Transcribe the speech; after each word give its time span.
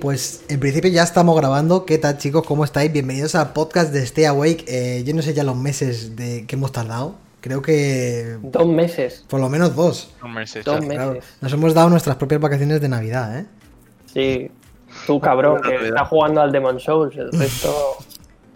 Pues 0.00 0.44
en 0.48 0.60
principio 0.60 0.90
ya 0.90 1.02
estamos 1.02 1.36
grabando. 1.36 1.84
¿Qué 1.84 1.98
tal 1.98 2.16
chicos? 2.16 2.46
¿Cómo 2.46 2.64
estáis? 2.64 2.90
Bienvenidos 2.90 3.34
al 3.34 3.52
podcast 3.52 3.92
de 3.92 4.02
Stay 4.04 4.24
Awake. 4.24 4.64
Eh, 4.66 5.02
yo 5.04 5.14
no 5.14 5.20
sé 5.20 5.34
ya 5.34 5.44
los 5.44 5.56
meses 5.56 6.16
de 6.16 6.46
que 6.46 6.56
hemos 6.56 6.72
tardado. 6.72 7.16
Creo 7.42 7.60
que 7.60 8.38
Dos 8.42 8.66
meses. 8.66 9.24
por 9.28 9.40
lo 9.40 9.48
menos 9.50 9.76
dos. 9.76 10.14
Dos 10.22 10.56
hecho. 10.56 10.78
Claro, 10.78 11.12
meses. 11.12 11.24
nos 11.40 11.52
hemos 11.52 11.74
dado 11.74 11.90
nuestras 11.90 12.16
propias 12.16 12.40
vacaciones 12.40 12.80
de 12.80 12.88
Navidad, 12.88 13.38
¿eh? 13.40 13.46
Sí. 14.12 14.50
Tú, 15.06 15.20
cabrón, 15.20 15.60
que 15.60 15.88
está 15.88 16.04
jugando 16.06 16.40
al 16.40 16.52
Demon 16.52 16.80
Souls. 16.80 17.14
El 17.16 17.30
resto. 17.32 17.74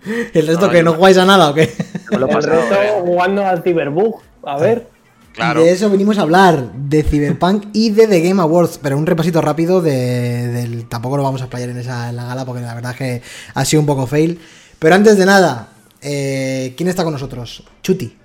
¿El 0.35 0.47
resto 0.47 0.67
No, 0.67 0.73
que 0.73 0.83
no 0.83 0.91
no. 0.93 0.97
jugáis 0.97 1.19
a 1.19 1.25
nada 1.27 1.51
o 1.51 1.55
qué? 1.55 1.71
Me 2.11 2.19
lo 2.19 2.29
el 2.29 2.43
resto 2.43 2.75
eh. 2.83 2.93
jugando 3.03 3.45
al 3.45 3.63
Cyberbug. 3.63 4.21
A 4.45 4.59
ver. 4.59 4.94
Claro. 5.35 5.65
De 5.65 5.73
eso 5.73 5.91
venimos 5.91 6.17
a 6.19 6.23
hablar, 6.23 6.73
de 6.73 7.03
Cyberpunk 7.03 7.67
y 7.73 7.91
de 7.91 8.07
The 8.07 8.21
Game 8.21 8.41
Awards, 8.41 8.79
pero 8.81 8.97
un 8.97 9.05
repasito 9.05 9.41
rápido 9.41 9.83
de, 9.83 10.47
del... 10.47 10.89
Tampoco 10.89 11.17
lo 11.17 11.25
vamos 11.25 11.41
a 11.41 11.47
explayar 11.47 11.71
en, 11.71 11.79
esa, 11.79 12.09
en 12.09 12.17
la 12.17 12.25
gala 12.25 12.45
porque 12.45 12.63
la 12.63 12.73
verdad 12.73 12.93
es 12.93 12.99
que 12.99 13.23
ha 13.53 13.65
sido 13.65 13.81
un 13.81 13.87
poco 13.87 14.07
fail. 14.07 14.41
Pero 14.79 14.95
antes 14.95 15.19
de 15.19 15.27
nada, 15.27 15.71
eh, 16.01 16.75
¿quién 16.77 16.89
está 16.89 17.03
con 17.03 17.13
nosotros? 17.13 17.65
Chuti, 17.83 18.17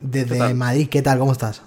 desde. 0.00 0.54
Madrid, 0.54 0.88
¿qué 0.88 1.02
tal? 1.02 1.18
¿Cómo 1.18 1.32
estás? 1.32 1.60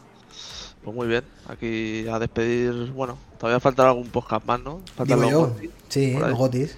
Pues 0.83 0.95
muy 0.95 1.07
bien, 1.07 1.23
aquí 1.49 2.07
a 2.07 2.17
despedir, 2.17 2.91
bueno, 2.93 3.17
todavía 3.37 3.59
falta 3.59 3.85
algún 3.89 4.07
podcast 4.07 4.45
más, 4.45 4.61
¿no? 4.61 4.79
Faltan 4.95 5.19
Digo 5.19 5.21
los 5.21 5.31
yo. 5.31 5.39
Gotis, 5.49 5.71
Sí, 5.89 6.13
los 6.13 6.37
gotis. 6.37 6.77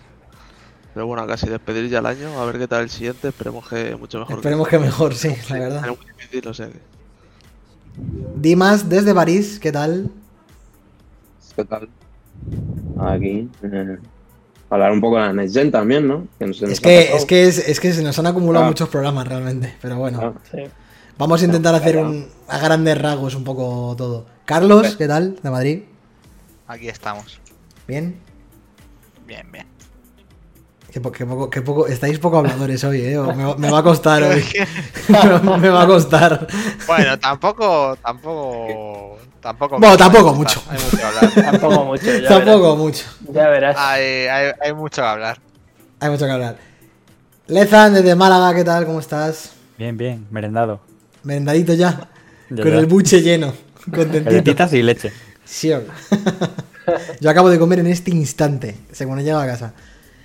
Pero 0.96 1.06
bueno, 1.06 1.28
casi 1.28 1.48
despedir 1.48 1.90
ya 1.90 2.00
el 2.00 2.08
año, 2.08 2.42
a 2.42 2.46
ver 2.46 2.58
qué 2.58 2.68
tal 2.68 2.82
el 2.82 2.90
siguiente, 2.90 3.28
esperemos 3.28 3.70
que 3.70 3.96
mucho 3.96 4.18
mejor. 4.18 4.38
Esperemos 4.38 4.68
que 4.68 4.80
mejor, 4.80 5.14
sí, 5.14 5.36
la 5.50 5.60
verdad. 5.60 5.86
Es 5.86 5.98
muy 5.98 6.08
difícil, 6.18 6.48
o 6.48 6.54
sea 6.56 6.68
que... 6.70 6.99
Dimas, 8.36 8.90
desde 8.90 9.14
París, 9.14 9.60
¿qué 9.62 9.72
tal? 9.72 10.10
¿Qué 11.56 11.66
tal? 11.66 11.90
Aquí. 13.00 13.50
eh, 13.64 13.98
hablar 14.70 14.92
un 14.92 15.02
poco 15.02 15.16
de 15.18 15.22
la 15.24 15.34
Next 15.34 15.56
Gen 15.56 15.72
también, 15.72 16.08
¿no? 16.08 16.28
Que 16.38 16.46
nos 16.48 16.62
Es 16.62 16.80
que, 16.80 17.16
es, 17.16 17.26
que 17.26 17.48
es, 17.48 17.58
es 17.58 17.80
que 17.80 17.92
se 17.94 18.04
nos 18.04 18.18
han 18.20 18.28
acumulado 18.28 18.66
Ah. 18.66 18.68
muchos 18.70 18.88
programas 18.90 19.28
realmente, 19.28 19.76
pero 19.82 19.98
bueno. 19.98 20.20
Ah, 20.22 20.34
Sí. 20.52 20.64
Vamos 21.18 21.42
a 21.42 21.46
intentar 21.46 21.76
hacer 21.76 21.98
un, 21.98 22.30
a 22.48 22.60
grandes 22.60 22.98
rasgos 22.98 23.36
un 23.36 23.44
poco 23.44 23.94
todo. 23.98 24.26
Carlos, 24.46 24.96
¿qué 24.96 25.06
tal? 25.06 25.36
De 25.44 25.50
Madrid. 25.50 25.82
Aquí 26.66 26.88
estamos. 26.88 27.42
¿Bien? 27.88 28.16
Bien, 29.28 29.52
bien. 29.52 29.66
Qué, 30.92 31.00
po- 31.00 31.12
qué 31.12 31.26
poco, 31.26 31.50
qué 31.50 31.62
poco, 31.62 31.88
estáis 31.88 32.18
poco 32.18 32.40
habladores 32.40 32.84
hoy, 32.84 33.02
¿eh? 33.02 33.18
Me, 33.36 33.44
va- 33.46 33.56
me 33.58 33.70
va 33.70 33.80
a 33.80 33.84
costar 33.84 34.24
hoy. 34.24 34.44
me 35.62 35.70
va 35.70 35.84
a 35.84 35.88
costar. 35.88 36.48
Bueno, 36.88 37.20
tampoco, 37.20 37.96
tampoco, 38.04 39.18
tampoco. 39.40 39.80
Bueno, 39.80 39.98
tampoco 39.98 40.34
mucho. 40.34 40.64
Hay 40.68 40.80
mucho 40.84 40.98
que 40.98 41.04
hablar. 41.04 41.52
Tampoco 41.52 41.86
mucho. 41.86 42.18
Ya 42.18 42.28
Tampoco 42.28 42.76
mucho. 42.76 43.06
Verás. 43.22 43.36
Ya 43.36 43.50
verás. 43.50 43.76
Hay, 43.78 44.04
hay, 44.28 44.52
hay 44.62 44.74
mucho 44.74 45.02
que 45.02 45.08
hablar. 45.08 45.40
Hay 46.00 46.10
mucho 46.10 46.26
que 46.26 46.32
hablar. 46.32 46.58
Lezan, 47.48 47.94
desde 47.94 48.16
Málaga, 48.16 48.56
¿qué 48.56 48.64
tal? 48.64 48.86
¿Cómo 48.86 49.00
estás? 49.00 49.52
Bien, 49.78 49.96
bien, 49.96 50.26
merendado. 50.32 50.80
Merendadito 51.24 51.74
ya. 51.74 52.08
Ya, 52.50 52.64
con 52.64 52.72
ya. 52.74 52.80
el 52.80 52.86
buche 52.88 53.22
lleno. 53.22 53.54
Contentito. 53.94 54.76
Y 54.76 54.82
leche. 54.82 55.12
Sure. 55.46 55.86
Yo 57.20 57.30
acabo 57.30 57.50
de 57.50 57.60
comer 57.60 57.80
en 57.80 57.88
este 57.88 58.10
instante, 58.12 58.76
según 58.92 59.20
he 59.20 59.24
llegado 59.24 59.44
a 59.44 59.48
casa. 59.48 59.74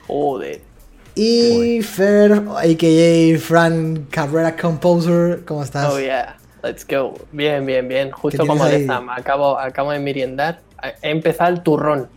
Joder. 0.06 0.60
Y 1.14 1.80
Fer, 1.82 2.32
a.k.a. 2.32 3.38
Fran 3.38 4.06
Cabrera 4.10 4.56
Composer, 4.56 5.44
¿cómo 5.44 5.62
estás? 5.62 5.92
Oh, 5.92 6.00
yeah. 6.00 6.36
Let's 6.62 6.86
go. 6.86 7.14
Bien, 7.30 7.64
bien, 7.64 7.86
bien. 7.86 8.08
¿Qué 8.08 8.14
Justo 8.14 8.46
como 8.46 8.64
de 8.66 8.86
Zam. 8.86 9.10
Acabo, 9.10 9.58
acabo 9.58 9.92
de 9.92 9.98
meriendar. 10.00 10.60
He 11.02 11.10
empezado 11.10 11.50
el 11.50 11.62
turrón. 11.62 12.08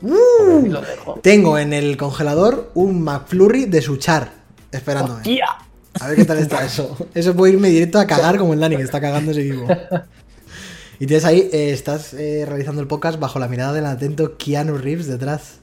Uh, 0.00 0.64
Y 0.64 0.68
lo 0.70 0.80
dejo. 0.80 1.20
tengo 1.22 1.58
en 1.58 1.72
el 1.72 1.96
congelador 1.96 2.70
un 2.74 3.02
McFlurry 3.02 3.66
de 3.66 3.82
Suchar, 3.82 4.30
esperándome. 4.72 5.18
¡Hostia! 5.18 5.46
A 6.00 6.06
ver 6.06 6.16
qué 6.16 6.24
tal 6.24 6.38
está 6.38 6.64
eso. 6.64 6.96
Eso 7.14 7.34
puede 7.34 7.52
irme 7.52 7.68
directo 7.68 7.98
a 7.98 8.06
cagar 8.06 8.38
como 8.38 8.54
el 8.54 8.60
Dani, 8.60 8.76
que 8.76 8.82
está 8.82 9.00
cagando 9.00 9.32
ese 9.32 9.42
vivo. 9.42 9.66
Y 10.98 11.06
tienes 11.06 11.24
ahí, 11.24 11.50
eh, 11.52 11.70
estás 11.72 12.14
eh, 12.14 12.44
realizando 12.46 12.80
el 12.80 12.86
podcast 12.86 13.18
bajo 13.18 13.38
la 13.38 13.48
mirada 13.48 13.72
del 13.72 13.86
atento 13.86 14.36
Keanu 14.38 14.78
Reeves 14.78 15.06
detrás. 15.08 15.58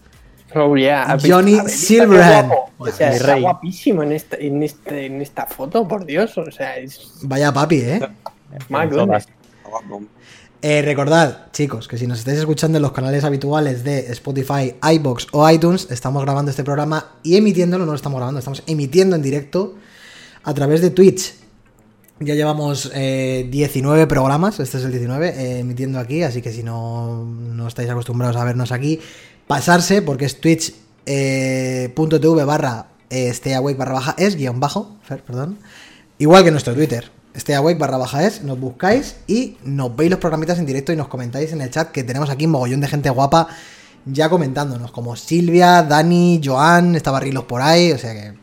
Oh, 0.56 0.75
yeah. 0.75 1.03
¿Has 1.03 1.24
visto- 1.24 1.35
Johnny 1.35 1.59
Silverhand. 1.68 2.52
O 2.78 2.88
sea, 2.88 3.12
está 3.12 3.34
rey. 3.34 3.41
guapísimo 3.41 4.03
en 4.03 4.12
esta, 4.13 4.38
en, 4.38 4.63
este, 4.63 5.06
en 5.08 5.22
esta 5.22 5.46
foto, 5.46 5.88
por 5.88 6.06
Dios. 6.06 6.38
O 6.38 6.52
sea, 6.52 6.78
es. 6.78 7.00
Vaya 7.24 7.52
papi, 7.52 7.78
¿eh? 7.78 8.09
Eh, 10.62 10.81
recordad, 10.81 11.52
chicos, 11.52 11.88
que 11.88 11.97
si 11.97 12.07
nos 12.07 12.19
estáis 12.19 12.40
escuchando 12.40 12.78
en 12.78 12.81
los 12.81 12.91
canales 12.91 13.24
habituales 13.24 13.84
de 13.84 14.12
Spotify, 14.12 14.75
iBox 14.94 15.28
o 15.31 15.47
iTunes, 15.50 15.88
estamos 15.91 16.24
grabando 16.24 16.50
este 16.50 16.63
programa 16.63 17.06
y 17.22 17.38
emitiéndolo, 17.38 17.86
no 17.86 17.91
lo 17.91 17.96
estamos 17.96 18.18
grabando, 18.18 18.40
estamos 18.40 18.63
emitiendo 18.66 19.16
en 19.16 19.22
directo 19.22 19.75
a 20.44 20.53
través 20.56 20.81
de 20.81 20.90
Twitch. 20.90 21.36
Ya 22.19 22.34
llevamos 22.34 22.91
eh, 22.96 23.47
19 23.52 24.07
programas, 24.07 24.59
este 24.59 24.78
es 24.80 24.84
el 24.86 24.91
19, 24.91 25.30
eh, 25.30 25.59
emitiendo 25.59 26.00
aquí, 26.00 26.24
así 26.24 26.41
que 26.41 26.52
si 26.52 26.63
no, 26.63 27.24
no 27.24 27.68
estáis 27.68 27.90
acostumbrados 27.91 28.36
a 28.38 28.44
vernos 28.44 28.72
aquí, 28.72 29.00
pasarse 29.47 30.02
porque 30.02 30.25
es 30.25 30.40
twitch.tv 30.40 30.75
barra 32.46 32.88
eh, 33.09 33.34
stayawake 33.34 33.78
barra 33.78 33.94
baja 33.94 34.16
es 34.18 34.35
guion 34.35 34.59
bajo, 34.59 34.96
perdón. 35.25 35.58
Igual 36.19 36.44
que 36.44 36.52
nuestro 36.52 36.74
Twitter, 36.74 37.09
stayawake 37.35 37.78
barra 37.78 37.97
baja 37.97 38.25
es, 38.25 38.44
nos 38.44 38.59
buscáis 38.59 39.16
y 39.28 39.57
nos 39.63 39.96
veis 39.96 40.12
los 40.12 40.19
programitas 40.19 40.59
en 40.59 40.66
directo 40.66 40.91
y 40.91 40.96
nos 40.96 41.07
comentáis 41.07 41.53
en 41.53 41.62
el 41.62 41.72
chat 41.72 41.91
que 41.91 42.03
tenemos 42.03 42.30
aquí 42.30 42.46
un 42.46 42.52
mogollón 42.52 42.81
de 42.81 42.88
gente 42.88 43.09
guapa 43.09 43.47
ya 44.06 44.30
comentándonos, 44.30 44.91
como 44.91 45.16
Silvia, 45.16 45.84
Dani, 45.84 46.41
Joan, 46.44 46.96
estaba 46.96 47.19
Rilos 47.19 47.44
por 47.44 47.62
ahí, 47.62 47.91
o 47.91 47.97
sea 47.97 48.13
que 48.13 48.34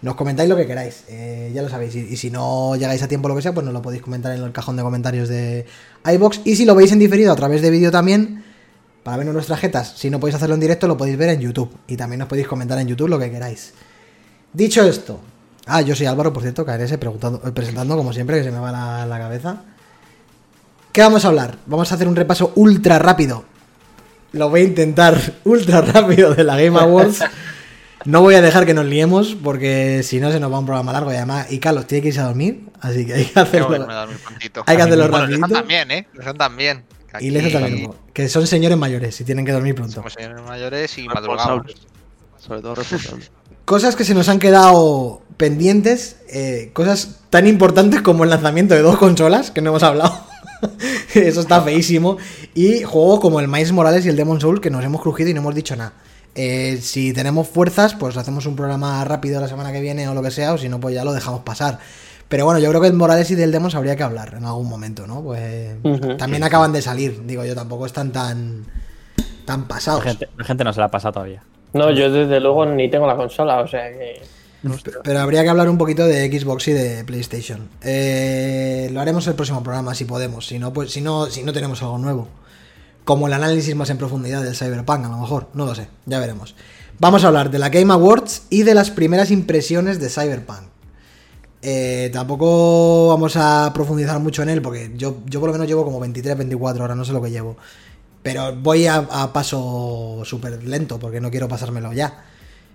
nos 0.00 0.14
comentáis 0.14 0.48
lo 0.48 0.56
que 0.56 0.66
queráis, 0.66 1.04
eh, 1.08 1.50
ya 1.52 1.62
lo 1.62 1.68
sabéis. 1.68 1.94
Y, 1.96 2.16
si 2.16 2.30
no 2.30 2.76
llegáis 2.76 3.02
a 3.02 3.08
tiempo 3.08 3.28
lo 3.28 3.34
que 3.34 3.42
sea, 3.42 3.52
pues 3.52 3.64
nos 3.64 3.72
lo 3.72 3.82
podéis 3.82 4.02
comentar 4.02 4.36
en 4.36 4.42
el 4.42 4.52
cajón 4.52 4.76
de 4.76 4.82
comentarios 4.82 5.28
de 5.28 5.66
iBox. 6.04 6.42
Y 6.44 6.56
si 6.56 6.64
lo 6.64 6.74
veis 6.74 6.92
en 6.92 6.98
diferido 6.98 7.32
a 7.32 7.36
través 7.36 7.62
de 7.62 7.70
vídeo 7.70 7.90
también, 7.90 8.44
para 9.02 9.18
ver 9.18 9.26
nuestras 9.26 9.60
jetas, 9.60 9.94
si 9.96 10.10
no 10.10 10.20
podéis 10.20 10.36
hacerlo 10.36 10.54
en 10.54 10.60
directo, 10.60 10.86
lo 10.86 10.96
podéis 10.96 11.16
ver 11.16 11.30
en 11.30 11.40
YouTube. 11.40 11.70
Y 11.86 11.96
también 11.96 12.18
nos 12.20 12.28
podéis 12.28 12.46
comentar 12.46 12.78
en 12.78 12.88
YouTube 12.88 13.08
lo 13.08 13.18
que 13.18 13.30
queráis. 13.30 13.72
Dicho 14.52 14.82
esto, 14.84 15.20
ah, 15.66 15.80
yo 15.82 15.94
soy 15.94 16.06
Álvaro, 16.06 16.32
por 16.32 16.42
cierto, 16.42 16.64
KRS, 16.64 16.98
preguntando, 16.98 17.40
eh, 17.46 17.52
presentando 17.52 17.96
como 17.96 18.12
siempre, 18.12 18.38
que 18.38 18.44
se 18.44 18.50
me 18.50 18.58
va 18.58 18.72
la, 18.72 19.06
la 19.06 19.18
cabeza. 19.18 19.62
¿Qué 20.92 21.00
vamos 21.02 21.24
a 21.24 21.28
hablar? 21.28 21.58
Vamos 21.66 21.92
a 21.92 21.94
hacer 21.94 22.08
un 22.08 22.16
repaso 22.16 22.52
ultra 22.56 22.98
rápido. 22.98 23.44
Lo 24.32 24.50
voy 24.50 24.62
a 24.62 24.64
intentar 24.64 25.18
ultra 25.44 25.80
rápido 25.80 26.34
de 26.34 26.44
la 26.44 26.56
Game 26.56 26.78
Awards. 26.78 27.20
No 28.04 28.22
voy 28.22 28.34
a 28.36 28.40
dejar 28.40 28.64
que 28.64 28.74
nos 28.74 28.86
liemos 28.86 29.36
porque 29.42 30.02
si 30.02 30.20
no 30.20 30.30
se 30.30 30.40
nos 30.40 30.52
va 30.52 30.58
un 30.58 30.66
programa 30.66 30.92
largo 30.92 31.12
y 31.12 31.16
además 31.16 31.50
y 31.50 31.58
Carlos 31.58 31.86
tiene 31.86 32.02
que 32.02 32.08
irse 32.08 32.20
a 32.20 32.24
dormir, 32.24 32.64
así 32.80 33.04
que 33.04 33.14
hay 33.14 33.24
que 33.24 33.38
hacerlo. 33.40 33.90
a 33.90 33.94
dormir. 33.94 34.18
Hay 34.66 34.76
que 34.76 34.82
hacerlo 34.82 35.08
Bueno, 35.08 35.26
rapidito. 35.26 35.48
También, 35.48 35.90
¿eh? 35.90 36.06
Lesan 36.14 36.36
también. 36.38 36.84
Aquí 37.12 37.30
también, 37.50 37.90
que 38.12 38.28
son 38.28 38.46
señores 38.46 38.76
mayores 38.76 39.20
y 39.20 39.24
tienen 39.24 39.46
que 39.46 39.52
dormir 39.52 39.74
pronto. 39.74 39.94
Somos 39.94 40.12
señores 40.12 40.42
mayores 40.42 40.98
y. 40.98 41.08
Responsables. 41.08 41.76
Sobre 42.38 42.60
todo 42.60 42.74
responsables. 42.74 43.30
Cosas 43.64 43.96
que 43.96 44.04
se 44.04 44.14
nos 44.14 44.28
han 44.28 44.38
quedado 44.38 45.22
pendientes, 45.36 46.16
eh, 46.28 46.70
cosas 46.72 47.20
tan 47.30 47.46
importantes 47.46 48.02
como 48.02 48.24
el 48.24 48.30
lanzamiento 48.30 48.74
de 48.74 48.82
dos 48.82 48.98
consolas, 48.98 49.50
que 49.50 49.62
no 49.62 49.70
hemos 49.70 49.82
hablado. 49.82 50.20
Eso 51.14 51.40
está 51.40 51.62
feísimo. 51.62 52.18
Y 52.54 52.82
juegos 52.82 53.20
como 53.20 53.40
el 53.40 53.48
Miles 53.48 53.72
Morales 53.72 54.04
y 54.04 54.08
el 54.08 54.16
Demon 54.16 54.40
Soul, 54.40 54.60
que 54.60 54.70
nos 54.70 54.84
hemos 54.84 55.00
crujido 55.00 55.30
y 55.30 55.34
no 55.34 55.40
hemos 55.40 55.54
dicho 55.54 55.76
nada. 55.76 55.94
Eh, 56.34 56.78
si 56.82 57.12
tenemos 57.12 57.48
fuerzas, 57.48 57.94
pues 57.94 58.16
hacemos 58.16 58.46
un 58.46 58.54
programa 58.54 59.04
rápido 59.04 59.40
la 59.40 59.48
semana 59.48 59.72
que 59.72 59.80
viene 59.80 60.08
o 60.08 60.14
lo 60.14 60.22
que 60.22 60.30
sea, 60.30 60.52
o 60.52 60.58
si 60.58 60.68
no, 60.68 60.78
pues 60.80 60.94
ya 60.94 61.04
lo 61.04 61.12
dejamos 61.12 61.40
pasar. 61.40 61.78
Pero 62.28 62.44
bueno, 62.44 62.60
yo 62.60 62.68
creo 62.68 62.80
que 62.80 62.88
el 62.88 62.92
Morales 62.92 63.30
y 63.30 63.34
del 63.34 63.50
Demons 63.52 63.74
habría 63.74 63.96
que 63.96 64.02
hablar 64.02 64.34
en 64.36 64.44
algún 64.44 64.68
momento, 64.68 65.06
¿no? 65.06 65.22
Pues 65.22 65.76
también 66.18 66.42
acaban 66.42 66.72
de 66.72 66.82
salir, 66.82 67.24
digo 67.26 67.44
yo, 67.44 67.54
tampoco 67.54 67.86
están 67.86 68.12
tan 68.12 68.64
tan 69.46 69.62
La 69.62 69.68
pasados. 69.68 70.02
gente, 70.04 70.28
la 70.36 70.44
gente 70.44 70.62
no 70.62 70.72
se 70.74 70.80
la 70.80 70.86
ha 70.86 70.90
pasado 70.90 71.12
todavía. 71.12 71.42
No, 71.72 71.90
yo 71.90 72.10
desde 72.12 72.38
luego 72.40 72.66
ni 72.66 72.90
tengo 72.90 73.06
la 73.06 73.16
consola, 73.16 73.60
o 73.60 73.66
sea 73.66 73.88
que. 73.90 74.20
Pero 75.04 75.20
habría 75.20 75.42
que 75.42 75.48
hablar 75.48 75.68
un 75.70 75.78
poquito 75.78 76.04
de 76.04 76.28
Xbox 76.30 76.68
y 76.68 76.72
de 76.72 77.04
PlayStation. 77.04 77.68
Eh, 77.82 78.90
lo 78.92 79.00
haremos 79.00 79.26
el 79.28 79.34
próximo 79.34 79.62
programa 79.62 79.94
si 79.94 80.04
podemos. 80.04 80.46
Si 80.46 80.58
no, 80.58 80.72
pues 80.72 80.90
si 80.90 81.00
no, 81.00 81.26
si 81.26 81.42
no 81.44 81.52
tenemos 81.52 81.80
algo 81.82 81.96
nuevo. 81.98 82.28
Como 83.04 83.26
el 83.28 83.32
análisis 83.32 83.74
más 83.74 83.88
en 83.88 83.96
profundidad 83.98 84.42
del 84.42 84.56
Cyberpunk, 84.56 85.04
a 85.06 85.08
lo 85.08 85.16
mejor. 85.18 85.46
No 85.54 85.64
lo 85.64 85.74
sé, 85.74 85.88
ya 86.06 86.18
veremos. 86.18 86.54
Vamos 86.98 87.24
a 87.24 87.28
hablar 87.28 87.50
de 87.50 87.58
la 87.58 87.68
Game 87.70 87.92
Awards 87.92 88.42
y 88.50 88.64
de 88.64 88.74
las 88.74 88.90
primeras 88.90 89.30
impresiones 89.30 90.00
de 90.00 90.10
Cyberpunk. 90.10 90.62
Eh, 91.60 92.10
tampoco 92.12 93.08
vamos 93.08 93.36
a 93.36 93.70
profundizar 93.74 94.20
mucho 94.20 94.42
en 94.42 94.48
él 94.50 94.62
porque 94.62 94.92
yo, 94.94 95.16
yo 95.26 95.40
por 95.40 95.48
lo 95.48 95.52
menos 95.54 95.66
llevo 95.66 95.84
como 95.84 95.98
23, 95.98 96.36
24 96.38 96.84
horas, 96.84 96.96
no 96.96 97.04
sé 97.04 97.12
lo 97.12 97.20
que 97.22 97.30
llevo. 97.30 97.56
Pero 98.22 98.54
voy 98.56 98.86
a, 98.86 98.96
a 99.10 99.32
paso 99.32 100.20
súper 100.24 100.62
lento 100.64 100.98
porque 100.98 101.20
no 101.20 101.30
quiero 101.30 101.48
pasármelo 101.48 101.92
ya. 101.92 102.24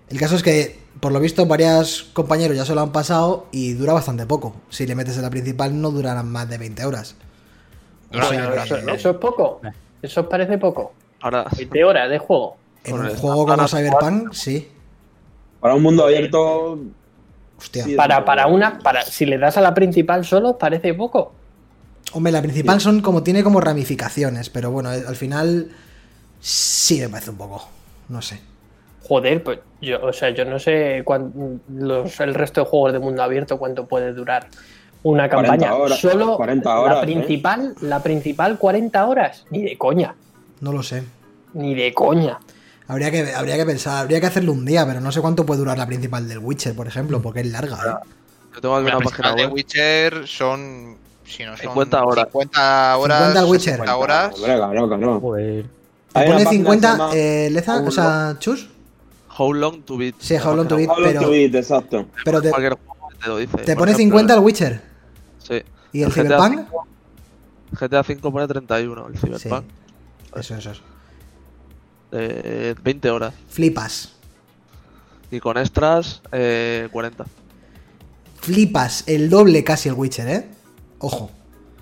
El 0.09 0.19
caso 0.19 0.35
es 0.35 0.43
que, 0.43 0.79
por 0.99 1.11
lo 1.11 1.19
visto, 1.19 1.45
varios 1.45 2.03
compañeros 2.13 2.55
ya 2.57 2.65
se 2.65 2.75
lo 2.75 2.81
han 2.81 2.91
pasado 2.91 3.47
y 3.51 3.73
dura 3.73 3.93
bastante 3.93 4.25
poco. 4.25 4.53
Si 4.69 4.85
le 4.85 4.95
metes 4.95 5.15
en 5.15 5.23
la 5.23 5.29
principal 5.29 5.79
no 5.79 5.89
durarán 5.91 6.29
más 6.31 6.49
de 6.49 6.57
20 6.57 6.85
horas. 6.85 7.15
O 8.11 8.15
sea 8.17 8.25
Bueno, 8.27 8.51
que- 8.51 8.59
eso, 8.63 8.77
eso 8.89 9.09
es 9.11 9.17
poco. 9.17 9.61
Eh. 9.63 9.69
Eso 10.01 10.21
os 10.21 10.27
parece 10.27 10.57
poco. 10.57 10.93
Ahora, 11.21 11.45
20 11.55 11.83
horas 11.85 12.09
de 12.09 12.17
juego. 12.19 12.57
en 12.83 12.95
un 12.99 13.05
el 13.05 13.15
juego 13.15 13.45
como 13.45 13.67
Cyberpunk, 13.67 14.33
sí. 14.33 14.67
Para 15.61 15.73
un 15.75 15.81
mundo 15.83 16.03
abierto. 16.03 16.77
Hostia. 17.63 17.85
Para, 17.95 18.25
para 18.25 18.47
una, 18.47 18.79
para, 18.79 19.03
si 19.03 19.25
le 19.25 19.37
das 19.37 19.57
a 19.57 19.61
la 19.61 19.73
principal 19.73 20.25
solo, 20.25 20.57
parece 20.57 20.93
poco. 20.93 21.33
Hombre, 22.11 22.31
la 22.31 22.41
principal 22.41 22.79
son 22.81 23.01
como 23.01 23.23
tiene 23.23 23.43
como 23.43 23.59
ramificaciones, 23.61 24.49
pero 24.49 24.69
bueno, 24.71 24.91
eh, 24.93 25.03
al 25.07 25.15
final 25.15 25.69
sí 26.39 26.99
me 26.99 27.09
parece 27.09 27.31
un 27.31 27.37
poco. 27.37 27.67
No 28.09 28.21
sé. 28.21 28.39
Joder, 29.07 29.43
pues 29.43 29.59
yo, 29.81 30.01
o 30.03 30.13
sea, 30.13 30.29
yo 30.29 30.45
no 30.45 30.59
sé 30.59 31.01
cuán- 31.05 31.61
los, 31.69 32.19
el 32.19 32.33
resto 32.35 32.61
de 32.63 32.67
juegos 32.69 32.93
de 32.93 32.99
mundo 32.99 33.23
abierto 33.23 33.57
cuánto 33.57 33.85
puede 33.87 34.13
durar 34.13 34.47
una 35.03 35.29
40 35.29 35.47
campaña. 35.51 35.75
horas, 35.75 35.99
Solo 35.99 36.37
40 36.37 36.79
horas, 36.79 36.95
la 36.97 37.01
¿eh? 37.01 37.05
principal, 37.05 37.75
la 37.81 38.01
principal 38.03 38.57
40 38.57 39.05
horas, 39.07 39.45
ni 39.49 39.61
de 39.63 39.77
coña, 39.77 40.15
No 40.61 40.71
lo 40.71 40.83
sé. 40.83 41.03
ni 41.53 41.73
de 41.75 41.93
coña. 41.93 42.39
Habría 42.93 43.09
que, 43.09 43.33
habría 43.33 43.57
que 43.57 43.65
pensar, 43.65 43.97
habría 44.03 44.19
que 44.19 44.27
hacerlo 44.27 44.51
un 44.51 44.65
día, 44.65 44.85
pero 44.85 45.01
no 45.01 45.11
sé 45.11 45.19
cuánto 45.19 45.45
puede 45.47 45.59
durar 45.59 45.77
la 45.79 45.87
principal 45.87 46.27
del 46.27 46.37
Witcher, 46.37 46.75
por 46.75 46.87
ejemplo, 46.87 47.21
porque 47.23 47.39
es 47.39 47.47
larga, 47.47 47.75
¿eh? 47.77 48.07
yo 48.53 48.61
tengo 48.61 48.75
aquí 48.75 48.87
La 48.87 48.97
una 48.97 49.05
página 49.09 49.33
de. 49.33 49.47
Witcher 49.47 50.27
son. 50.27 50.95
Si 51.25 51.43
no 51.43 51.57
son 51.57 51.61
50 51.61 52.03
horas. 52.05 52.25
50 52.31 52.97
horas. 52.97 53.17
50 53.17 53.39
al 53.39 53.45
Witcher. 53.49 53.73
60 53.73 53.95
horas. 53.97 54.33
Hombre, 54.35 54.55
claro, 54.55 54.87
claro. 54.87 55.19
Joder. 55.19 55.63
Te 55.65 55.69
pone 56.13 56.43
página 56.43 56.49
50, 56.51 56.91
que 56.91 56.93
se 56.93 56.97
llama 56.97 57.11
eh, 57.15 57.49
Leza, 57.51 57.81
o 57.81 57.91
sea, 57.91 58.35
Chus. 58.37 58.69
How 59.39 59.51
long 59.53 59.81
to 59.81 59.97
beat. 59.97 60.15
Sí, 60.19 60.35
How 60.35 60.55
long 60.55 60.67
to 60.67 60.75
beat. 60.75 60.89
How 60.89 60.99
long 60.99 61.07
pero- 61.13 61.21
to 61.21 61.29
beat, 61.31 61.55
exacto. 61.55 62.05
Pero 62.23 62.41
te, 62.43 62.51
Cualquier 62.51 62.73
juego 62.73 63.09
te 63.19 63.27
lo 63.27 63.37
dice. 63.37 63.57
te 63.57 63.75
pone 63.75 63.93
ejemplo, 63.93 64.19
50 64.19 64.33
al 64.35 64.39
Witcher. 64.41 64.81
Sí. 65.39 65.63
¿Y 65.93 66.03
el 66.03 66.09
GTA 66.11 66.23
Cyberpunk? 66.23 66.67
5 66.69 66.87
GTA 67.79 68.03
5 68.03 68.31
pone 68.31 68.47
31, 68.47 69.07
el 69.07 69.17
Cyberpunk. 69.17 69.65
Eso, 70.35 70.55
eso. 70.55 70.71
eso. 70.71 70.81
Eh, 72.13 72.75
20 72.83 73.09
horas. 73.09 73.33
Flipas. 73.49 74.13
Y 75.31 75.39
con 75.39 75.57
extras, 75.57 76.21
eh, 76.31 76.87
40. 76.91 77.25
Flipas 78.35 79.03
el 79.07 79.29
doble 79.29 79.63
casi 79.63 79.89
el 79.89 79.95
Witcher, 79.95 80.27
¿eh? 80.27 80.45
Ojo. 80.99 81.31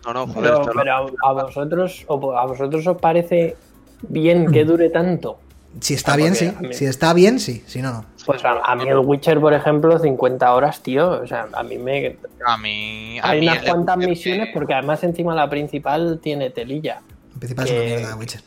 No, 0.05 0.13
no, 0.13 0.27
joder. 0.27 0.53
Pero, 0.75 0.93
a, 0.93 1.29
a 1.29 1.33
vosotros, 1.33 2.05
o 2.07 2.37
a 2.37 2.45
vosotros 2.45 2.85
os 2.87 2.97
parece 2.97 3.55
bien 4.03 4.51
que 4.51 4.63
dure 4.65 4.89
tanto. 4.89 5.39
Si 5.79 5.93
está 5.93 6.13
Ah, 6.13 6.17
bien, 6.17 6.35
sí. 6.35 6.51
mí- 6.59 6.73
Si 6.73 6.85
está 6.85 7.13
bien, 7.13 7.39
sí. 7.39 7.63
Si 7.65 7.81
no, 7.81 7.91
no. 7.93 8.05
Pues 8.25 8.43
a, 8.43 8.59
a 8.63 8.75
mí 8.75 8.87
el 8.87 8.97
Witcher, 8.99 9.39
por 9.39 9.53
ejemplo, 9.53 9.97
50 9.97 10.53
horas, 10.53 10.81
tío. 10.81 11.09
O 11.21 11.27
sea, 11.27 11.47
a 11.53 11.63
mí 11.63 11.77
me. 11.77 12.17
A 12.45 12.57
mí. 12.57 13.19
a 13.19 13.29
Hay 13.29 13.39
mí 13.41 13.47
unas 13.47 13.63
cuantas 13.63 13.97
misiones, 13.97 14.49
porque 14.53 14.73
además 14.73 15.03
encima 15.03 15.33
la 15.33 15.49
principal 15.49 16.19
tiene 16.21 16.49
telilla. 16.49 17.01
En 17.33 17.39
principal 17.39 17.65
es 17.67 17.71
una 17.73 17.83
mierda 17.83 18.15
Witcher. 18.17 18.41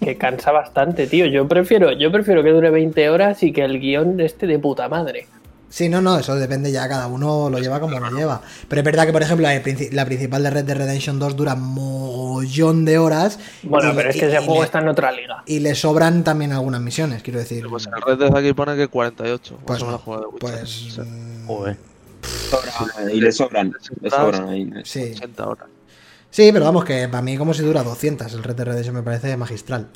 Que 0.00 0.16
cansa 0.16 0.50
bastante, 0.52 1.06
tío. 1.06 1.26
Yo 1.26 1.46
prefiero, 1.46 1.92
yo 1.92 2.10
prefiero 2.10 2.42
que 2.42 2.50
dure 2.50 2.70
20 2.70 3.10
horas 3.10 3.42
y 3.42 3.52
que 3.52 3.62
el 3.64 3.78
guion 3.80 4.18
esté 4.20 4.46
de 4.46 4.58
puta 4.58 4.88
madre. 4.88 5.26
Sí, 5.68 5.88
no, 5.88 6.00
no, 6.00 6.18
eso 6.18 6.34
depende 6.34 6.72
ya, 6.72 6.88
cada 6.88 7.06
uno 7.06 7.48
lo 7.48 7.58
lleva 7.60 7.78
como 7.78 8.00
lo 8.00 8.10
lleva. 8.10 8.40
Pero 8.66 8.80
es 8.80 8.84
verdad 8.84 9.06
que, 9.06 9.12
por 9.12 9.22
ejemplo, 9.22 9.46
la, 9.46 9.62
princi- 9.62 9.92
la 9.92 10.04
principal 10.04 10.42
de 10.42 10.50
Red 10.50 10.64
Dead 10.64 10.76
Redemption 10.76 11.18
2 11.20 11.36
dura 11.36 11.54
mogollón 11.54 12.84
de 12.84 12.98
horas. 12.98 13.38
Bueno, 13.62 13.92
y 13.92 13.94
pero 13.94 14.10
es 14.10 14.16
que 14.16 14.24
y- 14.24 14.28
ese 14.30 14.40
y 14.42 14.44
juego 14.46 14.60
le- 14.62 14.64
está 14.66 14.80
en 14.80 14.88
otra 14.88 15.12
liga. 15.12 15.44
Y 15.46 15.60
le 15.60 15.74
sobran 15.76 16.24
también 16.24 16.52
algunas 16.52 16.80
misiones, 16.80 17.22
quiero 17.22 17.38
decir. 17.38 17.64
Pues 17.68 17.86
en 17.86 17.92
Red 18.04 18.18
Dead 18.18 18.36
aquí 18.36 18.52
pone 18.52 18.74
que 18.76 18.88
48. 18.88 19.54
Más 19.54 19.62
Pues 19.64 19.82
no, 19.84 19.92
de. 19.92 20.26
Pues. 20.40 20.68
Sí, 20.70 21.00
mm, 21.00 21.46
Joder. 21.46 21.76
Y 23.12 23.20
le 23.20 23.30
sobran. 23.32 23.72
Le 24.00 24.10
sobran 24.10 24.48
ahí. 24.48 24.70
Sí. 24.84 25.12
80 25.14 25.46
horas. 25.48 25.66
Sí, 26.30 26.50
pero 26.52 26.64
vamos, 26.64 26.84
que 26.84 27.08
para 27.08 27.22
mí 27.22 27.36
como 27.36 27.52
si 27.54 27.62
dura 27.62 27.82
200 27.82 28.32
el 28.32 28.42
Red 28.42 28.54
Dead 28.56 28.66
Redemption 28.66 28.94
me 28.94 29.02
parece 29.02 29.36
magistral. 29.36 29.88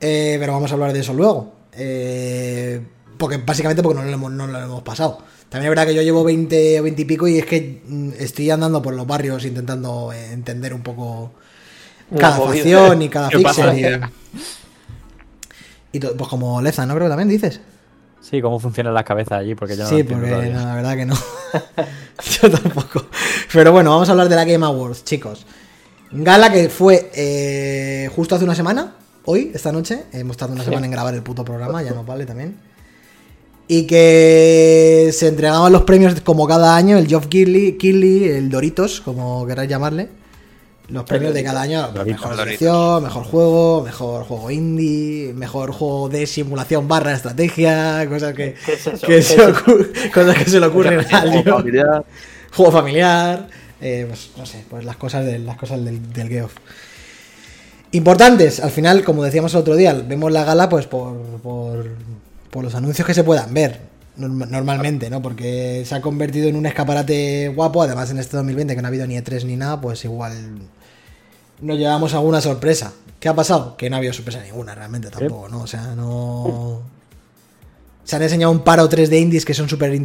Eh, 0.00 0.36
pero 0.40 0.52
vamos 0.52 0.70
a 0.70 0.74
hablar 0.74 0.92
de 0.92 1.00
eso 1.00 1.12
luego. 1.14 1.54
Eh, 1.72 2.80
porque 3.18 3.36
básicamente 3.36 3.82
porque 3.82 4.00
no 4.00 4.04
lo, 4.06 4.12
hemos, 4.12 4.32
no 4.32 4.46
lo 4.46 4.58
hemos 4.58 4.82
pasado. 4.82 5.18
También 5.48 5.66
es 5.66 5.70
verdad 5.70 5.86
que 5.86 5.94
yo 5.94 6.02
llevo 6.02 6.24
20 6.24 6.80
o 6.80 6.82
20 6.84 7.02
y 7.02 7.04
pico 7.04 7.28
y 7.28 7.38
es 7.38 7.46
que 7.46 7.82
mm, 7.86 8.10
estoy 8.18 8.50
andando 8.50 8.80
por 8.82 8.94
los 8.94 9.06
barrios 9.06 9.44
intentando 9.44 10.12
entender 10.12 10.72
un 10.74 10.82
poco 10.82 11.32
cada 12.18 12.36
facción 12.40 13.02
y 13.02 13.08
cada 13.08 13.28
pixel. 13.36 13.78
Y, 15.92 15.96
y 15.96 16.00
to- 16.00 16.16
pues 16.16 16.28
como 16.30 16.60
Leza, 16.62 16.86
¿no? 16.86 16.94
Creo 16.94 17.06
que 17.06 17.10
también 17.10 17.28
dices. 17.28 17.60
Sí, 18.20 18.40
cómo 18.42 18.58
funcionan 18.60 18.94
las 18.94 19.04
cabezas 19.04 19.38
allí, 19.40 19.54
porque 19.54 19.76
yo 19.76 19.84
no 19.84 19.88
Sí, 19.88 20.02
lo 20.02 20.08
porque 20.10 20.30
no, 20.52 20.64
la 20.66 20.74
verdad 20.74 20.96
que 20.96 21.06
no. 21.06 21.14
Yo 22.42 22.50
tampoco. 22.50 23.06
Pero 23.52 23.72
bueno, 23.72 23.90
vamos 23.90 24.08
a 24.08 24.12
hablar 24.12 24.28
de 24.28 24.36
la 24.36 24.44
Game 24.44 24.64
Awards, 24.64 25.04
chicos. 25.04 25.46
Gala 26.12 26.50
que 26.52 26.68
fue 26.68 27.10
eh, 27.14 28.10
justo 28.14 28.34
hace 28.34 28.44
una 28.44 28.54
semana, 28.54 28.94
hoy, 29.24 29.52
esta 29.54 29.70
noche. 29.70 30.04
Hemos 30.12 30.36
tardado 30.36 30.56
una 30.56 30.64
semana 30.64 30.86
en 30.86 30.92
grabar 30.92 31.14
el 31.14 31.22
puto 31.22 31.44
programa, 31.44 31.82
ya 31.82 31.92
nos 31.92 32.04
vale 32.04 32.26
también. 32.26 32.56
Y 33.68 33.86
que 33.86 35.10
se 35.12 35.28
entregaban 35.28 35.72
los 35.72 35.82
premios 35.82 36.20
como 36.22 36.48
cada 36.48 36.74
año, 36.74 36.98
el 36.98 37.06
Geoff 37.06 37.28
Keighley, 37.28 37.78
Keighley, 37.78 38.24
el 38.24 38.50
Doritos, 38.50 39.00
como 39.00 39.46
queráis 39.46 39.70
llamarle. 39.70 40.08
Los 40.88 41.04
premios 41.04 41.32
de 41.32 41.44
cada 41.44 41.62
año, 41.62 41.82
Doritos. 41.92 42.20
mejor 42.20 42.36
dirección, 42.36 43.02
mejor 43.04 43.22
juego, 43.22 43.82
mejor 43.84 44.24
juego 44.24 44.50
indie, 44.50 45.32
mejor 45.34 45.70
juego 45.70 46.08
de 46.08 46.26
simulación 46.26 46.88
barra 46.88 47.12
estrategia, 47.12 48.04
cosas 48.08 48.34
que, 48.34 48.56
¿Qué 48.66 48.72
es 48.72 48.82
que 48.82 49.06
¿Qué 49.06 49.22
se 49.22 49.36
cosas 50.12 50.36
que 50.36 50.50
se 50.50 50.58
le 50.58 50.66
ocurren 50.66 50.98
a 50.98 51.04
Juego 51.04 51.16
alguien. 51.22 51.44
familiar. 51.44 52.04
Juego 52.50 52.72
familiar, 52.72 53.48
eh, 53.80 54.04
pues 54.08 54.30
no 54.36 54.46
sé, 54.46 54.64
pues 54.68 54.84
las 54.84 54.96
cosas, 54.96 55.24
de, 55.24 55.38
las 55.38 55.56
cosas 55.56 55.84
del, 55.84 56.12
del 56.12 56.28
Geoff. 56.28 56.52
Importantes, 57.92 58.60
al 58.60 58.70
final, 58.70 59.02
como 59.04 59.24
decíamos 59.24 59.52
el 59.54 59.60
otro 59.60 59.74
día, 59.74 59.92
vemos 59.94 60.30
la 60.30 60.44
gala 60.44 60.68
pues 60.68 60.86
por, 60.86 61.16
por, 61.42 61.88
por 62.50 62.62
los 62.64 62.74
anuncios 62.76 63.04
que 63.06 63.14
se 63.14 63.24
puedan 63.24 63.52
ver 63.52 63.80
norm- 64.16 64.46
normalmente, 64.48 65.10
¿no? 65.10 65.20
Porque 65.20 65.82
se 65.84 65.94
ha 65.96 66.00
convertido 66.00 66.48
en 66.48 66.54
un 66.54 66.66
escaparate 66.66 67.48
guapo, 67.48 67.82
además 67.82 68.10
en 68.10 68.18
este 68.18 68.36
2020 68.36 68.76
que 68.76 68.82
no 68.82 68.86
ha 68.86 68.90
habido 68.90 69.06
ni 69.08 69.16
E3 69.16 69.44
ni 69.44 69.56
nada, 69.56 69.80
pues 69.80 70.04
igual 70.04 70.32
nos 71.60 71.78
llevamos 71.78 72.14
alguna 72.14 72.40
sorpresa. 72.40 72.92
¿Qué 73.18 73.28
ha 73.28 73.34
pasado? 73.34 73.76
Que 73.76 73.90
no 73.90 73.96
ha 73.96 73.98
habido 73.98 74.12
sorpresa 74.12 74.40
ninguna 74.42 74.74
realmente 74.74 75.10
tampoco, 75.10 75.48
¿no? 75.48 75.62
O 75.62 75.66
sea, 75.66 75.94
no... 75.96 76.82
Se 78.04 78.16
han 78.16 78.22
enseñado 78.22 78.52
un 78.52 78.60
par 78.60 78.78
o 78.80 78.88
tres 78.88 79.10
de 79.10 79.18
indies 79.18 79.44
que 79.44 79.52
son 79.52 79.68
súper 79.68 80.00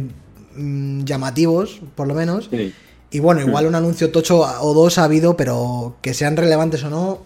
mm, 0.56 1.04
llamativos, 1.04 1.80
por 1.94 2.06
lo 2.08 2.14
menos. 2.14 2.48
Sí. 2.50 2.74
Y 3.10 3.20
bueno, 3.20 3.40
igual 3.40 3.66
un 3.66 3.74
anuncio 3.74 4.10
tocho 4.10 4.40
o 4.40 4.74
dos 4.74 4.98
ha 4.98 5.04
habido, 5.04 5.36
pero 5.36 5.96
que 6.02 6.12
sean 6.12 6.36
relevantes 6.36 6.82
o 6.84 6.90
no, 6.90 7.20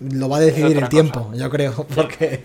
lo 0.00 0.28
va 0.28 0.38
a 0.38 0.40
decidir 0.40 0.76
el 0.76 0.88
tiempo, 0.88 1.30
yo 1.34 1.48
creo. 1.50 1.86
Porque 1.94 2.44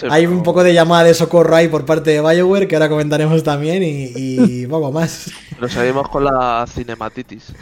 Sí, 0.00 0.06
hay 0.08 0.26
un 0.26 0.42
poco 0.42 0.62
de 0.62 0.72
llamada 0.72 1.04
de 1.04 1.14
socorro 1.14 1.54
ahí 1.54 1.68
por 1.68 1.84
parte 1.84 2.10
de 2.10 2.20
Bioware, 2.20 2.68
que 2.68 2.76
ahora 2.76 2.88
comentaremos 2.88 3.42
también, 3.42 3.82
y, 3.82 4.12
y 4.16 4.66
poco 4.70 4.92
más. 4.92 5.30
Pero 5.54 5.68
seguimos 5.68 6.08
con 6.08 6.24
la 6.24 6.64
cinematitis. 6.68 7.52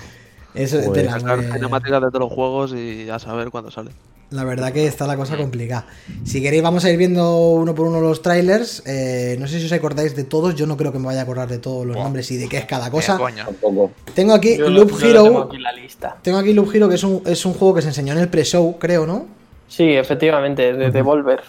Eso 0.55 0.79
es 0.79 0.93
tela, 0.93 1.19
Sacar 1.21 1.39
muy- 1.39 1.47
cinemáticas 1.53 2.01
de 2.03 2.09
todos 2.09 2.21
los 2.21 2.33
juegos 2.33 2.73
y 2.75 3.09
a 3.09 3.19
saber 3.19 3.51
cuándo 3.51 3.71
sale. 3.71 3.91
La 4.31 4.45
verdad 4.45 4.73
que 4.73 4.87
está 4.87 5.09
la 5.09 5.17
cosa 5.17 5.37
complicada. 5.37 5.87
Si 6.25 6.41
queréis, 6.41 6.63
vamos 6.63 6.85
a 6.85 6.91
ir 6.91 6.97
viendo 6.97 7.37
uno 7.51 7.75
por 7.75 7.89
uno 7.89 8.01
los 8.01 8.23
trailers. 8.23 8.81
Eh, 8.87 9.37
no 9.41 9.49
sé 9.49 9.59
si 9.59 9.67
os 9.67 9.73
acordáis 9.73 10.15
de 10.15 10.23
todos. 10.23 10.55
Yo 10.55 10.67
no 10.69 10.77
creo 10.77 10.93
que 10.93 11.01
me 11.01 11.07
vaya 11.07 11.21
a 11.21 11.23
acordar 11.25 11.49
de 11.49 11.59
todos 11.59 11.85
los 11.85 11.97
nombres 11.97 12.31
y 12.31 12.37
de 12.37 12.49
qué 12.49 12.59
es 12.59 12.65
cada 12.65 12.85
de 12.85 12.91
cosa. 12.93 13.19
Tampoco. 13.19 13.91
Tengo 14.15 14.33
aquí 14.35 14.57
Yo 14.57 14.71
Loop 14.71 14.91
lo 14.93 15.01
Hero. 15.01 15.23
tengo 15.25 15.43
aquí 15.43 15.57
en 15.57 15.63
la 15.65 15.73
lista. 15.73 16.17
Tengo 16.23 16.39
aquí 16.39 16.53
Loop 16.53 16.73
Hero, 16.73 16.89
que 16.89 16.95
es 16.95 17.03
un, 17.03 17.23
es 17.27 17.45
un 17.45 17.55
juego 17.55 17.75
que 17.75 17.83
se 17.83 17.89
enseñó 17.89 18.13
en 18.13 18.21
el 18.21 18.29
pre-show, 18.29 18.79
creo, 18.79 19.05
¿no? 19.05 19.27
Sí, 19.67 19.85
efectivamente, 19.91 20.75
de 20.75 20.91
Devolver. 20.93 21.41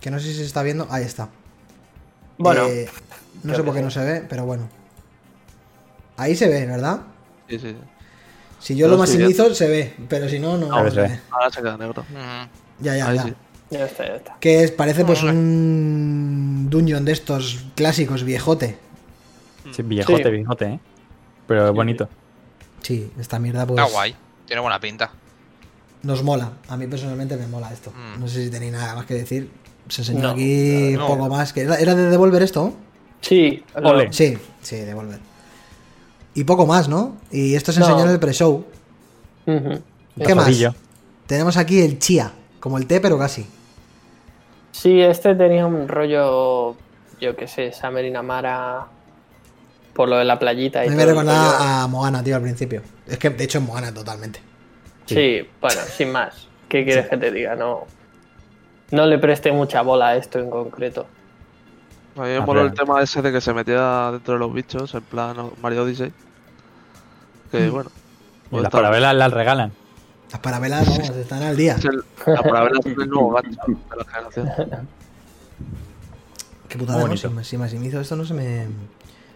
Que 0.00 0.10
no 0.10 0.18
sé 0.18 0.26
si 0.26 0.34
se 0.34 0.44
está 0.46 0.64
viendo. 0.64 0.88
Ahí 0.90 1.04
está. 1.04 1.28
Bueno, 2.36 2.66
Eh, 2.66 2.88
no 3.44 3.54
sé 3.54 3.62
por 3.62 3.74
qué 3.74 3.82
no 3.82 3.90
se 3.92 4.00
ve, 4.00 4.24
pero 4.28 4.44
bueno. 4.44 4.68
Ahí 6.16 6.34
se 6.34 6.48
ve, 6.48 6.66
¿verdad? 6.66 7.02
Sí, 7.50 7.58
sí. 7.58 7.76
Si 8.60 8.74
yo 8.76 8.86
Yo 8.86 8.92
lo 8.92 8.98
maximizo, 8.98 9.54
se 9.54 9.68
ve. 9.68 9.94
Pero 10.08 10.28
si 10.28 10.38
no, 10.38 10.56
no. 10.56 10.72
A 10.74 10.82
ver, 10.82 10.92
se 10.92 11.02
se 11.02 11.08
ve. 11.08 11.20
Ahora 11.30 11.50
se 11.50 11.60
queda 11.60 11.76
negro. 11.76 12.02
Ujú. 12.02 12.18
Ya, 12.80 12.96
ya, 12.96 13.08
Ahí 13.08 13.16
ya. 13.16 13.22
sí. 13.24 13.34
ya 13.70 13.84
está, 13.84 14.06
ya 14.06 14.14
está. 14.16 14.36
Que 14.40 14.62
es, 14.64 14.70
parece 14.70 15.04
pues 15.04 15.22
un 15.22 16.68
dungeon 16.70 17.04
de 17.04 17.12
estos 17.12 17.64
clásicos, 17.74 18.24
viejote. 18.24 18.78
Sí, 19.72 19.82
viejote, 19.82 20.24
Sí. 20.24 20.30
viejote, 20.30 20.64
¿eh? 20.66 20.80
Pero 21.46 21.68
es 21.68 21.74
bonito. 21.74 22.08
Sí, 22.82 23.10
esta 23.18 23.38
mierda 23.38 23.66
pues 23.66 23.78
Está 23.80 23.92
guay. 23.92 24.14
Tiene 24.46 24.60
buena 24.62 24.80
pinta. 24.80 25.10
nos 26.02 26.22
mola. 26.22 26.52
A 26.68 26.76
mí 26.78 26.86
personalmente 26.86 27.36
me 27.36 27.46
mola 27.46 27.70
esto. 27.72 27.92
Mm. 27.92 28.20
No 28.20 28.28
sé 28.28 28.44
si 28.44 28.50
tenéis 28.50 28.72
nada 28.72 28.94
más 28.94 29.04
que 29.06 29.14
decir. 29.14 29.50
Se 29.88 30.02
enseñó 30.02 30.20
No, 30.22 30.28
aquí 30.30 30.92
no. 30.96 31.06
poco 31.06 31.28
más. 31.28 31.52
que 31.52 31.62
¿Era, 31.62 31.76
de 31.76 32.08
Devolver 32.10 32.42
esto? 32.42 32.74
Sí, 33.20 33.62
Ole. 33.74 34.12
Sí, 34.12 34.38
sí, 34.62 34.76
Devolver. 34.76 35.18
Y 36.34 36.44
poco 36.44 36.66
más, 36.66 36.88
¿no? 36.88 37.16
Y 37.30 37.54
esto 37.54 37.72
se 37.72 37.80
No. 37.80 37.86
enseñó 37.86 38.04
en 38.04 38.12
el 38.12 38.20
pre-show. 38.20 38.64
¿Qué 39.44 40.34
más? 40.34 40.50
Tenemos 41.26 41.56
aquí 41.56 41.80
el 41.80 41.98
Chia, 41.98 42.32
como 42.60 42.78
el 42.78 42.86
té, 42.86 43.00
pero 43.00 43.18
casi. 43.18 43.46
Sí, 44.72 45.00
este 45.00 45.34
tenía 45.34 45.66
un 45.66 45.88
rollo, 45.88 46.76
yo 47.20 47.36
qué 47.36 47.48
sé, 47.48 47.72
Summer 47.72 48.04
in 48.04 48.16
Amara, 48.16 48.86
por 49.92 50.08
lo 50.08 50.16
de 50.16 50.24
la 50.24 50.38
playita 50.38 50.80
A 50.80 50.86
y 50.86 50.88
mí 50.88 50.94
todo 50.94 51.04
me 51.06 51.10
recordaba 51.12 51.82
a 51.82 51.86
Moana, 51.88 52.22
tío, 52.22 52.36
al 52.36 52.42
principio. 52.42 52.82
Es 53.06 53.18
que, 53.18 53.30
de 53.30 53.44
hecho, 53.44 53.58
es 53.58 53.64
Moana 53.64 53.92
totalmente. 53.92 54.40
Sí, 55.06 55.46
bueno, 55.60 55.80
sin 55.96 56.12
más. 56.12 56.46
¿Qué 56.68 56.84
quieres 56.84 57.08
que 57.08 57.16
te 57.16 57.32
diga? 57.32 57.56
No, 57.56 57.86
no 58.92 59.06
le 59.06 59.18
preste 59.18 59.50
mucha 59.50 59.82
bola 59.82 60.08
a 60.08 60.16
esto 60.16 60.38
en 60.38 60.48
concreto. 60.50 61.06
A 62.16 62.22
mí 62.22 62.28
me 62.28 62.40
moló 62.40 62.62
el 62.62 62.74
tema 62.74 63.00
ese 63.02 63.22
de 63.22 63.32
que 63.32 63.40
se 63.40 63.52
metía 63.54 64.10
dentro 64.12 64.34
de 64.34 64.40
los 64.40 64.52
bichos, 64.52 64.94
en 64.94 65.02
plan 65.02 65.36
Mario 65.62 65.84
Odyssey. 65.84 66.12
Que 67.50 67.68
Mm. 67.68 67.72
bueno. 67.72 67.90
Y 68.46 68.48
pues 68.50 68.62
las 68.64 68.72
parabelas 68.72 69.14
las 69.14 69.32
regalan. 69.32 69.72
Las 70.30 70.40
parabelas, 70.40 70.88
vamos, 70.88 71.10
están 71.10 71.42
al 71.42 71.56
día. 71.56 71.74
es 71.76 71.84
el- 71.84 72.04
La 72.26 72.42
palabra 72.42 72.72
es 72.78 72.86
el 72.86 73.08
nuevo 73.08 73.30
gancho 73.30 73.60
de 73.66 73.96
la 73.96 74.04
generación. 74.04 74.50
Qué 76.68 76.78
putada, 76.78 77.06
¿no? 77.08 77.16
Si, 77.42 77.56
maximizo 77.56 78.00
esto 78.00 78.14
no 78.16 78.24
se 78.24 78.34
me, 78.34 78.66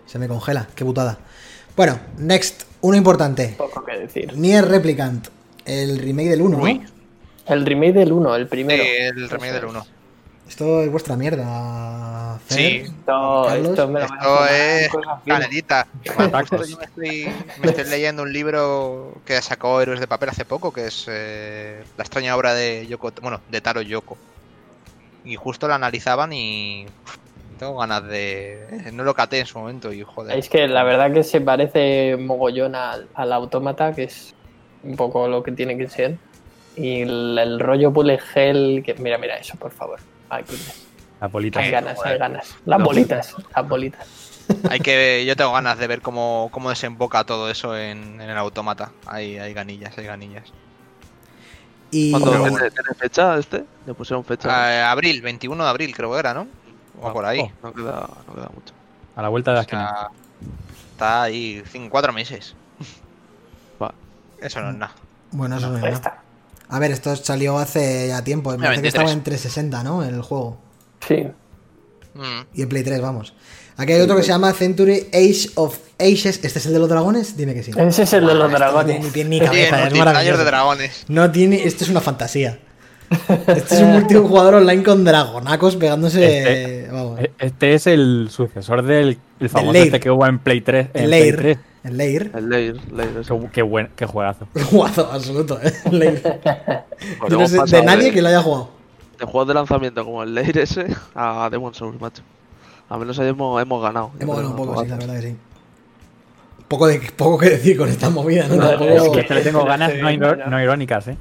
se 0.06 0.18
me 0.18 0.28
congela. 0.28 0.68
Qué 0.74 0.84
putada. 0.84 1.18
Bueno, 1.76 1.98
next. 2.18 2.62
Uno 2.80 2.96
importante. 2.96 3.54
Poco 3.58 3.84
que 3.84 3.98
decir. 3.98 4.36
Nier 4.36 4.66
Replicant. 4.68 5.28
El 5.64 5.98
remake 5.98 6.28
del 6.28 6.42
1, 6.42 6.58
Uy. 6.58 6.74
¿no? 6.74 6.84
El 7.46 7.64
remake 7.66 7.92
del 7.94 8.12
1, 8.12 8.36
el 8.36 8.42
Sí, 8.44 8.48
primero. 8.50 8.82
el 8.84 9.28
remake 9.30 9.52
del 9.52 9.64
1. 9.64 9.86
Esto 10.48 10.82
es 10.82 10.90
vuestra 10.90 11.16
mierda. 11.16 12.38
Fer. 12.46 12.56
Sí. 12.56 12.76
Esto, 12.84 13.44
Carlos. 13.46 13.68
esto 13.70 13.88
me 13.88 14.02
Esto 14.02 14.46
es 14.46 14.88
canelita. 15.26 15.86
Yo 16.04 16.12
me 16.18 16.84
estoy, 16.84 17.28
me 17.62 17.70
estoy 17.70 17.84
leyendo 17.86 18.22
un 18.22 18.32
libro 18.32 19.14
que 19.24 19.40
sacó 19.40 19.80
Héroes 19.80 20.00
de 20.00 20.06
Papel 20.06 20.28
hace 20.28 20.44
poco, 20.44 20.72
que 20.72 20.86
es 20.86 21.06
eh, 21.08 21.82
la 21.96 22.04
extraña 22.04 22.36
obra 22.36 22.54
de 22.54 22.86
Yoko, 22.86 23.12
bueno, 23.22 23.40
de 23.50 23.60
Taro 23.60 23.80
Yoko. 23.80 24.16
Y 25.24 25.36
justo 25.36 25.66
la 25.66 25.76
analizaban 25.76 26.32
y 26.34 26.86
tengo 27.58 27.78
ganas 27.78 28.06
de... 28.06 28.90
No 28.92 29.04
lo 29.04 29.14
caté 29.14 29.40
en 29.40 29.46
su 29.46 29.58
momento 29.58 29.92
y 29.92 30.02
joder. 30.02 30.36
Es 30.36 30.50
que 30.50 30.68
la 30.68 30.84
verdad 30.84 31.12
que 31.12 31.24
se 31.24 31.40
parece 31.40 32.16
mogollón 32.18 32.74
al, 32.74 33.08
al 33.14 33.32
autómata, 33.32 33.94
que 33.94 34.04
es 34.04 34.34
un 34.82 34.96
poco 34.96 35.26
lo 35.28 35.42
que 35.42 35.52
tiene 35.52 35.78
que 35.78 35.88
ser. 35.88 36.18
Y 36.76 37.02
el, 37.02 37.38
el 37.38 37.60
rollo 37.60 37.90
bullet 37.90 38.20
hell, 38.34 38.82
que 38.84 38.94
mira, 38.94 39.16
mira 39.16 39.36
eso, 39.36 39.56
por 39.56 39.70
favor. 39.70 39.98
Las 41.20 41.32
bolitas. 41.32 41.62
hay 41.62 41.70
ganas, 41.70 41.98
hay 42.04 42.18
ganas. 42.18 42.54
Las 42.66 42.82
bolitas, 42.82 43.34
las 43.54 43.68
bolitas. 43.68 44.06
Hay 44.68 44.80
que, 44.80 45.24
yo 45.26 45.36
tengo 45.36 45.52
ganas 45.52 45.78
de 45.78 45.86
ver 45.86 46.02
cómo, 46.02 46.48
cómo 46.52 46.68
desemboca 46.68 47.24
todo 47.24 47.50
eso 47.50 47.76
en, 47.76 48.20
en 48.20 48.28
el 48.28 48.36
autómata. 48.36 48.90
Hay, 49.06 49.38
hay 49.38 49.54
ganillas, 49.54 49.96
hay 49.96 50.04
ganillas. 50.04 50.44
Y 51.90 52.10
¿Cuándo 52.10 52.30
tiene, 52.32 52.70
fecha 52.98 53.38
este? 53.38 53.64
Le 53.86 53.94
pusieron 53.94 54.24
fecha. 54.24 54.74
Eh, 54.74 54.82
abril, 54.82 55.22
21 55.22 55.62
de 55.64 55.70
abril 55.70 55.94
creo 55.94 56.12
que 56.12 56.18
era, 56.18 56.34
¿no? 56.34 56.46
O 57.00 57.12
por 57.12 57.24
ahí. 57.24 57.40
Oh, 57.40 57.50
No 57.68 57.72
queda, 57.72 58.08
no 58.26 58.34
queda 58.34 58.48
mucho. 58.54 58.74
a 59.16 59.22
la 59.22 59.28
vuelta 59.28 59.52
de 59.52 59.54
la 59.54 59.60
O 59.60 59.62
esquina. 59.62 60.08
está 60.92 61.22
ahí, 61.22 61.62
cinco, 61.70 61.90
cuatro 61.90 62.12
meses. 62.12 62.54
Va. 63.82 63.94
Eso 64.40 64.60
no 64.60 64.70
es 64.70 64.76
nada. 64.76 64.92
bueno, 65.30 65.56
eso 65.56 65.70
no 65.70 65.76
es 65.78 65.82
nada. 66.00 66.22
A 66.68 66.78
ver, 66.78 66.90
esto 66.92 67.14
salió 67.16 67.58
hace 67.58 68.08
ya 68.08 68.22
tiempo. 68.24 68.50
Me 68.52 68.56
parece 68.58 68.76
que 68.82 68.82
23. 68.88 68.94
estaba 68.94 69.12
en 69.12 69.22
360, 69.22 69.82
¿no? 69.84 70.02
En 70.04 70.14
el 70.14 70.22
juego. 70.22 70.58
Sí. 71.06 71.26
Mm. 72.14 72.46
Y 72.54 72.62
en 72.62 72.68
Play 72.68 72.82
3, 72.82 73.00
vamos. 73.00 73.34
Aquí 73.76 73.92
hay 73.92 74.00
otro 74.00 74.16
que 74.16 74.22
se 74.22 74.28
llama 74.28 74.52
Century 74.52 75.08
Age 75.12 75.50
of 75.56 75.76
Ages. 75.98 76.40
¿Este 76.44 76.58
es 76.58 76.66
el 76.66 76.72
de 76.72 76.78
los 76.78 76.88
dragones? 76.88 77.36
Dime 77.36 77.54
que 77.54 77.62
sí. 77.64 77.72
Ese 77.76 78.04
es 78.04 78.12
el 78.12 78.26
de 78.26 78.34
los 78.34 78.44
no 78.44 78.48
tiene 78.48 78.58
dragones. 78.58 79.04
ni 79.04 79.10
pie 79.10 79.24
ni 79.24 79.40
cabeza, 79.40 79.88
es 79.88 79.94
maravilloso. 79.94 80.38
de 80.38 80.44
dragones. 80.44 81.04
No 81.08 81.30
tiene. 81.30 81.64
Esto 81.64 81.84
es 81.84 81.90
una 81.90 82.00
fantasía. 82.00 82.58
Este 83.48 83.74
es 83.74 83.80
un 83.82 83.92
multijugador 83.92 84.54
online 84.54 84.82
con 84.82 85.04
dragonacos 85.04 85.76
pegándose. 85.76 86.24
Este- 86.38 86.92
vamos. 86.92 87.20
E- 87.20 87.32
Este 87.38 87.74
es 87.74 87.86
el 87.88 88.28
sucesor 88.30 88.82
del 88.84 89.18
el 89.40 89.48
famoso 89.48 89.78
este 89.78 90.00
que 90.00 90.10
hubo 90.10 90.24
en 90.26 90.38
Play 90.38 90.60
3. 90.62 90.88
En 90.94 91.02
El 91.02 91.08
Play 91.08 91.20
Lair. 91.22 91.36
3. 91.36 91.58
El 91.84 91.98
Lair. 91.98 92.30
El 92.34 92.48
Lair, 92.48 92.76
Lair 92.92 93.16
ese. 93.18 93.38
Qué, 93.38 93.48
qué 93.52 93.62
buen, 93.62 93.90
qué 93.94 94.06
juegazo. 94.06 94.48
Jugazo 94.70 95.10
absoluto, 95.12 95.58
¿eh? 95.62 95.72
Pues 97.20 97.30
no 97.30 97.46
sé 97.46 97.76
de 97.76 97.82
nadie 97.82 98.10
que 98.12 98.22
lo 98.22 98.28
haya 98.28 98.40
jugado. 98.42 98.70
de 99.18 99.24
juegos 99.26 99.48
de 99.48 99.54
lanzamiento 99.54 100.04
como 100.04 100.22
el 100.22 100.34
Lair 100.34 100.56
ese 100.58 100.86
a 101.14 101.48
Demon 101.50 101.74
Souls, 101.74 102.00
macho. 102.00 102.22
A 102.88 102.96
menos 102.98 103.18
ahí 103.18 103.28
hemos, 103.28 103.60
hemos 103.62 103.82
ganado. 103.82 104.10
Hemos 104.18 104.36
ganado 104.36 104.54
un 104.54 104.56
poco, 104.66 104.82
sí, 104.82 104.88
la 104.88 104.96
verdad 104.96 105.14
que 105.16 105.22
sí. 105.22 105.36
Poco, 106.68 106.86
de, 106.86 106.98
poco 107.16 107.38
que 107.38 107.50
decir 107.50 107.76
con 107.76 107.88
esta 107.88 108.08
movida, 108.10 108.48
¿no? 108.48 108.56
No, 108.56 108.68
Tampoco- 108.70 108.90
es 108.90 109.02
Es 109.18 109.26
que- 109.26 109.34
le 109.34 109.40
tengo 109.42 109.64
ganas 109.64 109.92
no, 110.48 110.60
irónicas, 110.62 111.08
¿eh? 111.08 111.16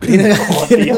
Tiene- 0.00 0.34
tiene 0.68 0.92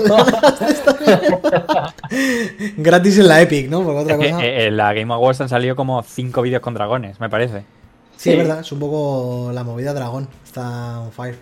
Gratis 2.77 3.19
en 3.19 3.29
la 3.29 3.41
Epic, 3.43 3.69
¿no? 3.69 3.83
Porque 3.83 4.01
otra 4.01 4.15
Es 4.17 4.33
cosa. 4.33 4.45
eh, 4.45 4.67
en 4.67 4.77
la 4.77 4.93
Game 4.93 5.13
Awards 5.13 5.41
han 5.41 5.49
salido 5.49 5.77
como 5.77 6.03
5 6.03 6.43
vídeos 6.43 6.61
con 6.61 6.75
dragones, 6.75 7.21
me 7.21 7.29
parece. 7.31 7.65
Sí, 8.17 8.31
es 8.31 8.37
verdad, 8.39 8.61
es 8.61 8.73
un 8.73 8.79
poco 8.79 9.51
la 9.53 9.63
movida 9.65 9.93
dragón. 9.93 10.29
Está 10.45 11.01
on 11.01 11.13
fire. 11.13 11.37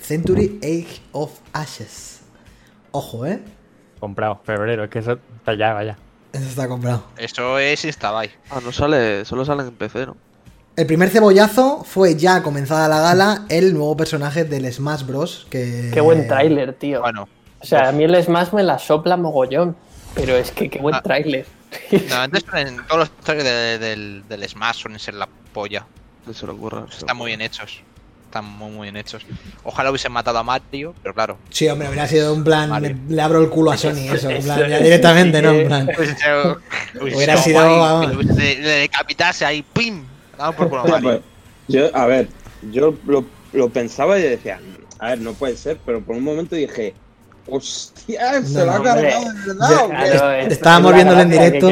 Century 0.00 0.58
Age 0.62 1.00
of 1.12 1.30
Ashes. 1.52 2.20
Ojo, 2.92 3.26
¿eh? 3.26 3.40
Comprado, 4.00 4.40
febrero, 4.44 4.84
es 4.84 4.90
que 4.90 4.98
eso 5.00 5.18
está 5.36 5.54
ya, 5.54 5.72
vaya. 5.74 5.96
Eso 6.32 6.44
está 6.48 6.68
comprado. 6.68 7.04
Eso 7.18 7.58
es 7.58 7.84
Instabuy. 7.84 8.30
Ah, 8.50 8.60
no 8.64 8.72
sale, 8.72 9.24
solo 9.24 9.44
sale 9.44 9.62
en 9.62 9.72
PC, 9.72 10.06
¿no? 10.06 10.16
El 10.76 10.86
primer 10.86 11.10
cebollazo 11.10 11.84
fue 11.84 12.16
ya 12.16 12.42
comenzada 12.42 12.88
la 12.88 13.00
gala 13.00 13.44
el 13.48 13.74
nuevo 13.74 13.96
personaje 13.96 14.44
del 14.44 14.72
Smash 14.72 15.04
Bros. 15.04 15.46
Que... 15.50 15.90
Qué 15.92 16.00
buen 16.00 16.26
tráiler, 16.28 16.72
tío. 16.74 17.00
Bueno, 17.00 17.28
O 17.60 17.64
sea, 17.66 17.88
a 17.88 17.92
mí 17.92 18.04
el 18.04 18.22
Smash 18.22 18.52
me 18.52 18.62
la 18.62 18.78
sopla 18.78 19.16
mogollón. 19.16 19.76
Pero 20.14 20.34
es 20.36 20.50
que 20.50 20.70
qué 20.70 20.78
buen 20.80 20.94
Ah. 20.94 21.02
tráiler. 21.02 21.46
Normalmente 21.92 22.40
suelen- 22.40 22.86
todos 22.86 22.98
los 23.00 23.10
trailers 23.18 23.44
de- 23.48 23.78
del, 23.78 24.24
del 24.28 24.48
Smash 24.48 24.76
suelen 24.82 24.98
ser 24.98 25.14
la 25.14 25.28
polla. 25.52 25.86
Que 26.26 26.34
se 26.34 26.46
lo 26.46 26.52
ocurra. 26.54 26.84
Están 26.90 27.16
muy 27.16 27.28
bien 27.28 27.40
hechos. 27.40 27.80
Están 28.26 28.44
muy, 28.44 28.70
muy 28.70 28.84
bien 28.86 28.96
hechos. 28.96 29.24
Ojalá 29.64 29.90
hubiesen 29.90 30.12
matado 30.12 30.38
a 30.38 30.44
Mario, 30.44 30.94
pero 31.02 31.12
claro. 31.14 31.38
Sí, 31.48 31.66
hombre, 31.68 31.88
hubiera 31.88 32.06
sido 32.06 32.32
un 32.32 32.44
plan. 32.44 32.80
Le, 32.80 32.96
le 33.08 33.22
abro 33.22 33.40
el 33.42 33.48
culo 33.48 33.72
a 33.72 33.76
Sony, 33.76 34.08
eso. 34.12 34.30
En 34.30 34.42
plan, 34.44 34.60
ya 34.68 34.78
directamente, 34.78 35.42
¿no? 35.42 35.50
En 35.50 35.66
plan. 35.66 35.88
Hubiese 35.96 36.16
sido- 36.16 36.60
hubiese 37.00 37.16
Hubiera 37.16 37.36
sido 37.36 37.60
guay, 37.64 37.78
vamos. 37.80 38.26
que 38.26 38.32
Le, 38.34 38.54
le 38.60 38.68
decapitase 38.68 39.44
ahí, 39.44 39.62
¡pim! 39.72 40.04
Damos 40.38 40.54
por 40.54 40.68
culo 40.68 40.82
a 40.82 40.86
Mario. 40.86 41.22
yo, 41.68 41.96
a 41.96 42.06
ver, 42.06 42.28
yo 42.70 42.94
lo, 43.06 43.24
lo 43.52 43.68
pensaba 43.70 44.16
y 44.18 44.22
decía, 44.22 44.60
a 45.00 45.08
ver, 45.08 45.18
no 45.20 45.32
puede 45.32 45.56
ser, 45.56 45.78
pero 45.84 46.00
por 46.00 46.14
un 46.14 46.22
momento 46.22 46.54
dije, 46.54 46.94
hostia, 47.48 48.42
se 48.42 48.58
No, 48.58 48.64
lo 48.66 48.72
ha 48.72 48.82
cargado 48.82 49.24
de 49.32 49.46
verdad. 49.46 49.84
¿o 49.84 49.88
qué?". 49.88 49.94
Claro, 50.10 50.32
es- 50.32 50.52
estábamos 50.52 50.94
viéndolo 50.94 51.20
en 51.20 51.30
que 51.30 51.38
directo. 51.38 51.68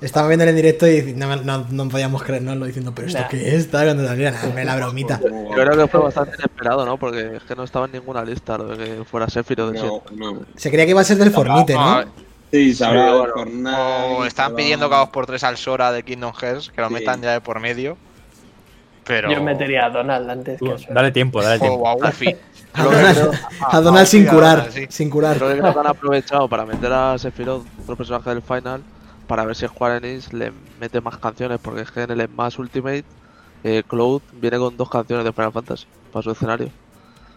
Estaba 0.00 0.28
viendo 0.28 0.44
en 0.44 0.56
directo 0.56 0.86
y 0.88 1.12
no, 1.14 1.36
no, 1.36 1.66
no 1.70 1.88
podíamos 1.88 2.22
creernoslo 2.22 2.66
diciendo, 2.66 2.92
pero 2.94 3.08
¿esto 3.08 3.20
Nah. 3.20 3.28
qué 3.28 3.54
es? 3.56 3.66
Cuando 3.68 4.06
salía, 4.06 4.30
nah, 4.30 4.64
la 4.64 4.76
bromita. 4.76 5.20
Yo 5.22 5.50
creo 5.54 5.76
que 5.76 5.86
fue 5.88 6.00
bastante 6.00 6.34
inesperado, 6.36 6.84
¿no? 6.86 6.96
Porque 6.96 7.36
es 7.36 7.42
que 7.44 7.54
no 7.54 7.64
estaba 7.64 7.86
en 7.86 7.92
ninguna 7.92 8.24
lista 8.24 8.58
lo 8.58 8.76
de 8.76 8.76
que 8.98 9.04
fuera 9.04 9.28
Sephiroth 9.28 9.74
No. 9.74 10.02
Se 10.56 10.70
creía 10.70 10.84
que 10.86 10.90
iba 10.90 11.00
a 11.00 11.04
ser 11.04 11.18
del 11.18 11.30
Fornite, 11.30 11.74
¿no? 11.74 12.04
Sí, 12.50 12.74
de 12.74 12.86
bueno. 12.86 13.32
Fortnite, 13.34 13.76
O 13.76 14.24
están 14.26 14.54
pidiendo 14.54 14.88
cada 14.90 15.02
dos 15.02 15.10
por 15.10 15.24
tres 15.26 15.42
al 15.44 15.56
Sora 15.56 15.90
de 15.90 16.02
Kingdom 16.02 16.32
Hearts, 16.34 16.70
que 16.70 16.80
lo 16.82 16.88
Sí. 16.88 16.94
metan 16.94 17.22
ya 17.22 17.32
de 17.32 17.40
por 17.40 17.60
medio. 17.60 17.96
Pero. 19.04 19.32
Yo 19.32 19.42
metería 19.42 19.86
a 19.86 19.90
Donald 19.90 20.30
antes 20.30 20.60
que 20.60 20.76
dale 20.90 21.10
tiempo, 21.10 21.42
dale 21.42 21.58
tiempo. 21.58 21.78
O 21.78 21.88
a 21.88 21.94
Goofy. 21.94 22.36
A 22.74 22.84
Donald, 22.84 23.40
a 23.60 23.80
Donald 23.80 24.06
sin 24.06 24.26
curar, 24.26 24.70
sin 24.88 25.10
curar. 25.10 25.36
Creo 25.36 25.50
que 25.50 25.58
creo 25.60 25.72
que 25.74 25.80
han 25.80 25.86
aprovechado 25.86 26.48
para 26.48 26.64
meter 26.64 26.92
a 26.92 27.18
Sephiroth, 27.18 27.66
otro 27.82 27.96
personaje 27.96 28.30
del 28.30 28.42
final, 28.42 28.82
para 29.26 29.44
ver 29.44 29.54
si 29.54 29.66
Square 29.66 29.98
Enix 29.98 30.32
le 30.32 30.52
mete 30.80 31.00
más 31.00 31.18
canciones, 31.18 31.60
porque 31.60 31.82
es 31.82 31.90
que 31.90 32.02
en 32.02 32.10
el 32.10 32.26
Smash 32.26 32.58
Ultimate 32.58 33.04
eh, 33.64 33.82
Cloud 33.86 34.22
viene 34.40 34.58
con 34.58 34.76
dos 34.76 34.88
canciones 34.88 35.24
de 35.24 35.32
Final 35.32 35.52
Fantasy 35.52 35.86
para 36.12 36.22
su 36.22 36.30
escenario. 36.30 36.70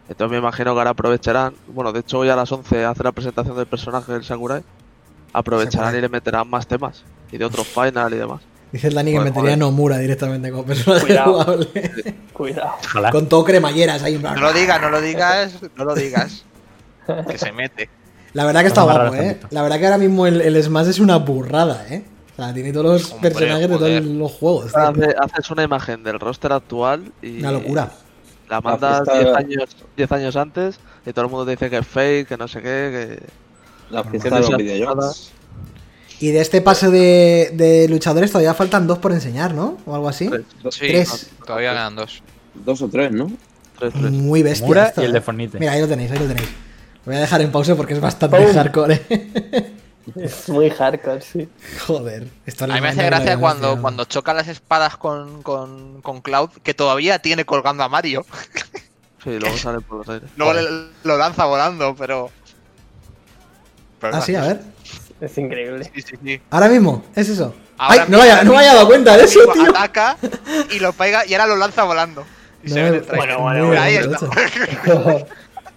Entonces 0.07 0.31
me 0.31 0.37
imagino 0.37 0.73
que 0.73 0.79
ahora 0.79 0.91
aprovecharán, 0.91 1.53
bueno, 1.67 1.91
de 1.91 1.99
hecho 1.99 2.19
hoy 2.19 2.29
a 2.29 2.35
las 2.35 2.51
11 2.51 2.85
hace 2.85 3.03
la 3.03 3.11
presentación 3.11 3.57
del 3.57 3.65
personaje 3.65 4.11
del 4.13 4.23
Sakurai, 4.23 4.63
aprovecharán 5.33 5.87
Sakurai. 5.87 5.99
y 5.99 6.01
le 6.01 6.09
meterán 6.09 6.49
más 6.49 6.67
temas, 6.67 7.03
y 7.31 7.37
de 7.37 7.45
otros 7.45 7.67
Final 7.75 8.13
y 8.13 8.17
demás. 8.17 8.41
Dice 8.75 8.89
el 8.89 8.93
Dani 8.93 9.13
que 9.13 9.19
metería 9.19 9.39
a 9.39 9.43
joder. 9.43 9.57
Nomura 9.57 9.97
directamente 9.99 10.51
como 10.51 10.65
personaje 10.65 11.05
Cuidado. 11.05 11.31
jugable. 11.43 12.15
Cuidado. 12.33 12.71
Ojalá. 12.83 13.09
Con 13.11 13.29
todo 13.29 13.45
cremalleras 13.45 14.03
ahí. 14.03 14.17
No 14.17 14.35
lo 14.35 14.51
digas, 14.51 14.81
no 14.81 14.89
lo 14.89 14.99
digas, 14.99 15.53
no 15.77 15.85
lo 15.85 15.95
digas. 15.95 16.43
Que 17.29 17.37
se 17.37 17.53
mete. 17.53 17.89
La 18.33 18.43
verdad 18.43 18.61
que 18.61 18.67
está 18.67 18.83
Vamos 18.83 19.09
guapo, 19.11 19.15
¿eh? 19.23 19.39
La 19.51 19.61
verdad 19.61 19.79
que 19.79 19.85
ahora 19.85 19.97
mismo 19.97 20.27
el, 20.27 20.41
el 20.41 20.61
Smash 20.61 20.87
es 20.89 20.99
una 20.99 21.15
burrada, 21.17 21.85
¿eh? 21.89 22.03
O 22.33 22.35
sea, 22.35 22.53
tiene 22.53 22.73
todos 22.73 22.85
los 22.85 23.11
Hombre, 23.13 23.29
personajes 23.31 23.69
de 23.69 23.77
todos 23.77 24.03
los 24.03 24.31
juegos. 24.33 24.75
Hace- 24.75 25.15
haces 25.17 25.51
una 25.51 25.63
imagen 25.63 26.03
del 26.03 26.19
roster 26.19 26.51
actual 26.51 27.13
y 27.21 27.39
Una 27.39 27.53
locura. 27.53 27.91
la 28.49 28.59
mandas 28.59 29.03
fiesta 29.05 29.13
10 29.19 29.25
de- 29.25 29.37
años, 29.37 29.77
10 29.95 30.11
años 30.11 30.35
antes 30.35 30.79
y 31.05 31.13
todo 31.13 31.23
el 31.25 31.31
mundo 31.31 31.45
te 31.45 31.51
dice 31.51 31.69
que 31.69 31.77
es 31.77 31.87
fake, 31.87 32.27
que 32.27 32.35
no 32.37 32.47
sé 32.49 32.59
qué, 32.61 32.65
que... 33.21 33.23
La 33.89 34.03
no 34.03 34.11
de 34.11 34.29
los 34.31 34.57
videojuegos. 34.57 35.31
Y 36.19 36.31
de 36.31 36.39
este 36.41 36.61
paso 36.61 36.89
de, 36.91 37.51
de 37.53 37.87
luchadores 37.89 38.31
todavía 38.31 38.53
faltan 38.53 38.87
dos 38.87 38.99
por 38.99 39.11
enseñar, 39.11 39.53
¿no? 39.53 39.77
O 39.85 39.93
algo 39.95 40.07
así. 40.07 40.29
Sí, 40.71 40.87
Tres. 40.87 41.29
todavía 41.45 41.71
quedan 41.73 41.95
dos. 41.95 42.21
Dos 42.53 42.81
o 42.81 42.87
tres, 42.87 43.11
¿no? 43.11 43.31
3, 43.79 43.93
3. 43.93 44.11
Muy 44.11 44.41
bestia. 44.41 44.65
Mura 44.65 44.85
esto, 44.87 45.01
y 45.01 45.05
el 45.05 45.11
¿eh? 45.11 45.13
de 45.15 45.21
Fornite. 45.21 45.59
Mira, 45.59 45.73
ahí 45.73 45.81
lo 45.81 45.87
tenéis, 45.89 46.09
ahí 46.11 46.19
lo 46.19 46.27
tenéis. 46.27 46.47
Lo 47.05 47.11
voy 47.11 47.15
a 47.17 47.19
dejar 47.19 47.41
en 47.41 47.51
pausa 47.51 47.75
porque 47.75 47.93
es 47.93 47.99
bastante 47.99 48.37
¡Pum! 48.37 48.53
hardcore. 48.53 49.01
¿eh? 49.09 49.73
Es 50.15 50.47
muy 50.49 50.69
hardcore, 50.69 51.19
sí. 51.21 51.49
Joder. 51.85 52.29
Esto 52.45 52.63
A 52.63 52.67
mí 52.67 52.79
me 52.79 52.87
hace 52.87 53.03
gracia 53.03 53.37
cuando, 53.37 53.81
cuando 53.81 54.05
choca 54.05 54.33
las 54.33 54.47
espadas 54.47 54.95
con, 54.95 55.43
con, 55.43 56.01
con 56.01 56.21
Cloud, 56.21 56.51
que 56.63 56.73
todavía 56.73 57.19
tiene 57.19 57.43
colgando 57.45 57.83
a 57.83 57.89
Mario. 57.89 58.25
Sí, 59.23 59.39
luego 59.39 59.57
sale 59.57 59.81
por 59.81 59.97
los 59.97 60.09
aires. 60.09 60.29
Luego 60.37 60.53
le- 60.53 60.87
lo 61.03 61.17
lanza 61.17 61.45
volando, 61.45 61.95
pero. 61.95 62.29
pero 63.99 64.17
Ah, 64.17 64.21
sí, 64.21 64.35
a 64.35 64.41
ver. 64.41 64.61
Es 65.21 65.37
increíble. 65.37 65.89
Sí, 65.93 66.01
sí, 66.01 66.15
sí. 66.23 66.41
Ahora 66.49 66.67
mismo, 66.67 67.03
es 67.15 67.29
eso. 67.29 67.55
Ahora 67.77 68.03
Ay, 68.03 68.09
no, 68.09 68.17
vaya, 68.17 68.43
no 68.43 68.51
me 68.51 68.57
había 68.59 68.73
dado 68.73 68.87
cuenta 68.87 69.15
de 69.17 69.23
eso, 69.23 69.39
tío. 69.53 69.69
Ataca 69.69 70.17
y 70.71 70.79
lo 70.79 70.93
pega 70.93 71.25
y 71.25 71.33
ahora 71.33 71.47
lo 71.47 71.55
lanza 71.57 71.83
volando. 71.83 72.25
Y 72.63 72.69
se 72.69 72.81
No, 72.83 72.91
me-. 72.91 72.99
Bueno, 72.99 73.39
bueno, 73.41 73.67
muy 73.67 73.77
Ahí 73.77 73.95
está. 73.95 74.17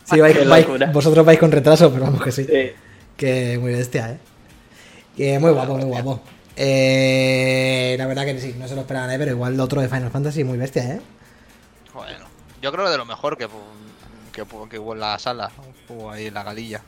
Sí, 0.04 0.16
vais- 0.16 0.48
vais- 0.48 0.90
vosotros 0.92 1.26
vais 1.26 1.38
con 1.38 1.52
retraso, 1.52 1.92
pero 1.92 2.04
vamos 2.06 2.22
que 2.22 2.32
sí. 2.32 2.44
Sí. 2.44 2.70
Que 3.16 3.58
muy 3.58 3.72
bestia, 3.74 4.12
¿eh? 4.12 4.18
Que 5.14 5.38
muy 5.38 5.50
guapo, 5.50 5.74
muy 5.76 5.84
guapo. 5.84 6.22
Eh, 6.56 7.94
la 7.98 8.06
verdad 8.06 8.24
que 8.24 8.40
sí, 8.40 8.54
no 8.58 8.66
se 8.66 8.74
lo 8.74 8.80
esperaban, 8.82 9.10
¿eh? 9.10 9.18
Pero 9.18 9.32
igual 9.32 9.56
lo 9.56 9.64
otro 9.64 9.80
de 9.82 9.88
Final 9.88 10.10
Fantasy, 10.10 10.44
muy 10.44 10.56
bestia, 10.56 10.82
¿eh? 10.94 11.00
Bueno, 11.92 12.24
yo 12.62 12.72
creo 12.72 12.86
que 12.86 12.90
de 12.92 12.96
lo 12.96 13.04
mejor 13.04 13.36
que, 13.36 13.48
que, 14.32 14.44
que 14.70 14.78
hubo 14.78 14.94
en 14.94 15.00
la 15.00 15.18
sala, 15.18 15.50
hubo 15.90 16.10
ahí 16.10 16.26
en 16.28 16.34
la 16.34 16.42
galilla. 16.42 16.80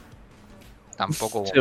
Tampoco. 1.01 1.45
Sí, 1.47 1.53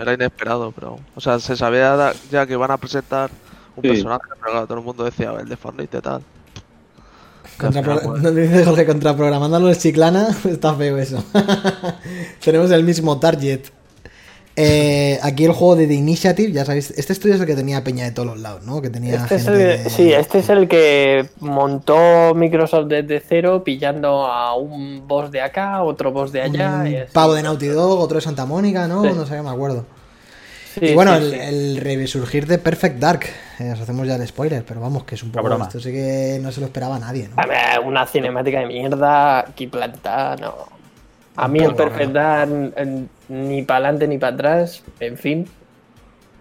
era 0.00 0.14
inesperado, 0.14 0.70
pero. 0.70 0.98
O 1.16 1.20
sea, 1.20 1.40
se 1.40 1.56
sabía 1.56 2.12
ya 2.30 2.46
que 2.46 2.52
iban 2.52 2.70
a 2.70 2.76
presentar 2.76 3.30
un 3.74 3.82
Sí. 3.82 3.88
personaje, 3.88 4.22
pero 4.28 4.40
claro, 4.52 4.66
todo 4.66 4.78
el 4.78 4.84
mundo 4.84 5.04
decía, 5.04 5.34
el 5.40 5.48
de 5.48 5.56
Fortnite 5.56 5.98
y 5.98 6.00
tal. 6.00 6.22
No 7.58 8.30
dice 8.30 8.64
Jorge, 8.64 8.86
contraprogramando 8.86 9.56
a 9.56 9.60
los 9.60 9.78
chiclana, 9.78 10.28
está 10.44 10.74
feo 10.74 10.98
eso. 10.98 11.24
Tenemos 12.44 12.70
el 12.70 12.84
mismo 12.84 13.18
target. 13.18 13.62
Eh, 14.58 15.18
aquí 15.22 15.44
el 15.44 15.52
juego 15.52 15.76
de 15.76 15.86
The 15.86 15.92
Initiative, 15.92 16.50
ya 16.50 16.64
sabéis, 16.64 16.90
este 16.96 17.12
estudio 17.12 17.34
es 17.34 17.40
el 17.42 17.46
que 17.46 17.54
tenía 17.54 17.84
peña 17.84 18.04
de 18.04 18.12
todos 18.12 18.26
los 18.26 18.40
lados, 18.40 18.62
¿no? 18.62 18.80
Que 18.80 18.88
tenía 18.88 19.16
Este 19.16 19.34
es 19.34 19.46
el, 19.46 19.58
de- 19.58 19.90
sí, 19.90 20.12
este 20.14 20.38
es 20.38 20.48
el 20.48 20.66
que 20.66 21.26
montó 21.40 22.34
Microsoft 22.34 22.86
desde 22.86 23.20
cero, 23.20 23.62
pillando 23.62 24.24
a 24.26 24.54
un 24.56 25.06
boss 25.06 25.30
de 25.30 25.42
acá, 25.42 25.82
otro 25.82 26.10
boss 26.10 26.32
de 26.32 26.40
allá. 26.40 26.78
un 26.80 26.86
y 26.86 26.96
así. 26.96 27.10
pavo 27.12 27.34
de 27.34 27.42
Naughty 27.42 27.66
Dog, 27.66 28.00
otro 28.00 28.14
de 28.14 28.22
Santa 28.22 28.46
Mónica, 28.46 28.88
¿no? 28.88 29.02
Sí. 29.04 29.10
No 29.14 29.26
sé, 29.26 29.42
me 29.42 29.50
acuerdo. 29.50 29.84
Sí, 30.78 30.86
y 30.86 30.94
bueno, 30.94 31.16
sí, 31.18 31.22
el, 31.24 31.30
sí. 31.32 31.38
el 31.42 31.76
resurgir 31.78 32.46
de 32.46 32.56
Perfect 32.58 32.98
Dark. 32.98 33.26
Eh, 33.58 33.70
os 33.72 33.80
hacemos 33.80 34.06
ya 34.06 34.16
el 34.16 34.26
spoiler, 34.26 34.64
pero 34.66 34.80
vamos, 34.80 35.04
que 35.04 35.16
es 35.16 35.22
un 35.22 35.32
poco. 35.32 35.54
Esto 35.62 35.80
sí 35.80 35.90
que 35.92 36.38
no 36.42 36.50
se 36.52 36.60
lo 36.60 36.66
esperaba 36.66 36.98
nadie, 36.98 37.28
¿no? 37.28 37.34
A 37.42 37.46
ver, 37.46 37.80
una 37.84 38.06
cinemática 38.06 38.60
de 38.60 38.66
mierda 38.66 39.40
aquí 39.40 39.66
plantada, 39.66 40.36
no. 40.36 40.75
A 41.36 41.48
mí 41.48 41.58
el 41.60 41.74
Perfect 41.74 42.12
Dark, 42.12 42.50
ni 43.28 43.62
para 43.62 43.78
adelante 43.88 44.08
ni 44.08 44.18
para 44.18 44.34
atrás, 44.34 44.82
en 45.00 45.16
fin. 45.18 45.46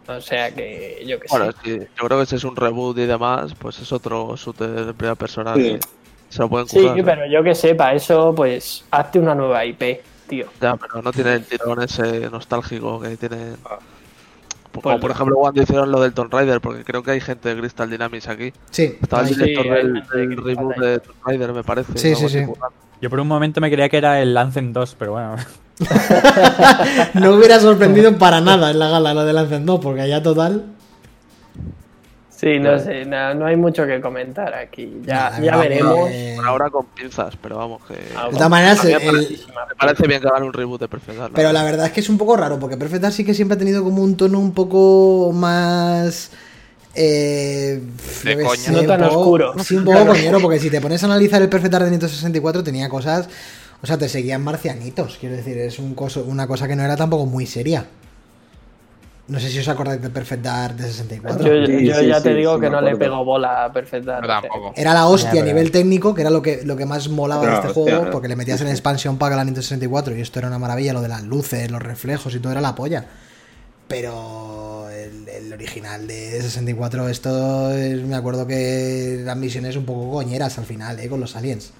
O 0.08 0.22
sea 0.22 0.54
que 0.54 1.04
yo 1.08 1.20
que 1.20 1.28
Bueno, 1.30 1.52
sé. 1.52 1.58
sí, 1.64 1.80
yo 1.80 2.06
creo 2.06 2.18
que 2.20 2.24
ese 2.24 2.36
es 2.36 2.44
un 2.44 2.56
reboot 2.56 2.98
y 3.00 3.06
demás, 3.06 3.54
pues 3.56 3.80
es 3.80 3.92
otro 3.92 4.36
shooter 4.36 4.86
de 4.86 4.94
primera 4.94 5.16
persona 5.16 5.56
Sí. 5.56 5.62
que 5.64 5.80
se 6.30 6.40
lo 6.42 6.50
pueden 6.50 6.68
Sí, 6.68 6.80
currar. 6.80 6.98
¿no? 6.98 7.04
pero 7.06 7.25
yo 7.28 7.44
que 7.44 7.56
sé, 7.56 7.74
para 7.75 7.94
eso, 7.96 8.34
pues 8.36 8.86
hazte 8.92 9.20
una 9.20 9.34
nueva 9.34 9.66
IP, 9.66 10.02
tío. 10.28 10.46
Ya, 10.62 10.75
pero 10.75 11.02
no 11.02 11.12
tiene 11.12 11.34
el 11.34 11.44
tirón 11.46 11.82
ese 11.82 12.30
nostálgico 12.30 13.00
que 13.02 13.18
tiene. 13.18 13.54
Ah. 13.66 13.80
Como 14.82 15.00
Pues 15.00 15.01
por 15.01 15.10
no. 15.10 15.15
ejemplo 15.15 15.36
cuando 15.38 15.62
hicieron 15.62 15.91
lo 15.91 16.01
del 16.01 16.13
Tomb 16.13 16.32
Raider, 16.34 16.62
porque 16.62 16.84
creo 16.84 17.03
que 17.03 17.12
hay 17.12 17.22
gente 17.22 17.53
de 17.53 17.60
Crystal 17.60 17.89
Dynamics 17.89 18.27
aquí. 18.27 18.53
Sí, 18.72 18.98
Estaba 19.01 19.24
el. 19.24 19.29
Sí, 19.29 19.36
director 19.36 19.65
del, 19.74 19.94
del 20.08 20.38
reboot 20.44 20.75
de 20.77 21.00
Tomb 21.00 21.15
Raider, 21.25 21.53
me 21.53 21.63
parece. 21.63 21.98
Sí, 21.98 22.15
sí, 22.15 22.29
sí. 22.29 22.46
Yo 23.01 23.10
por 23.10 23.20
un 23.20 23.27
momento 23.27 23.60
me 23.62 23.70
creía 23.70 23.89
que 23.89 23.98
era 23.98 24.22
el 24.22 24.36
Anthem 24.38 24.72
2, 24.74 24.96
pero 24.98 25.13
bueno. 25.13 25.36
no 27.16 27.35
hubiera 27.35 27.59
sorprendido 27.59 28.18
para 28.18 28.40
nada 28.42 28.72
en 28.72 28.79
la 28.79 28.90
gala 28.90 29.14
lo 29.14 29.25
de 29.25 29.33
Lancen 29.33 29.66
2, 29.66 29.79
porque 29.81 30.01
allá 30.01 30.24
total. 30.24 30.64
Sí, 32.36 32.60
no 32.60 32.78
sé, 32.80 33.06
no, 33.06 33.34
no 33.34 33.46
hay 33.46 33.56
mucho 33.56 33.86
que 33.88 34.02
comentar 34.02 34.54
aquí. 34.54 35.02
Ya, 35.06 35.30
Nada, 35.32 35.40
ya 35.40 35.58
veremos. 35.58 36.10
Por 36.36 36.46
ahora 36.46 36.70
con 36.70 36.86
pinzas, 36.88 37.34
pero 37.42 37.58
vamos, 37.58 37.82
que. 37.88 37.96
Ah, 38.16 38.26
De 38.28 38.34
todas 38.34 38.50
maneras, 38.50 38.80
a 38.82 38.84
mí 38.84 38.90
me 38.94 38.98
el- 38.98 39.06
parece- 39.06 39.34
Me 39.48 39.76
parece 39.80 40.08
bien 40.08 40.22
que 40.22 40.28
hagan 40.28 40.44
un 40.44 40.54
reboot 40.54 40.82
de 40.82 40.88
Perfect 40.90 41.18
Dark, 41.18 41.32
Pero 41.34 41.52
la 41.54 41.64
verdad 41.64 41.86
es 41.88 41.92
que 41.94 42.02
es 42.02 42.10
un 42.10 42.18
poco 42.18 42.36
raro, 42.36 42.60
porque 42.60 42.76
Perfect 42.78 43.02
Dark 43.04 43.14
sí 43.14 43.24
que 43.24 43.34
siempre 43.34 43.56
ha 43.56 43.58
tenido 43.60 43.84
como 43.84 44.04
un 44.04 44.18
tono 44.18 44.40
un 44.40 44.54
poco 44.54 45.32
más. 45.34 46.32
Eh, 46.94 47.82
De 48.24 48.36
coña. 48.44 48.56
sé, 48.56 48.72
No 48.72 48.84
tan 48.84 49.02
poco- 49.02 49.20
oscuro. 49.20 49.54
Sí, 49.64 49.76
un 49.78 49.86
poco 49.86 50.06
coñero, 50.08 50.40
porque 50.40 50.60
si 50.60 50.70
te 50.70 50.80
pones 50.82 51.04
a 51.04 51.08
analizar 51.08 51.42
el 51.42 51.50
Perfect 51.50 51.72
Dark 51.72 51.86
de 51.86 51.92
Nintendo 51.92 52.14
64, 52.14 52.64
tenía 52.64 52.88
cosas. 52.90 53.28
O 53.82 53.88
sea, 53.88 53.98
te 53.98 54.08
seguían 54.10 54.44
marcianitos, 54.44 55.18
quiero 55.20 55.36
decir, 55.36 55.58
es 55.58 55.78
un 55.80 55.94
coso, 55.94 56.24
una 56.26 56.48
cosa 56.48 56.68
que 56.68 56.76
no 56.76 56.84
era 56.84 56.96
tampoco 56.96 57.26
muy 57.26 57.46
seria. 57.46 57.86
No 59.27 59.40
sé 59.40 59.50
si 59.50 59.57
os 59.57 59.68
acordáis 59.68 60.00
del 60.01 60.11
Perfect 60.11 60.44
Dark 60.44 60.75
de 60.75 60.83
64. 60.83 61.44
Yo, 61.48 61.66
Sí, 61.66 61.85
yo 61.88 61.96
sí, 61.96 62.07
ya 62.07 62.18
sí, 62.18 62.24
te 62.24 62.33
digo 62.35 62.55
sí, 62.55 62.61
que 62.61 62.70
no 62.70 62.79
le 62.79 62.96
pego 62.96 63.25
bola 63.25 63.66
a 63.66 63.74
Perfect 63.74 64.05
Dark. 64.05 64.22
No, 64.22 64.27
tampoco. 64.42 64.74
Era 64.75 64.94
la 64.94 65.07
hostia 65.07 65.42
a 65.42 65.44
nivel 65.46 65.72
técnico, 65.72 66.14
que 66.14 66.22
era 66.22 66.29
lo 66.29 66.44
que, 66.44 66.61
lo 66.64 66.75
que 66.77 66.85
más 66.85 67.09
molaba 67.09 67.44
de 67.48 67.53
este 67.55 67.68
hostia, 67.70 67.83
juego, 67.83 68.05
¿eh? 68.05 68.09
porque 68.11 68.27
le 68.27 68.35
metías 68.35 68.61
el 68.61 68.68
expansion 68.68 69.18
pack 69.18 69.33
a 69.33 69.35
la 69.38 69.44
Nintendo 69.44 69.64
64 69.64 70.16
y 70.16 70.22
esto 70.22 70.38
era 70.38 70.48
una 70.50 70.59
maravilla, 70.59 70.94
lo 70.94 71.01
de 71.01 71.07
las 71.07 71.24
luces, 71.24 71.72
los 71.72 71.81
reflejos 71.81 72.35
y 72.35 72.40
todo 72.40 72.51
era 72.51 72.61
la 72.61 72.75
polla. 72.75 73.03
Pero 73.88 74.88
el, 74.90 75.27
el 75.27 75.53
original 75.53 76.07
de 76.07 76.42
64, 76.42 77.07
esto 77.09 77.72
es- 77.72 78.01
me 78.03 78.16
acuerdo 78.16 78.48
que 78.48 79.22
eran 79.22 79.40
misiones 79.40 79.75
un 79.75 79.85
poco 79.85 80.11
coñeras 80.11 80.57
al 80.57 80.66
final, 80.66 81.00
¿eh? 81.00 81.07
con 81.09 81.20
los 81.20 81.35
aliens. 81.35 81.72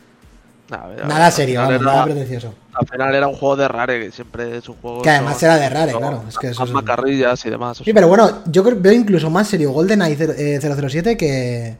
Nah, 0.69 0.78
a 0.78 0.88
ver, 0.88 1.06
Nada 1.06 1.30
serio, 1.32 1.62
final 1.62 1.67
vamos, 1.73 1.82
era- 1.82 1.91
nada 1.93 2.06
pretencioso. 2.06 2.54
Al 2.73 2.88
final 2.88 3.15
era 3.15 3.28
un 3.28 3.36
juego 3.36 3.56
de 3.56 3.67
Rare, 3.67 3.99
que 3.99 4.12
siempre 4.12 4.58
es 4.58 4.67
un 4.67 4.75
juego. 4.78 5.01
Que 5.04 5.10
además 5.12 5.41
era 5.43 5.58
de 5.58 5.69
Rare, 5.69 5.91
claro, 5.93 6.23
es 6.28 6.38
que 6.38 6.47
eso 6.47 6.63
es- 6.63 6.71
macarrillas 6.71 7.45
y 7.45 7.49
demás. 7.51 7.78
Sí, 7.84 7.93
pero 7.93 8.08
bueno, 8.08 8.41
yo 8.47 8.63
creo, 8.63 8.75
veo 8.80 8.91
incluso 8.93 9.30
más 9.30 9.47
serio 9.47 9.71
GoldenEye 9.71 10.15
cero- 10.17 10.34
eh, 10.36 10.60
007 10.60 11.15
que, 11.17 11.78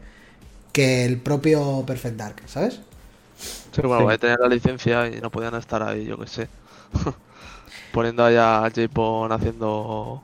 que 0.71 1.04
el 1.06 1.17
propio 1.19 1.84
Perfect 1.86 2.15
Dark, 2.15 2.36
¿sabes? 2.45 2.80
Sí, 3.38 3.82
bueno, 3.82 4.08
ahí 4.08 4.17
tenían 4.17 4.39
la 4.39 4.48
licencia 4.48 5.08
y 5.08 5.19
no 5.19 5.30
podían 5.32 5.56
estar 5.56 5.82
ahí, 5.84 6.06
yo 6.06 6.17
qué 6.19 6.28
sé. 6.28 6.48
Poniendo 7.91 8.24
ahí 8.24 8.36
a 8.38 8.62
J-Pon 8.74 9.32
haciendo 9.32 10.21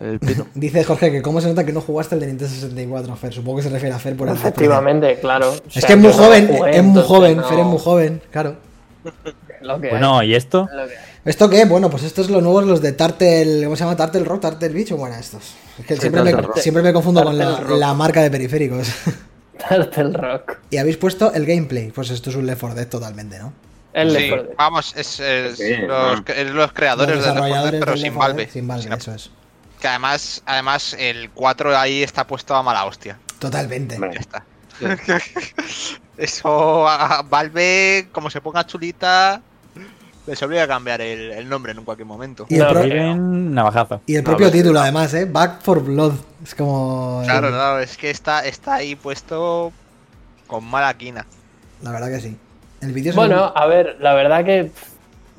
el. 0.00 0.20
Dice 0.54 0.84
Jorge 0.84 1.10
que 1.10 1.22
cómo 1.22 1.40
se 1.40 1.48
nota 1.48 1.64
que 1.64 1.72
no 1.72 1.80
jugaste 1.80 2.14
el 2.14 2.20
de 2.20 2.26
Nintendo 2.28 2.52
64, 2.54 3.16
Fer. 3.16 3.32
Supongo 3.32 3.58
que 3.58 3.62
se 3.64 3.70
refiere 3.70 3.94
a 3.94 3.98
Fer 3.98 4.16
por 4.16 4.28
el 4.28 4.34
Efectivamente, 4.34 5.18
claro. 5.20 5.50
O 5.50 5.54
Es 5.66 5.74
sea, 5.74 5.86
que 5.86 5.92
es 5.94 5.98
muy 5.98 6.10
no 6.10 6.16
lo 6.16 6.22
joven, 6.24 6.48
jugué, 6.48 6.76
es 6.76 6.82
muy 6.84 7.02
joven, 7.02 7.36
no- 7.38 7.48
Fer 7.48 7.58
es 7.60 7.66
muy 7.66 7.78
joven, 7.78 8.22
claro. 8.30 8.56
Lo 9.60 9.80
que 9.80 9.88
Bueno, 9.90 10.22
¿y 10.22 10.34
esto? 10.36 10.68
hay, 10.70 10.76
lo 10.78 10.86
que 10.86 10.96
hay. 10.96 11.04
¿Esto 11.24 11.50
qué? 11.50 11.64
Bueno, 11.64 11.90
pues 11.90 12.04
estos 12.04 12.30
los 12.30 12.40
nuevos, 12.42 12.64
los 12.64 12.80
de 12.80 12.92
Tartel, 12.92 13.62
¿cómo 13.64 13.74
se 13.74 13.82
llama? 13.82 13.96
Tartel 13.96 14.24
Rock, 14.24 14.40
Tartel 14.42 14.72
Beach, 14.72 14.92
o 14.92 14.96
bueno, 14.96 15.16
estos. 15.16 15.54
Es 15.80 15.84
que 15.84 15.94
Sí, 15.96 16.02
siempre, 16.02 16.22
me, 16.22 16.32
siempre 16.56 16.82
me 16.84 16.92
confundo 16.92 17.24
con 17.24 17.36
la, 17.36 17.92
marca 17.94 18.22
de 18.22 18.30
periféricos. 18.30 18.88
Tartel 19.68 20.14
Rock. 20.14 20.58
y 20.70 20.76
habéis 20.76 20.96
puesto 20.96 21.32
el 21.32 21.44
gameplay, 21.44 21.90
pues 21.90 22.10
esto 22.10 22.30
es 22.30 22.36
un 22.36 22.46
Left 22.46 22.60
4 22.60 22.76
Dead 22.76 22.86
totalmente, 22.88 23.38
¿no? 23.40 23.52
El 23.92 24.10
Sí, 24.12 24.16
Left 24.16 24.28
4 24.28 24.44
Dead. 24.46 24.54
vamos, 24.56 24.94
es, 24.96 25.18
es 25.18 25.58
Sí, 25.58 25.74
los, 25.78 26.20
es 26.28 26.50
los 26.52 26.72
creadores 26.72 27.16
Los 27.16 27.24
de 27.24 27.30
Left 27.32 27.38
4 27.40 27.54
Dead, 27.64 27.72
desarrolladores 27.72 27.80
pero 27.80 27.96
sin 27.96 28.02
Left 28.04 28.16
4 28.16 28.34
Dead, 28.34 28.36
Valve. 28.46 28.52
Sin 28.52 28.68
Valve, 28.68 28.82
Sin- 28.84 28.92
eso 28.92 29.12
es. 29.14 29.30
Que 29.80 29.88
además, 29.88 30.42
además 30.46 30.96
el 30.98 31.30
4 31.30 31.76
ahí 31.78 32.02
está 32.02 32.26
puesto 32.26 32.54
a 32.54 32.62
mala 32.62 32.84
hostia. 32.84 33.18
Totalmente. 33.38 33.98
Ya 34.00 34.20
está. 34.20 34.44
Eso 36.16 36.88
a 36.88 37.22
Valve, 37.22 38.08
como 38.12 38.28
se 38.30 38.40
ponga 38.40 38.66
chulita, 38.66 39.40
les 40.26 40.42
obliga 40.42 40.64
a 40.64 40.68
cambiar 40.68 41.00
el, 41.00 41.30
el 41.30 41.48
nombre 41.48 41.72
en 41.72 41.84
cualquier 41.84 42.06
momento. 42.06 42.46
Y 42.48 42.56
el, 42.56 42.74
No. 42.74 42.82
Miren 42.82 43.54
navajazo. 43.54 44.02
y 44.06 44.16
el 44.16 44.24
propio 44.24 44.46
ves, 44.46 44.52
título, 44.54 44.80
además, 44.80 45.14
¿eh? 45.14 45.24
Back 45.26 45.62
for 45.62 45.82
Blood. 45.82 46.14
Es 46.42 46.54
como. 46.54 47.22
Claro, 47.24 47.50
no, 47.50 47.78
es 47.78 47.96
que 47.96 48.10
está, 48.10 48.44
está 48.46 48.74
ahí 48.74 48.96
puesto 48.96 49.72
con 50.46 50.64
mala 50.64 50.92
quina. 50.94 51.24
La 51.82 51.92
verdad 51.92 52.08
que 52.08 52.20
sí. 52.20 52.36
El 52.80 52.92
vídeo 52.92 53.14
Bueno, 53.14 53.52
a 53.54 53.66
ver, 53.66 53.96
la 54.00 54.14
verdad 54.14 54.44
que 54.44 54.70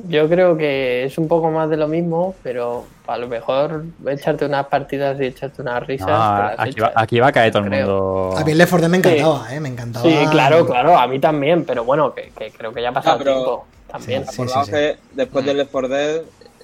yo 0.07 0.29
creo 0.29 0.57
que 0.57 1.03
es 1.05 1.17
un 1.17 1.27
poco 1.27 1.51
más 1.51 1.69
de 1.69 1.77
lo 1.77 1.88
mismo, 1.88 2.35
pero 2.43 2.85
a 3.07 3.17
lo 3.17 3.27
mejor 3.27 3.83
echarte 4.07 4.45
unas 4.45 4.67
partidas 4.67 5.19
y 5.19 5.25
echarte 5.25 5.62
unas 5.62 5.85
risas. 5.85 6.07
No, 6.07 6.63
aquí, 6.63 6.79
va, 6.79 6.91
aquí 6.95 7.19
va 7.19 7.27
a 7.27 7.31
caer 7.31 7.51
todo 7.51 7.63
el 7.63 7.69
creo. 7.69 7.85
mundo. 7.88 8.38
A 8.38 8.43
mí 8.43 8.51
el 8.51 8.57
Left 8.57 8.69
4 8.71 8.88
Dead 8.89 8.91
me 8.91 9.01
Sí. 9.03 9.09
encantaba, 9.17 9.53
¿eh? 9.55 9.59
Me 9.59 9.69
encantaba. 9.69 10.05
Sí, 10.05 10.15
claro, 10.31 10.65
claro, 10.65 10.97
a 10.97 11.07
mí 11.07 11.19
también, 11.19 11.65
pero 11.65 11.83
bueno, 11.83 12.13
que, 12.13 12.31
que 12.38 12.51
creo 12.51 12.71
que 12.73 12.81
ya 12.81 12.89
ha 12.89 12.93
pasado 12.93 13.15
Ah, 13.15 13.19
pero- 13.19 13.33
tiempo 13.33 13.65
también. 13.91 14.25
Sí, 14.27 14.43
sí. 14.65 14.71
que 14.71 14.97
después 15.13 15.45
del 15.45 15.57
Left 15.57 15.71
4 15.71 15.88
Dead 15.89 16.21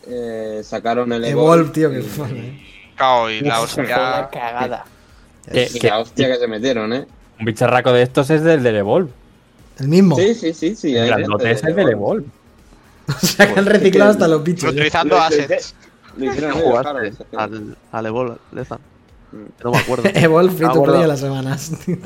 eh, 0.07 0.61
sacaron 0.63 1.11
el 1.13 1.25
Evolve, 1.25 1.71
tío, 1.71 1.89
que 1.91 2.01
fue, 2.01 2.27
¿eh? 2.29 2.61
Cao, 2.95 3.29
y 3.29 3.41
la 3.41 3.55
una 3.55 3.59
hostia. 3.61 4.29
cagada. 4.31 4.85
Que- 5.51 5.67
y 5.73 5.79
que- 5.79 5.89
la 5.89 5.99
hostia 5.99 6.27
que 6.27 6.37
se 6.37 6.47
metieron, 6.47 6.93
¿eh? 6.93 7.05
un 7.39 7.45
bicharraco 7.45 7.91
de 7.91 8.01
estos 8.03 8.29
es 8.29 8.43
del 8.43 8.63
del 8.63 8.77
Evolve. 8.77 9.09
El 9.79 9.89
mismo. 9.89 10.15
Sí, 10.15 10.33
sí, 10.35 10.53
sí, 10.53 10.73
sí. 10.75 10.95
El 10.95 11.07
grandote 11.07 11.51
es 11.51 11.63
el 11.65 11.75
del 11.75 11.89
Evolve. 11.89 12.25
O 13.21 13.25
sea, 13.25 13.53
que 13.53 13.59
han 13.59 13.65
reciclado 13.65 14.11
hasta 14.11 14.27
los 14.27 14.43
bichos. 14.43 14.69
¿eh? 14.69 14.73
Utilizando 14.73 15.17
assets. 15.17 15.75
Lo 16.17 16.25
hicieron 16.25 16.53
¿Qué 16.53 16.59
ellos, 16.59 16.69
jugaste 16.71 17.37
al, 17.37 17.77
al 17.91 18.05
Evolve, 18.05 18.35
Lezan? 18.53 18.79
Mm. 19.31 19.63
No 19.63 19.71
me 19.71 19.77
acuerdo. 19.77 20.03
Evolve 20.13 20.51
free 20.53 20.67
to 20.71 20.83
play 20.83 21.03
a 21.03 21.07
las 21.07 21.19
semanas. 21.19 21.71
Sí, 21.85 21.97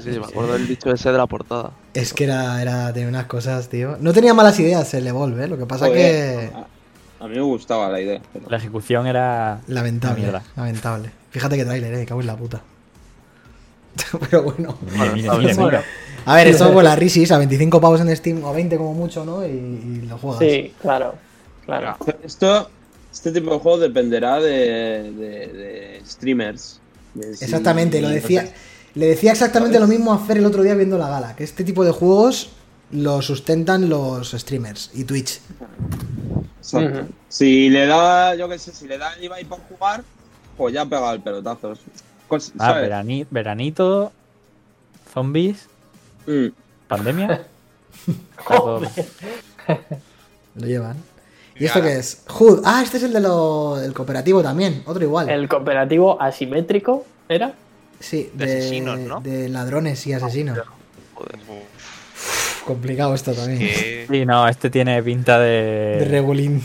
sí, 0.00 0.18
me 0.18 0.24
acuerdo 0.26 0.54
del 0.54 0.66
dicho 0.66 0.90
ese 0.90 1.12
de 1.12 1.18
la 1.18 1.26
portada. 1.26 1.70
Es 1.92 2.12
que 2.14 2.24
era, 2.24 2.60
era, 2.62 2.92
tenía 2.92 3.08
unas 3.08 3.26
cosas, 3.26 3.68
tío. 3.68 3.96
No 4.00 4.12
tenía 4.12 4.32
malas 4.34 4.58
ideas 4.60 4.92
el 4.94 5.06
Evolve, 5.06 5.44
¿eh? 5.44 5.48
Lo 5.48 5.58
que 5.58 5.66
pasa 5.66 5.86
Joder, 5.86 6.50
que. 6.50 6.56
a, 6.56 7.24
a 7.24 7.28
mí 7.28 7.34
me 7.36 7.42
gustaba 7.42 7.88
la 7.90 8.00
idea. 8.00 8.20
pero- 8.32 8.46
La 8.48 8.56
ejecución 8.56 9.06
era. 9.06 9.60
Lamentable, 9.68 10.22
Mierda. 10.22 10.42
lamentable. 10.56 11.10
Fíjate 11.30 11.56
que 11.56 11.64
tráiler, 11.64 11.92
eh, 11.94 12.06
cago 12.06 12.20
en 12.22 12.26
la 12.26 12.36
puta. 12.36 12.62
Pero 14.30 14.42
bueno. 14.44 14.76
Mire, 14.90 15.10
bien. 15.10 15.56
mire. 15.58 15.80
A 16.26 16.36
ver, 16.36 16.48
esto 16.48 16.72
con 16.72 16.84
la 16.84 16.94
Risis 16.96 17.30
a 17.32 17.38
25 17.38 17.80
pavos 17.80 18.00
en 18.00 18.14
Steam 18.16 18.42
o 18.44 18.48
a 18.48 18.52
20 18.52 18.76
como 18.76 18.94
mucho, 18.94 19.24
¿no? 19.24 19.44
Y, 19.46 19.50
y 19.50 20.06
lo 20.08 20.18
juegas. 20.18 20.40
Sí, 20.40 20.72
claro. 20.80 21.14
Claro. 21.64 21.96
Esto, 22.24 22.68
este 23.12 23.32
tipo 23.32 23.52
de 23.52 23.58
juego 23.60 23.78
dependerá 23.78 24.40
de, 24.40 25.12
de- 25.12 25.46
de 25.52 26.02
streamers. 26.06 26.80
de 27.14 27.36
si- 27.36 27.44
Exactamente, 27.44 28.00
lo 28.00 28.08
decía. 28.08 28.52
Le 28.94 29.06
decía 29.06 29.32
exactamente 29.32 29.80
lo 29.80 29.86
mismo 29.86 30.12
a 30.12 30.18
Fer 30.18 30.36
el 30.38 30.44
otro 30.46 30.62
día 30.62 30.74
viendo 30.74 30.98
la 30.98 31.08
gala, 31.08 31.34
que 31.34 31.44
este 31.44 31.64
tipo 31.64 31.82
de 31.84 31.92
juegos 31.92 32.50
lo 32.90 33.22
sustentan 33.22 33.88
los 33.88 34.32
streamers 34.32 34.90
y 34.92 35.04
Twitch. 35.04 35.40
Exacto. 36.60 36.98
Ujú. 37.00 37.08
Si 37.28 37.70
le 37.70 37.86
da, 37.86 38.34
yo 38.34 38.48
qué 38.50 38.58
sé, 38.58 38.72
si 38.72 38.86
le 38.86 38.98
da 38.98 39.14
el 39.14 39.24
Ibai 39.24 39.44
por 39.46 39.60
jugar, 39.60 40.04
pues 40.58 40.74
ya 40.74 40.84
pega 40.84 41.10
el 41.12 41.20
pelotazo. 41.22 41.72
Cos- 42.28 42.52
Ah, 42.58 42.74
veranito, 43.30 44.12
zombies, 45.14 45.68
Mm. 46.26 46.48
pandemia. 46.88 47.46
Lo 50.56 50.66
llevan. 50.66 50.96
¿Y 51.56 51.66
esto 51.66 51.82
qué 51.82 51.98
es? 51.98 52.22
Hood. 52.28 52.62
Ah, 52.64 52.82
este 52.82 52.96
es 52.96 53.02
el 53.04 53.12
de 53.12 53.20
lo, 53.20 53.76
del 53.76 53.92
cooperativo 53.92 54.42
también, 54.42 54.82
otro 54.86 55.02
igual. 55.02 55.28
El 55.28 55.48
cooperativo 55.48 56.20
asimétrico 56.20 57.04
era. 57.28 57.52
Sí, 58.00 58.30
de 58.34 58.46
de, 58.46 58.58
asesinos, 58.58 58.98
¿no? 58.98 59.20
de 59.20 59.48
ladrones 59.48 60.06
y 60.06 60.12
asesinos. 60.12 60.58
Joder. 61.14 61.36
Uf, 61.48 62.62
complicado 62.64 63.14
esto 63.14 63.32
también. 63.32 63.60
Que 63.60 64.06
Sí, 64.10 64.26
no, 64.26 64.48
este 64.48 64.70
tiene 64.70 65.02
pinta 65.02 65.38
de. 65.38 65.98
De 66.00 66.04
regulín. 66.06 66.62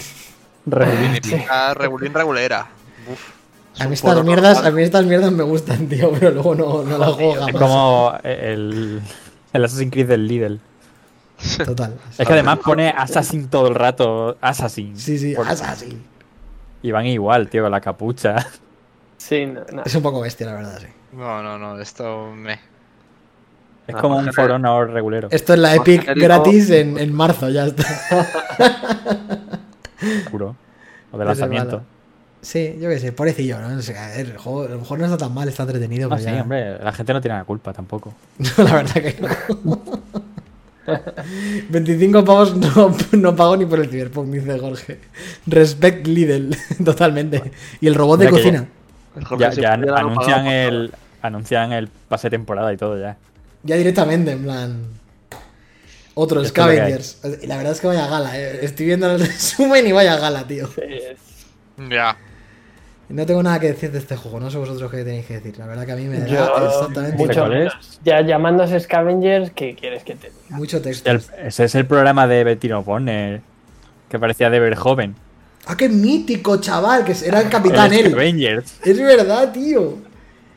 Regulín. 0.65 1.21
pinta 1.21 1.73
regulín 1.73 2.13
regulera. 2.13 2.69
A 3.79 3.87
mí 3.87 3.93
estas 3.93 4.23
mierdas, 4.23 4.65
a 4.65 4.71
mí 4.71 4.81
estas 4.81 5.05
mierdas 5.05 5.31
me 5.31 5.43
gustan, 5.43 5.87
tío, 5.87 6.11
pero 6.11 6.31
luego 6.31 6.55
no, 6.55 6.83
no 6.83 6.97
las 6.97 7.11
juego 7.11 7.47
Es 7.47 7.53
como 7.53 8.17
el, 8.23 9.01
el 9.53 9.65
Assassin's 9.65 9.91
Creed 9.91 10.07
del 10.07 10.27
Lidl. 10.27 10.59
Total. 11.65 11.95
Es 12.17 12.25
que 12.27 12.33
además 12.33 12.59
pone 12.59 12.89
Assassin 12.89 13.47
todo 13.49 13.67
el 13.67 13.75
rato. 13.75 14.37
Assassin. 14.41 14.97
Sí, 14.97 15.17
sí, 15.19 15.35
Por- 15.35 15.47
Assassin. 15.47 16.01
Y 16.81 16.91
van 16.91 17.05
igual, 17.05 17.49
tío, 17.49 17.63
con 17.63 17.71
la 17.71 17.81
capucha. 17.81 18.47
Sí, 19.17 19.45
no, 19.45 19.61
no. 19.73 19.83
Es 19.83 19.93
un 19.95 20.03
poco 20.03 20.21
bestia, 20.21 20.45
la 20.47 20.53
verdad, 20.53 20.79
sí. 20.79 20.87
No, 21.13 21.41
no, 21.43 21.57
no, 21.57 21.79
esto 21.79 22.31
me. 22.35 22.59
Es 23.87 23.95
como 23.95 24.17
un. 24.17 24.31
For 24.33 24.51
Honor 24.51 24.89
regulero. 24.91 25.27
Esto 25.31 25.53
es 25.53 25.59
la 25.59 25.75
Epic 25.75 26.05
gratis 26.15 26.69
en, 26.69 26.97
en 26.97 27.13
marzo, 27.13 27.49
ya 27.49 27.65
está. 27.65 27.85
Puro. 30.31 30.55
O 31.11 31.17
de 31.17 31.25
lanzamiento. 31.25 31.83
Sí, 32.47 32.77
yo 32.79 32.87
qué 32.87 32.97
sé, 32.97 33.11
pobrecillo, 33.11 33.59
¿no? 33.59 33.77
O 33.77 33.81
sea, 33.81 34.05
a 34.05 34.09
ver, 34.15 34.27
el 34.27 34.37
juego 34.37 34.63
a 34.63 34.69
lo 34.69 34.77
mejor 34.79 34.99
no 34.99 35.03
está 35.05 35.17
tan 35.17 35.33
mal, 35.33 35.49
está 35.49 35.63
entretenido, 35.63 36.07
No, 36.09 36.17
sí, 36.17 36.23
ya- 36.23 36.41
hombre, 36.41 36.79
la 36.81 36.93
gente 36.93 37.11
no 37.11 37.19
tiene 37.19 37.35
la 37.37 37.43
culpa 37.43 37.73
tampoco. 37.73 38.13
No, 38.57 38.63
la 38.63 38.73
verdad 38.75 38.93
que 38.93 39.15
no. 39.21 39.81
25 41.69 42.23
pavos 42.23 42.55
no, 42.55 42.95
no 43.11 43.35
pago 43.35 43.57
ni 43.57 43.65
por 43.65 43.81
el 43.81 43.89
Cyberpunk, 43.89 44.29
dice 44.29 44.57
Jorge. 44.57 44.99
Respect 45.45 46.07
Lidl, 46.07 46.55
totalmente. 46.85 47.51
Y 47.81 47.87
el 47.87 47.95
robot 47.95 48.19
de 48.21 48.25
Mira 48.27 48.37
cocina. 48.37 48.67
El 49.17 49.39
Ya, 49.39 49.51
ya 49.51 49.75
no 49.75 49.93
anuncian 49.93 50.47
el, 50.47 50.93
anuncian 51.21 51.73
el 51.73 51.89
pase 51.89 52.27
de 52.29 52.37
temporada 52.37 52.71
y 52.71 52.77
todo 52.77 52.97
ya. 52.97 53.17
Ya 53.63 53.75
directamente, 53.75 54.31
en 54.31 54.43
plan. 54.43 54.83
Otro, 56.13 56.39
Esto 56.41 56.61
Scavengers. 56.61 57.17
Y 57.43 57.47
la 57.47 57.57
verdad 57.57 57.73
es 57.73 57.81
que 57.81 57.87
vaya 57.87 58.07
gala, 58.07 58.39
eh. 58.39 58.59
Estoy 58.63 58.85
viendo 58.85 59.11
el 59.11 59.19
resumen 59.19 59.85
y 59.85 59.91
vaya 59.91 60.15
gala, 60.15 60.47
tío. 60.47 60.67
Sí, 60.67 60.81
es- 60.85 61.89
Ya. 61.89 62.15
No 63.09 63.25
tengo 63.25 63.41
nada 63.41 63.57
que 63.59 63.67
decir 63.67 63.89
de 63.91 63.99
este 63.99 64.17
juego, 64.17 64.39
no 64.39 64.51
sé 64.51 64.57
vosotros 64.57 64.91
qué 64.91 64.97
tenéis 65.03 65.25
que 65.25 65.35
decir. 65.35 65.57
La 65.57 65.65
verdad 65.65 65.85
que 65.85 65.91
a 65.93 65.95
mí 65.95 66.03
me 66.05 66.19
da 66.19 66.27
Yo, 66.27 66.45
exactamente 66.67 67.17
mucho. 67.17 67.47
Ya 68.03 68.21
llamándose 68.21 68.77
Scavengers, 68.79 69.51
¿qué 69.51 69.75
quieres 69.75 70.03
que 70.03 70.15
te 70.15 70.27
diga? 70.27 70.57
mucho 70.57 70.81
texto. 70.81 71.09
El- 71.09 71.21
ese 71.45 71.63
es 71.63 71.75
el 71.75 71.85
programa 71.85 72.27
de 72.27 72.43
Bettino 72.43 72.83
Bonner, 72.83 73.41
que 74.09 74.19
parecía 74.19 74.49
de 74.49 74.59
ver 74.59 74.75
joven. 74.75 75.15
Ah, 75.67 75.77
qué 75.77 75.87
mítico, 75.87 76.57
chaval, 76.57 77.05
que 77.05 77.13
era 77.25 77.39
el 77.41 77.49
capitán 77.49 77.93
El 77.93 78.07
él. 78.07 78.11
Scavengers. 78.11 78.75
Es 78.83 78.99
verdad, 78.99 79.51
tío. 79.53 79.95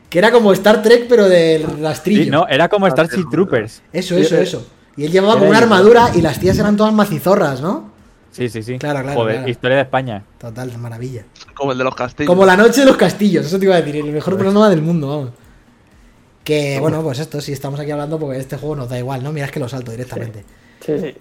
Que 0.08 0.18
era 0.18 0.32
como 0.32 0.52
Star 0.52 0.82
Trek, 0.82 1.06
pero 1.08 1.28
del 1.28 1.80
rastrillo. 1.80 2.24
Sí, 2.24 2.30
no, 2.30 2.48
era 2.48 2.68
como 2.68 2.88
Starship 2.90 3.30
Troopers. 3.30 3.80
Eso, 3.92 4.16
eso, 4.16 4.36
eso. 4.36 4.66
Y 4.96 5.04
él 5.04 5.12
llevaba 5.12 5.34
como 5.34 5.50
una 5.50 5.58
armadura 5.58 6.10
y 6.16 6.20
las 6.20 6.40
tías 6.40 6.58
eran 6.58 6.76
todas 6.76 6.92
macizorras, 6.92 7.60
¿no? 7.60 7.89
Sí, 8.30 8.48
sí, 8.48 8.62
sí. 8.62 8.78
Claro, 8.78 9.02
claro, 9.02 9.18
Joder, 9.18 9.36
claro. 9.36 9.50
historia 9.50 9.76
de 9.76 9.82
España. 9.82 10.22
Total, 10.38 10.76
maravilla. 10.78 11.24
Como 11.54 11.72
el 11.72 11.78
de 11.78 11.84
los 11.84 11.94
castillos. 11.94 12.28
Como 12.28 12.46
la 12.46 12.56
noche 12.56 12.80
de 12.80 12.86
los 12.86 12.96
castillos, 12.96 13.46
eso 13.46 13.58
te 13.58 13.64
iba 13.64 13.74
a 13.74 13.82
decir, 13.82 13.96
el 13.96 14.12
mejor 14.12 14.36
programa 14.38 14.70
del 14.70 14.82
mundo, 14.82 15.08
vamos. 15.08 15.30
Que 16.44 16.78
bueno, 16.80 17.02
pues 17.02 17.18
esto, 17.18 17.40
sí 17.40 17.52
estamos 17.52 17.78
aquí 17.80 17.90
hablando 17.90 18.18
porque 18.18 18.38
este 18.38 18.56
juego 18.56 18.76
nos 18.76 18.88
da 18.88 18.98
igual, 18.98 19.22
¿no? 19.22 19.32
Mira, 19.32 19.46
es 19.46 19.52
que 19.52 19.60
lo 19.60 19.68
salto 19.68 19.90
directamente. 19.90 20.44
Sí, 20.80 20.98
sí. 20.98 21.14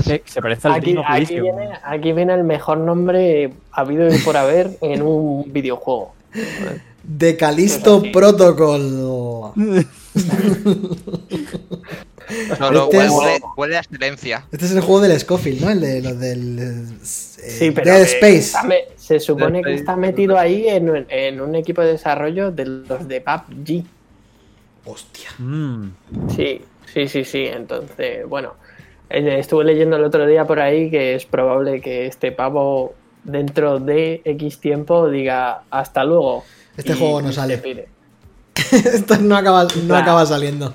Se, 0.00 0.22
se 0.24 0.42
parece 0.42 0.66
al 0.66 0.74
Aquí, 0.74 0.96
aquí 1.06 1.40
viene, 1.40 1.70
aquí 1.84 2.12
viene 2.12 2.34
el 2.34 2.42
mejor 2.42 2.78
nombre 2.78 3.52
habido 3.70 4.12
y 4.12 4.18
por 4.18 4.36
haber 4.36 4.76
en 4.80 5.02
un 5.02 5.52
videojuego. 5.52 6.14
De 7.04 7.36
Calisto. 7.36 8.02
Protocol. 8.12 9.52
No, 12.60 12.70
no, 12.70 12.84
Este 12.84 12.96
huele, 12.98 13.34
es- 13.36 13.42
huele- 13.56 13.76
a 13.76 13.78
excelencia. 13.80 14.44
Este 14.52 14.66
es 14.66 14.72
el 14.72 14.80
juego 14.80 15.00
del 15.00 15.18
Scofield, 15.18 15.60
¿no? 15.62 15.70
El 15.70 15.80
de 15.80 16.02
los 16.02 16.18
del. 16.18 16.58
eh, 16.58 16.86
Sí, 17.02 17.70
pero 17.70 17.90
Dead 17.92 18.02
Space. 18.02 18.52
me- 18.66 18.84
se 18.96 19.20
supone 19.20 19.58
Dead 19.58 19.64
que 19.64 19.70
Space. 19.74 19.80
está 19.80 19.96
metido 19.96 20.38
ahí 20.38 20.68
en, 20.68 21.06
en 21.08 21.40
un 21.40 21.54
equipo 21.54 21.80
de 21.82 21.92
desarrollo 21.92 22.50
de 22.50 22.64
los 22.66 23.08
de 23.08 23.20
PUBG. 23.20 23.84
Hostia. 24.84 25.30
Mm, 25.38 25.90
Sí, 26.34 26.62
sí, 26.92 27.08
sí, 27.08 27.24
sí. 27.24 27.44
Entonces, 27.46 28.26
bueno, 28.28 28.54
eh, 29.10 29.36
estuve 29.38 29.64
leyendo 29.64 29.96
el 29.96 30.04
otro 30.04 30.26
día 30.26 30.46
por 30.46 30.60
ahí 30.60 30.90
que 30.90 31.14
es 31.14 31.24
probable 31.26 31.80
que 31.80 32.06
este 32.06 32.32
pavo 32.32 32.94
dentro 33.24 33.78
de 33.80 34.22
X 34.24 34.58
tiempo 34.60 35.08
diga 35.08 35.62
hasta 35.70 36.04
luego. 36.04 36.44
Este 36.76 36.94
juego 36.94 37.20
no 37.22 37.32
sale. 37.32 37.60
Esto 38.72 39.16
no 39.18 39.36
acaba, 39.36 39.64
no 39.64 39.68
Claro. 39.68 39.96
acaba 40.02 40.26
saliendo. 40.26 40.74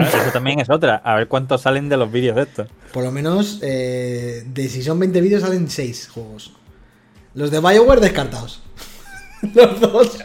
Eso 0.00 0.30
también 0.32 0.60
es 0.60 0.70
otra. 0.70 0.96
A 1.04 1.14
ver 1.14 1.28
cuántos 1.28 1.62
salen 1.62 1.88
de 1.88 1.96
los 1.96 2.10
vídeos 2.10 2.36
de 2.36 2.42
esto. 2.42 2.66
Por 2.92 3.04
lo 3.04 3.10
menos, 3.12 3.58
eh, 3.62 4.42
de 4.46 4.68
si 4.68 4.82
son 4.82 4.98
20 4.98 5.20
vídeos, 5.20 5.42
salen 5.42 5.68
6 5.68 6.08
juegos. 6.12 6.52
Los 7.34 7.50
de 7.50 7.60
Bioware 7.60 8.00
descartados. 8.00 8.62
Los 9.54 9.80
dos. 9.80 10.18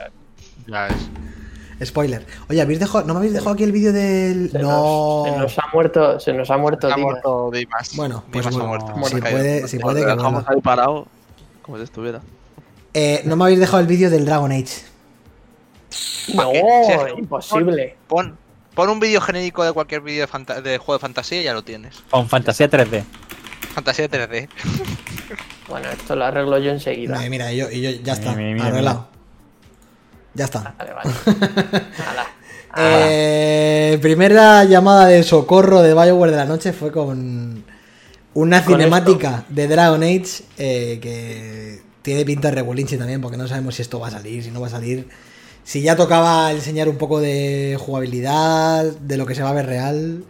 Ya 0.68 0.88
ves. 0.88 1.88
Spoiler. 1.90 2.26
Oye, 2.50 2.62
¿habéis 2.62 2.80
dejado, 2.80 3.04
¿no 3.06 3.14
me 3.14 3.20
habéis 3.20 3.34
dejado 3.34 3.52
aquí 3.52 3.64
el 3.64 3.72
vídeo 3.74 3.92
del.? 3.92 4.50
Se, 4.52 4.60
no. 4.60 5.26
nos, 5.28 5.28
se 5.28 5.38
nos 5.38 5.60
ha 5.60 5.68
muerto, 5.74 6.20
se 6.20 6.34
nos 6.34 6.50
ha 6.50 6.58
muerto 6.58 6.88
Ha 6.88 6.96
Dimas. 6.96 7.12
muerto 7.12 7.52
Dimas. 7.54 7.96
Bueno, 7.96 8.24
pues 8.32 8.46
Dimas 8.46 8.62
ha 8.64 8.68
muerto. 8.68 8.94
si 9.10 9.16
puede, 9.22 9.68
si 9.68 9.80
puede 9.80 10.02
Lo 10.02 10.08
que 10.08 10.16
dejamos 10.16 10.46
ahí 10.48 10.62
parado. 10.62 11.08
Como 11.62 11.78
si 11.78 11.84
estuviera. 11.84 12.22
Eh, 12.94 13.22
no 13.26 13.36
me 13.36 13.44
habéis 13.44 13.60
dejado 13.60 13.80
el 13.82 13.88
vídeo 13.88 14.10
del 14.10 14.26
Dragon 14.26 14.52
Age. 14.52 14.86
No, 16.34 16.52
es- 16.52 17.18
imposible. 17.18 17.98
Pon, 18.08 18.38
pon 18.76 18.90
un 18.90 19.00
vídeo 19.00 19.22
genérico 19.22 19.64
de 19.64 19.74
cualquier 19.74 20.02
vídeo 20.02 20.28
de, 20.28 20.62
de 20.62 20.78
juego 20.78 20.94
de 20.94 21.02
fantasía 21.02 21.42
y 21.42 21.44
ya 21.46 21.54
lo 21.54 21.64
tienes. 21.64 22.04
Con 22.10 22.30
fantasía 22.30 22.70
3D. 22.70 23.04
Fantasía 23.74 24.10
3D. 24.10 24.50
Bueno, 25.68 25.90
esto 25.90 26.16
lo 26.16 26.26
arreglo 26.26 26.60
yo 26.60 26.70
enseguida. 26.70 27.18
Mira, 27.18 27.30
mira, 27.30 27.52
y 27.52 27.58
yo, 27.58 27.72
y 27.72 27.82
yo 27.82 27.90
ya 27.90 28.14
está, 28.14 28.36
Mira, 28.36 28.54
mira, 28.54 28.68
arreglado. 28.68 29.08
Ya 30.36 30.46
está. 30.46 30.76
Vale, 30.78 30.94
vale. 30.94 31.10
Eh, 32.78 33.98
primera 34.02 34.66
llamada 34.66 35.06
de 35.06 35.24
socorro 35.24 35.82
de 35.82 35.94
Bioware 35.94 36.32
de 36.32 36.38
la 36.38 36.44
noche 36.44 36.74
fue 36.74 36.92
con 36.92 37.64
una 38.34 38.66
Con 38.66 38.74
cinemática 38.74 39.46
de 39.48 39.68
Dragon 39.70 40.04
Age 40.04 40.44
eh, 40.58 41.00
que 41.02 41.82
tiene 42.02 42.26
pinta 42.26 42.50
de 42.50 42.56
regulinche 42.56 42.98
también, 42.98 43.22
porque 43.22 43.38
no 43.38 43.48
sabemos 43.48 43.76
si 43.76 43.82
esto 43.82 43.98
va 43.98 44.10
a 44.10 44.12
salir, 44.12 44.44
si 44.44 44.52
no 44.52 44.60
va 44.60 44.68
a 44.68 44.72
salir. 44.72 45.08
Si 45.66 45.82
ya 45.82 45.96
tocaba 45.96 46.52
enseñar 46.52 46.88
un 46.88 46.98
poco 46.98 47.20
de 47.20 47.76
jugabilidad, 47.80 48.86
de 48.86 49.18
lo 49.18 49.26
que 49.26 49.34
se 49.34 49.42
va 49.42 49.50
a 49.50 49.54
ver 49.54 49.66
real. 49.66 50.24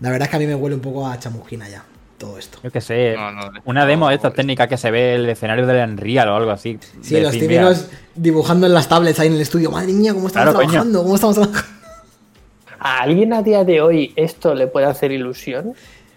La 0.00 0.10
verdad 0.10 0.26
es 0.26 0.30
que 0.30 0.36
a 0.36 0.38
mí 0.40 0.46
me 0.46 0.56
huele 0.56 0.74
un 0.74 0.82
poco 0.82 1.06
a 1.06 1.18
chamusquina 1.20 1.68
ya, 1.68 1.84
todo 2.18 2.36
esto. 2.36 2.58
Yo 2.64 2.70
qué 2.72 2.80
sé. 2.80 3.14
No, 3.16 3.30
no, 3.30 3.52
una 3.64 3.86
demo 3.86 4.06
no, 4.06 4.08
de 4.10 4.16
estas 4.16 4.34
técnicas 4.34 4.66
que 4.68 4.76
se 4.76 4.90
ve 4.90 5.14
el 5.14 5.28
escenario 5.28 5.66
del 5.66 5.88
Unreal 5.88 6.28
o 6.28 6.36
algo 6.36 6.50
así. 6.50 6.78
Sí, 7.00 7.14
De 7.14 7.20
los 7.22 7.32
típicos 7.32 7.86
dibujando 8.16 8.66
en 8.66 8.74
las 8.74 8.88
tablets 8.88 9.20
ahí 9.20 9.28
en 9.28 9.34
el 9.34 9.40
estudio. 9.40 9.70
Madre 9.70 9.92
mía, 9.92 10.12
cómo 10.12 10.26
estamos 10.26 10.46
Claro, 10.50 10.58
coño. 10.58 10.70
trabajando, 10.70 11.02
cómo 11.04 11.14
estamos 11.14 11.36
trabajando. 11.36 11.70
¿A 12.80 12.98
alguien 13.02 13.32
a 13.32 13.42
día 13.42 13.62
de 13.64 13.80
hoy 13.80 14.12
esto 14.16 14.52
le 14.54 14.66
puede 14.66 14.86
hacer 14.86 15.12
ilusión? 15.12 15.74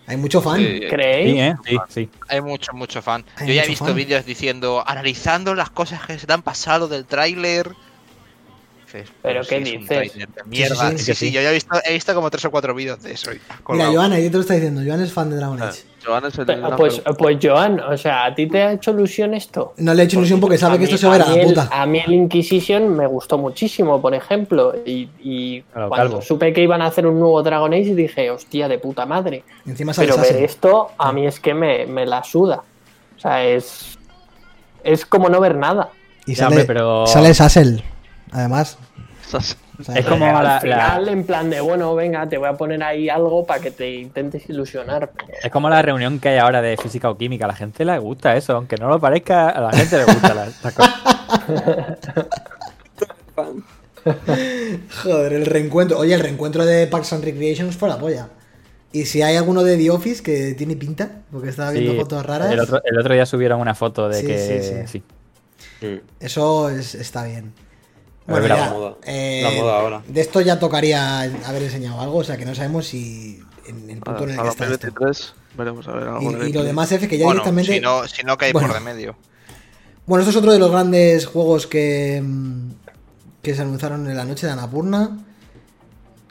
Hay 0.08 0.18
mucho 0.18 0.42
fan. 0.42 0.58
Sí. 0.58 0.82
¿Creéis? 0.90 1.32
Sí, 1.34 1.40
¿eh? 1.40 1.56
Sí, 1.66 1.78
sí. 1.90 2.10
Hay 2.28 2.42
mucho, 2.42 2.74
mucho 2.74 3.02
fan. 3.04 3.24
Hay 3.36 3.48
Yo 3.48 3.54
ya 3.54 3.64
he 3.64 3.68
visto 3.68 3.94
vídeos 3.94 4.26
diciendo, 4.26 4.84
analizando 4.86 5.54
las 5.54 5.70
cosas 5.70 6.04
que 6.08 6.18
se 6.18 6.26
te 6.26 6.34
han 6.34 6.42
pasado 6.42 6.88
del 6.88 7.06
tráiler. 7.06 7.70
¿Pero 9.22 9.42
qué 9.48 9.60
dices? 9.60 10.14
Mierda. 10.46 10.92
sí, 10.92 10.98
Sí, 10.98 11.04
sí, 11.06 11.14
sí, 11.14 11.26
sí. 11.28 11.32
yo 11.32 11.42
ya 11.42 11.50
he 11.52 11.54
visto, 11.54 11.76
he 11.86 11.94
visto 11.94 12.14
como 12.16 12.30
tres 12.30 12.46
o 12.46 12.52
cuatro 12.52 12.74
vídeos 12.74 13.02
de 13.04 13.12
eso. 13.14 13.32
Mira, 13.32 13.44
colgado. 13.64 13.94
Joan, 13.94 14.14
ahí 14.14 14.30
te 14.30 14.36
lo 14.36 14.42
está 14.42 14.56
diciendo. 14.56 14.82
Joan 14.86 15.02
es 15.02 15.14
fan 15.14 15.30
de 15.30 15.36
Dragon 15.38 15.62
Ah, 15.62 15.70
Age. 15.70 15.82
Joan 16.06 16.26
es 16.26 16.38
el 16.40 16.46
Pe- 16.46 16.56
gran 16.56 16.76
Pues, 16.78 17.00
pero- 17.00 17.16
pues 17.18 17.38
Joan, 17.42 17.80
o 17.82 17.98
sea, 17.98 18.26
¿a 18.26 18.34
ti 18.34 18.48
te 18.48 18.62
ha 18.64 18.72
hecho 18.74 18.92
ilusión 18.92 19.34
esto? 19.34 19.74
No 19.78 19.94
le 19.94 20.02
he 20.02 20.06
hecho 20.06 20.18
ilusión 20.18 20.40
porque 20.40 20.58
sabe 20.58 20.78
que 20.78 20.86
esto 20.86 20.98
se 20.98 21.08
va 21.08 21.14
a 21.14 21.18
ir 21.18 21.22
a 21.24 21.30
la 21.36 21.44
puta. 21.44 21.70
A 21.72 21.86
mí 21.86 22.00
el 22.06 22.14
Inquisition 22.14 22.88
me 22.96 23.06
gustó 23.06 23.38
muchísimo, 23.38 24.02
por 24.02 24.14
ejemplo. 24.16 24.74
Y, 24.86 25.10
y 25.22 25.62
Claro, 25.64 25.90
cuando 25.90 26.08
calvo. 26.12 26.22
supe 26.22 26.54
que 26.54 26.62
iban 26.64 26.82
a 26.82 26.88
hacer 26.88 27.06
un 27.06 27.20
nuevo 27.20 27.44
Dragon 27.44 27.74
Age 27.74 27.94
dije, 27.96 28.32
hostia, 28.32 28.68
de 28.68 28.80
puta 28.80 29.06
madre. 29.06 29.44
Encima 29.66 29.92
Pero 29.96 30.18
ver 30.18 30.38
esto 30.38 30.90
a 30.98 31.12
mí 31.12 31.28
es 31.28 31.40
que 31.40 31.54
me, 31.54 31.86
me 31.86 32.06
la 32.06 32.24
suda. 32.24 32.64
O 33.18 33.20
sea, 33.20 33.44
es. 33.46 33.98
Es 34.84 35.06
como 35.06 35.28
no 35.28 35.42
ver 35.42 35.56
nada. 35.56 35.90
Y 36.26 36.32
Ya, 36.36 36.44
sale, 36.44 36.48
hombre, 36.48 36.66
pero- 36.66 37.06
sale 37.08 37.34
Sassel, 37.34 37.84
además. 38.32 38.78
Esas- 39.28 39.58
O 39.80 39.84
sea, 39.84 39.96
Es 39.96 40.06
como 40.06 40.26
Al 40.26 40.44
la- 40.44 40.60
final, 40.60 41.06
la- 41.06 41.12
en 41.14 41.24
plan 41.24 41.50
de, 41.50 41.62
bueno, 41.62 41.96
venga, 41.96 42.28
te 42.28 42.38
voy 42.38 42.50
a 42.50 42.54
poner 42.58 42.84
ahí 42.84 43.08
algo 43.08 43.46
para 43.46 43.62
que 43.62 43.72
te 43.72 43.90
intentes 43.96 44.50
ilusionar. 44.50 45.12
Es 45.42 45.50
como 45.52 45.70
la 45.70 45.82
reunión 45.82 46.20
que 46.20 46.28
hay 46.30 46.38
ahora 46.38 46.62
de 46.62 46.76
física 46.76 47.10
o 47.10 47.18
química. 47.18 47.46
A 47.46 47.48
la 47.48 47.56
gente 47.56 47.86
le 47.86 47.98
gusta 47.98 48.36
eso, 48.36 48.58
aunque 48.58 48.76
no 48.76 48.90
lo 48.90 49.00
parezca, 49.00 49.48
a 49.50 49.62
la 49.62 49.72
gente 49.72 49.98
le 50.00 50.04
gusta 50.04 50.34
la- 50.34 50.46
cosas. 50.74 50.94
Joder, 55.04 55.34
el 55.34 55.46
reencuentro. 55.46 55.98
Oye, 56.00 56.14
el 56.14 56.20
reencuentro 56.22 56.66
de 56.66 56.88
Parks 56.88 57.14
and 57.14 57.24
Recreations 57.24 57.76
fue 57.78 57.90
la 57.90 57.98
polla. 57.98 58.28
Y 58.92 59.06
si 59.06 59.22
hay 59.22 59.36
alguno 59.36 59.64
de 59.64 59.78
The 59.78 59.92
Office 59.92 60.24
que 60.24 60.56
tiene 60.56 60.76
pinta, 60.76 61.10
porque 61.32 61.50
estaba 61.50 61.72
viendo 61.72 61.92
Sí, 61.94 61.98
fotos 62.00 62.26
raras, 62.26 62.52
El 62.52 62.60
otro, 62.60 62.82
el 62.84 62.98
otro 62.98 63.14
día 63.14 63.26
subieron 63.26 63.60
una 63.62 63.76
foto 63.76 64.10
de 64.10 64.22
Sí, 64.22 64.28
que. 64.28 64.38
sí, 64.40 64.62
sí. 64.88 65.02
sí. 65.80 65.86
Mm. 65.86 66.00
eso 66.20 66.70
es- 66.70 66.96
está 66.96 67.24
bien. 67.26 67.54
Bueno, 68.30 68.48
ya, 68.48 68.56
la 68.58 68.70
moda. 68.72 68.96
eh, 69.06 69.42
La 69.44 69.52
moda 69.52 69.80
ahora. 69.80 70.02
De 70.08 70.22
esto 70.22 70.42
ya 70.42 70.60
tocaría 70.60 71.22
haber 71.22 71.64
enseñado 71.64 72.00
algo, 72.02 72.18
o 72.18 72.24
sea 72.24 72.38
que 72.38 72.46
no 72.46 72.54
sabemos 72.56 72.88
si 72.88 73.40
en 73.68 73.90
el 73.90 74.00
punto 74.00 74.24
en 74.24 74.32
el 74.32 74.42
que 74.42 74.48
está 74.48 74.66
esto. 74.66 74.88
2023 74.88 75.34
veremos 75.58 75.88
a 75.88 75.92
ver 75.94 76.08
algo 76.08 76.32
Y, 76.32 76.36
de 76.36 76.50
y 76.50 76.54
lo 76.54 76.64
demás 76.64 76.92
F 76.92 77.08
que 77.08 77.18
ya 77.18 77.26
Bueno, 77.26 77.42
directamente. 77.42 77.74
si 77.74 77.80
no, 77.80 78.08
si 78.08 78.24
no 78.24 78.38
cae 78.38 78.52
Bueno. 78.54 78.68
por 78.70 78.78
de 78.78 78.84
medio. 78.84 79.16
Bueno, 80.06 80.22
esto 80.24 80.32
es 80.32 80.36
otro 80.38 80.52
de 80.52 80.60
los 80.60 80.72
grandes 80.72 81.26
juegos 81.28 81.68
que, 81.68 82.22
mm, 82.24 82.70
que 83.42 83.54
se 83.56 83.62
anunciaron 83.62 84.10
en 84.10 84.18
la 84.18 84.26
noche 84.26 84.48
de 84.48 84.54
Anapurna. 84.54 85.20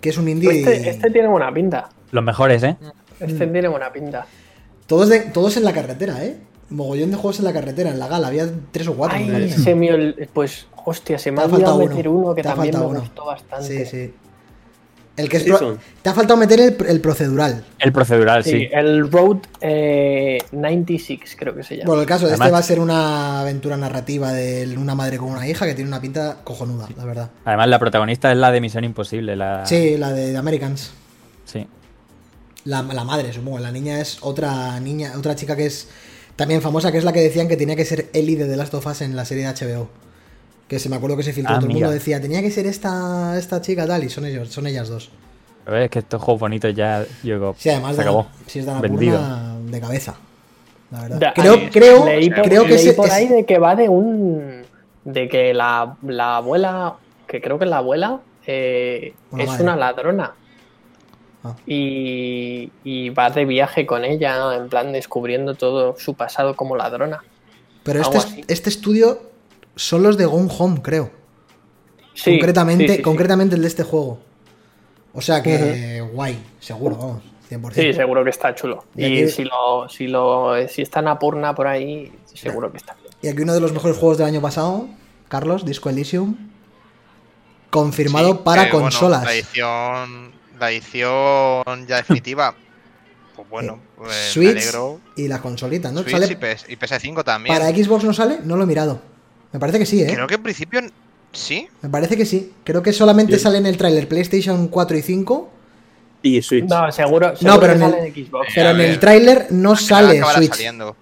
Que 0.01 0.11
es 0.11 0.19
un 0.19 0.29
indie. 0.29 0.61
Este, 0.61 0.91
este 0.91 1.11
tiene 1.11 1.27
buena 1.29 1.53
pinta. 1.53 1.89
Los 2.13 2.23
mejores, 2.23 2.63
¿eh? 2.63 2.77
Este 3.19 3.47
Mm. 3.47 3.53
tiene 3.53 3.69
buena 3.69 3.93
pinta. 3.93 4.27
Todos, 4.87 5.09
de- 5.09 5.21
todos 5.23 5.57
en 5.57 5.65
la 5.65 5.73
carretera, 5.73 6.25
¿eh? 6.25 6.37
Mogollón 6.71 7.11
de 7.11 7.17
juegos 7.17 7.39
en 7.39 7.45
la 7.47 7.53
carretera, 7.53 7.91
en 7.91 7.99
la 7.99 8.09
gala. 8.09 8.29
Había 8.29 8.47
tres 8.73 8.89
o 8.89 8.95
cuatro. 8.95 9.17
Ay, 9.19 9.51
se 9.51 9.75
me 9.75 9.91
ol- 9.91 10.29
Pues, 10.33 10.67
hostia, 10.85 11.19
se 11.19 11.31
me 11.31 11.37
Te 11.39 11.43
ha 11.43 11.45
olvidado 11.47 11.73
faltado 11.79 11.89
meter 11.91 12.09
uno. 12.09 12.19
uno, 12.27 12.35
que 12.35 12.43
Te 12.43 12.49
ha 12.49 12.55
también 12.55 12.75
me 12.75 12.81
faltado 12.81 12.91
uno. 12.91 13.01
gustó 13.01 13.25
bastante. 13.25 13.85
Sí, 13.87 13.87
sí. 13.87 14.15
El 15.17 15.29
que 15.29 15.39
es 15.39 15.43
Sí, 15.43 15.49
pro- 15.49 15.59
son. 15.59 15.79
Te 16.01 16.11
ha 16.11 16.15
faltado 16.15 16.39
meter 16.39 16.61
el, 16.61 16.77
el 16.87 17.01
procedural. 17.01 17.65
El 17.81 17.93
procedural, 17.93 18.45
Sí, 18.45 18.51
sí. 18.51 18.69
el 18.71 19.11
Road 19.11 19.39
eh, 19.61 20.39
96 20.53 21.35
creo 21.37 21.57
que 21.57 21.65
se 21.65 21.77
llama. 21.79 21.87
Bueno, 21.89 22.03
el 22.03 22.07
caso 22.09 22.27
de 22.29 22.35
este 22.35 22.51
va 22.51 22.59
a 22.59 22.63
ser 22.63 22.79
una 22.79 23.41
aventura 23.41 23.77
narrativa 23.77 24.33
de 24.33 24.77
una 24.79 24.95
madre 24.95 25.19
con 25.19 25.31
una 25.31 25.49
hija 25.49 25.67
que 25.67 25.75
tiene 25.75 25.89
una 25.89 26.01
pinta 26.01 26.37
cojonuda, 26.45 26.87
la 26.97 27.05
verdad. 27.05 27.31
Además, 27.45 27.67
la 27.69 27.79
protagonista 27.81 28.31
es 28.31 28.39
la 28.39 28.53
de 28.53 28.61
Misión 28.61 28.85
Imposible. 28.85 29.35
La... 29.35 29.67
Sí, 29.67 29.97
la 29.97 30.13
de, 30.13 30.31
de 30.31 30.37
Americans. 30.37 30.93
Sí. 31.47 31.67
La, 32.65 32.83
la 32.83 33.03
madre, 33.03 33.33
supongo. 33.33 33.59
La 33.59 33.73
niña 33.73 34.01
es 34.01 34.19
otra 34.21 34.79
niña, 34.79 35.15
otra 35.19 35.35
chica 35.35 35.57
que 35.57 35.67
es 35.67 35.89
también 36.39 36.63
famosa, 36.63 36.91
que 36.93 36.97
es 36.99 37.05
la 37.05 37.13
que 37.13 37.21
decían 37.21 37.49
que 37.49 37.57
tenía 37.57 37.77
que 37.77 37.85
ser 37.85 38.07
Ellie 38.15 38.37
de 38.37 38.47
The 38.47 38.57
Last 38.57 38.73
of 38.73 38.87
Us 38.87 39.03
en 39.03 39.15
la 39.17 39.25
serie 39.27 39.45
de 39.47 39.53
HBO. 39.53 39.89
Que 40.69 40.79
se 40.79 40.89
me 40.89 40.97
acuerdo 40.97 41.17
que 41.17 41.23
se 41.25 41.33
filtró 41.33 41.55
Ah, 41.57 41.59
todo 41.59 41.67
el 41.67 41.73
mundo 41.75 41.91
decía, 41.91 42.21
tenía 42.21 42.41
que 42.41 42.51
ser 42.51 42.67
esta, 42.67 43.37
esta 43.39 43.61
chica 43.61 43.87
tal, 43.87 44.05
y 44.05 44.09
son 44.09 44.25
ellos, 44.25 44.49
son 44.51 44.67
ellas 44.67 44.89
dos. 44.89 45.11
Pero 45.65 45.77
es 45.79 45.91
que 45.91 45.99
estos 45.99 46.23
juegos 46.23 46.41
bonitos 46.41 46.75
ya, 46.75 47.05
yo 47.23 47.35
digo, 47.35 47.55
Sí, 47.59 47.69
además 47.71 47.93
se 47.97 47.97
de, 47.97 48.03
acabó. 48.03 48.27
si 48.47 48.61
es 48.61 48.67
de 48.67 48.73
de 48.73 49.81
cabeza. 49.81 50.15
La 50.91 51.03
verdad. 51.03 51.19
Da- 51.21 51.33
creo, 51.35 51.55
ahí, 51.55 51.69
creo, 51.71 52.05
leí 52.07 52.31
por, 52.31 52.43
creo 52.45 52.65
que 52.65 52.75
leí 52.75 52.93
por 52.93 53.07
es- 53.07 53.13
ahí 53.13 53.29
de 53.29 53.45
que 53.45 53.59
va 53.59 53.75
de 53.77 53.89
un. 53.89 54.63
de 55.05 55.29
que 55.29 55.53
la, 55.53 55.97
la 56.03 56.37
abuela. 56.37 56.95
que 57.27 57.41
creo 57.43 57.59
que 57.59 57.67
la 57.67 57.79
abuela 57.79 58.21
eh, 58.47 59.13
Una 59.31 59.43
es 59.43 59.49
madre. 59.51 59.63
una 59.65 59.77
ladrona. 59.77 60.33
Ah. 61.45 61.55
Y, 61.67 62.71
y 62.85 63.11
va 63.11 63.31
de 63.31 63.45
viaje 63.45 63.87
con 63.87 64.05
ella, 64.05 64.37
¿no? 64.39 64.53
en 64.53 64.69
plan 64.69 64.93
descubriendo 64.93 65.55
todo 65.55 65.95
su 65.99 66.15
pasado 66.15 66.57
como 66.57 66.77
ladrona. 66.77 67.23
Pero 67.85 68.01
este, 68.03 68.45
este 68.49 68.69
estudio 68.71 69.23
son 69.77 70.03
los 70.03 70.17
de 70.19 70.27
Gone 70.27 70.51
Home, 70.59 70.83
creo. 70.83 71.11
Sí, 72.15 72.33
concretamente, 72.33 72.85
sí, 72.85 72.91
sí, 72.91 72.97
sí. 72.97 73.03
concretamente 73.03 73.55
el 73.55 73.63
de 73.63 73.69
este 73.69 73.85
juego. 73.85 74.19
O 75.15 75.21
sea 75.21 75.43
que 75.43 76.01
guay, 76.13 76.39
seguro, 76.59 76.97
vamos, 76.97 77.23
100%. 77.51 77.73
Sí, 77.73 77.93
seguro 77.93 78.25
que 78.25 78.31
está 78.31 78.55
chulo. 78.55 78.85
Y 78.97 79.07
Y, 79.07 79.23
aquí- 79.23 79.31
si 79.33 79.45
lo, 79.45 79.89
si 79.89 80.07
lo, 80.09 80.69
si 80.69 80.83
está 80.83 81.01
en 81.01 81.09
Apurna 81.09 81.55
por 81.55 81.67
ahí, 81.69 82.13
seguro 82.35 82.71
que 82.73 82.79
está. 82.79 82.97
Y 83.23 83.29
aquí 83.29 83.43
uno 83.43 83.55
de 83.55 83.61
los 83.61 83.73
mejores 83.73 83.97
juegos 83.97 84.19
del 84.19 84.27
año 84.27 84.41
pasado, 84.43 84.89
Carlos, 85.29 85.65
Disco 85.65 85.89
Elysium, 85.89 86.37
confirmado 87.71 88.33
Sí, 88.33 88.41
para 88.45 88.65
que, 88.67 88.73
bueno, 88.73 88.85
consolas. 88.87 89.25
la 89.25 89.35
edición, 89.35 90.33
la 90.59 90.71
edición 90.71 91.87
ya 91.87 91.97
definitiva. 91.97 92.55
Pues 93.37 93.49
bueno, 93.49 93.79
pues 93.97 94.09
me 94.09 94.15
Switch 94.33 94.51
alegro. 94.51 95.01
y 95.17 95.29
las 95.29 95.41
consolitas, 95.41 95.93
¿no? 95.93 96.03
Switch 96.03 96.13
Sale- 96.19 96.33
y, 96.33 96.35
PS, 96.37 96.67
y 96.69 96.77
PS5 96.77 97.23
también. 97.25 97.55
para 97.57 97.69
Xbox 97.71 98.03
no 98.05 98.13
sale, 98.13 98.41
no 98.45 98.57
lo 98.57 98.65
he 98.65 98.67
mirado. 98.67 99.01
Me 99.53 99.61
parece 99.61 99.79
que 99.79 99.87
sí, 99.87 100.03
¿eh? 100.03 100.11
Creo 100.13 100.27
que 100.27 100.35
en 100.35 100.43
principio 100.43 100.81
sí. 101.33 101.69
Me 101.83 101.89
parece 101.89 102.17
que 102.17 102.27
sí. 102.27 102.53
Creo 102.65 102.83
que 102.83 102.93
solamente 102.93 103.35
Sí. 103.37 103.43
sale 103.45 103.59
en 103.59 103.67
el 103.67 103.77
tráiler 103.77 104.09
PlayStation 104.09 104.69
4 104.69 104.97
y 104.99 105.03
5, 105.03 105.51
Y 106.21 106.43
Switch. 106.43 106.65
No, 106.65 106.91
seguro, 106.91 107.37
seguro 107.37 107.61
pero 107.61 107.73
que 107.75 107.79
en 107.79 107.83
el- 107.85 107.91
sale 107.93 108.07
en 108.09 108.15
Xbox. 108.27 108.49
pero 108.55 108.71
en 108.71 108.81
el 108.81 108.99
tráiler 108.99 109.47
no 109.51 109.77
sale 109.77 110.21
Switch. 110.35 110.51
saliendo. 110.51 110.97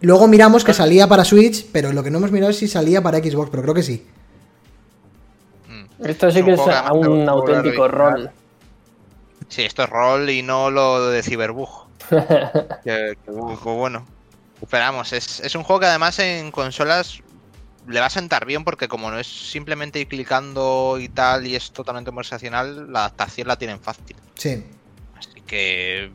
Luego 0.00 0.26
miramos 0.28 0.64
que 0.64 0.72
salía 0.72 1.06
para 1.06 1.24
Switch, 1.26 1.66
pero 1.70 1.92
lo 1.92 2.02
que 2.02 2.10
no 2.10 2.18
hemos 2.18 2.32
mirado 2.32 2.50
es 2.50 2.56
si 2.56 2.66
salía 2.68 3.02
para 3.02 3.18
Xbox, 3.18 3.50
pero 3.50 3.62
creo 3.64 3.74
que 3.74 3.82
sí. 3.82 4.04
Mm. 5.68 6.06
Esto 6.06 6.30
sí 6.30 6.42
que 6.42 6.52
es 6.54 6.60
un 6.92 7.28
auténtico 7.28 7.86
rol. 7.88 8.30
Sí, 9.48 9.62
esto 9.62 9.84
es 9.84 9.90
rol 9.90 10.30
y 10.30 10.42
no 10.42 10.70
lo 10.70 11.06
de 11.08 11.22
Cyberbug. 11.22 11.86
que, 12.84 13.16
que, 13.24 13.30
bueno. 13.30 14.06
Esperamos, 14.60 15.12
es, 15.12 15.40
es 15.40 15.54
un 15.54 15.64
juego 15.64 15.80
que 15.80 15.86
además 15.86 16.18
en 16.20 16.52
consolas 16.52 17.20
le 17.88 18.00
va 18.00 18.06
a 18.06 18.10
sentar 18.10 18.46
bien 18.46 18.64
porque 18.64 18.88
como 18.88 19.10
no 19.10 19.18
es 19.18 19.26
simplemente 19.26 19.98
ir 19.98 20.08
clicando 20.08 20.98
y 21.00 21.08
tal 21.08 21.46
y 21.46 21.56
es 21.56 21.72
totalmente 21.72 22.10
conversacional, 22.10 22.92
la 22.92 23.00
adaptación 23.00 23.48
la 23.48 23.56
tienen 23.56 23.80
fácil. 23.80 24.16
Sí. 24.34 24.64
Así 25.16 25.40
que 25.40 26.10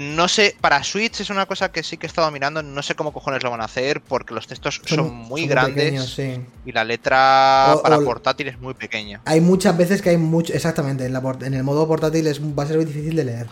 no 0.00 0.28
sé, 0.28 0.56
para 0.60 0.82
Switch 0.84 1.20
es 1.20 1.30
una 1.30 1.46
cosa 1.46 1.70
que 1.70 1.82
sí 1.82 1.96
que 1.96 2.06
he 2.06 2.08
estado 2.08 2.30
mirando, 2.30 2.62
no 2.62 2.82
sé 2.82 2.94
cómo 2.94 3.12
cojones 3.12 3.42
lo 3.42 3.50
van 3.50 3.60
a 3.60 3.64
hacer 3.64 4.00
porque 4.00 4.34
los 4.34 4.46
textos 4.46 4.80
son, 4.84 5.12
muy 5.14 5.46
grandes 5.46 5.74
pequeños, 5.74 6.14
sí. 6.14 6.40
y 6.64 6.72
la 6.72 6.84
letra 6.84 7.74
O- 7.76 7.82
para 7.82 7.98
o- 7.98 8.04
portátil 8.04 8.48
es 8.48 8.58
muy 8.60 8.74
pequeña. 8.74 9.20
Hay 9.24 9.40
muchas 9.40 9.76
veces 9.76 10.00
que 10.02 10.10
hay 10.10 10.16
mucho. 10.16 10.52
Exactamente, 10.52 11.04
en, 11.06 11.12
la 11.12 11.20
en 11.42 11.54
el 11.54 11.62
modo 11.64 11.86
portátil 11.86 12.26
es, 12.26 12.40
va 12.40 12.62
a 12.62 12.66
ser 12.66 12.76
muy 12.76 12.84
difícil 12.86 13.14
de 13.16 13.24
leer. 13.24 13.46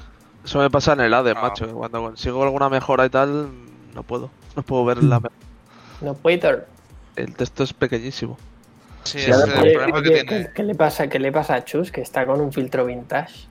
Eso 0.44 0.58
me 0.58 0.70
pasa 0.70 0.92
en 0.92 1.00
el 1.00 1.14
ADE, 1.14 1.32
Ah. 1.36 1.40
macho. 1.42 1.66
que 1.66 1.72
Cuando 1.72 2.02
consigo 2.02 2.42
alguna 2.42 2.68
mejora 2.68 3.06
y 3.06 3.10
tal, 3.10 3.48
no 3.94 4.02
puedo. 4.02 4.30
No 4.56 4.62
puedo 4.62 4.84
ver 4.84 5.02
la 5.02 5.20
No 6.00 6.14
puede. 6.14 6.64
El 7.16 7.34
texto 7.34 7.62
es 7.64 7.72
pequeñísimo. 7.72 8.36
Sí, 9.04 9.18
es 9.18 9.28
el 9.28 9.52
problema 9.52 10.02
que 10.02 10.08
tiene. 10.10 10.24
¿qué, 10.26 10.50
qué 10.54 10.62
le 10.62 10.74
pasa, 10.74 11.08
¿Qué 11.08 11.18
le 11.18 11.30
pasa 11.30 11.54
a 11.54 11.64
Chus? 11.64 11.92
Que 11.92 12.00
está 12.00 12.24
con 12.26 12.40
un 12.40 12.52
filtro 12.52 12.86
vintage. 12.86 13.46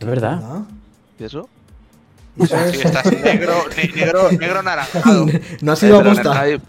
Es 0.00 0.06
verdad. 0.06 0.36
¿verdad? 0.40 0.62
¿Y 1.18 1.24
eso? 1.24 1.48
Sí, 2.46 2.80
estás 2.84 3.12
negro, 3.22 3.54
ne- 3.76 3.90
negro, 3.94 4.30
negro 4.32 4.58
anaranjado. 4.60 5.26
no 5.60 5.72
ha 5.72 5.76
sido 5.76 6.00
en 6.00 6.06
aposta. 6.06 6.48
en 6.48 6.60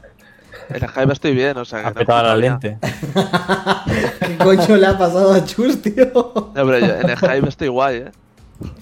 el 0.70 0.90
hype 0.90 1.14
estoy 1.14 1.34
bien, 1.34 1.58
o 1.58 1.66
sea 1.66 1.82
que. 1.82 1.88
Ha 1.88 1.90
no 1.90 1.96
petado 1.96 2.36
la 2.38 2.46
importa 2.46 2.68
lente. 2.68 2.78
¿Qué 4.28 4.38
coño 4.38 4.78
le 4.78 4.86
ha 4.88 4.98
pasado 4.98 5.34
a 5.34 5.44
Chus, 5.46 5.82
tío? 5.82 6.12
No, 6.14 6.52
pero 6.54 6.80
yo- 6.80 6.96
en 7.02 7.10
el 7.10 7.18
hype 7.18 7.50
estoy 7.50 7.68
guay, 7.68 7.96
eh. 7.98 8.12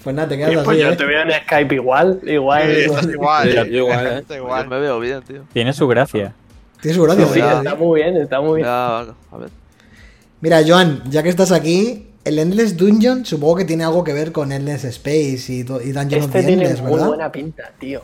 Pues 0.03 0.13
nada, 0.15 0.27
te 0.27 0.37
quedas 0.37 0.53
pues 0.55 0.67
así, 0.67 0.77
yo 0.79 0.89
¿eh? 0.89 0.95
te 0.95 1.05
veo 1.05 1.21
en 1.21 1.31
Skype 1.43 1.75
igual. 1.75 2.19
Igual. 2.25 2.63
Sí, 2.63 2.81
igual. 2.81 2.99
estás 2.99 3.13
igual. 3.13 3.43
Sí, 3.51 3.57
eh. 3.57 3.65
yo 3.71 3.77
igual, 3.77 4.07
eh. 4.07 4.23
Yo 4.27 4.35
igual. 4.35 4.67
me 4.67 4.79
veo 4.79 4.99
bien, 4.99 5.21
tío. 5.21 5.43
Tiene 5.53 5.71
su 5.73 5.87
gracia. 5.87 6.33
Tienes 6.81 6.97
su 6.97 7.03
gracia, 7.03 7.25
Sí, 7.27 7.33
sí, 7.35 7.39
está 7.39 7.75
muy 7.75 8.01
bien, 8.01 8.17
está 8.17 8.41
muy 8.41 8.57
bien. 8.57 8.67
Ya, 8.67 8.97
a 8.99 9.37
ver. 9.37 9.49
Mira, 10.41 10.59
Joan, 10.65 11.03
ya 11.09 11.23
que 11.23 11.29
estás 11.29 11.51
aquí, 11.51 12.08
el 12.25 12.39
Endless 12.39 12.75
Dungeon 12.77 13.25
supongo 13.25 13.57
que 13.57 13.65
tiene 13.65 13.83
algo 13.83 14.03
que 14.03 14.13
ver 14.13 14.31
con 14.31 14.51
Endless 14.51 14.83
Space 14.85 15.45
y, 15.49 15.59
y 15.59 15.63
Dungeon 15.63 16.03
of 16.23 16.25
Este 16.27 16.39
the 16.41 16.47
tiene 16.47 16.63
Endless, 16.63 16.81
muy 16.81 16.91
¿verdad? 16.93 17.07
buena 17.07 17.31
pinta, 17.31 17.71
tío. 17.79 18.01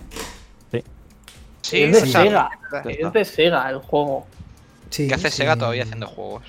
Sí, 1.61 1.81
es 1.81 1.93
de 2.03 2.11
Sega. 2.11 2.49
Es 2.87 3.11
de 3.13 3.25
Sega 3.25 3.69
el 3.69 3.79
juego. 3.79 4.27
Sí, 4.91 5.07
¿Qué 5.07 5.15
hace 5.15 5.31
sí. 5.31 5.37
Sega 5.37 5.55
todavía 5.55 5.83
haciendo 5.83 6.07
juegos? 6.07 6.43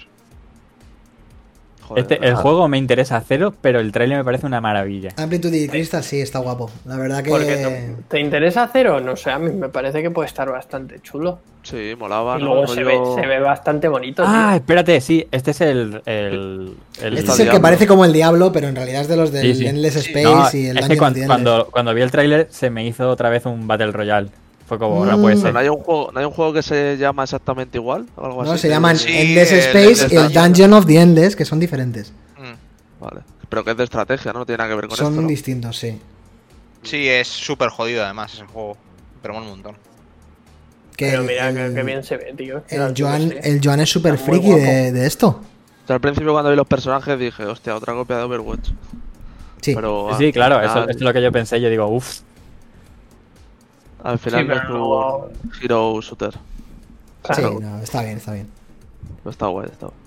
Joder, 1.87 2.03
Este, 2.03 2.27
el 2.27 2.35
juego 2.35 2.69
me 2.69 2.79
interesa 2.79 3.23
cero, 3.27 3.55
pero 3.61 3.81
el 3.81 3.93
trailer 3.93 4.19
me 4.19 4.25
parece 4.25 4.47
una 4.47 4.61
maravilla. 4.61 5.11
Amplitude 5.17 5.57
y 5.57 5.69
Crystal 5.69 6.03
sí, 6.03 6.21
está 6.21 6.39
guapo. 6.41 6.71
La 6.85 6.97
verdad 6.97 7.23
que. 7.23 7.31
Porque 7.31 7.57
te, 7.57 7.97
¿te 8.09 8.21
interesa 8.21 8.65
hacer 8.65 8.89
o 8.89 9.01
no 9.01 9.17
sé, 9.17 9.31
a 9.31 9.39
mí 9.39 9.51
me 9.53 9.69
parece 9.69 10.03
que 10.03 10.11
puede 10.11 10.27
estar 10.29 10.51
bastante 10.51 11.01
chulo. 11.01 11.39
Sí, 11.63 11.95
molaba. 11.99 12.37
y 12.39 12.43
¿no? 12.43 12.47
luego 12.55 12.69
se 12.69 12.85
ve, 12.85 12.97
se 13.17 13.27
ve 13.27 13.41
bastante 13.41 13.89
bonito. 13.89 14.23
Ah, 14.25 14.51
tío. 14.51 14.57
espérate, 14.59 15.01
sí, 15.01 15.27
este 15.33 15.51
es 15.51 15.61
el. 15.61 16.01
el, 16.07 16.75
el- 17.03 17.19
Este 17.19 17.31
es 17.33 17.41
el 17.41 17.51
que 17.51 17.59
parece 17.61 17.87
como 17.87 18.05
el 18.05 18.13
Diablo, 18.13 18.53
pero 18.53 18.69
en 18.69 18.77
realidad 18.77 19.03
es 19.03 19.09
de 19.09 19.17
los 19.17 19.33
del 19.33 19.43
Sí, 19.43 19.55
sí. 19.63 19.67
Endless 19.67 19.97
Space 19.97 20.23
No, 20.25 20.47
y 20.53 20.67
el 20.67 20.79
es 20.79 20.87
Dungeon 20.87 20.89
que 20.89 20.95
of 20.95 20.99
cuan- 21.01 21.15
the 21.15 21.27
cuando, 21.27 21.69
cuando, 21.73 21.95
vi 21.95 22.03
el 22.03 22.11
tráiler 22.13 22.47
se 22.51 22.71
me 22.71 22.87
hizo 22.87 23.09
otra 23.11 23.31
vez 23.31 23.47
un 23.47 23.67
Battle 23.67 23.91
Royale. 23.93 24.29
Fue 24.67 24.79
como, 24.79 25.07
no 25.07 25.17
Mm. 25.17 25.21
puede 25.23 25.37
ser. 25.37 25.53
no 25.53 25.61
hay 25.61 25.69
un 25.69 25.77
juego, 25.79 26.11
no 26.13 26.19
hay 26.21 26.27
un 26.27 26.33
juego 26.33 26.53
que 26.53 26.63
se 26.63 26.97
llama 26.99 27.23
exactamente 27.23 27.79
igual 27.79 28.07
o 28.17 28.27
algo 28.27 28.45
No, 28.45 28.53
así. 28.53 28.63
se 28.63 28.69
llaman 28.69 28.97
Sí, 28.99 29.09
Endless 29.17 29.53
el 29.53 29.59
Space 29.61 30.15
y 30.15 30.17
el 30.19 30.33
Dungeon. 30.33 30.73
Of 30.73 30.87
the 30.87 31.01
Endless, 31.01 31.37
que 31.37 31.45
son 31.45 31.61
diferentes. 31.61 32.13
Mm. 32.37 33.03
Vale. 33.05 33.21
Pero 33.49 33.63
que 33.65 33.71
es 33.71 33.77
de 33.77 33.85
estrategia, 33.85 34.33
¿no? 34.33 34.41
No 34.41 34.47
tiene 34.47 34.59
nada 34.59 34.71
que 34.71 34.77
ver 34.77 34.89
con 34.89 34.97
Son 34.97 35.13
esto. 35.13 35.23
¿no? 35.23 35.29
distintos, 35.29 35.79
sí. 35.79 36.01
Sí, 36.83 37.09
es 37.09 37.29
súper 37.29 37.69
jodido 37.69 38.05
además 38.05 38.35
ese 38.35 38.45
juego. 38.45 38.77
Pero 39.23 39.37
un 39.39 39.47
montón. 39.47 39.77
Que 40.97 41.11
Pero 41.11 41.23
mira 41.25 41.49
el, 41.51 41.75
que, 41.75 41.83
bien 41.83 42.03
se 42.03 42.17
ve, 42.17 42.33
tío. 42.37 42.63
el 42.69 42.95
Joan, 42.97 43.35
el 43.43 43.61
Joan 43.63 43.81
es 43.81 43.91
súper 43.91 44.17
friki 44.19 44.51
de, 44.51 45.07
esto. 45.07 45.29
O 45.29 45.87
sea, 45.87 45.95
al 45.95 46.01
principio 46.01 46.33
cuando 46.33 46.51
vi 46.51 46.57
los 46.57 46.67
personajes 46.67 47.19
dije, 47.19 47.45
hostia, 47.45 47.77
otra 47.77 47.93
copia 47.93 48.17
de 48.17 48.23
Overwatch. 48.25 48.71
Sí. 49.61 49.75
Pero 49.75 50.09
Sí, 50.19 50.27
al 50.27 50.33
claro, 50.33 50.55
final- 50.57 50.71
eso, 50.71 50.81
eso 50.89 50.99
es 50.99 51.01
lo 51.05 51.13
que 51.13 51.23
yo 51.23 51.31
pensé. 51.31 51.61
Yo 51.61 51.69
digo, 51.69 51.87
uff, 51.87 52.21
Al 54.03 54.19
final 54.19 54.43
Sí, 54.43 54.49
no 54.49 54.55
es 54.55 54.69
un 55.51 55.53
Hero 55.63 56.01
Shooter. 56.01 56.33
Sí, 56.33 56.39
Claro. 57.23 57.59
no, 57.61 57.79
está 57.81 58.03
bien, 58.03 58.19
está 58.19 58.33
bien. 58.33 58.49
Pero 59.23 59.31
está 59.31 59.47
guay, 59.47 59.67
está 59.71 59.87
guay. 59.87 59.99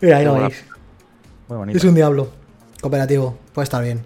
Mira, 0.00 0.16
ahí 0.18 0.24
lo 0.24 0.34
veis. 0.34 0.64
muy 1.48 1.58
bonito. 1.58 1.78
Es 1.78 1.84
un 1.84 1.94
Diablo. 1.94 2.28
Cooperativo. 2.80 3.36
Puede 3.52 3.64
estar 3.64 3.82
bien. 3.82 4.02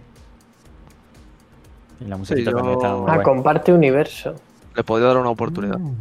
Y 2.01 2.05
la 2.05 2.17
musiquita 2.17 2.51
yo- 2.51 2.57
también 2.57 2.77
está 2.79 2.95
muy 2.95 3.11
Ah, 3.11 3.15
guay. 3.15 3.25
comparte 3.25 3.73
universo. 3.73 4.35
Le 4.75 4.85
podría 4.85 5.09
dar 5.09 5.17
una 5.19 5.31
oportunidad. 5.31 5.79
Mm. 5.79 5.95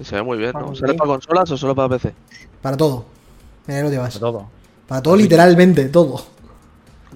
Y 0.00 0.04
se 0.04 0.14
ve 0.16 0.22
muy 0.22 0.38
bien, 0.38 0.52
¿no? 0.54 0.74
sí. 0.74 0.80
¿Sale 0.80 0.94
para 0.94 1.08
consolas 1.08 1.50
o 1.50 1.56
solo 1.56 1.74
para 1.74 1.88
PC? 1.88 2.14
Para 2.62 2.76
todo. 2.76 3.04
Mira, 3.66 3.78
ahí 3.78 3.84
lo 3.84 3.90
llevas. 3.90 4.18
Para 4.18 4.20
todo. 4.32 4.46
Para 4.88 5.02
todo, 5.02 5.16
literalmente, 5.16 5.88
todo. 5.88 6.22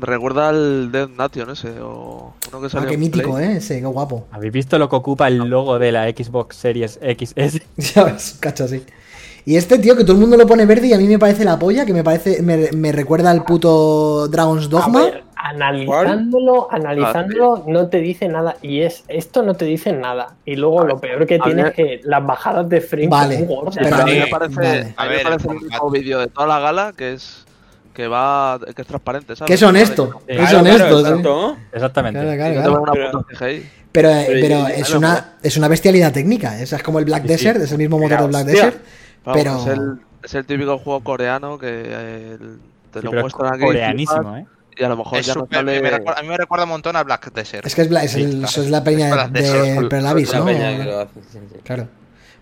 Me 0.01 0.07
recuerda 0.07 0.49
al 0.49 0.91
Dead 0.91 1.09
Nation 1.09 1.51
ese, 1.51 1.81
o 1.81 2.35
uno 2.51 2.61
que 2.61 2.67
Ah, 2.67 2.71
salió 2.71 2.89
qué 2.89 2.95
en 2.95 3.01
mítico, 3.01 3.35
Play. 3.35 3.45
¿eh? 3.47 3.57
Ese, 3.59 3.79
qué 3.81 3.87
guapo. 3.87 4.27
¿Habéis 4.33 4.53
visto 4.53 4.79
lo 4.79 4.89
que 4.89 4.97
ocupa 4.97 5.29
el 5.29 5.37
logo 5.39 5.79
de 5.79 5.93
la 5.93 6.09
Xbox 6.09 6.57
Series 6.57 6.99
XS? 7.01 7.61
Ya 7.95 8.05
ves, 8.05 8.37
cacho 8.41 8.65
así. 8.65 8.83
Y 9.47 9.57
este 9.57 9.79
tío 9.79 9.95
que 9.95 10.05
todo 10.05 10.15
el 10.15 10.21
mundo 10.21 10.37
lo 10.39 10.47
pone 10.47 10.65
verde 10.65 10.87
y 10.89 10.93
a 10.95 10.99
mí 10.99 11.07
me 11.07 11.19
parece 11.19 11.45
la 11.45 11.59
polla, 11.59 11.85
que 11.85 11.93
me 11.93 12.03
parece, 12.03 12.43
me, 12.43 12.71
me 12.73 12.93
recuerda 12.93 13.31
al 13.31 13.45
puto 13.45 14.27
Dragon's 14.29 14.71
Dogma. 14.71 15.01
A 15.01 15.05
ver, 15.05 15.25
analizándolo, 15.37 16.69
analizándolo 16.73 17.63
no 17.67 17.89
te 17.89 17.99
dice 17.99 18.27
nada. 18.29 18.57
Y 18.63 18.81
es 18.81 19.05
esto 19.09 19.43
no 19.43 19.55
te 19.55 19.67
dice 19.67 19.93
nada. 19.93 20.35
Y 20.47 20.57
luego 20.57 20.85
lo 20.85 20.99
peor 20.99 21.27
que 21.27 21.39
tiene 21.39 21.63
ver. 21.65 21.73
es 21.73 21.77
que 21.77 22.01
las 22.05 22.25
bajadas 22.27 22.69
de 22.69 22.81
frame 22.81 23.09
Vale, 23.09 23.39
son 23.39 23.47
gordas. 23.47 23.77
pero- 23.81 23.97
a 23.97 24.05
mí 24.07 24.19
me 24.19 24.27
parece, 24.29 24.55
vale. 24.57 24.81
a 24.81 24.83
mí 24.85 24.93
A 24.97 25.03
me 25.05 25.09
ver, 25.11 25.23
parece 25.25 25.49
el 25.51 25.57
único 25.59 25.91
vídeo 25.91 26.19
de 26.21 26.27
toda 26.29 26.47
la 26.47 26.59
gala 26.61 26.93
que 26.97 27.13
es 27.13 27.45
que 27.95 28.09
va 28.09 28.59
que 28.75 28.83
es 28.83 28.87
transparente, 28.89 29.37
¿sabes? 29.37 29.47
Que 29.49 29.55
es 29.55 29.63
honesto. 29.63 30.11
Sí. 30.13 30.25
Es 30.29 30.37
Claro, 30.39 30.59
honesto. 30.59 31.01
claro. 31.03 31.57
Exactamente. 31.73 32.37
Claro, 32.37 32.85
Pero-. 33.93 34.11
Pero, 34.27 34.67
es, 34.69 34.91
una, 34.93 35.35
es 35.43 35.57
una 35.57 35.69
bestialidad 35.69 36.13
técnica. 36.13 36.59
Es, 36.61 36.73
es 36.73 36.83
como 36.83 36.99
el 36.99 37.05
Black 37.05 37.23
Sí, 37.23 37.29
sí. 37.29 37.35
Desert, 37.35 37.63
es 37.63 37.71
el 37.73 37.79
mismo 37.79 37.99
motor 37.99 38.19
del 38.23 38.29
Black. 38.29 38.47
Desert. 38.47 38.77
Vamos, 39.25 39.41
Pero. 39.43 39.57
es, 39.61 39.67
el, 39.69 39.99
es 40.25 40.35
el 40.35 40.45
típico 40.45 40.79
juego 40.79 41.01
coreano 41.05 41.57
que 41.59 41.69
eh, 41.87 42.37
el- 42.41 42.59
te 42.93 43.01
Sí, 43.01 43.07
lo 43.07 43.13
muestran 43.13 43.55
aquí 43.55 43.63
coreanísimo, 43.65 44.37
¿eh? 44.37 44.47
y 44.77 44.83
a 44.85 44.89
lo 44.89 44.97
mejor 44.97 45.19
Es 45.19 45.27
ya 45.27 45.35
no 45.35 45.41
súper- 45.43 45.59
sale 45.59 45.81
me 45.81 45.91
recuerda- 45.91 46.19
a 46.19 46.23
mí 46.23 46.29
me 46.29 46.37
recuerda 46.37 46.65
un 46.65 46.71
montón 46.71 46.97
a 46.97 47.03
Black 47.05 47.33
Desert. 47.33 47.65
Es 47.67 47.75
que 47.75 47.83
es, 47.83 47.89
Bla- 47.91 48.03
es, 48.05 48.15
el- 48.17 48.33
Sí, 48.33 48.45
eso 48.45 48.63
es 48.63 48.71
la 48.71 48.83
peña 48.85 49.13
Black 49.15 49.31
de, 49.31 49.41
Desert. 49.43 49.81
de 49.83 49.89
Perlavis, 49.89 50.35
¿no? 50.35 50.45
peña 50.45 50.77
que 50.77 50.85
lo 50.85 51.01
hace, 51.01 51.21
sí, 51.33 51.39
sí. 51.53 51.59
Claro. 51.63 51.87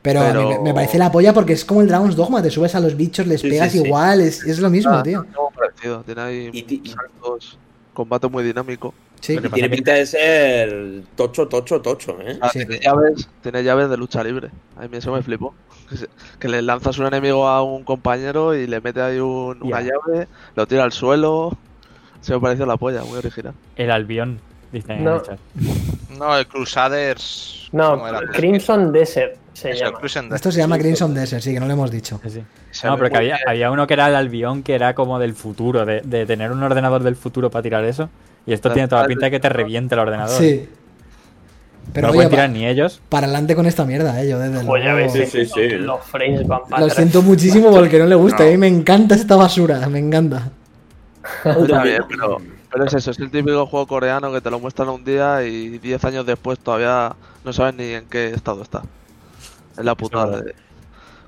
Pero, 0.03 0.21
Pero- 0.21 0.49
Me, 0.49 0.59
me 0.59 0.75
parece 0.75 0.99
la 0.99 1.13
polla 1.13 1.33
porque 1.33 1.53
es 1.53 1.65
como 1.65 1.81
el 1.81 1.87
Dragon's 1.89 2.17
Dogma, 2.17 2.43
te 2.43 2.51
subes 2.51 2.75
a 2.75 2.81
los 2.81 2.97
bichos, 2.97 3.27
les 3.27 3.41
Sí, 3.41 3.49
pegas 3.51 3.71
sí, 3.71 3.79
sí. 3.79 3.85
igual, 3.87 4.21
es, 4.21 4.43
es 4.45 4.59
lo 4.59 4.69
mismo, 4.69 4.93
Ah, 4.93 5.03
tío. 5.03 5.21
algo 5.21 5.51
parecido, 5.57 6.03
tiene 6.03 6.21
ahí 6.21 6.51
Y 6.53 6.89
saltos, 6.89 7.57
combate 7.95 8.27
muy 8.29 8.43
dinámico. 8.43 8.93
Sí. 9.21 9.35
Y 9.35 9.49
tiene 9.51 9.69
pinta 9.71 9.93
de 9.95 10.05
ser 10.05 11.03
tocho, 11.15 11.47
tocho, 11.47 11.81
tocho, 11.81 12.19
¿eh? 12.21 12.37
Ah, 12.41 12.49
Sí. 12.53 12.59
tiene, 12.67 12.81
llaves, 12.81 13.29
tiene 13.41 13.63
llaves 13.63 13.89
de 13.89 13.97
lucha 13.97 14.25
libre. 14.25 14.51
A 14.77 14.89
mí 14.89 14.97
eso 14.97 15.13
me 15.13 15.23
flipó. 15.23 15.55
Que, 15.89 15.97
se- 15.97 16.09
que 16.41 16.49
le 16.49 16.61
lanzas 16.63 16.99
un 16.99 17.07
enemigo 17.07 17.47
a 17.47 17.63
un 17.63 17.85
compañero 17.85 18.57
y 18.57 18.67
le 18.67 18.81
mete 18.81 19.01
ahí 19.01 19.21
un- 19.21 19.63
una 19.63 19.81
llave, 19.81 20.27
lo 20.57 20.67
tira 20.67 20.83
al 20.83 20.91
suelo. 20.91 21.57
Se 22.21 22.33
me 22.35 22.41
pareció 22.41 22.67
la 22.67 22.77
polla, 22.77 23.05
muy 23.05 23.19
original. 23.19 23.55
El 23.77 23.93
Albión, 23.93 24.41
dice 24.73 24.93
en 24.95 25.05
No. 25.05 25.17
el 25.17 25.23
chat. 25.23 25.39
No, 26.19 26.37
el 26.37 26.47
Crusaders. 26.49 27.69
No. 27.71 28.03
Crimson 28.33 28.93
Desert 28.93 29.37
se 29.63 29.75
llama. 29.75 29.99
Esto 30.35 30.53
se 30.53 30.59
llama 30.59 30.79
Crimson 30.79 31.15
Desert, 31.15 31.43
sí, 31.43 31.53
que 31.55 31.61
no 31.61 31.67
lo 31.67 31.73
hemos 31.73 31.91
dicho. 31.91 32.21
Sí, 32.25 32.31
sí. 32.31 32.43
Se 32.71 32.87
No, 32.87 32.97
pero 32.97 33.11
que 33.11 33.17
había, 33.19 33.39
había 33.47 33.71
uno 33.71 33.87
que 33.87 33.95
era 33.95 34.09
el 34.09 34.15
Albión, 34.17 34.63
que 34.63 34.75
era 34.75 34.95
como 34.95 35.19
del 35.19 35.35
futuro, 35.35 35.85
de, 35.85 36.01
de 36.03 36.27
tener 36.27 36.51
un 36.53 36.63
ordenador 36.63 37.03
del 37.03 37.17
futuro 37.17 37.51
para 37.51 37.63
tirar 37.63 37.85
eso. 37.85 38.09
Y 38.47 38.53
esto 38.53 38.71
tiene 38.73 38.89
toda 38.89 39.03
la 39.03 39.09
pinta 39.09 39.27
de 39.27 39.31
que 39.31 39.41
te 39.41 39.49
reviente 39.49 39.95
el 39.95 40.01
ordenador. 40.01 40.37
Sí. 40.37 40.69
no 41.87 41.91
Pero 41.93 42.09
oye, 42.09 42.15
pueden 42.17 42.31
tirar 42.31 42.51
ni 42.51 42.67
ellos. 42.67 43.01
para 43.09 43.27
adelante 43.27 43.55
con 43.55 43.67
esta 43.67 43.85
mierda, 43.85 44.21
eh, 44.23 44.29
yo 44.29 44.39
desde 44.39 44.65
Pues 44.65 44.83
ya 44.85 44.93
luego- 44.93 45.13
ves, 45.13 45.31
Sí, 45.31 45.39
eh, 45.39 45.47
sí, 45.47 45.53
sí. 45.53 45.69
los 45.79 46.01
frames 46.05 46.47
van 46.47 46.61
para 46.69 46.81
Lo 46.81 46.87
atrás. 46.87 46.97
siento 46.97 47.23
muchísimo 47.23 47.71
porque 47.71 47.99
no 47.99 48.07
le 48.07 48.15
gusta, 48.17 48.43
No. 48.43 48.49
a 48.49 48.51
mí 48.53 48.57
me 48.57 48.69
encanta 48.69 49.15
esta 49.15 49.37
basura, 49.37 49.89
me 49.89 49.99
encanta. 50.01 50.51
Está 51.45 51.83
bien, 51.85 52.03
pero, 52.09 52.39
pero 52.71 52.85
es 52.85 52.95
eso, 52.95 53.13
es 53.13 53.19
el 53.21 53.31
típico 53.31 53.65
juego 53.67 53.87
coreano 53.87 54.33
que 54.33 54.41
te 54.41 54.51
lo 54.51 54.59
muestran 54.59 54.89
un 54.89 55.05
día 55.05 55.43
y 55.45 55.79
10 55.79 56.05
años 56.05 56.27
después 56.27 56.59
todavía 56.59 57.15
no 57.45 57.53
sabes 57.53 57.75
ni 57.77 57.85
en 57.93 58.05
qué 58.07 58.29
estado 58.35 58.63
está. 58.63 58.83
Es 59.77 59.85
la 59.85 59.95
putada. 59.95 60.41
de- 60.43 60.55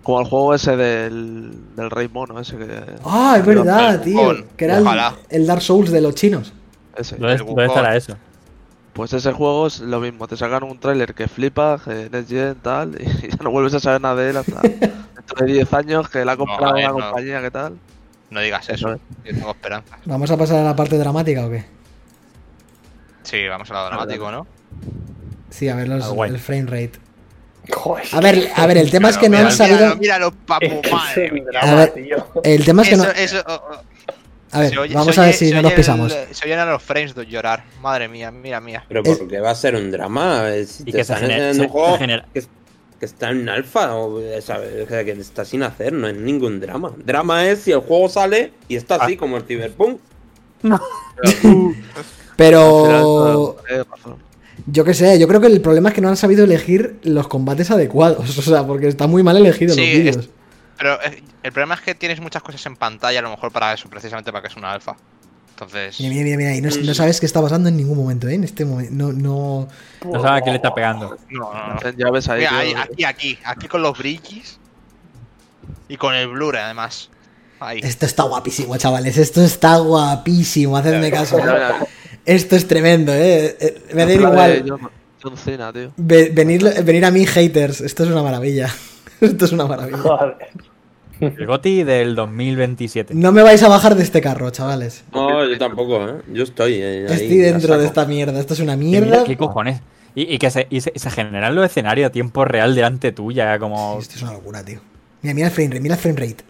como 0.02 0.20
el 0.20 0.26
juego 0.26 0.54
ese 0.54 0.76
del, 0.76 1.74
del 1.76 1.90
Rey 1.90 2.08
Mono, 2.08 2.38
ese 2.38 2.58
que. 2.58 2.66
Ah, 3.04 3.36
es 3.38 3.46
verdad, 3.46 3.94
el 3.94 4.00
tío. 4.02 4.20
Wukong, 4.20 4.44
Que 4.56 4.64
era 4.66 4.78
el, 5.30 5.46
Dark 5.46 5.62
Souls 5.62 5.90
de 5.90 6.00
los 6.02 6.14
chinos. 6.14 6.52
Ese. 6.94 7.16
¿Dónde, 7.16 7.32
el 7.32 7.38
dónde 7.38 7.52
Wukong. 7.52 7.64
estará 7.68 7.96
eso? 7.96 8.16
Pues 8.92 9.12
ese 9.14 9.32
juego 9.32 9.66
es 9.66 9.80
lo 9.80 9.98
mismo, 10.00 10.28
te 10.28 10.36
sacan 10.36 10.62
un 10.62 10.78
tráiler 10.78 11.14
que 11.14 11.26
flipa, 11.26 11.80
eh, 11.86 12.08
Next 12.12 12.28
Gen, 12.30 12.54
tal, 12.62 13.00
y 13.00 13.04
ya 13.30 13.36
no 13.42 13.50
vuelves 13.50 13.74
a 13.74 13.80
saber 13.80 14.00
nada 14.02 14.14
de 14.16 14.30
él 14.30 14.36
hasta 14.36 14.60
dentro 14.62 15.46
de 15.46 15.52
10 15.52 15.72
años 15.72 16.08
que 16.10 16.24
la 16.24 16.32
ha 16.32 16.36
comprado 16.36 16.74
ver, 16.74 16.90
una 16.92 17.00
no. 17.00 17.06
compañía, 17.10 17.40
¿qué 17.40 17.50
tal? 17.50 17.76
No 18.30 18.40
digas 18.40 18.68
Eso 18.68 18.88
eso. 18.90 18.92
es. 18.92 19.00
Yo 19.24 19.34
tengo 19.38 19.50
esperanza. 19.50 19.98
¿Vamos 20.04 20.30
a 20.30 20.36
pasar 20.36 20.58
a 20.58 20.64
la 20.64 20.76
parte 20.76 20.96
dramática 20.98 21.46
o 21.46 21.50
qué? 21.50 21.64
Sí, 23.22 23.46
vamos 23.48 23.70
a 23.70 23.74
lo 23.74 23.86
dramático, 23.86 24.30
¿no? 24.30 24.46
Sí, 25.50 25.68
a 25.68 25.74
ver 25.76 25.88
los, 25.88 26.06
el 26.28 26.38
frame 26.38 26.66
rate. 26.66 26.92
Joder, 27.72 28.04
A 28.12 28.20
ver, 28.20 28.48
a 28.54 28.66
ver, 28.66 28.78
el 28.78 28.90
tema 28.90 29.08
es 29.10 29.18
que 29.18 29.28
no 29.28 29.38
han 29.38 29.50
sabido. 29.52 29.96
Míralo, 29.96 30.32
papu. 30.32 30.66
El 32.42 32.64
tema 32.64 32.82
es 32.82 32.88
que 32.90 32.96
no. 32.96 33.04
Oh, 33.04 33.52
oh. 33.52 33.80
A 34.52 34.60
ver, 34.60 34.78
oye- 34.78 34.94
vamos 34.94 35.18
a 35.18 35.22
ver 35.22 35.34
si 35.34 35.50
no 35.50 35.62
nos 35.62 35.72
el- 35.72 35.76
pisamos. 35.76 36.16
Se 36.30 36.44
oyen 36.44 36.58
a 36.60 36.66
los 36.66 36.80
frames 36.82 37.14
de 37.14 37.26
llorar. 37.26 37.64
Madre 37.80 38.06
mía, 38.08 38.30
mira, 38.30 38.60
mía. 38.60 38.84
Pero 38.86 39.02
Es- 39.04 39.18
porque 39.18 39.40
va 39.40 39.50
a 39.50 39.54
ser 39.54 39.74
un 39.74 39.90
drama. 39.90 40.50
eh, 40.54 40.64
Si 40.66 40.82
Y 40.84 40.86
te 40.86 40.98
que 40.98 41.04
se 41.04 41.12
están 41.14 41.28
genera- 41.28 41.54
se- 41.54 41.60
un 41.62 41.68
juego 41.68 41.98
que, 41.98 42.44
que 43.00 43.04
está 43.06 43.30
en 43.30 43.48
alfa 43.48 43.94
o 43.96 44.20
eh, 44.20 44.40
¿sabes? 44.42 44.86
que 44.86 45.10
está 45.12 45.44
sin 45.44 45.62
hacer, 45.64 45.92
no 45.92 46.06
es 46.06 46.14
ningún 46.14 46.60
drama. 46.60 46.92
Drama 46.98 47.46
es 47.48 47.62
si 47.62 47.72
el 47.72 47.80
juego 47.80 48.08
sale 48.08 48.52
y 48.68 48.76
está 48.76 48.94
Ah. 48.96 49.04
así 49.04 49.16
como 49.16 49.38
el 49.38 49.42
Cyberpunk. 49.44 49.98
Pero. 52.36 53.56
Eh, 53.68 53.82
razón. 53.90 54.16
Yo 54.66 54.84
qué 54.84 54.94
sé, 54.94 55.18
yo 55.18 55.26
creo 55.28 55.40
que 55.40 55.46
el 55.48 55.60
problema 55.60 55.88
es 55.90 55.94
que 55.94 56.00
no 56.00 56.08
han 56.08 56.16
sabido 56.16 56.44
elegir 56.44 56.98
los 57.02 57.28
combates 57.28 57.70
adecuados. 57.70 58.38
O 58.38 58.42
sea, 58.42 58.66
porque 58.66 58.88
está 58.88 59.06
muy 59.06 59.22
mal 59.22 59.36
elegido 59.36 59.74
Sí, 59.74 59.80
los 59.80 59.88
es- 59.88 59.98
vídeos. 59.98 60.28
Pero 60.78 60.94
eh, 61.02 61.22
el 61.42 61.52
problema 61.52 61.74
es 61.76 61.80
que 61.82 61.94
tienes 61.94 62.20
muchas 62.20 62.42
cosas 62.42 62.64
en 62.66 62.76
pantalla, 62.76 63.20
a 63.20 63.22
lo 63.22 63.30
mejor 63.30 63.52
para 63.52 63.72
eso, 63.72 63.88
precisamente 63.88 64.32
para 64.32 64.42
que 64.42 64.48
es 64.48 64.56
una 64.56 64.72
alfa. 64.72 64.96
Entonces. 65.50 66.00
Mira, 66.00 66.12
mira, 66.14 66.24
mira, 66.24 66.36
mira, 66.36 66.56
y 66.56 66.60
no, 66.60 66.68
no 66.84 66.94
sabes 66.94 67.20
qué 67.20 67.26
está 67.26 67.40
pasando 67.40 67.68
en 67.68 67.76
ningún 67.76 67.96
momento, 67.96 68.26
¿eh? 68.26 68.34
En 68.34 68.42
este 68.42 68.64
momento. 68.64 68.92
No, 68.92 69.12
no. 69.12 69.68
No 70.04 70.20
sabe 70.20 70.38
a 70.38 70.42
qué 70.42 70.50
le 70.50 70.56
está 70.56 70.74
pegando. 70.74 71.16
No, 71.30 71.52
no, 71.54 71.74
no. 71.74 71.80
Ahí. 71.80 71.94
Mira, 71.96 72.10
tío. 72.38 72.58
ahí, 72.58 72.74
aquí, 72.74 73.04
aquí, 73.04 73.38
aquí 73.44 73.68
con 73.68 73.82
los 73.82 73.96
brillis. 73.96 74.58
Y 75.88 75.96
con 75.96 76.14
el 76.14 76.26
blur, 76.28 76.56
además. 76.56 77.08
Ahí. 77.60 77.78
Esto 77.82 78.04
está 78.06 78.24
guapísimo, 78.24 78.76
chavales. 78.76 79.16
Esto 79.16 79.42
está 79.44 79.76
guapísimo. 79.78 80.76
Hacedme 80.76 81.10
caso. 81.12 81.38
Esto 82.26 82.56
es 82.56 82.66
tremendo, 82.66 83.12
¿eh? 83.12 83.56
Eh, 83.60 83.82
Me 83.94 84.06
da 84.06 84.12
igual. 84.14 84.64
John, 84.66 84.80
John 85.22 85.36
Cena, 85.36 85.72
tío. 85.72 85.92
Ve- 85.96 86.30
venir, 86.32 86.62
venir 86.84 87.04
a 87.04 87.10
mí, 87.10 87.26
haters. 87.26 87.80
Esto 87.80 88.04
es 88.04 88.10
una 88.10 88.22
maravilla. 88.22 88.70
Esto 89.20 89.44
es 89.44 89.52
una 89.52 89.66
maravilla. 89.66 89.98
Joder. 89.98 90.36
El 91.20 91.46
GOTI 91.46 91.84
del 91.84 92.14
2027. 92.16 93.14
No 93.14 93.30
me 93.30 93.42
vais 93.42 93.62
a 93.62 93.68
bajar 93.68 93.94
de 93.94 94.02
este 94.02 94.20
carro, 94.20 94.50
chavales. 94.50 95.04
No, 95.12 95.44
yo 95.48 95.56
tampoco, 95.58 96.06
¿eh? 96.08 96.14
Yo 96.32 96.42
estoy 96.42 96.74
eh, 96.74 97.06
ahí. 97.08 97.14
Estoy 97.14 97.38
dentro 97.38 97.78
de 97.78 97.86
esta 97.86 98.04
mierda. 98.04 98.38
Esto 98.40 98.54
es 98.54 98.60
una 98.60 98.76
mira, 98.76 99.00
mierda. 99.00 99.24
¿Qué 99.24 99.36
cojones? 99.36 99.80
Y, 100.16 100.34
y 100.34 100.38
que 100.38 100.50
se, 100.50 100.66
y 100.70 100.80
se, 100.80 100.92
se 100.94 101.10
generan 101.10 101.54
los 101.54 101.64
escenarios 101.66 102.08
a 102.08 102.12
tiempo 102.12 102.44
real 102.44 102.74
delante 102.74 103.12
tuya, 103.12 103.58
como... 103.58 103.98
Esto 104.00 104.16
es 104.16 104.22
una 104.22 104.32
locura, 104.32 104.64
tío. 104.64 104.80
Mira, 105.22 105.34
mira 105.34 105.46
el 105.48 105.52
frame 105.52 105.68
rate. 105.70 105.80
Mira 105.80 105.94
el 105.94 106.00
frame 106.00 106.20
rate. 106.20 106.44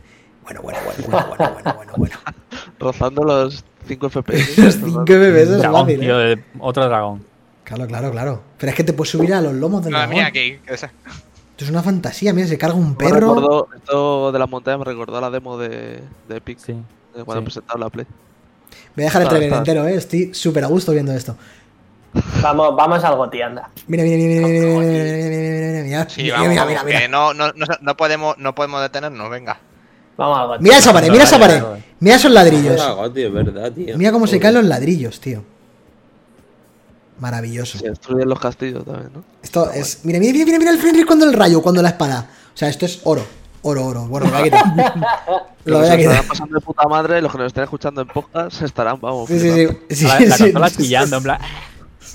Bueno, 0.44 0.60
bueno, 0.62 0.78
bueno, 0.84 1.02
bueno, 1.08 1.26
bueno, 1.28 1.52
bueno, 1.54 1.74
bueno, 1.76 1.92
bueno. 1.96 2.16
Rozando 2.78 3.24
los 3.24 3.64
5 3.86 4.10
FPS. 4.10 4.58
Los 4.62 4.74
5 4.76 5.04
bebés 5.06 5.48
es 5.48 5.58
Dragón, 5.58 5.82
fácil, 5.82 6.00
tío, 6.00 6.20
¿eh? 6.20 6.42
otro 6.58 6.84
dragón. 6.86 7.24
Claro, 7.64 7.86
claro, 7.86 8.10
claro. 8.10 8.42
Pero 8.58 8.70
es 8.70 8.76
que 8.76 8.84
te 8.84 8.92
puedes 8.92 9.10
subir 9.10 9.32
a 9.34 9.40
los 9.40 9.54
lomos 9.54 9.82
del 9.84 9.92
Madre 9.92 10.06
dragón. 10.08 10.22
mía, 10.24 10.30
que, 10.32 10.60
que 10.66 10.74
esa- 10.74 10.86
Esto 11.50 11.64
es 11.64 11.70
una 11.70 11.82
fantasía, 11.82 12.32
mira, 12.32 12.46
se 12.48 12.58
carga 12.58 12.74
un 12.76 12.90
Me 12.90 12.96
perro. 12.96 13.34
recordó- 13.34 13.68
esto 13.76 14.32
de 14.32 14.38
las 14.38 14.50
montañas 14.50 14.78
me 14.80 14.84
recordó 14.84 15.16
a 15.16 15.20
la 15.20 15.30
demo 15.30 15.56
de, 15.56 16.00
de 16.28 16.36
Epic. 16.36 16.58
Sí. 16.58 16.72
de 17.14 17.24
cuando 17.24 17.40
sí. 17.42 17.44
presentaron 17.44 17.80
la 17.80 17.90
Play. 17.90 18.06
Voy 18.96 19.04
a 19.04 19.06
dejar 19.06 19.22
el 19.22 19.28
trailer 19.28 19.48
está- 19.48 19.58
entero, 19.58 19.86
¿eh? 19.86 19.94
Estoy 19.94 20.34
súper 20.34 20.64
a 20.64 20.66
gusto 20.66 20.92
viendo 20.92 21.12
esto. 21.12 21.36
Vamos, 22.42 22.76
vamos 22.76 23.02
al 23.02 23.16
goti, 23.16 23.40
anda. 23.42 23.70
Mira, 23.88 24.02
mira, 24.04 24.16
mira, 24.16 24.46
mira, 24.46 24.48
mira, 24.48 24.66
mira, 24.66 24.80
mira, 24.80 24.92
mira, 24.92 25.14
mira, 25.14 25.28
mira, 25.28 25.42
mira, 25.50 25.82
mira, 25.82 25.82
mira, 25.82 25.98
vamos, 26.36 26.48
mira, 26.48 26.62
vamos, 26.64 26.68
mira, 26.68 26.82
mira. 26.84 27.00
que 27.00 27.08
no, 27.08 27.34
no, 27.34 27.52
no, 27.52 27.66
no 27.80 27.96
podemos, 27.96 28.38
no 28.38 28.54
podemos 28.54 28.82
detenernos, 28.82 29.30
venga. 29.30 29.58
Vamos 30.16 30.38
al 30.38 30.46
goti. 30.46 30.62
Mira 30.62 30.78
esa 30.78 30.92
pared, 30.92 31.10
mira 31.10 31.24
esa 31.24 31.38
pared. 31.38 31.62
Mira 32.00 32.16
esos 32.16 32.30
ladrillos. 32.30 32.76
Verdad, 33.32 33.72
tío. 33.72 33.96
Mira 33.96 34.12
cómo 34.12 34.26
se 34.26 34.38
caen 34.38 34.54
los 34.54 34.64
ladrillos, 34.64 35.20
tío. 35.20 35.42
Maravilloso. 37.18 37.78
Se 37.78 37.88
destruyen 37.88 38.28
los 38.28 38.38
castillos 38.38 38.84
también, 38.84 39.10
¿no? 39.14 39.24
Esto 39.42 39.70
es. 39.70 40.00
Mira, 40.04 40.18
mira, 40.18 40.32
mira, 40.32 40.44
mira, 40.44 40.58
mira 40.58 40.70
el 40.72 40.78
Fenrir 40.78 41.06
cuando 41.06 41.24
el 41.24 41.32
rayo, 41.32 41.62
cuando 41.62 41.80
la 41.80 41.90
espada. 41.90 42.28
O 42.52 42.56
sea, 42.56 42.68
esto 42.68 42.86
es 42.86 43.00
oro. 43.04 43.24
Oro, 43.62 43.86
oro. 43.86 44.06
Bueno, 44.06 44.26
lo 44.26 44.32
voy 44.32 44.40
a 44.40 44.44
quitar. 44.44 45.46
Lo 45.64 45.78
voy 45.78 45.88
a 45.88 45.96
quitar. 45.96 46.24
pasando 46.26 46.54
de 46.54 46.60
puta 46.60 46.86
madre, 46.86 47.22
los 47.22 47.32
que 47.32 47.38
nos 47.38 47.46
estén 47.46 47.64
escuchando 47.64 48.02
en 48.02 48.08
podcast 48.08 48.60
estarán, 48.60 49.00
vamos. 49.00 49.28
Sí, 49.28 49.40
sí, 49.40 49.50
sí. 49.50 49.96
sí, 49.96 50.04
la, 50.04 50.20
la 50.20 50.36
sí, 50.36 50.42
consola 50.42 50.68
sí, 50.68 50.74
sí. 50.76 50.82
chillando, 50.82 51.16
en 51.16 51.22
plan. 51.22 51.38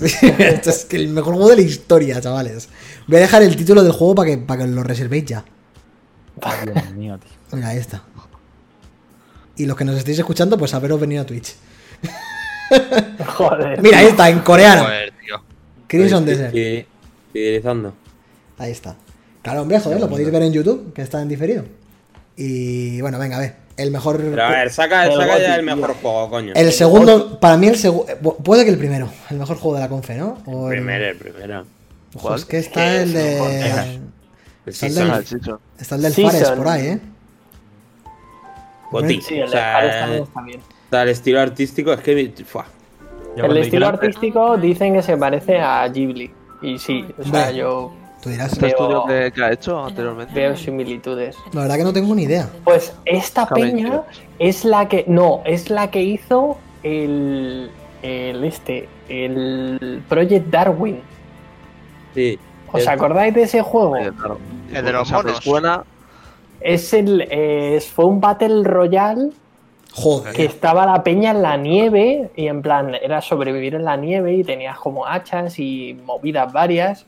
Esto 0.00 0.70
es 0.70 0.84
que 0.84 0.96
el 0.96 1.08
mejor 1.08 1.34
juego 1.34 1.50
de 1.50 1.56
la 1.56 1.62
historia, 1.62 2.20
chavales. 2.20 2.68
Voy 3.08 3.16
a 3.16 3.20
dejar 3.20 3.42
el 3.42 3.56
título 3.56 3.82
del 3.82 3.92
juego 3.92 4.14
para 4.14 4.30
que, 4.30 4.38
para 4.38 4.62
que 4.62 4.70
lo 4.70 4.84
reservéis 4.84 5.24
ya. 5.24 5.44
Dios 6.64 6.90
mío, 6.94 7.18
tío. 7.18 7.30
Mira, 7.52 7.68
ahí 7.68 7.78
está. 7.78 8.02
Y 9.56 9.66
los 9.66 9.76
que 9.76 9.84
nos 9.84 9.96
estéis 9.96 10.18
escuchando, 10.18 10.56
pues 10.56 10.72
haberos 10.74 10.98
venido 11.00 11.22
a 11.22 11.26
Twitch. 11.26 11.54
Joder. 13.26 13.82
Mira, 13.82 13.98
ahí 13.98 14.06
está, 14.06 14.28
en 14.30 14.38
coreano. 14.40 14.84
Joder, 14.84 15.12
tío. 15.24 15.36
Crimson 15.86 16.24
Sí, 16.24 16.30
Desert. 16.30 16.86
Fidelizando. 17.32 17.94
Ahí 18.58 18.70
está. 18.72 18.96
Claro, 19.42 19.62
hombre, 19.62 19.80
joder, 19.80 20.00
lo 20.00 20.08
podéis 20.08 20.30
ver 20.30 20.42
en 20.42 20.52
YouTube, 20.52 20.92
que 20.92 21.02
está 21.02 21.20
en 21.22 21.28
diferido. 21.28 21.64
Y 22.36 23.00
bueno, 23.00 23.18
venga, 23.18 23.36
a 23.36 23.40
ver. 23.40 23.56
El 23.76 23.90
mejor. 23.90 24.18
Pero 24.18 24.42
a 24.44 24.50
ver, 24.50 24.70
saca, 24.70 25.06
El 25.06 25.12
saca 25.14 25.38
ya 25.38 25.54
el 25.56 25.62
mejor 25.64 25.94
juego, 25.94 26.28
coño. 26.28 26.52
El 26.54 26.70
segundo, 26.72 27.40
para 27.40 27.56
mí 27.56 27.66
el 27.68 27.76
segundo. 27.76 28.14
Puede 28.44 28.64
que 28.64 28.70
el 28.70 28.76
primero. 28.78 29.08
El 29.30 29.38
mejor 29.38 29.56
juego 29.56 29.76
de 29.76 29.82
la 29.82 29.88
confe, 29.88 30.16
¿no? 30.16 30.38
O 30.44 30.66
el- 30.70 30.78
Primero, 30.78 31.06
el 31.06 31.16
primero. 31.16 31.64
Ojo, 32.14 32.34
es 32.34 32.44
que 32.44 32.58
está 32.58 32.96
el 32.96 33.12
de. 33.14 34.00
Pues 34.64 34.82
Está 34.82 35.02
el 35.02 35.08
del-. 35.08 35.58
Está 35.78 35.94
el. 35.96 36.12
Fares 36.12 36.50
por 36.50 36.68
ahí, 36.68 36.86
¿eh? 36.86 37.00
Goti. 38.90 39.20
Sí, 39.20 39.34
el 39.38 39.44
o 39.44 39.48
sea, 39.48 39.72
Fares 39.74 40.00
también 40.00 40.22
está 40.22 40.42
bien. 40.42 40.60
el 41.02 41.08
estilo 41.08 41.40
artístico 41.40 41.92
es 41.92 42.00
que. 42.00 42.32
fua. 42.44 42.66
Yo 43.36 43.44
El 43.44 43.56
estilo 43.58 43.86
artístico 43.86 44.56
dicen 44.56 44.94
que 44.94 45.02
se 45.02 45.16
parece 45.16 45.60
a 45.60 45.86
Ghibli. 45.88 46.30
Y 46.62 46.78
sí, 46.78 47.04
o 47.18 47.24
sea, 47.24 47.50
yo 47.52 47.92
Tú 48.20 48.28
dirás. 48.28 48.52
Este 48.52 48.66
Veo- 48.66 48.70
estudio 48.70 49.04
que, 49.06 49.32
que 49.32 49.44
ha 49.44 49.52
hecho 49.52 49.84
anteriormente. 49.84 50.34
veo 50.34 50.56
similitudes. 50.56 51.36
La 51.52 51.62
verdad 51.62 51.76
que 51.76 51.84
no 51.84 51.92
tengo 51.92 52.14
ni 52.14 52.24
idea. 52.24 52.50
Pues 52.64 52.92
esta 53.06 53.46
peña 53.48 54.02
es 54.38 54.64
la 54.64 54.88
que. 54.88 55.04
No, 55.06 55.40
es 55.46 55.70
la 55.70 55.90
que 55.90 56.02
hizo 56.02 56.58
el. 56.82 57.70
El 58.02 58.44
este. 58.44 58.88
El 59.08 60.02
Project 60.08 60.48
Darwin. 60.48 61.00
Sí. 62.14 62.38
¿Os 62.72 62.86
acordáis 62.88 63.34
de 63.34 63.42
ese 63.42 63.62
juego? 63.62 63.96
Eh, 63.96 64.12
claro. 64.16 64.38
El 64.72 64.84
de 64.84 64.92
los 64.92 65.10
monos. 65.10 65.40
Es 66.60 66.92
el. 66.92 67.22
es- 67.22 67.88
fue 67.88 68.04
un 68.04 68.20
Battle 68.20 68.62
Royale 68.64 69.30
Joder. 69.94 70.34
que 70.34 70.44
estaba 70.44 70.86
la 70.86 71.02
peña 71.02 71.30
en 71.30 71.42
la 71.42 71.56
nieve. 71.56 72.30
Y 72.36 72.46
en 72.48 72.60
plan, 72.62 72.94
era 72.94 73.20
sobrevivir 73.20 73.74
en 73.74 73.84
la 73.84 73.96
nieve 73.96 74.34
y 74.34 74.44
tenías 74.44 74.78
como 74.78 75.06
hachas 75.06 75.58
y 75.58 75.98
movidas 76.04 76.52
varias. 76.52 77.06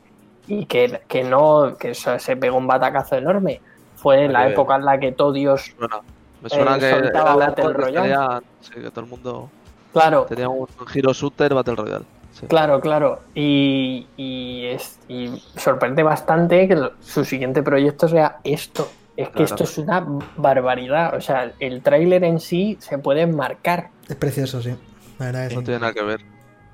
Y 0.48 0.64
que, 0.66 1.00
que 1.06 1.22
no. 1.22 1.76
que 1.78 1.90
eso, 1.90 2.18
se 2.18 2.36
pegó 2.36 2.56
un 2.56 2.66
batacazo 2.66 3.16
enorme. 3.16 3.60
Fue 3.96 4.24
Ah, 4.24 4.28
la 4.28 4.48
época 4.48 4.76
en 4.76 4.84
la 4.84 4.98
que 4.98 5.12
todos 5.12 5.34
Dios. 5.34 5.72
suena. 5.78 6.00
Me 6.42 6.48
suena 6.50 6.76
Eh, 6.76 6.80
que 6.80 6.90
soltaba 6.90 7.34
era 7.34 7.46
Battle 7.46 7.64
algo 7.64 7.76
que 7.78 7.84
Royale. 7.84 8.08
tenía- 8.08 8.42
sí, 8.62 8.72
que 8.74 8.90
todo 8.90 9.00
el 9.04 9.10
mundo 9.10 9.48
Claro, 9.92 10.22
tenía 10.28 10.48
un 10.48 10.66
giro 10.88 11.12
shooter 11.12 11.54
Battle 11.54 11.76
Royale. 11.76 12.04
Sí. 12.32 12.46
Claro, 12.46 12.80
claro. 12.80 13.20
Y, 13.34 14.06
y, 14.16 14.64
es, 14.66 14.98
y 15.08 15.42
sorprende 15.56 16.02
bastante 16.02 16.66
que 16.66 16.76
lo- 16.76 16.92
su 17.00 17.24
siguiente 17.24 17.62
proyecto 17.62 18.08
sea 18.08 18.38
esto. 18.44 18.90
Es 19.16 19.28
que 19.28 19.32
Claro. 19.34 19.44
esto 19.44 19.64
es 19.64 19.78
una 19.78 20.06
barbaridad. 20.36 21.14
O 21.14 21.20
sea, 21.20 21.52
el 21.60 21.82
tráiler 21.82 22.24
en 22.24 22.40
sí 22.40 22.78
se 22.80 22.96
puede 22.98 23.26
marcar. 23.26 23.90
Es 24.08 24.16
precioso, 24.16 24.62
sí. 24.62 24.74
La 25.18 25.26
verdad 25.26 25.48
que 25.48 25.54
No 25.54 25.60
sí. 25.60 25.64
tiene 25.66 25.80
nada 25.80 25.92
que 25.92 26.02
ver. 26.02 26.20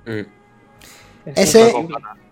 Mm. 0.06 0.26
Es 1.26 1.54
Ese-. 1.54 1.74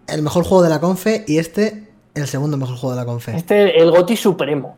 El 0.07 0.23
mejor 0.23 0.45
juego 0.45 0.63
de 0.63 0.69
la 0.71 0.79
confe 0.81 1.25
y 1.27 1.39
este, 1.39 1.89
el 2.15 2.29
segundo 2.29 2.57
mejor 2.57 2.77
juego 2.77 2.95
de 2.95 3.01
la 3.01 3.07
confe. 3.07 3.37
Este, 3.37 3.81
el 3.83 3.91
Goti 3.91 4.17
Supremo. 4.17 4.77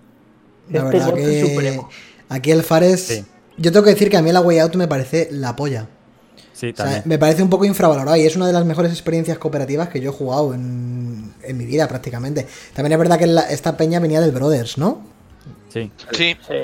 La 0.71 0.79
Este 0.85 0.91
verdad 0.97 1.11
Goti 1.11 1.23
que 1.23 1.47
Supremo. 1.47 1.89
aquí 2.31 2.51
el 2.51 2.63
Fares. 2.63 3.07
Sí. 3.07 3.25
Yo 3.59 3.71
tengo 3.73 3.85
que 3.85 3.91
decir 3.91 4.09
que 4.11 4.17
a 4.17 4.23
mí 4.23 4.33
la 4.33 4.41
Way 4.41 4.59
Out 4.61 4.77
me 4.77 4.89
parece 4.89 5.29
la 5.31 5.55
polla. 5.55 5.87
Sí, 6.59 6.71
O 6.71 6.75
sea, 6.75 6.85
también. 6.87 7.03
me 7.07 7.19
parece 7.19 7.41
un 7.43 7.49
poco 7.51 7.65
infravalorado 7.67 8.17
y 8.17 8.23
es 8.27 8.35
una 8.35 8.49
de 8.49 8.53
las 8.53 8.65
mejores 8.65 8.91
experiencias 8.91 9.39
cooperativas 9.39 9.89
que 9.91 10.01
yo 10.01 10.11
he 10.11 10.13
jugado 10.13 10.55
en, 10.55 11.33
en 11.45 11.57
mi 11.57 11.65
vida 11.65 11.87
prácticamente. 11.87 12.49
También 12.75 12.93
es 12.95 12.99
verdad 12.99 13.17
que 13.17 13.29
la- 13.29 13.43
esta 13.49 13.77
peña 13.77 14.01
venía 14.01 14.21
del 14.21 14.33
Brothers, 14.33 14.77
¿no? 14.77 15.01
Sí. 15.73 15.91
Sí, 16.11 16.37
Sí, 16.49 16.55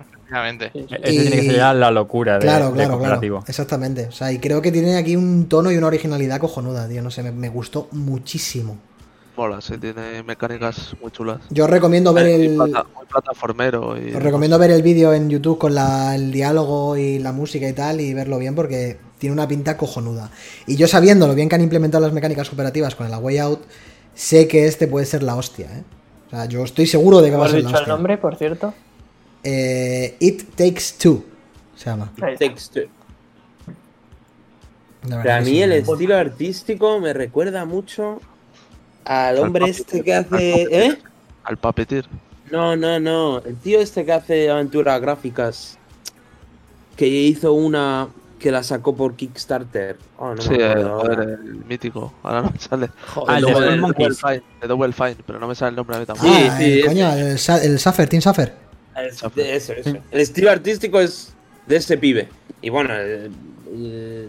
efectivamente. 0.00 0.70
sí, 0.72 0.86
tiene 0.88 1.30
que 1.30 1.42
ser 1.42 1.56
ya 1.56 1.74
la 1.74 1.90
locura 1.90 2.34
de, 2.38 2.40
Claro, 2.40 2.68
de 2.70 2.72
claro, 2.72 2.98
claro. 2.98 3.44
Exactamente. 3.46 4.06
O 4.06 4.12
sea, 4.12 4.32
y 4.32 4.38
creo 4.38 4.62
que 4.62 4.72
tiene 4.72 4.96
aquí 4.96 5.16
un 5.16 5.46
tono 5.50 5.70
y 5.70 5.76
una 5.76 5.88
originalidad 5.88 6.40
cojonuda, 6.40 6.88
tío. 6.88 7.02
No 7.02 7.10
sé, 7.10 7.22
me, 7.22 7.32
me 7.32 7.50
gustó 7.50 7.88
muchísimo. 7.92 8.78
Mola, 9.36 9.60
sí, 9.62 9.78
tiene 9.78 10.22
mecánicas 10.22 10.94
muy 11.00 11.10
chulas. 11.10 11.38
Yo 11.48 11.64
os 11.64 11.70
recomiendo 11.70 12.12
ver 12.12 12.24
Muy 12.38 12.46
el. 12.46 12.54
plata- 12.56 12.86
muy 12.94 13.06
plataformero. 13.06 13.96
Y 13.98 14.14
Os 14.14 14.22
recomiendo 14.22 14.58
ver 14.58 14.70
el 14.72 14.82
vídeo 14.82 15.14
en 15.14 15.30
YouTube 15.30 15.58
con 15.58 15.74
la- 15.74 16.14
el 16.14 16.30
diálogo 16.30 16.96
y 16.98 17.18
la 17.18 17.32
música 17.32 17.66
y 17.66 17.72
tal 17.72 18.00
y 18.02 18.12
verlo 18.12 18.38
bien 18.38 18.54
porque 18.54 18.98
tiene 19.18 19.32
una 19.32 19.48
pinta 19.48 19.76
cojonuda. 19.78 20.30
Y 20.66 20.76
yo 20.76 20.86
sabiendo 20.86 21.26
lo 21.26 21.34
bien 21.34 21.48
que 21.48 21.54
han 21.54 21.62
implementado 21.62 22.04
las 22.04 22.12
mecánicas 22.12 22.48
cooperativas 22.50 22.94
con 22.94 23.06
el 23.06 23.14
A 23.14 23.18
Way 23.18 23.38
Out, 23.38 23.60
sé 24.14 24.46
que 24.48 24.66
este 24.66 24.86
puede 24.86 25.06
ser 25.06 25.22
la 25.22 25.34
hostia, 25.34 25.66
¿eh? 25.78 25.82
O 26.26 26.30
sea, 26.30 26.44
yo 26.44 26.62
estoy 26.64 26.86
seguro 26.86 27.20
de 27.22 27.30
que 27.30 27.36
va 27.36 27.46
a 27.46 27.48
¿Hemos 27.48 27.50
ser 27.52 27.62
la 27.62 27.68
dicho 27.68 27.76
el 27.78 27.82
hostia. 27.82 27.94
nombre, 27.94 28.18
por 28.18 28.36
cierto? 28.36 28.74
Eh, 29.44 30.14
It 30.20 30.54
Takes 30.54 30.98
Two 30.98 31.24
se 31.74 31.86
llama. 31.90 32.12
Ahí 32.20 32.34
está. 32.34 32.46
Texto. 32.46 32.80
La 35.08 35.16
verdad 35.16 35.22
Pero 35.22 35.34
a 35.34 35.38
que 35.38 35.44
mí 35.46 35.50
sí. 35.56 35.62
el 35.62 35.72
estilo 35.72 36.16
artístico 36.16 37.00
me 37.00 37.12
recuerda 37.12 37.64
mucho 37.64 38.20
al 39.04 39.38
hombre 39.38 39.68
este 39.70 40.02
que 40.02 40.14
hace. 40.14 40.62
¿Eh? 40.70 40.98
Al 41.44 41.56
Puppeteer. 41.56 42.06
No, 42.50 42.76
no, 42.76 43.00
no. 43.00 43.38
El 43.40 43.56
tío 43.56 43.80
este 43.80 44.04
que 44.04 44.12
hace 44.12 44.50
aventuras 44.50 45.00
gráficas. 45.00 45.78
Que 46.96 47.06
hizo 47.06 47.52
una 47.54 48.08
que 48.38 48.50
la 48.52 48.62
sacó 48.62 48.94
por 48.94 49.14
Kickstarter. 49.14 49.96
Oh, 50.18 50.34
no 50.34 50.42
sí, 50.42 50.50
me 50.50 50.56
el, 50.72 50.82
ahora. 50.86 51.14
joder, 51.14 51.28
el 51.30 51.64
mítico. 51.64 52.12
Ahora 52.22 52.42
no 52.42 52.50
me 52.50 52.58
sale. 52.58 52.90
Ah, 53.26 53.38
el 53.38 53.44
Double- 53.44 53.52
Double 53.52 53.76
Monkeys. 53.78 54.20
Fine, 54.20 54.42
de 54.60 54.66
Double 54.68 54.92
Fine, 54.92 55.16
pero 55.26 55.38
no 55.38 55.46
me 55.48 55.54
sale 55.54 55.70
el 55.70 55.76
nombre 55.76 55.96
a 55.96 56.00
mí 56.00 56.06
tampoco. 56.06 56.28
Sí, 56.28 56.46
Ah, 56.50 56.56
sí, 56.58 56.64
el, 56.64 56.78
ese. 56.80 56.86
coño, 56.88 57.12
el, 57.12 57.70
el 57.72 57.78
Suffer, 57.78 58.08
Team 58.08 58.20
Suffer. 58.22 58.52
Es- 58.96 59.34
de 59.34 59.56
eso, 59.56 59.72
eso. 59.72 59.96
El 60.10 60.20
estilo 60.20 60.50
artístico 60.50 61.00
es 61.00 61.32
de 61.66 61.76
ese 61.76 61.96
pibe. 61.96 62.28
Y 62.60 62.68
bueno, 62.68 62.92
el- 62.94 63.30
el- 63.72 64.28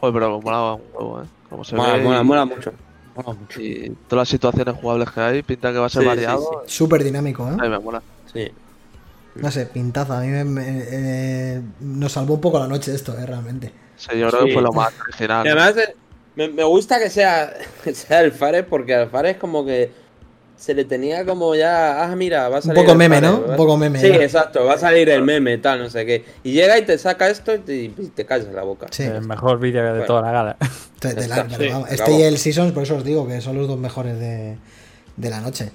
Joder, 0.00 0.14
pero 0.14 0.40
mola 0.40 0.74
un 0.74 0.82
huevo, 0.94 1.22
¿eh? 1.22 1.26
Como 1.50 1.64
se 1.64 1.76
mola, 1.76 1.94
ve. 1.94 2.02
mola, 2.02 2.20
y- 2.20 2.24
mola 2.24 2.44
mucho. 2.46 2.72
Mola 3.16 3.32
mucho. 3.38 3.60
Y 3.60 3.96
todas 4.08 4.22
las 4.22 4.28
situaciones 4.28 4.74
jugables 4.80 5.10
que 5.10 5.20
hay, 5.20 5.42
pinta 5.42 5.72
que 5.72 5.78
va 5.78 5.86
a 5.86 5.88
ser 5.88 6.02
Sí, 6.02 6.04
sí, 6.04 6.08
variado. 6.08 6.62
Súper 6.66 7.02
dinámico, 7.04 7.46
¿eh? 7.48 7.52
A 7.58 7.62
mí 7.62 7.68
me 7.68 7.78
mola. 7.78 8.02
Sí. 8.32 8.50
No 9.36 9.50
sé, 9.50 9.66
pintaza. 9.66 10.18
A 10.18 10.20
mí 10.22 10.28
me, 10.28 10.44
me- 10.44 10.64
eh, 10.90 11.62
nos 11.80 12.12
salvó 12.12 12.34
un 12.34 12.40
poco 12.40 12.58
la 12.58 12.68
noche 12.68 12.94
esto, 12.94 13.16
¿eh? 13.18 13.26
Realmente. 13.26 13.72
Sí, 13.96 14.18
yo 14.18 14.28
creo 14.28 14.42
Sí. 14.42 14.46
que 14.48 14.52
fue 14.54 14.62
lo 14.62 14.72
más 14.72 14.92
original. 15.08 15.46
Y 15.46 15.48
además, 15.50 15.76
eh, 15.78 15.94
me, 16.36 16.48
me 16.48 16.64
gusta 16.64 16.98
que 16.98 17.10
sea, 17.10 17.52
que 17.82 17.94
sea 17.94 18.20
el 18.20 18.32
Fares, 18.32 18.64
porque 18.68 18.94
al 18.94 19.08
Fares 19.10 19.36
como 19.38 19.64
que 19.64 19.90
se 20.56 20.74
le 20.74 20.84
tenía 20.84 21.24
como 21.26 21.54
ya, 21.54 22.02
ah, 22.04 22.16
mira, 22.16 22.48
va 22.48 22.58
a 22.58 22.62
salir. 22.62 22.76
poco 22.80 22.92
el 22.92 22.98
meme, 22.98 23.20
¿no? 23.20 23.32
¿verdad? 23.40 23.50
Un 23.50 23.56
poco 23.56 23.76
meme, 23.76 24.00
Sí, 24.00 24.08
ya. 24.08 24.16
exacto, 24.16 24.64
va 24.64 24.74
a 24.74 24.78
salir 24.78 25.08
el 25.10 25.22
meme, 25.22 25.58
tal, 25.58 25.80
no 25.80 25.90
sé 25.90 26.06
qué. 26.06 26.24
Y 26.44 26.52
llega 26.52 26.78
y 26.78 26.82
te 26.86 26.96
saca 26.98 27.28
esto 27.28 27.54
y 27.54 27.58
te, 27.58 27.74
y 27.76 27.88
te 28.14 28.24
callas 28.24 28.52
la 28.54 28.62
boca. 28.62 28.86
Sí. 28.90 29.02
El 29.02 29.22
mejor 29.22 29.58
vídeo 29.60 29.82
de 29.84 29.90
Bueno. 29.90 30.06
toda 30.06 30.22
la 30.22 30.32
gala. 30.32 30.56
De- 31.02 31.12
de 31.14 31.28
la- 31.28 31.36
está, 31.36 31.48
pero 31.48 31.62
sí, 31.62 31.68
vamos, 31.70 31.90
acabó. 31.90 32.02
este 32.10 32.12
y 32.18 32.22
el 32.22 32.38
Seasons, 32.38 32.72
por 32.72 32.82
eso 32.84 32.96
os 32.96 33.04
digo 33.04 33.28
que 33.28 33.40
son 33.42 33.56
los 33.58 33.68
dos 33.68 33.78
mejores 33.78 34.18
de, 34.18 34.56
de 35.16 35.30
la 35.30 35.40
noche. 35.42 35.70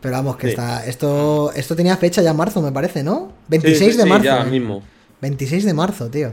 Pero 0.00 0.14
vamos, 0.16 0.36
que 0.36 0.46
Sí. 0.46 0.50
está. 0.52 0.86
Esto, 0.86 1.52
esto 1.54 1.76
tenía 1.76 1.96
fecha 1.98 2.22
ya 2.22 2.30
en 2.30 2.36
marzo, 2.36 2.62
me 2.62 2.72
parece, 2.72 3.02
¿no? 3.02 3.32
Sí, 3.42 3.44
26 3.48 3.92
sí, 3.92 3.96
de 3.98 4.02
sí, 4.04 4.08
marzo. 4.08 4.24
ya 4.24 4.42
¿eh? 4.42 4.50
mismo. 4.50 4.82
26 5.20 5.64
de 5.64 5.74
marzo, 5.74 6.08
tío. 6.08 6.32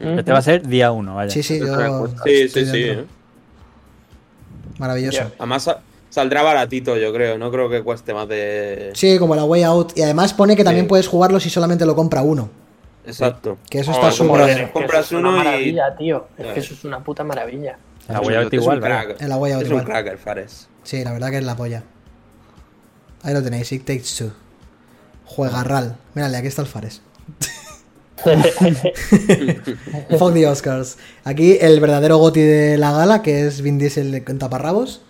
Este 0.00 0.32
va 0.32 0.38
a 0.38 0.42
ser 0.42 0.66
día 0.66 0.90
uno, 0.92 1.14
vaya. 1.16 1.30
Sí, 1.30 1.42
sí, 1.42 1.58
yo. 1.60 2.08
Sí, 2.24 2.48
sí, 2.48 2.64
sí. 2.66 2.82
¿eh? 2.84 3.04
Maravilloso. 4.78 5.30
Además, 5.38 5.70
Saldrá 6.10 6.42
baratito, 6.42 6.96
yo 6.96 7.12
creo. 7.12 7.38
No 7.38 7.50
creo 7.50 7.70
que 7.70 7.82
cueste 7.82 8.12
más 8.12 8.28
de. 8.28 8.90
Sí, 8.94 9.18
como 9.18 9.34
la 9.34 9.44
Way 9.44 9.62
Out. 9.62 9.92
Y 9.96 10.02
además 10.02 10.34
pone 10.34 10.56
que 10.56 10.64
también 10.64 10.84
Sí. 10.86 10.88
puedes 10.88 11.06
jugarlo 11.08 11.40
si 11.40 11.48
solamente 11.50 11.86
lo 11.86 11.94
compra 11.96 12.20
uno. 12.22 12.50
Exacto. 13.06 13.56
Que 13.70 13.78
eso 13.80 13.92
Oh, 13.92 13.94
está 13.94 14.10
como 14.24 14.36
súper 14.38 14.70
compras 14.72 15.06
es 15.06 15.12
una 15.12 15.20
uno 15.30 15.34
y- 15.34 15.44
maravilla, 15.44 15.96
tío. 15.96 16.26
Es 16.36 16.46
que 16.48 16.60
eso 16.60 16.74
es 16.74 16.84
una 16.84 17.02
puta 17.02 17.24
maravilla. 17.24 17.78
La 18.08 18.18
Es 18.18 18.26
un 18.26 18.48
igual. 18.52 19.16
En 19.20 19.28
la 19.28 19.36
Way 19.36 19.52
Out 19.52 19.62
Es 19.62 19.68
igual. 19.68 19.84
un 19.84 19.90
crack 19.90 20.06
el 20.08 20.18
Fares. 20.18 20.68
Sí, 20.82 21.02
la 21.04 21.12
verdad 21.12 21.30
que 21.30 21.38
es 21.38 21.44
la 21.44 21.54
polla. 21.56 21.84
Ahí 23.22 23.32
lo 23.32 23.42
tenéis, 23.42 23.70
It 23.72 23.84
Takes 23.84 24.04
Two. 24.18 24.32
Juegarral. 25.26 25.96
Mírale, 26.14 26.36
aquí 26.38 26.48
está 26.48 26.62
el 26.62 26.68
Fares. 26.68 27.02
Fuck 30.18 30.34
the 30.34 30.46
Oscars. 30.46 30.98
Aquí 31.24 31.56
el 31.60 31.80
verdadero 31.80 32.18
goti 32.18 32.40
de 32.40 32.76
la 32.78 32.92
gala, 32.92 33.22
que 33.22 33.46
es 33.46 33.62
Vin 33.62 33.78
Diesel 33.78 34.24
con 34.24 34.38
taparrabos. 34.38 35.02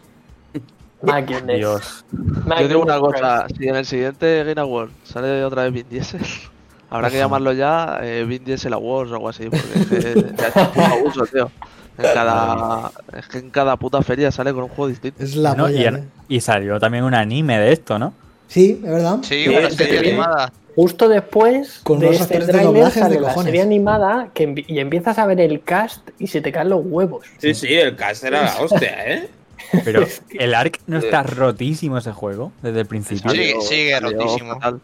My. 1.02 1.22
Dios. 1.56 2.04
My 2.12 2.60
Yo 2.60 2.68
digo 2.68 2.82
una 2.82 2.98
cosa, 2.98 3.46
si 3.56 3.68
en 3.68 3.76
el 3.76 3.86
siguiente 3.86 4.44
Game 4.44 4.60
Award 4.60 4.90
sale 5.04 5.44
otra 5.44 5.64
vez 5.64 5.72
Vin 5.72 5.86
Diesel, 5.88 6.20
habrá 6.90 7.10
que 7.10 7.16
llamarlo 7.18 7.52
ya 7.52 8.00
eh, 8.02 8.24
Vin 8.24 8.44
Diesel 8.44 8.72
Awards 8.74 9.10
o 9.12 9.14
algo 9.14 9.28
así, 9.28 9.44
porque 9.48 9.78
es 9.78 9.86
que 9.86 10.34
ya 10.36 10.48
es 10.48 10.76
un 10.76 10.82
abuso, 10.82 11.26
tío. 11.26 11.50
En 11.98 12.04
cada, 12.14 12.90
es 13.16 13.26
que 13.28 13.38
en 13.38 13.50
cada 13.50 13.76
puta 13.76 14.00
feria 14.02 14.30
sale 14.30 14.52
con 14.52 14.64
un 14.64 14.68
juego 14.70 14.88
distinto. 14.88 15.22
Es 15.22 15.36
la 15.36 15.54
No, 15.54 15.68
y, 15.68 15.84
¿eh? 15.84 16.02
y 16.28 16.40
salió 16.40 16.78
también 16.80 17.04
un 17.04 17.14
anime 17.14 17.58
de 17.58 17.72
esto, 17.72 17.98
¿no? 17.98 18.14
Sí, 18.48 18.80
es 18.82 18.90
verdad. 18.90 19.18
Sí, 19.22 19.44
Sí, 19.44 19.48
una 19.48 19.70
sí, 19.70 19.76
serie 19.76 20.00
sí. 20.00 20.08
animada. 20.08 20.52
Justo 20.76 21.08
después 21.08 21.80
Con 21.82 21.98
de 21.98 22.06
unos 22.08 22.20
este 22.20 22.38
tráiler 22.38 22.64
doblajes 22.64 22.94
de 22.94 23.00
sale 23.00 23.20
la 23.20 23.34
serie 23.34 23.60
animada 23.60 24.28
que 24.32 24.64
y 24.66 24.78
empiezas 24.78 25.18
a 25.18 25.26
ver 25.26 25.40
el 25.40 25.62
cast 25.62 26.08
y 26.18 26.28
se 26.28 26.40
te 26.40 26.52
caen 26.52 26.70
los 26.70 26.80
huevos. 26.84 27.26
Sí, 27.38 27.54
sí, 27.54 27.74
el 27.74 27.96
cast 27.96 28.24
era 28.24 28.42
la 28.44 28.60
hostia, 28.60 28.94
¿eh? 29.14 29.28
Pero 29.84 30.06
el 30.30 30.54
ARC 30.54 30.80
no 30.86 30.98
está 30.98 31.22
rotísimo 31.22 31.98
ese 31.98 32.12
juego 32.12 32.52
desde 32.62 32.80
el 32.80 32.86
principio. 32.86 33.30
Sí. 33.30 33.36
Sigue- 33.38 33.60
sigue 33.62 33.92
salió 33.92 34.10
rotísimo. 34.18 34.54
fatal. 34.54 34.80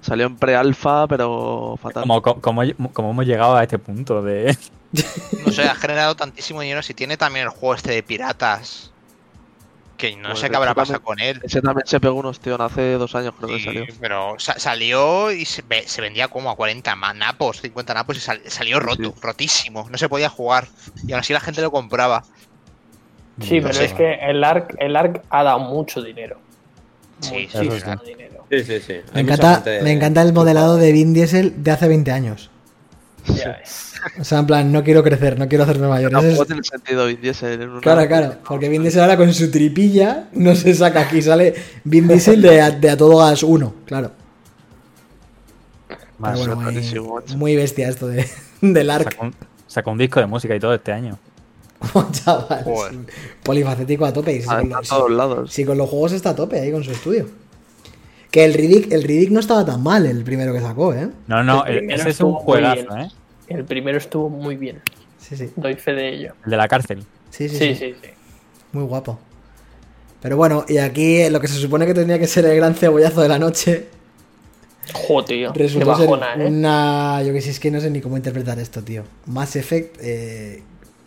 Salió 0.00 0.26
en 0.26 0.36
pre-alfa, 0.36 1.06
pero 1.08 1.78
fatal. 1.82 2.04
Como 2.40 2.62
hemos 2.62 3.26
llegado 3.26 3.56
a 3.56 3.62
este 3.62 3.78
punto 3.78 4.22
de. 4.22 4.56
No 5.44 5.52
sé, 5.52 5.64
ha 5.64 5.74
generado 5.74 6.14
tantísimo 6.14 6.60
dinero. 6.62 6.82
Si 6.82 6.94
tiene 6.94 7.16
también 7.16 7.44
el 7.44 7.50
juego 7.50 7.74
este 7.74 7.90
de 7.92 8.02
piratas. 8.02 8.92
Que 9.98 10.14
no 10.14 10.28
Pues 10.28 10.40
sé 10.40 10.50
qué 10.50 10.56
habrá 10.56 10.74
pasado 10.74 11.02
con 11.02 11.18
él. 11.20 11.40
Ese 11.42 11.62
también 11.62 11.86
se 11.86 11.98
pegó 12.00 12.14
unos 12.16 12.38
tíos 12.38 12.60
hace 12.60 12.92
dos 12.94 13.14
años, 13.14 13.32
creo 13.38 13.48
que 13.48 13.64
salió. 13.64 13.84
pero 13.98 14.34
sa- 14.38 14.58
salió 14.58 15.32
y 15.32 15.46
se, 15.46 15.62
ve- 15.62 15.84
se 15.88 16.02
vendía 16.02 16.28
como 16.28 16.50
a 16.50 16.56
40 16.56 16.94
ma- 16.96 17.14
napos, 17.14 17.62
50 17.62 17.94
napos 17.94 18.16
y 18.18 18.20
sal- 18.20 18.42
salió 18.46 18.78
roto, 18.78 19.04
Sí. 19.04 19.20
rotísimo. 19.22 19.88
No 19.90 19.96
se 19.96 20.08
podía 20.10 20.28
jugar. 20.28 20.68
Y 21.06 21.12
aún 21.12 21.20
así 21.20 21.32
la 21.32 21.40
gente 21.40 21.62
lo 21.62 21.70
compraba. 21.70 22.24
Sí, 23.40 23.56
No 23.60 23.62
pero 23.68 23.74
sé. 23.74 23.84
es 23.86 23.92
que 23.92 24.14
el 24.14 24.42
ARC, 24.42 24.74
el 24.78 24.96
ARC 24.96 25.22
ha 25.30 25.42
dado 25.42 25.58
mucho 25.60 26.02
dinero. 26.02 26.38
Sí, 27.20 27.48
sí. 27.50 27.58
dinero. 28.06 28.44
Sí, 28.50 28.62
sí, 28.64 28.80
sí. 28.80 28.94
Me 29.14 29.20
encanta, 29.22 29.62
me 29.82 29.92
encanta 29.92 30.22
el 30.22 30.32
modelado 30.32 30.76
de 30.76 30.92
Vin 30.92 31.12
Diesel 31.14 31.62
de 31.62 31.70
hace 31.70 31.88
20 31.88 32.12
años. 32.12 32.50
Ya 33.26 33.56
ves. 33.58 33.94
O 34.20 34.24
sea, 34.24 34.38
en 34.38 34.46
plan, 34.46 34.70
no 34.70 34.84
quiero 34.84 35.02
crecer, 35.02 35.36
no 35.38 35.48
quiero 35.48 35.64
hacerme 35.64 35.88
mayor. 35.88 36.12
Tampoco 36.12 36.42
es- 36.42 36.46
tiene 36.46 36.62
sentido 36.62 37.06
Vin 37.06 37.20
Diesel 37.20 37.60
en 37.60 37.70
una... 37.70 37.80
Claro, 37.80 38.06
claro, 38.06 38.34
porque 38.46 38.68
Vin 38.68 38.82
Diesel 38.82 39.00
ahora 39.00 39.16
con 39.16 39.32
su 39.34 39.50
tripilla 39.50 40.28
no 40.32 40.54
se 40.54 40.72
saca 40.74 41.00
aquí, 41.00 41.20
sale 41.22 41.54
Vin 41.84 42.06
Diesel 42.06 42.40
de 42.40 42.60
a, 42.60 42.70
de 42.70 42.90
a 42.90 42.96
todo 42.96 43.16
gas 43.18 43.42
1, 43.42 43.74
claro. 43.84 44.12
Más, 46.18 46.38
bueno, 46.38 46.56
muy, 46.56 46.82
muy 47.36 47.56
bestia 47.56 47.88
esto 47.88 48.06
de, 48.08 48.26
del 48.62 48.90
arc, 48.90 49.10
sacó, 49.12 49.24
un, 49.24 49.34
sacó 49.66 49.90
un 49.90 49.98
disco 49.98 50.20
de 50.20 50.26
música 50.26 50.54
y 50.54 50.60
todo 50.60 50.74
este 50.74 50.92
año. 50.92 51.18
chaval. 52.12 52.64
Joder. 52.64 52.92
sí. 52.92 52.98
Polifacético 53.42 54.04
a 54.06 54.12
tope. 54.12 54.32
y 54.36 54.42
si 54.42 54.48
Ah, 54.50 54.56
con 54.60 54.64
está 54.66 54.76
a 54.76 54.80
los- 54.80 54.88
todos 54.88 55.10
lados. 55.10 55.52
Si 55.52 55.64
con 55.64 55.78
los 55.78 55.88
juegos 55.88 56.12
está 56.12 56.30
a 56.30 56.36
tope 56.36 56.60
ahí 56.60 56.70
con 56.72 56.82
su 56.84 56.90
estudio. 56.92 57.26
Que 58.30 58.44
el 58.44 58.54
Riddick, 58.54 58.92
el 58.92 59.02
Riddick 59.02 59.30
no 59.30 59.40
estaba 59.40 59.64
tan 59.64 59.82
mal 59.82 60.04
el 60.06 60.22
primero 60.24 60.52
que 60.52 60.60
sacó, 60.60 60.92
¿eh? 60.94 61.08
No, 61.26 61.42
no, 61.44 61.64
El 61.64 61.90
ese 61.90 62.10
es 62.10 62.20
un 62.20 62.34
juegazo. 62.34 62.96
¿eh? 62.96 63.08
El 63.48 63.64
primero 63.64 63.96
estuvo 63.98 64.28
muy 64.28 64.56
bien. 64.56 64.80
Sí, 65.18 65.36
sí. 65.36 65.50
Doy 65.56 65.74
fe 65.74 65.92
de 65.92 66.08
ello. 66.14 66.34
El 66.44 66.50
de 66.50 66.56
la 66.56 66.68
cárcel. 66.68 67.04
Sí, 67.30 67.48
sí, 67.48 67.56
Sí, 67.58 67.74
sí. 67.74 67.76
sí, 67.76 67.94
sí. 68.02 68.08
Muy 68.72 68.84
guapo. 68.84 69.18
Pero 70.20 70.36
bueno, 70.36 70.64
y 70.68 70.78
aquí 70.78 71.28
lo 71.30 71.40
que 71.40 71.48
se 71.48 71.54
supone 71.54 71.86
que 71.86 71.94
tendría 71.94 72.18
que 72.18 72.26
ser 72.26 72.44
el 72.46 72.56
gran 72.56 72.74
cebollazo 72.74 73.20
de 73.22 73.28
la 73.28 73.38
noche 73.38 73.86
Jo, 74.92 75.24
tío. 75.24 75.52
Qué 75.52 75.58
resultó 75.60 75.96
ser 75.96 76.06
bajona, 76.08 76.34
¿eh? 76.34 76.46
una... 76.46 77.22
Yo 77.22 77.32
que 77.32 77.40
sé, 77.40 77.50
es 77.50 77.60
que 77.60 77.70
no 77.70 77.80
sé 77.80 77.90
ni 77.90 78.00
cómo 78.00 78.16
interpretar 78.16 78.58
esto, 78.58 78.82
tío. 78.82 79.02
Mass 79.26 79.56
Effect, 79.56 79.96
eh, 80.00 80.62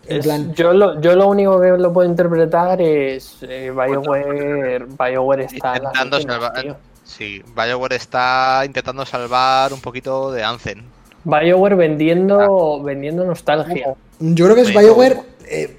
en 0.09 0.17
Es- 0.17 0.25
plan... 0.25 0.53
yo, 0.55 0.73
lo, 0.73 0.99
yo 1.01 1.15
lo 1.15 1.27
único 1.27 1.59
que 1.61 1.69
lo 1.71 1.93
puedo 1.93 2.09
interpretar 2.09 2.81
es 2.81 3.37
eh, 3.41 3.71
BioWare, 3.71 4.85
BioWare 4.97 5.43
está 5.45 5.77
Intentando 5.77 6.19
salvar-. 6.19 6.77
Sí, 7.03 7.41
BioWare 7.55 7.95
está 7.95 8.63
intentando 8.65 9.05
salvar 9.05 9.73
un 9.73 9.81
poquito 9.81 10.31
de 10.31 10.43
Anzen. 10.43 10.83
BioWare 11.23 11.75
vendiendo, 11.75 12.81
vendiendo 12.83 13.25
nostalgia. 13.25 13.95
Yo 14.19 14.45
creo 14.45 14.55
que 14.55 14.61
es. 14.61 14.73
BioWare 14.73 15.21
eh, 15.47 15.77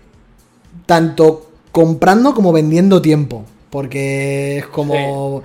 tanto 0.87 1.51
comprando 1.73 2.35
como 2.35 2.53
vendiendo 2.53 3.01
tiempo. 3.01 3.45
Porque 3.71 4.59
es 4.59 4.67
como... 4.67 5.43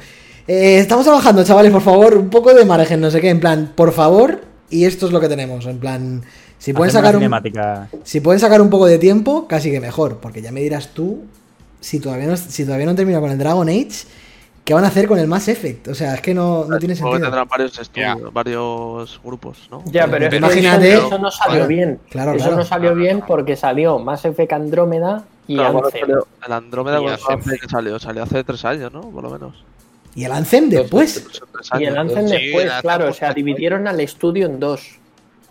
eh, 0.48 0.80
estamos 0.80 1.06
trabajando, 1.06 1.44
chavales, 1.44 1.72
por 1.72 1.84
favor, 1.84 2.18
un 2.18 2.32
poco 2.32 2.54
de 2.56 2.66
margen, 2.66 3.00
no 3.00 3.12
sé 3.12 3.22
qué. 3.22 3.30
En 3.30 3.40
plan, 3.40 3.72
por 3.76 3.92
favor, 3.92 4.42
y 4.72 4.86
esto 4.86 5.06
es 5.06 5.12
lo 5.12 5.20
que 5.20 5.28
tenemos. 5.30 5.68
En 5.68 5.80
plan, 5.80 6.24
si 6.66 6.74
pueden 6.74 6.92
sacar 6.92 7.16
un... 7.16 7.22
cinemática. 7.22 7.88
Si 8.04 8.22
pueden 8.22 8.40
sacar 8.40 8.60
un 8.62 8.70
poco 8.70 8.88
de 8.88 8.98
tiempo, 8.98 9.48
casi 9.48 9.70
que 9.72 9.80
mejor, 9.80 10.18
porque 10.18 10.42
ya 10.42 10.52
me 10.52 10.62
dirás 10.62 10.90
tú, 10.94 11.24
si 11.80 12.00
todavía 12.00 12.28
no, 12.28 12.36
si 12.38 12.66
todavía 12.66 12.86
no 12.86 12.92
han 12.92 12.96
terminado 12.98 13.22
con 13.22 13.32
el 13.32 13.38
Dragon 13.38 13.70
Age, 13.70 14.08
¿qué 14.64 14.74
van 14.74 14.84
a 14.84 14.88
hacer 14.88 15.08
con 15.08 15.20
el 15.20 15.28
Mass 15.28 15.48
Effect? 15.48 15.88
O 15.90 15.94
sea, 15.94 16.16
es 16.16 16.22
que 16.22 16.34
no, 16.34 16.66
no 16.66 16.80
tiene 16.80 16.96
sentido. 16.96 17.20
tendrán 17.20 17.48
varios 17.48 17.78
estudios, 17.78 18.34
varios 18.34 19.22
grupos, 19.24 19.68
¿no? 19.70 19.84
Ya, 19.86 20.08
pero 20.08 20.26
Imagínate- 20.36 20.94
eso, 20.94 21.06
eso 21.08 21.20
no 21.20 21.30
salió 21.30 21.54
Claro, 21.58 21.68
bien. 21.68 22.00
claro, 22.10 22.32
eso 22.32 22.46
claro. 22.46 22.58
no 22.58 22.66
salió 22.66 22.96
bien 22.96 23.22
porque 23.28 23.56
salió 23.56 24.00
Mass 24.00 24.26
Effect 24.26 24.54
Andrómeda 24.54 25.24
y 25.48 25.60
Anthem. 25.60 26.10
el 26.48 26.52
Andrómeda 26.52 27.00
Y 27.00 27.06
Anthem. 27.08 27.58
que 27.62 27.70
salió, 27.70 28.00
salió 28.00 28.24
hace 28.24 28.44
tres 28.44 28.66
años, 28.66 28.92
¿no? 28.92 29.02
Por 29.02 29.24
lo 29.24 29.30
menos. 29.30 29.64
Y 30.16 30.24
el 30.24 30.32
Anthem 30.32 30.70
después. 30.70 31.24
Y 31.80 31.84
el. 31.84 31.96
Anthem 31.96 32.26
después, 32.26 32.72
claro, 32.82 33.10
o 33.10 33.14
sea, 33.14 33.34
dividieron 33.34 33.88
al 33.88 34.00
estudio 34.00 34.48
en 34.48 34.60
dos. 34.60 34.98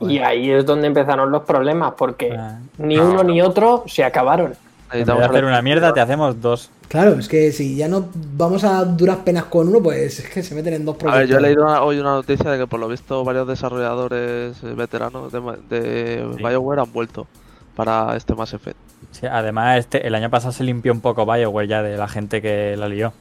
Y 0.01 0.19
ahí 0.19 0.51
es 0.51 0.67
donde 0.67 0.87
empezaron 0.89 1.31
los 1.31 1.43
problemas, 1.45 1.95
porque 1.97 2.33
Ah. 2.37 2.59
ni 2.79 2.99
uno 2.99 3.23
ni 3.23 3.41
otro 3.41 3.85
se 3.87 4.05
acabaron. 4.05 4.55
En 4.93 4.99
vez 5.05 5.07
de 5.07 5.25
hacer 5.25 5.45
a- 5.45 5.47
una 5.49 5.63
mierda, 5.63 5.93
te 5.93 6.01
hacemos 6.01 6.41
dos. 6.41 6.71
Claro, 6.89 7.19
es 7.19 7.27
que 7.29 7.51
si 7.53 7.75
ya 7.77 7.89
no 7.89 8.09
vamos 8.37 8.63
a 8.65 8.85
duras 8.85 9.17
penas 9.25 9.45
con 9.45 9.69
uno, 9.69 9.81
pues 9.83 10.21
es 10.21 10.29
que 10.29 10.43
se 10.43 10.55
meten 10.55 10.75
en 10.75 10.85
dos 10.85 10.97
A 10.97 10.99
proyectos. 10.99 11.21
ver, 11.21 11.29
yo 11.29 11.39
he 11.39 11.41
leído 11.41 11.63
una- 11.65 11.83
hoy 11.83 11.99
una 11.99 12.11
noticia 12.13 12.51
de 12.51 12.59
que 12.59 12.67
por 12.67 12.79
lo 12.79 12.87
visto 12.89 13.25
varios 13.25 13.49
desarrolladores 13.49 14.63
eh, 14.63 14.75
veteranos 14.77 15.33
de, 15.33 15.41
de 15.69 16.29
Sí. 16.37 16.43
BioWare 16.43 16.81
han 16.83 16.93
vuelto 16.93 17.27
para 17.75 18.15
este 18.17 18.35
Mass 18.35 18.53
Effect. 18.53 18.77
Sí, 19.11 19.27
además, 19.27 19.79
este, 19.79 20.07
el 20.07 20.15
año 20.15 20.31
pasado 20.31 20.53
se 20.53 20.63
limpió 20.65 20.93
un 20.93 21.01
poco 21.01 21.25
BioWare 21.27 21.67
ya 21.67 21.83
de 21.83 21.97
la 21.97 22.07
gente 22.09 22.41
que 22.43 22.77
la 22.77 22.89
lió. 22.89 23.13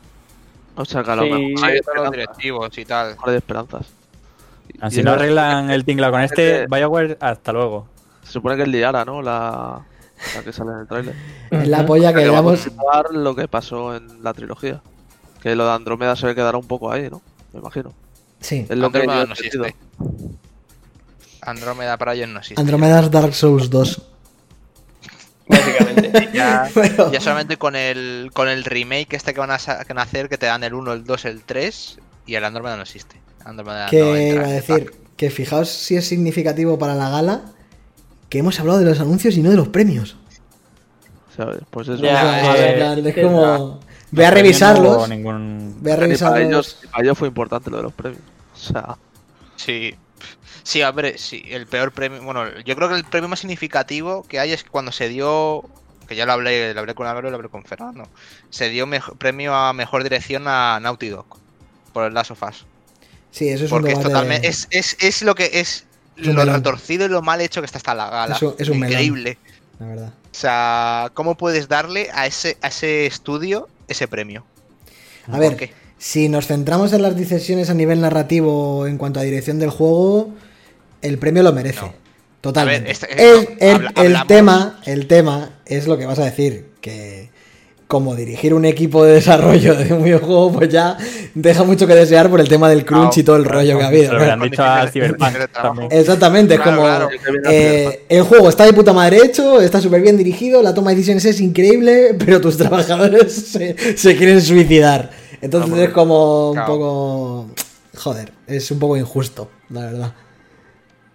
O 0.76 0.86
sea 0.86 1.04
que 1.04 1.12
a 1.12 1.16
lo 1.16 1.24
Sí. 1.24 1.30
mejor 1.30 1.70
hay 1.70 1.78
esperanzas. 1.78 2.12
directivos 2.12 2.78
y 2.78 2.86
tal. 2.86 3.10
mejor 3.12 3.30
hay 3.30 3.36
esperanzas. 3.38 3.88
Ah, 4.80 4.90
Si 4.90 5.00
es 5.00 5.06
no 5.06 5.12
arreglan 5.12 5.70
el 5.72 5.86
tinglado 5.86 6.14
con 6.14 6.22
este, 6.22 6.36
que- 6.36 6.68
BioWare, 6.70 7.18
hasta 7.22 7.52
luego. 7.52 7.88
Se 8.24 8.32
supone 8.34 8.56
que 8.56 8.64
es 8.64 8.68
Liara, 8.68 9.06
¿no? 9.06 9.22
La, 9.22 9.82
la 10.36 10.44
que 10.44 10.52
sale 10.54 10.72
en 10.72 10.80
el 10.80 10.88
trailer. 10.88 11.16
Es 11.52 11.68
la 11.68 11.86
polla 11.86 12.14
que 12.14 12.24
Que 12.24 12.28
continuar 12.30 13.14
lo 13.14 13.36
que 13.36 13.48
pasó 13.48 13.96
en 13.96 14.24
la 14.24 14.34
trilogía. 14.34 14.82
Que 15.42 15.56
lo 15.56 15.66
de 15.66 15.72
Andrómeda 15.74 16.16
se 16.16 16.34
quedará 16.34 16.58
un 16.58 16.68
poco 16.68 16.92
ahí, 16.92 17.10
¿no? 17.10 17.22
Me 17.52 17.60
imagino. 17.60 17.94
Sí. 18.40 18.66
Es 18.70 18.78
lo 18.78 18.92
que 18.92 19.00
Andrómeda 19.00 19.16
yo 19.20 19.24
he 19.24 19.28
no 19.28 19.34
existe. 19.34 19.76
Andrómeda 21.42 21.98
para 21.98 22.14
ellos 22.14 22.30
no 22.30 22.40
existe. 22.40 22.60
Andromeda's 22.62 23.12
Dark 23.12 23.34
Souls 23.34 23.70
2. 23.70 24.02
Básicamente. 25.48 26.30
Ya, 26.34 26.70
solamente 27.22 27.58
con 27.58 27.76
el, 27.76 28.32
con 28.34 28.48
el 28.48 28.64
remake 28.64 29.14
este 29.16 29.34
que 29.34 29.40
van 29.40 29.52
a, 29.52 29.58
que 29.58 29.94
van 29.94 30.00
a 30.00 30.02
hacer, 30.04 30.30
que 30.30 30.38
te 30.38 30.46
dan 30.46 30.64
el 30.64 30.74
1, 30.74 30.94
el 30.94 31.04
2, 31.04 31.26
el 31.26 31.44
3, 31.44 32.00
y 32.26 32.36
el 32.36 32.44
Andrómeda 32.46 32.76
no 32.76 32.84
existe. 32.84 33.16
No 33.52 33.64
que 33.90 34.30
entra 34.30 34.42
iba 34.42 34.46
a 34.46 34.52
decir 34.52 34.86
pack. 34.86 34.96
que 35.18 35.30
fijaos 35.30 35.70
si 35.70 35.96
es 35.96 36.08
significativo 36.08 36.78
para 36.80 36.96
la 36.96 37.10
gala 37.10 37.42
que 38.30 38.40
hemos 38.40 38.60
hablado 38.60 38.80
de 38.80 38.86
los 38.86 39.00
anuncios 39.00 39.36
y 39.38 39.42
no 39.44 39.50
de 39.52 39.58
los 39.58 39.68
premios. 39.70 40.18
Sea, 41.36 41.48
pues 41.70 41.88
eso. 41.88 42.04
Eh, 42.04 42.74
plan, 42.78 43.06
es 43.08 43.14
que- 43.16 43.22
como. 43.24 43.80
Ve 44.12 44.26
a 44.28 44.32
premios 44.32 44.62
no 44.62 44.68
revisarlos. 44.68 45.10
ningún... 45.10 45.78
Ve 45.82 45.92
a 45.92 45.96
Ni 45.96 45.98
para, 45.98 46.06
revisarlos. 46.06 46.40
ellos, 46.48 46.78
para 46.92 47.04
ellos 47.04 47.18
fue 47.18 47.28
importante 47.28 47.72
lo 47.72 47.78
de 47.78 47.84
los 47.84 47.94
premios. 47.94 48.22
O 48.54 48.58
sea, 48.58 48.98
Sí. 49.56 49.96
Sí, 50.62 50.82
hombre, 50.84 51.18
sí, 51.18 51.44
el 51.50 51.66
peor 51.68 51.92
premio. 51.92 52.22
Bueno, 52.24 52.46
yo 52.64 52.76
creo 52.76 52.88
que 52.90 52.96
el 52.96 53.04
premio 53.06 53.28
más 53.28 53.40
significativo 53.40 54.24
que 54.24 54.40
hay 54.40 54.52
es 54.52 54.64
cuando 54.64 54.92
se 54.92 55.10
dio. 55.10 55.64
Que 56.08 56.16
ya 56.16 56.26
lo 56.26 56.34
hablé, 56.34 56.74
lo 56.74 56.80
hablé 56.82 56.94
con 56.96 57.08
Álvaro 57.08 57.28
y 57.28 57.32
lo 57.32 57.38
hablé 57.38 57.50
con 57.50 57.64
Fernando. 57.64 58.08
Se 58.50 58.70
dio 58.70 58.88
premio 59.18 59.56
a 59.56 59.74
mejor 59.74 60.04
dirección 60.04 60.44
a 60.48 60.80
Naughty 60.82 61.10
Dog. 61.10 61.26
Por 61.94 62.04
el 62.06 62.14
Last 62.14 62.32
of 62.32 62.44
Us. 62.44 62.66
Sí, 63.34 63.50
eso 63.50 63.66
es 63.66 63.72
un 63.72 63.78
Porque 63.78 63.92
es 63.92 63.98
debate. 63.98 64.14
totalmente. 64.14 64.48
Es, 64.48 64.68
es, 64.70 64.96
es 65.02 65.22
lo 65.24 65.36
que 65.36 65.46
es. 65.54 65.86
Es 66.16 66.28
un 66.28 66.36
Lo 66.36 66.42
melón. 66.42 66.56
retorcido 66.56 67.06
y 67.06 67.10
lo 67.10 67.22
mal 67.24 67.42
hecho 67.42 67.60
que 67.62 67.66
está 67.66 67.80
hasta 67.80 67.96
la 67.96 68.10
gala. 68.10 68.36
Es 68.36 68.42
un- 68.44 68.56
es 68.58 68.70
un 68.70 68.80
melón. 68.80 68.92
Increíble. 68.94 69.38
La 69.80 69.86
verdad. 69.88 70.08
O 70.32 70.36
sea, 70.36 71.12
¿cómo 71.16 71.36
puedes 71.36 71.68
darle 71.68 72.10
a 72.14 72.28
ese, 72.28 72.58
a 72.62 72.68
ese 72.68 73.06
estudio 73.08 73.68
ese 73.88 74.08
premio. 74.08 74.46
A 75.28 75.32
¿Por 75.32 75.40
ver, 75.40 75.56
qué? 75.58 75.74
si 75.98 76.30
nos 76.30 76.48
centramos 76.48 76.94
en 76.94 77.02
las 77.02 77.16
decisiones 77.18 77.70
a 77.70 77.74
nivel 77.74 78.00
narrativo 78.02 78.86
en 78.88 78.98
cuanto 78.98 79.20
a 79.20 79.24
dirección 79.24 79.58
del 79.60 79.72
juego, 79.72 80.30
el 81.02 81.18
premio 81.18 81.42
lo 81.44 81.52
merece. 81.54 81.82
No. 81.82 81.94
Totalmente. 82.42 82.84
Ver, 82.84 82.92
este- 82.92 83.14
Es- 83.14 83.50
el, 83.60 83.76
habla- 83.76 83.90
el 83.96 84.06
hablamos- 84.16 84.28
tema, 84.28 84.80
el 84.86 85.08
tema 85.08 85.50
es 85.66 85.88
lo 85.88 85.98
que 85.98 86.06
vas 86.06 86.20
a 86.20 86.26
decir, 86.26 86.70
que 86.82 87.30
como 87.94 88.16
dirigir 88.16 88.56
un 88.56 88.66
equipo 88.66 89.06
de 89.06 89.14
desarrollo 89.14 89.76
de 89.76 89.94
un 89.94 90.04
videojuego, 90.04 90.52
pues 90.54 90.68
ya 90.70 90.98
deja 91.36 91.64
mucho 91.64 91.86
que 91.86 91.94
desear 91.94 92.28
por 92.28 92.42
el 92.42 92.50
tema 92.50 92.68
del 92.68 92.86
crunch 92.86 93.20
y 93.20 93.24
todo 93.24 93.36
el 93.36 93.46
rollo 93.46 93.78
que 93.78 93.84
ha 93.84 93.88
habido. 93.88 94.18
¿no? 94.18 94.44
dicho 94.44 94.64
a 94.64 94.88
Cyberpunk. 94.88 95.36
Exactamente, 95.92 96.56
es 96.56 96.60
Claro, 96.60 96.78
como 96.78 96.88
claro. 96.88 97.10
eh, 97.52 98.04
el 98.10 98.24
juego 98.24 98.50
está 98.50 98.66
de 98.66 98.74
puta 98.74 98.94
madre 98.94 99.20
hecho, 99.24 99.62
está 99.62 99.80
súper 99.80 100.02
bien 100.02 100.18
dirigido, 100.18 100.64
la 100.64 100.74
toma 100.74 100.90
de 100.90 100.96
decisiones 100.96 101.24
es 101.26 101.40
increíble, 101.40 102.16
pero 102.18 102.42
tus 102.42 102.58
trabajadores 102.64 103.32
se, 103.32 103.76
se 103.96 104.18
quieren 104.18 104.42
suicidar. 104.42 105.12
Entonces 105.40 105.78
es 105.78 105.90
como 105.92 106.50
un 106.50 106.56
claro. 106.56 106.74
poco... 106.74 107.48
Joder, 107.96 108.32
es 108.48 108.72
un 108.72 108.80
poco 108.80 108.98
injusto, 108.98 109.52
la 109.70 109.82
verdad. 109.82 110.14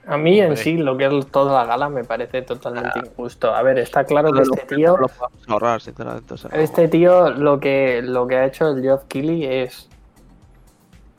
A 0.08 0.16
mí 0.16 0.40
en 0.40 0.56
sí, 0.56 0.78
lo 0.78 0.96
que 0.96 1.04
es 1.04 1.26
toda 1.26 1.52
la 1.52 1.66
gala 1.66 1.90
me 1.90 2.02
parece 2.02 2.40
totalmente 2.40 2.98
injusto. 2.98 3.54
A 3.54 3.60
ver, 3.62 3.78
está 3.78 4.04
claro 4.04 4.32
que 4.32 4.40
este 4.40 4.74
tío, 4.74 4.92
no 4.92 5.02
los 5.02 5.12
podemos 5.12 5.48
ahorrar, 5.48 5.82
sinceramente. 5.82 6.32
o 6.32 6.36
sea, 6.38 6.50
este 6.54 6.88
tío 6.88 7.28
lo 7.28 7.60
que, 7.60 8.00
lo 8.00 8.26
que 8.26 8.36
ha 8.36 8.46
hecho 8.46 8.68
el 8.68 8.80
Geoff 8.80 9.04
Keighley 9.06 9.44
es 9.44 9.86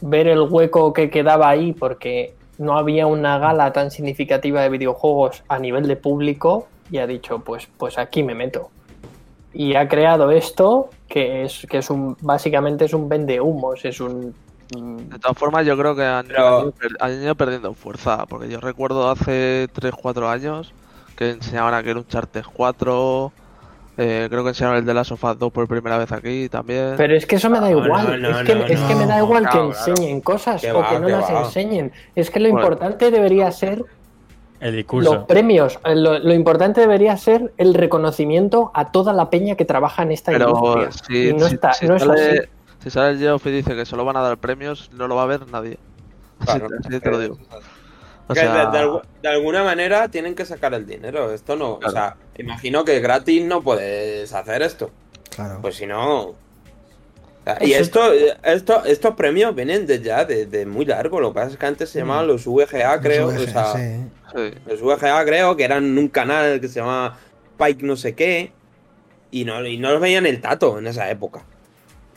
ver 0.02 0.28
el 0.28 0.42
hueco 0.42 0.92
que 0.92 1.12
quedaba 1.12 1.50
ahí 1.50 1.74
porque 1.74 2.34
no 2.58 2.80
había 2.80 3.06
una 3.06 3.38
gala 3.38 3.72
tan 3.74 3.92
significativa 3.92 4.64
de 4.64 4.70
videojuegos 4.70 5.44
a 5.48 5.60
nivel 5.60 5.88
de 5.88 5.96
público 5.96 6.68
y 6.90 6.98
ha 6.98 7.06
dicho, 7.06 7.40
pues, 7.40 7.70
pues 7.78 8.00
aquí 8.00 8.24
me 8.24 8.34
meto. 8.34 8.72
Y 9.54 9.76
ha 9.76 9.88
creado 9.88 10.32
esto 10.32 10.90
que 11.08 11.44
es, 11.44 11.68
que 11.70 11.78
es 11.78 11.92
un, 11.92 12.18
básicamente 12.22 12.86
es 12.86 12.96
un 12.96 13.08
vende 13.08 13.40
humos, 13.40 13.86
es 13.86 14.02
un 14.02 14.34
De 14.70 15.20
todas 15.20 15.38
formas, 15.38 15.66
yo 15.66 15.78
creo 15.78 15.96
que 15.96 16.04
han, 16.06 16.28
Pero- 16.28 16.58
han 16.58 16.62
ido 16.64 16.72
per- 16.72 16.98
han 17.00 17.24
ido 17.24 17.36
perdiendo 17.36 17.74
fuerza. 17.74 18.26
Porque 18.28 18.50
yo 18.50 18.60
recuerdo 18.60 19.10
hace 19.10 19.68
3-4 19.74 20.30
años 20.30 20.74
que 21.16 21.32
enseñaban 21.32 21.74
aquel 21.74 21.98
Uncharted 21.98 22.44
4. 22.54 23.32
eh, 24.02 24.28
creo 24.30 24.44
que 24.44 24.50
enseñaron 24.50 24.78
el 24.78 24.86
de 24.86 24.94
Last 24.94 25.12
of 25.12 25.22
Us 25.26 25.38
2 25.38 25.52
por 25.52 25.68
primera 25.68 25.98
vez 25.98 26.10
aquí 26.14 26.48
también. 26.48 26.94
Pero 26.96 27.16
es 27.18 27.26
que 27.26 27.36
eso 27.36 27.50
me 27.50 27.60
da 27.60 27.70
No, 27.70 27.84
igual. 27.84 28.22
no, 28.22 28.30
no, 28.32 28.40
es, 28.40 28.48
que, 28.48 28.56
no, 28.56 28.64
es 28.66 28.80
que 28.80 28.96
me 28.96 29.06
da 29.06 29.18
igual 29.20 29.44
que 29.44 29.50
claro. 29.52 29.68
enseñen 29.68 30.22
cosas 30.22 30.62
Que 30.62 30.72
o 30.72 30.80
va, 30.80 30.90
que 30.90 31.00
no 31.02 31.08
que 31.08 31.12
las 31.12 31.34
va. 31.34 31.42
enseñen. 31.42 31.92
Es 32.16 32.30
que 32.32 32.40
lo 32.40 32.50
Bueno. 32.50 32.64
importante 32.66 33.12
debería 33.12 33.52
ser 33.52 33.84
El 34.62 34.68
los 34.68 34.76
discurso. 34.78 35.28
premios. 35.28 35.80
eh, 35.84 35.96
Lo, 35.98 36.18
lo 36.18 36.34
importante 36.34 36.80
debería 36.80 37.18
ser 37.18 37.52
el 37.58 37.74
reconocimiento 37.74 38.72
a 38.74 38.90
toda 38.92 39.12
la 39.12 39.30
peña 39.30 39.56
que 39.56 39.66
trabaja 39.66 40.04
en 40.04 40.14
esta 40.14 40.32
Pero 40.32 40.48
industria. 40.50 40.92
si, 40.92 41.30
y 41.30 41.34
no, 41.34 41.48
si- 41.50 41.56
está, 41.56 41.74
si 41.74 41.86
no 41.86 41.96
es 41.98 42.04
así. 42.08 42.40
Si 42.82 42.90
sale 42.90 43.12
el 43.12 43.20
Geoff 43.20 43.46
y 43.46 43.52
dice 43.52 43.76
que 43.76 43.86
solo 43.86 44.06
van 44.06 44.18
a 44.18 44.22
dar 44.22 44.38
premios, 44.38 44.90
no 44.94 45.08
lo 45.08 45.16
va 45.16 45.24
a 45.24 45.28
ver 45.28 45.48
nadie. 45.48 45.78
Claro. 46.44 46.68
Así, 46.80 46.88
así 46.88 47.00
te 47.00 47.10
lo 47.10 47.20
digo. 47.20 47.38
O 48.30 48.34
de- 48.34 49.28
alguna 49.28 49.64
manera 49.64 50.08
tienen 50.08 50.36
que 50.36 50.46
sacar 50.46 50.74
el 50.76 50.86
dinero. 50.86 51.34
Esto 51.34 51.56
no. 51.56 51.80
O 51.84 51.90
sea, 51.90 52.16
imagino 52.38 52.86
que 52.86 53.00
gratis 53.00 53.44
no 53.44 53.62
puedes 53.64 54.32
hacer 54.34 54.62
esto. 54.62 54.92
Claro. 55.32 55.60
Pues 55.62 55.76
si 55.76 55.88
no. 55.88 56.36
Y 57.62 57.74
esto, 57.74 58.02
esto, 58.44 58.86
estos 58.86 59.16
premios 59.16 59.56
vienen 59.56 59.88
de 59.88 60.00
ya 60.02 60.26
de, 60.26 60.46
de 60.46 60.68
muy 60.68 60.86
largo. 60.86 61.20
Lo 61.20 61.30
que 61.30 61.36
pasa 61.36 61.52
es 61.52 61.58
que 61.58 61.66
antes 61.66 61.90
se 61.90 62.00
llamaban 62.00 62.28
los 62.28 62.46
VGA, 62.46 63.02
creo. 63.02 63.32
Los 63.32 63.42
o 63.42 63.48
sea, 63.48 63.74
sí. 63.74 64.54
Los 64.68 64.82
VGA, 64.82 65.26
creo, 65.26 65.56
que 65.56 65.64
eran 65.64 65.98
un 65.98 66.08
canal 66.10 66.62
que 66.62 66.68
se 66.68 66.82
llamaba 66.82 67.18
Pike 67.58 67.84
no 67.84 67.96
sé 67.96 68.14
qué. 68.14 68.52
Y 69.32 69.46
no, 69.46 69.66
y 69.66 69.78
no 69.78 69.92
los 69.92 70.02
veían 70.02 70.28
el 70.28 70.40
tato 70.40 70.78
en 70.78 70.86
esa 70.86 71.10
época. 71.10 71.42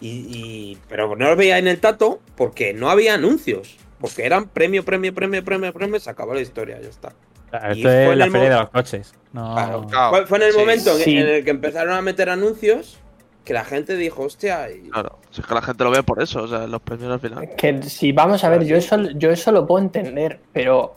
Y, 0.03 0.27
y- 0.29 0.79
pero 0.89 1.15
no 1.17 1.29
los 1.29 1.37
veía 1.37 1.59
en 1.59 1.69
el 1.69 1.79
tato 1.81 2.21
porque 2.37 2.75
no 2.75 2.91
había 2.91 3.15
anuncios. 3.15 3.77
Porque 4.01 4.27
eran 4.27 4.49
premio, 4.49 4.85
premio, 4.85 5.15
premio, 5.15 5.45
premio, 5.45 5.73
premio. 5.73 6.01
Se 6.01 6.11
acabó 6.11 6.35
la 6.35 6.41
historia, 6.41 6.81
ya 6.81 6.89
está. 6.89 7.13
Claro, 7.51 7.73
Esto 7.73 7.83
fue 7.89 8.05
es 8.07 8.11
en 8.13 8.19
la 8.19 8.25
el 8.25 8.31
feria 8.33 8.49
de 8.51 8.57
los 8.57 8.71
coches. 8.71 9.15
No... 9.33 9.55
Claro. 9.55 9.87
Claro. 9.87 10.11
Fue, 10.11 10.27
fue 10.27 10.39
en 10.39 10.45
el 10.45 10.53
Sí. 10.53 10.59
momento 10.59 10.95
Sí. 10.97 11.17
en 11.19 11.29
el 11.29 11.45
que 11.45 11.51
empezaron 11.51 11.95
a 11.95 12.03
meter 12.03 12.29
anuncios 12.31 12.99
que 13.45 13.53
la 13.53 13.65
gente 13.65 13.97
dijo, 13.97 14.23
hostia, 14.23 14.71
y- 14.71 14.89
Claro, 14.91 15.19
si 15.31 15.41
es 15.41 15.47
que 15.47 15.55
la 15.55 15.63
gente 15.63 15.85
lo 15.85 15.91
ve 15.91 16.03
por 16.03 16.21
eso, 16.23 16.43
o 16.43 16.49
sea, 16.49 16.67
los 16.67 16.81
premios 16.83 17.13
al 17.13 17.21
final. 17.21 17.49
Que 17.57 17.83
si 17.83 18.13
vamos 18.13 18.43
a 18.45 18.49
ver, 18.49 18.65
yo 18.65 18.77
eso, 18.77 18.97
yo 19.17 19.31
eso 19.31 19.53
lo 19.53 19.67
puedo 19.67 19.85
entender, 19.85 20.41
pero 20.53 20.95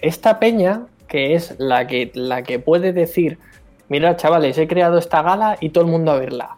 esta 0.00 0.38
peña, 0.40 0.86
que 1.08 1.34
es 1.34 1.54
la 1.58 1.86
que, 1.86 2.10
la 2.14 2.42
que 2.42 2.58
puede 2.58 2.92
decir, 2.92 3.38
mira 3.88 4.16
chavales, 4.16 4.56
he 4.58 4.66
creado 4.66 4.96
esta 4.98 5.22
gala 5.22 5.56
y 5.60 5.68
todo 5.70 5.84
el 5.84 5.90
mundo 5.90 6.10
a 6.12 6.18
verla, 6.18 6.56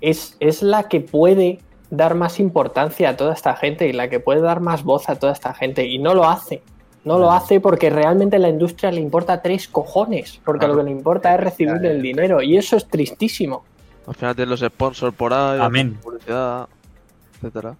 es, 0.00 0.36
es 0.40 0.62
la 0.62 0.84
que 0.88 1.00
puede 1.00 1.60
dar 1.90 2.14
más 2.14 2.38
importancia 2.40 3.08
a 3.10 3.16
toda 3.16 3.32
esta 3.34 3.56
gente 3.56 3.88
y 3.88 3.92
la 3.92 4.08
que 4.10 4.20
puede 4.20 4.40
dar 4.40 4.60
más 4.60 4.82
voz 4.84 5.08
a 5.08 5.16
toda 5.16 5.32
esta 5.32 5.54
gente 5.54 5.86
y 5.86 5.98
no 5.98 6.14
lo 6.14 6.24
hace. 6.28 6.62
No 7.04 7.18
lo 7.18 7.30
hace 7.32 7.60
porque 7.60 7.88
realmente 7.88 8.36
a 8.36 8.38
la 8.38 8.48
industria 8.50 8.90
le 8.90 9.00
importa 9.00 9.40
tres 9.40 9.68
cojones, 9.68 10.40
porque 10.44 10.58
Claro. 10.60 10.74
lo 10.74 10.80
que 10.80 10.84
le 10.86 10.90
importa 10.90 11.34
es 11.34 11.40
recibir 11.40 11.82
el 11.86 12.02
dinero 12.02 12.42
y 12.42 12.56
eso 12.58 12.76
es 12.76 12.86
tristísimo. 12.86 13.64
Al 14.06 14.14
final 14.14 14.34
tienes 14.36 14.60
los 14.60 14.70
sponsors 14.70 15.14
por 15.14 15.32
ahí, 15.32 15.58
Amén. 15.60 15.94
publicidad, 16.02 16.68
etcétera. 17.36 17.76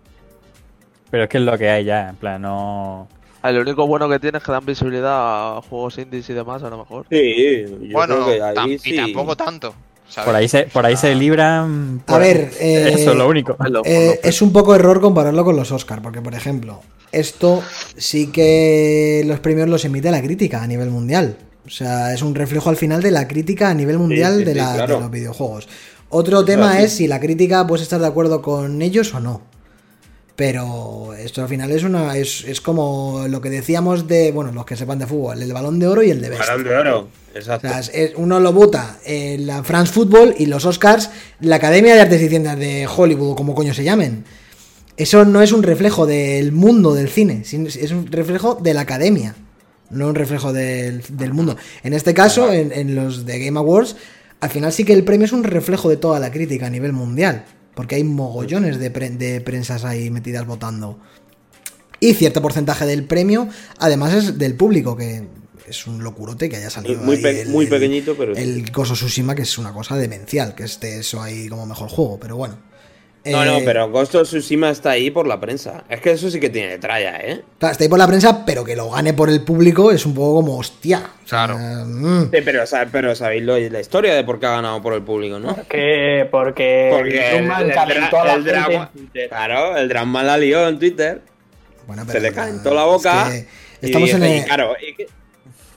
Pero 1.11 1.25
es 1.25 1.29
que 1.29 1.39
es 1.39 1.45
lo 1.45 1.59
que 1.59 1.69
hay 1.69 1.85
ya, 1.85 2.09
en 2.11 2.17
plan, 2.17 2.41
no... 2.43 3.09
Ah, 3.43 3.53
lo 3.53 3.61
único 3.61 3.87
bueno 3.87 4.09
que 4.09 4.19
tiene 4.19 4.39
es 4.39 4.45
que 4.45 4.53
dan 4.53 4.65
visibilidad 4.67 5.59
a 5.59 5.63
juegos 5.63 5.97
indies 5.99 6.29
y 6.29 6.35
demás, 6.35 6.63
a 6.63 6.71
lo 6.71 6.79
mejor. 6.79 7.07
Sí, 7.11 7.65
yo 7.83 7.93
bueno, 7.93 8.15
creo 8.17 8.27
que 8.27 8.43
ahí 8.43 8.55
tam- 8.55 8.79
sí. 8.79 8.95
y 8.95 8.97
tampoco 8.97 9.37
tanto. 9.37 9.75
¿Sabes? 10.09 10.27
Por 10.27 10.35
ahí 10.37 10.49
se, 10.49 10.63
por 10.65 10.85
ahí 10.87 10.97
se 10.97 11.15
libran... 11.15 12.03
A 12.07 12.13
por- 12.13 12.21
ver, 12.21 12.51
eh, 12.61 12.93
Eso 12.99 13.11
es 13.13 13.17
lo 13.17 13.29
único. 13.29 13.57
Eh, 13.65 13.71
lo- 13.71 13.83
es 13.85 14.43
un 14.43 14.53
poco 14.53 14.75
error 14.75 15.01
compararlo 15.01 15.45
con 15.45 15.57
los 15.57 15.71
Oscar, 15.73 16.01
porque 16.03 16.21
por 16.21 16.35
ejemplo, 16.35 16.81
esto 17.13 17.63
sí 17.97 18.29
que 18.29 19.23
los 19.27 19.41
premios 19.41 19.69
los 19.69 19.85
emite 19.85 20.11
la 20.11 20.23
crítica 20.23 20.63
a 20.63 20.67
nivel 20.67 20.91
mundial. 20.91 21.37
O 21.67 21.71
sea, 21.71 22.15
es 22.15 22.23
un 22.23 22.35
reflejo 22.35 22.71
al 22.71 22.77
final 22.77 23.03
de 23.03 23.11
la 23.11 23.29
crítica 23.29 23.69
a 23.69 23.75
nivel 23.75 23.99
mundial 23.99 24.39
sí, 24.39 24.45
de, 24.45 24.53
sí, 24.53 24.59
la- 24.59 24.75
claro. 24.75 24.95
de 24.95 25.01
los 25.03 25.11
videojuegos. 25.11 25.69
Otro 26.11 26.43
tema 26.45 26.81
es 26.81 26.93
si 26.95 27.07
la 27.07 27.21
crítica 27.21 27.67
puede 27.67 27.83
estar 27.83 28.01
de 28.01 28.07
acuerdo 28.07 28.41
con 28.41 28.81
ellos 28.81 29.13
o 29.15 29.21
no. 29.21 29.43
Pero 30.39 31.15
esto 31.19 31.43
al 31.43 31.49
final 31.49 31.73
es 31.73 31.83
una 31.83 32.17
es, 32.17 32.45
es 32.47 32.61
como 32.61 33.25
lo 33.29 33.41
que 33.41 33.51
decíamos 33.51 34.07
de, 34.07 34.31
bueno, 34.31 34.53
los 34.53 34.65
que 34.65 34.77
sepan 34.77 35.01
de 35.01 35.07
fútbol, 35.09 35.43
el 35.43 35.53
balón 35.53 35.81
de 35.81 35.89
oro 35.89 36.01
y 36.01 36.11
el 36.13 36.21
de 36.21 36.29
Best. 36.29 36.47
Balón 36.47 36.63
de 36.63 36.77
oro. 36.77 36.99
O 37.35 37.37
Exacto. 37.37 37.67
sea, 37.69 37.81
es- 37.81 38.13
uno 38.15 38.39
lo 38.39 38.53
vota 38.53 38.99
en 39.05 39.49
la 39.49 39.65
France 39.65 39.93
Football 39.93 40.37
y 40.39 40.47
los 40.47 40.65
Oscars, 40.65 41.11
la 41.41 41.57
Academia 41.57 41.93
de 41.97 42.03
Artes 42.03 42.23
y 42.23 42.29
Ciencias 42.29 42.57
de 42.57 42.87
Hollywood, 42.87 43.33
o 43.33 43.35
como 43.35 43.53
coño 43.57 43.75
se 43.75 43.83
llamen. 43.83 44.23
Eso 44.97 45.25
no 45.25 45.43
es 45.43 45.51
un 45.51 45.65
reflejo 45.65 46.07
del 46.07 46.53
mundo 46.53 46.95
del 46.95 47.09
cine, 47.09 47.43
es 47.43 47.91
un 47.91 48.07
reflejo 48.07 48.55
de 48.55 48.75
la 48.75 48.83
academia, 48.83 49.35
no 49.91 50.07
un 50.07 50.15
reflejo 50.15 50.53
del, 50.53 51.03
del 51.11 51.35
mundo. 51.35 51.57
En 51.83 51.95
este 51.95 52.15
caso, 52.15 52.53
en, 52.53 52.71
en 52.71 52.95
los 52.95 53.27
de 53.27 53.45
Game 53.45 53.59
Awards, 53.59 53.97
al 54.39 54.51
final 54.51 54.73
sí 54.73 54.85
que 54.85 54.93
el 54.93 55.03
premio 55.03 55.25
es 55.25 55.33
un 55.33 55.43
reflejo 55.43 55.89
de 55.89 55.97
toda 55.97 56.21
la 56.21 56.31
crítica 56.31 56.67
a 56.67 56.71
nivel 56.71 56.93
mundial, 56.93 57.45
porque 57.79 57.95
hay 57.95 58.03
mogollones 58.03 58.81
de, 58.81 58.91
pre- 58.91 59.11
de 59.11 59.41
prensas 59.41 59.85
ahí 59.85 60.11
metidas 60.11 60.45
votando. 60.45 60.99
Y 62.01 62.15
cierto 62.15 62.43
porcentaje 62.43 62.85
del 62.87 63.05
premio, 63.05 63.49
además, 63.79 64.15
es 64.15 64.37
del 64.37 64.57
público, 64.57 64.97
que 64.97 65.29
es 65.69 65.87
un 65.87 66.03
locurote 66.03 66.49
que 66.49 66.57
haya 66.57 66.71
salido. 66.71 67.01
Muy, 67.03 67.15
ahí 67.19 67.23
pe- 67.23 67.41
el- 67.43 67.49
muy 67.51 67.67
el- 67.67 67.71
pequeñito, 67.71 68.17
pero. 68.19 68.35
el 68.35 68.69
Gozo 68.73 68.95
Tsushima, 68.95 69.37
que 69.37 69.43
es 69.43 69.59
una 69.59 69.73
cosa 69.73 69.95
demencial, 69.97 70.57
que 70.57 70.65
esté 70.65 70.99
eso 70.99 71.23
ahí 71.23 71.49
como 71.49 71.67
mejor 71.67 71.89
juego, 71.89 72.19
pero 72.19 72.37
bueno. 72.37 72.59
No, 73.25 73.45
no, 73.45 73.57
Eh, 73.59 73.63
pero 73.65 73.91
Ghost 73.91 74.15
of 74.15 74.29
Tsushima 74.29 74.71
está 74.71 74.91
ahí 74.91 75.11
por 75.11 75.27
la 75.27 75.39
prensa. 75.41 75.85
Es 75.91 76.01
que 76.01 76.13
eso 76.13 76.31
sí 76.31 76.41
que 76.41 76.49
tiene 76.49 76.79
tralla, 76.79 77.19
¿eh? 77.21 77.43
Claro, 77.59 77.73
está 77.73 77.85
ahí 77.85 77.91
por 77.91 77.99
la 77.99 78.07
prensa, 78.07 78.45
pero 78.47 78.65
que 78.65 78.75
lo 78.77 78.89
gane 78.91 79.13
por 79.13 79.29
el 79.29 79.43
público 79.43 79.91
es 79.93 80.07
un 80.07 80.15
poco 80.15 80.37
como 80.37 80.57
hostia. 80.57 81.03
Claro. 81.29 81.59
mm. 81.59 82.31
Sí, 82.33 82.39
pero, 82.45 82.67
sa- 82.67 82.87
pero 82.91 83.15
sabéis 83.15 83.43
lo- 83.43 83.59
la 83.59 83.81
historia 83.81 84.15
de 84.15 84.25
por 84.25 84.41
qué 84.41 84.47
ha 84.47 84.53
ganado 84.53 84.81
por 84.81 84.95
el 84.95 85.03
público, 85.03 85.39
¿no? 85.39 85.55
Que, 85.69 86.27
porque 86.31 86.89
Porque 86.97 87.37
el, 87.39 87.45
Drummond 87.45 87.67
el 87.69 87.75
calentó 87.75 88.21
a 88.21 88.25
la 88.25 88.33
gente 88.35 88.51
drama. 88.51 88.91
en 88.95 89.01
Twitter. 89.01 89.29
Claro, 89.29 89.77
el 89.77 89.89
drama 89.89 90.23
la 90.23 90.39
lió 90.39 90.69
en 90.69 90.79
Twitter. 90.79 91.23
Bueno, 91.87 92.03
Se 92.07 92.13
pero 92.13 92.21
le 92.23 92.31
la- 92.31 92.35
calentó 92.37 92.75
la 92.75 92.85
boca. 92.85 93.35
es 93.35 93.43
que 93.45 93.49
y 93.83 93.87
estamos 93.87 94.11
en 94.11 94.23
el, 94.23 94.45
claro, 94.45 94.73
y 94.81 94.95
que- 94.95 95.07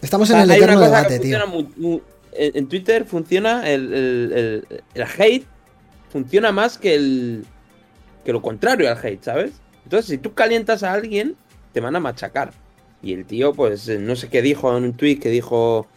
estamos 0.02 0.30
en 0.30 0.38
el 0.39 0.52
eterno 0.52 0.80
debate, 0.80 1.20
tío. 1.20 1.38
funciona 1.39 1.46
mu- 1.48 1.70
mu- 1.76 2.02
en, 2.34 2.58
en 2.58 2.68
Twitter 2.70 3.04
funciona 3.06 3.70
el, 3.70 3.94
el- 3.94 4.34
el- 4.72 4.84
el 4.94 5.04
hate 5.18 5.46
funciona 6.12 6.51
más 6.51 6.78
que 6.78 6.95
el 6.95 7.45
que 8.26 8.34
lo 8.34 8.41
contrario 8.41 8.89
al 8.89 8.97
hate, 9.03 9.24
¿sabes? 9.24 9.53
Entonces, 9.84 10.07
si 10.09 10.18
tú 10.18 10.34
calientas 10.34 10.84
a 10.84 10.93
alguien, 10.93 11.36
te 11.74 11.80
van 11.80 11.95
a 11.95 11.99
machacar. 11.99 12.51
Y 13.01 13.14
el 13.14 13.26
tío, 13.26 13.53
pues, 13.53 13.88
eh, 13.88 13.97
no 13.97 14.16
sé 14.16 14.30
qué 14.30 14.41
dijo 14.43 14.76
en 14.78 14.84
un 14.84 14.93
tweet 14.93 15.18
que 15.20 15.30
dijo. 15.30 15.88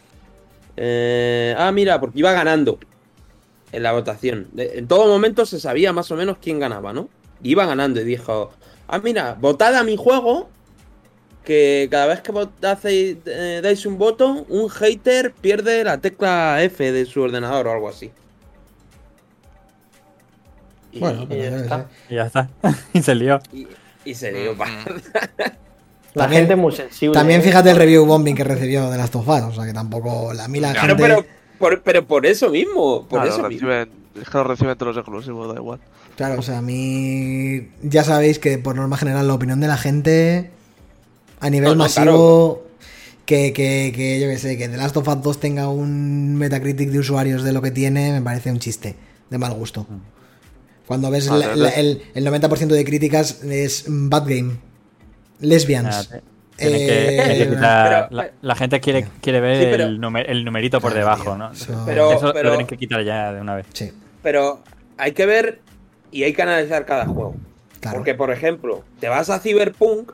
eh, 0.77 1.53
ah, 1.57 1.71
mira, 1.71 1.99
porque 1.99 2.19
iba 2.19 2.31
ganando 2.33 2.79
en 3.71 3.83
la 3.83 3.91
votación. 3.91 4.47
En 4.57 4.87
todo 4.87 5.07
momento 5.07 5.45
se 5.45 5.59
sabía 5.59 5.93
más 5.93 6.09
o 6.11 6.15
menos 6.15 6.37
quién 6.41 6.59
ganaba, 6.59 6.93
¿no? 6.93 7.09
Iba 7.43 7.65
ganando 7.65 8.01
y 8.01 8.05
dijo: 8.05 8.51
Ah, 8.87 8.99
mira, 8.99 9.35
votad 9.39 9.75
a 9.75 9.83
mi 9.83 9.97
juego. 9.97 10.49
Que 11.43 11.87
cada 11.91 12.07
vez 12.07 12.21
que 12.21 12.33
vot- 12.33 12.49
hacéis- 12.63 13.17
eh, 13.27 13.59
dais 13.61 13.85
un 13.85 13.99
voto, 13.99 14.47
un 14.49 14.67
hater 14.67 15.31
pierde 15.31 15.83
la 15.83 15.99
tecla 15.99 16.63
F 16.63 16.91
de 16.91 17.05
su 17.05 17.21
ordenador 17.21 17.67
o 17.67 17.71
algo 17.71 17.87
así. 17.87 18.09
Y, 20.95 20.99
Bueno, 20.99 21.23
y 21.29 21.35
ya 21.37 21.49
qué 21.49 21.55
está. 21.57 21.89
ya 22.09 22.25
está. 22.25 22.49
y 22.93 23.01
se 23.03 23.13
lió. 23.15 23.39
y, 23.53 23.67
y 24.05 24.15
se 24.15 24.31
dio 24.31 24.53
Mm, 24.53 24.57
pa- 24.57 24.67
La 26.15 26.23
También- 26.23 26.41
gente 26.43 26.53
es 26.53 26.59
muy 26.59 26.71
sensible. 26.71 27.13
También 27.13 27.41
¿eh? 27.41 27.43
fíjate 27.43 27.69
el 27.71 27.75
review 27.77 28.05
bombing 28.05 28.35
que 28.35 28.43
recibió 28.45 28.89
de 28.89 28.97
Last 28.97 29.15
of 29.17 29.27
Us, 29.27 29.41
o 29.41 29.51
sea 29.53 29.65
que 29.65 29.73
tampoco 29.73 30.33
la, 30.33 30.45
a 30.45 30.47
mí 30.47 30.59
la 30.61 30.71
Claro, 30.71 30.87
gente... 30.87 31.03
Pero, 31.03 31.15
pero, 31.21 31.35
por, 31.59 31.81
pero 31.83 32.05
por 32.07 32.25
eso 32.25 32.49
mismo, 32.49 33.05
por 33.07 33.21
Claro, 33.21 33.35
eso 33.37 33.49
mismo. 33.49 33.69
es 33.71 33.87
que 34.29 34.37
lo 34.37 34.43
reciben 34.45 34.77
todos 34.77 34.95
los 34.95 35.03
exclusivos, 35.03 35.49
da 35.53 35.59
igual. 35.59 35.79
Claro, 36.15 36.39
o 36.39 36.41
sea, 36.41 36.59
a 36.59 36.61
mí 36.61 37.67
ya 37.83 38.05
sabéis 38.05 38.39
que 38.39 38.57
por 38.57 38.75
norma 38.77 38.95
general 38.95 39.27
la 39.27 39.33
opinión 39.33 39.59
de 39.59 39.67
la 39.67 39.75
gente 39.77 40.51
a 41.41 41.49
nivel 41.49 41.69
No, 41.71 41.75
no, 41.75 41.83
masivo 41.83 42.63
que, 43.25 43.51
que, 43.51 43.91
que 43.93 44.21
yo 44.21 44.27
que 44.29 44.37
sé, 44.37 44.57
que 44.57 44.69
The 44.69 44.77
Last 44.77 44.95
of 44.95 45.07
Us 45.09 45.21
2 45.21 45.39
tenga 45.41 45.67
un 45.67 46.35
Metacritic 46.37 46.89
de 46.91 46.99
usuarios 46.99 47.43
de 47.43 47.51
lo 47.51 47.61
que 47.61 47.71
tiene 47.71 48.13
me 48.13 48.21
parece 48.21 48.49
un 48.51 48.59
chiste 48.59 48.95
de 49.29 49.37
mal 49.37 49.53
gusto. 49.53 49.85
Cuando 50.87 51.09
ves 51.09 51.29
Ah, 51.29 51.37
la- 51.37 51.55
la- 51.55 51.69
el, 51.69 52.01
el 52.13 52.25
90% 52.25 52.67
de 52.67 52.85
críticas 52.85 53.43
es 53.43 53.85
Bad 53.87 54.27
Game, 54.27 54.57
Lesbians. 55.39 56.09
Nada, 56.09 56.21
tiene 56.57 56.77
que- 56.77 57.07
tiene 57.09 57.37
que 57.37 57.49
quitar- 57.49 58.07
pero- 58.09 58.21
la, 58.21 58.31
la 58.41 58.55
gente 58.55 58.79
quiere, 58.79 59.07
quiere 59.21 59.41
ver 59.41 59.57
Sí, 59.63 59.67
pero- 59.71 59.83
el, 59.85 59.99
numer- 59.99 60.25
el 60.29 60.45
numerito 60.45 60.79
por 60.79 60.91
Claro, 60.91 61.05
debajo, 61.05 61.23
tío, 61.23 61.37
¿no? 61.37 61.51
eso- 61.51 61.83
Pero- 61.85 62.11
Eso 62.13 62.31
pero- 62.33 62.43
lo 62.43 62.49
tienen 62.51 62.67
que 62.67 62.77
quitar 62.77 63.03
ya 63.03 63.33
de 63.33 63.41
una 63.41 63.55
vez. 63.55 63.65
Sí, 63.73 63.91
Pero 64.23 64.61
hay 64.97 65.11
que 65.11 65.25
ver 65.25 65.59
y 66.11 66.23
hay 66.23 66.33
que 66.33 66.41
analizar 66.41 66.85
cada 66.85 67.05
juego. 67.05 67.35
claro. 67.81 67.97
Porque, 67.97 68.15
por 68.15 68.31
ejemplo, 68.31 68.83
te 68.99 69.09
vas 69.09 69.29
a 69.29 69.39
Cyberpunk 69.39 70.11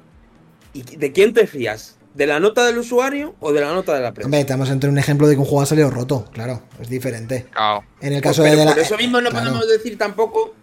y 0.74 0.82
¿de 0.98 1.12
quién 1.12 1.34
te 1.34 1.48
fías? 1.48 1.98
¿De 2.14 2.28
la 2.28 2.40
nota 2.42 2.66
del 2.66 2.78
usuario 2.78 3.36
o 3.40 3.54
de 3.54 3.62
la 3.62 3.72
nota 3.74 3.94
de 3.94 4.02
la 4.02 4.12
prensa? 4.14 4.26
Hombre, 4.28 4.42
estamos 4.42 4.70
entre 4.70 4.90
un 4.90 4.98
ejemplo 4.98 5.28
de 5.28 5.36
que 5.36 5.40
un 5.40 5.46
juego 5.46 5.62
ha 5.62 5.66
salido 5.66 5.90
roto, 5.90 6.26
claro, 6.34 6.62
es 6.82 6.90
diferente. 6.90 7.48
Claro. 7.54 7.84
En 8.02 8.14
el 8.14 8.22
Pues, 8.22 8.32
caso 8.36 8.44
pero 8.44 8.54
de, 8.56 8.60
de 8.60 8.66
la- 8.66 8.72
por 8.72 8.80
eso 8.82 8.98
mismo 8.98 9.22
no 9.22 9.30
claro. 9.30 9.46
podemos 9.46 9.68
decir 9.70 9.98
tampoco 9.98 10.54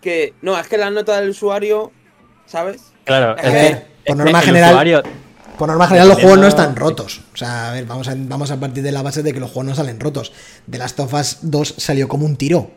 que 0.00 0.34
no, 0.42 0.58
es 0.58 0.66
que 0.66 0.76
la 0.76 0.90
nota 0.90 1.20
del 1.20 1.30
usuario, 1.30 1.92
¿sabes? 2.46 2.82
Claro, 3.04 3.36
A 3.38 3.42
es 3.42 3.52
ver, 3.52 3.72
que, 4.04 4.12
por 4.12 4.16
es 4.18 4.24
norma 4.24 4.40
que 4.40 4.46
general- 4.46 4.70
usuario, 4.72 5.02
Por 5.56 5.68
norma 5.68 5.86
general, 5.88 6.08
los 6.08 6.18
juegos 6.20 6.38
no 6.38 6.46
están 6.46 6.76
rotos. 6.76 7.20
O 7.34 7.36
sea, 7.36 7.70
a 7.70 7.72
ver, 7.72 7.84
vamos 7.84 8.06
a, 8.08 8.14
vamos 8.16 8.50
a 8.52 8.60
partir 8.60 8.82
de 8.84 8.92
la 8.92 9.02
base 9.02 9.22
de 9.24 9.32
que 9.32 9.40
los 9.40 9.50
juegos 9.50 9.66
no 9.66 9.74
salen 9.74 9.98
rotos. 9.98 10.32
The 10.70 10.78
Last 10.78 11.00
of 11.00 11.12
Us 11.14 11.38
2 11.42 11.74
salió 11.78 12.06
como 12.06 12.26
un 12.26 12.36
tiro. 12.36 12.70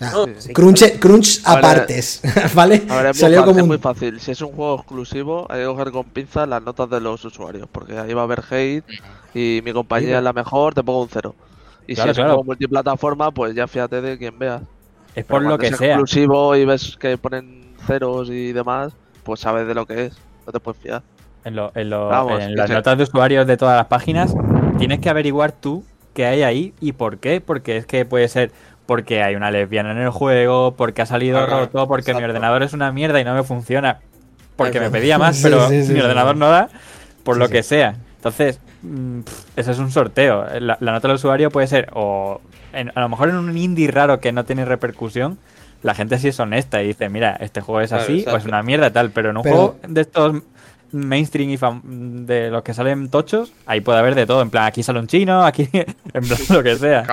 No, 0.00 0.26
sí, 0.38 0.52
crunch, 0.52 0.98
crunch 0.98 1.40
apartes, 1.44 2.20
¿vale? 2.54 2.82
A 2.88 2.96
ver, 2.96 3.06
es, 3.06 3.16
muy, 3.16 3.20
salió 3.20 3.38
fácil, 3.40 3.44
como 3.52 3.60
es 3.60 3.66
muy 3.66 3.78
fácil. 3.78 4.20
Si 4.20 4.32
es 4.32 4.40
un 4.42 4.52
juego 4.52 4.74
exclusivo, 4.76 5.46
hay 5.48 5.60
que 5.60 5.66
coger 5.66 5.90
con 5.92 6.04
pinzas 6.04 6.48
las 6.48 6.62
notas 6.62 6.90
de 6.90 7.00
los 7.00 7.24
usuarios. 7.24 7.68
Porque 7.70 7.96
ahí 7.98 8.12
va 8.12 8.22
a 8.22 8.24
haber 8.24 8.42
hate 8.50 8.84
y 9.34 9.60
mi 9.64 9.72
compañía 9.72 10.18
es 10.18 10.24
la 10.24 10.32
mejor, 10.32 10.74
te 10.74 10.82
pongo 10.82 11.02
un 11.02 11.08
cero. 11.10 11.34
Y 11.86 11.94
Claro, 11.94 12.08
si 12.08 12.10
es 12.10 12.16
claro. 12.16 12.30
un 12.30 12.34
juego 12.36 12.44
multiplataforma, 12.44 13.30
pues 13.30 13.54
ya 13.54 13.66
fíjate 13.68 14.00
de 14.00 14.18
quien 14.18 14.38
veas. 14.38 14.62
es 15.14 15.24
por 15.24 15.38
Pero 15.40 15.50
lo 15.50 15.58
que 15.58 15.68
es 15.68 15.76
sea. 15.76 15.88
exclusivo 15.88 16.56
y 16.56 16.64
ves 16.64 16.96
que 16.98 17.16
ponen 17.18 17.74
ceros 17.86 18.28
y 18.30 18.52
demás, 18.52 18.92
pues 19.22 19.40
sabes 19.40 19.66
de 19.66 19.74
lo 19.74 19.86
que 19.86 20.06
es. 20.06 20.16
No 20.46 20.52
te 20.52 20.60
puedes 20.60 20.80
fiar. 20.82 21.02
En, 21.44 21.56
lo- 21.56 21.70
en 21.74 21.90
lo- 21.90 22.08
Vamos, 22.08 22.40
en 22.42 22.48
que 22.50 22.54
las 22.56 22.70
notas 22.70 22.96
de 22.98 23.04
usuarios 23.04 23.46
de 23.46 23.56
todas 23.56 23.76
las 23.76 23.86
páginas, 23.86 24.34
tienes 24.78 24.98
que 25.00 25.08
averiguar 25.10 25.52
tú 25.52 25.84
qué 26.14 26.26
hay 26.26 26.42
ahí 26.42 26.74
y 26.80 26.92
por 26.92 27.18
qué. 27.18 27.40
Porque 27.40 27.76
es 27.76 27.86
que 27.86 28.04
puede 28.04 28.28
ser 28.28 28.50
porque 28.86 29.22
hay 29.22 29.34
una 29.34 29.50
lesbiana 29.50 29.92
en 29.92 29.98
el 29.98 30.10
juego, 30.10 30.74
porque 30.76 31.02
ha 31.02 31.06
salido 31.06 31.38
Ajá, 31.38 31.60
roto, 31.60 31.86
porque 31.88 32.14
mi 32.14 32.22
ordenador 32.22 32.62
es 32.62 32.72
una 32.72 32.92
mierda 32.92 33.20
y 33.20 33.24
no 33.24 33.34
me 33.34 33.42
funciona, 33.42 34.00
porque 34.56 34.80
me 34.80 34.90
pedía 34.90 35.18
más, 35.18 35.38
pero 35.42 35.68
sí, 35.68 35.84
sí, 35.84 35.92
mi 35.94 36.00
ordenador 36.00 36.36
no 36.36 36.48
da, 36.50 36.68
por 37.22 37.36
lo 37.36 37.48
que 37.48 37.62
sea. 37.62 37.96
Entonces, 38.16 38.60
mm, 38.82 39.20
pff, 39.20 39.44
eso 39.58 39.70
es 39.72 39.78
un 39.78 39.90
sorteo. 39.90 40.46
La, 40.60 40.76
la 40.80 40.92
nota 40.92 41.08
del 41.08 41.16
usuario 41.16 41.50
puede 41.50 41.66
ser, 41.66 41.88
o 41.94 42.40
en- 42.72 42.92
a 42.94 43.00
lo 43.00 43.08
mejor 43.08 43.28
en 43.30 43.36
un 43.36 43.56
indie 43.56 43.90
raro 43.90 44.20
que 44.20 44.32
no 44.32 44.44
tiene 44.44 44.64
repercusión, 44.64 45.38
la 45.82 45.94
gente 45.94 46.18
sí 46.18 46.28
es 46.28 46.40
honesta 46.40 46.82
y 46.82 46.88
dice, 46.88 47.08
mira, 47.10 47.36
este 47.40 47.60
juego 47.60 47.80
es 47.82 47.90
Claro, 47.90 48.04
así 48.04 48.24
o 48.26 48.36
es 48.36 48.44
una 48.46 48.62
mierda 48.62 48.90
tal, 48.90 49.10
pero 49.10 49.30
en 49.30 49.36
un 49.36 49.42
Pero- 49.42 49.54
juego 49.56 49.76
de 49.86 50.00
estos 50.00 50.36
mainstream 50.92 51.50
y 51.50 51.58
fam- 51.58 51.82
de 52.24 52.50
los 52.50 52.62
que 52.62 52.72
salen 52.72 53.08
tochos, 53.10 53.52
ahí 53.66 53.80
puede 53.80 53.98
haber 53.98 54.14
de 54.14 54.26
todo. 54.26 54.40
En 54.42 54.50
plan, 54.50 54.64
aquí 54.64 54.82
sale 54.82 55.00
un 55.00 55.06
chino, 55.08 55.44
aquí, 55.44 55.68
en 55.72 56.24
plan, 56.26 56.38
lo 56.50 56.62
que 56.62 56.76
sea. 56.76 57.04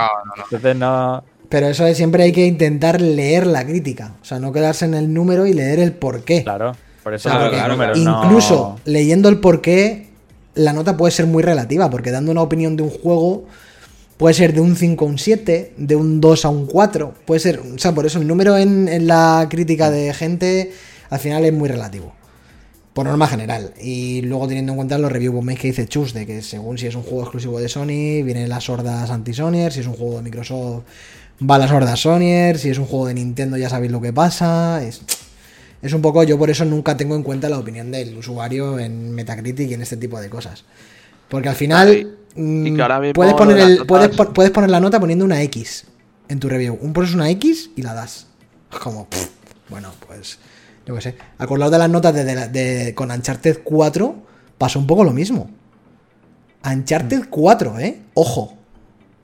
Entonces 0.43 0.75
no. 0.75 1.23
Pero 1.51 1.67
eso 1.67 1.85
es, 1.85 1.97
siempre 1.97 2.23
hay 2.23 2.31
que 2.31 2.45
intentar 2.47 3.01
leer 3.01 3.45
la 3.45 3.65
crítica. 3.65 4.15
O 4.21 4.25
sea, 4.25 4.39
no 4.39 4.53
quedarse 4.53 4.85
en 4.85 4.93
el 4.93 5.13
número 5.13 5.45
y 5.45 5.53
leer 5.53 5.79
el 5.79 5.91
porqué. 5.91 6.43
Claro, 6.43 6.71
por 7.03 7.13
eso 7.13 7.27
Claro, 7.27 7.45
los 7.47 7.53
claro, 7.53 7.73
números 7.73 7.97
Incluso 7.97 8.55
no. 8.55 8.79
leyendo 8.85 9.27
el 9.27 9.39
porqué, 9.39 10.07
la 10.55 10.71
nota 10.71 10.95
puede 10.95 11.11
ser 11.11 11.25
muy 11.27 11.43
relativa, 11.43 11.89
porque 11.89 12.09
dando 12.09 12.31
una 12.31 12.41
opinión 12.41 12.77
de 12.77 12.83
un 12.83 12.89
juego 12.89 13.43
puede 14.15 14.33
ser 14.33 14.53
de 14.53 14.61
un 14.61 14.77
5 14.77 15.03
a 15.03 15.07
un 15.09 15.17
7, 15.17 15.73
de 15.75 15.95
un 15.97 16.21
2 16.21 16.45
a 16.45 16.49
un 16.49 16.67
4, 16.67 17.15
puede 17.25 17.41
ser, 17.41 17.59
o 17.59 17.77
sea, 17.77 17.91
por 17.93 18.05
eso 18.05 18.19
el 18.19 18.27
número 18.27 18.55
en, 18.57 18.87
en 18.87 19.07
la 19.07 19.47
crítica 19.49 19.91
de 19.91 20.13
gente 20.13 20.71
al 21.09 21.19
final 21.19 21.43
es 21.43 21.51
muy 21.51 21.67
relativo. 21.67 22.13
Por 22.93 23.05
norma 23.05 23.25
general. 23.27 23.73
Y 23.81 24.21
luego 24.21 24.47
teniendo 24.47 24.73
en 24.73 24.75
cuenta 24.77 24.97
los 24.97 25.11
review 25.11 25.31
bombings 25.33 25.59
que 25.59 25.67
dice 25.67 25.87
Chus, 25.87 26.13
de 26.13 26.25
que 26.25 26.41
según 26.41 26.77
si 26.77 26.87
es 26.87 26.95
un 26.95 27.03
juego 27.03 27.21
exclusivo 27.23 27.59
de 27.59 27.69
Sony, 27.69 28.21
vienen 28.23 28.49
las 28.49 28.69
hordas 28.69 29.09
anti-Sonyer, 29.09 29.71
si 29.71 29.79
es 29.79 29.87
un 29.87 29.93
juego 29.93 30.17
de 30.17 30.23
Microsoft, 30.23 30.83
va 31.49 31.57
las 31.57 31.71
hordas 31.71 31.99
Sonyer, 31.99 32.57
si 32.57 32.69
es 32.69 32.77
un 32.77 32.85
juego 32.85 33.07
de 33.07 33.13
Nintendo 33.13 33.57
ya 33.57 33.69
sabéis 33.69 33.91
lo 33.91 34.01
que 34.01 34.13
pasa. 34.13 34.83
Es, 34.83 35.01
es 35.81 35.93
un 35.93 36.01
poco, 36.01 36.23
yo 36.23 36.37
por 36.37 36.49
eso 36.49 36.65
nunca 36.65 36.95
tengo 36.97 37.15
en 37.15 37.23
cuenta 37.23 37.49
la 37.49 37.57
opinión 37.59 37.91
del 37.91 38.17
usuario 38.17 38.79
en 38.79 39.11
Metacritic 39.11 39.69
y 39.69 39.73
en 39.73 39.81
este 39.81 39.97
tipo 39.97 40.19
de 40.19 40.29
cosas. 40.29 40.63
Porque 41.29 41.49
al 41.49 41.55
final 41.55 42.17
mm, 42.35 42.75
puedes, 43.13 43.33
poner 43.33 43.57
el, 43.59 43.85
puedes, 43.85 44.09
puedes 44.33 44.51
poner 44.51 44.69
la 44.69 44.79
nota 44.79 44.99
poniendo 44.99 45.25
una 45.25 45.41
X 45.43 45.85
en 46.27 46.39
tu 46.39 46.49
review. 46.49 46.77
Un 46.81 46.93
pones 46.93 47.13
una 47.13 47.29
X 47.31 47.71
y 47.75 47.81
la 47.81 47.93
das. 47.93 48.27
Como, 48.83 49.07
pff, 49.09 49.29
bueno, 49.69 49.89
pues 50.07 50.37
yo 50.85 50.95
qué 50.95 51.01
sé. 51.01 51.15
Acordaos 51.37 51.71
de 51.71 51.77
las 51.77 51.89
notas 51.89 52.13
de, 52.13 52.23
de- 52.49 52.93
con 52.95 53.11
Uncharted 53.11 53.59
4, 53.63 54.15
pasó 54.57 54.79
un 54.79 54.87
poco 54.87 55.03
lo 55.03 55.11
mismo. 55.11 55.49
Uncharted 56.63 57.23
4, 57.29 57.79
¿eh? 57.79 58.01
Ojo. 58.13 58.57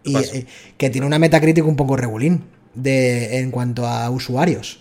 Y, 0.08 0.18
eh, 0.18 0.46
que 0.78 0.90
tiene 0.90 1.06
una 1.08 1.20
Metacritic 1.20 1.66
un 1.66 1.76
poco 1.76 1.96
regulín 1.98 2.44
de, 2.74 3.40
en 3.40 3.52
cuanto 3.52 3.86
a 3.88 4.10
usuarios. 4.10 4.80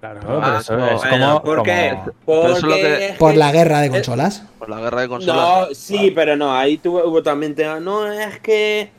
Claro, 0.00 0.20
Ah, 0.24 0.40
pero 0.44 0.58
eso 0.58 0.76
no, 0.76 0.86
es 0.88 1.08
Bueno, 1.10 1.40
como. 1.40 1.42
¿Por 1.42 1.62
qué? 1.64 1.98
como- 2.24 2.42
Porque 2.42 2.60
que- 3.08 3.14
Por 3.18 3.34
la 3.36 3.50
guerra 3.50 3.80
de 3.80 3.88
consolas. 3.90 4.42
Por 4.58 4.68
la 4.68 4.78
guerra 4.80 5.00
de 5.02 5.08
consolas. 5.08 5.36
No, 5.68 5.74
sí, 5.74 6.12
pero 6.14 6.36
no, 6.36 6.54
ahí 6.54 6.78
tuvo, 6.78 7.04
hubo 7.08 7.22
también 7.22 7.54
tema. 7.54 7.80
No, 7.80 8.06
es 8.12 8.38
que 8.40 8.90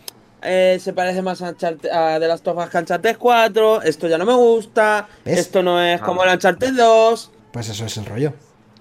eh, 0.42 0.78
se 0.82 0.94
parece 0.94 1.22
más 1.22 1.42
a, 1.42 1.52
Uncharted- 1.54 1.92
a 1.92 2.20
The 2.20 2.28
Last 2.28 2.48
of 2.48 2.58
Us 2.58 2.70
que 2.70 2.78
a 2.78 2.80
Uncharted 2.82 3.18
4. 3.18 3.82
Esto 3.84 4.08
ya 4.08 4.18
no 4.18 4.26
me 4.26 4.34
gusta. 4.36 5.08
¿Ves? 5.24 5.40
Esto 5.40 5.62
no 5.64 5.82
es 5.82 6.02
Ah. 6.02 6.04
como 6.04 6.24
el 6.24 6.30
Uncharted 6.34 6.74
2. 6.74 7.32
Pues 7.54 7.70
eso 7.70 7.86
es 7.86 7.96
el 7.98 8.06
rollo. 8.06 8.34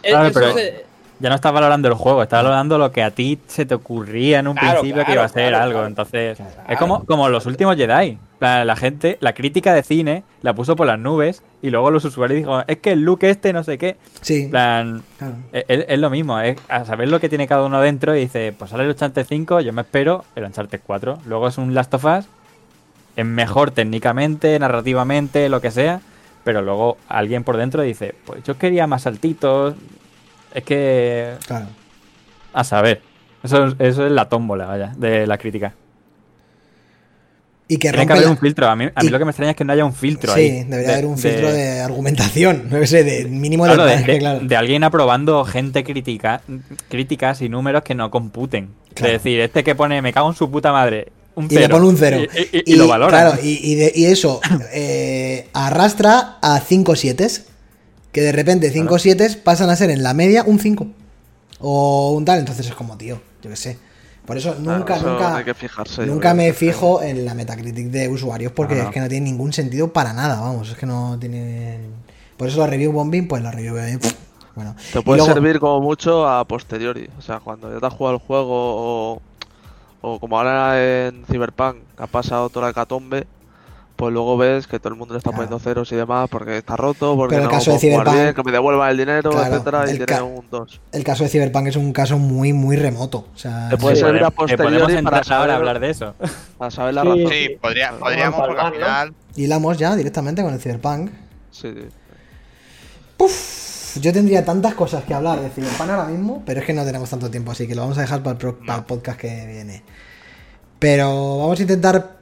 Eh, 0.03 0.11
Claro, 0.11 0.29
eso 0.29 0.41
pero- 0.41 0.55
Ya 1.19 1.31
no 1.31 1.35
estás 1.35 1.53
valorando 1.53 1.89
el 1.89 1.95
juego, 1.95 2.23
estás 2.23 2.43
valorando 2.43 2.77
lo 2.77 2.93
que 2.93 3.03
a 3.03 3.11
ti 3.11 3.39
se 3.47 3.65
te 3.65 3.75
ocurría 3.75 4.41
en 4.41 4.49
un 4.49 4.55
Claro, 4.57 4.81
principio 4.81 5.05
que 5.07 5.13
iba 5.13 5.25
a 5.25 5.29
ser 5.29 5.49
claro, 5.49 5.65
algo. 5.65 5.87
Entonces, 5.87 6.39
es 6.69 6.79
como, 6.79 7.05
como 7.07 7.29
los 7.31 7.47
últimos 7.47 7.75
Jedi. 7.77 8.19
La, 8.39 8.67
la 8.67 8.77
gente, 8.77 9.17
la 9.21 9.33
crítica 9.33 9.73
de 9.73 9.83
cine 9.83 10.23
la 10.43 10.53
puso 10.53 10.77
por 10.77 10.87
las 10.87 10.99
nubes 10.99 11.43
y 11.63 11.71
luego 11.71 11.91
los 11.91 12.05
usuarios 12.05 12.37
dijo, 12.37 12.63
es 12.67 12.77
que 12.79 12.93
el 12.93 13.01
look 13.01 13.21
este 13.23 13.55
no 13.55 13.65
sé 13.65 13.79
qué. 13.79 13.97
Sí. 14.21 14.49
Plan, 14.51 15.03
claro. 15.17 15.35
es, 15.53 15.65
es- 15.69 15.87
es 15.89 15.99
lo 15.99 16.11
mismo, 16.11 16.39
es 16.39 16.59
a 16.69 16.85
saber 16.85 17.09
lo 17.09 17.19
que 17.19 17.31
tiene 17.31 17.47
cada 17.49 17.65
uno 17.65 17.81
dentro 17.81 18.15
y 18.15 18.21
dice, 18.21 18.53
pues 18.59 18.71
sale 18.71 18.83
el 18.85 18.91
Uncharted 18.91 19.25
5, 19.27 19.61
yo 19.61 19.73
me 19.73 19.81
espero 19.81 20.23
el 20.35 20.45
Uncharted 20.45 20.81
4. 20.87 21.21
Luego 21.25 21.49
es 21.49 21.57
un 21.57 21.73
Last 21.73 21.95
of 21.95 22.05
Us, 22.05 22.27
es 23.17 23.25
mejor 23.25 23.71
técnicamente, 23.71 24.59
narrativamente, 24.59 25.49
lo 25.49 25.63
que 25.63 25.71
sea, 25.71 26.01
pero 26.45 26.61
luego 26.61 26.99
alguien 27.09 27.43
por 27.43 27.57
dentro 27.57 27.81
dice, 27.81 28.15
pues 28.27 28.45
yo 28.45 28.59
quería 28.59 28.87
más 28.87 29.03
saltitos. 29.05 29.75
Es 30.57 30.65
que 30.65 31.35
Claro. 31.47 31.67
a 32.55 32.65
saber. 32.65 33.03
Eso, 33.43 33.75
eso 33.79 34.07
es 34.07 34.11
la 34.13 34.29
tómbola, 34.29 34.65
vaya, 34.67 34.93
de 34.97 35.27
la 35.27 35.37
crítica. 35.37 35.75
Y 37.69 37.79
que 37.79 37.91
Tiene 37.91 38.07
que 38.07 38.13
haber 38.13 38.25
la- 38.27 38.31
un 38.31 38.39
filtro. 38.39 38.69
A 38.69 38.77
mí, 38.77 38.85
a 38.95 39.01
mí 39.03 39.09
y- 39.09 39.11
lo 39.11 39.19
que 39.19 39.25
me 39.25 39.33
extraña 39.33 39.51
es 39.51 39.57
que 39.57 39.65
no 39.65 39.73
haya 39.73 39.85
un 39.85 39.93
filtro 39.93 40.33
Sí, 40.35 40.41
ahí. 40.41 40.65
debería 40.65 40.93
haber 40.95 41.07
un 41.07 41.19
filtro 41.19 41.53
de, 41.53 41.81
argumentación. 41.81 42.65
No 42.71 42.87
sé, 42.87 43.03
de 43.05 43.25
mínimo 43.27 43.67
de, 43.67 43.75
Claro, 43.75 43.91
de, 43.91 44.19
claro. 44.19 44.41
de 44.41 44.57
alguien 44.57 44.83
aprobando 44.85 45.45
gente 45.45 45.83
crítica, 45.85 46.41
críticas 46.89 47.43
y 47.43 47.49
números 47.49 47.83
que 47.83 47.95
no 47.95 48.11
computen. 48.11 48.71
Claro. 48.95 49.13
Es 49.15 49.23
decir, 49.23 49.41
este 49.41 49.63
que 49.65 49.75
pone 49.75 50.01
me 50.01 50.13
cago 50.13 50.29
en 50.31 50.37
su 50.37 50.51
puta 50.51 50.73
madre. 50.73 51.09
Un 51.35 51.49
y 51.51 51.57
le 51.57 51.69
pone 51.69 51.87
un 51.87 51.97
cero. 51.99 52.19
Y, 52.23 52.57
y- 52.59 52.63
y 52.73 52.77
lo 52.77 52.87
valora. 52.89 53.11
Claro, 53.33 53.39
y, 53.43 54.05
eso 54.07 54.41
eh, 54.73 55.49
arrastra 55.53 56.39
a 56.41 56.61
5 56.61 56.95
7 56.97 57.27
Que 58.17 58.23
de 58.23 58.33
repente 58.33 58.71
5 58.71 58.99
7 58.99 59.43
pasan 59.45 59.69
a 59.69 59.77
ser 59.77 59.91
en 59.91 60.03
la 60.03 60.15
media 60.15 60.43
un 60.47 60.59
5. 60.59 60.87
O 61.61 62.13
un 62.17 62.25
tal. 62.25 62.39
Entonces 62.39 62.67
es 62.67 62.75
como, 62.75 62.97
tío, 62.97 63.21
yo 63.43 63.51
qué 63.51 63.57
sé. 63.57 63.79
Por 64.25 64.39
eso 64.39 64.55
Claro, 64.55 64.79
nunca, 64.79 64.97
eso 64.97 65.07
nunca, 65.13 65.45
que 65.45 65.53
fijarse, 65.53 66.07
nunca 66.07 66.33
me 66.33 66.51
fijo 66.55 67.03
en 67.03 67.27
la 67.27 67.35
Metacritic 67.35 67.89
de 67.89 68.09
usuarios 68.09 68.53
porque 68.53 68.81
es 68.81 68.87
que 68.89 69.01
no 69.01 69.09
tiene 69.09 69.27
ningún 69.31 69.53
sentido 69.53 69.93
para 69.93 70.15
nada, 70.15 70.41
vamos, 70.41 70.71
es 70.71 70.77
que 70.79 70.87
no 70.87 71.19
tiene... 71.21 71.79
Por 72.39 72.49
eso 72.49 72.59
la 72.61 72.67
review 72.69 72.91
bombing, 72.91 73.29
pues 73.29 73.43
la 73.43 73.51
review 73.53 73.75
bombing, 73.77 73.99
pff, 73.99 74.15
bueno. 74.55 74.75
Te 74.95 75.03
puede 75.03 75.19
luego- 75.19 75.35
servir 75.35 75.61
como 75.61 75.83
mucho 75.83 76.27
a 76.27 76.43
posteriori. 76.47 77.11
O 77.19 77.23
sea, 77.23 77.39
cuando 77.41 77.71
ya 77.71 77.79
te 77.79 77.87
has 77.87 77.93
jugado 77.93 78.17
el 78.17 78.23
juego 78.23 79.13
o, 79.15 79.23
o 80.01 80.19
como 80.19 80.39
ahora 80.39 81.07
en 81.07 81.23
Cyberpunk, 81.31 81.77
ha 81.99 82.07
pasado 82.07 82.49
toda 82.49 82.65
la 82.67 82.71
hecatombe, 82.71 83.27
pues 83.97 84.13
luego 84.13 84.37
ves 84.37 84.67
que 84.67 84.79
todo 84.79 84.91
el 84.91 84.97
mundo 84.99 85.15
le 85.15 85.19
está 85.19 85.31
Claro. 85.31 85.45
poniendo 85.47 85.59
ceros 85.59 85.91
y 85.91 85.97
demás 85.97 86.29
porque 86.31 86.59
está 86.59 86.77
roto, 86.77 87.17
porque 87.17 87.35
Pero 87.37 87.45
el 87.47 87.49
no 87.49 87.55
caso 87.55 87.73
de 87.73 87.79
Cyberpunk- 87.79 88.13
bien, 88.13 88.35
que 88.35 88.43
me 88.43 88.53
devuelvan 88.53 88.91
el 88.91 88.97
dinero, 88.99 89.31
Claro, 89.31 89.55
etcétera, 89.55 89.85
y 89.87 89.91
el 89.91 89.97
tiene 89.97 90.07
ca- 90.07 90.23
un 90.23 90.45
2. 90.51 90.81
El 90.93 91.03
caso 91.05 91.25
de 91.25 91.31
Cyberpunk 91.31 91.67
es 91.69 91.77
un 91.77 91.93
caso 91.93 92.19
muy, 92.19 92.53
muy 92.53 92.77
remoto. 92.77 93.27
O 93.35 93.39
sea, 93.39 93.69
Te 93.71 93.77
puede 93.79 93.97
sí. 93.97 94.03
servir 94.03 94.23
a 94.23 94.31
podemos 94.31 94.57
posteriori 94.67 95.03
para 95.03 95.25
saber, 95.25 95.51
a 95.51 95.57
hablar 95.57 95.81
de 95.81 95.91
eso. 95.91 96.15
para 96.59 96.71
saber 96.71 96.95
la 96.95 97.03
Sí. 97.03 97.09
razón. 97.09 97.29
Sí, 97.31 97.49
podría, 97.61 97.93
podríamos, 97.99 98.39
porque 98.41 98.61
al 98.61 98.73
final. 98.75 99.15
Hilamos 99.35 99.79
ya 99.79 99.97
directamente 99.97 100.43
con 100.43 100.53
el 100.55 100.61
Cyberpunk. 100.61 101.11
Sí, 101.51 101.73
sí. 101.75 101.89
Yo 104.01 104.13
tendría 104.13 104.45
tantas 104.45 104.75
cosas 104.75 105.05
que 105.05 105.15
hablar 105.15 105.41
de 105.41 105.49
Cyberpunk 105.49 105.89
ahora 105.89 106.05
mismo, 106.05 106.43
pero 106.45 106.61
es 106.61 106.67
que 106.67 106.75
no 106.75 106.85
tenemos 106.85 107.09
tanto 107.09 107.31
tiempo, 107.31 107.53
así 107.53 107.67
que 107.67 107.75
lo 107.75 107.81
vamos 107.83 107.97
a 107.97 108.03
dejar 108.03 108.23
para 108.23 108.33
el, 108.33 108.39
pro- 108.39 108.59
para 108.59 108.81
el 108.81 108.85
podcast 108.85 109.19
que 109.19 109.47
viene. 109.47 109.83
Pero 110.79 111.39
vamos 111.39 111.59
a 111.59 111.63
intentar. 111.63 112.16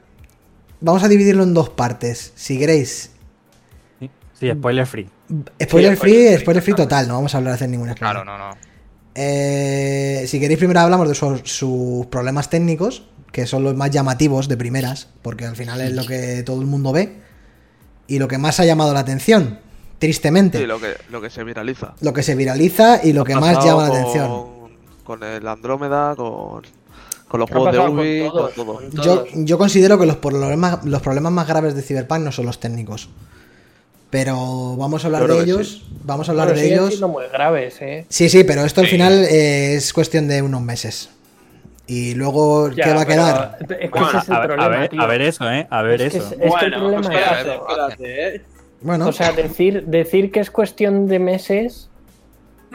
Vamos 0.81 1.03
a 1.03 1.07
dividirlo 1.07 1.43
en 1.43 1.53
dos 1.53 1.69
partes. 1.69 2.31
Si 2.35 2.57
queréis, 2.59 3.11
Sí, 4.37 4.51
spoiler 4.51 4.85
free. 4.85 5.09
spoiler 5.63 5.93
Sí, 5.93 5.97
free, 5.97 6.11
spoiler 6.13 6.39
spoiler 6.41 6.61
free, 6.63 6.73
total, 6.75 7.07
no 7.07 7.13
vamos 7.15 7.33
a 7.33 7.37
hablar 7.37 7.51
de 7.53 7.55
hacer 7.55 7.69
spoiler. 7.69 7.95
Claro, 7.95 8.25
no, 8.25 8.37
no. 8.37 8.49
Eh, 9.15 10.25
si 10.27 10.39
queréis, 10.41 10.59
primero 10.59 10.81
hablamos 10.81 11.07
de 11.07 11.15
sus, 11.15 11.39
sus 11.45 12.05
problemas 12.07 12.49
técnicos, 12.49 13.07
que 13.31 13.45
son 13.47 13.63
los 13.63 13.73
más 13.75 13.91
llamativos 13.91 14.49
de 14.49 14.57
primeras, 14.57 15.07
porque 15.21 15.45
al 15.45 15.55
final 15.55 15.79
es 15.81 15.93
lo 15.93 16.05
que 16.05 16.43
todo 16.43 16.59
el 16.59 16.67
mundo 16.67 16.91
ve 16.91 17.15
y 18.07 18.19
lo 18.19 18.27
que 18.27 18.37
más 18.37 18.59
ha 18.59 18.65
llamado 18.65 18.93
la 18.93 18.99
atención, 18.99 19.59
tristemente. 19.99 20.57
Sí, 20.59 20.65
lo 20.65 20.79
que, 20.81 20.95
lo 21.09 21.21
que 21.21 21.29
se 21.29 21.43
viraliza. 21.45 21.95
lo 22.01 22.11
que 22.13 22.21
se 22.21 22.35
viraliza 22.35 22.99
y 23.03 23.13
lo 23.13 23.23
que 23.23 23.33
Ha 23.33 23.39
más 23.39 23.63
llama 23.65 23.83
la 23.87 23.87
atención. 23.99 24.45
Con 25.05 25.23
el 25.23 25.47
Andrómeda, 25.47 26.13
con, 26.15 26.63
con 27.35 27.39
los 27.41 27.49
juegos 27.49 27.71
de 27.73 27.77
con 27.77 27.99
Ubi, 27.99 28.29
todos, 28.31 28.53
con 28.53 28.65
todo. 28.65 28.73
con 29.33 29.45
Yo, 29.45 29.57
considero 29.57 29.99
que 29.99 30.05
los 30.05 30.15
problemas, 30.17 30.85
los 30.85 31.01
problemas 31.01 31.31
más 31.33 31.47
graves 31.47 31.75
de 31.75 31.81
Cyberpunk 31.81 32.21
no 32.21 32.31
son 32.31 32.45
los 32.45 32.59
técnicos. 32.59 33.09
Pero 34.09 34.77
vamos 34.77 35.03
a 35.03 35.07
hablar 35.07 35.27
de 35.27 35.39
ellos. 35.41 35.83
Vamos 36.03 36.29
a 36.29 36.31
hablar 36.31 36.47
Pero 36.49 36.59
de 36.61 36.67
ellos. 36.67 36.87
siendo 36.89 37.09
muy 37.09 37.25
graves, 37.31 37.81
¿eh? 37.81 38.05
Sí, 38.07 38.29
sí, 38.29 38.43
pero 38.45 38.63
esto 38.63 38.79
al 38.81 38.87
Sí. 38.87 38.93
final 38.93 39.25
eh, 39.25 39.75
es 39.75 39.91
cuestión 39.91 40.27
de 40.27 40.41
unos 40.41 40.61
meses. 40.61 41.09
Y 41.87 42.15
luego, 42.15 42.69
¿qué 42.73 42.93
va 42.93 43.01
a 43.01 43.05
quedar? 43.05 43.57
Es 43.61 43.67
que 43.67 43.87
Bueno, 43.89 44.07
ese 44.09 44.17
es 44.19 44.27
el 44.29 44.33
a, 44.35 44.39
ver, 44.39 44.51
a 44.51 44.55
problema, 44.55 44.77
ver- 44.79 44.89
tío. 44.89 45.01
a 45.01 45.07
ver 45.07 45.21
eso, 45.21 45.51
¿eh? 45.51 45.67
A 45.69 45.81
ver 45.81 46.01
Es 46.01 46.11
que 46.13 46.17
eso. 46.19 46.27
es- 46.27 46.31
es 46.31 46.37
que 46.37 46.43
el 46.45 46.49
Bueno, 46.49 46.77
problema 46.79 47.01
espérate, 47.01 47.49
es- 47.49 47.55
espérate, 47.59 48.35
eh. 48.37 48.41
Bueno, 48.81 49.07
O 49.07 49.11
sea, 49.11 49.31
decir, 49.33 49.83
decir 49.85 50.31
que 50.31 50.39
es 50.39 50.49
cuestión 50.51 51.07
de 51.07 51.19
meses 51.19 51.89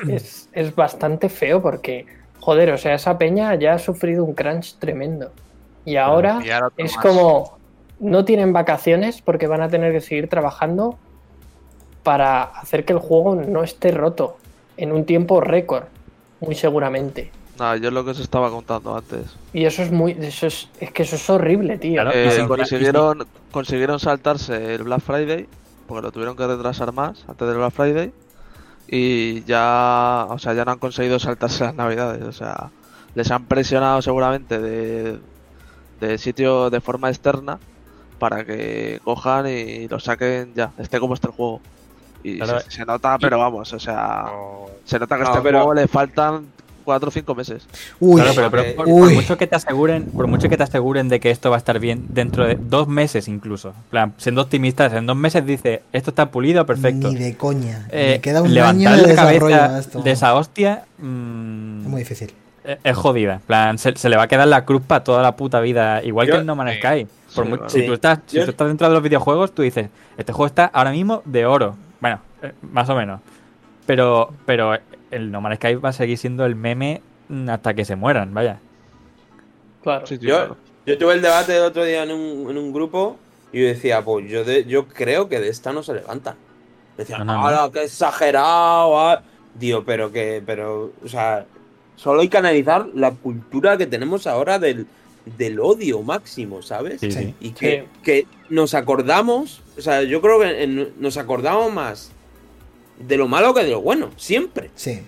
es, 0.08 0.48
es 0.52 0.74
bastante 0.74 1.28
feo 1.28 1.62
porque, 1.62 2.06
joder, 2.40 2.72
o 2.72 2.78
sea, 2.78 2.94
esa 2.94 3.18
peña 3.18 3.54
ya 3.54 3.74
ha 3.74 3.78
sufrido 3.78 4.24
un 4.24 4.34
crunch 4.34 4.76
tremendo. 4.78 5.30
Y 5.84 5.96
ahora 5.96 6.40
Y 6.44 6.50
ahora 6.50 6.66
otro 6.68 6.84
es 6.84 6.96
más. 6.96 7.04
como, 7.04 7.58
no 8.00 8.24
tienen 8.24 8.52
vacaciones 8.52 9.22
porque 9.22 9.46
van 9.46 9.62
a 9.62 9.68
tener 9.68 9.92
que 9.92 10.00
seguir 10.00 10.28
trabajando 10.28 10.98
para 12.02 12.42
hacer 12.44 12.84
que 12.84 12.92
el 12.94 12.98
juego 12.98 13.34
no 13.34 13.62
esté 13.62 13.90
roto 13.90 14.36
en 14.76 14.92
un 14.92 15.04
tiempo 15.04 15.40
récord, 15.40 15.84
muy 16.40 16.54
seguramente. 16.54 17.30
Nada, 17.58 17.76
yo 17.76 17.88
es 17.88 17.94
lo 17.94 18.04
que 18.04 18.12
os 18.12 18.20
estaba 18.20 18.50
contando 18.50 18.96
antes. 18.96 19.36
Y 19.52 19.66
eso 19.66 19.82
es 19.82 19.90
muy, 19.92 20.12
eso 20.12 20.46
es, 20.46 20.68
es 20.80 20.90
que 20.92 21.02
eso 21.02 21.16
es 21.16 21.28
horrible, 21.28 21.76
tío. 21.76 22.00
Claro, 22.00 22.12
Eh, 22.14 22.46
consiguieron, 22.48 23.26
consiguieron 23.50 24.00
saltarse 24.00 24.74
el 24.74 24.82
Black 24.84 25.00
Friday, 25.00 25.46
porque 25.86 26.02
lo 26.02 26.10
tuvieron 26.12 26.36
que 26.36 26.46
retrasar 26.46 26.92
más 26.92 27.22
antes 27.28 27.46
del 27.46 27.58
Black 27.58 27.72
Friday. 27.72 28.12
Y 28.92 29.44
ya, 29.44 30.26
o 30.28 30.38
sea, 30.38 30.52
ya 30.52 30.64
no 30.64 30.72
han 30.72 30.78
conseguido 30.80 31.18
saltarse 31.20 31.62
las 31.64 31.74
navidades. 31.76 32.22
O 32.24 32.32
sea, 32.32 32.70
les 33.14 33.30
han 33.30 33.44
presionado 33.44 34.02
seguramente 34.02 34.58
de, 34.58 35.20
de 36.00 36.18
sitio 36.18 36.70
de 36.70 36.80
forma 36.80 37.08
externa 37.08 37.58
para 38.18 38.44
que 38.44 39.00
cojan 39.04 39.46
y 39.46 39.86
lo 39.86 40.00
saquen 40.00 40.52
ya, 40.54 40.72
esté 40.78 40.98
como 40.98 41.14
esté 41.14 41.28
el 41.28 41.32
juego. 41.34 41.60
Y 42.24 42.38
Claro. 42.38 42.60
se, 42.60 42.70
se 42.70 42.84
nota, 42.84 43.16
pero 43.18 43.38
vamos, 43.38 43.72
o 43.72 43.78
sea, 43.78 44.26
se 44.84 44.98
nota 44.98 45.16
que 45.16 45.22
a 45.22 45.24
No, 45.26 45.30
este 45.30 45.42
pero- 45.42 45.58
juego 45.58 45.74
le 45.74 45.86
faltan 45.88 46.46
4 46.90 47.08
o 47.08 47.12
5 47.12 47.34
meses. 47.36 47.66
uy, 48.00 48.20
Claro, 48.20 48.34
pero, 48.34 48.50
pero 48.50 48.74
por, 48.76 48.88
uy. 48.88 49.00
por 49.00 49.12
mucho 49.12 49.38
que 49.38 49.46
te 49.46 49.54
aseguren, 49.54 50.06
por 50.06 50.26
mucho 50.26 50.48
que 50.48 50.56
te 50.56 50.62
aseguren 50.64 51.08
de 51.08 51.20
que 51.20 51.30
esto 51.30 51.50
va 51.50 51.56
a 51.56 51.58
estar 51.58 51.78
bien 51.78 52.06
dentro 52.08 52.44
de 52.46 52.56
dos 52.56 52.88
meses 52.88 53.28
incluso. 53.28 53.72
Plan, 53.90 54.12
siendo 54.16 54.42
optimistas, 54.42 54.92
en 54.92 55.06
dos 55.06 55.16
meses 55.16 55.46
dice 55.46 55.82
esto 55.92 56.10
está 56.10 56.30
pulido, 56.32 56.66
perfecto. 56.66 57.08
ni 57.10 57.16
de 57.18 57.36
coña. 57.36 57.86
Eh, 57.92 58.14
Me 58.16 58.20
queda 58.20 58.40
un 58.42 58.46
año 58.48 58.54
levantar 58.54 58.96
de 58.96 59.06
desarrollo 59.06 59.56
cabeza 59.56 59.76
a 59.76 59.78
esto. 59.78 60.02
de 60.02 60.10
esa 60.10 60.34
hostia 60.34 60.84
mm, 60.98 61.80
Es 61.82 61.86
muy 61.88 61.98
difícil. 62.00 62.32
es 62.64 62.78
es 62.82 62.96
jodida. 62.96 63.34
En 63.34 63.40
plan, 63.40 63.78
se, 63.78 63.94
se 63.96 64.08
le 64.08 64.16
va 64.16 64.24
a 64.24 64.28
quedar 64.28 64.48
la 64.48 64.64
cruz 64.64 64.82
para 64.86 65.04
toda 65.04 65.22
la 65.22 65.36
puta 65.36 65.60
vida. 65.60 66.02
Igual 66.02 66.26
Yo- 66.26 66.32
que 66.34 66.40
el 66.40 66.46
No 66.46 66.56
Man's. 66.56 66.78
Sky. 66.78 67.06
Por 67.34 67.46
Sí, 67.70 67.80
si, 67.80 67.86
tú 67.86 67.92
estás, 67.94 68.18
si 68.26 68.42
tú 68.44 68.50
estás 68.50 68.66
dentro 68.66 68.88
de 68.88 68.94
los 68.94 69.02
videojuegos, 69.04 69.52
tú 69.54 69.62
dices, 69.62 69.88
este 70.18 70.32
juego 70.32 70.46
está 70.46 70.64
ahora 70.66 70.90
mismo 70.90 71.22
de 71.24 71.46
oro. 71.46 71.76
Bueno, 72.00 72.18
eh, 72.42 72.52
más 72.72 72.88
o 72.88 72.96
menos. 72.96 73.20
Pero, 73.86 74.32
pero 74.46 74.74
el 75.10 75.30
No 75.30 75.40
Man's 75.40 75.56
Sky 75.56 75.74
va 75.76 75.90
a 75.90 75.92
seguir 75.92 76.18
siendo 76.18 76.44
el 76.46 76.54
meme 76.56 77.02
hasta 77.48 77.74
que 77.74 77.84
se 77.84 77.96
mueran, 77.96 78.32
vaya. 78.34 78.58
Claro. 79.82 80.06
Sí, 80.06 80.18
Yo, 80.18 80.36
claro. 80.36 80.56
yo 80.86 80.98
tuve 80.98 81.14
el 81.14 81.22
debate 81.22 81.56
el 81.56 81.62
otro 81.62 81.84
día 81.84 82.02
en 82.02 82.10
un, 82.12 82.50
en 82.50 82.58
un 82.58 82.72
grupo 82.72 83.16
y 83.52 83.60
yo 83.60 83.66
decía, 83.66 84.02
pues 84.04 84.28
yo, 84.30 84.44
de- 84.44 84.64
yo 84.64 84.86
creo 84.88 85.28
que 85.28 85.40
de 85.40 85.48
esta 85.48 85.72
no 85.72 85.82
se 85.82 85.94
levanta. 85.94 86.36
Decían, 86.96 87.20
No, 87.20 87.24
no, 87.34 87.40
no. 87.40 87.46
¡hala, 87.46 87.70
qué 87.72 87.84
exagerado! 87.84 88.98
ah". 89.00 89.22
Digo, 89.54 89.82
pero 89.84 90.12
que, 90.12 90.42
pero, 90.44 90.92
o 91.04 91.08
sea, 91.08 91.46
solo 91.96 92.20
hay 92.20 92.28
que 92.28 92.38
analizar 92.38 92.86
la 92.94 93.10
cultura 93.12 93.76
que 93.76 93.86
tenemos 93.86 94.26
ahora 94.26 94.58
del, 94.58 94.86
del 95.38 95.58
odio 95.60 96.02
máximo, 96.02 96.62
¿sabes? 96.62 97.00
Sí, 97.00 97.10
Sí. 97.10 97.18
sí. 97.18 97.34
Y 97.40 97.50
que, 97.50 97.80
Sí. 97.94 98.00
que 98.02 98.26
nos 98.48 98.74
acordamos, 98.74 99.62
o 99.78 99.80
sea, 99.80 100.02
yo 100.02 100.20
creo 100.20 100.38
que 100.40 100.62
en- 100.62 100.92
nos 101.00 101.16
acordamos 101.16 101.72
más 101.72 102.12
de 103.00 103.16
lo 103.16 103.26
malo 103.28 103.52
que 103.54 103.64
de 103.64 103.70
lo 103.70 103.80
bueno, 103.80 104.10
siempre. 104.16 104.70
Sí, 104.74 105.00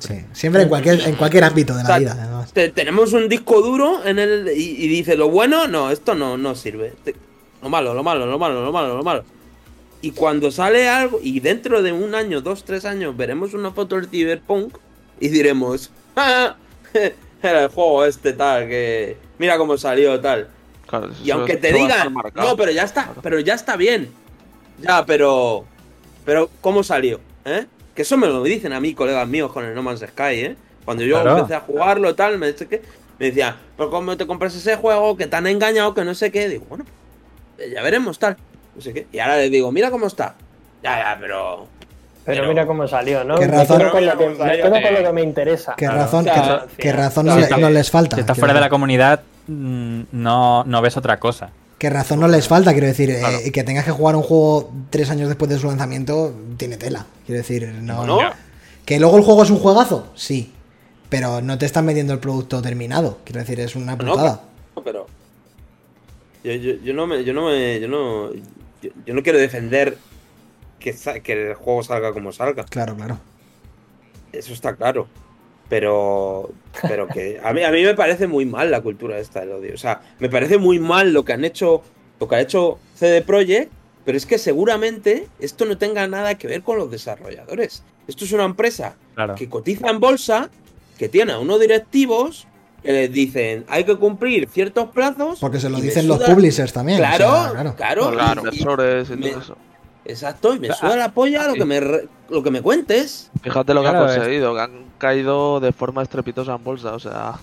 sí. 0.00 0.24
Siempre 0.32 0.62
en 0.62 0.68
cualquier, 0.68 1.00
en 1.00 1.14
cualquier 1.16 1.44
ámbito 1.44 1.72
de 1.74 1.80
O 1.80 1.82
la 1.82 1.86
sea, 1.88 1.98
vida, 1.98 2.16
además. 2.18 2.52
Te- 2.52 2.68
tenemos 2.70 3.12
un 3.12 3.28
disco 3.28 3.62
duro 3.62 4.04
en 4.04 4.18
el 4.18 4.48
y, 4.56 4.84
y 4.84 4.88
dice 4.88 5.16
lo 5.16 5.30
bueno, 5.30 5.66
no, 5.68 5.90
esto 5.90 6.14
no, 6.14 6.36
no 6.36 6.54
sirve. 6.54 6.92
Te- 7.04 7.14
lo 7.62 7.68
malo, 7.70 7.94
lo 7.94 8.02
malo, 8.02 8.26
lo 8.26 8.38
malo, 8.38 8.62
lo 8.64 8.72
malo, 8.72 8.96
lo 8.96 9.02
malo. 9.02 9.24
Y 10.02 10.10
cuando 10.10 10.50
sale 10.50 10.88
algo, 10.88 11.18
y 11.22 11.40
dentro 11.40 11.82
de 11.82 11.90
un 11.92 12.14
año, 12.14 12.40
dos, 12.40 12.64
tres 12.64 12.84
años, 12.84 13.16
veremos 13.16 13.54
una 13.54 13.70
foto 13.72 13.96
del 13.96 14.08
Cyberpunk 14.08 14.76
y 15.18 15.28
diremos, 15.28 15.90
"Ah, 16.16 16.56
era 17.42 17.62
el 17.64 17.68
juego 17.68 18.04
este 18.04 18.32
tal, 18.34 18.68
que 18.68 19.16
mira 19.38 19.56
cómo 19.56 19.78
salió 19.78 20.20
tal. 20.20 20.48
Claro, 20.86 21.10
Y 21.24 21.30
aunque 21.30 21.56
te 21.56 21.72
digan, 21.72 22.14
no, 22.34 22.56
pero 22.56 22.70
ya 22.70 22.84
está, 22.84 23.04
Claro. 23.06 23.20
pero 23.22 23.40
ya 23.40 23.54
está 23.54 23.76
bien. 23.76 24.08
Ya, 24.80 25.04
pero, 25.06 25.64
pero 26.24 26.48
¿cómo 26.60 26.84
salió? 26.84 27.18
¿Eh? 27.46 27.64
Que 27.94 28.02
eso 28.02 28.16
me 28.18 28.26
lo 28.26 28.42
dicen 28.42 28.72
a 28.72 28.80
mí, 28.80 28.92
colegas 28.92 29.26
míos, 29.26 29.52
con 29.52 29.64
el 29.64 29.74
No 29.74 29.82
Man's 29.82 30.00
Sky, 30.00 30.34
¿eh? 30.34 30.56
Cuando 30.84 31.02
yo 31.04 31.14
Claro. 31.22 31.38
empecé 31.38 31.54
a 31.54 31.60
jugarlo 31.60 32.14
tal, 32.14 32.38
me, 32.38 32.52
dice 32.52 32.66
que- 32.68 32.82
me 33.18 33.26
decían, 33.26 33.56
pero 33.76 33.88
¿cómo 33.90 34.16
te 34.16 34.26
compras 34.26 34.54
ese 34.54 34.76
juego? 34.76 35.16
Que 35.16 35.26
te 35.26 35.36
han 35.36 35.46
engañado, 35.46 35.94
que 35.94 36.04
no 36.04 36.14
sé 36.14 36.30
qué. 36.30 36.48
Digo, 36.48 36.66
bueno, 36.68 36.84
eh, 37.58 37.70
ya 37.74 37.82
veremos 37.82 38.18
tal. 38.18 38.36
No 38.74 38.82
sé 38.82 38.92
qué. 38.92 39.06
Y 39.12 39.18
ahora 39.20 39.36
les 39.38 39.50
digo, 39.50 39.72
mira 39.72 39.90
cómo 39.90 40.06
está. 40.06 40.34
Ya, 40.82 40.98
ya, 40.98 41.16
pero... 41.20 41.68
Pero, 42.26 42.38
Pero- 42.42 42.48
mira 42.48 42.66
cómo 42.66 42.88
salió, 42.88 43.22
¿no? 43.22 43.36
Qué 43.38 43.46
Me 43.46 43.56
razón. 43.56 43.78
quedo 43.78 43.90
con 43.92 44.04
lo 44.04 44.18
que, 44.18 44.26
me 44.28 44.36
quedo 44.56 44.70
con 44.82 44.94
lo 44.94 45.02
que 45.04 45.12
me 45.12 45.22
interesa. 45.22 45.74
¿Qué 45.76 45.84
Claro. 45.86 46.00
razón, 46.00 46.20
O 46.28 46.34
sea, 46.34 46.66
qué, 46.76 46.92
razón 46.92 47.26
no, 47.26 47.36
no 47.36 47.70
les 47.70 47.88
falta? 47.90 48.16
Si 48.16 48.20
estás 48.20 48.36
fuera 48.36 48.52
de 48.52 48.60
la 48.60 48.68
comunidad, 48.68 49.20
mm, 49.46 50.00
no, 50.10 50.64
no 50.64 50.82
ves 50.82 50.96
otra 50.96 51.18
cosa. 51.20 51.50
¿Qué 51.78 51.90
razón 51.90 52.20
no 52.20 52.28
les 52.28 52.48
falta? 52.48 52.72
Quiero 52.72 52.86
decir, 52.86 53.10
eh, 53.10 53.50
que 53.52 53.62
tengas 53.62 53.84
que 53.84 53.90
jugar 53.90 54.16
un 54.16 54.22
juego 54.22 54.72
tres 54.88 55.10
años 55.10 55.28
después 55.28 55.50
de 55.50 55.58
su 55.58 55.66
lanzamiento, 55.66 56.34
tiene 56.56 56.78
tela. 56.78 57.06
Quiero 57.26 57.38
decir, 57.38 57.68
no. 57.82 58.06
¿No? 58.06 58.18
Que 58.86 58.98
luego 58.98 59.18
el 59.18 59.24
juego 59.24 59.42
es 59.42 59.50
un 59.50 59.58
juegazo, 59.58 60.10
sí. 60.14 60.52
Pero 61.10 61.42
no 61.42 61.58
te 61.58 61.66
están 61.66 61.84
metiendo 61.84 62.12
el 62.12 62.18
producto 62.18 62.62
terminado. 62.62 63.18
Quiero 63.24 63.40
decir, 63.40 63.60
es 63.60 63.76
una 63.76 63.96
putada. 63.98 64.42
No, 64.74 64.82
pero... 64.82 65.06
Yo, 66.42 66.52
yo, 66.52 66.74
yo 66.82 66.94
no 66.94 67.06
me... 67.06 67.24
Yo 67.24 67.34
no 67.34 67.46
me... 67.46 67.78
Yo 67.78 67.88
no, 67.88 68.32
yo, 68.32 68.90
yo 69.04 69.14
no 69.14 69.22
quiero 69.22 69.38
defender 69.38 69.98
que, 70.78 70.94
que 71.22 71.50
el 71.50 71.54
juego 71.54 71.82
salga 71.82 72.12
como 72.12 72.32
salga. 72.32 72.64
Claro, 72.64 72.96
claro. 72.96 73.18
Eso 74.32 74.52
está 74.52 74.74
claro. 74.74 75.08
Pero, 75.68 76.50
pero 76.82 77.08
que 77.08 77.40
a 77.42 77.52
mí, 77.52 77.62
a 77.64 77.70
mí 77.70 77.82
me 77.82 77.94
parece 77.94 78.26
muy 78.26 78.46
mal 78.46 78.70
la 78.70 78.80
cultura 78.80 79.18
esta 79.18 79.40
del 79.40 79.52
odio. 79.52 79.74
O 79.74 79.78
sea, 79.78 80.00
me 80.20 80.28
parece 80.28 80.58
muy 80.58 80.78
mal 80.78 81.12
lo 81.12 81.24
que 81.24 81.32
han 81.32 81.44
hecho, 81.44 81.82
lo 82.20 82.28
que 82.28 82.36
ha 82.36 82.40
hecho 82.40 82.78
CD 82.94 83.22
Projekt, 83.22 83.72
pero 84.04 84.16
es 84.16 84.26
que 84.26 84.38
seguramente 84.38 85.26
esto 85.40 85.64
no 85.64 85.76
tenga 85.76 86.06
nada 86.06 86.36
que 86.36 86.46
ver 86.46 86.62
con 86.62 86.78
los 86.78 86.90
desarrolladores. 86.90 87.82
Esto 88.06 88.24
es 88.24 88.32
una 88.32 88.44
empresa 88.44 88.94
Claro. 89.14 89.34
que 89.34 89.48
cotiza 89.48 89.90
en 89.90 89.98
bolsa, 89.98 90.50
que 90.98 91.08
tiene 91.08 91.32
a 91.32 91.38
unos 91.40 91.58
directivos 91.60 92.46
que 92.84 92.92
les 92.92 93.12
dicen 93.12 93.64
hay 93.68 93.82
que 93.82 93.96
cumplir 93.96 94.48
ciertos 94.48 94.90
plazos. 94.90 95.40
Porque 95.40 95.58
se 95.58 95.68
lo 95.68 95.80
dicen 95.80 96.06
los 96.06 96.22
publishers 96.22 96.72
también. 96.72 97.00
o 97.02 97.04
sea, 97.04 97.16
Claro, 97.16 97.52
claro. 97.52 97.74
claro. 97.76 98.10
Claro, 98.12 98.42
y- 98.42 98.44
y- 98.44 98.48
inversores 98.60 99.10
y 99.10 99.16
me- 99.16 99.30
todo 99.30 99.40
eso. 99.40 99.56
Exacto, 100.08 100.54
y 100.54 100.58
me 100.58 100.72
suda 100.72 100.96
la 100.96 101.12
polla 101.12 101.46
lo 101.48 101.54
que 101.54 101.64
me, 101.64 101.80
re- 101.80 102.08
lo 102.30 102.42
que 102.42 102.50
me 102.50 102.62
cuentes. 102.62 103.30
Fíjate 103.42 103.74
lo 103.74 103.82
que 103.82 103.88
Claro, 103.90 104.08
han 104.08 104.14
conseguido, 104.16 104.54
que 104.54 104.60
han 104.60 104.70
caído 104.98 105.60
de 105.60 105.72
forma 105.72 106.02
estrepitosa 106.02 106.54
en 106.54 106.64
bolsa, 106.64 106.92
o 106.94 106.98
sea, 106.98 107.34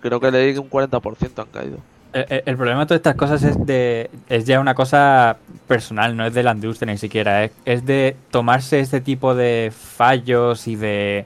creo 0.00 0.20
que 0.20 0.30
leí 0.30 0.52
que 0.52 0.58
un 0.58 0.70
40% 0.70 1.42
han 1.42 1.48
caído. 1.48 1.78
El, 2.12 2.56
problema 2.58 2.80
de 2.80 2.86
todas 2.86 2.98
estas 2.98 3.14
cosas 3.14 3.42
es 3.42 3.66
de 3.66 4.10
es 4.28 4.44
ya 4.44 4.60
una 4.60 4.74
cosa 4.74 5.38
personal, 5.66 6.14
no 6.14 6.26
es 6.26 6.34
de 6.34 6.42
la 6.42 6.52
industria 6.52 6.92
ni 6.92 6.98
siquiera. 6.98 7.44
Es, 7.44 7.52
es 7.64 7.86
de 7.86 8.16
tomarse 8.30 8.80
este 8.80 9.00
tipo 9.00 9.34
de 9.34 9.72
fallos 9.74 10.68
y 10.68 10.76
de 10.76 11.24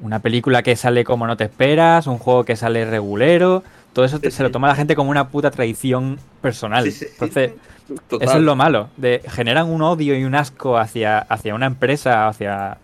una 0.00 0.20
película 0.20 0.62
que 0.62 0.76
sale 0.76 1.02
como 1.02 1.26
no 1.26 1.36
te 1.36 1.44
esperas, 1.44 2.06
un 2.06 2.18
juego 2.18 2.44
que 2.44 2.54
sale 2.54 2.84
regulero. 2.84 3.64
Todo 3.92 4.04
eso 4.04 4.20
te- 4.20 4.30
Sí, 4.30 4.36
se 4.36 4.42
lo 4.44 4.52
toma 4.52 4.68
la 4.68 4.76
gente 4.76 4.94
como 4.94 5.10
una 5.10 5.28
puta 5.28 5.50
tradición 5.50 6.20
personal. 6.40 6.84
Sí, 6.84 6.92
sí, 6.92 6.98
sí. 7.06 7.10
Entonces, 7.14 7.52
Total. 8.08 8.28
eso 8.28 8.36
es 8.38 8.42
lo 8.42 8.56
malo. 8.56 8.88
De, 8.96 9.22
generan 9.28 9.68
un 9.68 9.82
odio 9.82 10.16
y 10.18 10.24
un 10.24 10.34
asco 10.34 10.76
hacia, 10.78 11.18
hacia 11.18 11.54
una 11.54 11.66
empresa, 11.66 12.28
hacia. 12.28 12.78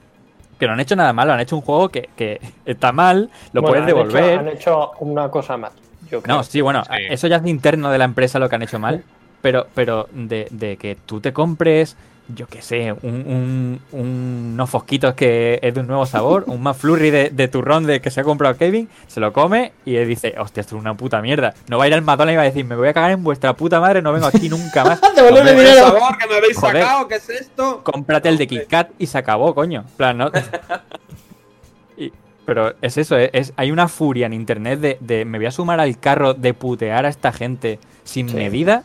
Que 0.58 0.66
no 0.66 0.72
han 0.72 0.80
hecho 0.80 0.96
nada 0.96 1.12
malo, 1.12 1.32
han 1.34 1.40
hecho 1.40 1.54
un 1.56 1.62
juego 1.62 1.90
que, 1.90 2.08
que 2.16 2.40
está 2.64 2.90
mal, 2.92 3.30
lo 3.52 3.60
Bueno, 3.62 3.72
puedes 3.74 3.82
han 3.82 3.88
hecho- 3.90 3.96
devolver. 4.18 4.38
Han 4.38 4.48
hecho, 4.48 4.90
una 5.00 5.28
cosa 5.30 5.56
mal. 5.56 5.72
Yo 6.10 6.22
creo. 6.22 6.36
No, 6.36 6.42
sí, 6.42 6.60
bueno, 6.60 6.82
Sí. 6.84 6.92
eso 7.10 7.26
ya 7.26 7.36
es 7.36 7.42
de 7.42 7.50
interno 7.50 7.90
de 7.90 7.98
la 7.98 8.04
empresa 8.04 8.38
lo 8.38 8.48
que 8.48 8.54
han 8.56 8.62
hecho 8.62 8.78
mal, 8.78 9.04
pero, 9.42 9.66
pero 9.74 10.08
de, 10.12 10.46
de 10.50 10.76
que 10.78 10.96
tú 11.04 11.20
te 11.20 11.32
compres, 11.32 11.96
yo 12.34 12.46
qué 12.48 12.60
sé, 12.62 12.92
un, 12.92 12.98
un- 13.02 13.80
un- 13.92 14.50
unos 14.54 14.68
fosquitos 14.70 15.14
que 15.14 15.60
es 15.62 15.72
de 15.74 15.80
un 15.80 15.86
nuevo 15.86 16.06
sabor, 16.06 16.44
un 16.48 16.60
McFlurry 16.62 17.10
de, 17.10 17.30
de 17.30 17.48
turrón 17.48 17.84
de 17.86 18.00
que 18.00 18.10
se 18.10 18.20
ha 18.20 18.24
comprado 18.24 18.56
Kevin, 18.56 18.88
se 19.06 19.20
lo 19.20 19.32
come 19.32 19.72
y 19.84 19.96
él 19.96 20.08
dice, 20.08 20.34
hostia, 20.38 20.60
esto 20.62 20.74
es 20.76 20.80
una 20.80 20.96
puta 20.96 21.20
mierda. 21.22 21.54
No 21.68 21.78
va 21.78 21.84
a 21.84 21.86
ir 21.88 21.94
al 21.94 22.02
McDonald's 22.02 22.32
y 22.32 22.36
va 22.36 22.42
a 22.42 22.46
decir, 22.46 22.64
me 22.64 22.74
voy 22.74 22.88
a 22.88 22.92
cagar 22.94 23.12
en 23.12 23.22
vuestra 23.22 23.54
puta 23.54 23.78
madre, 23.80 24.02
no 24.02 24.12
vengo 24.12 24.26
aquí 24.26 24.48
nunca 24.48 24.84
más. 24.84 25.00
¿Qué 25.14 25.22
dinero. 25.22 25.74
sabor 25.86 26.18
que 26.18 26.26
me 26.28 26.34
habéis 26.36 26.56
Joder. 26.58 26.82
sacado? 26.82 27.08
¿Qué 27.08 27.14
es 27.14 27.28
esto? 27.30 27.80
cómprate 27.84 28.28
el 28.28 28.38
de 28.38 28.46
Kit 28.48 28.66
Kat 28.66 28.90
y 28.98 29.06
se 29.06 29.18
acabó, 29.18 29.54
coño. 29.54 29.84
Plan, 29.96 30.18
no. 30.18 30.30
Y- 31.96 32.12
pero 32.44 32.74
es 32.82 32.96
eso, 32.96 33.16
es, 33.16 33.30
es- 33.32 33.52
hay 33.56 33.70
una 33.70 33.88
furia 33.88 34.26
en 34.26 34.32
internet 34.32 34.80
de, 34.80 34.98
de 35.00 35.24
me 35.24 35.38
voy 35.38 35.46
a 35.46 35.50
sumar 35.50 35.80
al 35.80 35.98
carro 35.98 36.34
de 36.34 36.54
putear 36.54 37.06
a 37.06 37.08
esta 37.08 37.32
gente 37.32 37.78
sin 38.04 38.28
Sí. 38.28 38.34
medida. 38.36 38.84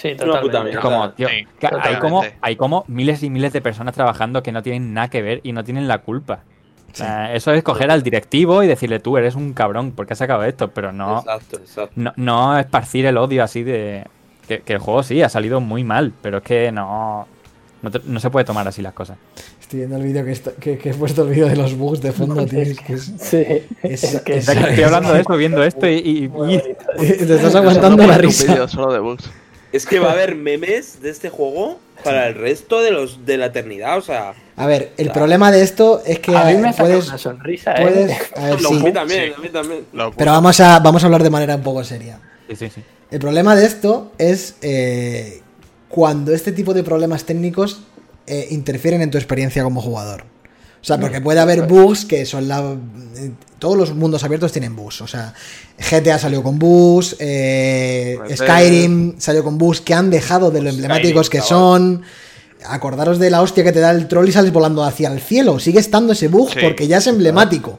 Sí, 0.00 0.08
una 0.14 0.24
puta 0.26 0.40
totalmente. 0.40 0.78
Como, 0.80 1.10
tío, 1.10 1.28
Sí, 1.28 1.46
que 1.58 1.66
hay, 1.66 1.72
totalmente. 1.72 2.00
como, 2.00 2.24
hay 2.40 2.56
como 2.56 2.84
miles 2.88 3.22
y 3.22 3.30
miles 3.30 3.52
de 3.52 3.60
personas 3.60 3.94
trabajando 3.94 4.42
que 4.42 4.50
no 4.52 4.62
tienen 4.62 4.94
nada 4.94 5.08
que 5.08 5.20
ver 5.22 5.40
y 5.42 5.52
no 5.52 5.62
tienen 5.64 5.88
la 5.88 5.98
culpa. 5.98 6.40
Eso 7.32 7.52
es 7.52 7.62
coger 7.62 7.90
al 7.90 8.02
directivo 8.02 8.62
y 8.62 8.66
decirle 8.66 8.98
tú 8.98 9.16
eres 9.16 9.34
un 9.36 9.52
cabrón 9.52 9.92
porque 9.92 10.14
has 10.14 10.18
sacado 10.18 10.42
esto, 10.44 10.68
pero 10.72 10.90
no, 10.90 11.18
Exacto, 11.20 11.56
exacto. 11.58 11.92
no, 11.94 12.12
no 12.16 12.58
esparcir 12.58 13.06
el 13.06 13.16
odio 13.16 13.44
así 13.44 13.62
de. 13.62 14.04
Que, 14.48 14.60
que 14.62 14.72
el 14.72 14.78
juego 14.80 15.04
sí 15.04 15.22
ha 15.22 15.28
salido 15.28 15.60
muy 15.60 15.84
mal, 15.84 16.12
pero 16.20 16.38
es 16.38 16.42
que 16.42 16.72
no. 16.72 17.28
No, 17.82 17.90
te- 17.92 18.00
no 18.04 18.18
se 18.20 18.28
puede 18.30 18.44
tomar 18.44 18.66
así 18.66 18.82
las 18.82 18.92
cosas. 18.92 19.16
Estoy 19.60 19.78
viendo 19.80 19.96
el 19.96 20.02
vídeo 20.02 20.24
que, 20.24 20.36
que, 20.60 20.76
que 20.78 20.90
he 20.90 20.94
puesto 20.94 21.22
el 21.22 21.30
vídeo 21.30 21.46
de 21.48 21.54
los 21.56 21.76
bugs 21.78 22.00
de 22.02 22.10
fondo, 22.12 22.44
tío. 22.44 22.60
Es 22.60 22.80
que 22.80 22.94
es- 22.94 23.12
Sí, 23.20 23.46
Es- 23.84 24.02
es, 24.04 24.20
que 24.22 24.38
es- 24.38 24.48
Estoy 24.48 24.82
hablando 24.82 25.12
de 25.14 25.20
eso, 25.20 25.36
viendo 25.36 25.62
esto 25.62 25.86
y. 25.88 26.28
Te 26.98 27.34
estás 27.36 27.54
aguantando 27.54 27.96
por 27.98 28.06
la 28.08 28.18
risa. 28.18 28.52
vídeo 28.52 28.66
solo 28.66 28.92
de 28.92 28.98
bugs. 28.98 29.30
Es 29.72 29.86
que 29.86 29.98
va 29.98 30.08
a 30.10 30.12
haber 30.12 30.34
memes 30.36 31.00
de 31.00 31.10
este 31.10 31.28
juego 31.28 31.78
para 32.04 32.28
el 32.28 32.34
resto 32.34 32.80
de 32.80 32.90
los 32.90 33.26
de 33.26 33.36
la 33.36 33.46
eternidad, 33.46 33.98
o 33.98 34.02
sea. 34.02 34.34
A 34.56 34.66
ver, 34.66 34.92
el 34.96 35.10
problema 35.10 35.50
de 35.52 35.62
esto 35.62 36.02
es 36.04 36.18
que 36.18 36.36
A 36.36 36.44
mí 36.44 36.56
me 36.56 36.72
puedes, 36.72 37.08
una 37.08 37.18
sonrisa, 37.18 37.72
¿eh? 37.74 37.82
puedes, 37.82 38.10
a 38.36 38.44
ver, 38.46 38.54
a 38.54 38.58
sí, 38.58 38.74
mí 38.74 38.92
también, 38.92 39.24
Sí. 39.28 39.34
a 39.36 39.40
mí 39.40 39.48
también. 39.48 39.84
Pero 40.16 40.30
vamos 40.32 40.60
a, 40.60 40.78
vamos 40.80 41.02
a 41.02 41.06
hablar 41.06 41.22
de 41.22 41.30
manera 41.30 41.54
un 41.56 41.62
poco 41.62 41.84
seria. 41.84 42.18
Sí, 42.48 42.56
sí, 42.56 42.70
sí. 42.74 42.82
El 43.10 43.18
problema 43.20 43.56
de 43.56 43.66
esto 43.66 44.12
es 44.18 44.56
eh, 44.62 45.42
cuando 45.88 46.32
este 46.32 46.52
tipo 46.52 46.74
de 46.74 46.82
problemas 46.84 47.24
técnicos 47.24 47.82
eh, 48.26 48.46
interfieren 48.50 49.02
en 49.02 49.10
tu 49.10 49.18
experiencia 49.18 49.62
como 49.62 49.80
jugador. 49.80 50.24
O 50.82 50.84
sea, 50.84 50.98
porque 50.98 51.20
puede 51.20 51.40
haber 51.40 51.66
bugs 51.66 52.04
que 52.06 52.24
son 52.24 52.48
la... 52.48 52.60
eh, 53.16 53.30
Todos 53.58 53.76
los 53.76 53.94
mundos 53.94 54.24
abiertos 54.24 54.50
tienen 54.52 54.74
bugs. 54.74 55.02
O 55.02 55.06
sea, 55.06 55.34
GTA 55.78 56.18
salió 56.18 56.42
con 56.42 56.58
bugs, 56.58 57.16
eh. 57.18 58.18
Skyrim 58.34 59.18
salió 59.20 59.44
con 59.44 59.58
bugs 59.58 59.80
que 59.82 59.92
han 59.92 60.08
dejado 60.10 60.50
de 60.50 60.62
lo 60.62 60.70
emblemáticos 60.70 61.28
que 61.28 61.40
son. 61.42 62.02
Acordaros 62.66 63.18
de 63.18 63.30
la 63.30 63.40
hostia 63.42 63.64
que 63.64 63.72
te 63.72 63.80
da 63.80 63.90
el 63.90 64.06
troll 64.08 64.28
y 64.28 64.32
sales 64.32 64.52
volando 64.52 64.82
hacia 64.84 65.10
el 65.12 65.20
cielo. 65.20 65.58
Sigue 65.58 65.80
estando 65.80 66.12
ese 66.12 66.28
bug 66.28 66.50
Sí. 66.52 66.58
porque 66.62 66.86
ya 66.86 66.98
es 66.98 67.06
emblemático. 67.06 67.78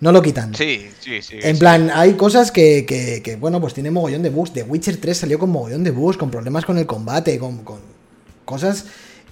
No 0.00 0.12
lo 0.12 0.20
quitan. 0.20 0.54
Sí, 0.54 0.88
sí, 1.00 1.22
sí. 1.22 1.38
En 1.42 1.54
sí. 1.56 1.60
plan, 1.60 1.90
hay 1.94 2.14
cosas 2.14 2.50
que, 2.52 2.84
que- 2.86 3.22
que, 3.22 3.36
bueno, 3.36 3.60
pues 3.60 3.72
tiene 3.74 3.90
mogollón 3.90 4.22
de 4.22 4.30
bugs. 4.30 4.52
The 4.52 4.62
Witcher 4.64 4.98
3 4.98 5.16
salió 5.16 5.38
con 5.38 5.50
mogollón 5.50 5.82
de 5.84 5.90
bugs, 5.90 6.16
con 6.16 6.30
problemas 6.30 6.64
con 6.64 6.76
el 6.78 6.86
combate, 6.86 7.38
con, 7.38 7.58
con 7.64 7.78
cosas 8.44 8.84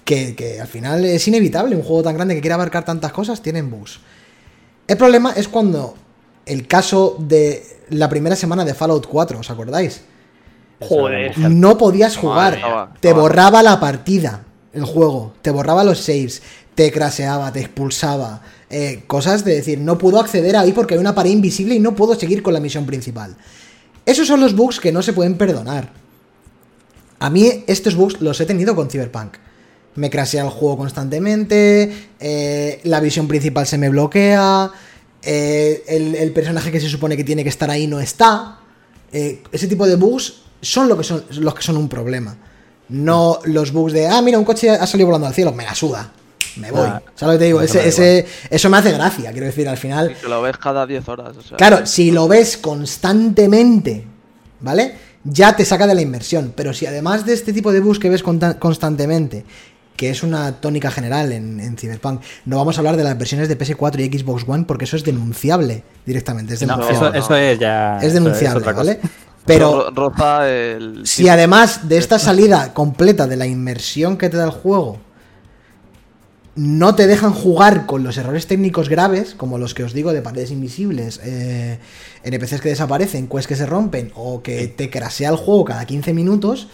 que, 0.04 0.34
que 0.34 0.60
al 0.60 0.68
final 0.68 1.04
es 1.04 1.26
inevitable. 1.28 1.76
Un 1.76 1.82
juego 1.82 2.02
tan 2.02 2.14
grande 2.14 2.34
que 2.34 2.40
quiere 2.40 2.54
abarcar 2.54 2.84
tantas 2.84 3.12
cosas 3.12 3.42
tienen 3.42 3.70
bugs. 3.70 4.00
El 4.86 4.96
problema 4.96 5.32
es 5.32 5.48
cuando 5.48 5.94
el 6.46 6.66
caso 6.66 7.16
de 7.18 7.62
la 7.90 8.08
primera 8.08 8.36
semana 8.36 8.64
de 8.64 8.74
Fallout 8.74 9.06
4, 9.06 9.38
¿os 9.38 9.50
acordáis? 9.50 10.02
Joder, 10.80 11.38
No 11.38 11.78
podías 11.78 12.16
jugar, 12.16 12.90
te 13.00 13.12
borraba 13.12 13.62
la 13.62 13.80
partida, 13.80 14.44
el 14.72 14.84
juego, 14.84 15.32
te 15.40 15.50
borraba 15.50 15.84
los 15.84 16.00
saves, 16.00 16.42
te 16.74 16.90
craseaba, 16.90 17.52
te 17.52 17.60
expulsaba, 17.60 18.42
eh, 18.68 19.04
cosas 19.06 19.44
de 19.44 19.54
decir, 19.54 19.78
no 19.78 19.96
puedo 19.96 20.18
acceder 20.20 20.56
ahí 20.56 20.72
porque 20.72 20.94
hay 20.94 21.00
una 21.00 21.14
pared 21.14 21.30
invisible 21.30 21.74
y 21.74 21.80
no 21.80 21.94
puedo 21.94 22.14
seguir 22.14 22.42
con 22.42 22.52
la 22.52 22.60
misión 22.60 22.84
principal. 22.84 23.36
Esos 24.04 24.26
son 24.26 24.40
los 24.40 24.54
bugs 24.54 24.80
que 24.80 24.92
no 24.92 25.00
se 25.00 25.12
pueden 25.12 25.38
perdonar. 25.38 25.92
A 27.20 27.30
mí 27.30 27.64
estos 27.66 27.94
bugs 27.94 28.20
los 28.20 28.40
he 28.40 28.46
tenido 28.46 28.74
con 28.74 28.90
Cyberpunk. 28.90 29.36
Me 29.96 30.10
crasea 30.10 30.42
el 30.42 30.50
juego 30.50 30.76
constantemente, 30.78 32.08
eh, 32.18 32.80
la 32.84 33.00
visión 33.00 33.28
principal 33.28 33.66
se 33.66 33.78
me 33.78 33.88
bloquea, 33.88 34.70
eh, 35.22 35.84
el, 35.86 36.14
el 36.16 36.32
personaje 36.32 36.72
que 36.72 36.80
se 36.80 36.88
supone 36.88 37.16
que 37.16 37.24
tiene 37.24 37.42
que 37.42 37.48
estar 37.48 37.70
ahí 37.70 37.86
no 37.86 38.00
está. 38.00 38.58
Eh, 39.12 39.42
ese 39.52 39.68
tipo 39.68 39.86
de 39.86 39.94
bugs 39.94 40.42
son, 40.60 40.88
lo 40.88 40.96
que 40.98 41.04
son 41.04 41.24
los 41.30 41.54
que 41.54 41.62
son 41.62 41.76
un 41.76 41.88
problema. 41.88 42.36
No 42.88 43.38
los 43.44 43.72
bugs 43.72 43.92
de, 43.92 44.08
ah, 44.08 44.20
mira, 44.20 44.38
un 44.38 44.44
coche 44.44 44.68
ha 44.70 44.86
salido 44.86 45.06
volando 45.06 45.26
al 45.28 45.34
cielo, 45.34 45.52
me 45.52 45.64
la 45.64 45.74
suda. 45.74 46.12
Me 46.56 46.70
voy. 46.70 46.86
Ah, 46.86 47.02
¿Sabes 47.14 47.34
lo 47.34 47.38
que 47.38 47.38
te 47.38 47.44
digo? 47.46 47.60
eso 47.62 47.78
me 47.78 47.88
Ese, 47.88 48.26
eso 48.50 48.70
me 48.70 48.76
hace 48.76 48.92
gracia, 48.92 49.32
quiero 49.32 49.46
decir, 49.46 49.68
al 49.68 49.76
final. 49.76 50.16
Que 50.20 50.28
lo 50.28 50.42
ves 50.42 50.56
cada 50.58 50.86
10 50.86 51.08
horas. 51.08 51.36
O 51.36 51.42
sea, 51.42 51.56
Claro, 51.56 51.86
si 51.86 52.10
lo 52.10 52.28
ves 52.28 52.56
constantemente, 52.56 54.04
¿vale? 54.60 54.94
Ya 55.24 55.56
te 55.56 55.64
saca 55.64 55.86
de 55.86 55.94
la 55.94 56.02
inversión. 56.02 56.52
Pero 56.54 56.74
si 56.74 56.86
además 56.86 57.24
de 57.24 57.32
este 57.32 57.52
tipo 57.52 57.72
de 57.72 57.80
bugs 57.80 57.98
que 57.98 58.10
ves 58.10 58.22
constantemente, 58.22 59.44
que 59.96 60.10
es 60.10 60.22
una 60.22 60.52
tónica 60.60 60.90
general 60.90 61.30
en, 61.32 61.60
en 61.60 61.76
Cyberpunk, 61.76 62.20
no 62.46 62.56
vamos 62.56 62.76
a 62.76 62.80
hablar 62.80 62.96
de 62.96 63.04
las 63.04 63.16
versiones 63.16 63.48
de 63.48 63.58
PS4 63.58 64.00
y 64.12 64.18
Xbox 64.18 64.44
One 64.46 64.64
porque 64.66 64.84
eso 64.86 64.96
es 64.96 65.04
denunciable 65.04 65.84
directamente. 66.04 66.54
Es 66.54 66.62
No, 66.66 66.88
eso, 66.88 67.12
eso 67.14 67.36
es 67.36 67.58
ya. 67.58 67.98
es 68.02 68.12
denunciable. 68.14 68.72
¿vale? 68.72 69.00
Pero 69.46 69.90
ro- 69.90 69.90
roza 69.90 70.48
el. 70.50 71.06
si 71.06 71.28
además 71.28 71.88
de 71.88 71.98
esta 71.98 72.18
salida 72.18 72.72
completa 72.74 73.26
de 73.26 73.36
la 73.36 73.46
inmersión 73.46 74.16
que 74.16 74.30
te 74.30 74.36
da 74.36 74.44
el 74.44 74.50
juego, 74.50 74.98
no 76.56 76.94
te 76.94 77.06
dejan 77.08 77.32
jugar 77.32 77.84
con 77.84 78.04
los 78.04 78.16
errores 78.16 78.46
técnicos 78.46 78.88
graves, 78.88 79.34
como 79.34 79.58
los 79.58 79.74
que 79.74 79.82
os 79.82 79.92
digo 79.92 80.12
de 80.12 80.22
paredes 80.22 80.52
invisibles, 80.52 81.20
eh, 81.24 81.78
NPCs 82.22 82.60
que 82.60 82.68
desaparecen, 82.68 83.28
quests 83.28 83.48
que 83.48 83.56
se 83.56 83.66
rompen, 83.66 84.12
o 84.14 84.40
que 84.42 84.68
te 84.68 84.88
crasea 84.88 85.30
el 85.30 85.36
juego 85.36 85.64
cada 85.64 85.84
15 85.84 86.12
minutos, 86.14 86.68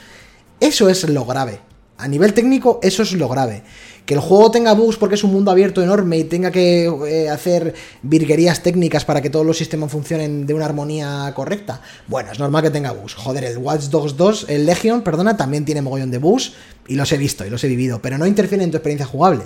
eso 0.61 0.91
es 0.91 1.09
lo 1.09 1.25
grave. 1.25 1.61
A 2.01 2.09
nivel 2.09 2.33
técnico, 2.35 2.81
eso 2.83 3.03
es 3.03 3.13
lo 3.13 3.29
grave. 3.29 3.63
Que 4.07 4.15
el 4.15 4.21
juego 4.21 4.51
tenga 4.51 4.73
bugs 4.73 4.97
porque 4.97 5.15
es 5.15 5.23
un 5.23 5.33
mundo 5.33 5.51
abierto 5.51 5.83
enorme 5.83 6.19
y 6.19 6.25
tenga 6.25 6.51
que 6.51 6.87
eh, 7.07 7.29
hacer 7.29 7.75
virguerías 8.03 8.63
técnicas 8.63 9.05
para 9.05 9.21
que 9.21 9.31
todos 9.31 9.47
los 9.47 9.57
sistemas 9.57 9.93
funcionen 9.93 10.47
de 10.47 10.55
una 10.55 10.65
armonía 10.65 11.33
correcta. 11.37 11.81
Bueno, 12.09 12.33
es 12.33 12.39
normal 12.39 12.63
que 12.63 12.71
tenga 12.71 12.93
bugs. 12.93 13.15
Joder, 13.15 13.45
el 13.45 13.59
Watch 13.59 13.85
Dogs 13.85 14.17
2, 14.17 14.47
el 14.49 14.67
Legion, 14.67 15.03
perdona, 15.03 15.37
también 15.37 15.65
tiene 15.65 15.83
mogollón 15.83 16.11
de 16.11 16.19
bugs 16.19 16.55
y 16.89 16.95
los 16.97 17.13
he 17.13 17.19
visto 17.19 17.47
y 17.47 17.51
los 17.51 17.63
he 17.63 17.69
vivido, 17.69 18.01
pero 18.03 18.19
no 18.19 18.27
interfieren 18.27 18.65
en 18.65 18.71
tu 18.73 18.79
experiencia 18.79 19.07
jugable. 19.07 19.45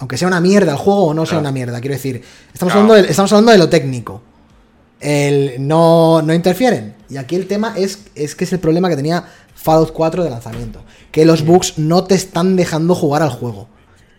Aunque 0.00 0.16
sea 0.16 0.28
una 0.28 0.40
mierda 0.40 0.72
el 0.72 0.78
juego 0.78 1.06
o 1.06 1.14
no 1.14 1.24
sea 1.26 1.38
una 1.38 1.52
mierda, 1.52 1.80
quiero 1.80 1.94
decir, 1.94 2.22
estamos, 2.52 2.72
Claro. 2.72 2.80
hablando 2.88 2.94
de, 3.06 3.10
estamos 3.10 3.32
hablando 3.32 3.52
de 3.52 3.58
lo 3.58 3.68
técnico. 3.68 4.22
El, 5.00 5.66
no, 5.66 6.22
no 6.22 6.34
interfieren. 6.34 6.94
Y 7.08 7.16
aquí 7.16 7.36
el 7.36 7.46
tema 7.46 7.74
es, 7.76 8.06
es 8.14 8.34
que 8.34 8.44
es 8.44 8.52
el 8.52 8.60
problema 8.60 8.88
que 8.88 8.96
tenía 8.96 9.24
Fallout 9.54 9.92
4 9.92 10.24
de 10.24 10.30
lanzamiento. 10.30 10.82
Que 11.10 11.24
los 11.24 11.44
bugs 11.44 11.78
no 11.78 12.04
te 12.04 12.14
están 12.14 12.56
dejando 12.56 12.94
jugar 12.94 13.22
al 13.22 13.30
juego. 13.30 13.68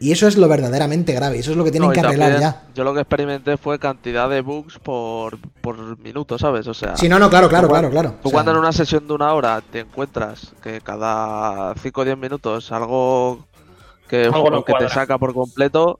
Y 0.01 0.11
eso 0.11 0.27
es 0.27 0.36
lo 0.36 0.47
verdaderamente 0.47 1.13
grave. 1.13 1.38
Y 1.38 1.41
eso 1.41 1.51
es 1.51 1.57
lo 1.57 1.63
que 1.63 1.69
tienen 1.69 1.89
No, 1.89 1.93
que 1.93 1.99
arreglar 1.99 2.39
ya. 2.39 2.63
Yo 2.73 2.84
lo 2.84 2.91
que 2.91 3.01
experimenté 3.01 3.55
fue 3.57 3.77
cantidad 3.77 4.27
de 4.27 4.41
bugs 4.41 4.79
por, 4.79 5.38
por 5.61 5.99
minuto, 5.99 6.39
¿sabes? 6.39 6.67
O 6.67 6.73
sea, 6.73 6.97
Sí, 6.97 7.07
no, 7.07 7.19
no, 7.19 7.29
claro, 7.29 7.47
claro, 7.47 7.67
tú 7.67 7.73
claro, 7.73 7.89
claro. 7.91 8.09
Tú 8.09 8.29
O 8.29 8.32
sea, 8.32 8.32
cuando 8.32 8.51
en 8.51 8.57
una 8.57 8.71
sesión 8.71 9.07
de 9.07 9.13
una 9.13 9.32
hora 9.32 9.61
te 9.61 9.82
encuentras 9.82 10.53
que 10.63 10.82
cada 10.82 11.75
5 11.75 12.01
o 12.01 12.03
10 12.03 12.17
minutos 12.17 12.71
algo 12.71 13.45
que, 14.07 14.25
Algo 14.25 14.49
no 14.49 14.65
que 14.65 14.73
te 14.73 14.89
saca 14.89 15.19
por 15.19 15.36
completo, 15.36 15.99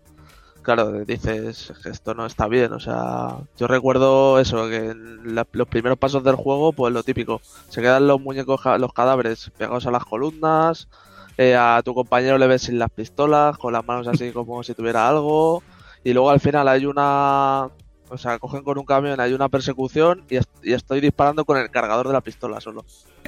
claro, 0.62 0.92
dices 1.06 1.74
que 1.84 1.90
esto 1.90 2.14
no 2.14 2.26
está 2.26 2.48
bien. 2.48 2.74
O 2.74 2.80
sea, 2.80 3.38
yo 3.58 3.68
recuerdo 3.68 4.40
eso, 4.40 4.68
que 4.70 4.78
en 4.92 5.36
la- 5.36 5.48
los 5.52 5.68
primeros 5.68 5.98
pasos 5.98 6.24
del 6.24 6.36
juego, 6.36 6.74
pues 6.74 6.94
lo 6.94 7.04
típico, 7.04 7.42
se 7.70 7.82
quedan 7.82 8.08
los 8.08 8.20
muñecos, 8.22 8.62
los 8.80 8.94
cadáveres 8.94 9.52
pegados 9.58 9.86
a 9.88 9.92
las 9.92 10.06
columnas, 10.06 10.88
eh, 11.38 11.56
a 11.56 11.82
tu 11.84 11.94
compañero 11.94 12.38
le 12.38 12.48
ves 12.48 12.64
sin 12.64 12.78
las 12.80 12.90
pistolas, 12.90 13.58
con 13.58 13.74
las 13.74 13.86
manos 13.86 14.08
así 14.08 14.32
como 14.32 14.64
si 14.64 14.74
tuviera 14.74 15.08
algo, 15.08 15.64
y 16.04 16.14
luego 16.14 16.30
al 16.30 16.40
final 16.40 16.68
hay 16.68 16.86
una 16.86 17.70
O 18.14 18.18
sea, 18.18 18.40
cogen 18.40 18.62
con 18.62 18.78
un 18.78 18.84
camión, 18.84 19.22
hay 19.22 19.32
una 19.32 19.48
persecución 19.48 20.26
y, 20.30 20.36
est- 20.36 20.50
y 20.64 20.74
estoy 20.74 21.00
disparando 21.00 21.46
con 21.46 21.58
el 21.58 21.72
cargador 21.72 22.08
de 22.08 22.12
la 22.12 22.20
pistola 22.20 22.60
solo. 22.60 22.84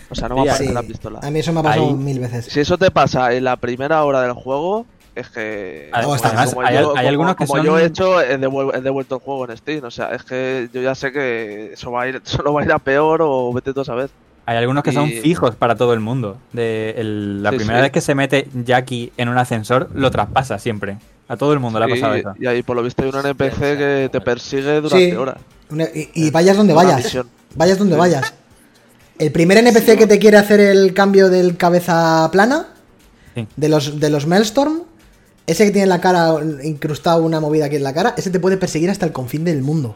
O 0.09 0.13
sea, 0.15 0.27
no 0.27 0.35
me 0.35 0.41
aparece 0.41 0.67
Sí, 0.67 0.73
la 0.73 0.83
pistola. 0.83 1.19
a 1.23 1.31
mí 1.31 1.39
eso 1.39 1.53
me 1.53 1.61
ha 1.61 1.63
pasado 1.63 1.85
Ahí- 1.87 1.93
mil 1.93 2.19
veces. 2.19 2.47
Si 2.47 2.59
eso 2.59 2.77
te 2.77 2.91
pasa 2.91 3.31
en 3.33 3.45
la 3.45 3.55
primera 3.55 4.03
hora 4.03 4.21
del 4.21 4.33
juego, 4.33 4.85
es 5.15 5.29
que. 5.29 5.89
Como 5.91 6.13
hay- 6.13 6.73
yo, 6.75 6.79
hay 6.79 6.83
como- 6.83 6.97
algunos 6.97 7.35
que 7.35 7.45
como 7.45 7.57
son- 7.57 7.65
yo 7.65 7.79
he 7.79 7.85
hecho, 7.85 8.21
he 8.21 8.37
devuel- 8.39 8.75
he 8.75 8.81
devuelto 8.81 9.15
el 9.15 9.21
juego 9.21 9.49
en 9.49 9.57
Steam. 9.57 9.83
O 9.83 9.91
sea, 9.91 10.13
es 10.15 10.23
que 10.23 10.69
yo 10.73 10.81
ya 10.81 10.95
sé 10.95 11.11
que 11.11 11.73
eso 11.73 11.91
va 11.91 12.03
a 12.03 12.07
ir, 12.07 12.21
solo 12.23 12.53
va 12.53 12.61
a 12.61 12.65
ir 12.65 12.71
a 12.71 12.79
peor 12.79 13.21
o 13.21 13.51
vete 13.53 13.73
tú 13.73 13.81
a 13.81 13.85
saber. 13.85 14.09
Hay 14.45 14.57
algunos 14.57 14.83
que 14.83 14.91
son 14.91 15.09
fijos 15.09 15.55
para 15.55 15.75
todo 15.75 15.93
el 15.93 16.01
mundo. 16.01 16.37
De 16.51 16.95
el- 16.97 17.41
la 17.41 17.51
Sí, 17.51 17.57
primera 17.57 17.79
sí. 17.79 17.83
vez 17.83 17.91
que 17.93 18.01
se 18.01 18.13
mete 18.13 18.49
Jackie 18.65 19.13
en 19.15 19.29
un 19.29 19.37
ascensor, 19.37 19.89
lo 19.93 20.11
traspasa 20.11 20.59
siempre. 20.59 20.97
A 21.29 21.37
todo 21.37 21.53
el 21.53 21.59
mundo 21.59 21.79
le 21.79 21.85
ha 21.85 21.87
pasado 21.87 22.13
eso. 22.15 22.33
Y, 22.37 22.45
ahí 22.47 22.61
por 22.63 22.75
lo 22.75 22.83
visto 22.83 23.03
hay 23.03 23.09
un 23.09 23.15
NPC 23.19 23.77
que 23.77 24.09
te 24.11 24.19
persigue 24.19 24.81
durante 24.81 25.11
Sí. 25.11 25.15
horas. 25.15 25.37
Una- 25.69 25.85
y, 25.85 26.09
y 26.13 26.29
vayas 26.31 26.57
donde 26.57 26.73
Una 26.73 26.83
vayas. 26.83 26.97
misión. 27.05 27.27
Vayas 27.55 27.77
donde 27.77 27.95
vayas. 27.95 28.33
El 29.17 29.31
primer 29.31 29.57
NPC 29.59 29.95
que 29.97 30.07
te 30.07 30.19
quiere 30.19 30.37
hacer 30.37 30.59
el 30.59 30.93
cambio 30.93 31.29
del 31.29 31.55
cabeza 31.55 32.27
plana, 32.31 32.67
Sí. 33.35 33.47
de 33.55 33.69
los 33.69 33.99
de 34.01 34.09
los 34.09 34.27
Maelstrom, 34.27 34.81
ese 35.47 35.65
que 35.65 35.71
tiene 35.71 35.87
la 35.87 35.99
cara 36.01 36.35
incrustado 36.63 37.21
una 37.23 37.39
movida 37.39 37.65
aquí 37.65 37.75
en 37.75 37.83
la 37.83 37.93
cara, 37.93 38.13
ese 38.17 38.29
te 38.29 38.39
puede 38.39 38.57
perseguir 38.57 38.89
hasta 38.89 39.05
el 39.05 39.11
confín 39.11 39.43
del 39.43 39.61
mundo. 39.61 39.95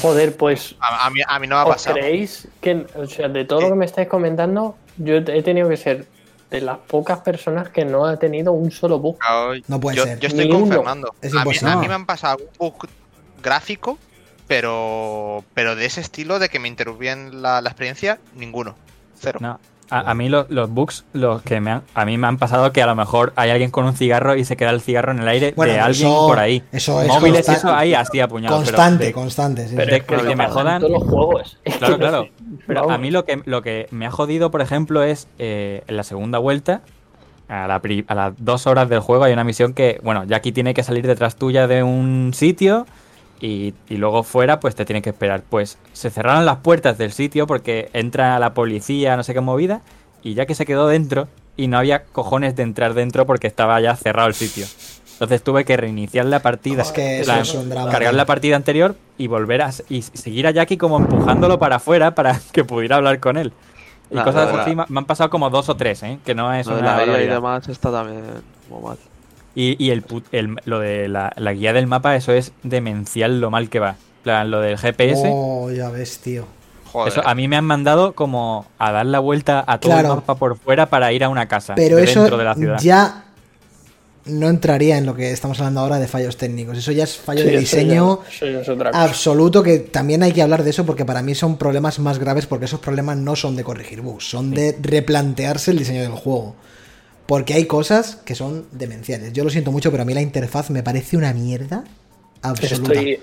Joder, 0.00 0.36
pues 0.36 0.76
A, 0.80 1.06
a 1.06 1.10
mí, 1.10 1.20
a 1.26 1.38
mí 1.40 1.46
no 1.48 1.56
me 1.56 1.60
ha 1.62 1.64
¿Os 1.64 1.70
pasado. 1.70 1.96
creéis 1.96 2.46
que, 2.60 2.86
o 2.94 3.06
sea, 3.06 3.28
de 3.28 3.44
todo 3.44 3.62
lo 3.62 3.68
que 3.70 3.74
me 3.74 3.84
estáis 3.84 4.08
comentando, 4.08 4.76
yo 4.96 5.16
he 5.16 5.42
tenido 5.42 5.68
que 5.68 5.76
ser 5.76 6.06
de 6.50 6.60
las 6.60 6.78
pocas 6.78 7.18
personas 7.20 7.68
que 7.70 7.84
no 7.84 8.06
ha 8.06 8.16
tenido 8.18 8.52
un 8.52 8.70
solo 8.70 8.98
bug? 9.00 9.18
No 9.66 9.80
puede 9.80 9.96
yo, 9.96 10.04
ser. 10.04 10.20
yo 10.20 10.28
estoy 10.28 10.46
Ni 10.46 10.52
confirmando. 10.52 11.14
Es 11.20 11.32
a, 11.32 11.36
mí, 11.36 11.40
imposible. 11.40 11.70
a 11.72 11.76
mí 11.76 11.88
me 11.88 11.94
han 11.94 12.06
pasado 12.06 12.34
algún 12.34 12.48
bug 12.58 12.88
gráfico, 13.42 13.98
pero 14.46 15.44
pero 15.54 15.74
de 15.74 15.86
ese 15.86 16.00
estilo 16.00 16.38
de 16.38 16.48
que 16.48 16.58
me 16.60 16.68
interrumpían 16.68 17.42
la, 17.42 17.60
la 17.60 17.70
experiencia, 17.70 18.20
ninguno. 18.36 18.76
Cero. 19.18 19.38
No. 19.42 19.58
A, 19.92 20.10
a 20.10 20.14
mí 20.14 20.28
lo- 20.28 20.46
los 20.48 20.70
bugs, 20.70 21.04
los 21.12 21.42
que 21.42 21.60
me 21.60 21.70
han, 21.70 21.82
a 21.94 22.04
mí 22.04 22.16
me 22.18 22.26
han 22.26 22.38
pasado 22.38 22.72
que 22.72 22.82
a 22.82 22.86
lo 22.86 22.94
mejor 22.94 23.32
hay 23.36 23.50
alguien 23.50 23.70
con 23.70 23.84
un 23.84 23.94
cigarro 23.94 24.34
y 24.36 24.44
se 24.44 24.56
queda 24.56 24.70
el 24.70 24.80
cigarro 24.80 25.12
en 25.12 25.18
el 25.20 25.28
aire 25.28 25.52
Bueno, 25.56 25.72
de 25.72 25.78
eso- 25.78 25.86
alguien 25.86 26.08
por 26.12 26.38
ahí. 26.38 26.62
eso 26.72 27.02
es 27.02 27.08
Móviles, 27.08 27.48
eso 27.48 27.74
ahí 27.74 27.92
así 27.94 28.18
apuñado. 28.20 28.56
pero 28.56 28.66
constante, 28.66 29.04
de- 29.04 29.12
constante. 29.12 29.68
sí, 29.68 29.74
Pero 29.76 29.86
que, 29.86 29.92
de 29.92 30.16
eso 30.20 30.28
que 30.28 30.36
me 30.36 30.46
jodan- 30.48 30.80
todos 30.80 30.92
los 30.92 31.02
juegos. 31.04 31.58
Que 31.64 31.70
Claro, 31.72 31.98
claro. 31.98 32.28
Pero 32.66 32.90
a 32.90 32.98
mí 32.98 33.10
lo 33.10 33.24
que, 33.24 33.42
lo 33.44 33.60
que 33.62 33.86
me 33.90 34.06
ha 34.06 34.10
jodido, 34.10 34.50
por 34.50 34.60
ejemplo, 34.62 35.02
es 35.02 35.28
eh, 35.38 35.82
en 35.86 35.96
la 35.96 36.04
segunda 36.04 36.38
vuelta, 36.38 36.80
a, 37.48 37.66
la 37.66 37.80
pri- 37.82 38.04
a 38.08 38.14
las 38.14 38.32
dos 38.38 38.66
horas 38.66 38.88
del 38.88 39.00
juego, 39.00 39.24
hay 39.24 39.32
una 39.34 39.44
misión 39.44 39.74
que, 39.74 40.00
bueno, 40.02 40.24
Jackie 40.24 40.52
tiene 40.52 40.72
que 40.72 40.82
salir 40.82 41.06
detrás 41.06 41.36
tuya 41.36 41.66
de 41.66 41.82
un 41.82 42.32
sitio 42.34 42.86
y, 43.42 43.74
y 43.90 43.96
luego 43.98 44.22
fuera, 44.22 44.58
pues 44.60 44.74
te 44.74 44.84
tiene 44.86 45.02
que 45.02 45.10
esperar. 45.10 45.42
Pues 45.50 45.76
se 45.92 46.08
cerraron 46.08 46.46
las 46.46 46.58
puertas 46.58 46.96
del 46.96 47.12
sitio 47.12 47.46
porque 47.46 47.90
entra 47.92 48.38
la 48.38 48.54
policía, 48.54 49.16
no 49.16 49.22
sé 49.24 49.34
qué 49.34 49.40
movida, 49.42 49.82
y 50.22 50.32
Jackie 50.34 50.54
se 50.54 50.64
quedó 50.64 50.86
dentro 50.86 51.28
y 51.56 51.66
no 51.66 51.76
había 51.76 52.04
cojones 52.04 52.56
de 52.56 52.62
entrar 52.62 52.94
dentro 52.94 53.26
porque 53.26 53.46
estaba 53.48 53.78
ya 53.80 53.94
cerrado 53.96 54.28
el 54.28 54.34
sitio. 54.34 54.64
Entonces 55.14 55.42
tuve 55.42 55.64
que 55.64 55.76
reiniciar 55.76 56.24
la 56.24 56.40
partida, 56.40 56.82
Es 56.82 56.90
que 56.92 57.20
plan, 57.24 57.40
es 57.40 57.54
un 57.54 57.68
drama. 57.68 57.90
cargar 57.90 58.14
la 58.14 58.24
partida 58.26 58.56
anterior 58.56 58.96
y 59.18 59.26
volver 59.26 59.62
a 59.62 59.70
y 59.88 60.02
seguir 60.02 60.46
a 60.46 60.50
Jackie 60.52 60.76
como 60.78 60.96
empujándolo 60.96 61.58
para 61.58 61.76
afuera 61.76 62.14
para 62.14 62.40
que 62.52 62.64
pudiera 62.64 62.96
hablar 62.96 63.20
con 63.20 63.36
él. 63.36 63.52
Y 64.10 64.14
La- 64.14 64.24
cosas 64.24 64.52
la- 64.52 64.62
así 64.62 64.74
me 64.74 64.84
me 64.88 64.98
han 64.98 65.04
pasado 65.04 65.30
como 65.30 65.50
dos 65.50 65.68
o 65.68 65.76
tres, 65.76 66.02
¿eh? 66.02 66.18
que 66.24 66.34
no 66.34 66.52
es 66.54 66.66
una 66.66 66.80
la 66.80 66.96
barbaridad. 66.96 67.34
demás 67.34 67.68
está 67.68 67.90
también 67.92 68.22
muy 68.70 68.82
mal. 68.82 68.98
Y, 69.54 69.76
y 69.84 69.90
el, 69.90 70.02
put- 70.04 70.24
el- 70.32 70.56
lo 70.64 70.78
de 70.80 71.08
la, 71.08 71.32
la 71.36 71.52
guía 71.52 71.72
del 71.72 71.86
mapa, 71.86 72.16
eso 72.16 72.32
es 72.32 72.52
demencial 72.62 73.40
lo 73.40 73.50
mal 73.50 73.68
que 73.68 73.78
va. 73.80 73.96
Plan, 74.22 74.50
lo 74.50 74.60
del 74.60 74.78
GPS, 74.78 75.22
Oh, 75.26 75.70
ya 75.70 75.90
ves, 75.90 76.18
tío. 76.18 76.46
Joder. 76.92 77.12
eso 77.12 77.26
a 77.26 77.34
mí 77.34 77.48
me 77.48 77.56
han 77.56 77.64
mandado 77.64 78.12
como 78.14 78.66
a 78.78 78.92
dar 78.92 79.06
la 79.06 79.18
vuelta 79.18 79.64
a 79.66 79.78
todo 79.78 79.92
Claro. 79.92 80.08
el 80.10 80.14
mapa 80.16 80.34
por 80.34 80.58
fuera 80.58 80.86
para 80.90 81.10
ir 81.12 81.24
a 81.24 81.30
una 81.30 81.48
casa 81.48 81.74
Pero 81.74 81.96
de 81.96 82.04
eso 82.04 82.20
dentro 82.20 82.36
de 82.36 82.44
la 82.44 82.54
ciudad. 82.54 82.78
ya 82.80 83.24
no 84.26 84.48
entraría 84.48 84.98
en 84.98 85.06
lo 85.06 85.14
que 85.16 85.32
estamos 85.32 85.58
hablando 85.58 85.80
ahora 85.80 85.98
de 85.98 86.06
fallos 86.06 86.36
técnicos. 86.36 86.76
Eso 86.78 86.92
ya 86.92 87.04
es 87.04 87.16
fallo 87.16 87.40
Sí, 87.40 87.46
de 87.48 87.52
eso 87.54 87.60
diseño 87.60 88.20
ya- 88.22 88.28
eso 88.30 88.46
ya 88.46 88.60
es 88.60 88.68
otra 88.68 88.90
cosa. 88.90 89.02
absoluto 89.04 89.62
que 89.62 89.78
también 89.80 90.22
hay 90.22 90.32
que 90.32 90.42
hablar 90.42 90.62
de 90.62 90.70
eso 90.70 90.84
porque 90.86 91.04
para 91.04 91.22
mí 91.22 91.34
son 91.34 91.56
problemas 91.56 91.98
más 91.98 92.18
graves 92.18 92.46
porque 92.46 92.66
esos 92.66 92.78
problemas 92.78 93.16
no 93.16 93.34
son 93.36 93.56
de 93.56 93.64
corregir 93.64 94.02
bugs, 94.02 94.28
son 94.28 94.50
de 94.52 94.76
replantearse 94.80 95.70
el 95.72 95.78
diseño 95.78 96.02
del 96.02 96.12
juego. 96.12 96.54
Porque 97.26 97.54
hay 97.54 97.66
cosas 97.66 98.16
que 98.16 98.34
son 98.34 98.66
demenciales. 98.72 99.32
Yo 99.32 99.44
lo 99.44 99.50
siento 99.50 99.70
mucho, 99.72 99.90
pero 99.90 100.02
a 100.02 100.06
mí 100.06 100.14
la 100.14 100.22
interfaz 100.22 100.70
me 100.70 100.82
parece 100.82 101.16
una 101.16 101.32
mierda 101.32 101.84
absoluta. 102.42 102.92
Estoy 102.92 103.20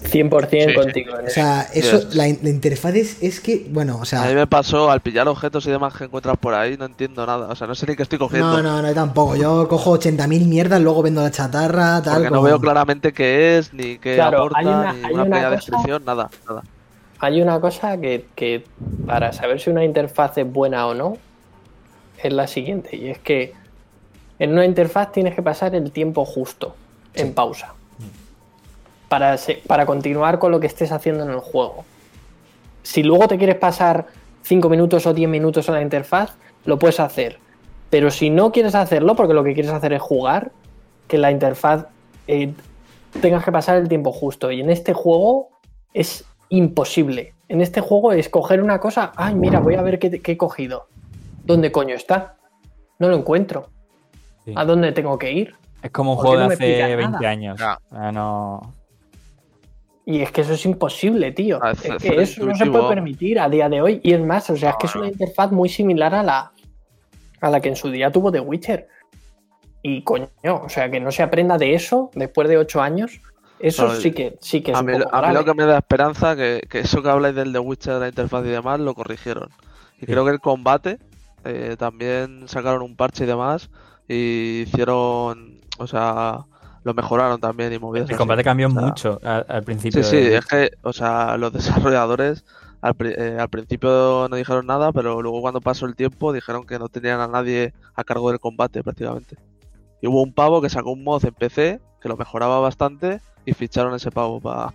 100% 0.00 0.68
Sí, 0.70 0.74
contigo 0.74 1.18
en 1.18 1.26
O 1.26 1.30
sea, 1.30 1.68
eso, 1.74 2.00
Yes. 2.00 2.14
la, 2.14 2.26
in- 2.26 2.38
la 2.42 2.48
interfaz 2.48 2.94
es, 2.94 3.22
es 3.22 3.40
que, 3.40 3.66
bueno, 3.70 3.96
o 3.98 4.02
A 4.02 4.04
sea, 4.06 4.22
mí 4.24 4.34
me 4.34 4.46
pasó 4.46 4.90
al 4.90 5.00
pillar 5.02 5.28
objetos 5.28 5.66
y 5.66 5.70
demás 5.70 5.94
que 5.94 6.04
encuentras 6.04 6.38
por 6.38 6.54
ahí, 6.54 6.78
no 6.78 6.86
entiendo 6.86 7.26
nada. 7.26 7.48
O 7.48 7.54
sea, 7.54 7.66
no 7.66 7.74
sé 7.74 7.86
ni 7.86 7.94
qué 7.94 8.02
estoy 8.02 8.18
cogiendo. 8.18 8.62
no, 8.62 8.62
no, 8.62 8.82
no, 8.82 8.94
tampoco. 8.94 9.36
Yo 9.36 9.68
cojo 9.68 9.92
80.000 9.98 10.46
mierdas, 10.48 10.80
luego 10.80 11.02
vendo 11.02 11.20
la 11.22 11.30
chatarra, 11.30 12.00
tal. 12.02 12.14
porque 12.22 12.30
no 12.30 12.40
veo 12.42 12.58
claramente 12.58 13.12
qué 13.12 13.58
es, 13.58 13.74
ni 13.74 13.98
qué 13.98 14.14
Claro, 14.14 14.38
aporta, 14.38 14.58
hay 14.60 14.66
una- 14.66 14.92
ni 14.94 14.98
hay 15.04 15.04
una 15.04 15.12
una 15.12 15.24
pequeña 15.24 15.42
cosa- 15.42 15.50
descripción, 15.56 16.04
nada, 16.06 16.30
nada. 16.48 16.62
Hay 17.18 17.42
una 17.42 17.60
cosa 17.60 18.00
que, 18.00 18.24
que 18.34 18.64
para 19.06 19.32
saber 19.34 19.60
si 19.60 19.68
una 19.70 19.84
interfaz 19.84 20.38
es 20.38 20.50
buena 20.50 20.86
o 20.86 20.94
no 20.94 21.18
es 22.28 22.32
la 22.32 22.46
siguiente, 22.46 22.96
y 22.96 23.08
es 23.08 23.18
que 23.18 23.52
en 24.38 24.52
una 24.52 24.64
interfaz 24.64 25.12
tienes 25.12 25.34
que 25.34 25.42
pasar 25.42 25.74
el 25.74 25.92
tiempo 25.92 26.24
justo, 26.24 26.74
en 27.14 27.34
pausa, 27.34 27.74
para, 29.08 29.36
se- 29.38 29.60
para 29.66 29.86
continuar 29.86 30.38
con 30.38 30.50
lo 30.52 30.60
que 30.60 30.66
estés 30.66 30.92
haciendo 30.92 31.24
en 31.24 31.30
el 31.30 31.40
juego. 31.40 31.84
Si 32.82 33.02
luego 33.02 33.28
te 33.28 33.38
quieres 33.38 33.56
pasar 33.56 34.06
5 34.42 34.68
minutos 34.68 35.06
o 35.06 35.14
10 35.14 35.28
minutos 35.28 35.68
en 35.68 35.74
la 35.74 35.82
interfaz, 35.82 36.34
lo 36.64 36.78
puedes 36.78 36.98
hacer. 37.00 37.38
Pero 37.90 38.10
si 38.10 38.30
no 38.30 38.50
quieres 38.52 38.74
hacerlo, 38.74 39.14
porque 39.14 39.34
lo 39.34 39.44
que 39.44 39.52
quieres 39.54 39.70
hacer 39.72 39.92
es 39.92 40.00
jugar, 40.02 40.50
que 41.06 41.18
la 41.18 41.30
interfaz 41.30 41.84
eh, 42.26 42.52
tengas 43.20 43.44
que 43.44 43.52
pasar 43.52 43.76
el 43.76 43.88
tiempo 43.88 44.12
justo. 44.12 44.50
Y 44.50 44.60
en 44.60 44.70
este 44.70 44.94
juego 44.94 45.50
es 45.92 46.24
imposible. 46.48 47.34
En 47.48 47.60
este 47.60 47.80
juego 47.82 48.12
es 48.12 48.28
coger 48.30 48.62
una 48.62 48.80
cosa, 48.80 49.12
ay, 49.16 49.34
mira, 49.34 49.60
voy 49.60 49.74
a 49.74 49.82
ver 49.82 49.98
qué, 49.98 50.22
qué 50.22 50.32
he 50.32 50.36
cogido. 50.38 50.86
¿Dónde 51.44 51.72
coño 51.72 51.94
está? 51.94 52.36
No 52.98 53.08
lo 53.08 53.16
encuentro. 53.16 53.68
Sí. 54.44 54.52
¿A 54.56 54.64
dónde 54.64 54.92
tengo 54.92 55.18
que 55.18 55.32
ir? 55.32 55.54
Es 55.82 55.90
como 55.90 56.12
un 56.12 56.16
¿Por 56.16 56.24
qué 56.24 56.28
juego 56.28 56.40
de 56.42 56.46
no 56.48 56.52
hace 56.54 56.64
explica 56.80 56.96
20 56.96 57.12
nada? 57.12 57.28
años. 57.30 57.60
Ah, 57.90 58.12
no. 58.12 58.74
Y 60.04 60.20
es 60.20 60.32
que 60.32 60.40
eso 60.40 60.52
es 60.54 60.64
imposible, 60.66 61.32
tío. 61.32 61.58
Ah, 61.62 61.72
es 61.72 61.84
es- 61.84 62.02
que 62.02 62.08
es 62.22 62.30
eso 62.30 62.46
no 62.46 62.54
se 62.54 62.66
puede 62.66 62.88
permitir 62.88 63.38
a 63.38 63.48
día 63.48 63.68
de 63.68 63.80
hoy. 63.80 64.00
Y 64.02 64.12
es 64.12 64.20
más, 64.20 64.48
o 64.50 64.56
sea, 64.56 64.70
es 64.70 64.76
que 64.76 64.86
es 64.86 64.94
No, 64.94 65.00
una 65.02 65.08
no. 65.08 65.12
interfaz 65.12 65.52
muy 65.52 65.68
similar 65.68 66.14
a 66.14 66.22
la, 66.22 66.52
a 67.40 67.50
la 67.50 67.60
que 67.60 67.68
en 67.68 67.76
su 67.76 67.90
día 67.90 68.10
tuvo 68.10 68.30
The 68.32 68.40
Witcher. 68.40 68.88
Y 69.82 70.02
coño, 70.02 70.28
o 70.44 70.68
sea, 70.68 70.90
que 70.90 71.00
no 71.00 71.10
se 71.10 71.22
aprenda 71.22 71.58
de 71.58 71.74
eso 71.74 72.10
después 72.14 72.48
de 72.48 72.56
ocho 72.58 72.80
años, 72.80 73.20
eso 73.58 73.88
No, 73.88 73.94
sí 73.94 74.12
que 74.12 74.38
sí 74.40 74.60
que 74.60 74.72
es 74.72 74.76
A 74.76 74.80
un 74.80 74.86
mí, 74.86 74.92
poco 74.98 75.14
a 75.14 75.28
mí 75.28 75.34
lo 75.34 75.44
que 75.44 75.54
me 75.54 75.64
da 75.64 75.78
esperanza 75.78 76.34
que, 76.36 76.62
que 76.68 76.80
eso 76.80 77.02
que 77.02 77.08
habláis 77.08 77.34
del 77.34 77.52
The 77.52 77.58
Witcher 77.60 77.94
de 77.94 78.00
la 78.00 78.08
interfaz 78.08 78.44
y 78.44 78.48
demás 78.50 78.78
lo 78.80 78.94
corrigieron. 78.94 79.48
Y 80.00 80.06
creo 80.06 80.24
que 80.24 80.30
el 80.32 80.40
combate 80.40 80.98
eh, 81.44 81.76
también 81.78 82.44
sacaron 82.48 82.82
un 82.82 82.96
parche 82.96 83.24
y 83.24 83.26
demás 83.26 83.70
y 84.08 84.62
hicieron, 84.66 85.60
o 85.78 85.86
sea, 85.86 86.38
lo 86.84 86.94
mejoraron 86.94 87.40
también 87.40 87.72
y 87.72 87.78
movidas 87.78 88.08
El 88.08 88.14
así. 88.14 88.18
combate 88.18 88.42
cambió 88.44 88.68
O 88.68 88.70
sea, 88.72 88.80
mucho 88.82 89.20
al, 89.22 89.46
al 89.48 89.62
principio. 89.62 90.02
Sí, 90.02 90.10
sí, 90.10 90.16
de- 90.16 90.36
es 90.36 90.46
que, 90.46 90.70
o 90.82 90.92
sea, 90.92 91.36
los 91.36 91.52
desarrolladores 91.52 92.44
al, 92.80 92.94
eh, 93.00 93.36
al 93.38 93.48
principio 93.48 94.26
no 94.28 94.36
dijeron 94.36 94.66
nada, 94.66 94.92
pero 94.92 95.22
luego 95.22 95.40
cuando 95.40 95.60
pasó 95.60 95.86
el 95.86 95.94
tiempo 95.94 96.32
dijeron 96.32 96.66
que 96.66 96.78
no 96.78 96.88
tenían 96.88 97.20
a 97.20 97.28
nadie 97.28 97.72
a 97.94 98.02
cargo 98.04 98.30
del 98.30 98.40
combate 98.40 98.82
prácticamente. 98.82 99.36
Y 100.00 100.08
hubo 100.08 100.20
un 100.22 100.32
pavo 100.34 100.60
que 100.60 100.68
sacó 100.68 100.90
un 100.90 101.04
mod 101.04 101.24
en 101.24 101.32
PC 101.34 101.80
que 102.00 102.08
lo 102.08 102.16
mejoraba 102.16 102.58
bastante 102.58 103.20
y 103.44 103.52
ficharon 103.54 103.94
ese 103.94 104.10
pavo 104.10 104.40
para 104.40 104.72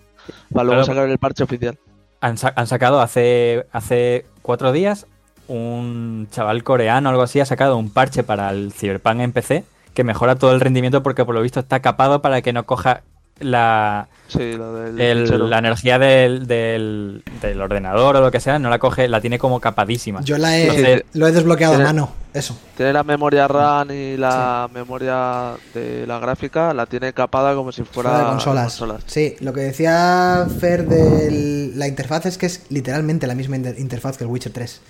luego 0.53 0.69
Claro. 0.69 0.84
sacar 0.85 1.10
el 1.10 1.18
parche 1.18 1.44
oficial. 1.44 1.77
Han, 2.22 2.38
sa- 2.38 2.53
han 2.56 2.65
sacado 2.68 3.02
hace, 3.02 3.68
hace 3.73 4.26
cuatro 4.41 4.72
días 4.72 5.06
un 5.48 6.28
chaval 6.32 6.64
coreano 6.64 7.10
o 7.10 7.11
algo 7.11 7.24
así 7.24 7.40
ha 7.40 7.45
sacado 7.45 7.78
un 7.78 7.90
parche 7.90 8.24
para 8.24 8.49
el 8.52 8.72
Cyberpunk 8.74 9.19
en 9.22 9.32
PC 9.32 9.64
que 9.94 10.03
mejora 10.03 10.36
todo 10.36 10.52
el 10.53 10.60
rendimiento 10.61 11.02
porque 11.03 11.26
por 11.26 11.34
lo 11.36 11.41
visto 11.41 11.60
está 11.60 11.80
capado 11.80 12.22
para 12.22 12.41
que 12.41 12.53
no 12.53 12.65
coja 12.65 13.02
la, 13.40 14.07
Sí, 14.28 14.53
lo 14.53 14.74
del 14.74 14.99
el- 14.99 15.26
fichero. 15.28 15.48
la 15.48 15.60
energía 15.60 15.99
del, 15.99 16.48
del, 16.48 17.24
del 17.40 17.61
ordenador 17.61 18.15
o 18.15 18.22
lo 18.22 18.32
que 18.32 18.40
sea, 18.40 18.57
no 18.57 18.69
la 18.72 18.80
coge, 18.80 19.07
la 19.07 19.22
tiene 19.22 19.38
como 19.38 19.60
capadísima. 19.60 20.22
Yo 20.22 20.40
la 20.40 20.57
he, 20.57 20.64
Entonces, 20.64 21.03
lo 21.14 21.28
he 21.28 21.32
desbloqueado 21.32 21.74
a 21.74 21.78
Tiene- 21.78 21.88
mano, 21.94 22.10
eso. 22.34 22.57
Tiene 22.76 22.94
la 22.94 23.03
memoria 23.03 23.48
RAM 23.48 23.91
y 23.91 24.18
la 24.18 24.68
memoria 24.74 25.52
de 25.76 26.07
la 26.07 26.18
gráfica, 26.18 26.74
la 26.74 26.88
tiene 26.88 27.14
capada 27.14 27.53
como 27.53 27.72
si 27.72 27.84
fuera 27.84 28.10
Fuera 28.10 28.24
de 28.26 28.30
consolas. 28.32 28.82
Sí, 29.06 29.36
lo 29.41 29.53
que 29.53 29.61
decía 29.61 30.48
Fer 30.60 30.88
de 30.88 31.72
la 31.76 31.88
interfaz 31.88 32.26
es 32.26 32.40
que 32.40 32.48
es 32.48 32.65
literalmente 32.69 33.28
la 33.28 33.36
misma 33.36 33.56
inter- 33.57 33.76
interfaz 33.78 34.18
que 34.18 34.24
el 34.24 34.32
Witcher 34.32 34.52
3. 34.52 34.82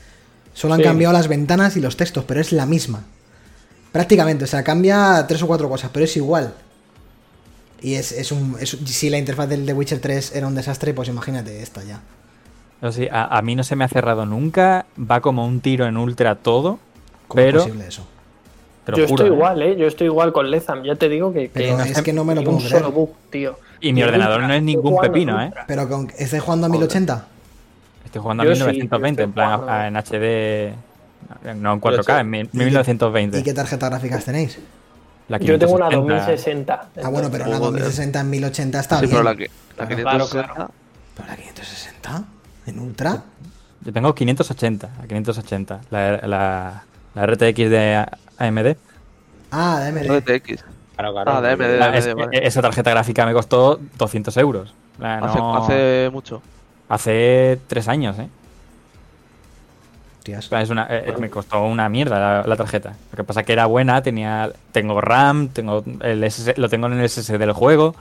Solo 0.58 0.74
han 0.74 0.80
Sí. 0.80 0.86
cambiado 0.86 1.14
las 1.14 1.28
ventanas 1.28 1.78
y 1.78 1.82
los 1.82 1.98
textos, 1.98 2.24
pero 2.28 2.42
es 2.42 2.52
la 2.52 2.66
misma. 2.66 3.04
Prácticamente, 3.92 4.46
o 4.46 4.48
sea, 4.48 4.64
cambia 4.64 5.24
tres 5.28 5.44
o 5.44 5.48
cuatro 5.48 5.70
cosas, 5.70 5.92
pero 5.94 6.04
es 6.06 6.18
igual. 6.18 6.52
Y 7.80 7.94
es, 7.94 8.12
es 8.12 8.32
un. 8.32 8.56
es- 8.60 8.76
si 8.86 9.12
la 9.12 9.20
interfaz 9.20 9.48
del 9.50 9.68
The 9.68 9.74
Witcher 9.74 10.00
3 10.00 10.36
era 10.36 10.48
un 10.48 10.56
desastre, 10.56 10.96
pues 10.96 11.10
imagínate 11.10 11.62
esta 11.62 11.84
ya. 11.84 12.02
Sí, 12.92 13.08
a, 13.12 13.38
a 13.38 13.42
mí 13.44 13.56
no 13.56 13.64
se 13.64 13.76
me 13.76 13.84
ha 13.84 13.88
cerrado 13.88 14.26
nunca. 14.26 14.88
Va 15.00 15.22
como 15.22 15.46
un 15.46 15.62
tiro 15.62 15.86
en 15.86 15.96
ultra 15.96 16.34
todo. 16.36 16.80
¿Cómo 17.28 17.36
Pero- 17.44 17.60
es 17.60 17.66
posible 17.66 17.88
eso? 17.88 18.08
Yo 18.88 18.94
juro, 18.94 19.04
estoy 19.06 19.28
¿eh? 19.28 19.34
igual, 19.34 19.62
¿eh? 19.62 19.76
Yo 19.78 19.86
estoy 19.86 20.08
igual 20.08 20.32
con 20.34 20.50
Lezam. 20.50 20.82
Ya 20.84 20.96
te 20.96 21.08
digo 21.10 21.32
que, 21.34 21.50
que 21.50 21.50
Pero 21.50 21.82
es 21.82 22.02
que 22.02 22.14
no 22.14 22.24
me 22.24 22.34
lo 22.34 22.42
puedo 22.44 22.58
un 22.58 22.64
creer. 22.64 22.80
solo 22.82 22.92
bug, 22.94 23.10
tío. 23.30 23.60
Y 23.82 23.92
mi 23.94 24.02
ordenador 24.02 24.36
ultra, 24.38 24.48
no 24.48 24.54
es 24.56 24.64
ningún 24.64 24.98
pepino, 25.00 25.40
¿eh? 25.42 25.52
Pero 25.68 25.88
con, 25.90 26.10
¿estáis 26.18 26.42
jugando 26.42 26.66
a 26.68 26.70
1080? 26.70 27.28
Estoy 28.18 28.24
jugando 28.24 28.44
a 28.44 28.46
Yo 28.48 28.56
sí, 28.56 28.64
1920, 28.64 29.22
yo 29.22 29.26
en 29.26 29.32
plan 29.32 29.62
a- 29.70 29.88
en 29.88 29.96
HD. 29.96 30.74
No 31.56 31.74
en 31.74 31.80
4K, 31.82 32.20
en 32.22 32.30
mil- 32.30 32.50
1920. 32.54 33.40
¿Y 33.40 33.44
qué 33.44 33.54
tarjeta 33.54 33.90
gráficas 33.90 34.26
tenéis? 34.26 34.60
La 35.28 35.38
Yo 35.38 35.60
tengo 35.60 35.74
una 35.74 35.90
560. 35.90 36.78
2060. 36.88 36.90
Ah, 37.04 37.10
bueno, 37.10 37.30
pero 37.32 37.46
la 37.46 37.58
Joder. 37.58 37.82
2060 37.84 38.20
en 38.22 38.30
1080 38.30 38.80
está 38.80 38.96
Sí, 39.00 39.02
bien. 39.06 39.12
pero 39.12 39.24
la, 39.24 39.36
que- 39.36 39.52
la 39.78 39.88
Claro. 39.88 39.96
560 39.96 40.54
Claro, 40.56 40.72
¿Pero 41.16 41.28
la 41.28 41.36
560? 41.36 42.24
¿En 42.66 42.80
Ultra? 42.80 43.24
Yo 43.82 43.94
tengo 43.94 44.16
580, 44.16 44.90
a 45.04 45.08
580. 45.08 45.82
La, 45.92 46.18
la, 46.26 46.84
la 47.14 47.26
RTX 47.26 47.70
de 47.70 48.06
AMD. 48.38 48.78
Ah, 49.52 49.80
de 49.80 49.88
AMD. 49.90 50.20
RTX. 50.20 50.64
Claro, 50.96 51.14
claro. 51.14 51.32
Ah, 51.32 51.42
de 51.42 51.50
AMD. 51.52 51.78
La- 51.80 51.98
es- 51.98 52.14
vale. 52.16 52.48
Esa 52.48 52.62
tarjeta 52.62 52.90
gráfica 52.92 53.26
me 53.26 53.34
costó 53.34 53.80
200 53.98 54.36
euros. 54.38 54.74
La- 54.98 55.18
Hace, 55.20 55.38
no- 55.38 55.58
hace 55.58 56.10
mucho. 56.12 56.42
Hace 56.90 57.60
tres 57.68 57.88
años, 57.88 58.18
¿eh? 58.20 58.28
Es 60.28 60.70
una, 60.70 60.88
eh, 60.90 61.14
me 61.20 61.30
costó 61.30 61.64
una 61.64 61.88
mierda 61.88 62.20
la, 62.20 62.44
la 62.48 62.56
tarjeta. 62.58 62.94
Lo 63.12 63.16
que 63.16 63.24
pasa 63.24 63.44
que 63.44 63.54
era 63.54 63.66
buena, 63.66 64.02
tenía, 64.02 64.52
tengo 64.74 65.00
RAM, 65.00 65.48
tengo 65.48 65.86
el 66.02 66.22
SS 66.22 66.56
lo 66.58 66.68
tengo 66.68 66.88
en 66.88 66.94
el 67.00 67.06
SS 67.06 67.38
del 67.38 67.54
juego 67.54 67.96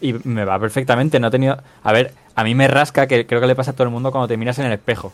y 0.00 0.14
me 0.24 0.46
va 0.46 0.58
perfectamente. 0.58 1.20
No 1.20 1.28
he 1.28 1.30
tenido, 1.30 1.58
a 1.82 1.92
ver, 1.92 2.14
a 2.34 2.44
mí 2.44 2.54
me 2.54 2.66
rasca 2.66 3.06
que 3.06 3.26
creo 3.26 3.42
que 3.42 3.46
le 3.46 3.54
pasa 3.54 3.72
a 3.72 3.74
todo 3.74 3.84
el 3.84 3.90
mundo 3.90 4.10
cuando 4.10 4.26
te 4.28 4.38
miras 4.38 4.58
en 4.58 4.66
el 4.66 4.72
espejo. 4.72 5.12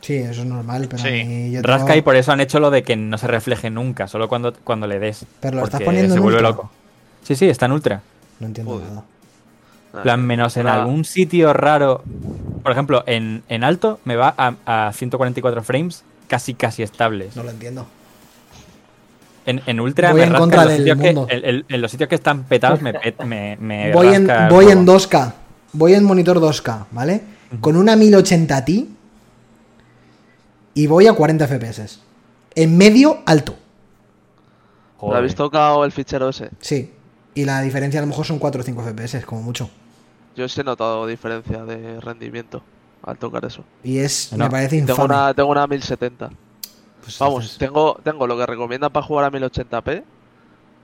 Sí, 0.00 0.14
eso 0.16 0.40
es 0.42 0.46
normal, 0.46 0.88
pero 0.90 1.00
a 1.02 1.06
Sí. 1.06 1.24
mí 1.24 1.52
yo 1.52 1.62
rasca 1.62 1.86
tengo- 1.86 1.98
y 1.98 2.02
por 2.02 2.16
eso 2.16 2.32
han 2.32 2.40
hecho 2.40 2.58
lo 2.58 2.72
de 2.72 2.82
que 2.82 2.96
no 2.96 3.16
se 3.16 3.28
refleje 3.28 3.70
nunca, 3.70 4.08
solo 4.08 4.28
cuando, 4.28 4.54
cuando 4.64 4.88
le 4.88 4.98
des. 4.98 5.24
Pero 5.38 5.58
lo 5.58 5.64
estás 5.64 5.82
poniendo 5.82 6.12
se 6.14 6.16
en 6.18 6.22
vuelve 6.22 6.38
ultra. 6.40 6.50
loco. 6.50 6.70
Sí, 7.22 7.36
sí, 7.36 7.48
está 7.48 7.66
en 7.66 7.72
ultra. 7.72 8.02
No 8.40 8.48
entiendo 8.48 8.80
nada. 8.80 9.04
Plan, 10.02 10.24
menos 10.26 10.56
en 10.56 10.66
algún 10.66 11.04
sitio 11.04 11.52
raro. 11.52 12.02
Por 12.62 12.72
ejemplo, 12.72 13.02
en, 13.06 13.42
en 13.48 13.64
alto 13.64 14.00
me 14.04 14.16
va 14.16 14.34
a, 14.36 14.86
a 14.88 14.92
144 14.92 15.62
frames 15.62 16.04
casi 16.28 16.54
casi 16.54 16.82
estables. 16.82 17.36
No 17.36 17.42
lo 17.42 17.50
entiendo. 17.50 17.86
En, 19.46 19.62
en 19.66 19.78
ultra 19.78 20.10
Voy 20.10 20.22
me 20.22 20.26
en 20.26 20.32
contra 20.34 20.62
en 20.62 20.68
los, 20.68 20.72
del 20.72 20.78
sitios 20.82 20.98
que, 20.98 21.12
mundo. 21.14 21.26
en, 21.30 21.44
en- 21.56 21.64
en 21.68 21.80
los 21.80 21.90
sitios 21.90 22.08
que 22.08 22.16
están 22.16 22.42
petados 22.44 22.82
me, 22.82 22.92
pet- 22.94 23.24
me, 23.24 23.56
me 23.60 23.92
Voy 23.92 24.08
en, 24.08 24.26
voy 24.50 24.66
en 24.70 24.84
juego. 24.84 24.98
2K. 24.98 25.32
Voy 25.72 25.94
en 25.94 26.02
monitor 26.04 26.40
2K, 26.40 26.86
¿vale? 26.90 27.20
Con 27.60 27.76
una 27.76 27.94
1080 27.94 28.64
Ti. 28.64 28.90
Y 30.74 30.86
voy 30.88 31.06
a 31.06 31.12
40 31.12 31.46
FPS. 31.46 32.00
En 32.54 32.76
medio 32.76 33.18
alto. 33.24 33.52
¿Le 33.52 35.00
Joder. 35.00 35.18
habéis 35.18 35.34
tocado 35.34 35.84
el 35.84 35.92
fichero 35.92 36.28
ese? 36.28 36.50
Sí. 36.60 36.92
Y 37.34 37.44
la 37.44 37.60
diferencia 37.60 38.00
a 38.00 38.02
lo 38.02 38.06
mejor 38.08 38.24
son 38.26 38.38
4 38.38 38.60
o 38.60 38.64
5 38.64 38.82
FPS, 38.82 39.24
como 39.24 39.42
mucho. 39.42 39.70
Yo 40.36 40.48
sí 40.48 40.60
he 40.60 40.64
notado 40.64 41.06
diferencia 41.06 41.64
de 41.64 42.00
rendimiento 42.00 42.62
al 43.02 43.18
tocar 43.18 43.44
eso. 43.44 43.64
Y 43.82 43.98
es, 43.98 44.32
No, 44.32 44.44
me 44.44 44.50
parece 44.50 44.76
Tengo 44.76 44.90
infame. 44.92 45.14
una, 45.14 45.34
tengo 45.34 45.50
una 45.50 45.66
1070. 45.66 46.30
Pues 47.02 47.18
Vamos, 47.18 47.56
tengo, 47.58 47.94
tengo 48.02 48.26
lo 48.26 48.36
que 48.36 48.46
recomiendan 48.46 48.90
para 48.92 49.06
jugar 49.06 49.24
a 49.24 49.30
1080p. 49.30 50.04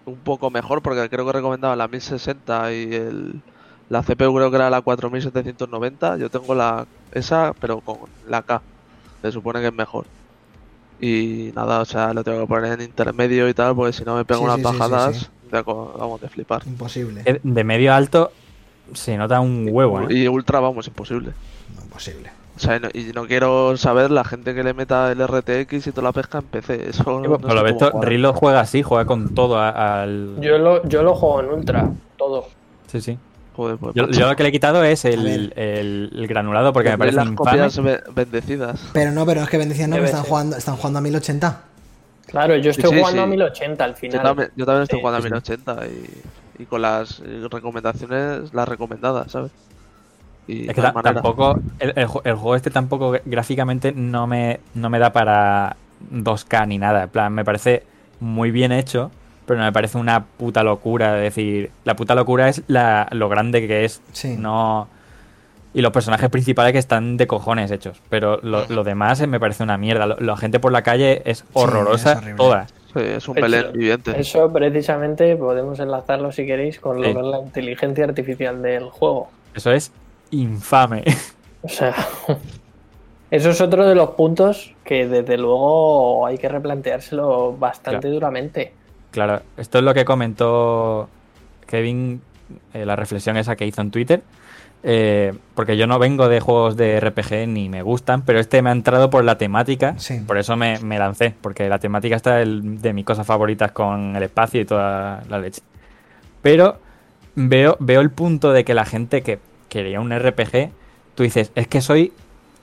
Un 0.05 0.19
poco 0.21 0.51
mejor, 0.51 0.83
porque 0.83 1.09
creo 1.09 1.27
que 1.27 1.33
recomendaban 1.33 1.79
la 1.79 1.89
1060 1.89 2.73
y 2.73 2.93
el, 2.95 3.43
la 3.89 4.03
CPU 4.03 4.35
creo 4.35 4.51
que 4.51 4.57
era 4.57 4.71
la 4.71 4.81
4790. 4.83 6.17
Yo 6.17 6.31
tengo 6.31 6.55
la 6.55 6.87
esa, 7.13 7.53
pero 7.61 7.81
con 7.81 8.11
la 8.27 8.43
K. 8.43 8.63
Se 9.23 9.33
supone 9.33 9.61
que 9.61 9.69
es 9.69 9.73
mejor. 9.75 10.07
Y 10.99 11.51
nada, 11.55 11.81
o 11.81 11.85
sea, 11.85 12.15
lo 12.15 12.23
tengo 12.23 12.41
que 12.41 12.47
poner 12.47 12.73
en 12.75 12.83
intermedio 12.83 13.49
y 13.49 13.55
tal, 13.55 13.75
porque 13.75 13.93
si 13.93 14.05
no 14.05 14.17
me 14.17 14.25
pego 14.25 14.41
Sí, 14.41 14.45
unas 14.45 14.57
sí, 14.57 14.63
sí, 14.63 14.69
sí, 14.69 14.79
bajadas 14.79 15.17
sí. 15.17 15.27
de 15.51 15.65
co- 15.65 15.95
vamos, 15.99 16.21
de 16.21 16.29
flipar. 16.29 16.63
Imposible. 16.67 17.23
Eh, 17.25 17.41
De 17.43 17.65
medio 17.65 17.93
a 17.93 17.97
alto 17.97 18.33
se 18.95 19.17
nota 19.17 19.41
un 19.41 19.69
huevo, 19.71 20.03
¿eh? 20.03 20.07
Y 20.15 20.29
ultra, 20.29 20.61
vamos, 20.61 20.87
imposible. 20.87 21.33
No, 21.77 21.83
imposible. 21.83 22.31
O 22.55 22.59
sea, 22.59 22.77
y 22.77 22.81
no, 22.81 22.89
y 22.93 23.13
no 23.15 23.27
quiero 23.27 23.77
saber 23.77 24.11
la 24.11 24.25
gente 24.25 24.55
que 24.55 24.63
le 24.63 24.75
meta 24.75 25.11
el 25.11 25.27
RTX 25.27 25.87
y 25.87 25.91
toda 25.91 26.03
la 26.05 26.13
pesca 26.13 26.39
en 26.39 26.45
PC. 26.45 26.91
Eso 26.91 27.21
no, 27.21 27.39
Por 27.39 27.49
sé 27.51 27.55
lo 27.57 27.65
visto. 27.65 28.01
Rilo 28.03 28.33
juega 28.35 28.61
así, 28.61 28.83
juega 28.83 29.07
con 29.07 29.35
todo 29.35 29.59
a- 29.59 30.03
al. 30.03 30.37
Yo 30.41 30.59
lo, 30.59 30.87
yo 30.87 31.03
lo 31.03 31.15
juego 31.15 31.41
en 31.41 31.47
ultra, 31.59 31.91
todo. 32.19 32.49
Sí, 32.89 33.01
sí. 33.01 33.19
Joder, 33.57 33.77
pues, 33.79 33.95
Yo, 33.95 34.07
lo 34.07 34.37
que 34.37 34.43
le 34.45 34.49
he 34.49 34.53
quitado 34.53 34.83
es 34.85 35.05
el, 35.05 35.27
el- 35.27 36.11
el 36.15 36.27
granulado 36.27 36.73
porque 36.73 36.91
me 36.91 36.99
parece 36.99 37.17
las 37.17 37.27
infame. 37.27 37.51
copias 37.51 37.83
be- 37.83 38.03
bendecidas. 38.15 38.89
Pero 38.93 39.13
no, 39.13 39.27
pero 39.27 39.43
es 39.43 39.49
que 39.49 39.59
bendición 39.59 39.91
no, 39.91 39.97
que 39.97 40.05
están 40.05 40.23
jugando, 40.25 40.57
están 40.57 40.77
jugando 40.77 40.99
a 41.01 41.03
1080. 41.03 41.63
Claro, 42.27 42.57
yo 42.57 42.71
estoy 42.71 42.91
sí, 42.91 42.97
jugando 42.99 43.19
sí. 43.21 43.25
a 43.25 43.27
1080 43.27 43.85
al 43.85 43.91
Yo 43.93 43.97
final. 43.97 44.23
también, 44.23 44.51
yo 44.57 44.65
también 44.67 44.83
estoy 44.85 44.99
Sí, 44.99 45.01
jugando 45.03 45.19
a 45.19 45.21
sí, 45.23 45.29
sí. 45.29 45.33
1080 45.33 45.87
y, 45.87 46.23
y 46.63 46.67
con 46.67 46.83
las 46.83 47.21
eh, 47.25 47.47
recomendaciones, 47.51 48.53
las 48.55 48.69
recomendadas, 48.69 49.33
¿sabes? 49.33 49.51
Y 50.47 50.69
Es 50.69 50.75
que 50.75 50.83
tampoco. 50.83 51.59
El, 51.79 51.91
el 51.91 52.09
el 52.25 52.35
juego 52.35 52.57
este 52.57 52.71
tampoco 52.71 53.15
gráficamente 53.25 53.93
no 53.93 54.27
me, 54.27 54.61
no 54.75 54.91
me 54.91 54.99
da 54.99 55.13
para 55.13 55.77
2K 56.13 56.67
ni 56.67 56.79
nada. 56.79 57.05
En 57.05 57.09
plan, 57.11 57.33
me 57.33 57.45
parece 57.45 57.85
muy 58.21 58.51
bien 58.51 58.73
hecho, 58.73 59.11
pero 59.47 59.59
no 59.61 59.65
me 59.67 59.73
parece 59.73 59.99
una 59.99 60.25
puta 60.25 60.63
locura. 60.65 61.17
Es 61.19 61.23
decir, 61.35 61.71
la 61.85 61.95
puta 61.95 62.15
locura 62.15 62.49
es 62.49 62.63
la, 62.67 63.07
lo 63.13 63.29
grande 63.29 63.67
que 63.69 63.85
es. 63.85 64.01
Sí. 64.13 64.37
No. 64.37 64.89
Y 65.75 65.81
los 65.81 65.93
personajes 65.93 66.29
principales 66.29 66.73
que 66.73 66.79
están 66.79 67.17
de 67.17 67.27
cojones 67.27 67.71
hechos. 67.71 68.01
Pero 68.11 68.41
lo, 68.43 68.67
lo 68.69 68.85
demás 68.85 69.21
eh, 69.21 69.27
me 69.27 69.39
parece 69.41 69.63
una 69.63 69.79
mierda. 69.79 70.07
Lo- 70.07 70.17
La 70.21 70.37
gente 70.37 70.59
por 70.61 70.73
la 70.73 70.83
calle 70.83 71.23
es 71.25 71.45
horrorosa 71.53 72.15
es 72.15 72.37
toda. 72.37 72.67
Sí, 72.95 73.01
es 73.01 73.29
un 73.29 73.37
Eso- 73.39 73.43
Belén 73.47 73.73
viviente. 73.73 74.21
Eso 74.21 74.53
precisamente 74.53 75.37
podemos 75.37 75.79
enlazarlo 75.81 76.31
si 76.33 76.45
queréis 76.47 76.79
con 76.81 76.99
lo 77.01 77.09
Sí. 77.09 77.15
que 77.15 77.21
es 77.21 77.27
la 77.27 77.39
inteligencia 77.41 78.05
artificial 78.05 78.61
del 78.63 78.91
juego. 78.91 79.29
Eso 79.55 79.71
es 79.73 79.91
infame. 80.31 81.05
O 81.63 81.69
sea, 81.69 81.95
eso 83.31 83.51
es 83.51 83.61
otro 83.61 83.87
de 83.87 83.95
los 83.95 84.11
puntos 84.11 84.75
que 84.85 85.07
desde 85.07 85.39
luego 85.39 86.27
hay 86.27 86.37
que 86.39 86.49
replanteárselo 86.49 87.57
bastante 87.57 88.01
Claro. 88.01 88.15
duramente. 88.15 88.73
Claro, 89.11 89.41
esto 89.57 89.79
es 89.79 89.85
lo 89.85 89.95
que 89.95 90.05
comentó 90.05 91.09
Kevin, 91.67 92.21
eh, 92.75 92.85
la 92.85 92.97
reflexión 92.97 93.37
esa 93.37 93.57
que 93.57 93.67
hizo 93.67 93.81
en 93.81 93.91
Twitter. 93.91 94.23
Eh, 94.85 95.33
porque 95.55 95.77
yo 95.77 95.87
no 95.87 95.99
vengo 95.99 96.29
de 96.29 96.41
juegos 96.41 96.77
de 96.77 96.99
RPG 97.01 97.47
ni 97.49 97.69
me 97.69 97.83
gustan, 97.83 98.23
pero 98.23 98.41
este 98.41 98.63
me 98.63 98.71
ha 98.71 98.73
entrado 98.73 99.11
por 99.11 99.25
la 99.25 99.39
temática. 99.39 99.95
Sí. 99.99 100.21
Por 100.27 100.39
eso 100.39 100.57
me, 100.57 100.79
me 100.81 100.99
lancé, 100.99 101.35
porque 101.41 101.69
la 101.69 101.79
temática 101.79 102.17
está 102.17 102.41
el- 102.43 102.81
de 102.81 102.93
mis 102.93 103.05
cosas 103.05 103.27
favoritas 103.27 103.73
con 103.73 104.17
el 104.17 104.23
espacio 104.23 104.61
y 104.61 104.65
toda 104.65 105.23
la 105.29 105.39
leche. 105.39 105.63
Pero 106.43 106.79
veo, 107.35 107.77
veo 107.81 108.01
el 108.01 108.11
punto 108.11 108.53
de 108.53 108.65
que 108.65 108.75
la 108.75 108.85
gente 108.85 109.23
que 109.23 109.39
quería 109.69 110.01
un 110.01 110.11
RPG, 110.13 110.71
tú 111.15 111.23
dices, 111.23 111.53
es 111.55 111.69
que 111.69 111.81
soy 111.81 112.13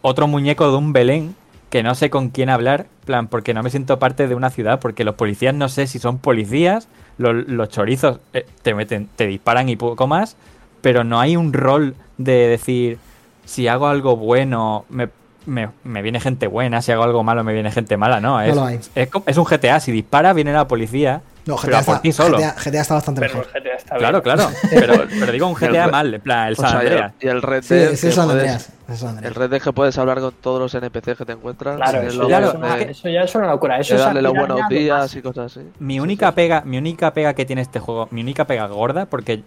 otro 0.01 0.27
muñeco 0.27 0.69
de 0.71 0.77
un 0.77 0.93
Belén 0.93 1.35
que 1.69 1.83
no 1.83 1.93
sé 1.93 2.09
con 2.09 2.29
quién 2.29 2.49
hablar, 2.49 2.87
plan, 3.05 3.27
porque 3.27 3.53
no 3.53 3.61
me 3.61 3.69
siento 3.69 3.99
parte 3.99 4.27
de 4.27 4.33
una 4.35 4.49
ciudad, 4.49 4.79
porque 4.79 5.03
los 5.03 5.15
policías 5.15 5.53
no 5.53 5.69
sé 5.69 5.85
si 5.85 5.99
son 5.99 6.17
policías, 6.17 6.87
los, 7.19 7.47
los 7.47 7.69
chorizos 7.69 8.19
eh, 8.33 8.45
te 8.63 8.73
meten, 8.73 9.07
te 9.15 9.27
disparan 9.27 9.69
y 9.69 9.75
poco 9.75 10.07
más, 10.07 10.35
pero 10.81 11.03
no 11.03 11.19
hay 11.19 11.35
un 11.35 11.53
rol 11.53 11.95
de 12.17 12.47
decir, 12.47 12.97
si 13.45 13.67
hago 13.67 13.87
algo 13.87 14.15
bueno, 14.15 14.85
me, 14.89 15.09
me- 15.45 15.69
me 15.83 16.01
viene 16.01 16.19
gente 16.19 16.47
buena, 16.47 16.81
si 16.81 16.91
hago 16.91 17.03
algo 17.03 17.23
malo, 17.23 17.43
me 17.43 17.53
viene 17.53 17.71
gente 17.71 17.97
mala, 17.97 18.19
no, 18.19 18.39
es, 18.41 18.55
lo 18.55 18.65
hay. 18.65 18.79
es, 18.95 19.09
es 19.25 19.37
un 19.37 19.45
GTA, 19.45 19.79
si 19.79 19.91
dispara 19.91 20.33
viene 20.33 20.53
la 20.53 20.67
policía, 20.67 21.21
No, 21.45 21.55
pero 21.55 21.77
GTA 21.77 21.79
a 21.79 21.83
por 21.83 21.93
está, 21.95 22.01
ti 22.01 22.11
solo. 22.11 22.37
GTA, 22.37 22.55
GTA 22.63 22.81
está 22.81 22.93
bastante 22.93 23.21
Pero 23.21 23.33
mejor. 23.35 23.47
el 23.55 23.61
GTA 23.63 23.73
está 23.75 23.95
Claro, 23.97 24.21
bien. 24.21 24.35
claro. 24.35 24.51
Pero, 24.69 24.93
pero 25.19 25.31
digo 25.31 25.47
un 25.47 25.53
El 25.63 25.69
GTA 25.71 25.85
re- 25.85 25.91
mal, 25.91 26.13
en 26.13 26.21
plan, 26.21 26.47
el 26.49 26.53
O 26.53 26.55
San 26.57 26.69
sea, 26.71 26.83
y 26.83 26.85
el- 26.87 26.91
Andreas. 26.93 27.13
y 27.21 27.27
el 27.27 27.41
Red 27.41 27.63
Sí, 27.63 27.73
Dead, 27.73 27.87
que 27.87 27.93
es 27.93 27.99
San 28.01 28.25
puedes- 28.27 28.29
Andreas. 28.43 28.61
ese 28.85 28.93
es 28.93 28.99
San 28.99 29.09
Andreas. 29.09 29.29
el 29.31 29.35
Red 29.41 29.49
Dead 29.49 29.61
que 29.61 29.73
puedes 29.73 29.97
hablar 29.97 30.19
con 30.19 30.33
todos 30.33 30.59
los 30.59 30.75
NPCs 30.75 31.17
que 31.17 31.25
te 31.25 31.31
encuentras. 31.31 31.77
Claro, 31.77 32.01
el 32.01 32.07
eso, 32.09 32.27
claro, 32.27 32.47
es 32.49 32.53
una, 32.55 32.75
de- 32.75 32.91
eso 32.91 33.09
ya 33.09 33.21
es 33.21 33.33
una 33.35 33.47
locura. 33.47 33.79
Eso 33.79 33.93
de 33.95 33.99
es 34.01 34.05
darle 34.05 34.21
los 34.21 34.33
buenos 34.33 34.69
días 34.69 34.99
más. 34.99 35.15
y 35.15 35.21
cosas 35.23 35.57
así. 35.57 35.67
Mi 35.79 35.95
Sí, 35.95 35.99
única 36.01 36.27
sí. 36.27 36.33
pega, 36.35 36.61
mi 36.65 36.77
única 36.77 37.13
pega 37.13 37.33
que 37.33 37.45
tiene 37.45 37.61
este 37.63 37.79
juego, 37.79 38.07
mi 38.11 38.21
única 38.21 38.45
pega 38.45 38.67
gorda, 38.67 39.07
porque 39.07 39.41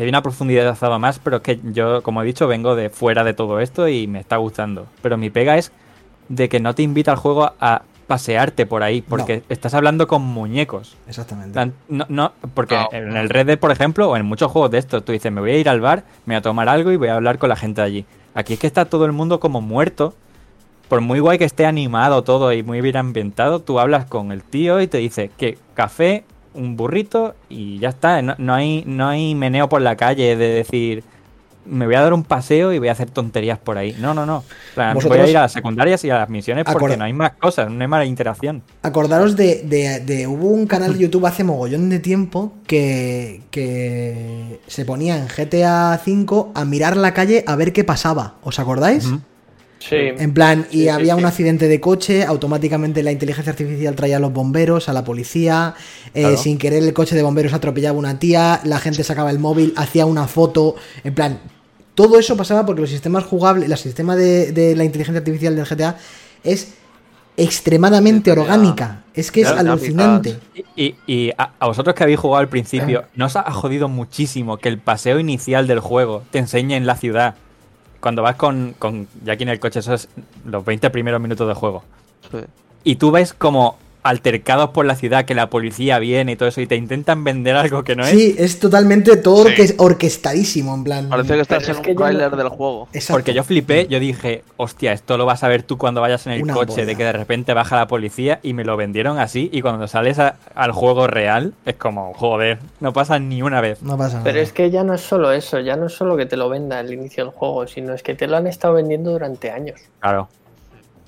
que 0.00 0.04
viene 0.04 0.16
a 0.16 0.22
profundizado 0.22 0.98
más, 0.98 1.18
pero 1.18 1.36
es 1.36 1.42
que 1.42 1.60
yo, 1.62 2.02
como 2.02 2.22
he 2.22 2.24
dicho, 2.24 2.48
vengo 2.48 2.74
de 2.74 2.88
fuera 2.88 3.22
de 3.22 3.34
todo 3.34 3.60
esto 3.60 3.86
y 3.86 4.06
me 4.06 4.18
está 4.18 4.38
gustando. 4.38 4.86
Pero 5.02 5.18
mi 5.18 5.28
pega 5.28 5.58
es 5.58 5.72
de 6.30 6.48
que 6.48 6.58
no 6.58 6.74
te 6.74 6.80
invita 6.80 7.10
al 7.10 7.18
juego 7.18 7.52
a 7.60 7.82
pasearte 8.06 8.64
por 8.64 8.82
ahí, 8.82 9.02
porque 9.02 9.42
estás 9.50 9.74
hablando 9.74 10.06
con 10.08 10.22
muñecos. 10.22 10.96
En 11.04 11.10
Exactamente. 11.10 11.72
No, 11.90 12.06
no, 12.08 12.32
porque 12.54 12.76
No. 12.76 12.88
en 12.92 13.14
el 13.14 13.28
Red 13.28 13.44
Dead, 13.44 13.58
por 13.58 13.72
ejemplo, 13.72 14.08
o 14.08 14.16
en 14.16 14.24
muchos 14.24 14.50
juegos 14.50 14.70
de 14.70 14.78
estos, 14.78 15.04
tú 15.04 15.12
dices, 15.12 15.30
me 15.30 15.42
voy 15.42 15.50
a 15.50 15.58
ir 15.58 15.68
al 15.68 15.82
bar, 15.82 16.04
me 16.24 16.32
voy 16.34 16.38
a 16.38 16.42
tomar 16.42 16.70
algo 16.70 16.90
y 16.92 16.96
voy 16.96 17.08
a 17.08 17.16
hablar 17.16 17.36
con 17.36 17.50
la 17.50 17.56
gente 17.56 17.82
de 17.82 17.86
allí. 17.86 18.06
Aquí 18.32 18.54
es 18.54 18.58
que 18.58 18.66
está 18.68 18.86
todo 18.86 19.04
el 19.04 19.12
mundo 19.12 19.38
como 19.38 19.60
muerto. 19.60 20.14
Por 20.88 21.02
muy 21.02 21.20
guay 21.20 21.36
que 21.36 21.44
esté 21.44 21.66
animado 21.66 22.24
todo 22.24 22.54
y 22.54 22.62
muy 22.62 22.80
bien 22.80 22.96
ambientado, 22.96 23.60
tú 23.60 23.78
hablas 23.78 24.06
con 24.06 24.32
el 24.32 24.42
tío 24.44 24.80
y 24.80 24.86
te 24.86 24.96
dice 24.96 25.30
que 25.36 25.58
café 25.74 26.24
un 26.54 26.76
burrito 26.76 27.34
y 27.48 27.78
ya 27.78 27.90
está. 27.90 28.22
No, 28.22 28.34
no 28.38 28.54
hay, 28.54 28.82
no 28.86 29.08
hay 29.08 29.34
meneo 29.34 29.68
por 29.68 29.80
la 29.82 29.96
calle 29.96 30.36
de 30.36 30.48
decir, 30.48 31.04
me 31.66 31.84
voy 31.86 31.94
a 31.94 32.00
dar 32.00 32.12
un 32.14 32.24
paseo 32.24 32.72
y 32.72 32.78
voy 32.78 32.88
a 32.88 32.92
hacer 32.92 33.10
tonterías 33.10 33.58
por 33.58 33.78
ahí. 33.78 33.94
No, 34.00 34.14
no, 34.14 34.24
no. 34.26 34.42
Plan, 34.74 34.94
voy 34.94 35.18
a 35.18 35.26
ir 35.28 35.36
a 35.36 35.42
las 35.42 35.52
secundarias 35.52 36.02
y 36.04 36.10
a 36.10 36.16
las 36.18 36.28
misiones 36.30 36.64
porque 36.64 36.78
Acorda- 36.86 36.96
no 36.96 37.04
hay 37.04 37.12
más 37.12 37.32
cosas, 37.32 37.70
no 37.70 37.80
hay 37.80 37.86
más 37.88 38.06
interacción. 38.06 38.62
Acordaros 38.82 39.36
de, 39.36 39.62
de- 39.64 40.00
de- 40.00 40.26
Hubo 40.26 40.48
un 40.48 40.66
canal 40.66 40.94
de 40.94 40.98
YouTube 41.00 41.26
hace 41.26 41.44
mogollón 41.44 41.88
de 41.90 41.98
tiempo 42.00 42.52
que, 42.66 43.42
que 43.50 44.60
se 44.66 44.84
ponía 44.84 45.16
en 45.18 45.26
GTA 45.28 46.00
V 46.04 46.46
a 46.54 46.64
mirar 46.64 46.96
la 46.96 47.12
calle 47.14 47.44
a 47.46 47.56
ver 47.56 47.72
qué 47.72 47.84
pasaba. 47.84 48.34
¿Os 48.42 48.58
acordáis? 48.58 49.06
Ujú. 49.06 49.20
Sí. 49.80 49.96
En 49.96 50.32
plan, 50.34 50.66
y 50.70 50.76
Sí, 50.76 50.82
sí, 50.82 50.88
había 50.90 51.14
un 51.16 51.22
sí. 51.22 51.26
accidente 51.26 51.66
de 51.66 51.80
coche, 51.80 52.24
automáticamente 52.24 53.02
la 53.02 53.10
inteligencia 53.12 53.50
artificial 53.50 53.96
traía 53.96 54.18
a 54.18 54.20
los 54.20 54.32
bomberos, 54.32 54.88
a 54.88 54.92
la 54.92 55.02
policía, 55.04 55.74
eh, 56.14 56.20
Claro. 56.20 56.36
sin 56.36 56.58
querer 56.58 56.82
el 56.84 56.92
coche 56.92 57.16
de 57.16 57.22
bomberos 57.22 57.52
atropellaba 57.54 57.96
a 57.96 57.98
una 57.98 58.18
tía, 58.18 58.60
la 58.64 58.78
gente 58.78 59.02
sacaba 59.02 59.30
el 59.30 59.38
móvil, 59.38 59.72
hacía 59.76 60.04
una 60.06 60.28
foto, 60.28 60.76
en 61.02 61.14
plan, 61.14 61.38
todo 61.94 62.18
eso 62.18 62.36
pasaba 62.36 62.64
porque 62.66 62.82
los 62.82 62.90
sistemas 62.90 63.24
jugables, 63.24 63.68
el 63.70 63.76
sistema 63.78 64.16
de, 64.16 64.52
de 64.52 64.76
la 64.76 64.84
inteligencia 64.84 65.18
artificial 65.18 65.56
del 65.56 65.64
GTA 65.66 65.96
es 66.44 66.74
extremadamente 67.36 68.30
orgánica, 68.32 69.04
es 69.14 69.30
que 69.32 69.40
es 69.42 69.48
alucinante. 69.48 70.36
Y, 70.76 70.84
y- 70.84 70.94
y 71.06 71.30
a, 71.38 71.52
a 71.58 71.66
vosotros 71.68 71.94
que 71.94 72.02
habéis 72.02 72.18
jugado 72.18 72.40
al 72.40 72.48
principio, 72.48 73.04
¿no 73.14 73.26
os 73.26 73.36
ha 73.36 73.50
jodido 73.50 73.88
muchísimo 73.88 74.58
que 74.58 74.68
el 74.68 74.78
paseo 74.78 75.18
inicial 75.18 75.66
del 75.66 75.80
juego 75.80 76.22
te 76.30 76.38
enseñe 76.38 76.74
en 76.76 76.86
la 76.86 76.96
ciudad? 76.96 77.34
Cuando 78.00 78.22
vas 78.22 78.36
con, 78.36 78.74
con 78.78 79.08
Jackie 79.24 79.44
en 79.44 79.50
el 79.50 79.60
coche, 79.60 79.80
eso 79.80 79.94
es 79.94 80.08
los 80.44 80.64
20 80.64 80.90
primeros 80.90 81.20
minutos 81.20 81.46
de 81.46 81.54
juego. 81.54 81.84
Sí. 82.30 82.38
Y 82.82 82.96
tú 82.96 83.10
ves 83.10 83.34
como 83.34 83.76
altercados 84.02 84.70
por 84.70 84.86
la 84.86 84.94
ciudad, 84.94 85.24
que 85.24 85.34
la 85.34 85.48
policía 85.50 85.98
viene 85.98 86.32
y 86.32 86.36
todo 86.36 86.48
eso, 86.48 86.60
y 86.60 86.66
te 86.66 86.76
intentan 86.76 87.24
vender 87.24 87.56
algo 87.56 87.84
que 87.84 87.96
no 87.96 88.04
es. 88.04 88.10
Sí, 88.10 88.34
es 88.38 88.58
totalmente 88.58 89.16
todo 89.16 89.44
Sí. 89.46 89.52
orque- 89.54 89.74
orquestadísimo, 89.78 90.74
en 90.74 90.84
plan. 90.84 91.08
Parece 91.08 91.34
que 91.34 91.40
estás 91.40 91.64
en 91.64 91.70
es 91.76 91.76
un 91.88 91.96
tráiler 91.96 92.34
del 92.36 92.48
juego. 92.48 92.88
Exacto. 92.92 93.14
Porque 93.14 93.34
yo 93.34 93.44
flipé, 93.44 93.86
yo 93.88 94.00
dije, 94.00 94.42
hostia, 94.56 94.92
esto 94.92 95.16
lo 95.16 95.26
vas 95.26 95.44
a 95.44 95.48
ver 95.48 95.62
tú 95.62 95.78
cuando 95.78 96.00
vayas 96.00 96.26
en 96.26 96.32
el 96.32 96.42
Una 96.42 96.54
coche, 96.54 96.86
de 96.86 96.96
que 96.96 97.04
de 97.04 97.12
repente 97.12 97.54
baja 97.54 97.76
la 97.76 97.86
policía 97.86 98.40
y 98.42 98.52
me 98.54 98.64
lo 98.64 98.76
vendieron 98.76 99.18
así, 99.18 99.48
y 99.52 99.60
cuando 99.62 99.86
sales 99.88 100.18
a- 100.18 100.36
al 100.54 100.72
juego 100.72 101.06
real, 101.06 101.54
es 101.66 101.76
como, 101.76 102.12
joder, 102.14 102.58
no 102.80 102.92
pasa 102.92 103.18
ni 103.18 103.42
una 103.42 103.60
vez. 103.60 103.82
No 103.82 103.96
pasa 103.98 104.14
nada. 104.18 104.24
Pero 104.24 104.40
es 104.40 104.52
que 104.52 104.70
ya 104.70 104.82
no 104.84 104.94
es 104.94 105.00
solo 105.02 105.32
eso, 105.32 105.60
ya 105.60 105.76
no 105.76 105.86
es 105.86 105.92
solo 105.92 106.16
que 106.16 106.26
te 106.26 106.36
lo 106.36 106.48
venda 106.48 106.78
al 106.78 106.92
inicio 106.92 107.24
del 107.24 107.32
juego, 107.32 107.66
sino 107.66 107.94
es 107.94 108.02
que 108.02 108.14
te 108.14 108.26
lo 108.26 108.36
han 108.36 108.46
estado 108.46 108.74
vendiendo 108.74 109.10
durante 109.10 109.50
años. 109.50 109.80
Claro. 110.00 110.28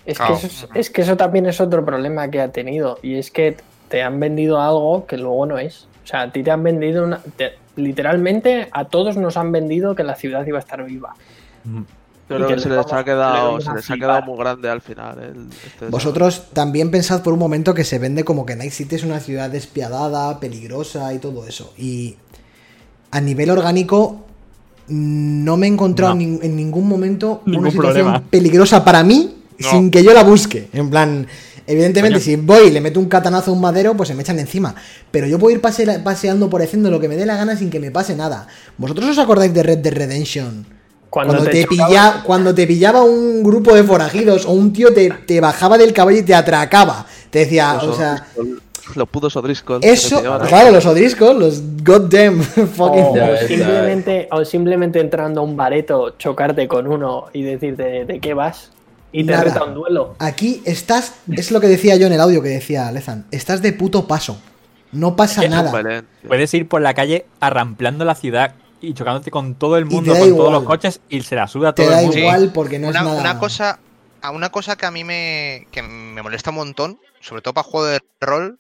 Es, 0.07 0.17
Claro. 0.19 0.39
que, 0.41 0.47
eso 0.47 0.67
es, 0.67 0.77
es 0.77 0.91
que 0.91 1.03
eso 1.03 1.17
también 1.17 1.47
es 1.47 1.61
otro 1.61 1.85
problema 1.85 2.29
que 2.29 2.41
ha 2.41 2.51
tenido. 2.51 2.99
Y 3.03 3.15
es 3.17 3.31
que 3.31 3.57
te 3.89 4.03
han 4.03 4.19
vendido 4.21 4.61
algo 4.61 5.07
que 5.07 5.17
luego 5.17 5.47
no 5.47 5.59
es. 5.59 5.87
O 6.05 6.07
sea, 6.07 6.23
a 6.23 6.33
ti 6.33 6.43
te 6.43 6.51
han 6.51 6.63
vendido 6.63 7.05
una. 7.05 7.21
te- 7.37 7.53
literalmente 7.77 8.69
a 8.73 8.85
todos 8.87 9.17
nos 9.17 9.37
han 9.37 9.51
vendido 9.53 9.95
que 9.95 10.03
la 10.05 10.15
ciudad 10.15 10.45
iba 10.47 10.59
a 10.59 10.61
estar 10.61 10.85
viva. 10.85 11.15
Mm. 11.65 11.83
Que 12.29 12.37
que 12.47 12.59
se 12.61 12.69
le 12.71 12.77
les 12.77 12.87
vamos- 12.87 13.05
quedado, 13.05 13.61
se 13.61 13.73
les 13.75 13.91
ha 13.91 13.95
quedado 13.95 14.23
muy 14.23 14.39
grande 14.39 14.69
al 14.71 14.81
final. 14.81 15.19
el- 15.23 15.49
este 15.67 15.87
Vosotros 15.89 16.49
también 16.53 16.91
pensad 16.91 17.23
por 17.23 17.33
un 17.35 17.39
momento 17.39 17.75
que 17.75 17.85
se 17.85 17.99
vende 17.99 18.25
como 18.25 18.47
que 18.47 18.57
Night 18.57 18.73
City 18.73 18.95
es 18.97 19.05
una 19.05 19.21
ciudad 19.21 19.51
despiadada, 19.51 20.41
peligrosa 20.41 21.13
y 21.15 21.19
todo 21.19 21.47
eso. 21.47 21.73
Y 21.77 22.17
a 23.11 23.21
nivel 23.21 23.51
orgánico 23.51 24.25
no 24.89 25.57
me 25.57 25.67
he 25.67 25.71
encontrado 25.71 26.15
No. 26.15 26.21
en 26.21 26.57
ningún 26.57 26.89
momento 26.89 27.43
Ningún 27.45 27.65
una 27.65 27.71
situación 27.71 28.05
problema. 28.07 28.25
peligrosa 28.31 28.85
para 28.85 29.03
mí 29.03 29.42
No. 29.59 29.71
sin 29.71 29.91
que 29.91 30.03
yo 30.03 30.13
la 30.15 30.23
busque. 30.25 30.69
En 30.73 30.91
plan, 30.91 31.27
evidentemente 31.67 32.21
si 32.21 32.37
voy 32.37 32.69
y 32.69 32.71
le 32.71 32.81
meto 32.81 32.99
un 33.01 33.09
catanazo 33.09 33.51
a 33.51 33.55
un 33.55 33.61
madero, 33.61 33.97
pues 33.97 34.09
se 34.09 34.15
me 34.15 34.23
echan 34.23 34.39
encima. 34.39 34.75
Pero 35.11 35.27
yo 35.27 35.39
puedo 35.39 35.55
ir 35.55 35.61
pase- 35.61 36.01
paseando 36.01 36.49
por 36.51 36.63
haciendo 36.63 36.91
lo 36.91 36.99
que 37.01 37.09
me 37.09 37.17
dé 37.17 37.27
la 37.27 37.37
gana 37.37 37.57
sin 37.57 37.71
que 37.71 37.81
me 37.81 37.91
pase 37.91 38.17
nada. 38.17 38.47
¿Vosotros 38.79 39.09
os 39.11 39.19
acordáis 39.19 39.53
de 39.55 39.63
Red 39.63 39.79
Dead 39.79 39.95
Redemption? 39.95 40.67
Cuando, 41.11 41.35
Cuando, 41.35 41.51
te, 41.51 41.61
te, 41.63 41.67
pilla, 41.67 42.23
cuando 42.25 42.55
te 42.55 42.67
pillaba 42.67 43.03
un 43.05 43.43
grupo 43.43 43.75
de 43.75 43.85
forajidos 43.85 44.47
o 44.47 44.53
un 44.53 44.73
tío 44.73 44.95
te, 44.95 45.11
te 45.27 45.41
bajaba 45.43 45.77
del 45.77 45.93
caballo 45.93 46.19
y 46.19 46.23
te 46.23 46.35
atracaba. 46.35 47.05
Te 47.29 47.41
decía, 47.41 47.75
Los 47.75 47.85
o 47.85 47.95
sea, 47.95 48.27
los 48.97 49.09
putos 49.11 49.37
O'Driscoll. 49.37 49.81
eso, 49.85 50.21
claro, 50.49 50.71
los 50.71 50.85
odriscos, 50.87 51.37
los 51.37 51.63
goddamn 51.85 52.43
fucking. 52.43 53.05
O, 53.05 53.15
Ya 53.17 53.31
o 53.31 53.47
simplemente, 53.47 54.29
o 54.31 54.45
simplemente 54.47 55.01
entrando 55.01 55.43
a 55.43 55.45
un 55.45 55.55
bareto, 55.55 56.15
chocarte 56.19 56.67
con 56.67 56.87
uno 56.87 57.27
y 57.35 57.43
decirte 57.43 58.07
de 58.07 58.19
qué 58.19 58.33
vas 58.33 58.71
y 59.13 59.25
te 59.25 59.33
Nada. 59.33 59.45
reta 59.45 59.65
un 59.65 59.75
duelo. 59.75 60.17
Aquí 60.19 60.63
estás, 60.65 61.15
es 61.31 61.51
lo 61.51 61.61
que 61.61 61.69
decía 61.69 61.97
yo 61.97 62.07
en 62.07 62.13
el 62.15 62.21
audio 62.21 62.43
que 62.43 62.49
decía 62.49 62.91
Lezan, 62.93 63.27
estás 63.31 63.61
de 63.63 63.73
puto 63.73 64.07
paso. 64.07 64.41
No 64.93 65.17
pasa 65.17 65.47
nada. 65.49 66.05
Puedes 66.27 66.53
ir 66.55 66.69
por 66.69 66.81
la 66.83 66.95
calle 66.95 67.27
arramplando 67.41 68.05
la 68.05 68.15
ciudad 68.15 68.55
y 68.81 68.95
chocándote 68.95 69.31
con 69.31 69.55
todo 69.55 69.77
el 69.79 69.85
mundo, 69.87 70.13
con 70.13 70.27
igual. 70.27 70.37
todos 70.37 70.53
los 70.53 70.65
coches 70.65 71.01
y 71.09 71.21
se 71.23 71.35
la 71.37 71.47
suda 71.47 71.71
a 71.71 71.75
Te 71.75 71.83
todo 71.83 71.93
da 71.93 72.01
el 72.01 72.07
mundo. 72.07 72.19
igual 72.19 72.51
porque 72.53 72.79
no 72.79 72.89
una, 72.89 72.99
es 73.01 73.05
nada. 73.05 73.21
una 73.21 73.39
cosa 73.39 73.79
a 74.21 74.31
una 74.31 74.51
cosa 74.51 74.77
que 74.77 74.87
a 74.87 74.91
mí 74.91 75.03
me 75.05 75.67
que 75.71 75.83
me 75.83 76.23
molesta 76.23 76.51
un 76.51 76.57
montón 76.57 76.99
sobre 77.21 77.43
todo 77.43 77.55
para 77.55 77.65
juego 77.65 77.87
de 77.87 78.01
rol 78.21 78.59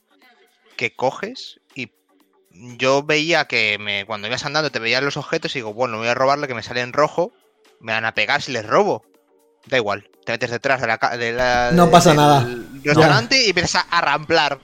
que 0.76 0.94
coges 0.94 1.60
y 1.74 1.90
yo 2.78 3.02
veía 3.02 3.46
que 3.46 3.78
me, 3.80 4.06
cuando 4.06 4.26
ibas 4.28 4.44
andando 4.46 4.70
te 4.70 4.78
veían 4.78 5.04
los 5.04 5.16
objetos 5.16 5.54
y 5.54 5.58
digo 5.58 5.74
bueno 5.74 5.98
voy 5.98 6.08
a 6.08 6.14
robarle 6.14 6.46
que 6.48 6.54
me 6.54 6.62
sale 6.62 6.80
en 6.80 6.92
rojo 6.92 7.32
me 7.80 7.92
van 7.92 8.04
a 8.04 8.14
pegar 8.14 8.42
si 8.42 8.52
les 8.52 8.66
robo 8.66 9.04
da 9.66 9.76
igual 9.76 10.08
te 10.24 10.32
metes 10.32 10.50
detrás 10.50 10.80
de 10.80 10.86
la, 10.86 10.98
de 11.18 11.32
la 11.32 11.70
No 11.72 11.86
de- 11.86 11.92
pasa 11.92 12.10
del 12.10 12.16
nada. 12.18 12.48
restaurante 12.84 13.44
y 13.44 13.48
empiezas 13.48 13.76
a 13.90 13.98
arramplar 13.98 14.58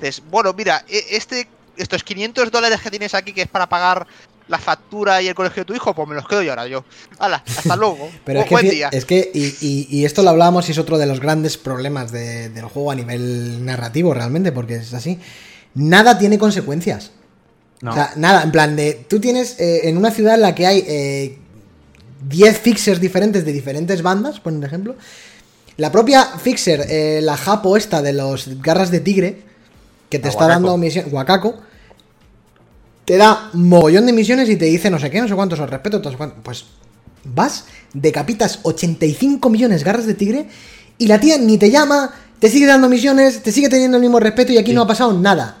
Dices, 0.00 0.22
bueno 0.30 0.52
mira 0.52 0.84
e- 0.88 1.04
este 1.16 1.48
estos 1.76 2.02
500 2.04 2.50
dólares 2.50 2.80
que 2.80 2.90
tienes 2.90 3.14
aquí 3.14 3.32
que 3.32 3.42
es 3.42 3.48
para 3.48 3.68
pagar 3.68 4.06
la 4.48 4.58
factura 4.58 5.22
y 5.22 5.28
el 5.28 5.34
colegio 5.34 5.62
de 5.62 5.64
tu 5.66 5.74
hijo, 5.74 5.94
pues 5.94 6.06
me 6.08 6.14
los 6.14 6.26
quedo 6.28 6.42
yo 6.42 6.50
ahora 6.50 6.66
yo. 6.66 6.84
Hala, 7.18 7.42
hasta 7.46 7.76
luego. 7.76 8.10
Pero 8.26 8.40
es 8.40 8.46
que, 8.46 8.54
buen 8.54 8.68
día. 8.68 8.88
es 8.92 9.04
que 9.06 9.30
y, 9.32 9.54
y- 9.60 9.86
y 9.88 10.04
esto 10.04 10.22
lo 10.22 10.30
hablábamos 10.30 10.68
y 10.68 10.72
es 10.72 10.78
otro 10.78 10.98
de 10.98 11.06
los 11.06 11.20
grandes 11.20 11.56
problemas 11.56 12.10
de- 12.12 12.50
del 12.50 12.64
juego 12.66 12.90
a 12.90 12.94
nivel 12.94 13.64
narrativo 13.64 14.12
realmente, 14.12 14.52
porque 14.52 14.76
es 14.76 14.92
así. 14.92 15.18
Nada 15.74 16.18
tiene 16.18 16.38
consecuencias. 16.38 17.12
No. 17.80 17.92
O 17.92 17.94
sea, 17.94 18.12
nada, 18.16 18.42
en 18.42 18.52
plan 18.52 18.76
de. 18.76 19.06
Tú 19.08 19.20
tienes 19.20 19.58
eh, 19.58 19.88
en 19.88 19.96
una 19.96 20.10
ciudad 20.10 20.34
en 20.34 20.42
la 20.42 20.54
que 20.54 20.66
hay 20.66 20.84
eh, 20.86 21.38
10 22.28 22.58
fixers 22.58 23.00
diferentes 23.00 23.44
de 23.44 23.52
diferentes 23.52 24.02
bandas, 24.02 24.40
por 24.40 24.52
ejemplo. 24.64 24.96
La 25.76 25.90
propia 25.90 26.24
fixer, 26.24 26.86
eh, 26.88 27.20
la 27.22 27.36
japo 27.36 27.76
esta 27.76 28.02
de 28.02 28.12
los 28.12 28.60
garras 28.60 28.90
de 28.90 29.00
tigre, 29.00 29.42
que 30.10 30.18
te 30.18 30.24
La 30.26 30.30
está 30.30 30.44
Wakako. 30.44 30.60
dando 30.66 30.76
misión. 30.76 31.10
Guacaco. 31.10 31.54
Te 33.04 33.16
da 33.16 33.50
mogollón 33.54 34.06
de 34.06 34.12
misiones 34.12 34.48
y 34.48 34.56
te 34.56 34.66
dice 34.66 34.88
no 34.90 34.98
sé 34.98 35.10
qué, 35.10 35.20
no 35.20 35.28
sé 35.28 35.34
cuántos, 35.34 35.58
os 35.58 35.68
respeto, 35.68 35.98
no 35.98 36.10
sé 36.10 36.16
cuántos. 36.16 36.38
Pues 36.42 36.64
vas, 37.24 37.64
decapitas 37.94 38.60
85 38.62 39.48
millones 39.50 39.82
garras 39.84 40.06
de 40.06 40.14
tigre 40.14 40.46
y 40.98 41.06
la 41.08 41.18
tía 41.18 41.36
ni 41.38 41.58
te 41.58 41.70
llama, 41.70 42.12
te 42.38 42.48
sigue 42.48 42.66
dando 42.66 42.88
misiones, 42.88 43.42
te 43.42 43.50
sigue 43.50 43.68
teniendo 43.68 43.96
el 43.96 44.02
mismo 44.02 44.20
respeto 44.20 44.52
y 44.52 44.58
aquí 44.58 44.70
Sí. 44.70 44.74
no 44.74 44.82
ha 44.82 44.86
pasado 44.86 45.12
nada. 45.18 45.58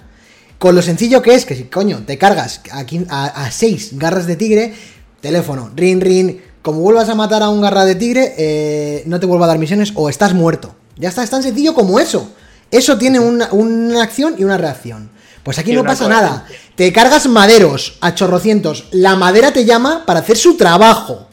Con 0.58 0.76
lo 0.76 0.82
sencillo 0.82 1.20
que 1.22 1.34
es 1.34 1.44
que 1.44 1.56
si 1.56 1.64
coño 1.64 2.04
te 2.06 2.16
cargas 2.18 2.60
a, 2.70 2.84
quin- 2.86 3.06
a, 3.10 3.50
6 3.50 3.98
garras 3.98 4.26
de 4.28 4.36
tigre, 4.36 4.72
teléfono, 5.20 5.72
rin 5.74 6.00
rin, 6.00 6.40
como 6.62 6.80
vuelvas 6.80 7.08
a 7.08 7.14
matar 7.14 7.42
a 7.42 7.48
un 7.48 7.60
garra 7.60 7.84
de 7.84 7.96
tigre, 7.96 8.34
eh, 8.38 9.02
no 9.06 9.20
te 9.20 9.26
vuelva 9.26 9.46
a 9.46 9.48
dar 9.48 9.58
misiones 9.58 9.92
o 9.94 10.08
estás 10.08 10.32
muerto. 10.32 10.74
Ya 10.96 11.08
está, 11.08 11.22
es 11.22 11.30
tan 11.30 11.42
sencillo 11.42 11.74
como 11.74 11.98
eso. 11.98 12.30
Eso 12.70 12.96
tiene 12.96 13.20
una, 13.20 13.52
una 13.52 14.02
acción 14.02 14.36
y 14.38 14.44
una 14.44 14.56
reacción. 14.56 15.10
Pues 15.42 15.58
aquí 15.58 15.72
no 15.72 15.82
pasa 15.82 16.04
coherencia. 16.04 16.28
nada. 16.28 16.46
Te 16.76 16.92
cargas 16.92 17.26
maderos 17.26 17.98
a 18.00 18.14
chorrocientos. 18.14 18.86
La 18.92 19.16
madera 19.16 19.52
te 19.52 19.64
llama 19.64 20.04
para 20.06 20.20
hacer 20.20 20.36
su 20.38 20.56
trabajo. 20.56 21.26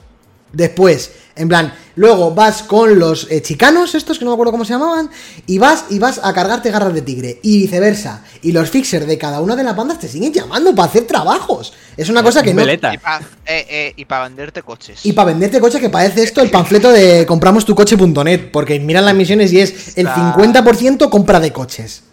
Después, 0.52 1.12
en 1.40 1.48
plan, 1.50 1.74
luego 1.96 2.36
vas 2.36 2.62
con 2.64 3.00
los 3.00 3.26
eh, 3.32 3.42
chicanos, 3.42 3.96
estos 3.96 4.20
que 4.20 4.26
no 4.26 4.32
me 4.32 4.34
acuerdo 4.36 4.52
cómo 4.52 4.66
se 4.66 4.74
llamaban, 4.74 5.10
y 5.48 5.58
vas 5.58 5.86
y 5.90 5.98
vas 5.98 6.20
a 6.24 6.34
cargarte 6.34 6.70
garras 6.70 6.94
de 6.94 7.02
tigre, 7.02 7.40
y 7.42 7.62
viceversa. 7.62 8.24
Y 8.42 8.52
los 8.52 8.70
fixers 8.70 9.08
de 9.08 9.18
cada 9.18 9.42
una 9.42 9.56
de 9.56 9.64
las 9.64 9.76
bandas 9.76 9.98
te 10.00 10.08
siguen 10.08 10.32
llamando 10.34 10.76
para 10.76 10.88
hacer 10.90 11.08
trabajos. 11.08 11.74
Es 11.98 12.10
una 12.10 12.22
cosa 12.22 12.44
que 12.44 12.54
no. 12.54 12.64
Y 13.96 14.06
para 14.06 14.24
venderte 14.26 14.62
coches. 14.62 15.06
Y 15.06 15.14
para 15.14 15.28
venderte 15.28 15.60
coche, 15.60 15.80
que 15.80 15.90
parece 15.90 16.24
esto 16.24 16.42
el 16.42 16.52
panfleto 16.52 16.92
de 16.92 17.26
compramostucoche.net, 17.26 18.52
porque 18.52 18.80
miran 18.80 19.06
las 19.06 19.16
misiones 19.16 19.52
y 19.54 19.60
es 19.62 19.98
el 19.98 20.08
Está- 20.08 20.36
50% 20.36 21.10
compra 21.10 21.40
de 21.40 21.52
coches. 21.52 22.04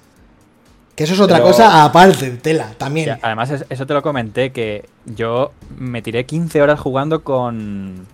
Que 0.94 1.04
eso 1.04 1.12
es 1.12 1.20
otra 1.20 1.36
Pero- 1.36 1.48
cosa 1.48 1.84
aparte, 1.84 2.30
tela, 2.42 2.72
también. 2.78 3.06
Ya, 3.06 3.18
además, 3.20 3.50
es- 3.50 3.64
eso 3.68 3.86
te 3.86 3.92
lo 3.92 4.00
comenté, 4.02 4.50
que 4.50 4.88
yo 5.04 5.52
me 5.76 6.00
tiré 6.00 6.24
15 6.24 6.62
horas 6.62 6.80
jugando 6.80 7.22
con 7.22 8.06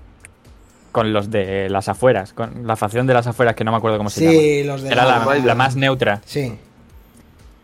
con 0.92 1.12
los 1.12 1.30
de 1.30 1.68
las 1.70 1.88
afueras, 1.88 2.32
con 2.32 2.66
la 2.66 2.76
facción 2.76 3.06
de 3.06 3.14
las 3.14 3.26
afueras, 3.26 3.54
que 3.56 3.64
no 3.64 3.70
me 3.72 3.78
acuerdo 3.78 3.96
cómo 3.98 4.10
se 4.10 4.20
llama. 4.24 4.32
Sí, 4.38 4.62
los 4.64 4.82
de 4.82 4.90
Era 4.92 5.04
la, 5.06 5.34
la 5.44 5.54
más 5.54 5.74
neutra. 5.74 6.20
Sí. 6.24 6.56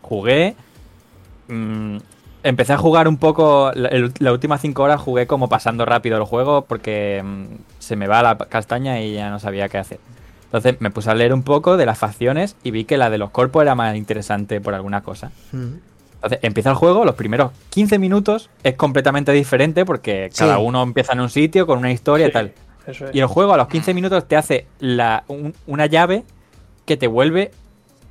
Jugué. 0.01 0.55
mm, 1.47 1.97
empecé 2.43 2.73
a 2.73 2.77
jugar 2.77 3.07
un 3.07 3.17
poco. 3.17 3.71
La, 3.75 4.31
última 4.31 4.57
5 4.57 4.81
horas 4.83 4.99
jugué 5.01 5.27
como 5.27 5.49
pasando 5.49 5.85
rápido 5.85 6.17
el 6.17 6.23
juego 6.23 6.65
porque 6.65 7.21
mm, 7.23 7.45
se 7.79 7.95
me 7.95 8.07
va 8.07 8.21
la 8.23 8.37
castaña 8.37 8.99
y 9.01 9.13
ya 9.13 9.29
no 9.29 9.39
sabía 9.39 9.69
qué 9.69 9.77
hacer. 9.77 9.99
Entonces 10.45 10.77
me 10.79 10.89
puse 10.89 11.11
a 11.11 11.15
leer 11.15 11.33
un 11.33 11.43
poco 11.43 11.77
de 11.77 11.85
las 11.85 11.99
facciones 11.99 12.55
y 12.63 12.71
vi 12.71 12.85
que 12.85 12.97
la 12.97 13.11
de 13.11 13.19
los 13.19 13.29
corpos 13.29 13.61
era 13.61 13.75
más 13.75 13.95
interesante 13.95 14.59
por 14.61 14.73
alguna 14.73 15.01
cosa. 15.01 15.31
Mm. 15.51 15.73
Entonces 16.15 16.39
empieza 16.41 16.71
el 16.71 16.75
juego, 16.75 17.05
los 17.05 17.15
primeros 17.15 17.51
15 17.69 17.99
minutos 17.99 18.49
es 18.63 18.73
completamente 18.73 19.31
diferente 19.31 19.85
porque 19.85 20.29
Sí. 20.33 20.39
cada 20.39 20.57
uno 20.57 20.81
empieza 20.81 21.13
en 21.13 21.19
un 21.21 21.29
sitio 21.29 21.67
con 21.67 21.77
una 21.77 21.91
historia 21.91 22.25
y 22.25 22.29
Sí. 22.29 22.33
tal. 22.33 22.51
Eso 22.89 23.07
es. 23.07 23.15
Y 23.15 23.19
el 23.19 23.25
juego 23.27 23.53
a 23.53 23.57
los 23.57 23.67
15 23.67 23.93
minutos 23.93 24.27
te 24.27 24.35
hace 24.35 24.67
la, 24.79 25.23
un- 25.27 25.53
una 25.67 25.85
llave 25.85 26.23
que 26.85 26.97
te 26.97 27.07
vuelve 27.07 27.51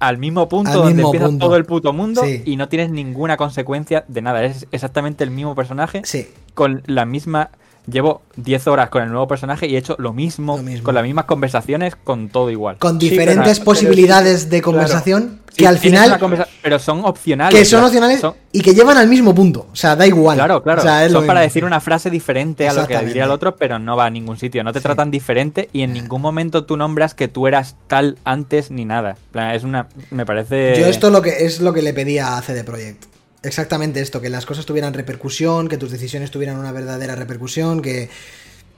al 0.00 0.18
mismo 0.18 0.48
punto 0.48 0.70
Al 0.70 0.76
donde 0.78 0.94
mismo 0.94 1.09
empieza 1.09 1.26
punto. 1.26 1.46
todo 1.46 1.56
el 1.56 1.64
puto 1.64 1.92
mundo 1.92 2.22
Sí. 2.24 2.42
y 2.44 2.56
no 2.56 2.68
tienes 2.68 2.90
ninguna 2.90 3.36
consecuencia 3.36 4.05
de 4.06 4.22
nada. 4.22 4.44
Es 4.44 4.66
exactamente 4.70 5.24
el 5.24 5.30
mismo 5.30 5.55
personaje 5.56 6.02
Sí, 6.05 6.28
con 6.55 6.82
la 6.86 7.05
misma. 7.05 7.50
Llevo 7.90 8.23
10 8.36 8.66
horas 8.66 8.90
con 8.90 9.02
el 9.02 9.09
nuevo 9.10 9.27
personaje 9.27 9.66
y 9.66 9.74
he 9.74 9.78
hecho 9.78 9.97
lo 9.98 10.12
mismo, 10.12 10.56
Lo 10.59 10.62
mismo. 10.62 10.85
con 10.85 10.94
las 10.94 11.05
mismas 11.05 11.24
conversaciones, 11.24 11.97
con 11.97 12.28
todo 12.28 12.51
igual. 12.51 12.77
con 12.78 13.01
Sí, 13.01 13.09
diferentes 13.10 13.59
pero- 13.60 13.65
posibilidades 13.65 14.51
de 14.51 14.60
conversación 14.62 15.40
Sí, 15.51 15.56
que 15.56 15.66
al 15.66 15.78
final 15.78 16.19
conversa- 16.19 16.47
pero 16.62 16.78
son 16.78 17.05
opcionales. 17.05 17.59
que 17.59 17.65
son 17.65 17.82
opcionales 17.82 18.20
son- 18.20 18.35
y 18.52 18.60
que 18.60 18.74
llevan 18.74 18.97
al 18.98 19.09
mismo 19.09 19.35
punto. 19.35 19.66
O 19.73 19.77
sea, 19.77 19.97
da 19.97 20.06
igual. 20.06 20.36
Claro, 20.36 20.62
claro. 20.62 20.81
O 20.81 20.85
sea, 20.85 21.05
es 21.06 21.12
lo 21.12 21.20
Son 21.20 21.27
para 21.27 21.40
mismo. 21.40 21.48
decir 21.48 21.65
una 21.65 21.81
frase 21.81 22.10
diferente 22.10 22.69
a 22.69 22.73
lo 22.74 22.86
que 22.86 22.98
diría 22.98 23.24
el 23.24 23.31
otro, 23.31 23.56
pero 23.56 23.78
no 23.78 23.97
va 23.97 24.06
a 24.06 24.10
ningún 24.10 24.36
sitio. 24.39 24.62
No 24.65 24.73
te 24.73 24.81
Sí. 24.81 24.82
tratan 24.85 25.10
diferente 25.10 25.69
y 25.73 25.82
en 25.82 25.93
ningún 25.94 26.20
momento 26.20 26.65
tú 26.65 26.77
nombras 26.77 27.15
que 27.15 27.28
tú 27.28 27.47
eras 27.47 27.74
tal 27.86 28.19
antes 28.24 28.70
ni 28.70 28.85
nada. 28.85 29.16
Es 29.55 29.65
una. 29.65 29.89
Me 30.10 30.27
parece. 30.27 30.74
Yo 30.78 30.86
esto 30.86 31.10
lo 31.10 31.23
que 31.23 31.44
es 31.47 31.60
lo 31.60 31.73
que 31.73 31.82
le 31.82 31.94
pedía 31.94 32.36
a 32.36 32.43
CD 32.43 32.65
Projekt. 32.65 33.05
Exactamente 33.43 34.01
esto, 34.01 34.20
que 34.20 34.31
las 34.31 34.47
cosas 34.47 34.66
tuvieran 34.66 34.94
repercusión, 34.94 35.69
que 35.69 35.77
tus 35.78 35.90
decisiones 35.93 36.31
tuvieran 36.31 36.56
una 36.59 36.73
verdadera 36.73 37.15
repercusión, 37.15 37.82
que 37.82 38.10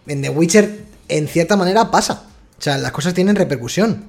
en 0.06 0.22
The 0.22 0.30
Witcher 0.30 0.78
en 1.08 1.28
cierta 1.28 1.56
manera 1.56 1.90
pasa. 1.90 2.24
O 2.58 2.62
sea, 2.62 2.76
las 2.78 2.92
cosas 2.92 3.14
tienen 3.14 3.36
repercusión. 3.36 4.04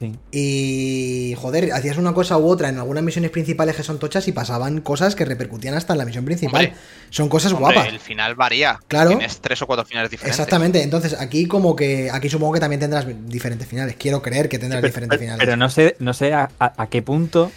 Sí. 0.00 0.12
Y 0.30 1.34
joder, 1.36 1.72
hacías 1.72 1.96
una 1.96 2.14
cosa 2.14 2.38
u 2.38 2.46
otra 2.46 2.68
en 2.68 2.78
algunas 2.78 3.02
misiones 3.02 3.32
principales 3.32 3.74
que 3.74 3.82
son 3.82 3.98
tochas 3.98 4.28
y 4.28 4.32
pasaban 4.32 4.80
cosas 4.80 5.16
que 5.16 5.24
repercutían 5.24 5.74
hasta 5.74 5.94
en 5.94 5.98
la 5.98 6.04
misión 6.04 6.24
principal. 6.24 6.66
Hombre. 6.66 6.80
son 7.10 7.28
cosas 7.28 7.50
Hombre, 7.52 7.74
guapas. 7.74 7.92
El 7.92 7.98
final 7.98 8.36
varía. 8.36 8.78
Claro. 8.86 9.10
Tienes 9.10 9.40
tres 9.40 9.60
o 9.62 9.66
cuatro 9.66 9.84
finales 9.84 10.12
diferentes. 10.12 10.38
Exactamente, 10.38 10.82
entonces 10.84 11.14
aquí 11.18 11.46
como 11.46 11.74
que 11.74 12.08
aquí 12.12 12.28
supongo 12.30 12.52
que 12.52 12.60
también 12.60 12.78
tendrás 12.78 13.06
diferentes 13.26 13.66
finales. 13.66 13.96
Quiero 13.98 14.22
creer 14.22 14.48
que 14.48 14.60
tendrás 14.60 14.80
Pero, 14.82 14.88
diferentes 14.90 15.18
pero- 15.18 15.26
finales. 15.32 15.44
pero 15.44 15.56
no 15.56 15.68
sé, 15.68 15.96
no 15.98 16.14
sé 16.14 16.32
a, 16.32 16.48
a- 16.60 16.74
a 16.80 16.86
qué 16.88 17.02
punto 17.02 17.50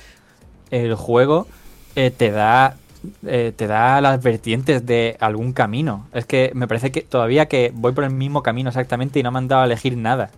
el 0.72 0.95
juego 0.95 1.47
eh, 1.95 2.11
te 2.11 2.31
da. 2.31 2.77
eh, 3.26 3.51
te 3.55 3.68
da 3.68 3.99
las 4.01 4.22
vertientes 4.22 4.85
de 4.85 5.18
algún 5.19 5.53
camino. 5.53 6.07
Es 6.13 6.26
que 6.26 6.51
me 6.53 6.68
parece 6.68 6.91
que 6.91 7.01
todavía 7.01 7.47
que 7.47 7.72
voy 7.73 7.93
por 7.93 8.03
el 8.03 8.11
mismo 8.11 8.43
camino 8.43 8.69
exactamente 8.69 9.19
y 9.19 9.23
no 9.23 9.31
me 9.31 9.39
han 9.39 9.47
dado 9.47 9.63
a 9.63 9.65
elegir 9.65 9.97
nada. 9.97 10.30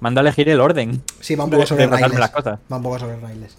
Me 0.00 0.08
han 0.08 0.14
dado 0.14 0.26
a 0.26 0.28
elegir 0.28 0.48
el 0.48 0.60
orden. 0.60 1.02
Sí, 1.20 1.34
va 1.36 1.44
un 1.44 1.50
poco 1.50 1.66
sobre 1.66 1.86
raíles. 1.86 2.18
las 2.18 2.30
cosas. 2.30 2.58
Va 2.72 2.76
un 2.78 2.82
poco 2.82 2.98
sobre 2.98 3.16
raíles. 3.20 3.56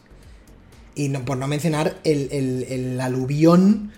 Y 0.96 1.10
no, 1.10 1.22
por 1.26 1.38
no 1.38 1.48
mencionar 1.48 1.96
el, 2.04 2.30
el, 2.32 2.64
el 2.70 3.02
aluvión 3.02 3.92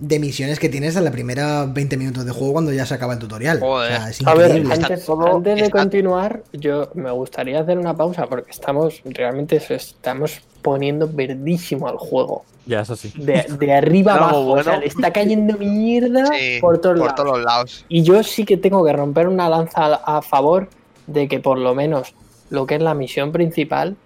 de 0.00 0.18
misiones 0.18 0.58
que 0.58 0.68
tienes 0.70 0.96
en 0.96 1.04
la 1.04 1.10
primera 1.10 1.66
20 1.66 1.96
minutos 1.98 2.24
de 2.24 2.32
juego 2.32 2.54
cuando 2.54 2.72
ya 2.72 2.86
se 2.86 2.94
acaba 2.94 3.12
el 3.12 3.18
tutorial. 3.18 3.60
Joder. 3.60 3.92
O 3.92 3.96
sea, 3.96 4.08
es 4.10 4.26
A 4.26 4.34
ver, 4.34 4.50
antes, 4.52 5.06
de 5.44 5.52
está- 5.54 5.70
continuar, 5.70 6.42
yo 6.52 6.88
me 6.94 7.10
gustaría 7.10 7.60
hacer 7.60 7.78
una 7.78 7.94
pausa 7.96 8.26
porque 8.26 8.50
estamos 8.50 9.02
realmente 9.04 9.56
estamos 9.68 10.40
poniendo 10.62 11.06
verdísimo 11.06 11.86
al 11.86 11.98
juego. 11.98 12.44
Ya, 12.66 12.80
eso 12.80 12.96
sí. 12.96 13.12
De, 13.16 13.44
de 13.58 13.72
arriba 13.74 14.14
abajo. 14.14 14.52
O 14.52 14.62
sea, 14.62 14.78
le 14.78 14.86
está 14.86 15.12
cayendo 15.12 15.56
mierda 15.58 16.26
Sí, 16.26 16.58
por 16.60 16.78
todos 16.78 16.96
por 16.98 17.06
lados. 17.08 17.14
todos 17.16 17.36
los 17.38 17.44
lados. 17.44 17.84
Y 17.88 18.02
yo 18.02 18.22
sí 18.22 18.44
que 18.44 18.56
tengo 18.56 18.84
que 18.84 18.92
romper 18.92 19.28
una 19.28 19.48
lanza 19.48 19.84
a, 19.86 20.18
a 20.18 20.22
favor 20.22 20.68
de 21.06 21.28
que 21.28 21.40
por 21.40 21.58
lo 21.58 21.74
menos 21.74 22.14
lo 22.48 22.66
que 22.66 22.76
es 22.76 22.82
la 22.82 22.94
misión 22.94 23.32
principal, 23.32 23.96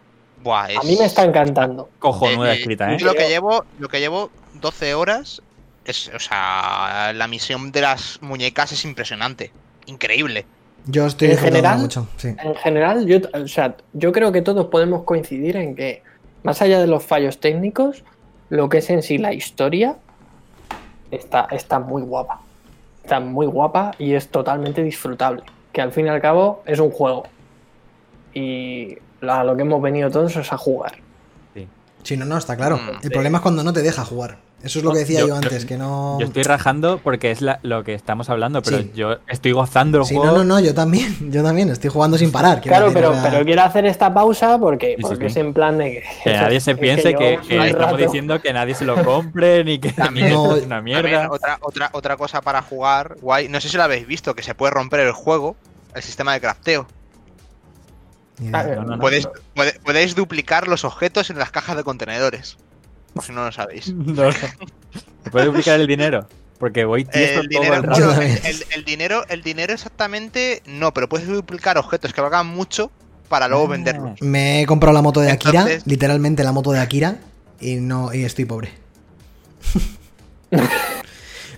Buah, 0.42 0.70
es... 0.72 0.78
a 0.78 0.82
mí 0.82 0.96
me 0.98 1.04
está 1.04 1.24
encantando. 1.24 1.88
Cojonuda 1.98 2.52
Eh, 2.54 2.58
escrita, 2.58 2.92
¿eh? 2.94 2.98
Lo 3.00 3.14
que 3.14 3.28
llevo, 3.28 3.64
lo 3.78 3.88
que 3.88 4.00
llevo 4.00 4.30
12 4.60 4.94
horas 4.94 5.42
es, 5.84 6.10
o 6.14 6.18
sea, 6.18 7.12
la 7.14 7.28
misión 7.28 7.72
de 7.72 7.80
las 7.82 8.18
muñecas 8.22 8.72
es 8.72 8.84
impresionante, 8.84 9.52
increíble. 9.86 10.46
Yo 10.86 11.06
estoy 11.06 11.30
en 11.30 11.38
general- 11.38 11.78
mucho. 11.78 12.08
Sí. 12.16 12.28
En 12.42 12.54
general, 12.56 13.06
yo, 13.06 13.18
o 13.32 13.48
sea, 13.48 13.76
yo 13.94 14.12
creo 14.12 14.32
que 14.32 14.42
todos 14.42 14.66
podemos 14.66 15.04
coincidir 15.04 15.56
en 15.56 15.74
que, 15.74 16.02
más 16.42 16.60
allá 16.62 16.80
de 16.80 16.86
los 16.86 17.04
fallos 17.04 17.40
técnicos, 17.40 18.04
lo 18.50 18.68
que 18.68 18.78
es 18.78 18.90
en 18.90 19.02
sí 19.02 19.16
la 19.18 19.32
historia 19.32 19.96
está, 21.10 21.48
está 21.50 21.78
muy 21.78 22.02
guapa. 22.02 22.40
Está 23.02 23.20
muy 23.20 23.46
guapa 23.46 23.92
y 23.98 24.14
es 24.14 24.28
totalmente 24.28 24.82
disfrutable. 24.82 25.42
Que 25.72 25.80
al 25.80 25.92
fin 25.92 26.06
y 26.06 26.08
al 26.10 26.20
cabo 26.20 26.62
es 26.66 26.78
un 26.80 26.90
juego. 26.90 27.24
Y 28.32 28.98
a 29.22 29.44
lo 29.44 29.56
que 29.56 29.62
hemos 29.62 29.80
venido 29.80 30.10
todos 30.10 30.36
es 30.36 30.52
a 30.52 30.56
jugar. 30.58 30.96
Sí, 32.02 32.18
no, 32.18 32.26
no, 32.26 32.36
está 32.36 32.54
claro. 32.54 32.76
Mm, 32.76 32.88
el 32.96 33.00
sí. 33.02 33.08
problema 33.08 33.38
es 33.38 33.42
cuando 33.42 33.64
no 33.64 33.72
te 33.72 33.80
deja 33.80 34.04
jugar. 34.04 34.36
Eso 34.64 34.78
es 34.78 34.84
lo 34.84 34.92
que 34.92 35.00
decía 35.00 35.20
yo, 35.20 35.26
Yo- 35.26 35.34
yo- 35.34 35.36
antes, 35.36 35.64
que 35.66 35.76
no... 35.76 36.16
Yo 36.18 36.26
estoy 36.26 36.42
rajando 36.42 36.98
porque 37.02 37.30
es 37.30 37.42
la- 37.42 37.60
lo 37.62 37.84
que 37.84 37.92
estamos 37.94 38.30
hablando, 38.30 38.62
pero 38.62 38.78
Sí. 38.78 38.92
yo 38.94 39.18
estoy 39.28 39.52
gozando 39.52 39.98
el 39.98 40.04
Sí, 40.06 40.14
juego. 40.16 40.32
no, 40.32 40.38
no, 40.38 40.44
no, 40.44 40.60
yo 40.60 40.72
también, 40.74 41.14
yo 41.30 41.42
también, 41.42 41.68
estoy 41.70 41.90
jugando 41.90 42.16
sin 42.16 42.32
parar. 42.32 42.60
Claro, 42.62 42.86
decir, 42.86 42.94
pero, 43.02 43.10
o 43.10 43.14
sea, 43.14 43.30
pero 43.30 43.44
quiero 43.44 43.62
hacer 43.62 43.84
esta 43.86 44.12
pausa 44.14 44.58
porque, 44.58 44.96
porque 45.00 45.28
sí. 45.28 45.32
es 45.32 45.36
en 45.36 45.52
plan 45.52 45.76
de 45.78 45.90
que. 45.92 46.02
Que 46.24 46.32
nadie 46.32 46.60
se 46.60 46.70
es 46.72 46.78
piense 46.78 47.14
que, 47.14 47.38
que 47.48 47.66
estamos 47.66 47.92
rato- 47.92 47.96
diciendo 47.98 48.40
que 48.40 48.52
nadie 48.52 48.74
se 48.74 48.84
lo 48.86 49.04
compre 49.04 49.62
ni 49.64 49.78
que, 49.78 49.92
que 49.92 50.00
No, 50.30 50.56
es 50.56 50.64
una 50.64 50.76
También 50.76 51.02
mierda. 51.02 51.28
otra, 51.30 51.58
otra, 51.60 51.90
otra 51.92 52.16
cosa 52.16 52.40
para 52.40 52.62
jugar, 52.62 53.16
guay, 53.20 53.48
no 53.48 53.60
sé 53.60 53.68
si 53.68 53.76
lo 53.76 53.82
habéis 53.82 54.06
visto, 54.06 54.34
que 54.34 54.42
se 54.42 54.54
puede 54.54 54.72
romper 54.72 55.00
el 55.00 55.12
juego, 55.12 55.56
el 55.94 56.02
sistema 56.02 56.32
de 56.32 56.40
crafteo. 56.40 56.86
ni 58.38 58.48
Ah, 58.52 58.62
idea. 58.64 58.76
No, 58.76 58.82
no, 58.82 58.96
no. 58.96 58.98
Podéis, 58.98 59.28
puede- 59.54 59.78
podéis 59.84 60.14
duplicar 60.14 60.68
los 60.68 60.84
objetos 60.84 61.30
en 61.30 61.38
las 61.38 61.50
cajas 61.50 61.76
de 61.76 61.84
contenedores. 61.84 62.56
Por 63.14 63.24
si 63.24 63.32
no 63.32 63.44
lo 63.44 63.52
sabéis. 63.52 63.88
No, 63.94 64.24
no. 64.24 64.32
Se 64.32 65.30
puede 65.30 65.46
duplicar 65.46 65.80
el 65.80 65.86
dinero. 65.86 66.28
Porque 66.58 66.84
voy 66.84 67.04
tieso 67.04 67.40
El 67.40 67.48
todo 67.48 67.60
dinero, 67.62 67.74
el 67.76 67.82
rato. 67.82 68.20
el, 68.74 68.84
dinero, 68.84 69.24
el 69.28 69.42
dinero 69.42 69.72
exactamente 69.74 70.62
no, 70.66 70.92
pero 70.94 71.08
puedes 71.08 71.26
duplicar 71.26 71.78
objetos 71.78 72.12
que 72.12 72.20
valgan 72.20 72.46
mucho 72.46 72.90
para 73.28 73.48
luego 73.48 73.64
Ah. 73.64 73.68
venderlos. 73.70 74.20
Me 74.22 74.60
he 74.62 74.66
comprado 74.66 74.94
la 74.94 75.02
moto 75.02 75.20
de 75.20 75.30
Akira, 75.30 75.60
Entonces- 75.62 75.82
literalmente 75.86 76.44
la 76.44 76.52
moto 76.52 76.70
de 76.72 76.78
Akira, 76.80 77.18
y 77.60 77.76
no 77.76 78.14
y 78.14 78.24
estoy 78.24 78.44
pobre. 78.44 78.70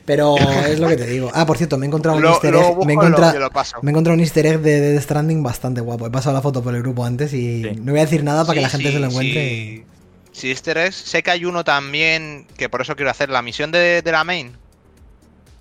Pero 0.04 0.36
es 0.38 0.78
lo 0.78 0.86
que 0.88 0.96
te 0.96 1.06
digo. 1.06 1.30
Ah, 1.34 1.44
por 1.46 1.56
cierto, 1.56 1.76
me 1.78 1.86
he 1.86 1.88
encontrado 1.88 2.16
un 2.16 2.22
Lo- 2.22 2.30
easter 2.30 2.54
egg. 2.54 2.76
Me 2.86 2.92
he, 2.92 2.96
me 2.96 3.90
encontrado 3.90 4.14
un 4.14 4.20
easter 4.20 4.46
egg 4.46 4.60
de 4.60 4.80
Death 4.80 5.02
Stranding 5.02 5.42
bastante 5.42 5.80
guapo. 5.80 6.06
He 6.06 6.10
pasado 6.10 6.34
la 6.34 6.42
foto 6.42 6.62
por 6.62 6.74
el 6.76 6.82
grupo 6.82 7.04
antes 7.04 7.32
y 7.32 7.62
Sí. 7.64 7.70
no 7.82 7.90
voy 7.92 8.00
a 8.00 8.04
decir 8.04 8.22
nada 8.22 8.44
para 8.44 8.54
que 8.54 8.60
la 8.62 8.68
gente 8.68 8.86
sí, 8.88 8.92
se 8.94 9.00
lo 9.00 9.06
encuentre. 9.08 9.48
Sí, 9.48 9.84
sí, 10.36 10.50
easter 10.50 10.78
eggs. 10.78 10.94
Sé 10.96 11.22
que 11.22 11.30
hay 11.30 11.44
uno 11.44 11.64
también, 11.64 12.46
que 12.56 12.68
por 12.68 12.80
eso 12.82 12.94
quiero 12.96 13.10
hacer 13.10 13.28
la 13.30 13.42
misión 13.42 13.70
de, 13.72 14.02
de 14.02 14.12
la 14.12 14.24
main. 14.24 14.52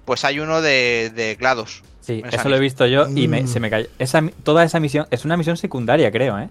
Pues 0.05 0.23
hay 0.25 0.39
uno 0.39 0.61
de, 0.61 1.11
de 1.15 1.35
GLaDOS. 1.35 1.83
Sí, 2.01 2.21
eso 2.31 2.49
lo 2.49 2.55
he 2.55 2.59
visto 2.59 2.85
yo 2.85 3.07
y 3.09 3.27
me- 3.27 3.41
Mm. 3.43 3.47
se 3.47 3.59
me 3.59 3.69
cayó. 3.71 3.87
Esa, 3.97 4.21
toda 4.43 4.63
esa 4.63 4.79
misión 4.79 5.07
es 5.09 5.25
una 5.25 5.37
misión 5.37 5.57
secundaria, 5.57 6.11
creo, 6.11 6.37
¿eh? 6.37 6.49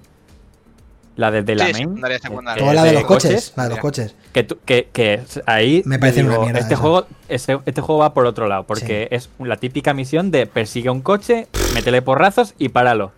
La 1.16 1.30
de, 1.30 1.42
de 1.44 1.55
la 1.55 1.66
Sí, 1.66 1.72
main. 1.74 1.84
secundaria, 1.84 2.18
secundaria. 2.18 2.55
que 2.55 2.60
Toda 2.60 2.74
la 2.74 2.82
de 2.82 2.92
los 2.92 3.05
coches. 3.05 3.30
coches, 3.30 3.52
La 3.56 3.62
de 3.64 3.68
los 3.70 3.78
coches. 3.78 4.14
Que, 4.32 4.42
tú- 4.42 4.59
que, 4.66 4.88
que 4.92 5.14
es- 5.14 5.40
ahí 5.46 5.82
Me 5.84 6.01
parece 6.01 6.24
una 6.24 6.40
mierda 6.40 6.59
Este 6.59 6.74
esa. 6.74 6.80
juego, 6.82 7.06
este 7.28 7.80
juego 7.80 7.98
va 7.98 8.12
por 8.14 8.26
otro 8.26 8.48
lado, 8.48 8.64
porque 8.64 9.06
es 9.12 9.30
la 9.38 9.56
típica 9.59 9.94
misión 9.94 10.32
de 10.32 10.46
persigue 10.46 10.90
un 10.90 11.02
coche, 11.02 11.46
métele 11.72 12.02
porrazos 12.02 12.55
y 12.59 12.70
páralo. 12.70 13.12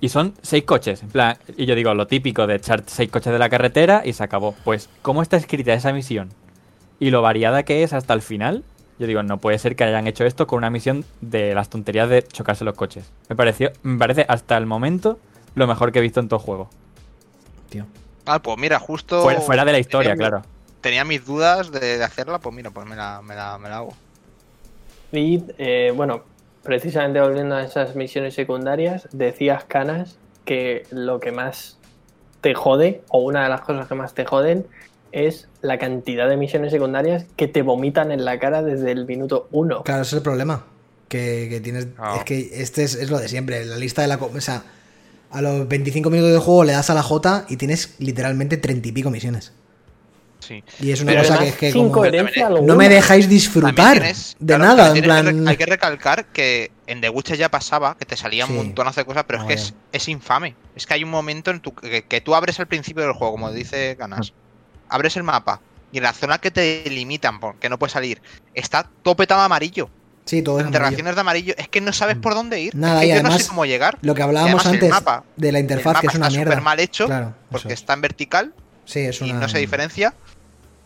Y 0.00 0.10
son 0.10 0.34
seis 0.42 0.64
coches, 0.64 1.02
en 1.02 1.08
plan, 1.08 1.38
y 1.56 1.66
yo 1.66 1.74
digo, 1.74 1.92
lo 1.92 2.06
típico 2.06 2.46
de 2.46 2.54
echar 2.54 2.84
seis 2.86 3.10
coches 3.10 3.32
de 3.32 3.38
la 3.38 3.48
carretera 3.48 4.02
y 4.04 4.12
se 4.12 4.22
acabó. 4.22 4.54
Pues, 4.64 4.88
¿cómo 5.02 5.22
está 5.22 5.36
escrita 5.36 5.72
esa 5.72 5.92
misión? 5.92 6.30
Y 7.00 7.10
lo 7.10 7.20
variada 7.20 7.64
que 7.64 7.82
es 7.82 7.92
hasta 7.92 8.14
el 8.14 8.22
final, 8.22 8.62
yo 9.00 9.06
digo, 9.08 9.22
no 9.24 9.38
puede 9.38 9.58
ser 9.58 9.74
que 9.74 9.84
hayan 9.84 10.06
hecho 10.06 10.24
esto 10.24 10.46
con 10.46 10.58
una 10.58 10.70
misión 10.70 11.04
de 11.20 11.54
las 11.54 11.68
tonterías 11.68 12.08
de 12.08 12.22
chocarse 12.22 12.64
los 12.64 12.74
coches. 12.74 13.10
Me 13.28 13.34
pareció, 13.34 13.72
me 13.82 13.98
parece 13.98 14.24
hasta 14.28 14.56
el 14.56 14.66
momento 14.66 15.18
lo 15.56 15.66
mejor 15.66 15.90
que 15.90 15.98
he 15.98 16.02
visto 16.02 16.20
en 16.20 16.28
todo 16.28 16.38
juego. 16.38 16.70
Tío. 17.68 17.84
Ah, 18.24 18.40
pues 18.40 18.56
mira, 18.58 18.78
justo. 18.78 19.22
Fuera, 19.22 19.40
fuera 19.40 19.64
de 19.64 19.72
la 19.72 19.78
historia, 19.78 20.12
tenía 20.12 20.28
claro. 20.28 20.44
Tenía 20.80 21.04
mis 21.04 21.24
dudas 21.24 21.72
de, 21.72 21.98
de 21.98 22.04
hacerla, 22.04 22.38
pues 22.38 22.54
mira, 22.54 22.70
pues 22.70 22.86
me 22.86 22.94
la, 22.94 23.20
me 23.22 23.34
la, 23.34 23.58
me 23.58 23.68
la 23.68 23.78
hago. 23.78 23.94
Y 25.10 25.42
eh, 25.58 25.92
bueno, 25.94 26.22
precisamente 26.68 27.18
volviendo 27.18 27.54
a 27.54 27.64
esas 27.64 27.96
misiones 27.96 28.34
secundarias, 28.34 29.08
decías, 29.10 29.64
Canas, 29.64 30.18
que 30.44 30.82
lo 30.90 31.18
que 31.18 31.32
más 31.32 31.78
te 32.42 32.52
jode, 32.52 33.00
o 33.08 33.20
una 33.20 33.44
de 33.44 33.48
las 33.48 33.62
cosas 33.62 33.88
que 33.88 33.94
más 33.94 34.12
te 34.12 34.26
joden, 34.26 34.66
es 35.10 35.48
la 35.62 35.78
cantidad 35.78 36.28
de 36.28 36.36
misiones 36.36 36.70
secundarias 36.70 37.24
que 37.36 37.48
te 37.48 37.62
vomitan 37.62 38.12
en 38.12 38.26
la 38.26 38.38
cara 38.38 38.62
desde 38.62 38.92
el 38.92 39.06
minuto 39.06 39.48
uno. 39.50 39.82
Claro, 39.82 40.02
ese 40.02 40.16
es 40.16 40.18
el 40.18 40.22
problema. 40.22 40.66
Que, 41.08 41.46
que 41.48 41.60
tienes. 41.60 41.86
Es 42.18 42.24
que 42.24 42.50
este 42.52 42.84
es, 42.84 42.96
es 42.96 43.10
lo 43.10 43.18
de 43.18 43.28
siempre. 43.28 43.64
La 43.64 43.78
lista 43.78 44.02
de 44.02 44.08
la. 44.08 44.16
O 44.16 44.40
sea, 44.42 44.62
a 45.30 45.40
los 45.40 45.66
25 45.68 46.10
minutos 46.10 46.34
de 46.34 46.38
juego 46.38 46.64
le 46.64 46.72
das 46.74 46.90
a 46.90 46.94
la 46.94 47.02
J 47.02 47.46
y 47.48 47.56
tienes 47.56 47.94
literalmente 47.98 48.58
30 48.58 48.88
y 48.88 48.92
pico 48.92 49.08
misiones. 49.08 49.54
Sí. 50.48 50.64
Y 50.80 50.92
es 50.92 51.00
una 51.02 51.10
Pero 51.12 51.22
cosa 51.24 51.34
además, 51.34 51.56
que 51.56 51.68
es 51.68 51.74
que. 51.74 51.78
como- 51.78 52.60
No 52.62 52.74
me 52.76 52.88
dejáis 52.88 53.28
disfrutar 53.28 53.98
tienes- 54.00 54.34
de 54.38 54.46
claro, 54.56 54.64
nada. 54.64 54.96
En 54.96 55.02
plan. 55.04 55.46
hay 55.48 55.56
que 55.58 55.66
recalcar 55.66 56.24
que 56.26 56.70
en 56.86 57.02
The 57.02 57.10
Witcher 57.10 57.36
ya 57.36 57.50
pasaba, 57.50 57.96
que 57.98 58.06
te 58.06 58.16
salían 58.16 58.48
Sí. 58.48 58.54
montones 58.54 58.96
de 58.96 59.04
cosas, 59.04 59.24
pero 59.26 59.40
es 59.40 59.44
que 59.46 59.52
es, 59.52 59.74
es 59.92 60.08
infame. 60.08 60.56
Es 60.74 60.86
que 60.86 60.94
hay 60.94 61.04
un 61.04 61.10
momento 61.10 61.50
en 61.50 61.60
tu, 61.60 61.74
que, 61.74 62.02
que 62.04 62.20
tú 62.22 62.34
abres 62.34 62.58
al 62.60 62.66
principio 62.66 63.02
del 63.02 63.12
juego, 63.12 63.32
como 63.32 63.52
dice 63.52 63.94
Ganas, 63.98 64.32
abres 64.88 65.16
el 65.18 65.22
mapa 65.22 65.60
y 65.92 65.98
en 65.98 66.04
la 66.04 66.12
zona 66.14 66.38
que 66.38 66.50
te 66.50 66.84
limitan, 66.88 67.40
porque 67.40 67.68
no 67.68 67.78
puedes 67.78 67.92
salir, 67.92 68.22
está 68.54 68.88
todo 69.02 69.16
petado 69.16 69.40
de 69.42 69.46
amarillo. 69.46 69.90
Sí, 70.24 70.42
todo 70.42 70.58
es 70.58 70.62
amarillo. 70.66 70.78
Interacciones 70.78 71.14
de 71.14 71.20
amarillo. 71.20 71.54
Es 71.56 71.68
que 71.68 71.80
no 71.80 71.92
sabes 71.92 72.16
por 72.16 72.34
dónde 72.34 72.60
ir. 72.60 72.74
Nada, 72.74 72.96
es 72.96 73.00
que 73.00 73.06
y 73.06 73.08
yo 73.10 73.14
no 73.22 73.28
además, 73.28 73.42
sé 73.42 73.48
cómo 73.48 73.64
llegar. 73.66 73.98
Lo 74.02 74.14
que 74.14 74.20
Y 74.20 74.24
hablábamos 74.24 74.60
además 74.66 74.74
antes 74.74 74.90
mapa- 74.90 75.24
de 75.36 75.52
la 75.52 75.58
El 75.58 75.64
interfaz, 75.64 75.86
mapa 75.94 76.00
que 76.00 76.06
es 76.08 76.14
una 76.14 76.26
está 76.26 76.36
mierda. 76.36 76.52
súper 76.52 76.64
mal 76.64 76.80
hecho 76.80 77.06
Claro, 77.06 77.34
porque 77.50 77.68
es. 77.68 77.80
está 77.80 77.92
en 77.94 78.00
vertical 78.02 78.54
Sí, 78.84 79.00
es 79.00 79.20
y 79.22 79.30
una... 79.30 79.40
no 79.40 79.48
se 79.48 79.58
diferencia. 79.58 80.12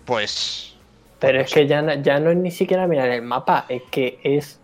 Pues. 0.04 0.74
Pero 1.18 1.40
es 1.40 1.52
que 1.52 1.66
ya, 1.66 1.82
no- 1.82 1.94
ya 1.94 2.18
no 2.18 2.30
es 2.30 2.36
ni 2.36 2.50
siquiera 2.50 2.86
mirar 2.86 3.08
el 3.10 3.22
mapa, 3.22 3.64
es 3.68 3.82
que 3.90 4.18
es 4.24 4.58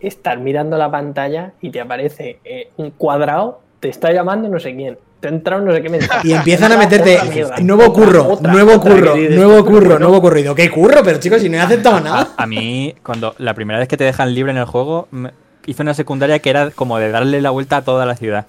estar 0.00 0.38
mirando 0.38 0.78
la 0.78 0.90
pantalla 0.90 1.52
y 1.60 1.70
te 1.70 1.80
aparece 1.80 2.38
eh, 2.44 2.70
un 2.76 2.90
cuadrado, 2.92 3.60
te 3.80 3.88
está 3.88 4.12
llamando 4.12 4.48
no 4.48 4.58
sé 4.60 4.74
quién, 4.74 4.96
te 5.20 5.28
entra 5.28 5.58
no 5.58 5.72
sé 5.72 5.82
qué 5.82 5.88
mensaje. 5.90 6.28
Y 6.28 6.32
empiezan 6.32 6.72
a 6.72 6.78
meterte 6.78 7.18
nuevo 7.62 7.82
otra, 7.88 7.92
curro, 8.04 8.28
otra, 8.28 8.52
nuevo 8.52 8.74
otra, 8.76 8.92
curro, 8.94 9.16
nuevo 9.16 9.52
"Pero 9.52 9.64
curro, 9.64 9.80
bueno". 9.90 9.98
nuevo 9.98 10.20
curro. 10.22 10.38
Y 10.38 10.42
digo, 10.42 10.54
¿qué 10.54 10.70
curro? 10.70 11.02
Pero 11.04 11.18
chicos, 11.18 11.42
si 11.42 11.48
no 11.48 11.56
he 11.56 11.60
aceptado 11.60 12.00
nada. 12.00 12.28
A, 12.36 12.42
a 12.44 12.46
mí, 12.46 12.94
cuando 13.02 13.34
la 13.38 13.54
primera 13.54 13.78
vez 13.78 13.88
que 13.88 13.96
te 13.96 14.04
dejan 14.04 14.34
libre 14.34 14.52
en 14.52 14.58
el 14.58 14.64
juego, 14.66 15.08
me- 15.10 15.32
hice 15.66 15.82
una 15.82 15.92
secundaria 15.94 16.38
que 16.38 16.48
era 16.50 16.70
como 16.70 16.98
de 16.98 17.10
darle 17.10 17.42
la 17.42 17.50
vuelta 17.50 17.78
a 17.78 17.82
toda 17.82 18.06
la 18.06 18.14
ciudad. 18.16 18.46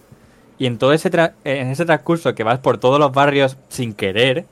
Y 0.59 0.65
en 0.67 0.77
todo 0.77 0.93
ese 0.93 1.11
tra- 1.11 1.33
en 1.43 1.67
ese 1.69 1.85
transcurso 1.85 2.35
que 2.35 2.43
vas 2.43 2.59
por 2.59 2.77
todos 2.77 2.99
los 2.99 3.11
barrios 3.11 3.57
sin 3.69 3.93
querer, 3.93 4.45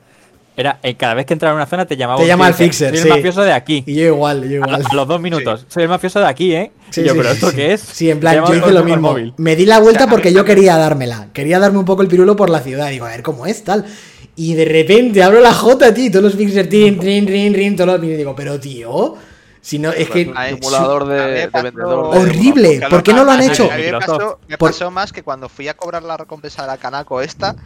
era 0.58 0.78
eh, 0.82 0.94
cada 0.96 1.14
vez 1.14 1.24
que 1.24 1.32
entraba 1.32 1.52
en 1.52 1.56
una 1.56 1.66
zona 1.66 1.86
te 1.86 1.96
llamaba 1.96 2.18
Te 2.18 2.24
un 2.24 2.28
llama 2.28 2.44
tío 2.46 2.50
el 2.50 2.54
fixer, 2.56 2.90
Soy 2.90 2.98
sí. 2.98 3.08
el 3.08 3.14
mafioso 3.14 3.42
de 3.42 3.52
aquí. 3.52 3.84
Y 3.86 3.94
yo 3.94 4.02
igual, 4.06 4.42
yo 4.42 4.62
A, 4.64 4.66
igual. 4.68 4.86
a 4.90 4.94
los 4.94 5.08
dos 5.08 5.20
minutos. 5.20 5.64
Soy 5.68 5.84
el 5.84 5.88
mafioso 5.88 6.20
de 6.20 6.26
aquí, 6.26 6.54
¿eh? 6.54 6.72
Sí, 6.90 7.00
y 7.00 7.04
yo, 7.04 7.12
sí, 7.12 7.18
¿pero 7.18 7.30
sí, 7.30 7.34
esto 7.36 7.50
sí. 7.50 7.56
qué 7.56 7.72
es? 7.72 7.80
Sí, 7.80 8.10
en 8.10 8.20
plan, 8.20 8.44
yo 8.46 8.54
hice 8.54 8.70
lo 8.72 8.84
mismo. 8.84 9.10
móvil. 9.12 9.34
Me 9.38 9.56
di 9.56 9.64
la 9.66 9.78
vuelta 9.80 10.06
porque 10.08 10.32
yo 10.32 10.44
quería 10.44 10.76
dármela. 10.76 11.28
Quería 11.32 11.58
darme 11.58 11.78
un 11.78 11.84
poco 11.84 12.02
el 12.02 12.08
pirulo 12.08 12.36
por 12.36 12.50
la 12.50 12.60
ciudad. 12.60 12.90
Digo, 12.90 13.06
a 13.06 13.10
ver 13.10 13.22
cómo 13.22 13.46
es, 13.46 13.62
tal. 13.64 13.84
Y 14.36 14.54
de 14.54 14.64
repente 14.64 15.22
abro 15.22 15.40
la 15.40 15.52
J, 15.54 15.94
tío, 15.94 16.04
y 16.06 16.10
todos 16.10 16.24
los 16.24 16.34
fixers, 16.34 16.68
tin, 16.68 17.00
rin, 17.00 17.26
rin, 17.26 17.52
rin, 17.54 17.74
todos 17.76 17.98
los... 18.00 18.04
Y 18.08 18.14
digo, 18.16 18.34
pero 18.36 18.60
tío, 18.60 19.16
si 19.60 19.78
no, 19.80 19.90
es 19.90 20.08
que... 20.10 20.24
simulador 20.26 21.06
de, 21.08 21.48
de 21.48 21.62
vendedor. 21.62 22.12
de- 22.14 22.18
Horrible. 22.20 22.80
¿Por 22.88 23.02
qué 23.02 23.12
no 23.12 23.24
lo 23.24 23.32
han 23.32 23.42
hecho? 23.42 23.68
A 23.70 23.76
mí 23.76 23.82
me 23.82 23.92
pasó, 23.98 24.38
me 24.46 24.56
Por- 24.56 24.70
pasó 24.70 24.90
más 24.92 25.12
que 25.12 25.22
cuando 25.24 25.48
fui 25.48 25.66
a 25.68 25.74
cobrar 25.74 26.02
la 26.04 26.16
recompensa 26.16 26.62
de 26.62 26.68
la 26.68 26.76
Canaco 26.78 27.20
esta, 27.20 27.56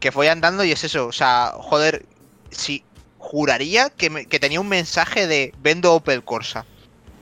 que 0.00 0.10
fui 0.10 0.26
andando 0.26 0.64
y 0.64 0.72
es 0.72 0.82
eso. 0.82 1.06
O 1.06 1.12
sea, 1.12 1.52
joder, 1.56 2.04
si 2.50 2.82
juraría 3.18 3.90
que, 3.90 4.10
me- 4.10 4.26
que 4.26 4.38
tenía 4.38 4.60
un 4.60 4.68
mensaje 4.68 5.26
de 5.26 5.52
vendo 5.62 5.92
Opel 5.94 6.22
Corsa. 6.24 6.64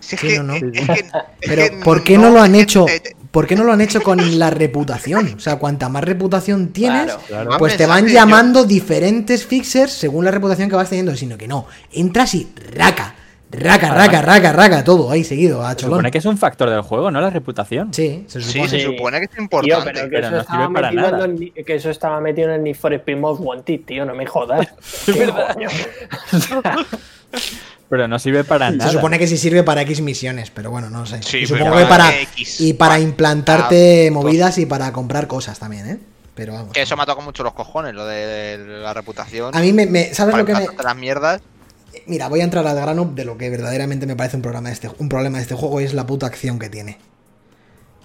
Si 0.00 0.16
es 0.16 0.20
Sí, 0.20 0.26
que, 0.28 0.38
no, 0.38 0.42
no. 0.44 0.54
es 0.54 0.62
que- 0.62 0.92
es 1.00 1.12
Pero, 1.40 1.62
que 1.62 1.70
¿por 1.82 2.04
qué 2.04 2.18
no 2.18 2.30
lo 2.30 2.42
han 2.42 2.54
hecho? 2.54 2.84
¿Por 3.30 3.46
qué 3.46 3.56
no 3.56 3.64
lo 3.64 3.72
han 3.72 3.80
hecho 3.80 4.02
con 4.02 4.38
la 4.38 4.50
reputación? 4.50 5.34
O 5.36 5.40
sea, 5.40 5.56
cuanta 5.56 5.88
más 5.88 6.04
reputación 6.04 6.68
tienes, 6.72 7.04
Claro. 7.04 7.20
Claro. 7.26 7.50
Más 7.50 7.58
pues 7.58 7.76
te 7.76 7.86
van 7.86 8.06
yo- 8.06 8.12
llamando 8.12 8.64
diferentes 8.64 9.46
fixers 9.46 9.92
según 9.92 10.24
la 10.26 10.30
reputación 10.30 10.68
que 10.68 10.76
vas 10.76 10.88
teniendo, 10.90 11.16
sino 11.16 11.36
que 11.38 11.48
no, 11.48 11.66
entras 11.92 12.34
y 12.34 12.52
raca, 12.76 13.14
raca, 13.56 13.92
raca, 13.94 14.22
raca, 14.22 14.52
raca, 14.52 14.84
todo 14.84 15.10
ahí 15.10 15.24
seguido, 15.24 15.64
a 15.64 15.72
Se 15.74 15.80
supone 15.80 16.10
que 16.10 16.18
es 16.18 16.24
un 16.24 16.36
factor 16.38 16.68
del 16.70 16.82
juego, 16.82 17.10
¿no? 17.10 17.20
La 17.20 17.30
reputación. 17.30 17.92
Sí, 17.94 18.24
se 18.28 18.40
Sí, 18.40 18.52
supone. 18.52 18.68
se 18.70 18.78
Sí. 18.80 18.84
supone 18.84 19.18
que 19.18 19.24
es 19.24 19.30
Tío, 19.30 19.42
importante. 19.42 19.84
pero 19.84 20.04
que, 20.04 20.08
pero 20.16 20.26
eso 20.26 20.30
no 20.36 20.40
estaba 20.42 20.62
sirve 20.64 20.74
para 20.74 20.90
metido 20.92 21.24
en 21.24 21.34
nada. 21.34 21.64
que 21.66 21.74
eso 21.74 21.90
estaba 21.90 22.20
metido 22.20 22.48
en 22.48 22.54
el 22.54 22.62
Need 22.62 22.76
for 22.76 22.92
Speed 22.92 23.16
Most 23.16 23.40
Wanted, 23.42 23.80
tío, 23.86 24.04
no 24.04 24.14
me 24.14 24.26
jodas. 24.26 24.68
O 26.32 26.38
sea, 26.38 26.76
Pero 27.88 28.08
no 28.08 28.18
sirve 28.18 28.44
para 28.44 28.70
Se 28.70 28.76
nada. 28.76 28.90
supone 28.90 29.18
que 29.18 29.26
sí 29.26 29.36
sirve 29.36 29.62
para 29.62 29.82
X 29.82 30.00
misiones, 30.00 30.50
pero 30.50 30.70
bueno, 30.70 30.88
no 30.90 31.04
sé. 31.06 31.22
Sí, 31.22 31.38
y 31.38 31.46
supongo 31.46 31.76
que 31.76 31.84
para 31.84 32.18
X. 32.18 32.60
y 32.60 32.72
para 32.72 32.98
implantarte 32.98 34.08
ah, 34.08 34.12
movidas 34.12 34.58
y 34.58 34.66
para 34.66 34.92
comprar 34.92 35.26
cosas 35.28 35.58
también, 35.58 35.86
¿eh? 35.88 35.98
Pero 36.34 36.54
vamos. 36.54 36.72
Que 36.72 36.82
eso 36.82 36.96
me 36.96 37.02
ha 37.02 37.06
tocado 37.06 37.24
mucho 37.24 37.44
los 37.44 37.52
cojones, 37.52 37.94
lo 37.94 38.04
de, 38.06 38.58
de 38.58 38.78
la 38.80 38.92
reputación. 38.94 39.54
A 39.54 39.60
mí 39.60 39.72
me, 39.72 39.86
me- 39.86 40.12
¿sabes 40.14 40.32
para 40.32 40.42
lo 40.42 40.46
que 40.46 40.54
me 40.54 40.66
las 40.82 40.96
mierdas. 40.96 41.40
Mira, 42.06 42.28
voy 42.28 42.40
a 42.40 42.44
entrar 42.44 42.66
al 42.66 42.76
grano 42.76 43.10
de 43.14 43.24
lo 43.24 43.38
que 43.38 43.48
verdaderamente 43.50 44.06
me 44.06 44.16
parece 44.16 44.36
un, 44.36 44.42
programa 44.42 44.68
de 44.68 44.74
este, 44.74 44.90
un 44.98 45.08
problema 45.08 45.38
de 45.38 45.42
este 45.42 45.54
juego 45.54 45.80
y 45.80 45.84
es 45.84 45.94
la 45.94 46.06
puta 46.06 46.26
acción 46.26 46.58
que 46.58 46.68
tiene. 46.68 46.98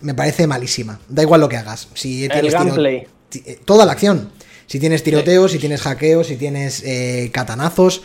Me 0.02 0.14
parece 0.14 0.48
malísima. 0.48 1.00
Da 1.10 1.22
igual 1.24 1.42
lo 1.42 1.50
que 1.50 1.58
hagas. 1.58 1.90
Si 1.94 2.24
el 2.24 2.32
tienes 2.32 2.54
gameplay. 2.54 3.08
eh, 3.46 3.60
toda 3.66 3.86
la 3.86 3.92
acción. 3.92 4.32
Si 4.68 4.80
tienes 4.80 5.04
tiroteos, 5.04 5.52
si 5.52 5.60
tienes 5.60 5.82
hackeos, 5.82 6.28
si 6.28 6.38
tienes 6.38 6.84
eh, 6.86 7.30
catanazos, 7.34 8.04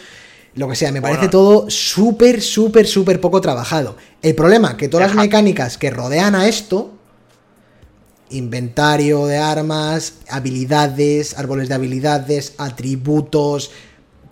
lo 0.54 0.68
que 0.68 0.74
sea. 0.74 0.90
Me 0.90 1.02
parece 1.02 1.18
Bueno. 1.18 1.30
todo 1.30 1.70
súper, 1.70 2.40
súper, 2.40 2.86
súper 2.86 3.20
poco 3.20 3.40
trabajado. 3.40 3.96
El 4.22 4.34
problema, 4.34 4.76
que 4.76 4.88
todas 4.88 5.08
las 5.08 5.16
mecánicas 5.16 5.78
que 5.78 5.90
rodean 5.90 6.34
a 6.34 6.48
esto, 6.48 6.92
inventario 8.30 9.26
de 9.26 9.36
armas, 9.38 10.14
habilidades, 10.28 11.38
árboles 11.38 11.68
de 11.68 11.74
habilidades, 11.74 12.54
atributos, 12.58 13.70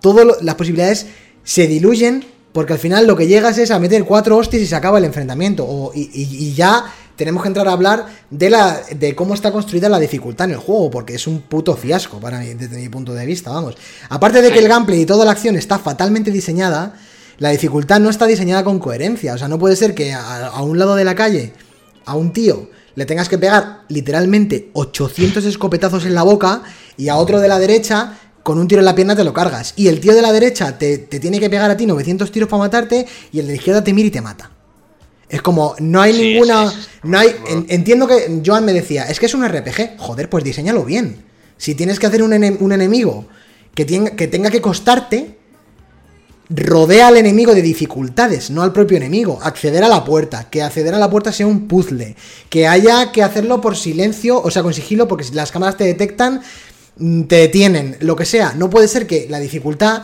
todas 0.01 0.43
las 0.43 0.55
posibilidades 0.55 1.07
se 1.45 1.67
diluyen 1.67 2.25
porque 2.53 2.75
al 2.75 2.79
final 2.79 3.07
lo 3.07 3.17
que 3.17 3.27
llegas 3.27 3.57
es 3.59 3.71
a 3.71 3.79
meter 3.79 4.05
cuatro 4.05 4.37
hostias 4.37 4.63
y 4.63 4.67
se 4.67 4.75
acaba 4.77 4.99
el 4.99 5.05
enfrentamiento. 5.05 5.65
O- 5.67 5.93
y, 5.95 6.11
y- 6.13 6.47
y 6.49 6.55
ya 6.55 6.85
tenemos 7.17 7.43
que 7.43 7.49
entrar 7.49 7.67
a 7.69 7.73
hablar 7.73 8.07
de, 8.31 8.51
la, 8.51 8.83
de 8.95 9.15
cómo 9.15 9.33
está 9.35 9.53
construida 9.53 9.89
la 9.89 9.99
dificultad 9.99 10.47
en 10.47 10.53
el 10.53 10.57
juego, 10.59 10.91
porque 10.91 11.15
es 11.15 11.27
un 11.27 11.41
puto 11.43 11.77
fiasco 11.77 12.19
para 12.19 12.41
mí, 12.41 12.53
desde 12.55 12.77
mi 12.79 12.89
punto 12.91 13.15
de 13.15 13.25
vista, 13.25 13.51
vamos. 13.51 13.77
Aparte 14.11 14.43
de 14.43 14.51
que 14.51 14.59
el 14.59 14.69
gameplay 14.69 15.01
y 15.03 15.07
toda 15.07 15.25
la 15.25 15.31
acción 15.33 15.57
está 15.57 15.79
fatalmente 15.79 16.31
diseñada, 16.31 16.95
la 17.39 17.49
dificultad 17.51 18.01
no 18.01 18.11
está 18.11 18.27
diseñada 18.27 18.65
con 18.65 18.79
coherencia. 18.79 19.35
O 19.35 19.39
sea, 19.39 19.49
no 19.49 19.59
puede 19.59 19.77
ser 19.77 19.95
que 19.95 20.13
a, 20.13 20.47
a 20.49 20.63
un 20.63 20.79
lado 20.79 20.95
de 20.95 21.05
la 21.05 21.15
calle, 21.15 21.55
a 22.05 22.17
un 22.17 22.33
tío, 22.35 22.69
le 22.95 23.07
tengas 23.07 23.29
que 23.31 23.39
pegar 23.39 23.83
literalmente 23.89 24.69
800 24.75 25.45
escopetazos 25.47 26.05
en 26.05 26.15
la 26.15 26.23
boca 26.23 26.63
y 26.99 27.09
a 27.09 27.17
otro 27.17 27.41
de 27.41 27.49
la 27.49 27.59
derecha 27.59 28.19
con 28.43 28.59
un 28.59 28.67
tiro 28.69 28.81
en 28.81 28.85
la 28.87 28.95
pierna 28.95 29.15
te 29.17 29.25
lo 29.25 29.33
cargas. 29.33 29.73
Y 29.77 29.89
el 29.89 30.01
tío 30.01 30.15
de 30.15 30.23
la 30.23 30.33
derecha 30.33 30.77
te, 30.79 30.99
te 30.99 31.21
tiene 31.21 31.39
que 31.41 31.49
pegar 31.51 31.71
a 31.71 31.77
ti 31.77 31.87
900 31.87 32.31
tiros 32.33 32.49
para 32.49 32.61
matarte 32.65 33.07
y 33.33 33.39
el 33.39 33.47
de 33.47 33.53
la 33.53 33.57
izquierda 33.57 33.85
te 33.85 33.93
mira 33.93 34.09
y 34.09 34.11
te 34.11 34.21
mata. 34.21 34.51
Es 35.29 35.41
como, 35.41 35.75
no 35.79 36.01
hay 36.03 36.13
Sí, 36.13 36.23
ninguna... 36.35 36.71
sí, 36.71 36.77
sí. 36.83 36.89
No 37.05 37.19
hay, 37.19 37.35
en- 37.49 37.67
entiendo 37.69 38.07
que 38.07 38.43
Joan 38.45 38.65
me 38.65 38.73
decía, 38.73 39.05
es 39.05 39.19
que 39.19 39.27
es 39.27 39.35
un 39.35 39.47
RPG. 39.49 39.97
Joder, 39.99 40.29
pues 40.29 40.45
diseñalo 40.45 40.85
bien. 40.85 41.25
Si 41.57 41.75
tienes 41.75 41.99
que 41.99 42.07
hacer 42.07 42.23
un, 42.23 42.33
ene- 42.33 42.57
un 42.61 42.73
enemigo 42.73 43.27
que, 43.75 43.87
tenga- 43.87 44.11
que 44.15 44.27
tenga 44.29 44.51
que 44.51 44.61
costarte, 44.61 45.39
rodea 46.51 47.07
al 47.09 47.17
enemigo 47.17 47.55
de 47.55 47.63
dificultades, 47.63 48.51
no 48.51 48.63
al 48.63 48.73
propio 48.73 48.99
enemigo. 48.99 49.39
Acceder 49.43 49.83
a 49.85 49.89
la 49.89 50.05
puerta, 50.05 50.51
que 50.51 50.63
acceder 50.63 50.95
a 50.95 50.99
la 50.99 51.09
puerta 51.09 51.33
sea 51.33 51.47
un 51.47 51.67
puzzle, 51.67 52.15
que 52.51 52.67
haya 52.67 53.11
que 53.11 53.23
hacerlo 53.23 53.61
por 53.61 53.77
silencio, 53.77 54.39
o 54.43 54.51
sea, 54.51 54.63
con 54.63 54.75
sigilo, 54.75 55.09
porque 55.09 55.25
si 55.25 55.33
las 55.33 55.51
cámaras 55.51 55.77
te 55.79 55.85
detectan, 55.85 56.43
te 56.97 57.37
detienen, 57.37 57.97
lo 58.01 58.17
que 58.17 58.25
sea. 58.25 58.55
No 58.57 58.69
puede 58.71 58.89
ser 58.89 59.07
que 59.07 59.27
la 59.29 59.39
dificultad 59.41 60.03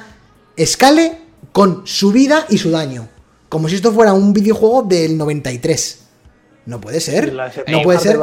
escale 0.57 1.19
con 1.53 1.83
su 1.87 2.13
vida 2.13 2.47
y 2.49 2.59
su 2.59 2.71
daño. 2.71 3.09
Como 3.49 3.69
si 3.69 3.77
esto 3.77 3.93
fuera 3.93 4.13
un 4.13 4.33
videojuego 4.33 4.83
del 4.83 5.17
93. 5.17 5.99
No 6.67 6.81
puede 6.81 7.01
ser. 7.01 7.33
No 7.73 7.83
puede 7.83 7.99
de 7.99 8.05
ser. 8.05 8.17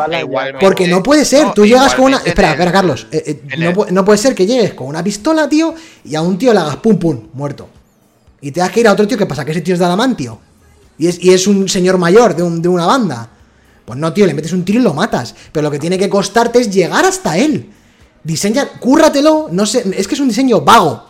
Porque 0.60 0.88
no 0.88 1.02
puede 1.02 1.26
ser, 1.26 1.54
tú 1.54 1.66
llegas 1.66 1.96
con 1.96 2.06
una. 2.06 2.18
Espera, 2.18 2.52
espera, 2.52 2.72
Carlos. 2.72 3.08
eh, 3.12 3.24
eh, 3.26 3.58
no, 3.58 3.86
no 3.90 4.06
puede 4.06 4.18
ser 4.20 4.36
que 4.36 4.46
llegues 4.46 4.74
con 4.76 4.88
una 4.88 5.04
pistola, 5.04 5.50
tío, 5.50 5.74
y 6.04 6.14
a 6.16 6.22
un 6.22 6.38
tío 6.38 6.54
le 6.54 6.60
hagas 6.60 6.76
pum 6.78 6.98
pum, 7.00 7.28
muerto. 7.34 7.68
Y 8.42 8.52
te 8.52 8.60
das 8.60 8.70
que 8.72 8.82
ir 8.82 8.88
a 8.88 8.92
otro 8.94 9.08
tío 9.08 9.18
que 9.18 9.26
pasa 9.26 9.44
que 9.44 9.52
ese 9.52 9.62
tío 9.62 9.74
es 9.74 9.80
de 9.80 9.86
adamantio. 9.86 10.40
Y 11.00 11.08
es, 11.08 11.24
y 11.24 11.34
es 11.34 11.48
un 11.48 11.68
señor 11.68 11.98
mayor 11.98 12.36
de, 12.36 12.44
un- 12.44 12.62
de 12.62 12.70
una 12.70 12.86
banda. 12.86 13.30
Pues 13.84 13.98
no, 13.98 14.14
tío, 14.14 14.28
le 14.28 14.34
metes 14.36 14.54
un 14.54 14.64
tiro 14.64 14.80
y 14.80 14.84
lo 14.84 14.94
matas. 14.94 15.34
Pero 15.52 15.64
lo 15.64 15.72
que 15.72 15.80
tiene 15.80 15.98
que 15.98 16.08
costarte 16.10 16.60
es 16.60 16.70
llegar 16.72 17.04
hasta 17.04 17.38
él. 17.40 17.72
Diseña, 18.26 18.68
cúrratelo, 18.80 19.50
no 19.52 19.68
sé, 19.68 19.86
es 19.96 20.08
que 20.08 20.16
es 20.16 20.20
un 20.20 20.28
diseño 20.28 20.62
vago. 20.62 21.06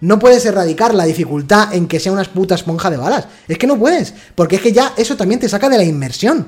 No 0.00 0.20
puedes 0.20 0.46
erradicar 0.46 0.94
la 0.94 1.04
dificultad 1.04 1.74
en 1.74 1.88
que 1.88 1.98
sea 1.98 2.12
una 2.12 2.22
puta 2.22 2.54
esponja 2.54 2.90
de 2.90 2.96
balas. 2.96 3.26
Es 3.48 3.58
que 3.58 3.66
no 3.66 3.76
puedes, 3.76 4.14
porque 4.36 4.56
es 4.56 4.62
que 4.62 4.72
ya 4.72 4.92
eso 4.96 5.16
también 5.16 5.40
te 5.40 5.48
saca 5.48 5.68
de 5.68 5.78
la 5.78 5.82
inmersión. 5.82 6.46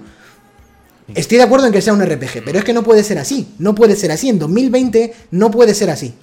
Estoy 1.12 1.38
de 1.38 1.44
acuerdo 1.44 1.66
en 1.66 1.72
que 1.72 1.82
sea 1.82 1.92
un 1.92 2.04
RPG, 2.04 2.44
pero 2.44 2.58
es 2.58 2.64
que 2.64 2.72
no 2.72 2.84
puede 2.84 3.02
ser 3.02 3.18
así. 3.18 3.54
No 3.58 3.74
puede 3.74 3.96
ser 3.96 4.12
así. 4.12 4.28
En 4.28 4.38
2020 4.38 5.12
no 5.32 5.50
puede 5.50 5.74
ser 5.74 5.90
así. 5.90 6.14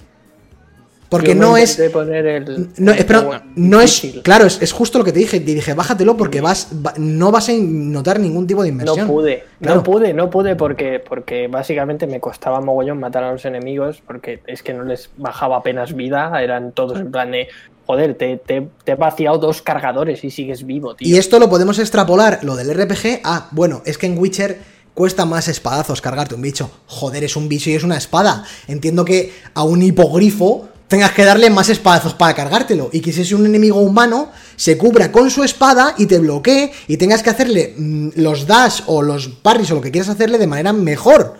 Porque 1.18 1.34
no 1.34 1.56
es. 1.56 1.72
intenté 1.72 1.90
poner 1.90 2.26
el- 2.26 2.68
No, 2.78 2.92
el 2.92 2.98
espera, 2.98 3.42
no 3.56 3.80
es. 3.80 4.02
Claro, 4.22 4.46
es, 4.46 4.60
es 4.60 4.72
justo 4.72 4.98
lo 4.98 5.04
que 5.04 5.12
te 5.12 5.18
dije. 5.18 5.40
Te 5.40 5.54
dije, 5.54 5.74
bájatelo 5.74 6.16
porque 6.16 6.40
vas, 6.40 6.68
va- 6.84 6.94
no 6.98 7.30
vas 7.30 7.48
a 7.48 7.52
notar 7.54 8.18
ningún 8.20 8.46
tipo 8.46 8.62
de 8.62 8.70
No 8.70 8.74
inmersión. 8.82 9.06
pude, 9.06 9.44
Claro. 9.60 9.76
no 9.76 9.82
pude, 9.82 10.12
no 10.14 10.30
pude 10.30 10.56
porque, 10.56 11.00
porque 11.06 11.48
básicamente 11.48 12.06
me 12.06 12.20
costaba 12.20 12.60
mogollón 12.60 12.98
matar 12.98 13.24
a 13.24 13.32
los 13.32 13.44
enemigos 13.44 14.02
porque 14.06 14.40
es 14.46 14.62
que 14.62 14.74
no 14.74 14.84
les 14.84 15.10
bajaba 15.16 15.56
apenas 15.58 15.94
vida, 15.94 16.30
eran 16.42 16.72
todos 16.72 17.00
en 17.00 17.10
plan 17.10 17.30
de, 17.30 17.48
joder, 17.86 18.14
te, 18.14 18.36
te, 18.38 18.66
te 18.84 18.92
he 18.92 18.94
vaciado 18.94 19.38
dos 19.38 19.62
cargadores 19.62 20.24
y 20.24 20.30
sigues 20.30 20.64
vivo, 20.66 20.94
tío. 20.94 21.08
Y 21.08 21.16
esto 21.18 21.38
lo 21.38 21.48
podemos 21.50 21.78
extrapolar, 21.78 22.40
lo 22.42 22.56
del 22.56 22.72
RPG, 22.74 23.20
a, 23.24 23.48
bueno, 23.52 23.82
es 23.84 23.98
que 23.98 24.06
en 24.06 24.18
Witcher 24.18 24.58
cuesta 24.94 25.24
más 25.24 25.48
espadazos 25.48 26.00
cargarte 26.00 26.34
un 26.36 26.42
bicho. 26.42 26.70
Joder, 26.86 27.24
es 27.24 27.34
un 27.36 27.48
bicho 27.48 27.68
y 27.68 27.74
es 27.74 27.82
una 27.82 27.96
espada. 27.96 28.44
Entiendo 28.68 29.04
que 29.04 29.32
a 29.54 29.64
un 29.64 29.82
hipogrifo 29.82 30.68
tengas 30.94 31.10
que 31.10 31.24
darle 31.24 31.50
más 31.50 31.68
espadazos 31.70 32.14
para 32.14 32.34
cargártelo. 32.34 32.88
Y 32.92 33.00
que 33.00 33.12
si 33.12 33.22
es 33.22 33.32
un 33.32 33.44
enemigo 33.44 33.80
humano, 33.80 34.30
se 34.54 34.78
cubra 34.78 35.10
con 35.10 35.28
su 35.28 35.42
espada 35.42 35.96
y 35.98 36.06
te 36.06 36.20
bloquee 36.20 36.70
y 36.86 36.98
tengas 36.98 37.20
que 37.20 37.30
hacerle 37.30 37.74
mm, 37.76 38.10
los 38.14 38.46
dash 38.46 38.82
o 38.86 39.02
los 39.02 39.26
parries 39.26 39.72
o 39.72 39.74
lo 39.74 39.80
que 39.80 39.90
quieras 39.90 40.08
hacerle 40.08 40.38
de 40.38 40.46
manera 40.46 40.72
mejor. 40.72 41.34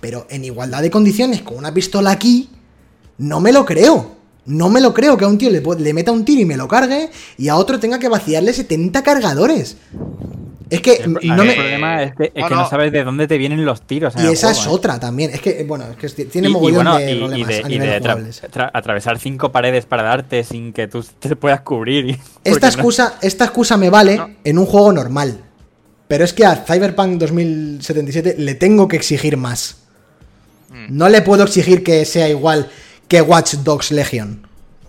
Pero 0.00 0.26
en 0.30 0.42
igualdad 0.42 0.80
de 0.80 0.90
condiciones, 0.90 1.42
con 1.42 1.58
una 1.58 1.74
pistola 1.74 2.12
aquí, 2.12 2.48
no 3.18 3.40
me 3.40 3.52
lo 3.52 3.66
creo. 3.66 4.16
No 4.46 4.70
me 4.70 4.80
lo 4.80 4.94
creo 4.94 5.18
que 5.18 5.26
a 5.26 5.28
un 5.28 5.36
tío 5.36 5.50
le, 5.50 5.60
le 5.60 5.92
meta 5.92 6.10
un 6.10 6.24
tiro 6.24 6.40
y 6.40 6.46
me 6.46 6.56
lo 6.56 6.66
cargue 6.66 7.10
y 7.36 7.48
a 7.48 7.56
otro 7.56 7.78
tenga 7.78 7.98
que 7.98 8.08
vaciarle 8.08 8.54
70 8.54 9.02
cargadores. 9.02 9.76
Es 10.70 10.80
que 10.80 10.94
El, 10.96 11.12
no 11.12 11.20
el 11.20 11.48
me... 11.48 11.54
problema 11.54 12.02
es 12.02 12.14
que, 12.14 12.24
es 12.34 12.42
No, 12.42 12.48
que 12.48 12.54
no. 12.54 12.60
no. 12.62 12.68
sabes 12.68 12.92
de 12.92 13.04
dónde 13.04 13.26
te 13.26 13.38
vienen 13.38 13.64
los 13.64 13.82
tiros. 13.82 14.14
en 14.16 14.22
Y 14.22 14.26
el 14.26 14.32
esa 14.32 14.48
juego, 14.48 14.60
es 14.60 14.66
¿eh? 14.66 14.70
otra 14.70 15.00
también. 15.00 15.30
Es 15.32 15.40
que, 15.40 15.64
bueno, 15.64 15.84
es 16.00 16.14
que 16.14 16.24
tiene 16.26 16.48
Y- 16.48 16.50
y 16.50 16.54
mogollón 16.54 16.74
bueno, 16.84 16.98
de 16.98 17.10
y- 17.12 17.14
y 17.14 17.18
problemas 17.18 17.48
de- 17.48 17.54
a 17.56 17.60
y 17.60 17.64
nivel 17.64 18.02
de 18.02 18.08
tra- 18.50 18.70
atravesar 18.72 19.18
cinco 19.18 19.50
paredes 19.52 19.86
para 19.86 20.02
darte 20.02 20.44
sin 20.44 20.72
que 20.72 20.88
tú 20.88 21.04
te 21.18 21.36
puedas 21.36 21.60
cubrir. 21.62 22.18
Esta 22.44 22.66
no- 22.68 22.72
excusa, 22.72 23.14
esta 23.22 23.44
excusa 23.44 23.76
me 23.76 23.90
vale 23.90 24.16
No. 24.16 24.30
en 24.44 24.58
un 24.58 24.66
juego 24.66 24.92
normal. 24.92 25.44
Pero 26.08 26.24
es 26.24 26.32
que 26.32 26.44
a 26.46 26.56
Cyberpunk 26.56 27.18
2077 27.18 28.36
le 28.38 28.54
tengo 28.54 28.88
que 28.88 28.96
exigir 28.96 29.36
más. 29.36 29.82
Mm. 30.70 30.86
No 30.96 31.08
le 31.08 31.22
puedo 31.22 31.44
exigir 31.44 31.82
que 31.82 32.04
sea 32.04 32.28
igual 32.28 32.68
que 33.08 33.20
Watch 33.22 33.54
Dogs 33.56 33.90
Legion. 33.90 34.46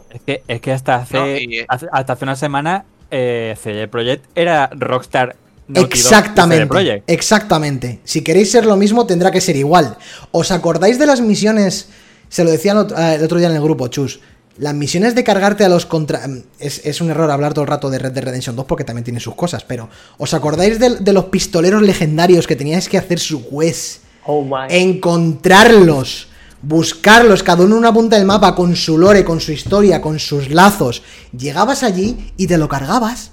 Es 0.09 0.21
que, 0.21 0.43
es 0.47 0.61
que 0.61 0.71
hasta 0.71 0.95
hace, 0.95 1.17
No, 1.17 1.27
y- 1.37 1.65
hace- 1.67 1.87
hasta 1.91 2.13
hace 2.13 2.25
una 2.25 2.35
semana 2.35 2.85
eh, 3.11 3.55
CD 3.61 3.87
Projekt 3.87 4.25
era 4.35 4.69
Rockstar 4.73 5.35
Naughty 5.69 5.81
Dog 5.81 5.93
y 5.93 5.97
CD 5.97 6.15
Exactamente. 6.15 7.03
Exactamente. 7.07 7.99
Si 8.03 8.21
queréis 8.23 8.51
ser 8.51 8.65
lo 8.65 8.75
mismo, 8.75 9.05
tendrá 9.05 9.31
que 9.31 9.39
ser 9.41 9.55
igual. 9.55 9.97
¿Os 10.31 10.51
acordáis 10.51 10.99
de 10.99 11.05
las 11.05 11.21
misiones? 11.21 11.87
Se 12.27 12.43
lo 12.43 12.51
decía 12.51 12.73
el 12.73 12.77
otro, 12.79 12.97
otro 13.23 13.37
día 13.39 13.47
en 13.49 13.55
el 13.55 13.61
grupo, 13.61 13.87
Chus. 13.87 14.19
Las 14.57 14.73
misiones 14.73 15.15
de 15.15 15.23
cargarte 15.23 15.63
a 15.63 15.69
los 15.69 15.85
contra. 15.85 16.27
mm, 16.27 16.43
Es, 16.59 16.81
es 16.85 16.99
un 16.99 17.09
error 17.09 17.31
hablar 17.31 17.53
todo 17.53 17.63
el 17.63 17.69
rato 17.69 17.89
de 17.89 17.97
Red 17.97 18.11
Dead 18.11 18.25
Redemption 18.25 18.55
2 18.57 18.65
porque 18.65 18.83
también 18.83 19.05
tiene 19.05 19.19
sus 19.21 19.35
cosas, 19.35 19.63
pero. 19.63 19.89
¿Os 20.17 20.33
acordáis 20.33 20.79
de, 20.79 20.97
de 20.97 21.13
los 21.13 21.25
pistoleros 21.25 21.81
legendarios 21.81 22.45
que 22.45 22.55
teníais 22.57 22.89
que 22.89 22.97
hacer 22.97 23.19
su 23.19 23.47
quest? 23.49 24.01
Oh 24.25 24.43
my. 24.43 24.67
encontrarlos, 24.69 26.27
buscarlos, 26.61 27.41
cada 27.41 27.63
uno 27.63 27.75
en 27.75 27.79
una 27.79 27.93
punta 27.93 28.17
del 28.17 28.25
mapa, 28.25 28.53
con 28.53 28.75
su 28.75 28.97
lore, 28.97 29.23
con 29.23 29.39
su 29.39 29.51
historia, 29.51 30.01
con 30.01 30.19
sus 30.19 30.49
lazos. 30.49 31.01
Llegabas 31.37 31.83
allí 31.83 32.31
y 32.37 32.47
te 32.47 32.57
lo 32.57 32.67
cargabas. 32.67 33.31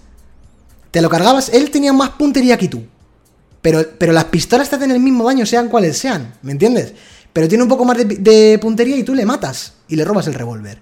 Te 0.97 1.03
lo 1.03 1.11
cargabas, 1.11 1.51
él 1.51 1.71
tenía 1.71 1.93
más 1.93 2.09
puntería 2.09 2.57
que 2.57 2.69
tú. 2.69 2.83
Pero, 3.61 3.85
pero 3.99 4.15
las 4.15 4.25
pistolas 4.25 4.71
te 4.71 4.77
hacen 4.77 4.91
el 4.91 4.99
mismo 4.99 5.25
daño, 5.25 5.45
sean 5.45 5.69
cuales 5.69 5.99
sean, 5.99 6.33
¿me 6.41 6.53
entiendes? 6.53 6.95
Pero 7.35 7.49
tiene 7.49 7.65
un 7.65 7.69
poco 7.69 7.85
más 7.85 7.99
de, 7.99 8.59
puntería 8.63 8.97
y 8.97 9.03
tú 9.03 9.15
le 9.15 9.27
matas 9.27 9.75
y 9.89 9.97
le 9.97 10.07
robas 10.07 10.27
el 10.27 10.33
revólver. 10.33 10.79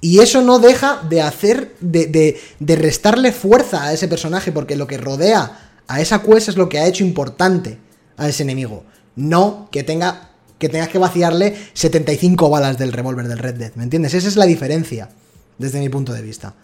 Y 0.00 0.18
eso 0.18 0.42
no 0.42 0.58
deja 0.58 1.02
de 1.08 1.22
hacer, 1.22 1.76
de, 1.78 2.06
de, 2.06 2.40
de 2.58 2.74
restarle 2.74 3.30
fuerza 3.30 3.84
a 3.84 3.92
ese 3.92 4.08
personaje, 4.08 4.50
porque 4.50 4.74
lo 4.74 4.88
que 4.88 4.98
rodea 4.98 5.70
a 5.86 6.00
esa 6.00 6.20
quest 6.20 6.48
es 6.48 6.56
lo 6.56 6.68
que 6.68 6.80
ha 6.80 6.88
hecho 6.88 7.04
importante 7.04 7.78
a 8.16 8.28
ese 8.28 8.42
enemigo. 8.42 8.82
No 9.14 9.68
que 9.70 9.84
tenga 9.84 10.30
que 10.58 10.68
tengas 10.68 10.88
que 10.88 10.98
vaciarle 10.98 11.56
75 11.74 12.50
balas 12.50 12.76
del 12.76 12.92
revólver 12.92 13.28
del 13.28 13.38
Red 13.38 13.54
Dead, 13.54 13.72
¿me 13.76 13.84
entiendes? 13.84 14.14
Esa 14.14 14.26
es 14.26 14.34
la 14.34 14.46
diferencia, 14.46 15.10
desde 15.58 15.78
mi 15.78 15.88
punto 15.90 16.12
de 16.12 16.22
vista. 16.22 16.54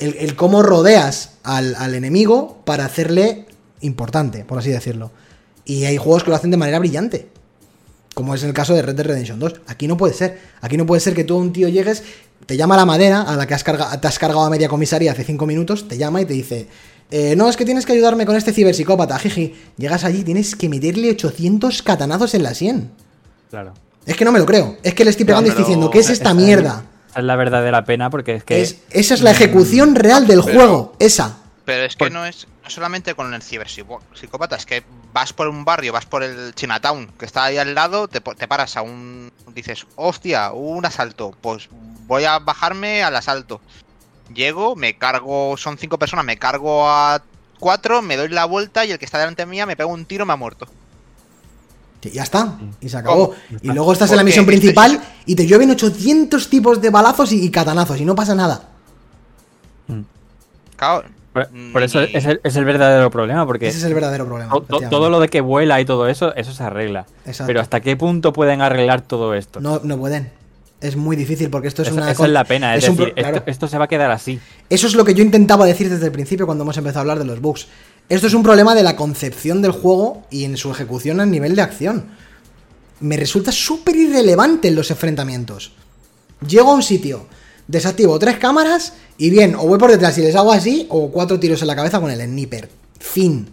El, 0.00 0.16
el 0.18 0.34
cómo 0.34 0.62
rodeas 0.62 1.34
al, 1.44 1.74
al 1.76 1.94
enemigo 1.94 2.60
para 2.64 2.84
hacerle 2.84 3.46
importante, 3.80 4.44
por 4.44 4.58
así 4.58 4.70
decirlo. 4.70 5.10
Y 5.64 5.84
hay 5.84 5.96
juegos 5.98 6.24
que 6.24 6.30
lo 6.30 6.36
hacen 6.36 6.50
de 6.50 6.56
manera 6.56 6.78
brillante. 6.78 7.28
Como 8.14 8.34
es 8.34 8.42
el 8.42 8.52
caso 8.52 8.74
de 8.74 8.82
Red 8.82 8.96
Dead 8.96 9.06
Redemption 9.06 9.38
2. 9.38 9.60
Aquí 9.68 9.86
no 9.86 9.96
puede 9.96 10.14
ser. 10.14 10.38
Aquí 10.60 10.76
no 10.76 10.84
puede 10.86 11.00
ser 11.00 11.14
que 11.14 11.22
tú 11.24 11.34
a 11.36 11.38
un 11.38 11.52
tío 11.52 11.68
llegues, 11.68 12.02
te 12.46 12.56
llama 12.56 12.76
la 12.76 12.84
madera, 12.84 13.22
a 13.22 13.36
la 13.36 13.46
que 13.46 13.54
has 13.54 13.64
carga- 13.64 14.00
te 14.00 14.08
has 14.08 14.18
cargado 14.18 14.42
a 14.42 14.50
media 14.50 14.68
comisaría 14.68 15.12
hace 15.12 15.22
5 15.22 15.46
minutos, 15.46 15.86
te 15.86 15.96
llama 15.96 16.20
y 16.20 16.24
te 16.24 16.32
dice, 16.34 16.66
eh, 17.10 17.34
no, 17.36 17.48
es 17.48 17.56
que 17.56 17.64
tienes 17.64 17.86
que 17.86 17.92
ayudarme 17.92 18.26
con 18.26 18.34
este 18.36 18.52
ciberpsicópata, 18.52 19.18
jiji. 19.18 19.54
Llegas 19.76 20.04
allí, 20.04 20.24
tienes 20.24 20.56
que 20.56 20.68
meterle 20.68 21.10
800 21.10 21.82
catanazos 21.82 22.34
en 22.34 22.42
la 22.42 22.54
sien. 22.54 22.90
Claro. 23.50 23.74
Es 24.06 24.16
que 24.16 24.24
no 24.24 24.32
me 24.32 24.38
lo 24.40 24.46
creo. 24.46 24.76
Es 24.82 24.94
que 24.94 25.04
le 25.04 25.10
estoy 25.10 25.24
pegando 25.26 25.46
y 25.48 25.50
estoy 25.50 25.64
diciendo, 25.64 25.90
¿qué 25.90 25.98
es 26.00 26.10
esta 26.10 26.34
mierda? 26.34 26.84
Esa 27.10 27.20
es 27.20 27.24
la 27.24 27.36
verdadera 27.36 27.84
pena 27.84 28.10
porque 28.10 28.36
es 28.36 28.44
que. 28.44 28.62
Es, 28.62 28.78
esa 28.90 29.14
es 29.14 29.22
la 29.22 29.32
ejecución 29.32 29.94
real 29.94 30.26
del 30.26 30.42
Pero- 30.44 30.54
juego, 30.54 30.96
esa. 30.98 31.36
Pero 31.64 31.84
es 31.84 31.94
que 31.94 32.10
no 32.10 32.24
es 32.24 32.48
no 32.64 32.70
solamente 32.70 33.14
con 33.14 33.32
el 33.32 33.42
ciberpsicópata, 33.42 34.56
es 34.56 34.66
que 34.66 34.82
vas 35.12 35.32
por 35.32 35.46
un 35.48 35.64
barrio, 35.64 35.92
vas 35.92 36.06
por 36.06 36.22
el 36.22 36.52
Chinatown, 36.54 37.12
que 37.18 37.26
está 37.26 37.44
ahí 37.44 37.58
al 37.58 37.74
lado, 37.74 38.08
te, 38.08 38.20
te 38.20 38.48
paras 38.48 38.76
a 38.76 38.82
un... 38.82 39.30
Dices, 39.54 39.86
hostia, 39.96 40.52
un 40.52 40.84
asalto, 40.84 41.32
pues 41.40 41.68
voy 42.06 42.24
a 42.24 42.38
bajarme 42.38 43.02
al 43.02 43.14
asalto. 43.14 43.60
Llego, 44.34 44.74
me 44.74 44.96
cargo, 44.98 45.56
son 45.56 45.78
cinco 45.78 45.98
personas, 45.98 46.24
me 46.24 46.38
cargo 46.38 46.88
a 46.88 47.22
cuatro, 47.58 48.02
me 48.02 48.16
doy 48.16 48.28
la 48.28 48.46
vuelta 48.46 48.84
y 48.84 48.92
el 48.92 48.98
que 48.98 49.04
está 49.04 49.18
delante 49.18 49.46
mía 49.46 49.66
me 49.66 49.76
pega 49.76 49.88
un 49.88 50.06
tiro, 50.06 50.26
me 50.26 50.32
ha 50.32 50.36
muerto. 50.36 50.66
Y 52.02 52.10
ya 52.10 52.22
está. 52.22 52.58
Y 52.80 52.88
se 52.88 52.96
acabó. 52.96 53.34
Y 53.62 53.68
luego 53.68 53.92
estás 53.92 54.10
en 54.10 54.16
la 54.16 54.22
¿Por 54.22 54.26
misión 54.26 54.46
principal 54.46 55.00
y 55.26 55.34
te 55.34 55.46
llueven 55.46 55.70
800 55.70 56.48
tipos 56.48 56.80
de 56.80 56.90
balazos 56.90 57.30
y, 57.32 57.44
y 57.44 57.50
catanazos 57.50 58.00
y 58.00 58.04
no 58.04 58.14
pasa 58.14 58.34
nada. 58.34 58.68
Claro, 60.76 61.04
Por, 61.32 61.48
por 61.72 61.82
eso 61.82 62.00
es 62.00 62.24
el, 62.24 62.40
es 62.42 62.56
el 62.56 62.64
verdadero 62.64 63.10
problema 63.10 63.46
porque. 63.46 63.68
Ese 63.68 63.78
es 63.78 63.84
el 63.84 63.94
verdadero 63.94 64.24
problema. 64.26 64.50
to- 64.52 64.80
todo 64.88 65.10
lo 65.10 65.20
de 65.20 65.28
que 65.28 65.40
vuela 65.42 65.80
y 65.80 65.84
todo 65.84 66.08
eso, 66.08 66.34
eso 66.36 66.52
se 66.52 66.62
arregla. 66.62 67.06
Exacto. 67.26 67.46
Pero 67.48 67.60
¿hasta 67.60 67.80
qué 67.80 67.96
punto 67.96 68.32
pueden 68.32 68.62
arreglar 68.62 69.02
todo 69.02 69.34
esto? 69.34 69.60
No, 69.60 69.80
no 69.84 69.98
pueden. 69.98 70.30
Es 70.80 70.96
muy 70.96 71.14
difícil 71.14 71.50
porque 71.50 71.68
esto 71.68 71.82
es 71.82 71.88
Eso- 71.88 71.98
una. 71.98 72.10
esa 72.10 72.24
es 72.24 72.30
la 72.30 72.44
pena, 72.44 72.74
es, 72.74 72.86
decir, 72.86 73.12
claro. 73.12 73.36
esto, 73.36 73.50
esto 73.50 73.68
se 73.68 73.76
va 73.76 73.84
a 73.84 73.88
quedar 73.88 74.10
así. 74.10 74.40
Eso 74.70 74.86
es 74.86 74.94
lo 74.94 75.04
que 75.04 75.12
yo 75.12 75.22
intentaba 75.22 75.66
decir 75.66 75.90
desde 75.90 76.06
el 76.06 76.12
principio 76.12 76.46
cuando 76.46 76.64
hemos 76.64 76.78
empezado 76.78 77.00
a 77.00 77.02
hablar 77.02 77.18
de 77.18 77.26
los 77.26 77.40
bugs. 77.42 77.68
Esto 78.10 78.26
es 78.26 78.34
un 78.34 78.42
problema 78.42 78.74
de 78.74 78.82
la 78.82 78.96
concepción 78.96 79.62
del 79.62 79.70
juego 79.70 80.24
y 80.30 80.44
en 80.44 80.56
su 80.58 80.70
ejecución 80.70 81.20
a 81.20 81.26
nivel 81.26 81.56
de 81.56 81.62
acción. 81.62 82.06
Me 83.00 83.16
resulta 83.16 83.52
súper 83.52 83.96
irrelevante 83.96 84.68
en 84.68 84.74
los 84.74 84.90
enfrentamientos. 84.90 85.72
Llego 86.46 86.70
a 86.72 86.74
un 86.74 86.82
sitio, 86.82 87.26
desactivo 87.68 88.18
tres 88.18 88.36
cámaras 88.38 88.94
y 89.16 89.30
bien, 89.30 89.54
o 89.54 89.62
voy 89.66 89.78
por 89.78 89.90
detrás 89.90 90.18
y 90.18 90.22
les 90.22 90.34
hago 90.36 90.52
así, 90.52 90.86
o 90.90 91.10
cuatro 91.10 91.38
tiros 91.40 91.62
en 91.62 91.68
la 91.68 91.76
cabeza 91.76 92.00
con 92.00 92.10
el 92.10 92.20
sniper. 92.20 92.68
Fin. 92.98 93.48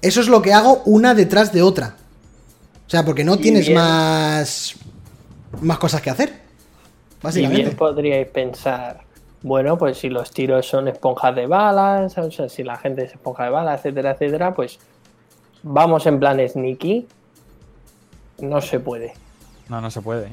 Eso 0.00 0.20
es 0.20 0.28
lo 0.28 0.40
que 0.42 0.52
hago 0.52 0.82
una 0.86 1.14
detrás 1.14 1.52
de 1.52 1.62
otra. 1.62 1.96
O 2.86 2.90
sea, 2.90 3.04
porque 3.04 3.24
no 3.24 3.34
Y 3.34 3.38
tienes 3.38 3.66
bien. 3.66 3.78
más. 3.78 4.74
más 5.60 5.78
cosas 5.78 6.00
que 6.00 6.08
hacer. 6.10 6.30
Y 6.30 7.22
Básicamente. 7.22 7.62
bien 7.64 7.76
podríais 7.76 8.28
pensar, 8.28 9.02
bueno, 9.42 9.78
pues 9.78 9.98
si 9.98 10.08
los 10.08 10.30
tiros 10.32 10.66
son 10.66 10.88
esponjas 10.88 11.34
de 11.34 11.46
balas, 11.46 12.16
o 12.18 12.30
sea, 12.30 12.48
si 12.48 12.64
la 12.64 12.76
gente 12.76 13.04
es 13.04 13.12
esponja 13.12 13.44
de 13.44 13.50
balas, 13.50 13.78
etcétera, 13.80 14.12
etcétera, 14.12 14.54
pues 14.54 14.78
vamos 15.62 16.06
en 16.06 16.18
plan 16.18 16.38
sneaky. 16.48 17.06
No 18.40 18.60
se 18.60 18.80
puede. 18.80 19.14
No, 19.68 19.80
no 19.80 19.90
se 19.90 20.00
puede. 20.00 20.28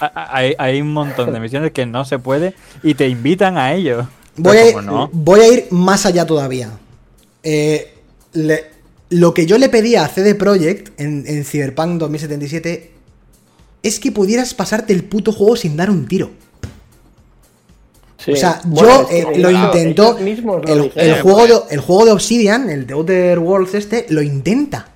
Ha- 0.00 0.06
ha- 0.14 0.36
hay, 0.36 0.54
hay 0.58 0.80
un 0.80 0.92
montón 0.92 1.32
de 1.32 1.40
misiones 1.40 1.72
que 1.72 1.86
no 1.86 2.04
se 2.04 2.18
puede 2.18 2.54
y 2.82 2.94
te 2.94 3.08
invitan 3.08 3.56
a 3.56 3.72
ello. 3.72 4.06
Voy 4.36 4.56
a, 4.56 4.68
ir, 4.68 4.76
no, 4.82 5.08
voy 5.12 5.40
a 5.40 5.48
ir 5.52 5.66
más 5.70 6.06
allá 6.06 6.26
todavía. 6.26 6.70
Eh, 7.42 7.94
le- 8.32 8.64
lo 9.10 9.32
que 9.32 9.46
yo 9.46 9.58
le 9.58 9.68
pedía 9.68 10.04
a 10.04 10.08
CD 10.08 10.34
Projekt 10.34 10.98
en, 11.00 11.24
en 11.28 11.44
Cyberpunk 11.44 11.98
2077 12.00 12.90
es 13.84 14.00
que 14.00 14.10
pudieras 14.10 14.54
pasarte 14.54 14.92
el 14.92 15.04
puto 15.04 15.30
juego 15.30 15.54
sin 15.56 15.76
dar 15.76 15.88
un 15.90 16.08
tiro. 16.08 16.30
Sí. 18.24 18.32
O 18.32 18.36
sea, 18.36 18.60
Bueno, 18.64 18.88
yo 18.88 19.02
es 19.02 19.26
que 19.26 19.32
eh, 19.32 19.38
lo 19.38 19.50
intentó. 19.50 20.12
lo 20.18 20.84
El, 20.96 21.20
juego 21.20 21.46
de, 21.46 21.74
el 21.74 21.80
juego 21.80 22.06
de 22.06 22.12
Obsidian, 22.12 22.70
el 22.70 22.86
de 22.86 22.94
Outer 22.94 23.38
Worlds 23.38 23.74
este, 23.74 24.06
lo 24.08 24.22
intenta. 24.22 24.88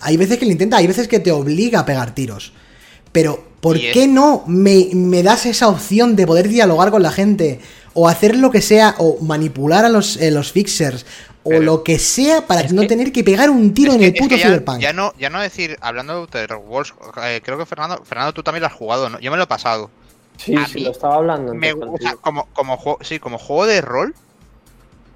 Hay 0.00 0.16
veces 0.16 0.38
que 0.38 0.46
lo 0.46 0.52
intenta, 0.52 0.76
hay 0.76 0.86
veces 0.86 1.08
que 1.08 1.18
te 1.20 1.32
obliga 1.32 1.80
a 1.80 1.86
pegar 1.86 2.14
tiros. 2.14 2.52
Pero, 3.12 3.42
¿por 3.60 3.76
es- 3.76 3.92
qué 3.92 4.06
no 4.06 4.44
me, 4.46 4.88
me 4.92 5.22
das 5.22 5.46
esa 5.46 5.68
opción 5.68 6.16
de 6.16 6.26
poder 6.26 6.48
dialogar 6.48 6.90
con 6.90 7.02
la 7.02 7.10
gente? 7.10 7.60
O 7.94 8.08
hacer 8.08 8.36
lo 8.36 8.50
que 8.50 8.60
sea, 8.60 8.94
o 8.98 9.18
manipular 9.22 9.84
a 9.84 9.88
los, 9.88 10.18
eh, 10.18 10.30
los 10.30 10.52
fixers, 10.52 11.06
o 11.42 11.48
Pero- 11.50 11.62
lo 11.62 11.82
que 11.84 11.98
sea 11.98 12.46
para 12.46 12.62
no 12.68 12.82
que- 12.82 12.88
tener 12.88 13.12
que 13.12 13.24
pegar 13.24 13.48
un 13.48 13.72
tiro 13.72 13.92
en 13.94 14.00
que- 14.00 14.06
el 14.08 14.14
puto 14.14 14.36
ya, 14.36 14.46
Cyberpunk. 14.48 14.80
ya 14.80 14.92
no, 14.92 15.14
ya 15.18 15.30
no 15.30 15.40
decir, 15.40 15.78
hablando 15.80 16.12
de 16.12 16.20
Outer 16.20 16.54
Worlds, 16.56 16.92
eh, 17.24 17.40
creo 17.42 17.56
que 17.56 17.64
Fernando, 17.64 18.02
Fernando, 18.04 18.34
tú 18.34 18.42
también 18.42 18.60
lo 18.60 18.66
has 18.66 18.74
jugado, 18.74 19.08
¿no? 19.08 19.18
Yo 19.20 19.30
me 19.30 19.36
lo 19.38 19.44
he 19.44 19.46
pasado. 19.46 19.90
Sí, 20.38 20.54
a 20.56 20.66
sí, 20.66 20.74
mí 20.76 20.80
lo 20.84 20.90
estaba 20.90 21.16
hablando. 21.16 21.54
Me 21.54 21.72
gusta 21.72 22.16
como, 22.16 22.46
como 22.52 22.76
juego, 22.76 22.98
sí, 23.02 23.18
como 23.18 23.38
juego 23.38 23.66
de 23.66 23.80
rol, 23.80 24.14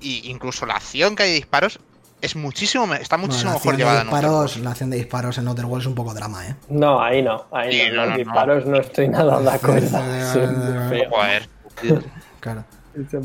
y 0.01 0.31
incluso 0.31 0.67
la 0.67 0.75
acción 0.75 1.15
que 1.17 1.25
hay 1.25 1.29
de 1.31 1.35
disparos, 1.37 1.79
es 2.23 2.37
muchísimo, 2.37 2.85
está 2.95 3.17
Bueno, 3.17 3.29
muchísimo 3.29 3.53
la, 3.53 3.59
mejor 3.59 3.77
llevada 3.77 4.01
disparos, 4.03 4.57
la 4.59 4.71
acción 4.71 4.91
de 4.91 4.97
disparos 4.99 5.39
en 5.39 5.49
Outer 5.49 5.65
Worlds 5.65 5.85
es 5.85 5.89
un 5.89 5.95
poco 5.95 6.13
drama, 6.15 6.47
¿eh? 6.49 6.55
No, 6.69 7.01
ahí 7.03 7.23
no. 7.23 7.47
Ahí 7.51 7.73
Sí, 7.73 7.83
no, 7.91 7.95
no, 7.97 8.01
los 8.03 8.11
no, 8.11 8.17
disparos 8.19 8.67
no 8.67 8.77
estoy 8.79 9.09
nada 9.09 9.41
de 9.41 9.51
acuerdo. 9.51 9.99
Joder. 11.11 11.49
Claro. 12.41 12.65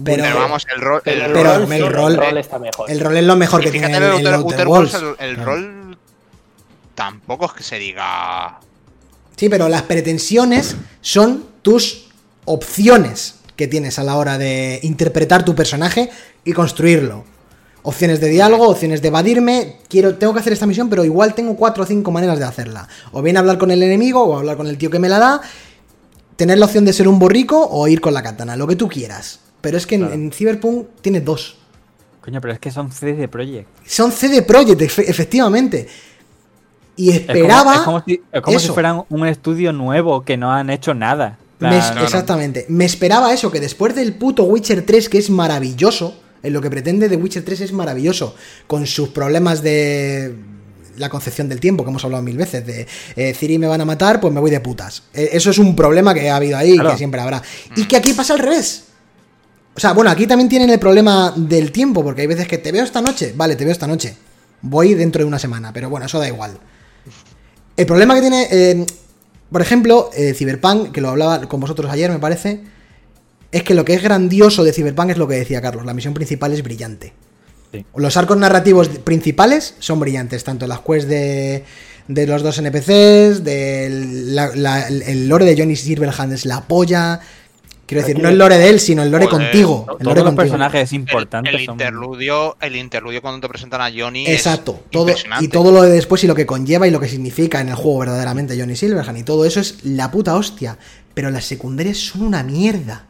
Pero, 0.03 0.23
vamos, 0.39 0.65
el 0.73 0.80
rol, 0.81 1.01
el 1.05 1.19
pero 1.34 1.43
rol, 1.43 1.73
el 1.73 2.17
rol- 2.17 2.38
está 2.38 2.59
mejor. 2.59 2.89
El 2.89 2.99
rol 2.99 3.17
es 3.17 3.23
lo 3.26 3.35
mejor 3.35 3.61
y 3.61 3.65
que 3.65 3.72
tiene 3.72 3.88
fíjate 3.88 4.05
el, 4.05 4.11
el 4.27 4.34
Outer, 4.34 4.34
Outer 4.35 4.59
Outer 4.59 4.67
Worlds. 4.67 4.93
Worlds, 4.93 5.19
el, 5.22 5.30
el 5.30 5.35
Claro. 5.35 5.51
rol 5.51 5.97
tampoco 6.93 7.45
es 7.47 7.51
que 7.53 7.63
se 7.63 7.80
diga. 7.80 8.59
Sí, 9.35 9.49
pero 9.49 9.67
las 9.67 9.81
pretensiones 9.81 10.77
son 11.01 11.45
tus 11.65 12.05
opciones 12.45 13.39
que 13.55 13.67
tienes 13.67 13.97
a 13.97 14.03
la 14.03 14.17
hora 14.17 14.37
de 14.37 14.79
interpretar 14.83 15.43
tu 15.43 15.55
personaje 15.55 16.11
y 16.43 16.53
construirlo. 16.53 17.23
Opciones 17.81 18.19
de 18.19 18.29
diálogo, 18.29 18.69
opciones 18.69 19.01
de 19.01 19.07
evadirme. 19.07 19.77
Quiero, 19.89 20.15
tengo 20.15 20.31
que 20.33 20.41
hacer 20.41 20.53
esta 20.53 20.67
misión, 20.67 20.89
pero 20.89 21.03
igual 21.03 21.33
tengo 21.33 21.55
cuatro 21.55 21.83
o 21.83 21.87
cinco 21.87 22.11
maneras 22.11 22.37
de 22.37 22.45
hacerla. 22.45 22.87
O 23.13 23.23
bien 23.23 23.35
hablar 23.37 23.57
con 23.57 23.71
el 23.71 23.81
enemigo, 23.81 24.23
o 24.23 24.37
hablar 24.37 24.57
con 24.57 24.67
el 24.67 24.77
tío 24.77 24.91
que 24.91 24.99
me 24.99 25.09
la 25.09 25.17
da. 25.19 25.41
tener 26.35 26.57
la 26.59 26.65
opción 26.65 26.83
de 26.85 26.91
ser 26.93 27.07
un 27.07 27.17
borrico 27.17 27.65
o 27.71 27.87
ir 27.87 27.99
con 28.01 28.13
la 28.13 28.21
katana, 28.21 28.55
lo 28.57 28.67
que 28.67 28.75
tú 28.75 28.87
quieras. 28.89 29.39
Pero 29.61 29.77
es 29.77 29.87
que 29.87 29.95
en- 29.95 30.01
Claro. 30.01 30.13
en, 30.15 30.31
Cyberpunk 30.33 30.87
tienes 31.01 31.23
dos. 31.25 31.57
Coño, 32.21 32.41
pero 32.41 32.53
es 32.53 32.59
que 32.59 32.69
son 32.71 32.91
CD 32.91 33.27
Projekt. 33.29 33.69
Son 33.87 34.11
CD 34.11 34.41
Projekt, 34.43 34.81
efe- 34.81 35.05
efectivamente. 35.07 35.87
Y 36.97 37.09
Es 37.11 37.19
como- 37.21 37.31
esperaba. 37.37 37.73
Es 37.75 37.81
como, 37.81 38.03
si, 38.05 38.21
es 38.31 38.41
como 38.41 38.59
si 38.59 38.65
eso. 38.65 38.73
fueran 38.73 39.03
un 39.09 39.25
estudio 39.27 39.71
nuevo 39.73 40.23
que 40.25 40.35
no 40.37 40.51
han 40.51 40.69
hecho 40.69 40.93
nada. 40.93 41.39
Me- 41.60 41.77
Exactamente. 42.03 42.65
Me 42.69 42.86
esperaba 42.86 43.34
eso, 43.34 43.52
que 43.52 43.60
después 43.60 43.95
del 43.95 44.14
puto 44.14 44.44
Witcher 44.44 44.86
3, 44.86 45.10
que 45.10 45.18
es 45.18 45.30
maravilloso, 45.30 46.19
en 46.44 46.53
lo 46.53 46.61
que 46.61 46.69
pretende 46.69 47.10
The 47.10 47.15
Witcher 47.15 47.44
3 47.45 47.61
es 47.61 47.72
maravilloso, 47.72 48.36
con 48.68 48.86
sus 48.86 49.10
problemas 49.10 49.61
de 49.64 50.36
la 50.98 51.10
concepción 51.10 51.49
del 51.49 51.60
tiempo, 51.60 51.84
que 51.84 51.90
hemos 51.90 52.03
hablado 52.06 52.23
mil 52.23 52.38
veces, 52.38 52.65
de 52.65 52.88
eh, 53.15 53.34
Ciri 53.34 53.57
me 53.57 53.68
van 53.68 53.82
a 53.82 53.86
matar, 53.86 54.19
pues 54.22 54.34
me 54.34 54.40
voy 54.40 54.52
de 54.52 54.60
putas. 54.61 55.03
Eh, 55.14 55.30
eso 55.34 55.49
es 55.49 55.57
un 55.57 55.76
problema 55.76 56.14
que 56.14 56.30
ha 56.30 56.36
habido 56.38 56.57
ahí 56.57 56.72
y 56.72 56.76
Claro. 56.76 56.91
que 56.91 56.98
siempre 56.98 57.19
habrá. 57.22 57.41
Y 57.76 57.86
que 57.86 57.98
aquí 57.98 58.14
pasa 58.14 58.34
al 58.34 58.40
revés. 58.40 58.84
O 59.76 59.80
sea, 59.80 59.91
bueno, 59.94 60.10
aquí 60.10 60.26
también 60.26 60.48
tienen 60.48 60.69
el 60.69 60.80
problema 60.80 61.34
del 61.36 61.72
tiempo, 61.73 62.02
porque 62.03 62.22
hay 62.22 62.27
veces 62.27 62.48
que 62.48 62.57
te 62.60 62.72
veo 62.72 62.84
esta 62.84 63.02
noche, 63.02 63.34
vale, 63.36 63.56
te 63.57 63.65
veo 63.65 63.73
esta 63.73 63.88
noche. 63.88 64.15
Voy 64.61 64.94
dentro 64.94 65.19
de 65.22 65.26
una 65.26 65.38
semana, 65.40 65.73
pero 65.73 65.90
bueno, 65.90 66.06
eso 66.06 66.18
da 66.18 66.27
igual. 66.27 66.57
El 67.76 67.86
problema 67.86 68.15
que 68.15 68.22
tiene, 68.22 68.48
eh, 68.49 68.86
por 69.51 69.61
ejemplo, 69.61 70.09
eh, 70.15 70.34
Cyberpunk, 70.34 70.91
que 70.91 71.01
lo 71.01 71.09
hablaba 71.09 71.41
con 71.47 71.59
vosotros 71.59 71.91
ayer, 71.91 72.11
me 72.11 72.19
parece, 72.19 72.61
es 73.51 73.63
que 73.63 73.73
lo 73.73 73.85
que 73.85 73.93
es 73.93 74.03
grandioso 74.03 74.63
de 74.63 74.73
Cyberpunk 74.73 75.11
es 75.11 75.17
lo 75.17 75.27
que 75.27 75.35
decía 75.35 75.61
Carlos, 75.61 75.85
la 75.85 75.93
misión 75.93 76.13
principal 76.13 76.53
es 76.53 76.63
brillante. 76.63 77.13
Sí. 77.72 77.85
Los 77.95 78.17
arcos 78.17 78.38
narrativos 78.38 78.89
principales 78.89 79.76
son 79.80 79.99
brillantes, 79.99 80.43
tanto 80.43 80.67
las 80.67 80.80
quests 80.81 81.07
de, 81.09 81.63
de 82.07 82.27
los 82.27 82.41
dos 82.43 82.57
NPCs, 82.57 83.41
la- 84.34 84.55
la- 84.55 84.88
el 84.88 85.27
lore 85.27 85.45
de 85.45 85.57
Johnny 85.57 85.76
Silverhand 85.76 86.34
es 86.34 86.45
la 86.45 86.61
polla. 86.67 87.19
Quiero 87.88 88.02
decir, 88.02 88.20
no 88.22 88.30
el 88.30 88.38
lore 88.40 88.57
de 88.57 88.70
él, 88.70 88.80
sino 88.80 89.03
el 89.03 89.12
lore 89.12 89.26
Joder, 89.28 89.48
contigo. 89.48 89.82
El 89.82 89.86
Todos 89.86 90.02
lore 90.03 90.16
los 90.22 90.24
contigo. 90.26 90.41
personajes 90.44 90.91
El, 90.91 90.95
importantes 90.95 91.53
el 91.53 91.62
interludio, 91.62 92.57
el 92.60 92.76
interludio 92.76 93.22
cuando 93.22 93.41
te 93.41 93.48
presentan 93.49 93.82
a 93.82 93.91
Johnny 93.95 94.26
Exacto, 94.28 94.80
es 94.86 94.91
todo, 94.91 95.07
impresionante. 95.10 95.45
y 95.45 95.48
todo 95.49 95.72
lo 95.72 95.82
de 95.84 95.91
después 95.91 96.24
y 96.24 96.28
lo 96.28 96.34
que 96.34 96.48
conlleva 96.48 96.88
y 96.88 96.91
lo 96.91 96.99
que 96.99 97.07
significa 97.07 97.62
en 97.62 97.70
el 97.70 97.76
juego 97.76 97.99
verdaderamente 97.99 98.60
Johnny 98.60 98.76
Silverhand 98.76 99.20
y 99.20 99.24
todo 99.24 99.45
eso 99.45 99.60
es 99.60 99.86
la 99.86 100.10
puta 100.10 100.36
hostia, 100.36 100.78
pero 101.14 101.30
las 101.30 101.45
secundarias 101.45 101.98
son 101.98 102.24
una 102.24 102.41
mierda. 102.44 103.06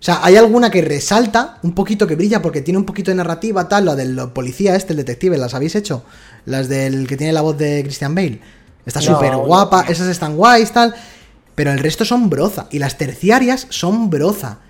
O 0.00 0.04
sea, 0.04 0.20
hay 0.22 0.36
alguna 0.36 0.70
que 0.70 0.80
resalta, 0.80 1.58
un 1.64 1.72
poquito 1.72 2.06
que 2.06 2.14
brilla 2.14 2.40
porque 2.40 2.60
tiene 2.62 2.78
un 2.78 2.84
poquito 2.84 3.10
de 3.10 3.16
narrativa, 3.16 3.68
tal, 3.68 3.84
la 3.84 3.96
del 3.96 4.16
policía 4.32 4.76
este, 4.76 4.92
el 4.92 4.98
detective, 4.98 5.36
¿las 5.36 5.54
habéis 5.54 5.74
hecho? 5.74 6.04
Las 6.44 6.68
del 6.68 7.08
que 7.08 7.16
tiene 7.16 7.32
la 7.32 7.40
voz 7.40 7.58
de 7.58 7.82
Christian 7.82 8.14
Bale. 8.14 8.40
Está 8.86 9.00
No, 9.00 9.06
súper 9.16 9.32
no. 9.32 9.40
guapa, 9.40 9.86
esas 9.88 10.06
están 10.06 10.36
guays, 10.36 10.70
tal, 10.72 10.94
pero 11.58 11.72
el 11.72 11.80
resto 11.80 12.04
son 12.04 12.30
broza 12.30 12.68
y 12.70 12.78
las 12.78 12.98
terciarias 12.98 13.66
son 13.70 14.10
broza. 14.10 14.60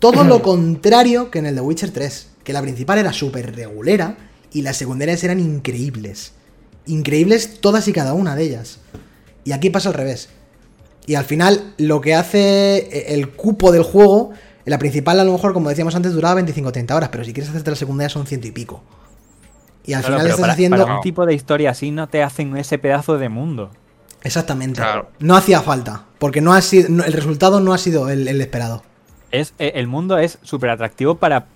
Todo 0.00 0.24
lo 0.24 0.42
contrario 0.42 1.30
que 1.30 1.38
en 1.38 1.46
el 1.46 1.54
de 1.54 1.60
Witcher 1.60 1.92
3, 1.92 2.30
que 2.42 2.52
la 2.52 2.60
principal 2.60 2.98
era 2.98 3.12
súper 3.12 3.54
regulera 3.54 4.16
y 4.52 4.62
las 4.62 4.76
secundarias 4.76 5.22
eran 5.22 5.38
increíbles. 5.38 6.32
Increíbles 6.86 7.60
todas 7.60 7.86
y 7.86 7.92
cada 7.92 8.12
una 8.12 8.34
de 8.34 8.42
ellas. 8.42 8.80
Y 9.44 9.52
aquí 9.52 9.70
pasa 9.70 9.90
al 9.90 9.94
revés. 9.94 10.30
Y 11.06 11.14
al 11.14 11.24
final 11.24 11.74
lo 11.78 12.00
que 12.00 12.16
hace 12.16 12.88
eh, 12.90 13.14
el 13.14 13.28
cupo 13.30 13.70
del 13.70 13.84
juego, 13.84 14.32
la 14.64 14.80
principal 14.80 15.20
a 15.20 15.24
lo 15.24 15.30
mejor, 15.30 15.52
como 15.52 15.68
decíamos 15.68 15.94
antes, 15.94 16.12
duraba 16.12 16.34
25 16.34 16.70
o 16.70 16.72
30 16.72 16.96
horas, 16.96 17.08
pero 17.10 17.22
si 17.22 17.32
quieres 17.32 17.50
hacerte 17.50 17.70
la 17.70 17.76
secundaria 17.76 18.08
son 18.08 18.26
ciento 18.26 18.48
y 18.48 18.50
pico. 18.50 18.82
Y 19.86 19.92
al 19.92 20.00
Claro, 20.00 20.16
final 20.16 20.26
estás 20.26 20.40
para, 20.40 20.52
haciendo... 20.54 20.76
para 20.78 20.96
un 20.96 21.02
tipo 21.02 21.24
de 21.24 21.34
historia 21.34 21.70
así 21.70 21.92
no 21.92 22.08
te 22.08 22.20
hacen 22.24 22.56
ese 22.56 22.78
pedazo 22.78 23.16
de 23.16 23.28
mundo. 23.28 23.70
Exactamente. 24.24 24.80
Claro. 24.80 25.08
No 25.18 25.36
hacía 25.36 25.60
falta, 25.62 26.06
porque 26.22 26.40
no 26.40 26.52
ha 26.54 26.62
sido, 26.62 26.88
no- 26.88 27.02
el 27.02 27.12
resultado 27.12 27.58
no 27.58 27.74
ha 27.74 27.78
sido 27.78 28.08
el, 28.08 28.28
el 28.28 28.40
esperado. 28.40 28.84
Es, 29.32 29.54
eh, 29.58 29.72
el 29.74 29.88
mundo 29.88 30.18
es 30.18 30.38
súper 30.42 30.70
atractivo 30.70 31.16
para. 31.16 31.46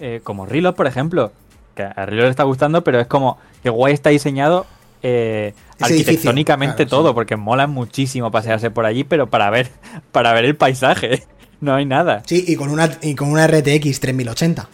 eh, 0.00 0.20
como 0.24 0.46
Reload, 0.46 0.76
por 0.76 0.86
ejemplo. 0.86 1.30
Que 1.74 1.82
a 1.82 2.06
Reload 2.06 2.24
le 2.24 2.30
está 2.30 2.44
gustando, 2.44 2.82
pero 2.82 3.00
es 3.00 3.06
como 3.06 3.36
que 3.62 3.68
guay 3.68 3.92
está 3.92 4.08
diseñado 4.08 4.64
eh, 5.02 5.52
arquitectónicamente 5.78 6.86
claro, 6.86 6.88
todo, 6.88 7.08
sí. 7.10 7.14
porque 7.16 7.36
mola 7.36 7.66
muchísimo 7.66 8.30
pasearse 8.30 8.70
por 8.70 8.86
allí, 8.86 9.04
pero 9.04 9.26
para 9.26 9.50
ver, 9.50 9.68
para 10.10 10.32
ver 10.32 10.46
el 10.46 10.56
paisaje. 10.56 11.26
No 11.60 11.74
hay 11.74 11.84
nada. 11.84 12.22
Sí, 12.24 12.44
y 12.46 12.54
con 12.54 12.70
una, 12.70 12.88
y 13.02 13.14
con 13.16 13.30
una 13.30 13.46
RTX 13.46 13.98
3080. 13.98 14.68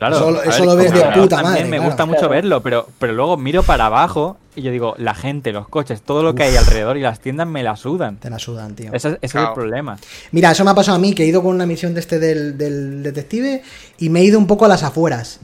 Claro, 0.00 0.42
Eso- 0.42 0.64
lo 0.64 0.74
ves 0.76 0.92
de 0.92 1.00
puta 1.02 1.36
también 1.36 1.42
madre, 1.52 1.64
Me 1.64 1.76
claro. 1.76 1.84
gusta 1.84 2.06
mucho 2.06 2.18
Claro. 2.20 2.34
verlo, 2.34 2.62
pero, 2.62 2.88
pero 2.98 3.12
luego 3.12 3.36
miro 3.36 3.62
para 3.62 3.86
abajo 3.86 4.38
y 4.56 4.62
yo 4.62 4.72
digo, 4.72 4.94
la 4.98 5.14
gente, 5.14 5.52
los 5.52 5.68
coches, 5.68 6.02
todo 6.02 6.22
lo 6.22 6.34
que 6.34 6.42
hay 6.42 6.56
alrededor 6.56 6.96
y 6.96 7.02
las 7.02 7.20
tiendas 7.20 7.46
me 7.46 7.62
la 7.62 7.76
sudan. 7.76 8.16
Te 8.16 8.30
la 8.30 8.38
sudan, 8.38 8.74
tío. 8.74 8.90
Ese, 8.92 9.18
ese 9.20 9.38
es 9.38 9.44
el 9.44 9.52
problema. 9.54 9.98
Mira, 10.32 10.50
eso 10.50 10.64
me 10.64 10.70
ha 10.70 10.74
pasado 10.74 10.96
a 10.96 11.00
mí, 11.00 11.14
que 11.14 11.22
he 11.22 11.26
ido 11.26 11.42
con 11.42 11.54
una 11.54 11.66
misión 11.66 11.94
de 11.94 12.00
este 12.00 12.18
del, 12.18 12.56
del 12.58 13.02
detective 13.02 13.62
y 13.98 14.08
me 14.08 14.20
he 14.20 14.24
ido 14.24 14.38
un 14.38 14.46
poco 14.46 14.64
a 14.64 14.68
las 14.68 14.82
afueras. 14.82 15.38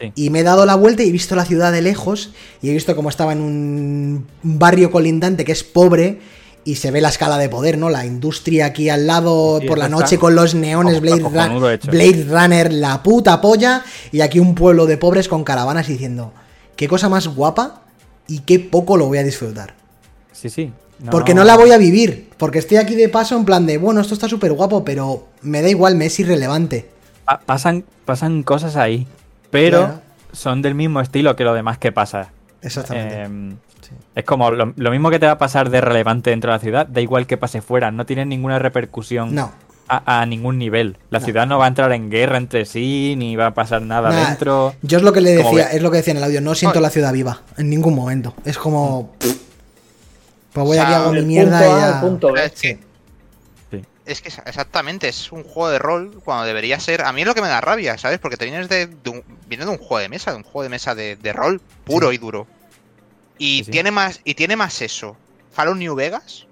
Sí. 0.00 0.12
Y 0.14 0.30
me 0.30 0.40
he 0.40 0.42
dado 0.44 0.64
la 0.64 0.76
vuelta 0.76 1.02
y 1.02 1.10
he 1.10 1.12
visto 1.12 1.36
la 1.36 1.44
ciudad 1.44 1.70
de 1.70 1.82
lejos 1.82 2.32
y 2.62 2.70
he 2.70 2.72
visto 2.72 2.96
cómo 2.96 3.10
estaba 3.10 3.32
en 3.34 3.42
un 3.42 4.26
barrio 4.42 4.90
colindante 4.90 5.44
que 5.44 5.52
es 5.52 5.62
pobre 5.62 6.20
y 6.64 6.76
se 6.76 6.90
ve 6.90 7.00
la 7.00 7.08
escala 7.08 7.38
de 7.38 7.48
poder, 7.48 7.78
¿no? 7.78 7.88
La 7.90 8.04
industria 8.04 8.66
aquí 8.66 8.88
al 8.90 9.06
lado 9.06 9.58
Sí, 9.60 9.66
por 9.66 9.78
la 9.78 9.88
noche 9.88 10.18
con 10.18 10.34
los 10.34 10.54
neones 10.54 11.00
Blade, 11.00 11.22
Run- 11.22 11.72
hecho. 11.72 11.90
Blade 11.90 12.26
Runner, 12.28 12.72
la 12.72 13.02
puta 13.02 13.40
polla 13.40 13.82
y 14.12 14.20
aquí 14.20 14.38
un 14.40 14.54
pueblo 14.54 14.86
de 14.86 14.96
pobres 14.98 15.26
con 15.28 15.42
caravanas 15.44 15.86
diciendo, 15.86 16.32
qué 16.76 16.86
cosa 16.88 17.08
más 17.08 17.28
guapa 17.28 17.82
y 18.28 18.40
qué 18.40 18.58
poco 18.60 18.96
lo 18.96 19.06
voy 19.06 19.18
a 19.18 19.22
disfrutar. 19.22 19.74
Sí, 20.32 20.48
sí. 20.50 20.72
Porque 21.10 21.32
no 21.34 21.44
la 21.44 21.56
voy 21.56 21.70
a 21.72 21.78
vivir. 21.78 22.28
Porque 22.36 22.58
estoy 22.58 22.76
aquí 22.76 22.94
de 22.94 23.08
paso 23.08 23.36
en 23.36 23.44
plan 23.46 23.66
de, 23.66 23.78
bueno, 23.78 24.00
esto 24.02 24.12
está 24.14 24.28
súper 24.28 24.52
guapo, 24.52 24.84
pero 24.84 25.28
me 25.42 25.62
da 25.62 25.68
igual, 25.70 25.94
me 25.96 26.06
es 26.06 26.20
irrelevante. 26.20 26.90
Pa- 27.24 27.40
pasan, 27.40 27.84
pasan 28.04 28.42
cosas 28.42 28.76
ahí, 28.76 29.06
pero 29.50 29.78
Claro. 29.78 30.00
son 30.32 30.60
del 30.62 30.74
mismo 30.74 31.00
estilo 31.00 31.36
que 31.36 31.44
lo 31.44 31.54
demás 31.54 31.78
que 31.78 31.90
pasa. 31.90 32.32
Exactamente. 32.62 33.22
Eh, 33.22 33.54
Sí. 33.82 33.92
Es 34.14 34.24
como 34.24 34.50
lo, 34.50 34.74
lo 34.76 34.90
mismo 34.90 35.08
que 35.10 35.18
te 35.18 35.24
va 35.24 35.32
a 35.32 35.38
pasar 35.38 35.70
de 35.70 35.80
relevante 35.80 36.28
dentro 36.30 36.52
de 36.52 36.58
la 36.58 36.60
ciudad, 36.62 36.86
da 36.86 37.00
igual 37.00 37.26
que 37.26 37.38
pase 37.38 37.62
fuera, 37.62 37.90
no 37.90 38.04
tiene 38.04 38.26
ninguna 38.26 38.58
repercusión 38.58 39.34
No. 39.34 39.52
a, 39.88 40.20
a 40.20 40.26
ningún 40.26 40.58
nivel. 40.58 40.98
La 41.08 41.18
No. 41.18 41.24
ciudad 41.24 41.46
no 41.46 41.58
va 41.58 41.64
a 41.64 41.68
entrar 41.68 41.90
en 41.92 42.10
guerra 42.10 42.36
entre 42.36 42.66
sí, 42.66 43.14
ni 43.16 43.36
va 43.36 43.46
a 43.46 43.54
pasar 43.54 43.80
nada 43.80 44.10
Nada, 44.10 44.28
dentro. 44.28 44.74
Yo 44.82 44.98
es 44.98 45.02
lo 45.02 45.14
que 45.14 45.22
le 45.22 45.30
decía, 45.30 45.72
es 45.72 45.80
lo 45.80 45.90
que 45.90 45.96
decía 45.96 46.10
en 46.10 46.18
el 46.18 46.24
audio, 46.24 46.42
no 46.42 46.54
siento 46.54 46.78
Ay. 46.78 46.82
la 46.82 46.90
ciudad 46.90 47.12
viva, 47.14 47.40
en 47.56 47.70
ningún 47.70 47.94
momento. 47.94 48.34
Es 48.44 48.58
como. 48.58 49.12
pff, 49.18 49.36
Pues 50.52 50.66
voy 50.66 50.76
O 50.78 50.80
sea, 50.80 50.84
aquí 50.84 50.94
hago 50.94 51.12
mi 51.12 51.22
mierda 51.22 51.58
punto 51.58 51.64
y 51.64 51.72
A 51.72 51.78
ya. 51.80 51.94
al 51.94 52.00
punto 52.02 52.32
B. 52.32 52.44
Es 52.44 52.52
que, 52.52 52.58
Sí. 52.74 52.78
Es 54.06 54.20
que 54.22 54.28
exactamente, 54.28 55.08
es 55.08 55.30
un 55.32 55.44
juego 55.44 55.70
de 55.70 55.78
rol 55.78 56.20
cuando 56.24 56.44
debería 56.46 56.80
ser. 56.80 57.02
A 57.02 57.12
mí 57.12 57.20
es 57.20 57.26
lo 57.26 57.34
que 57.34 57.42
me 57.42 57.48
da 57.48 57.60
rabia, 57.60 57.96
¿sabes? 57.98 58.18
Porque 58.18 58.36
te 58.36 58.44
vienes 58.46 58.68
de, 58.68 58.86
de 58.86 59.10
un, 59.10 59.22
viene 59.46 59.64
de 59.64 59.70
un 59.70 59.78
juego 59.78 59.98
de 59.98 60.08
mesa, 60.08 60.30
de 60.32 60.38
un 60.38 60.42
juego 60.42 60.62
de 60.62 60.68
mesa 60.68 60.94
de, 60.94 61.16
de 61.16 61.32
rol 61.32 61.60
puro 61.84 62.12
y 62.12 62.18
duro. 62.18 62.46
Y 63.38 63.58
Sí, 63.58 63.64
sí. 63.64 63.70
tiene 63.70 63.90
más, 63.90 64.20
y 64.24 64.34
tiene 64.34 64.56
más 64.56 64.80
eso. 64.82 65.16
Fallout 65.52 65.76
New 65.78 65.94
Vegas. 65.94 66.46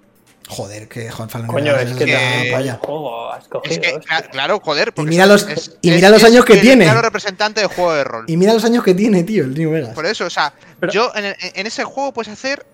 Joder, 0.47 0.87
que 0.87 1.11
joder, 1.11 1.29
Fallout 1.29 1.51
Coño, 1.51 1.65
New 1.65 1.75
Vegas 1.75 1.91
es 1.91 1.97
que 1.97 2.05
que- 2.05 2.77
juego 2.81 3.31
has 3.31 3.43
Es 3.65 3.77
que, 3.79 3.99
claro, 4.31 4.59
joder. 4.59 4.93
porque 4.93 5.09
mira 5.09 5.27
los- 5.27 5.47
es- 5.47 5.77
y 5.81 5.89
es- 5.89 5.95
mira 5.95 6.09
los 6.09 6.23
es 6.23 6.27
años 6.29 6.43
que 6.45 6.53
el 6.53 6.61
tiene. 6.61 6.85
claro 6.85 7.01
representante 7.03 7.61
de 7.61 7.67
juego 7.67 7.93
de 7.93 8.03
rol. 8.03 8.25
Y 8.27 8.35
mira 8.37 8.53
los 8.53 8.65
años 8.65 8.83
que 8.83 8.95
tiene, 8.95 9.23
tío, 9.23 9.43
el 9.43 9.53
New 9.53 9.69
Vegas. 9.71 9.93
Por 9.93 10.07
eso, 10.07 10.25
o 10.25 10.29
sea, 10.31 10.51
Pero- 10.79 10.91
yo 10.91 11.11
en, 11.13 11.25
el- 11.25 11.35
en 11.39 11.67
ese 11.67 11.83
juego 11.83 12.11
puedes 12.13 12.31
hacer 12.33 12.65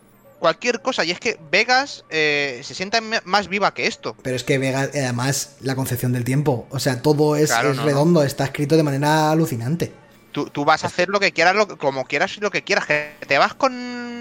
cualquier 0.45 0.81
cosa. 0.84 1.03
Y 1.03 1.09
es 1.09 1.19
que 1.19 1.39
Vegas 1.51 2.05
eh, 2.11 2.61
se 2.63 2.76
siente 2.76 3.01
me- 3.01 3.19
más 3.26 3.47
viva 3.47 3.73
que 3.73 3.88
esto. 3.88 4.15
Pero 4.22 4.35
es 4.35 4.43
que 4.43 4.59
Vegas, 4.59 4.91
eh, 4.93 5.01
además, 5.03 5.55
la 5.61 5.76
concepción 5.76 6.13
del 6.13 6.23
tiempo. 6.23 6.67
O 6.69 6.77
sea, 6.77 7.01
todo 7.01 7.35
es, 7.35 7.49
Claro, 7.49 7.72
es 7.72 7.77
no, 7.77 7.81
no. 7.81 7.88
redondo, 7.88 8.23
está 8.23 8.43
escrito 8.43 8.77
de 8.77 8.84
manera 8.84 9.31
alucinante. 9.31 9.91
Tú, 10.31 10.45
tú 10.51 10.63
vas 10.65 10.84
a 10.84 10.88
hacer 10.88 11.09
lo 11.09 11.19
que 11.19 11.31
quieras, 11.31 11.55
lo, 11.55 11.77
como 11.80 12.05
quieras 12.05 12.38
y 12.38 12.41
lo 12.41 12.51
que 12.51 12.63
quieras. 12.63 12.85
Que 12.85 13.15
te 13.27 13.39
vas 13.39 13.55
con 13.55 13.73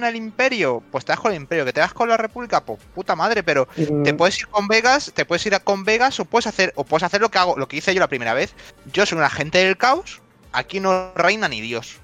el 0.02 0.16
Imperio, 0.16 0.82
pues 0.90 1.05
te 1.05 1.12
vas 1.12 1.20
con 1.20 1.32
el 1.32 1.36
Imperio. 1.36 1.66
Que 1.66 1.72
te 1.74 1.80
vas 1.80 1.92
con 1.92 2.09
la 2.09 2.16
República, 2.16 2.64
pues 2.64 2.78
puta 2.94 3.14
madre. 3.14 3.42
Pero 3.42 3.68
Mm, 3.76 4.02
te 4.05 4.14
puedes 4.14 4.38
ir 4.38 4.46
con 4.48 4.66
Vegas, 4.66 5.12
te 5.14 5.26
puedes 5.26 5.44
ir 5.44 5.55
a 5.55 5.59
con 5.60 5.84
Vegas 5.84 6.18
o 6.20 6.24
puedes 6.24 6.46
hacer, 6.46 6.72
o 6.76 6.84
puedes 6.84 7.02
hacer 7.02 7.20
lo 7.20 7.30
que 7.30 7.38
hago, 7.38 7.59
lo 7.59 7.68
que 7.68 7.76
hice 7.76 7.92
yo 7.92 8.01
la 8.01 8.09
primera 8.09 8.32
vez. 8.32 8.55
Yo 8.92 9.05
soy 9.05 9.18
un 9.18 9.24
agente 9.24 9.59
del 9.59 9.76
caos. 9.76 10.22
Aquí 10.52 10.80
no 10.80 11.12
reina 11.16 11.48
ni 11.48 11.60
Dios. 11.60 11.96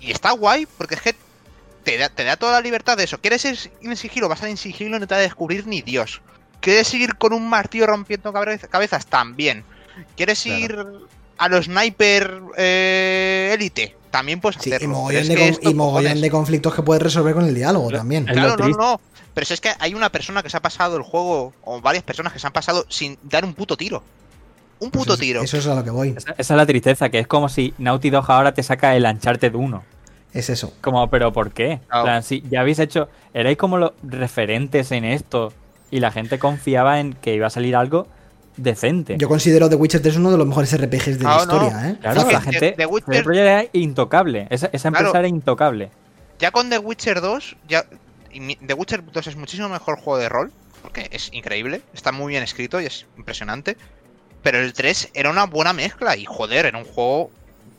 Y 0.00 0.12
está 0.12 0.30
guay, 0.30 0.66
porque 0.78 0.94
es 0.94 1.02
que 1.02 1.14
te 1.92 1.98
da, 1.98 2.08
te 2.08 2.24
da 2.24 2.36
toda 2.36 2.52
la 2.52 2.60
libertad 2.60 2.96
de 2.96 3.04
eso. 3.04 3.20
¿Quieres 3.20 3.44
ir 3.44 3.58
en 3.82 3.96
sigilo? 3.96 4.28
Vas 4.28 4.42
a 4.42 4.46
ir 4.46 4.50
en 4.52 4.56
sigilo 4.56 4.96
y 4.96 5.00
no 5.00 5.06
te 5.06 5.14
va 5.14 5.18
a 5.18 5.22
descubrir 5.22 5.66
ni 5.66 5.82
Dios. 5.82 6.20
¿Quieres 6.60 6.92
ir 6.94 7.16
con 7.16 7.32
un 7.32 7.48
martillo 7.48 7.86
rompiendo 7.86 8.32
cabezas? 8.32 9.06
También. 9.06 9.64
¿Quieres 10.16 10.42
Claro. 10.42 10.58
ir 10.60 10.86
a 11.38 11.48
los 11.48 11.64
sniper 11.66 12.40
eh, 12.56 13.50
élite? 13.54 13.96
También 14.10 14.40
puedes 14.40 14.60
Sí, 14.60 14.70
hacerlo. 14.72 14.84
y 14.84 14.88
mogollón, 14.92 15.22
es 15.22 15.28
de, 15.28 15.34
que 15.36 15.70
y 15.70 15.74
mogollón 15.74 16.20
de 16.20 16.30
conflictos 16.30 16.74
que 16.74 16.82
puedes 16.82 17.02
resolver 17.02 17.32
con 17.34 17.44
el 17.44 17.54
diálogo 17.54 17.90
Lo- 17.90 17.98
también. 17.98 18.24
Claro, 18.26 18.56
no, 18.56 18.68
no. 18.68 19.00
Pero 19.32 19.46
si 19.46 19.54
es 19.54 19.60
que 19.60 19.70
hay 19.78 19.94
una 19.94 20.10
persona 20.10 20.42
que 20.42 20.50
se 20.50 20.56
ha 20.56 20.60
pasado 20.62 20.96
el 20.96 21.02
juego, 21.02 21.52
o 21.62 21.80
varias 21.80 22.02
personas 22.02 22.32
que 22.32 22.38
se 22.40 22.46
han 22.46 22.52
pasado 22.52 22.84
sin 22.88 23.16
dar 23.22 23.44
un 23.44 23.54
puto 23.54 23.76
tiro. 23.76 24.02
Un 24.80 24.90
Pues 24.90 25.02
puto 25.04 25.14
es- 25.14 25.20
tiro. 25.20 25.42
Eso 25.42 25.58
es 25.58 25.66
a 25.66 25.74
lo 25.76 25.84
que 25.84 25.90
voy. 25.90 26.14
Esa, 26.16 26.32
esa 26.36 26.54
es 26.54 26.56
la 26.56 26.66
tristeza, 26.66 27.08
que 27.08 27.20
es 27.20 27.26
como 27.28 27.48
si 27.48 27.72
Naughty 27.78 28.10
Dog 28.10 28.28
ahora 28.30 28.52
te 28.52 28.62
saca 28.62 28.96
el 28.96 29.04
Uncharted 29.04 29.54
1. 29.54 29.84
Es 30.32 30.48
eso. 30.50 30.72
Como, 30.80 31.08
pero 31.10 31.32
¿por 31.32 31.52
qué? 31.52 31.80
Plan, 31.88 32.22
si 32.22 32.42
ya 32.50 32.60
habéis 32.60 32.78
hecho, 32.78 33.08
erais 33.34 33.56
como 33.56 33.78
los 33.78 33.92
referentes 34.02 34.92
en 34.92 35.04
esto 35.04 35.52
y 35.90 36.00
la 36.00 36.12
gente 36.12 36.38
confiaba 36.38 37.00
en 37.00 37.14
que 37.14 37.34
iba 37.34 37.48
a 37.48 37.50
salir 37.50 37.74
algo 37.74 38.06
decente. 38.56 39.16
Yo 39.18 39.28
considero 39.28 39.68
The 39.68 39.76
Witcher 39.76 40.02
3 40.02 40.16
uno 40.16 40.30
de 40.30 40.38
los 40.38 40.46
mejores 40.46 40.72
RPGs 40.76 41.18
de 41.18 41.24
la 41.24 41.36
no. 41.36 41.40
historia, 41.42 41.90
¿eh? 41.90 41.96
Claro, 42.00 42.26
que 42.26 42.32
la 42.32 42.40
gente. 42.40 42.72
The 42.76 42.86
Witcher- 42.86 43.36
era 43.36 43.64
intocable. 43.72 44.46
Esa, 44.50 44.68
esa 44.72 44.88
empresa 44.88 45.10
Claro. 45.10 45.18
era 45.20 45.28
intocable. 45.28 45.90
Ya 46.38 46.50
con 46.52 46.70
The 46.70 46.78
Witcher 46.78 47.20
2, 47.20 47.56
ya 47.68 47.84
The 48.66 48.74
Witcher 48.74 49.02
2 49.10 49.26
es 49.26 49.36
muchísimo 49.36 49.68
mejor 49.68 49.96
juego 49.98 50.18
de 50.18 50.28
rol, 50.28 50.52
porque 50.82 51.08
es 51.10 51.30
increíble, 51.32 51.82
está 51.92 52.12
muy 52.12 52.28
bien 52.30 52.42
escrito 52.42 52.80
y 52.80 52.86
es 52.86 53.06
impresionante. 53.16 53.76
Pero 54.42 54.58
el 54.58 54.72
3 54.72 55.10
era 55.14 55.28
una 55.30 55.44
buena 55.46 55.72
mezcla 55.72 56.16
y 56.16 56.24
joder, 56.24 56.66
era 56.66 56.78
un 56.78 56.84
juego 56.84 57.30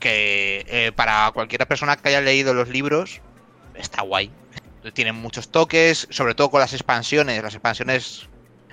que 0.02 0.66
eh, 0.68 0.92
para 0.94 1.32
cualquier 1.34 1.66
persona 1.66 1.96
que 1.96 2.10
haya 2.10 2.20
leído 2.20 2.54
los 2.54 2.68
libros 2.68 3.22
está 3.76 4.02
guay. 4.02 4.30
Tiene 4.94 5.14
muchos 5.14 5.48
toques, 5.50 6.08
sobre 6.10 6.36
todo 6.36 6.50
con 6.52 6.60
las 6.60 6.74
expansiones. 6.74 7.42
Las 7.42 7.54
expansiones, 7.54 8.28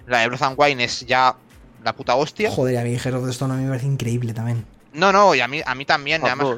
la 0.06 0.20
de 0.20 0.28
Blood 0.28 0.42
and 0.42 0.56
Wine 0.58 0.82
es 0.84 1.00
ya 1.06 1.36
la 1.84 1.92
puta 1.94 2.14
hostia. 2.16 2.50
Joder, 2.50 2.78
a 2.78 2.82
mí 2.82 2.96
Heroes 2.96 3.24
the 3.26 3.30
Stone 3.30 3.54
a 3.54 3.56
mí 3.56 3.62
me 3.64 3.68
parece 3.68 3.86
increíble 3.86 4.32
también. 4.32 4.64
No, 4.94 5.12
no, 5.12 5.34
y 5.34 5.40
a 5.40 5.46
mí, 5.48 5.60
a 5.64 5.74
mí 5.74 5.84
también. 5.84 6.24
Además, 6.24 6.48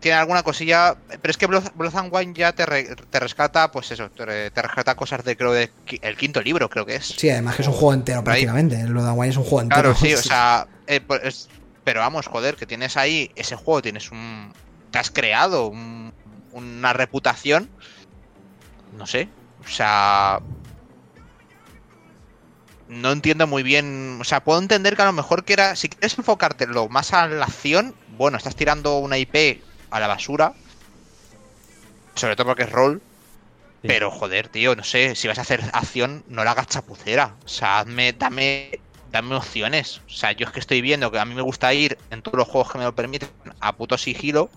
tiene 0.00 0.16
alguna 0.16 0.42
cosilla. 0.42 0.96
Pero 1.20 1.30
es 1.30 1.36
que 1.36 1.46
Blood, 1.46 1.72
Blood 1.74 1.94
and 1.94 2.10
Wine 2.12 2.32
ya 2.34 2.52
te, 2.52 2.64
re- 2.64 2.96
te 3.10 3.20
rescata, 3.20 3.70
pues 3.70 3.90
eso, 3.90 4.08
te, 4.10 4.50
te 4.50 4.62
rescata 4.62 4.94
cosas 4.94 5.22
de 5.24 5.36
creo 5.36 5.52
de 5.52 5.70
el 6.00 6.16
quinto 6.16 6.40
libro, 6.40 6.70
creo 6.70 6.86
que 6.86 6.96
es. 6.96 7.04
Sí, 7.04 7.28
además 7.28 7.56
que 7.56 7.62
es 7.62 7.68
un 7.68 7.74
juego 7.74 7.92
entero 7.92 8.24
prácticamente. 8.24 8.82
Blood 8.86 9.08
and 9.08 9.18
Wine 9.18 9.30
es 9.30 9.36
un 9.36 9.44
juego 9.44 9.60
entero. 9.60 9.82
Claro, 9.94 9.98
sí, 9.98 10.14
o 10.14 10.16
sea. 10.22 10.66
eh, 10.86 11.00
pues 11.02 11.20
es- 11.22 11.48
pero 11.90 12.02
vamos, 12.02 12.28
joder, 12.28 12.54
que 12.54 12.66
tienes 12.66 12.96
ahí 12.96 13.32
ese 13.34 13.56
juego, 13.56 13.82
tienes 13.82 14.12
un. 14.12 14.52
Te 14.92 15.00
has 15.00 15.10
creado 15.10 15.66
un- 15.66 16.12
una 16.52 16.92
reputación. 16.92 17.68
No 18.96 19.08
sé. 19.08 19.28
O 19.64 19.66
sea. 19.68 20.38
No 22.86 23.10
entiendo 23.10 23.48
muy 23.48 23.64
bien. 23.64 24.18
O 24.20 24.24
sea, 24.24 24.44
puedo 24.44 24.60
entender 24.60 24.94
que 24.94 25.02
a 25.02 25.06
lo 25.06 25.12
mejor 25.12 25.44
que 25.44 25.52
era. 25.54 25.74
Si 25.74 25.88
quieres 25.88 26.16
enfocártelo 26.16 26.88
más 26.88 27.12
a 27.12 27.26
la 27.26 27.46
acción, 27.46 27.96
bueno, 28.16 28.36
estás 28.36 28.54
tirando 28.54 28.98
una 28.98 29.18
IP 29.18 29.60
a 29.90 29.98
la 29.98 30.06
basura. 30.06 30.54
Sobre 32.14 32.36
todo 32.36 32.46
porque 32.46 32.62
es 32.62 32.70
rol. 32.70 33.02
Sí. 33.82 33.88
Pero 33.88 34.12
joder, 34.12 34.46
tío, 34.46 34.76
no 34.76 34.84
sé, 34.84 35.16
si 35.16 35.26
vas 35.26 35.38
a 35.38 35.42
hacer 35.42 35.60
acción, 35.72 36.22
no 36.28 36.44
la 36.44 36.52
hagas 36.52 36.68
chapucera. 36.68 37.34
O 37.44 37.48
sea, 37.48 37.80
hazme, 37.80 38.12
dame, 38.12 38.78
dame 39.10 39.34
opciones. 39.34 40.00
O 40.06 40.10
sea, 40.10 40.32
yo 40.32 40.46
es 40.46 40.52
que 40.52 40.60
estoy 40.60 40.80
viendo 40.80 41.10
que 41.10 41.18
a 41.18 41.24
mí 41.24 41.34
me 41.34 41.42
gusta 41.42 41.72
ir 41.74 41.98
en 42.10 42.22
todos 42.22 42.38
los 42.38 42.48
juegos 42.48 42.72
que 42.72 42.78
me 42.78 42.84
lo 42.84 42.94
permiten 42.94 43.28
a 43.60 43.76
puto 43.76 43.98
sigilo. 43.98 44.50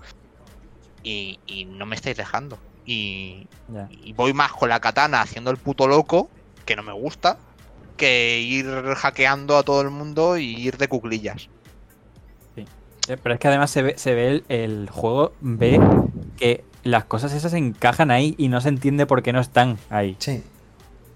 Y, 1.04 1.40
y 1.46 1.66
no 1.66 1.86
me 1.86 1.96
estáis 1.96 2.16
dejando. 2.16 2.58
Y, 2.86 3.48
y 4.04 4.14
voy 4.14 4.34
más 4.34 4.52
con 4.54 4.70
la 4.70 4.80
katana 4.80 5.22
haciendo 5.22 5.52
el 5.52 5.58
puto 5.58 5.88
loco, 5.88 6.30
que 6.66 6.76
no 6.76 6.84
me 6.84 6.94
gusta, 6.94 7.38
que 7.98 8.40
ir 8.40 8.66
hackeando 8.96 9.58
a 9.58 9.64
todo 9.64 9.82
el 9.82 9.90
mundo 9.90 10.38
y 10.38 10.54
ir 10.56 10.78
de 10.78 10.88
cuclillas. 10.88 11.50
Eh, 12.56 12.66
Pero 13.22 13.36
es 13.36 13.40
que 13.40 13.48
además 13.48 13.72
se 13.72 13.82
ve, 13.82 13.98
se 13.98 14.14
ve 14.14 14.28
el, 14.30 14.46
el 14.50 14.90
juego, 14.90 15.34
ve 15.42 15.80
que 16.38 16.64
las 16.84 17.06
cosas 17.06 17.34
esas 17.34 17.54
encajan 17.54 18.12
ahí 18.12 18.36
y 18.38 18.48
no 18.50 18.62
se 18.62 18.70
entiende 18.70 19.06
por 19.06 19.24
qué 19.24 19.34
no 19.34 19.40
están 19.40 19.78
ahí. 19.90 20.16
Sí. 20.20 20.44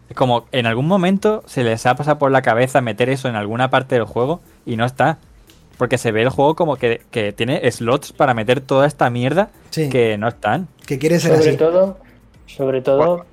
Es 0.10 0.16
como 0.16 0.46
en 0.52 0.66
algún 0.66 0.88
momento 0.88 1.44
se 1.48 1.64
les 1.64 1.86
ha 1.86 1.96
pasado 1.96 2.18
por 2.18 2.32
la 2.32 2.42
cabeza 2.42 2.82
meter 2.82 3.10
eso 3.10 3.28
en 3.28 3.36
alguna 3.36 3.70
parte 3.70 3.96
del 3.96 4.06
juego 4.06 4.42
y 4.66 4.78
no 4.78 4.86
está. 4.86 5.18
Porque 5.78 5.98
se 5.98 6.12
ve 6.12 6.24
el 6.24 6.30
juego 6.30 6.56
como 6.56 6.76
que, 6.78 7.02
que 7.12 7.34
tiene 7.34 7.70
slots 7.72 8.12
para 8.14 8.34
meter 8.34 8.62
toda 8.62 8.88
esta 8.88 9.10
mierda 9.10 9.50
Sí. 9.70 9.90
que 9.90 10.18
no 10.18 10.28
están. 10.28 10.68
Que 10.86 10.98
quiere 10.98 11.20
ser 11.20 11.36
Sobre 11.38 11.50
así. 11.50 11.58
todo, 11.58 11.98
sobre 12.48 12.82
todo, 12.82 13.26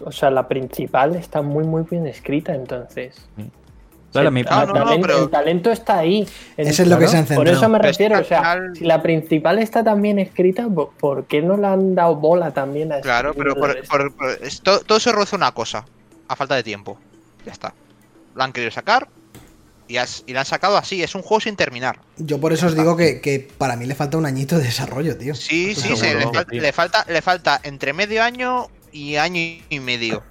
o 0.00 0.10
sea, 0.10 0.30
la 0.30 0.48
principal 0.48 1.14
está 1.14 1.42
muy 1.42 1.62
muy 1.64 1.84
bien 1.88 2.06
escrita, 2.08 2.54
entonces. 2.54 3.24
Claro, 4.10 4.28
Sí, 4.30 4.34
mi- 4.34 4.40
el, 4.40 4.46
no, 4.46 4.66
no, 4.66 4.72
talento, 4.72 5.06
pero- 5.06 5.22
el 5.24 5.30
talento 5.30 5.70
está 5.70 5.98
ahí. 5.98 6.26
Eso 6.56 6.82
es 6.82 6.88
lo 6.88 6.98
que 6.98 7.06
se 7.08 7.18
han 7.18 7.26
Por 7.26 7.48
eso 7.48 7.68
me 7.68 7.78
refiero, 7.78 8.18
o 8.18 8.24
sea, 8.24 8.58
si 8.74 8.84
la 8.84 9.00
principal 9.00 9.58
está 9.60 9.84
tan 9.84 10.02
bien 10.02 10.18
escrita, 10.18 10.66
¿por- 10.68 10.90
¿por 10.98 11.24
qué 11.26 11.40
no 11.40 11.56
le 11.56 11.66
han 11.68 11.94
dado 11.94 12.16
bola 12.16 12.50
también 12.50 12.90
a 12.92 13.00
Claro, 13.00 13.32
pero 13.34 13.54
por, 13.54 13.76
por- 13.86 14.12
por- 14.16 14.30
es- 14.42 14.60
todo, 14.60 14.80
todo 14.80 14.98
se 14.98 15.12
roza 15.12 15.36
una 15.36 15.52
cosa, 15.52 15.84
a 16.32 16.36
falta 16.36 16.54
de 16.54 16.62
tiempo. 16.62 16.98
Ya 17.46 17.52
está. 17.52 17.74
Lo 18.34 18.42
han 18.42 18.52
querido 18.52 18.70
sacar 18.70 19.08
y, 19.88 19.96
has- 19.98 20.24
y 20.26 20.32
lo 20.32 20.40
han 20.40 20.46
sacado 20.46 20.76
así. 20.76 21.02
Es 21.02 21.14
un 21.14 21.22
juego 21.22 21.40
sin 21.40 21.56
terminar. 21.56 22.00
Yo 22.16 22.40
por 22.40 22.52
eso 22.52 22.66
os 22.66 22.74
digo 22.76 22.96
que, 22.96 23.20
que 23.20 23.40
para 23.58 23.76
mí 23.76 23.86
le 23.86 23.94
falta 23.94 24.16
un 24.18 24.26
añito 24.26 24.56
de 24.58 24.64
desarrollo, 24.64 25.16
tío. 25.18 25.34
Sí, 25.34 25.74
sí, 25.74 25.96
sí, 25.96 26.06
le, 26.14 26.26
fal- 26.26 26.46
le 26.50 26.72
falta, 26.72 27.04
le 27.08 27.22
falta 27.22 27.60
entre 27.62 27.92
medio 27.92 28.22
año 28.22 28.68
y 28.92 29.16
año 29.16 29.40
y 29.68 29.80
medio. 29.80 30.22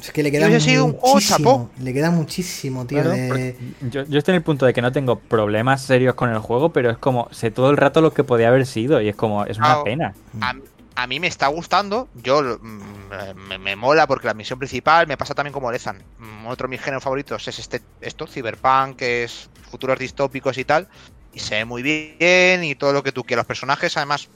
Es 0.00 0.10
que 0.10 0.22
le 0.24 0.30
queda 0.32 0.48
un 0.48 0.60
juego 0.60 0.88
muchísimo. 1.12 1.70
Le 1.80 1.94
queda 1.94 2.10
muchísimo, 2.10 2.84
tío. 2.86 3.00
Claro, 3.00 3.16
de- 3.16 3.28
porque 3.28 3.56
yo, 3.90 4.04
yo 4.04 4.18
estoy 4.18 4.32
en 4.32 4.36
el 4.36 4.42
punto 4.42 4.66
de 4.66 4.74
que 4.74 4.82
no 4.82 4.92
tengo 4.92 5.18
problemas 5.18 5.82
serios 5.82 6.14
con 6.14 6.30
el 6.30 6.38
juego, 6.40 6.72
pero 6.72 6.90
es 6.90 6.98
como, 6.98 7.28
sé 7.30 7.50
todo 7.50 7.70
el 7.70 7.76
rato 7.76 8.00
lo 8.00 8.12
que 8.12 8.24
podía 8.24 8.48
haber 8.48 8.66
sido 8.66 9.00
y 9.00 9.08
es 9.08 9.16
como, 9.16 9.46
es 9.46 9.56
una 9.56 9.66
Claro. 9.68 9.84
pena. 9.84 10.14
A, 10.40 10.54
a 10.96 11.06
mí 11.06 11.18
me 11.18 11.26
está 11.26 11.48
gustando, 11.48 12.08
yo 12.14 12.58
mm, 12.60 13.36
me, 13.48 13.58
me 13.58 13.76
mola 13.76 14.06
porque 14.06 14.26
la 14.26 14.34
misión 14.34 14.58
principal 14.58 15.06
me 15.06 15.16
pasa 15.16 15.34
también 15.34 15.52
como 15.52 15.72
Lezan. 15.72 16.02
Mm, 16.18 16.46
Otro 16.46 16.66
de 16.68 16.70
mis 16.70 16.80
géneros 16.80 17.02
favoritos 17.02 17.46
es 17.48 17.58
este 17.58 17.82
esto, 18.00 18.26
Cyberpunk, 18.26 18.96
que 18.96 19.24
es 19.24 19.50
futuros 19.70 19.98
distópicos 19.98 20.56
y 20.58 20.64
tal. 20.64 20.88
Y 21.32 21.40
se 21.40 21.56
ve 21.56 21.64
muy 21.64 21.82
bien 21.82 22.62
y 22.62 22.76
todo 22.76 22.92
lo 22.92 23.02
que 23.02 23.10
tú 23.12 23.24
quieras. 23.24 23.42
Los 23.42 23.48
personajes, 23.48 23.96
además, 23.96 24.28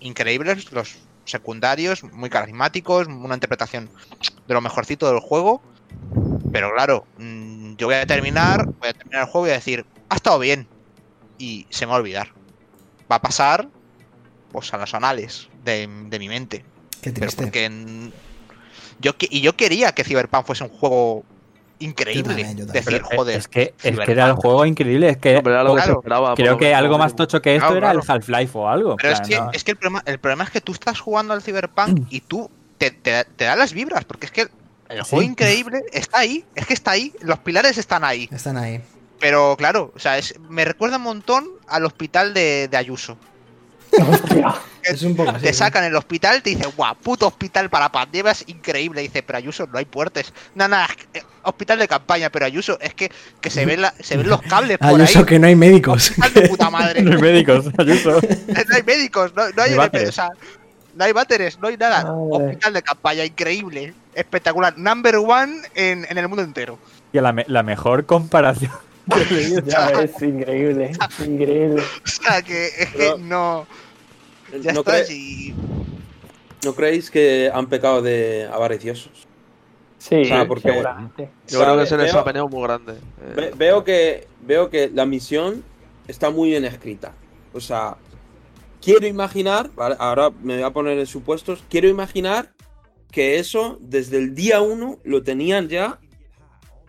increíbles, 0.00 0.72
los 0.72 0.98
secundarios, 1.24 2.02
muy 2.02 2.28
carismáticos, 2.28 3.06
una 3.06 3.34
interpretación 3.34 3.88
de 4.48 4.54
lo 4.54 4.60
mejorcito 4.60 5.08
del 5.10 5.20
juego. 5.20 5.62
Pero 6.52 6.72
claro, 6.72 7.06
mm, 7.18 7.76
yo 7.76 7.86
voy 7.86 7.94
a 7.96 8.06
terminar, 8.06 8.66
voy 8.66 8.88
a 8.88 8.94
terminar 8.94 9.22
el 9.22 9.28
juego 9.28 9.46
y 9.46 9.50
voy 9.50 9.54
a 9.54 9.58
decir, 9.58 9.86
ha 10.08 10.16
estado 10.16 10.40
bien. 10.40 10.66
Y 11.38 11.66
se 11.70 11.86
me 11.86 11.90
va 11.90 11.96
a 11.96 12.00
olvidar. 12.00 12.32
Va 13.10 13.16
a 13.16 13.22
pasar 13.22 13.68
pues 14.50 14.72
a 14.74 14.78
los 14.78 14.94
anales 14.94 15.48
de, 15.64 15.88
de 16.06 16.18
mi 16.18 16.28
mente. 16.28 16.64
Qué 17.02 17.10
Pero 17.12 17.26
triste. 17.26 17.42
porque 17.44 17.70
mm, 17.70 18.10
yo 19.00 19.16
que- 19.16 19.28
y 19.30 19.40
yo 19.40 19.56
quería 19.56 19.92
que 19.92 20.04
Cyberpunk 20.04 20.44
fuese 20.46 20.64
un 20.64 20.70
juego 20.70 21.24
increíble. 21.78 22.22
también, 22.24 22.56
yo 22.58 22.66
también. 22.66 22.84
Decir, 22.84 23.02
joder, 23.02 23.38
es 23.38 23.48
que, 23.48 23.74
es 23.82 23.98
que 23.98 24.12
era 24.12 24.26
el 24.26 24.34
juego 24.34 24.66
increíble, 24.66 25.08
es 25.08 25.16
que 25.16 25.36
Hombre, 25.38 25.54
era 25.54 25.64
lo 25.64 25.74
que 25.74 25.80
se 25.80 25.84
claro, 25.86 26.00
esperaba. 26.00 26.28
por 26.28 26.36
creo 26.36 26.58
que 26.58 26.74
algo 26.74 26.98
más 26.98 27.16
tocho 27.16 27.40
que 27.40 27.54
esto 27.56 27.68
Claro, 27.68 27.78
era 27.78 27.90
el. 27.92 28.00
Half-Life 28.06 28.58
o 28.58 28.68
algo. 28.68 28.96
Pero 28.96 29.12
es 29.14 29.20
que, 29.22 29.36
no. 29.38 29.50
es 29.52 29.64
que 29.64 29.70
el, 29.72 29.76
problema, 29.78 30.02
el 30.06 30.18
problema 30.18 30.44
es 30.44 30.50
que 30.50 30.60
tú 30.60 30.72
estás 30.72 31.00
jugando 31.00 31.32
al 31.32 31.42
Cyberpunk 31.42 32.06
y 32.10 32.20
tú 32.20 32.50
te, 32.76 32.90
te, 32.90 33.24
te 33.24 33.44
da 33.44 33.56
las 33.56 33.72
vibras, 33.72 34.04
porque 34.04 34.26
es 34.26 34.32
que 34.32 34.48
el 34.88 35.02
juego 35.02 35.22
Sí. 35.22 35.26
increíble 35.28 35.82
está 35.92 36.18
ahí, 36.18 36.44
es 36.54 36.66
que 36.66 36.74
está 36.74 36.90
ahí, 36.90 37.14
los 37.22 37.38
pilares 37.38 37.78
están 37.78 38.04
ahí. 38.04 38.28
Están 38.32 38.56
ahí. 38.58 38.82
Pero 39.20 39.54
claro, 39.56 39.92
o 39.94 39.98
sea, 39.98 40.18
es- 40.18 40.34
me 40.50 40.64
recuerda 40.64 40.96
un 40.96 41.02
montón 41.04 41.46
al 41.68 41.84
hospital 41.86 42.34
de, 42.34 42.68
de 42.68 42.76
Ayuso. 42.76 43.16
Hostia. 43.98 44.54
Es 44.82 45.02
un 45.02 45.14
poco 45.14 45.30
así. 45.30 45.42
Te 45.44 45.52
sacan 45.52 45.84
el 45.84 45.94
hospital, 45.94 46.42
te 46.42 46.50
dicen, 46.50 46.70
guau, 46.76 46.94
puto 46.96 47.26
hospital 47.26 47.68
para 47.68 47.92
pandemias, 47.92 48.44
increíble. 48.46 49.02
Dice, 49.02 49.22
pero 49.22 49.36
Ayuso, 49.38 49.66
no 49.70 49.78
hay 49.78 49.84
puertes. 49.84 50.32
Nada, 50.54 50.68
nada, 50.68 50.88
eh, 51.12 51.22
hospital 51.42 51.78
de 51.78 51.86
campaña, 51.86 52.30
pero 52.30 52.46
Ayuso, 52.46 52.78
es 52.80 52.94
que, 52.94 53.10
que 53.42 53.50
se, 53.50 53.66
ven 53.66 53.82
la- 53.82 53.92
se 54.00 54.16
ven 54.16 54.28
los 54.28 54.40
cables 54.42 54.78
por 54.78 54.88
Ayuso, 54.88 55.18
ahí. 55.20 55.24
que 55.26 55.38
no 55.38 55.46
hay 55.48 55.56
médicos. 55.56 56.10
Hospital 56.10 56.32
de 56.34 56.48
puta 56.48 56.70
madre. 56.70 57.02
No 57.02 57.12
hay 57.12 57.20
médicos, 57.20 57.66
Ayuso. 57.78 58.10
no 58.48 58.74
hay 58.74 58.82
médicos, 58.82 59.32
no, 59.34 59.42
no 59.50 59.62
hay 59.62 59.74
o 59.74 60.12
sea, 60.12 60.30
no 60.94 61.04
hay 61.04 61.12
váteres, 61.12 61.58
no 61.60 61.68
hay 61.68 61.76
nada. 61.76 62.02
Madre. 62.04 62.46
Hospital 62.46 62.72
de 62.72 62.82
campaña, 62.82 63.24
increíble, 63.24 63.94
espectacular. 64.14 64.76
Number 64.78 65.16
one 65.16 65.60
en, 65.74 66.06
en 66.08 66.16
el 66.18 66.26
mundo 66.26 66.42
entero. 66.42 66.78
Y 67.12 67.20
la, 67.20 67.32
me- 67.32 67.44
la 67.48 67.62
mejor 67.62 68.06
comparación. 68.06 68.72
Ya 69.64 69.88
es 70.02 70.22
increíble, 70.22 70.92
increíble. 71.26 71.82
O 71.82 72.06
sea, 72.08 72.42
que 72.42 72.68
Pero- 72.96 73.18
no. 73.18 73.66
Ya 74.60 74.72
¿No, 74.72 74.80
está, 74.80 75.00
cre- 75.04 75.10
y- 75.10 75.54
¿No 76.64 76.74
creéis 76.74 77.10
que 77.10 77.50
han 77.52 77.68
pecado 77.68 78.02
de 78.02 78.48
avariciosos? 78.52 79.26
Sí, 79.98 80.24
sea, 80.24 80.46
porque- 80.46 80.70
seguramente. 80.70 81.30
Yo 81.48 81.60
creo 81.60 81.78
que 81.78 81.86
se 81.86 81.96
les 81.96 82.12
Veo- 82.12 82.20
ha 82.20 82.24
venido 82.24 82.48
muy 82.48 82.62
grande. 82.62 82.94
Ve- 83.36 83.52
veo 83.56 83.84
que 83.84 84.26
veo 84.42 84.70
que 84.70 84.90
la 84.92 85.06
misión 85.06 85.62
está 86.08 86.30
muy 86.30 86.50
bien 86.50 86.64
escrita. 86.64 87.12
O 87.52 87.60
sea, 87.60 87.96
quiero 88.82 89.06
imaginar, 89.06 89.70
¿vale? 89.74 89.96
ahora 89.98 90.30
me 90.42 90.54
voy 90.54 90.62
a 90.64 90.70
poner 90.70 90.98
en 90.98 91.06
supuestos, 91.06 91.62
quiero 91.68 91.88
imaginar 91.88 92.50
que 93.12 93.38
eso 93.38 93.76
desde 93.80 94.16
el 94.18 94.34
día 94.34 94.60
uno 94.60 94.98
lo 95.04 95.22
tenían 95.22 95.68
ya. 95.68 95.98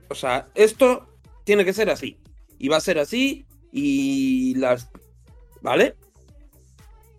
O 0.09 0.15
sea, 0.15 0.47
esto 0.55 1.07
tiene 1.43 1.65
que 1.65 1.73
ser 1.73 1.89
así. 1.89 2.17
Y 2.57 2.67
va 2.67 2.77
a 2.77 2.81
ser 2.81 2.99
así 2.99 3.45
y 3.71 4.55
las... 4.55 4.89
¿Vale? 5.61 5.95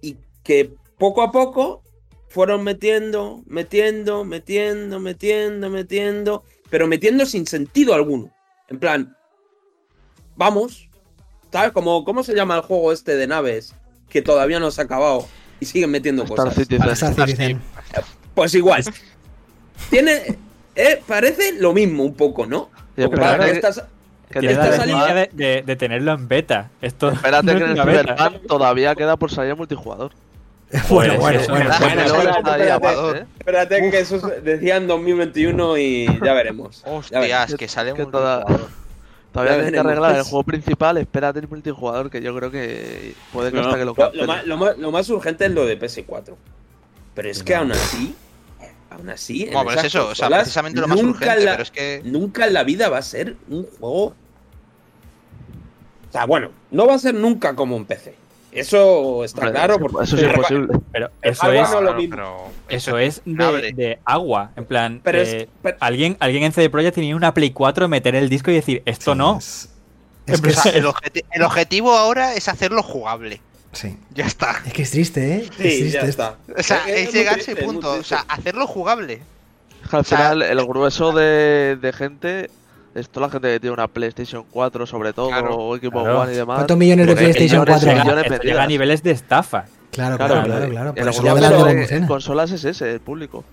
Y 0.01 0.17
que 0.43 0.75
poco 0.99 1.23
a 1.23 1.31
poco 1.33 1.83
fueron 2.29 2.65
metiendo, 2.65 3.43
metiendo, 3.47 4.25
metiendo, 4.25 4.99
metiendo, 5.01 5.71
metiendo, 5.71 6.45
pero 6.71 6.87
metiendo 6.87 7.27
sin 7.27 7.47
sentido 7.47 7.95
alguno. 7.95 8.33
En 8.69 8.79
plan, 8.79 9.17
vamos, 10.35 10.89
¿sabes? 11.53 11.73
Como, 11.73 12.05
¿Cómo 12.05 12.23
se 12.25 12.35
llama 12.35 12.57
el 12.57 12.63
juego 12.63 12.93
este 12.93 13.17
de 13.17 13.27
naves 13.27 13.75
que 14.09 14.23
todavía 14.23 14.59
no 14.59 14.71
se 14.71 14.81
ha 14.81 14.85
acabado 14.85 15.27
y 15.61 15.67
siguen 15.67 15.91
metiendo 15.91 16.23
Star 16.25 16.37
cosas? 16.37 16.55
Citizen. 16.55 16.89
Star 16.91 17.15
Citizen. 17.15 17.61
Pues 18.35 18.55
igual. 18.55 18.83
Tiene, 19.91 20.39
eh, 20.75 21.03
parece 21.07 21.53
lo 21.53 21.73
mismo 21.75 22.05
un 22.05 22.15
poco, 22.15 22.47
¿no? 22.47 22.71
Pero 22.97 23.45
estás- 23.45 23.85
Que 24.41 24.55
la 24.55 25.15
de, 25.15 25.31
de- 25.33 25.63
de 25.65 25.77
tenerlo 25.77 26.13
en 26.13 26.29
beta. 26.29 26.71
Esto 26.81 27.11
Espérate 27.13 27.53
no 27.53 27.59
que 27.59 27.65
en 27.65 27.71
el. 27.71 27.77
Cyberpunk 27.83 28.47
todavía 28.47 28.95
queda 28.95 29.17
por 29.17 29.31
salir 29.31 29.55
multijugador. 29.57 30.13
Bueno, 30.89 31.19
bueno, 31.19 31.41
bueno. 31.51 31.69
bueno, 31.69 31.71
Bueno, 31.81 32.03
Luego 32.07 33.15
espérate, 33.39 33.91
que 33.91 33.99
eso 34.01 34.17
es- 34.17 34.43
decían 34.45 34.87
2021 34.87 35.77
y 35.77 36.07
ya 36.25 36.33
veremos. 36.33 36.83
Ya 36.85 36.91
Hostias, 36.93 37.21
veremos. 37.21 37.55
que 37.57 37.69
sale 37.69 37.93
Que 37.93 38.05
un 38.05 38.11
toda-. 38.11 38.45
Todavía 39.33 39.55
tienes 39.55 39.73
que 39.73 39.79
arreglar 39.79 40.17
el 40.17 40.23
juego 40.25 40.45
principal, 40.45 40.97
espérate 40.99 41.41
el 41.41 41.49
multijugador, 41.49 42.11
que 42.11 42.21
yo 42.23 42.35
creo 42.37 42.51
que 42.51 43.15
puede 43.33 43.51
que 43.51 43.57
No, 43.59 43.65
hasta 43.67 43.79
que 43.79 43.85
lo 43.85 43.95
lo, 44.15 44.27
más, 44.27 44.47
lo 44.47 44.57
más- 44.57 44.79
lo 44.79 44.91
más 44.93 45.09
urgente 45.11 45.45
es 45.47 45.51
lo 45.53 45.67
de 45.67 45.79
PS4. 45.79 46.35
Pero 47.15 47.29
es 47.29 47.43
que 47.43 47.53
No. 47.55 47.61
aún 47.61 47.73
así, 47.73 48.15
aún 48.91 49.11
así, 49.11 49.45
en 49.45 49.53
Bueno, 49.53 49.69
pero 49.69 49.81
es 49.81 49.87
eso, 49.87 50.09
o 50.09 50.15
sea, 50.15 50.29
precisamente 50.31 50.81
lo 50.81 50.89
más 50.89 51.03
urgente, 51.03 51.45
la- 51.45 51.51
pero 51.53 51.63
es 51.65 51.71
que. 51.71 52.01
Nunca 52.05 52.47
en 52.47 52.55
la 52.55 52.65
vida 52.65 52.89
va 52.89 52.97
a 52.99 53.03
ser 53.03 53.37
un 53.51 53.67
juego. 53.79 54.15
O 56.13 56.15
sea, 56.15 56.27
bueno, 56.27 56.51
no 56.71 56.87
va 56.87 56.95
a 56.95 56.99
ser 56.99 57.15
nunca 57.15 57.55
como 57.57 57.75
un 57.75 57.87
PC. 57.87 58.15
Eso 58.53 59.25
está 59.25 59.41
Hombre, 59.47 59.53
claro. 59.55 59.75
eso- 59.77 59.81
porque 59.83 60.05
eso 60.05 60.17
es 60.19 60.23
imposible. 60.25 60.79
Pero 60.93 61.11
eso 61.23 61.53
es, 61.53 61.61
no 61.61 61.65
es 61.65 61.71
lo 61.73 61.81
Claro, 61.81 61.97
mismo. 61.97 62.17
pero 62.17 62.53
eso 62.69 62.99
es 62.99 63.23
de, 63.25 63.73
de 63.75 63.99
agua. 64.05 64.51
En 64.57 64.67
plan, 64.67 65.01
Pero 65.03 65.23
es- 65.23 65.33
eh, 65.33 65.49
pero- 65.63 65.79
alguien, 65.81 66.19
alguien 66.21 66.43
en 66.45 66.53
CD 66.53 66.69
Projekt 66.69 66.97
tenía 66.97 67.17
una 67.17 67.33
Play 67.33 67.51
4, 67.51 67.89
meter 67.89 68.15
el 68.15 68.29
disco 68.29 68.51
y 68.51 68.55
decir, 68.55 68.83
esto 68.85 69.13
Sí, 69.13 69.19
no. 69.19 69.39
Es, 69.39 69.71
es 70.27 70.41
que 70.43 70.51
O 70.51 70.53
sea, 70.53 70.71
es, 70.71 70.77
el, 70.77 70.85
objeti- 70.85 71.25
el 71.31 71.43
objetivo 71.43 71.93
ahora 71.97 72.35
es 72.35 72.47
hacerlo 72.49 72.83
jugable. 72.83 73.41
sí. 73.73 73.97
Ya 74.15 74.27
está. 74.27 74.61
Es 74.67 74.73
que 74.75 74.83
es 74.83 74.91
triste, 74.91 75.33
¿eh? 75.35 75.37
es 75.39 75.47
Sí, 75.47 75.51
triste 75.63 75.91
ya 75.91 75.99
esto. 76.01 76.11
está. 76.11 76.37
O 76.59 76.63
sea, 76.63 76.77
Es- 76.89 76.95
es, 76.95 77.09
es 77.09 77.15
llegar 77.15 77.35
a 77.35 77.37
ese 77.39 77.45
triste, 77.55 77.61
es 77.63 77.67
punto. 77.67 77.89
O 77.91 77.95
triste. 77.95 78.09
sea, 78.11 78.25
hacerlo 78.29 78.67
jugable. 78.67 79.23
Al 79.91 80.01
O 80.01 80.05
sea, 80.05 80.19
final, 80.19 80.43
el 80.43 80.67
grueso 80.67 81.13
de, 81.13 81.79
de 81.81 81.93
gente 81.95 82.51
es 82.95 83.09
toda 83.09 83.27
la 83.27 83.33
gente 83.33 83.49
que 83.49 83.61
tiene 83.61 83.75
una 83.75 83.89
PlayStation 83.89 84.45
4, 84.51 84.87
sobre 84.87 85.13
todo, 85.13 85.29
Claro. 85.29 85.57
o 85.57 85.77
Xbox 85.77 85.91
Claro. 86.03 86.21
One 86.21 86.33
y 86.33 86.37
demás. 86.37 86.57
¿Cuántos 86.57 86.77
millones 86.77 87.07
de 87.07 87.15
PlayStation 87.17 87.61
millones, 87.63 87.85
4 87.85 87.91
hay? 87.91 88.09
llega, 88.09 88.21
esto 88.37 88.43
llega 88.49 88.63
a 88.63 88.67
niveles 88.67 89.03
de 89.03 89.11
estafa. 89.13 89.65
Claro, 89.91 90.17
Claro, 90.17 90.35
claro, 90.35 90.43
pero 90.43 90.53
claro, 90.53 90.71
claro. 90.71 90.95
Por 90.95 91.09
eso 91.09 91.23
lo 91.23 91.35
devoluciones. 91.35 92.09
consolas 92.09 92.51
es 92.53 92.65
ese, 92.65 92.93
el 92.93 93.01
público. 93.01 93.45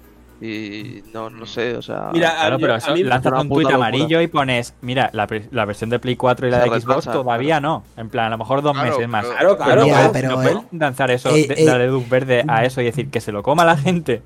Y 0.41 1.03
no, 1.14 1.30
no 1.30 1.45
sé, 1.45 1.76
o 1.76 1.82
sea. 1.82 2.11
Mira, 2.14 2.32
Claro, 2.34 2.60
pero 2.60 2.74
a 2.74 2.78
eso, 2.78 2.94
mí- 2.94 3.03
lanzas 3.03 3.34
un 3.34 3.49
tuit 3.49 3.64
locura. 3.68 3.76
amarillo 3.76 4.22
y 4.22 4.28
pones, 4.28 4.74
mira, 4.80 5.10
la, 5.11 5.28
la 5.52 5.66
versión 5.66 5.90
de 5.90 5.99
Play 5.99 6.16
4 6.16 6.48
y 6.48 6.52
la 6.52 6.60
Se 6.64 6.64
de 6.64 6.70
Xbox 6.80 6.86
retrasa, 7.06 7.11
todavía 7.11 7.60
no. 7.60 7.84
En 7.98 8.07
plan, 8.07 8.28
a 8.28 8.30
lo 8.30 8.38
mejor 8.38 8.61
dos 8.61 8.72
Claro, 8.72 8.90
meses 8.90 9.10
más. 9.10 9.26
claro, 9.26 9.57
claro, 9.57 9.86
Ya, 9.86 9.94
puedes, 9.95 10.10
pero, 10.14 10.30
no 10.30 10.36
puedes 10.36 10.56
eh, 10.57 10.61
lanzar 10.72 11.11
eso, 11.11 11.30
eh, 11.36 11.45
de- 11.45 11.61
eh, 11.61 11.66
darle 11.66 11.88
luz 11.88 12.07
verde 12.07 12.45
a 12.48 12.64
eso 12.64 12.80
y 12.80 12.86
decir 12.86 13.10
que 13.10 13.20
se 13.20 13.34
lo 13.34 13.44
coma 13.44 13.66
la 13.66 13.76
gente. 13.76 14.22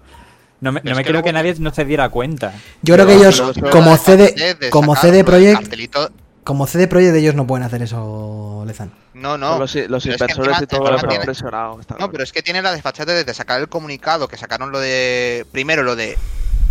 No, 0.64 0.72
me- 0.72 0.82
no 0.84 0.96
me 0.96 1.04
que 1.04 1.10
creo 1.10 1.22
que 1.22 1.32
luego- 1.32 1.44
nadie 1.50 1.56
no 1.60 1.74
se 1.74 1.84
diera 1.84 2.08
cuenta. 2.10 2.54
Yo 2.82 2.94
creo 2.96 3.06
que 3.06 3.16
ellos, 3.16 3.44
como 3.72 3.98
CD, 3.98 4.70
como 4.70 4.96
CD 4.96 5.24
Projekt, 5.24 5.76
como 6.44 6.68
CD 6.68 6.88
Projekt, 6.88 7.16
ellos 7.18 7.36
no 7.36 7.46
pueden 7.46 7.66
hacer 7.66 7.82
eso, 7.84 8.64
Lezan. 8.66 8.92
No, 9.14 9.38
no. 9.38 9.60
los, 9.60 9.76
los 9.76 9.76
Pero 9.76 9.98
es 9.98 10.04
que 10.04 10.12
inversores 10.12 10.62
y 10.62 10.68
todo 10.68 10.98
tiene- 11.08 11.24
presionados. 11.24 11.82
está 11.82 11.96
No, 12.00 12.10
pero 12.10 12.24
es 12.24 12.32
que 12.32 12.42
tiene 12.42 12.62
la 12.62 12.72
desfachatez 12.72 13.26
de 13.26 13.34
sacar 13.34 13.60
el 13.60 13.68
comunicado, 13.70 14.28
que 14.28 14.38
sacaron 14.38 14.72
lo 14.72 14.80
de. 14.80 15.46
Primero 15.52 15.84
lo 15.84 15.96
de. 15.96 16.18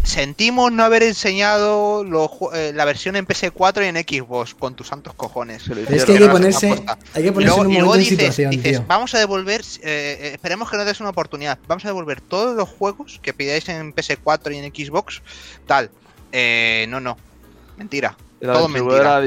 Sentimos 0.04 0.72
no 0.72 0.82
haber 0.84 1.02
enseñado 1.04 2.02
los 2.04 2.28
ju- 2.28 2.50
eh, 2.54 2.72
la 2.74 2.84
versión 2.84 3.14
en 3.16 3.26
PS4 3.26 3.84
y 3.84 3.86
en 3.86 3.96
Xbox, 3.96 4.54
con 4.54 4.74
tus 4.74 4.88
santos 4.88 5.14
cojones. 5.14 5.66
Lo 5.68 5.76
Pero 5.76 5.94
es 5.94 6.04
que 6.04 6.12
hay 6.12 6.18
que 6.18 6.28
ponerse, 6.28 6.68
hay 7.14 7.22
que 7.22 7.28
Y 7.28 7.30
ponerse 7.30 7.56
luego, 7.56 7.60
en 7.62 7.66
un 7.66 7.72
y 7.72 7.76
luego 7.76 7.86
momento 7.92 7.94
en 7.94 7.98
dices, 8.00 8.18
situación, 8.18 8.50
dices, 8.50 8.78
tío. 8.78 8.84
vamos 8.88 9.14
a 9.14 9.18
devolver, 9.18 9.60
eh, 9.60 10.18
eh, 10.20 10.30
esperemos 10.34 10.68
que 10.70 10.76
nos 10.76 10.86
des 10.86 11.00
una 11.00 11.10
oportunidad, 11.10 11.58
vamos 11.68 11.84
a 11.84 11.88
devolver 11.88 12.20
todos 12.20 12.56
los 12.56 12.68
juegos 12.68 13.20
que 13.22 13.32
pidáis 13.32 13.68
en 13.68 13.94
PS4 13.94 14.52
y 14.52 14.58
en 14.58 14.74
Xbox, 14.74 15.22
tal. 15.66 15.88
Eh, 16.32 16.86
no, 16.88 16.98
no, 17.00 17.16
mentira. 17.76 18.16
Todo 18.40 18.66
mentira. 18.68 19.22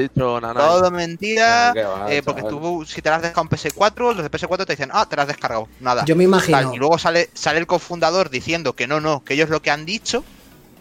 Todo 0.60 0.90
mentira. 0.90 1.70
Ah, 1.70 1.72
va, 2.04 2.12
eh, 2.12 2.22
porque 2.22 2.42
tú, 2.42 2.84
si 2.86 3.00
te 3.00 3.08
las 3.08 3.16
has 3.16 3.22
descargado 3.22 3.48
en 3.50 3.58
PS4, 3.58 4.14
los 4.14 4.22
de 4.22 4.30
PS4 4.30 4.66
te 4.66 4.72
dicen, 4.74 4.90
ah, 4.92 5.06
te 5.08 5.16
las 5.16 5.22
has 5.22 5.28
descargado. 5.28 5.68
Nada. 5.80 6.04
Yo 6.04 6.14
me 6.16 6.24
imagino, 6.24 6.58
Tal, 6.58 6.74
y 6.74 6.76
luego 6.76 6.98
sale, 6.98 7.30
sale 7.32 7.58
el 7.60 7.66
cofundador 7.66 8.28
diciendo 8.28 8.74
que 8.74 8.86
no, 8.86 9.00
no, 9.00 9.24
que 9.24 9.32
ellos 9.32 9.48
lo 9.48 9.62
que 9.62 9.70
han 9.70 9.86
dicho 9.86 10.22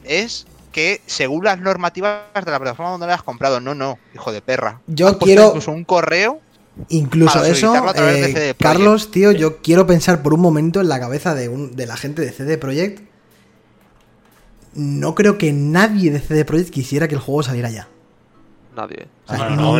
es 0.07 0.45
que 0.71 1.01
según 1.05 1.45
las 1.45 1.59
normativas 1.59 2.21
de 2.33 2.51
la 2.51 2.59
plataforma 2.59 2.91
donde 2.91 3.07
lo 3.07 3.13
has 3.13 3.23
comprado, 3.23 3.59
no, 3.61 3.73
no, 3.75 3.97
hijo 4.13 4.31
de 4.31 4.41
perra. 4.41 4.81
Yo 4.87 5.07
Has 5.07 5.15
quiero- 5.17 5.47
incluso 5.47 5.71
un 5.71 5.85
correo. 5.85 6.41
incluso 6.89 7.43
eso, 7.45 7.73
eh. 7.95 8.53
Carlos, 8.59 9.09
tío, 9.11 9.31
yo 9.31 9.61
quiero 9.61 9.87
pensar 9.87 10.21
por 10.21 10.33
un 10.33 10.41
momento 10.41 10.81
en 10.81 10.89
la 10.89 10.99
cabeza 10.99 11.33
de, 11.33 11.47
un, 11.49 11.75
de 11.75 11.85
la 11.85 11.95
gente 11.95 12.21
de 12.21 12.31
CD 12.31 12.57
Projekt. 12.57 13.01
No 14.73 15.15
creo 15.15 15.37
que 15.37 15.53
nadie 15.53 16.11
de 16.11 16.19
CD 16.19 16.43
Projekt 16.43 16.69
quisiera 16.71 17.07
que 17.07 17.15
el 17.15 17.21
juego 17.21 17.43
saliera 17.43 17.69
ya. 17.69 17.87
Nadie. 18.75 19.07
Nadie. 19.29 19.55
no, 19.55 19.71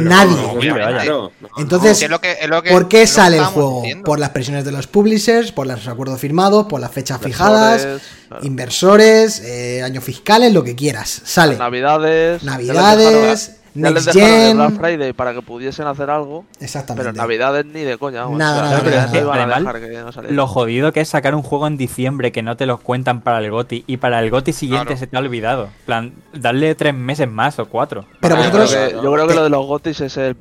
obviamente. 0.54 0.72
vaya. 0.86 1.02
Claro, 1.04 1.32
no. 1.42 1.50
Entonces, 1.58 1.98
Sí, 1.98 2.06
es 2.06 2.10
lo 2.12 2.20
que- 2.22 2.32
es 2.42 2.48
lo 2.50 2.64
que- 2.64 2.72
¿por 2.72 2.88
qué 2.88 3.06
sale 3.06 3.38
el 3.38 3.44
juego? 3.46 3.82
diciendo. 3.82 4.04
Por 4.06 4.20
las 4.20 4.30
presiones 4.30 4.64
de 4.66 4.72
los 4.72 4.88
publishers, 4.88 5.52
por 5.52 5.68
los 5.68 5.88
acuerdos 5.88 6.20
firmados, 6.20 6.66
por 6.68 6.80
las 6.80 6.92
fechas 6.92 7.20
fijadas, 7.22 7.82
Inversores, 7.84 8.02
claro. 8.30 8.46
inversores, 8.46 9.40
eh, 9.42 9.84
años 9.84 10.04
fiscales, 10.04 10.54
lo 10.54 10.64
que 10.64 10.76
quieras. 10.76 11.22
Sale. 11.26 11.58
Navidades. 11.58 12.42
Navidades, 12.44 13.58
ya 13.76 13.92
les 13.92 14.06
Next 14.06 14.16
dejaron 14.18 14.40
el. 14.50 14.56
Black 14.58 14.80
Friday 14.80 15.14
para 15.14 15.34
que 15.34 15.42
pudiesen 15.42 15.86
hacer 15.88 16.10
algo. 16.10 16.46
Exactamente. 16.60 17.12
Pero 17.12 17.16
Navidades 17.18 17.66
ni 17.66 17.82
de 17.82 17.98
coña. 17.98 18.24
vamos, 18.24 18.40
Nada, 18.40 18.54
o 18.54 18.56
sea, 18.58 18.78
nada, 18.78 18.84
no 18.84 18.90
nada, 18.90 19.06
nada. 19.08 19.20
iban 19.20 19.38
a 19.40 19.44
Además, 19.44 19.74
dejar 19.76 19.90
que 19.90 19.98
no 20.02 20.12
saliera. 20.12 20.36
Lo 20.36 20.48
jodido 20.48 20.92
que 20.94 21.02
es 21.02 21.10
sacar 21.10 21.36
un 21.36 21.44
juego 21.44 21.68
en 21.68 21.78
diciembre 21.78 22.32
que 22.32 22.42
no 22.42 22.56
te 22.58 22.66
lo 22.66 22.78
cuentan 22.80 23.22
para 23.22 23.40
el 23.40 23.52
GOTI 23.52 23.84
y 23.86 23.98
para 23.98 24.20
el 24.22 24.30
GOTI 24.32 24.54
siguiente 24.54 24.86
Claro. 24.88 25.00
se 25.00 25.08
te 25.08 25.16
ha 25.18 25.20
olvidado. 25.20 25.66
En 25.66 25.86
plan, 25.86 26.14
darle 26.34 26.74
tres 26.76 26.94
meses 26.96 27.30
más 27.30 27.60
o 27.60 27.66
cuatro. 27.68 28.06
Pero 28.22 28.36
Yo 28.36 28.42
vosotros 28.42 28.72
creo 28.74 28.88
que- 28.88 28.94
yo 28.96 29.12
creo 29.14 29.28
que 29.28 29.34
te- 29.34 29.36
lo 29.36 29.44
de 29.44 29.50
los 29.50 29.66
gotis 29.68 30.02
es 30.02 30.18
el 30.18 30.36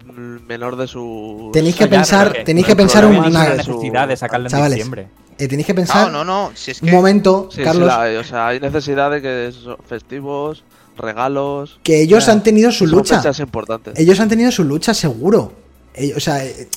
menor 0.47 0.77
de 0.77 0.87
su. 0.87 1.51
Tenéis 1.53 1.77
que 1.77 1.87
pensar, 1.87 2.33
tenéis 2.45 2.67
que 2.67 2.77
pensar 2.77 3.05
hay 3.05 3.11
de 3.13 3.57
necesidad 3.57 4.09
de 4.09 4.17
sacarlo 4.17 4.47
en 4.47 4.51
Chavales, 4.53 4.75
diciembre. 4.77 5.09
eh, 5.39 5.49
tenéis 5.49 5.67
que 5.67 5.75
pensar 5.75 6.11
No, 6.13 6.25
no, 6.25 6.25
no. 6.25 6.51
Si 6.55 6.71
es 6.71 6.81
que. 6.81 6.87
un 6.87 6.93
momento, 6.93 7.49
Sí, 7.51 7.57
sí, 7.59 7.63
Carlos, 7.65 7.89
la 7.89 8.03
hay, 8.03 8.17
o 8.17 8.23
sea, 8.25 8.47
hay 8.49 8.61
necesidad 8.61 9.11
de 9.11 9.21
que 9.21 9.53
festivos, 9.89 10.63
regalos. 10.97 11.79
que 11.83 12.01
ellos 12.03 12.29
han 12.29 12.43
tenido 12.43 12.71
su 12.73 12.87
lucha. 12.87 13.21
importantes. 13.39 13.99
Ellos 13.99 14.19
han 14.21 14.29
tenido 14.29 14.51
su 14.51 14.65
lucha 14.65 14.95
seguro. 14.95 15.53
Ellos- 15.95 16.17
o 16.17 16.21
sea, 16.21 16.45
eh, 16.45 16.69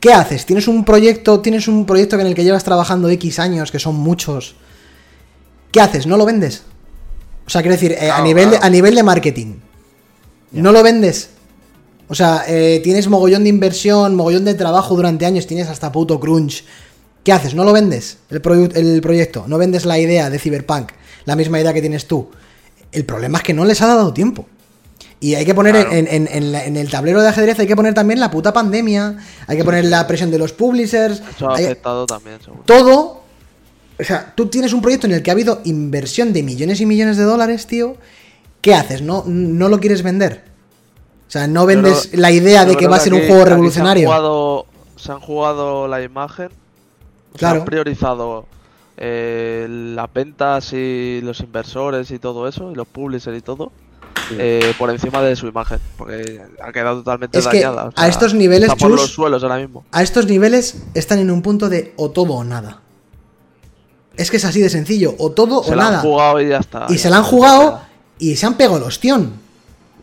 ¿qué 0.00 0.12
haces? 0.12 0.46
Tienes 0.46 0.68
un 0.68 0.84
proyecto, 0.84 1.40
tienes 1.40 1.68
un 1.68 1.86
proyecto 1.86 2.18
en 2.18 2.26
el 2.26 2.34
que 2.34 2.44
llevas 2.44 2.64
trabajando 2.64 3.08
X 3.08 3.38
años, 3.38 3.70
que 3.70 3.78
son 3.78 3.96
muchos. 3.96 4.54
¿Qué 5.72 5.80
haces? 5.80 6.06
¿No 6.06 6.16
lo 6.16 6.24
vendes? 6.24 6.62
O 7.46 7.50
sea, 7.50 7.62
quiero 7.62 7.74
decir, 7.74 7.92
eh, 7.92 7.96
a, 8.10 8.16
Claro, 8.16 8.24
nivel 8.24 8.44
de, 8.44 8.50
claro. 8.56 8.66
a 8.66 8.70
nivel 8.70 8.94
de 8.94 9.02
marketing. 9.02 9.54
¿No 10.52 10.72
lo 10.72 10.82
vendes? 10.82 11.30
O 12.08 12.14
sea, 12.14 12.44
eh, 12.48 12.80
tienes 12.82 13.06
mogollón 13.08 13.42
de 13.42 13.50
inversión, 13.50 14.14
mogollón 14.14 14.44
de 14.46 14.54
trabajo 14.54 14.96
durante 14.96 15.26
años, 15.26 15.46
tienes 15.46 15.68
hasta 15.68 15.92
puto 15.92 16.18
crunch. 16.18 16.64
¿Qué 17.22 17.32
haces? 17.32 17.54
¿No 17.54 17.64
lo 17.64 17.72
vendes? 17.74 18.18
El 18.30 18.40
proyecto. 19.02 19.44
¿No 19.46 19.58
vendes 19.58 19.84
la 19.84 19.98
idea 19.98 20.30
de 20.30 20.38
Cyberpunk? 20.38 20.92
La 21.26 21.36
misma 21.36 21.60
idea 21.60 21.74
que 21.74 21.82
tienes 21.82 22.06
tú. 22.06 22.30
El 22.92 23.04
problema 23.04 23.38
es 23.38 23.44
que 23.44 23.54
no 23.54 23.64
les 23.64 23.80
ha 23.82 23.86
dado 23.86 24.12
tiempo. 24.12 24.46
Y 25.20 25.34
hay 25.34 25.44
que 25.44 25.54
poner 25.54 25.74
Claro. 25.74 25.90
en, 25.92 26.06
en- 26.06 26.28
en 26.30 26.52
la- 26.52 26.64
en 26.64 26.76
el 26.76 26.88
tablero 26.90 27.20
de 27.20 27.28
ajedrez, 27.28 27.58
hay 27.58 27.66
que 27.66 27.74
poner 27.76 27.92
también 27.92 28.20
la 28.20 28.30
puta 28.30 28.52
pandemia, 28.52 29.16
hay 29.46 29.56
que 29.56 29.64
poner 29.64 29.84
la 29.86 30.06
presión 30.06 30.30
de 30.30 30.38
los 30.38 30.52
publishers, 30.52 31.20
Eso 31.36 31.50
ha 31.50 31.56
hay- 31.56 31.64
afectado 31.64 32.06
también, 32.06 32.38
seguro. 32.40 32.62
todo. 32.64 33.22
O 34.00 34.04
sea, 34.04 34.32
tú 34.36 34.46
tienes 34.46 34.72
un 34.72 34.80
proyecto 34.80 35.08
en 35.08 35.14
el 35.14 35.22
que 35.24 35.30
ha 35.30 35.32
habido 35.32 35.60
inversión 35.64 36.32
de 36.32 36.44
millones 36.44 36.80
y 36.80 36.86
millones 36.86 37.16
de 37.16 37.24
dólares, 37.24 37.66
tío. 37.66 37.96
¿Qué 38.60 38.74
haces? 38.74 39.02
¿No, 39.02 39.24
no 39.26 39.68
lo 39.68 39.80
quieres 39.80 40.02
vender? 40.02 40.44
O 41.26 41.30
sea, 41.30 41.46
no 41.48 41.66
vendes 41.66 42.10
la 42.14 42.30
idea 42.30 42.64
de 42.64 42.76
que 42.76 42.86
va 42.86 42.96
a 42.96 43.00
ser 43.00 43.12
un 43.12 43.26
juego 43.26 43.44
revolucionario. 43.44 44.08
Se 44.08 44.14
han 44.14 44.20
jugado, 44.20 44.66
se 44.96 45.12
han 45.12 45.20
jugado 45.20 45.88
la 45.88 46.02
imagen. 46.02 46.48
Claro. 47.36 47.60
han 47.60 47.64
priorizado 47.66 48.46
eh, 49.00 49.66
las 49.68 50.12
ventas 50.12 50.72
y 50.72 51.20
los 51.22 51.40
inversores 51.40 52.10
y 52.10 52.18
todo 52.18 52.48
eso, 52.48 52.72
y 52.72 52.74
los 52.74 52.86
publishers 52.88 53.38
y 53.38 53.40
todo, 53.40 53.70
eh, 54.32 54.74
por 54.78 54.90
encima 54.90 55.22
de 55.22 55.36
su 55.36 55.46
imagen. 55.46 55.78
Porque 55.96 56.40
ha 56.62 56.72
quedado 56.72 56.98
totalmente 56.98 57.38
Es 57.38 57.46
que 57.46 57.60
dañada. 57.60 57.90
a 57.94 58.08
estos 58.08 58.34
niveles, 58.34 58.68
está 58.70 58.76
por 58.76 58.90
Chus- 58.90 59.00
los 59.00 59.10
suelos 59.12 59.42
ahora 59.42 59.56
mismo. 59.58 59.84
A 59.92 60.02
estos 60.02 60.26
niveles 60.26 60.82
están 60.94 61.18
en 61.20 61.30
un 61.30 61.42
punto 61.42 61.68
de 61.68 61.92
o 61.96 62.10
todo 62.10 62.34
o 62.34 62.44
nada. 62.44 62.80
Es 64.16 64.30
que 64.32 64.38
es 64.38 64.44
así 64.44 64.60
de 64.60 64.68
sencillo, 64.68 65.14
o 65.18 65.30
todo 65.30 65.62
Se 65.62 65.72
o 65.72 65.76
la 65.76 65.84
nada. 65.84 65.96
han 65.98 66.02
jugado 66.02 66.40
y 66.42 66.48
ya 66.48 66.58
está. 66.58 66.86
y 66.88 66.94
ya 66.94 66.98
se 66.98 67.10
la 67.10 67.18
han 67.18 67.22
jugado 67.24 67.80
y 68.18 68.34
se 68.36 68.46
han 68.46 68.56
pegado 68.56 68.78
el 68.78 68.82
ostión. 68.82 69.32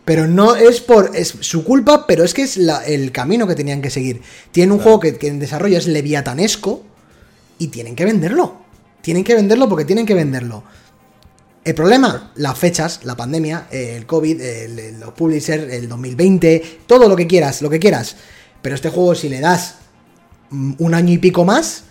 Pero 0.06 0.26
no 0.28 0.54
es 0.56 0.80
por. 0.80 1.10
es 1.14 1.34
su 1.40 1.64
culpa, 1.64 2.06
pero 2.06 2.24
es 2.24 2.32
que 2.32 2.42
es 2.42 2.56
la- 2.56 2.82
el 2.86 3.12
camino 3.12 3.46
que 3.46 3.54
tenían 3.56 3.82
que 3.82 3.90
seguir. 3.90 4.22
Tienen 4.52 4.72
un 4.72 4.78
juego 4.78 5.00
que, 5.00 5.18
que 5.18 5.26
en 5.28 5.38
desarrollo 5.40 5.76
es 5.76 5.86
leviatanesco 5.88 6.82
y 7.58 7.66
tienen 7.68 7.94
que 7.96 8.04
venderlo. 8.04 8.64
Tienen 9.06 9.22
que 9.22 9.36
venderlo 9.36 9.68
porque 9.68 9.84
tienen 9.84 10.04
que 10.04 10.14
venderlo. 10.14 10.64
El 11.64 11.76
problema, 11.76 12.32
las 12.34 12.58
fechas, 12.58 13.04
la 13.04 13.14
pandemia, 13.16 13.68
el 13.70 14.04
COVID, 14.04 14.40
el- 14.40 14.78
el- 14.80 14.98
los 14.98 15.12
publishers, 15.12 15.72
el 15.72 15.88
2020, 15.88 16.80
todo 16.88 17.08
lo 17.08 17.14
que 17.14 17.28
quieras, 17.28 17.62
lo 17.62 17.70
que 17.70 17.78
quieras. 17.78 18.16
Pero 18.62 18.74
este 18.74 18.90
juego, 18.90 19.14
si 19.14 19.28
le 19.28 19.38
das 19.38 19.76
mm, 20.50 20.72
un 20.78 20.92
año 20.94 21.12
y 21.12 21.18
pico 21.18 21.44
más, 21.44 21.84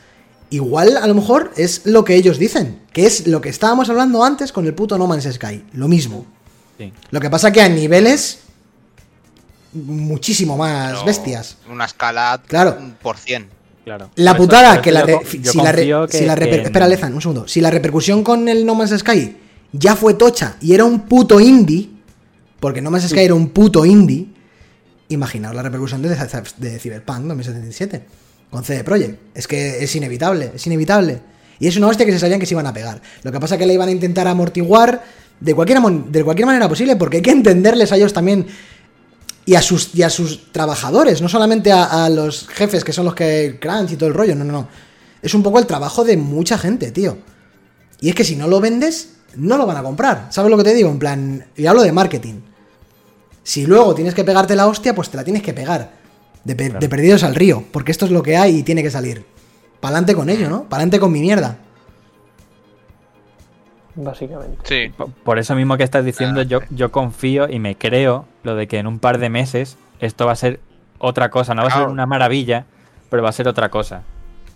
igual 0.49 0.97
a 0.97 1.07
lo 1.07 1.15
mejor 1.15 1.53
es 1.55 1.85
lo 1.85 2.03
que 2.03 2.15
ellos 2.15 2.37
dicen, 2.37 2.81
que 2.91 3.05
es 3.05 3.27
lo 3.27 3.39
que 3.39 3.47
estábamos 3.47 3.89
hablando 3.89 4.21
antes 4.25 4.51
con 4.51 4.65
el 4.65 4.73
puto 4.75 4.97
No 4.97 5.07
Man's 5.07 5.23
Sky, 5.33 5.63
lo 5.71 5.87
mismo. 5.87 6.25
Sí. 6.77 6.91
Lo 7.11 7.21
que 7.21 7.29
pasa 7.29 7.49
que 7.49 7.61
a 7.61 7.69
niveles 7.69 8.39
muchísimo 9.71 10.57
más 10.57 10.91
Pero 10.91 11.05
bestias. 11.05 11.57
Una 11.71 11.85
escala 11.85 12.41
Claro. 12.45 12.77
por 13.01 13.15
100. 13.17 13.54
Claro. 13.85 14.09
La 14.15 14.35
putada 14.35 14.81
que 14.81 14.91
la, 14.91 15.01
espera 15.01 16.87
Lezan, 16.87 17.13
un 17.13 17.21
segundo, 17.21 17.47
si 17.47 17.61
la 17.61 17.69
repercusión 17.69 18.23
con 18.23 18.49
el 18.49 18.65
No 18.65 18.73
Man's 18.73 18.97
Sky 18.97 19.37
ya 19.71 19.95
fue 19.95 20.15
tocha 20.15 20.57
y 20.59 20.73
era 20.73 20.83
un 20.85 21.01
puto 21.01 21.39
indie, 21.39 21.91
porque 22.59 22.81
No 22.81 22.89
Man's 22.89 23.07
Sky 23.07 23.19
era 23.19 23.35
un 23.35 23.49
puto 23.49 23.85
indie, 23.85 24.25
imaginaos 25.09 25.55
la 25.55 25.61
repercusión 25.61 26.01
de, 26.01 26.09
de 26.09 26.79
Cyberpunk 26.79 27.25
2077 27.25 28.01
con 28.49 28.63
CD 28.63 28.83
Projekt, 28.83 29.19
es 29.35 29.47
que 29.47 29.83
es 29.83 29.95
inevitable, 29.95 30.51
es 30.55 30.65
inevitable. 30.65 31.19
Y 31.59 31.67
es 31.67 31.77
una 31.77 31.87
hostia 31.87 32.07
que 32.07 32.11
se 32.11 32.19
sabían 32.19 32.39
que 32.39 32.47
se 32.47 32.55
iban 32.55 32.65
a 32.65 32.73
pegar. 32.73 33.01
Lo 33.21 33.31
que 33.31 33.39
pasa 33.39 33.55
es 33.55 33.59
que 33.59 33.67
la 33.67 33.73
iban 33.73 33.87
a 33.87 33.91
intentar 33.91 34.27
amortiguar 34.27 35.03
de 35.39 35.53
cualquier, 35.53 35.79
de 35.79 36.23
cualquier 36.23 36.45
manera 36.47 36.67
posible, 36.67 36.95
porque 36.95 37.17
hay 37.17 37.23
que 37.23 37.31
entenderles 37.31 37.91
a 37.91 37.97
ellos 37.97 38.13
también 38.13 38.47
y 39.45 39.55
a 39.55 39.61
sus, 39.61 39.93
y 39.93 40.01
a 40.03 40.09
sus 40.09 40.51
trabajadores, 40.51 41.21
no 41.21 41.29
solamente 41.29 41.71
a, 41.71 42.05
a 42.05 42.09
los 42.09 42.47
jefes 42.47 42.83
que 42.83 42.91
son 42.93 43.05
los 43.05 43.13
que 43.15 43.57
crunch 43.61 43.91
y 43.91 43.95
todo 43.95 44.09
el 44.09 44.15
rollo, 44.15 44.35
no, 44.35 44.43
no, 44.43 44.51
no. 44.53 44.67
Es 45.21 45.33
un 45.33 45.43
poco 45.43 45.59
el 45.59 45.65
trabajo 45.67 46.03
de 46.03 46.17
mucha 46.17 46.57
gente, 46.57 46.91
tío. 46.91 47.17
Y 48.01 48.09
es 48.09 48.15
que 48.15 48.23
si 48.23 48.35
no 48.35 48.47
lo 48.47 48.59
vendes, 48.59 49.17
no 49.35 49.57
lo 49.57 49.65
van 49.65 49.77
a 49.77 49.83
comprar. 49.83 50.27
¿Sabes 50.29 50.51
lo 50.51 50.57
que 50.57 50.63
te 50.63 50.73
digo? 50.73 50.89
En 50.89 50.99
plan, 50.99 51.45
y 51.55 51.65
hablo 51.65 51.81
de 51.83 51.91
marketing. 51.91 52.41
Si 53.43 53.65
luego 53.65 53.93
tienes 53.95 54.13
que 54.15 54.23
pegarte 54.23 54.55
la 54.55 54.67
hostia, 54.67 54.93
pues 54.95 55.09
te 55.09 55.17
la 55.17 55.23
tienes 55.23 55.41
que 55.43 55.53
pegar. 55.53 55.91
De, 56.43 56.55
pe- 56.55 56.69
de 56.69 56.89
perdidos 56.89 57.23
al 57.23 57.33
río, 57.35 57.63
porque 57.71 57.91
esto 57.91 58.05
es 58.05 58.11
lo 58.11 58.21
que 58.21 58.37
hay 58.37 58.57
y 58.57 58.63
tiene 58.63 58.83
que 58.83 58.91
salir. 58.91 59.25
Pa'lante 59.79 60.13
con 60.13 60.29
ello, 60.29 60.49
¿no? 60.49 60.63
Pa'lante 60.69 60.99
con 60.99 61.11
mi 61.11 61.21
mierda. 61.21 61.57
Básicamente. 63.95 64.57
Sí. 64.63 64.91
Por- 64.95 65.11
Por 65.11 65.39
eso 65.39 65.55
mismo 65.55 65.77
que 65.77 65.83
estás 65.83 66.03
diciendo, 66.03 66.41
yo, 66.41 66.59
yo 66.69 66.91
confío 66.91 67.49
y 67.49 67.59
me 67.59 67.75
creo 67.77 68.25
lo 68.45 68.55
de 68.55 68.67
que 68.67 68.77
en 68.79 68.87
un 68.87 68.99
par 68.99 69.17
de 69.17 69.29
meses 69.29 69.77
esto 69.99 70.25
va 70.25 70.31
a 70.33 70.35
ser 70.35 70.59
otra 70.99 71.29
cosa. 71.29 71.53
No 71.55 71.63
va 71.63 71.67
a 71.69 71.71
ser 71.77 71.87
una 71.87 72.05
maravilla, 72.05 72.65
pero 73.09 73.23
va 73.23 73.29
a 73.29 73.33
ser 73.33 73.47
otra 73.47 73.69
cosa. 73.69 74.03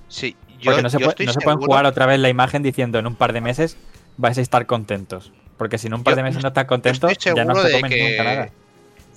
Sí. 0.07 0.35
Yo, 0.59 0.71
Porque 0.71 0.83
no 0.83 0.89
se, 0.89 0.99
yo 0.99 1.05
puede- 1.11 1.25
no 1.25 1.33
se 1.33 1.39
pueden 1.41 1.59
jugar 1.59 1.85
otra 1.85 2.05
vez 2.05 2.19
la 2.19 2.29
imagen 2.29 2.63
diciendo 2.63 2.99
en 2.99 3.07
un 3.07 3.15
par 3.15 3.31
de 3.33 3.41
meses 3.41 3.77
vais 4.17 4.37
a 4.37 4.41
estar 4.41 4.65
contentos. 4.65 5.31
Porque 5.57 5.77
si 5.77 5.87
en 5.87 5.93
un 5.93 6.03
par 6.03 6.13
Yo- 6.13 6.17
de 6.17 6.23
meses 6.23 6.41
no 6.41 6.49
estás 6.49 6.65
contento, 6.65 7.07
ya 7.09 7.45
no 7.45 7.55
se 7.55 7.71
comen 7.81 8.11
nunca 8.11 8.23
nada. 8.23 8.45
que, 8.47 8.53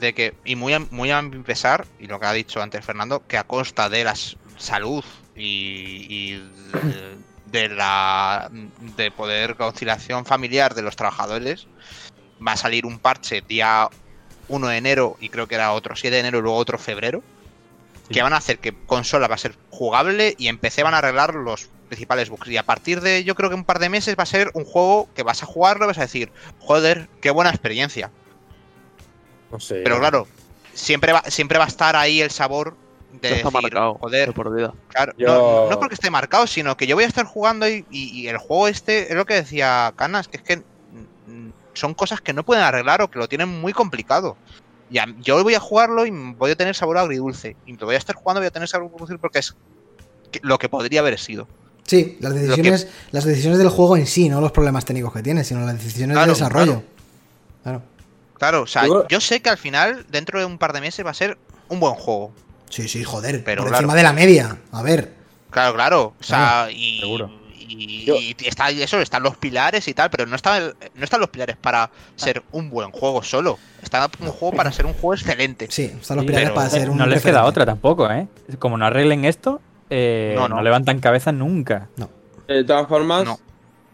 de 0.00 0.14
que, 0.14 0.34
y 0.44 0.56
muy 0.56 0.72
a, 0.74 0.80
muy 0.90 1.10
a 1.10 1.22
mi 1.22 1.42
pesar, 1.42 1.86
y 2.00 2.06
lo 2.06 2.18
que 2.20 2.26
ha 2.26 2.32
dicho 2.32 2.60
antes 2.62 2.84
Fernando, 2.84 3.22
que 3.26 3.38
a 3.38 3.44
costa 3.44 3.88
de 3.88 4.04
la 4.04 4.14
salud 4.56 5.04
y, 5.36 6.06
y 6.08 6.50
de, 7.52 7.68
de 7.68 7.74
la 7.74 8.48
de 8.96 9.10
poder 9.10 9.56
conciliación 9.56 10.24
familiar 10.24 10.74
de 10.74 10.82
los 10.82 10.96
trabajadores, 10.96 11.66
va 12.46 12.52
a 12.52 12.56
salir 12.56 12.86
un 12.86 12.98
parche 12.98 13.42
día 13.46 13.88
1 14.48 14.68
de 14.68 14.76
enero 14.76 15.16
y 15.20 15.28
creo 15.28 15.46
que 15.46 15.54
era 15.54 15.72
otro 15.72 15.96
7 15.96 16.14
de 16.14 16.20
enero 16.20 16.38
y 16.38 16.42
luego 16.42 16.56
otro 16.56 16.78
febrero, 16.78 17.22
Sí. 18.08 18.14
que 18.14 18.22
van 18.22 18.32
a 18.32 18.36
hacer 18.38 18.58
que 18.58 18.72
consola 18.86 19.28
va 19.28 19.36
a 19.36 19.38
ser 19.38 19.54
jugable 19.70 20.34
y 20.36 20.48
en 20.48 20.58
PC 20.58 20.82
van 20.82 20.92
a 20.94 20.98
arreglar 20.98 21.34
los 21.34 21.68
principales 21.88 22.28
bugs. 22.30 22.48
Y 22.48 22.56
a 22.56 22.64
partir 22.64 23.00
de, 23.00 23.22
yo 23.22 23.34
creo 23.36 23.48
que 23.48 23.54
un 23.54 23.64
par 23.64 23.78
de 23.78 23.88
meses 23.88 24.16
va 24.18 24.24
a 24.24 24.26
ser 24.26 24.50
un 24.54 24.64
juego 24.64 25.08
que 25.14 25.22
vas 25.22 25.42
a 25.42 25.46
jugarlo 25.46 25.84
y 25.84 25.88
vas 25.88 25.98
a 25.98 26.02
decir, 26.02 26.32
joder, 26.58 27.08
qué 27.20 27.30
buena 27.30 27.50
experiencia. 27.50 28.10
No 29.50 29.60
sé. 29.60 29.82
Pero 29.84 29.98
claro, 30.00 30.26
siempre 30.74 31.12
va, 31.12 31.22
siempre 31.28 31.58
va 31.58 31.64
a 31.64 31.68
estar 31.68 31.94
ahí 31.94 32.20
el 32.20 32.30
sabor 32.30 32.76
de 33.12 33.28
decir, 33.28 33.50
marcado. 33.52 33.94
joder, 34.00 34.28
De 34.28 34.32
por 34.34 34.54
vida. 34.54 34.72
claro, 34.88 35.12
Yo- 35.16 35.66
no, 35.66 35.70
no 35.70 35.78
porque 35.78 35.94
esté 35.94 36.10
marcado, 36.10 36.46
sino 36.46 36.76
que 36.76 36.86
yo 36.86 36.96
voy 36.96 37.04
a 37.04 37.08
estar 37.08 37.26
jugando 37.26 37.68
y, 37.68 37.84
y- 37.90 38.20
y 38.22 38.28
el 38.28 38.38
juego 38.38 38.66
este, 38.68 39.10
es 39.10 39.14
lo 39.14 39.26
que 39.26 39.34
decía 39.34 39.92
Canas, 39.96 40.26
que 40.28 40.38
es 40.38 40.42
que 40.42 40.62
son 41.74 41.94
cosas 41.94 42.20
que 42.20 42.32
no 42.32 42.44
pueden 42.44 42.62
arreglar 42.64 43.02
o 43.02 43.10
que 43.10 43.18
lo 43.18 43.28
tienen 43.28 43.48
muy 43.48 43.72
complicado. 43.72 44.36
Y 44.90 44.98
a- 44.98 45.06
yo 45.20 45.42
voy 45.42 45.54
a 45.54 45.60
jugarlo 45.60 46.04
y 46.06 46.10
voy 46.10 46.50
a 46.50 46.56
tener 46.56 46.74
sabor 46.74 46.98
agridulce. 46.98 47.56
Y 47.66 47.76
lo 47.76 47.86
voy 47.86 47.94
a 47.94 47.98
estar 47.98 48.14
jugando 48.16 48.40
y 48.40 48.42
voy 48.42 48.48
a 48.48 48.50
tener 48.50 48.68
sabor 48.68 48.88
agridulce 48.88 49.18
porque 49.18 49.38
es 49.38 49.54
lo 50.42 50.58
que 50.58 50.68
podría 50.68 51.00
haber 51.00 51.18
sido. 51.18 51.48
Sí, 51.86 52.16
las 52.20 52.32
que- 52.32 52.38
decisiones, 52.40 52.88
las 53.10 53.24
decisiones 53.24 53.58
del 53.58 53.68
juego 53.68 53.96
en 53.96 54.06
sí, 54.06 54.28
no 54.28 54.40
los 54.40 54.52
problemas 54.52 54.84
técnicos 54.84 55.12
que 55.12 55.22
tiene, 55.22 55.44
sino 55.44 55.60
las 55.66 55.74
decisiones 55.74 56.14
Claro, 56.14 56.32
de 56.32 56.38
desarrollo. 56.38 56.82
Claro. 57.62 57.82
Claro, 58.38 58.62
o 58.62 58.66
sea, 58.66 58.86
Yo- 58.86 59.06
yo 59.08 59.20
sé 59.20 59.40
que 59.40 59.50
al 59.50 59.58
final, 59.58 60.04
dentro 60.10 60.38
de 60.40 60.44
un 60.46 60.58
par 60.58 60.72
de 60.72 60.80
meses, 60.80 61.04
va 61.06 61.10
a 61.10 61.14
ser 61.14 61.38
un 61.68 61.80
buen 61.80 61.94
juego. 61.94 62.32
Sí, 62.70 62.88
sí, 62.88 63.04
joder. 63.04 63.44
Pero 63.44 63.62
por 63.62 63.70
claro. 63.70 63.82
encima 63.84 63.94
de 63.94 64.02
la 64.02 64.12
media. 64.12 64.58
A 64.72 64.82
ver. 64.82 65.12
Claro, 65.50 65.74
claro. 65.74 66.14
O 66.18 66.22
sea, 66.24 66.68
y, 66.70 67.00
seguro. 67.00 67.30
Y, 67.78 68.04
Yo- 68.04 68.16
y 68.16 68.34
está 68.44 68.70
eso, 68.70 69.00
están 69.00 69.22
los 69.22 69.36
pilares 69.36 69.86
y 69.88 69.94
tal, 69.94 70.10
pero 70.10 70.26
no 70.26 70.36
están, 70.36 70.74
no 70.94 71.04
están 71.04 71.20
los 71.20 71.30
pilares 71.30 71.56
para 71.56 71.90
ser 72.16 72.42
un 72.52 72.70
buen 72.70 72.90
juego 72.90 73.22
solo. 73.22 73.58
Está 73.82 74.08
un 74.20 74.28
juego 74.28 74.56
para 74.56 74.70
ser 74.72 74.86
un 74.86 74.92
juego 74.94 75.14
excelente. 75.14 75.66
Sí, 75.70 75.84
están 76.00 76.16
los 76.18 76.26
pilares 76.26 76.48
pero 76.50 76.54
para 76.54 76.70
ser 76.70 76.90
un. 76.90 76.98
no 76.98 77.06
les 77.06 77.14
referente. 77.16 77.38
queda 77.40 77.44
otra 77.48 77.66
tampoco, 77.66 78.10
¿eh? 78.10 78.28
Como 78.58 78.76
no 78.78 78.86
arreglen 78.86 79.24
esto, 79.24 79.60
eh, 79.90 80.32
No, 80.36 80.48
no, 80.48 80.56
no. 80.56 80.62
levantan 80.62 81.00
cabeza 81.00 81.32
nunca. 81.32 81.88
De 82.48 82.64
todas 82.64 82.86
formas, 82.88 83.24
No. 83.24 83.38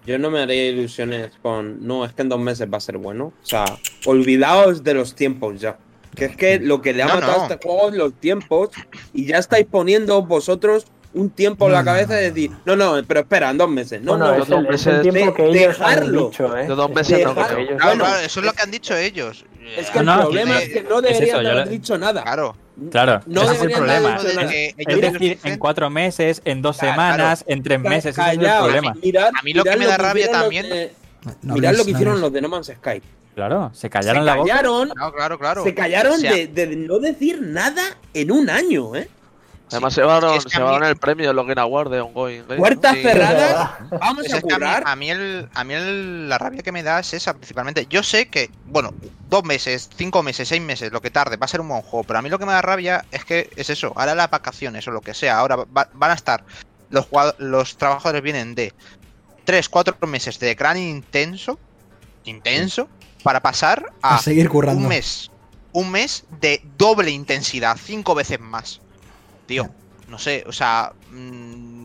yo 0.06 0.18
no 0.18 0.30
me 0.30 0.40
haría 0.40 0.68
ilusiones 0.70 1.32
con. 1.42 1.86
No, 1.86 2.04
es 2.04 2.12
que 2.12 2.22
en 2.22 2.28
dos 2.28 2.40
meses 2.40 2.68
va 2.72 2.78
a 2.78 2.80
ser 2.80 2.98
bueno. 2.98 3.26
O 3.26 3.46
sea, 3.46 3.64
olvidaos 4.06 4.82
de 4.84 4.94
los 4.94 5.14
tiempos 5.14 5.60
ya. 5.60 5.78
Que 6.14 6.24
es 6.24 6.36
que 6.36 6.58
lo 6.58 6.80
que 6.82 6.92
le 6.94 7.02
ha 7.02 7.06
No, 7.06 7.14
matado 7.14 7.36
no. 7.36 7.40
a 7.44 7.46
este 7.46 7.58
juego 7.66 7.88
es 7.90 7.94
los 7.94 8.14
tiempos. 8.14 8.70
Y 9.12 9.26
ya 9.26 9.38
estáis 9.38 9.66
poniendo 9.66 10.22
vosotros 10.22 10.86
un 11.20 11.30
tiempo 11.30 11.66
en 11.66 11.72
No, 11.72 11.76
la 11.76 11.82
no, 11.82 11.86
cabeza 11.86 12.08
no, 12.14 12.14
de 12.20 12.28
no. 12.28 12.34
decir, 12.34 12.50
no, 12.64 12.76
no, 12.76 13.02
pero 13.06 13.20
espera, 13.20 13.50
en 13.50 13.58
dos 13.58 13.68
meses. 13.68 14.00
No, 14.02 14.16
bueno, 14.16 14.36
no, 14.46 14.70
es, 14.70 14.80
es 14.80 14.86
el 14.86 15.02
de- 15.02 15.10
tiempo 15.12 15.34
que 15.34 15.42
de- 15.42 15.50
ellos 15.64 15.80
han 15.80 15.88
dejarlo. 15.90 16.28
dicho, 16.28 16.56
¿eh? 16.56 16.62
De 16.62 16.74
dos 16.74 16.88
Es 16.90 16.94
meses 16.96 17.10
no 17.12 17.16
ellos 17.18 17.34
Claro, 17.34 17.66
claro, 17.98 18.18
eso 18.24 18.40
es 18.40 18.46
lo 18.46 18.52
que 18.52 18.62
han 18.62 18.70
dicho 18.70 18.96
ellos. 18.96 19.44
Es 19.76 19.90
que 19.90 20.02
No, 20.02 20.12
el 20.12 20.18
no, 20.18 20.22
problema 20.24 20.58
que- 20.58 20.64
es 20.64 20.68
que 20.72 20.82
no 20.82 20.96
es 20.98 21.02
deberían 21.02 21.22
eso, 21.28 21.38
de 21.38 21.44
yo 21.44 21.50
haber 21.50 21.64
lo- 21.66 21.70
dicho 21.70 21.98
nada. 21.98 22.22
Claro. 22.22 22.56
Claro, 22.92 23.20
No 23.26 23.42
ese 23.42 23.52
es 23.54 23.60
el 23.62 23.68
de 23.68 23.74
problema. 23.74 24.16
que 24.48 24.74
Es 24.78 25.00
decir, 25.12 25.38
en 25.42 25.58
cuatro 25.58 25.90
meses, 25.90 26.40
en 26.44 26.62
dos 26.62 26.78
Claro, 26.78 26.92
semanas, 26.94 27.44
en 27.48 27.62
tres 27.64 27.80
meses, 27.80 28.16
ese 28.16 28.20
es 28.22 28.38
el 28.38 28.38
problema. 28.38 28.94
mirad- 29.02 29.30
A 29.38 29.42
mí 29.42 29.52
lo 29.52 29.64
que 29.64 29.76
me 29.76 29.86
da 29.86 29.96
rabia 29.98 30.30
también- 30.30 30.68
de- 30.68 30.92
No 31.42 31.54
mirad 31.54 31.72
lo 31.72 31.84
que 31.84 31.90
no 31.92 31.98
hicieron 31.98 32.20
los 32.20 32.32
de 32.32 32.40
No 32.40 32.48
Man's 32.48 32.68
Sky. 32.68 33.02
Claro, 33.34 33.70
se 33.74 33.82
Se 33.82 33.90
callaron 33.90 34.24
la 34.24 34.34
boca. 34.36 34.48
callaron, 34.48 34.88
No, 34.96 35.12
claro, 35.12 35.38
claro. 35.38 35.62
se 35.64 35.74
callaron 35.74 36.14
O 36.14 36.16
sea, 36.18 36.32
de, 36.34 36.46
de 36.48 36.66
no 36.76 36.98
decir 36.98 37.40
nada 37.42 37.82
en 38.14 38.32
un 38.32 38.48
año, 38.50 38.96
¿eh? 38.96 39.08
Además, 39.70 39.92
Sí. 39.92 39.96
se 39.96 40.00
llevaron, 40.02 40.34
Es 40.34 40.44
que 40.44 40.50
se 40.50 40.58
llevaron 40.58 40.84
el 40.84 40.96
premio 40.96 41.28
de 41.28 41.34
Login 41.34 41.58
Award 41.58 41.90
de 41.90 42.00
Ongoing. 42.00 42.44
Sí. 42.48 43.02
cerradas, 43.02 43.70
vamos 44.00 44.24
Es 44.24 44.32
a 44.34 44.40
que 44.40 44.54
a 44.54 44.58
mí, 44.58 44.64
cobrar. 44.64 44.82
a 44.86 44.96
mí 44.96 45.10
el, 45.10 45.48
a 45.54 45.64
mí 45.64 45.74
el- 45.74 46.28
la 46.28 46.38
rabia 46.38 46.62
que 46.62 46.72
me 46.72 46.82
da 46.82 47.00
es 47.00 47.12
esa, 47.14 47.34
principalmente. 47.34 47.86
Yo 47.90 48.02
sé 48.02 48.28
que, 48.28 48.50
bueno, 48.66 48.94
dos 49.28 49.44
meses, 49.44 49.90
cinco 49.96 50.22
meses, 50.22 50.48
seis 50.48 50.62
meses, 50.62 50.90
lo 50.92 51.00
que 51.02 51.10
tarde, 51.10 51.36
va 51.36 51.44
a 51.44 51.48
ser 51.48 51.60
un 51.60 51.68
buen 51.68 51.82
juego. 51.82 52.04
Pero 52.04 52.18
a 52.18 52.22
mí 52.22 52.28
lo 52.30 52.38
que 52.38 52.46
me 52.46 52.52
da 52.52 52.62
rabia 52.62 53.04
es 53.10 53.24
que 53.24 53.50
es 53.56 53.68
eso. 53.70 53.92
Ahora 53.96 54.14
las 54.14 54.30
vacaciones 54.30 54.86
o 54.88 54.90
lo 54.90 55.00
que 55.00 55.14
sea, 55.14 55.38
ahora 55.38 55.56
va- 55.56 55.88
van 55.92 56.10
a 56.10 56.14
estar. 56.14 56.44
Los, 56.90 57.06
los 57.38 57.76
trabajadores 57.76 58.22
vienen 58.22 58.54
de 58.54 58.72
tres, 59.44 59.68
cuatro 59.68 59.94
meses 60.06 60.38
de 60.38 60.54
gran 60.54 60.78
intenso, 60.78 61.58
intenso, 62.24 62.88
para 63.22 63.40
pasar 63.40 63.92
a, 64.02 64.16
A 64.16 64.18
seguir 64.18 64.48
currando. 64.48 64.80
un 64.82 64.88
mes. 64.88 65.30
Un 65.72 65.90
mes 65.90 66.24
de 66.40 66.62
doble 66.78 67.10
intensidad, 67.10 67.76
cinco 67.82 68.14
veces 68.14 68.40
más. 68.40 68.80
Tío, 69.48 69.68
no 70.08 70.18
sé, 70.18 70.44
o 70.46 70.52
sea, 70.52 70.92
mm, 71.10 71.82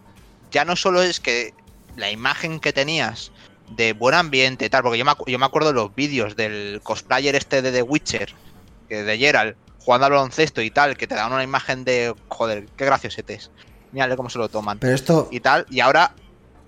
ya 0.51 0.65
no 0.65 0.75
solo 0.75 1.01
es 1.01 1.19
que 1.19 1.53
la 1.95 2.11
imagen 2.11 2.59
que 2.59 2.73
tenías 2.73 3.31
de 3.71 3.93
buen 3.93 4.13
ambiente 4.13 4.65
y 4.65 4.69
tal, 4.69 4.83
porque 4.83 4.97
yo 4.99 5.05
me, 5.05 5.13
yo 5.25 5.39
me 5.39 5.45
acuerdo 5.45 5.69
de 5.69 5.73
los 5.75 5.95
vídeos 5.95 6.35
del 6.35 6.81
cosplayer 6.83 7.35
este 7.35 7.61
de 7.61 7.71
The 7.71 7.81
Witcher, 7.81 8.33
que 8.89 9.03
de 9.03 9.17
Geralt, 9.17 9.55
jugando 9.79 10.05
al 10.07 10.11
baloncesto 10.11 10.61
y 10.61 10.69
tal, 10.69 10.97
que 10.97 11.07
te 11.07 11.15
dan 11.15 11.31
una 11.33 11.43
imagen 11.43 11.83
de, 11.85 12.13
joder, 12.27 12.65
qué 12.77 12.85
graciosete 12.85 13.35
es. 13.35 13.49
Mírale 13.93 14.15
cómo 14.17 14.29
se 14.29 14.37
lo 14.39 14.49
toman. 14.49 14.79
Pero 14.79 14.93
esto, 14.93 15.29
Y 15.31 15.39
tal, 15.39 15.65
y 15.69 15.79
ahora, 15.79 16.13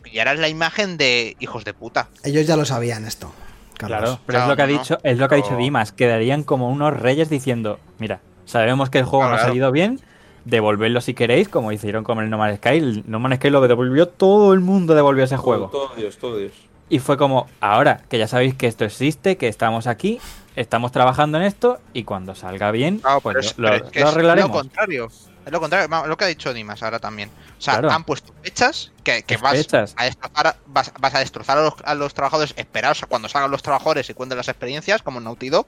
y 0.06 0.20
ahora 0.20 0.32
es 0.34 0.40
la 0.40 0.48
imagen 0.50 0.96
de 0.98 1.36
hijos 1.40 1.66
de 1.66 1.74
puta. 1.74 2.08
ellos 2.24 2.48
ya 2.48 2.56
lo 2.56 2.64
sabían 2.66 3.06
esto. 3.06 3.34
Carlos. 3.78 4.00
Claro, 4.00 4.20
pero 4.26 4.38
Claro, 4.40 4.44
es 4.46 4.50
lo 4.50 4.56
que 4.56 4.62
ha 4.62 4.68
no. 4.68 4.72
dicho, 4.82 4.98
es 5.04 5.18
lo 5.18 5.28
que 5.28 5.36
ha 5.36 5.38
dicho 5.38 5.58
Dimas, 5.58 5.92
quedarían 5.92 6.44
como 6.44 6.70
unos 6.70 6.98
reyes 6.98 7.30
diciendo, 7.30 7.80
mira, 8.00 8.22
sabemos 8.46 8.90
que 8.90 9.00
el 9.00 9.04
juego 9.06 9.20
Claro, 9.26 9.32
no 9.32 9.36
ha 9.36 9.40
claro. 9.40 9.50
salido 9.52 9.72
bien, 9.74 10.00
devolverlo 10.46 11.02
si 11.02 11.14
queréis, 11.14 11.50
como 11.50 11.72
hicieron 11.72 12.04
con 12.04 12.20
el 12.20 12.30
No 12.30 12.38
Man's 12.38 12.58
Sky. 12.58 12.70
El 12.78 13.04
No 13.08 13.20
Man's 13.20 13.38
Sky 13.38 13.50
lo 13.50 13.62
devolvió 13.68 14.08
todo 14.08 14.54
el 14.54 14.62
mundo 14.62 14.96
devolvió 14.96 15.24
ese 15.24 15.38
juego. 15.38 15.70
Todo 15.70 15.92
Dios, 15.96 16.18
todo 16.18 16.38
Dios. 16.38 16.54
Y 16.88 17.00
fue 17.00 17.18
como, 17.18 17.48
ahora 17.62 18.02
que 18.10 18.18
ya 18.20 18.28
sabéis 18.28 18.54
que 18.56 18.68
esto 18.68 18.86
existe, 18.86 19.38
que 19.38 19.48
estamos 19.48 19.88
aquí, 19.88 20.20
estamos 20.56 20.92
trabajando 20.92 21.38
en 21.40 21.44
esto 21.46 21.80
y 21.94 22.04
cuando 22.04 22.36
salga 22.36 22.70
bien, 22.72 23.00
Claro, 23.00 23.22
pues 23.22 23.38
es- 23.38 23.58
lo, 23.58 23.70
lo- 23.70 23.76
es 23.76 23.82
que 23.92 24.00
lo 24.02 24.06
es 24.08 24.12
arreglaremos. 24.14 24.50
lo 24.52 24.56
contrario. 24.58 25.10
Es 25.46 25.52
lo 25.52 25.60
contrario, 25.60 25.88
lo 26.08 26.18
que 26.18 26.24
ha 26.26 26.28
dicho 26.28 26.54
Dimas 26.54 26.82
ahora 26.82 26.98
también. 27.00 27.30
O 27.58 27.62
sea, 27.62 27.76
Claro. 27.80 27.92
han 27.92 28.04
puesto 28.04 28.34
fechas 28.42 28.92
que, 29.04 29.22
que 29.24 29.36
Es 29.36 29.42
vas, 29.42 29.54
fechas. 29.58 29.94
A 29.98 30.06
destrozar, 30.06 30.48
a- 30.48 30.56
vas, 30.68 30.92
vas 31.00 31.14
a 31.16 31.20
destrozar 31.20 31.58
a 31.58 31.64
los, 31.64 31.74
a 31.84 31.94
los 31.96 32.14
trabajadores, 32.14 32.54
esperaos 32.58 33.02
a 33.04 33.08
cuando 33.08 33.30
salgan 33.30 33.52
los 33.52 33.62
trabajadores 33.64 34.10
y 34.10 34.14
cuenten 34.14 34.38
las 34.38 34.48
experiencias, 34.48 35.02
como 35.04 35.20
Naughty 35.20 35.50
Dog, 35.50 35.68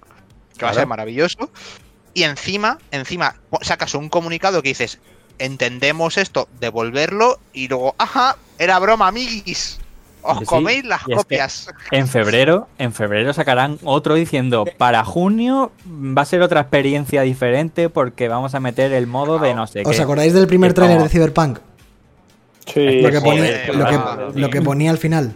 que 0.58 0.66
va 0.66 0.72
a 0.72 0.74
ser 0.76 0.88
maravilloso. 0.88 1.50
Y 2.18 2.24
encima, 2.24 2.80
encima, 2.90 3.36
sacas 3.62 3.94
un 3.94 4.10
comunicado 4.10 4.64
que 4.64 4.70
dices, 4.70 4.98
entendemos 5.38 6.18
esto, 6.18 6.50
devolverlo 6.60 7.38
y 7.54 7.68
luego, 7.68 7.94
ajá, 8.00 8.38
era 8.58 8.80
broma, 8.80 9.10
amiguis. 9.10 9.78
Os 10.24 10.40
Sí, 10.40 10.46
coméis 10.46 10.84
las 10.84 11.02
y 11.02 11.04
es 11.04 11.08
que- 11.10 11.16
copias. 11.16 11.68
En 11.92 12.08
febrero, 12.08 12.70
en 12.80 12.92
febrero 12.92 13.34
sacarán 13.34 13.78
otro 13.84 14.16
diciendo 14.16 14.66
para 14.80 15.06
junio 15.06 15.72
va 15.88 16.24
a 16.24 16.26
ser 16.26 16.42
otra 16.42 16.62
experiencia 16.62 17.22
diferente 17.22 17.88
porque 17.88 18.28
vamos 18.30 18.56
a 18.56 18.60
meter 18.60 18.94
el 18.94 19.06
modo 19.06 19.38
de 19.38 19.54
no 19.54 19.68
sé 19.68 19.84
qué. 19.84 19.90
¿Os 19.92 20.00
acordáis 20.00 20.34
del 20.34 20.48
primer 20.48 20.74
tráiler 20.74 21.04
de 21.04 21.10
Cyberpunk? 21.10 21.60
Sí, 22.66 23.02
Lo 23.02 23.12
que, 23.12 23.18
sí. 23.20 23.24
ponía, 23.24 23.42
joder, 23.44 23.76
lo, 23.76 23.86
que, 23.86 23.92
claro, 23.96 24.32
lo 24.34 24.50
que 24.50 24.62
ponía 24.64 24.90
al 24.90 24.98
final. 24.98 25.36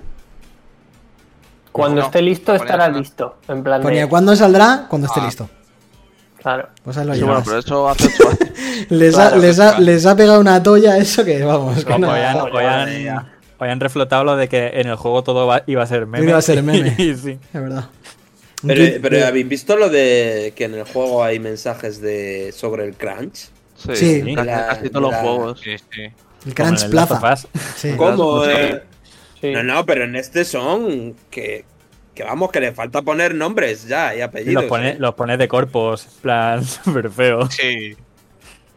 Cuando 1.71 2.01
No, 2.01 2.07
esté 2.07 2.23
listo, 2.23 2.55
estará 2.55 2.87
listo. 2.89 3.37
En 3.47 3.61
plan 3.63 3.83
Ponía 3.83 4.01
de. 4.01 4.09
cuándo 4.09 4.35
saldrá, 4.35 4.87
cuando 4.89 5.05
esté 5.05 5.19
Ah. 5.21 5.25
listo. 5.25 5.49
Claro. 6.41 6.69
Pues 6.83 6.97
lo 6.97 7.13
Sí, 7.13 7.21
bueno, 7.21 7.41
pero 7.45 7.59
eso 7.59 7.87
hace 7.89 8.07
ocho 8.07 8.29
años. 8.29 8.39
les, 8.89 9.17
ha, 9.17 9.27
claro, 9.29 9.41
les, 9.41 9.59
ha, 9.59 9.69
claro. 9.69 9.83
les 9.83 10.05
ha 10.05 10.15
pegado 10.15 10.39
una 10.39 10.63
toalla 10.63 10.97
eso 10.97 11.23
que 11.23 11.43
vamos. 11.43 11.85
que 11.85 11.93
Hoy 11.93 11.99
no- 12.01 12.11
han, 12.11 12.37
no, 12.37 12.61
ya, 12.61 12.87
ya. 13.59 13.75
reflotado 13.79 14.23
lo 14.23 14.35
de 14.35 14.47
que 14.49 14.71
en 14.75 14.87
el 14.87 14.95
juego 14.95 15.23
todo 15.23 15.45
va- 15.45 15.63
iba 15.67 15.83
a 15.83 15.87
ser 15.87 16.07
meme. 16.07 16.25
Iba 16.27 16.37
a 16.37 16.41
ser 16.41 16.63
meme. 16.63 16.95
Sí. 16.97 17.37
Es 17.53 17.53
verdad. 17.53 17.85
Pero, 18.65 19.25
¿habéis 19.25 19.47
visto 19.47 19.75
lo 19.75 19.89
de 19.89 20.53
que 20.55 20.65
en 20.65 20.75
el 20.75 20.83
juego 20.83 21.23
hay 21.23 21.39
mensajes 21.39 21.99
de 22.01 22.51
sobre 22.55 22.85
el 22.85 22.93
crunch? 22.95 23.49
Sí, 23.75 23.95
Sí. 23.95 24.35
casi, 24.35 24.47
La- 24.47 24.67
casi 24.67 24.89
todos 24.89 25.01
los 25.11 25.15
juegos. 25.15 25.59
Sí, 25.63 25.77
sí. 25.77 26.01
el 26.01 26.11
Como 26.55 26.69
en 26.69 26.75
Crunch 26.75 26.83
el 26.83 26.97
of 26.97 27.07
Plaza. 27.19 27.47
¿Cómo? 27.97 28.45
Eh? 28.45 28.83
Sí. 29.41 29.51
No, 29.51 29.63
no, 29.63 29.85
pero 29.87 30.03
en 30.05 30.15
este 30.15 30.45
son 30.45 31.15
que, 31.31 31.65
que 32.15 32.23
vamos, 32.23 32.51
que 32.51 32.59
le 32.59 32.71
falta 32.73 33.01
poner 33.01 33.33
nombres 33.35 33.87
ya 33.87 34.13
y 34.15 34.19
Y 34.19 34.21
apellidos. 34.21 34.63
los 34.63 34.69
pone, 34.69 34.89
¿eh? 34.89 34.95
los 34.99 35.15
pone 35.15 35.37
de 35.37 35.47
corpos, 35.47 36.05
en 36.05 36.21
plan 36.21 36.65
súper 36.83 37.09
feo. 37.09 37.49
Sí. 37.49 37.95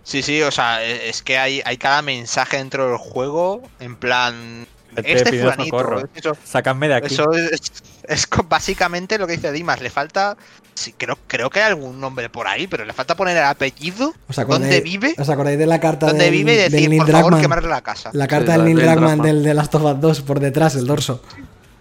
Sí, 0.02 0.22
sí, 0.22 0.42
o 0.42 0.50
sea, 0.50 0.84
e- 0.84 1.08
es 1.08 1.22
que 1.22 1.38
hay, 1.38 1.62
hay 1.64 1.76
cada 1.78 2.02
mensaje 2.02 2.58
dentro 2.58 2.88
del 2.88 2.98
juego, 2.98 3.62
en 3.80 3.96
plan. 3.96 4.66
Te 4.94 5.12
Este 5.12 5.30
pido 5.32 5.50
fulanito. 5.50 6.08
Eso, 6.14 6.36
Sácame 6.44 6.86
de 6.88 6.94
aquí. 6.94 7.12
eso 7.14 7.24
es, 7.32 8.28
básicamente 8.48 9.18
lo 9.18 9.26
que 9.26 9.32
dice 9.32 9.50
Dimas. 9.50 9.80
Le 9.80 9.90
falta. 9.90 10.36
Sí, 10.74 10.92
creo, 10.96 11.18
creo 11.26 11.50
que 11.50 11.60
hay 11.60 11.66
algún 11.68 12.00
nombre 12.00 12.28
por 12.28 12.46
ahí, 12.48 12.66
pero 12.66 12.84
le 12.84 12.92
falta 12.92 13.16
poner 13.16 13.36
el 13.36 13.44
apellido, 13.44 14.12
¿Os 14.28 14.38
acordáis, 14.38 14.62
dónde 14.62 14.80
vive, 14.82 15.14
¿Os 15.18 15.28
acordáis 15.28 15.58
de 15.58 15.66
la 15.66 15.78
carta 15.80 16.06
dónde 16.08 16.24
del, 16.24 16.32
vive 16.32 16.52
y 16.54 16.56
del 16.56 16.72
decir, 16.72 16.88
Neil 16.90 17.02
por 17.02 17.10
favor, 17.12 17.40
quemarle 17.40 17.68
la 17.68 17.80
casa. 17.80 18.10
La 18.12 18.26
carta 18.26 18.52
Sí, 18.52 18.58
del 18.58 18.64
Neil 18.66 18.76
del 18.78 18.86
Druckmann. 18.90 19.20
del 19.22 19.42
de 19.44 19.54
Last 19.54 19.74
of 19.76 19.82
Us 19.84 20.00
2 20.00 20.20
por 20.22 20.40
detrás, 20.40 20.74
el 20.76 20.86
dorso. 20.86 21.22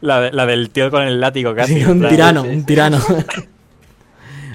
La, 0.03 0.19
de- 0.19 0.31
la 0.33 0.45
del 0.45 0.69
tío 0.69 0.91
con 0.91 1.03
el 1.03 1.21
látigo 1.21 1.55
casi. 1.55 1.75
Sí, 1.75 1.85
un 1.85 2.07
tirano, 2.09 2.41
un 2.43 2.65
tirano. 2.65 2.99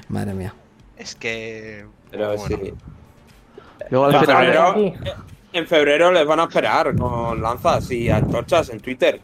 Madre 0.09 0.33
mía. 0.33 0.53
Es 0.97 1.15
que. 1.15 1.85
Pero 2.11 2.35
bueno. 2.35 2.57
sí. 2.63 2.73
Luego 3.89 4.05
al 4.05 4.25
febrero, 4.25 4.75
en 5.53 5.67
febrero 5.67 6.11
les 6.11 6.25
van 6.27 6.39
a 6.39 6.43
esperar 6.43 6.95
con 6.95 7.41
lanzas 7.41 7.89
y 7.91 8.09
antorchas 8.09 8.69
en 8.69 8.79
Twitter. 8.79 9.19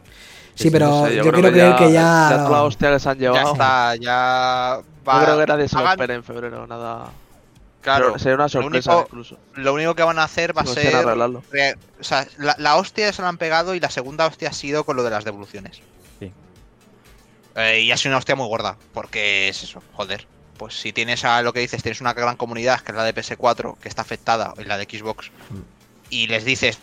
Sí, 0.54 0.70
pero 0.70 0.86
no 0.88 1.06
sé, 1.06 1.16
yo, 1.16 1.22
creo 1.22 1.34
quiero 1.34 1.50
creer 1.52 1.76
que 1.76 1.92
ya. 1.92 2.28
toda 2.32 2.50
la 2.50 2.62
hostia 2.64 2.98
se 2.98 3.08
han 3.08 3.18
Ya 3.18 3.30
llevado. 3.32 3.52
está, 3.52 3.94
ya. 3.96 4.78
No 4.80 5.12
va- 5.12 5.24
creo 5.24 5.38
que 5.38 5.46
nadie 5.46 5.68
se 5.68 5.76
lo 5.76 5.88
espere 5.90 6.14
en 6.14 6.24
febrero, 6.24 6.66
nada. 6.66 7.10
Claro, 7.82 8.06
Pero 8.06 8.18
sería 8.18 8.34
una 8.34 8.44
lo 8.44 8.48
sorpresa 8.48 8.90
único- 8.96 9.06
incluso. 9.10 9.38
lo 9.54 9.74
único 9.74 9.94
que 9.94 10.02
van 10.02 10.18
a 10.18 10.24
hacer 10.24 10.56
va 10.56 10.62
a 10.62 10.64
consiguen 10.64 10.90
ser. 10.92 11.06
re- 11.52 11.74
o 12.00 12.02
sea, 12.04 12.26
la, 12.38 12.56
la 12.58 12.74
hostia 12.76 13.12
se 13.12 13.22
la 13.22 13.28
han 13.28 13.38
pegado 13.38 13.76
y 13.76 13.80
la 13.80 13.90
segunda 13.90 14.26
hostia 14.26 14.48
ha 14.48 14.52
sido 14.52 14.82
con 14.82 14.96
lo 14.96 15.04
de 15.04 15.10
las 15.10 15.24
devoluciones. 15.24 15.80
Sí. 16.18 16.32
Eh, 17.56 17.80
y 17.80 17.90
ha 17.90 17.96
sido 17.96 18.10
una 18.10 18.18
hostia 18.18 18.36
muy 18.36 18.46
gorda, 18.48 18.76
porque 18.92 19.48
es 19.48 19.62
eso, 19.62 19.82
joder. 19.94 20.26
Pues 20.58 20.78
si 20.78 20.92
tienes 20.92 21.24
a 21.24 21.42
lo 21.42 21.52
que 21.52 21.60
dices, 21.60 21.82
tienes 21.82 22.00
una 22.00 22.14
gran 22.14 22.36
comunidad, 22.36 22.80
que 22.80 22.92
es 22.92 22.96
la 22.96 23.04
de 23.04 23.14
PS4, 23.14 23.76
que 23.78 23.88
está 23.88 24.02
afectada, 24.02 24.54
y 24.58 24.64
la 24.64 24.78
de 24.78 24.84
Xbox, 24.84 25.30
y 26.08 26.28
les 26.28 26.44
dices, 26.44 26.78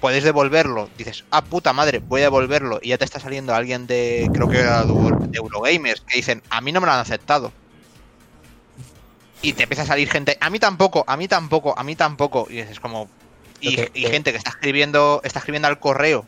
puedes 0.00 0.24
devolverlo, 0.24 0.88
dices, 0.96 1.24
ah, 1.30 1.44
puta 1.44 1.72
madre, 1.72 1.98
voy 1.98 2.22
a 2.22 2.24
devolverlo, 2.24 2.78
y 2.82 2.88
ya 2.88 2.98
te 2.98 3.04
está 3.04 3.20
saliendo 3.20 3.54
alguien 3.54 3.86
de, 3.86 4.30
creo 4.32 4.48
que 4.48 4.60
era 4.60 4.82
de 4.84 5.36
Eurogamers, 5.36 6.00
que 6.02 6.16
dicen, 6.16 6.42
a 6.48 6.60
mí 6.60 6.72
no 6.72 6.80
me 6.80 6.86
lo 6.86 6.92
han 6.92 7.00
aceptado. 7.00 7.52
Y 9.42 9.52
te 9.52 9.64
empieza 9.64 9.82
a 9.82 9.86
salir 9.86 10.10
gente, 10.10 10.38
a 10.40 10.48
mí 10.48 10.58
tampoco, 10.58 11.04
a 11.06 11.16
mí 11.16 11.28
tampoco, 11.28 11.78
a 11.78 11.84
mí 11.84 11.96
tampoco, 11.96 12.46
y 12.50 12.58
es 12.58 12.80
como... 12.80 13.08
Y 13.60 13.76
gente 14.06 14.32
que 14.32 14.38
está 14.38 14.50
escribiendo, 14.50 15.22
está 15.24 15.38
escribiendo 15.38 15.68
al 15.68 15.80
correo 15.80 16.26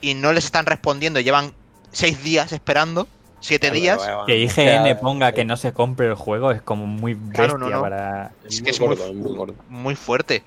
y 0.00 0.14
no 0.14 0.32
les 0.32 0.44
están 0.44 0.66
respondiendo, 0.66 1.20
llevan 1.20 1.52
seis 1.92 2.22
días 2.22 2.52
esperando, 2.52 3.08
siete 3.40 3.70
días. 3.70 4.00
Que 4.26 4.38
IGN 4.38 4.98
ponga 5.00 5.32
que 5.32 5.44
no 5.44 5.56
se 5.56 5.72
compre 5.72 6.06
el 6.06 6.14
juego 6.14 6.52
es 6.52 6.62
como 6.62 6.86
muy 6.86 7.14
bestia 7.14 7.32
Claro, 7.44 7.58
no, 7.58 7.68
no. 7.70 7.80
para. 7.80 8.32
Es 8.46 8.62
que 8.62 8.70
es 8.70 8.80
muy, 8.80 8.88
gordo, 8.88 9.12
muy 9.14 9.36
gordo. 9.36 9.54
muy 9.68 9.94
fuerte. 9.94 10.42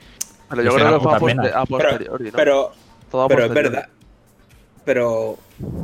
Pero 0.49 0.63
yo 0.63 0.69
es 0.69 0.75
creo 0.75 0.99
que 0.99 1.19
fue 1.19 1.31
a, 1.33 1.59
a 1.61 1.65
posteriori, 1.65 2.25
¿no? 2.25 2.31
Pero, 2.33 2.71
Todo 3.09 3.23
a 3.23 3.27
pero 3.27 3.45
es 3.45 3.53
verdad. 3.53 3.87
Pero, 4.85 5.37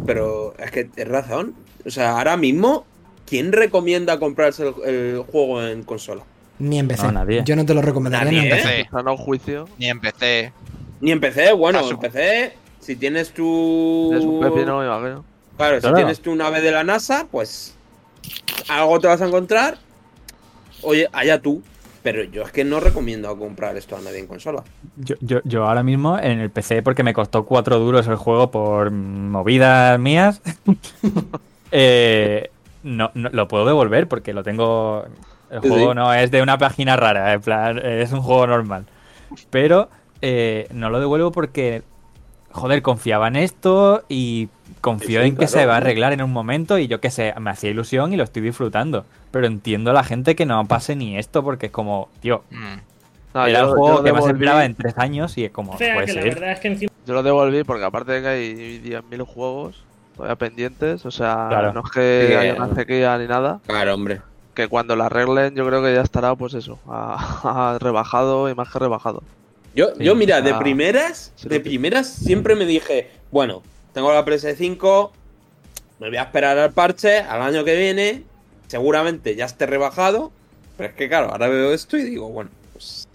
pero 0.05 0.53
es 0.57 0.71
que 0.71 0.89
es 0.95 1.07
razón. 1.07 1.55
O 1.85 1.89
sea, 1.89 2.17
ahora 2.17 2.37
mismo, 2.37 2.85
¿quién 3.25 3.51
recomienda 3.51 4.19
comprarse 4.19 4.67
el, 4.67 4.73
el 4.85 5.17
juego 5.23 5.63
en 5.65 5.83
consola? 5.83 6.23
Ni 6.59 6.77
en 6.77 6.87
PC. 6.89 7.03
No, 7.03 7.11
nadie. 7.13 7.41
Yo 7.45 7.55
no 7.55 7.65
te 7.65 7.73
lo 7.73 7.81
recomendaría 7.81 8.31
ni 8.31 8.47
en 8.47 8.49
PC. 8.49 8.81
¿eh? 8.81 9.65
Ni 9.77 9.87
en 9.89 9.99
PC. 10.01 10.53
Ni 11.01 11.11
en 11.11 11.19
PC, 11.21 11.53
bueno, 11.53 11.89
en 11.89 11.97
PC, 11.97 12.53
si 12.89 12.95
tienes 12.95 13.31
tu. 13.31 14.09
Es 14.11 14.25
un 14.25 14.39
pepino, 14.39 14.79
me 14.79 14.87
imagino. 14.87 15.23
Claro, 15.57 15.79
si 15.79 15.93
tienes 15.93 16.19
tu 16.21 16.33
nave 16.33 16.59
de 16.59 16.71
la 16.71 16.83
NASA, 16.83 17.27
pues. 17.29 17.75
Algo 18.67 18.99
te 18.99 19.05
vas 19.05 19.21
a 19.21 19.27
encontrar. 19.27 19.77
Oye, 20.81 21.07
allá 21.13 21.39
tú. 21.39 21.61
Pero 22.01 22.23
yo 22.23 22.41
es 22.41 22.51
que 22.51 22.63
no 22.63 22.79
recomiendo 22.79 23.37
comprar 23.37 23.77
esto 23.77 23.95
a 23.95 24.01
nadie 24.01 24.17
en 24.17 24.25
consola. 24.25 24.63
Yo, 24.95 25.15
yo, 25.21 25.41
yo 25.43 25.67
ahora 25.67 25.83
mismo 25.83 26.17
en 26.17 26.39
el 26.39 26.49
PC, 26.49 26.81
porque 26.81 27.03
me 27.03 27.13
costó 27.13 27.45
4 27.45 27.77
duros 27.77 28.07
el 28.07 28.15
juego 28.15 28.49
por 28.49 28.89
movidas 28.89 29.99
mías, 29.99 30.41
eh, 31.71 32.49
no, 32.81 33.11
no- 33.13 33.29
lo 33.31 33.47
puedo 33.47 33.65
devolver 33.67 34.07
porque 34.07 34.33
lo 34.33 34.41
tengo. 34.43 35.05
El 35.51 35.61
Sí, 35.61 35.67
juego 35.67 35.89
sí. 35.91 35.95
no 35.95 36.11
es 36.13 36.31
de 36.31 36.41
una 36.41 36.57
página 36.57 36.95
rara, 36.95 37.33
en 37.33 37.41
plan, 37.41 37.77
es 37.79 38.11
un 38.13 38.21
juego 38.21 38.47
normal. 38.47 38.85
Pero 39.51 39.89
eh, 40.21 40.67
no 40.73 40.89
lo 40.89 40.99
devuelvo 40.99 41.31
porque, 41.31 41.83
joder, 42.51 42.81
confiaba 42.81 43.27
en 43.27 43.35
esto 43.35 44.03
y 44.09 44.49
confío 44.81 45.21
Sí, 45.21 45.27
en 45.27 45.33
que 45.33 45.45
claro. 45.45 45.51
se 45.51 45.65
va 45.65 45.73
a 45.75 45.77
arreglar 45.77 46.13
en 46.13 46.21
un 46.21 46.31
momento 46.31 46.77
y 46.77 46.87
yo 46.87 46.99
qué 47.01 47.11
sé, 47.11 47.33
me 47.39 47.49
hacía 47.51 47.69
ilusión 47.69 48.13
y 48.13 48.17
lo 48.17 48.23
estoy 48.23 48.41
disfrutando. 48.41 49.05
Pero 49.31 49.47
entiendo 49.47 49.91
a 49.91 49.93
la 49.93 50.03
gente 50.03 50.35
que 50.35 50.45
no 50.45 50.65
pase 50.65 50.95
ni 50.95 51.17
esto 51.17 51.43
porque 51.43 51.67
es 51.67 51.71
como, 51.71 52.09
tío, 52.21 52.43
Mm. 52.49 52.77
No, 53.31 53.45
era 53.45 53.59
yo- 53.59 53.65
el 53.65 53.71
juego 53.75 53.97
lo 53.99 54.03
que 54.03 54.11
más 54.13 54.25
esperaba 54.25 54.65
en 54.65 54.73
tres 54.73 54.97
años 54.97 55.37
y 55.37 55.45
es 55.45 55.51
como, 55.51 55.73
O 55.73 55.77
sea, 55.77 55.93
puede 55.93 56.07
que 56.07 56.13
la 56.13 56.23
verdad 56.23 56.51
es 56.53 56.59
que 56.59 56.67
encima 56.69 56.91
Yo 57.05 57.13
lo 57.13 57.21
devolví 57.21 57.63
porque 57.63 57.83
aparte 57.83 58.11
de 58.13 58.21
que 58.23 58.27
hay 58.27 58.79
10.000 58.79 59.21
juegos 59.23 59.83
todavía 60.15 60.35
pendientes, 60.35 61.05
o 61.05 61.11
sea, 61.11 61.45
Claro. 61.49 61.71
no 61.73 61.81
es 61.85 61.91
que 61.91 62.25
Sí, 62.29 62.33
haya 62.35 62.55
una 62.55 62.73
sequía 62.73 63.17
ni 63.19 63.27
nada, 63.27 63.59
Claro, 63.67 63.93
hombre. 63.93 64.21
que 64.55 64.67
cuando 64.67 64.95
la 64.95 65.05
arreglen 65.05 65.53
yo 65.55 65.65
creo 65.67 65.81
que 65.83 65.93
ya 65.93 66.01
estará 66.01 66.33
pues 66.35 66.55
eso, 66.55 66.79
a, 66.87 67.15
a 67.75 67.79
rebajado 67.79 68.49
y 68.49 68.55
más 68.55 68.69
que 68.69 68.79
rebajado. 68.79 69.21
Yo, 69.79 69.95
Sí, 69.95 70.03
yo 70.03 70.13
mira, 70.13 70.41
de 70.41 70.51
ah, 70.51 70.59
primeras, 70.59 71.31
sí, 71.37 71.47
de 71.47 71.61
primeras 71.61 72.05
siempre 72.09 72.53
me 72.53 72.65
dije, 72.65 73.09
bueno, 73.31 73.63
tengo 73.93 74.11
la 74.11 74.25
PS5, 74.25 75.11
me 75.99 76.09
voy 76.09 76.17
a 76.17 76.23
esperar 76.23 76.57
al 76.57 76.73
parche, 76.73 77.19
al 77.19 77.41
año 77.41 77.63
que 77.63 77.77
viene, 77.77 78.23
seguramente 78.67 79.37
ya 79.37 79.45
esté 79.45 79.67
rebajado, 79.67 80.33
pero 80.75 80.89
es 80.89 80.95
que 80.97 81.07
claro, 81.07 81.31
ahora 81.31 81.47
veo 81.47 81.71
esto 81.71 81.95
y 81.95 82.03
digo, 82.03 82.27
bueno, 82.27 82.49
pues 82.73 83.07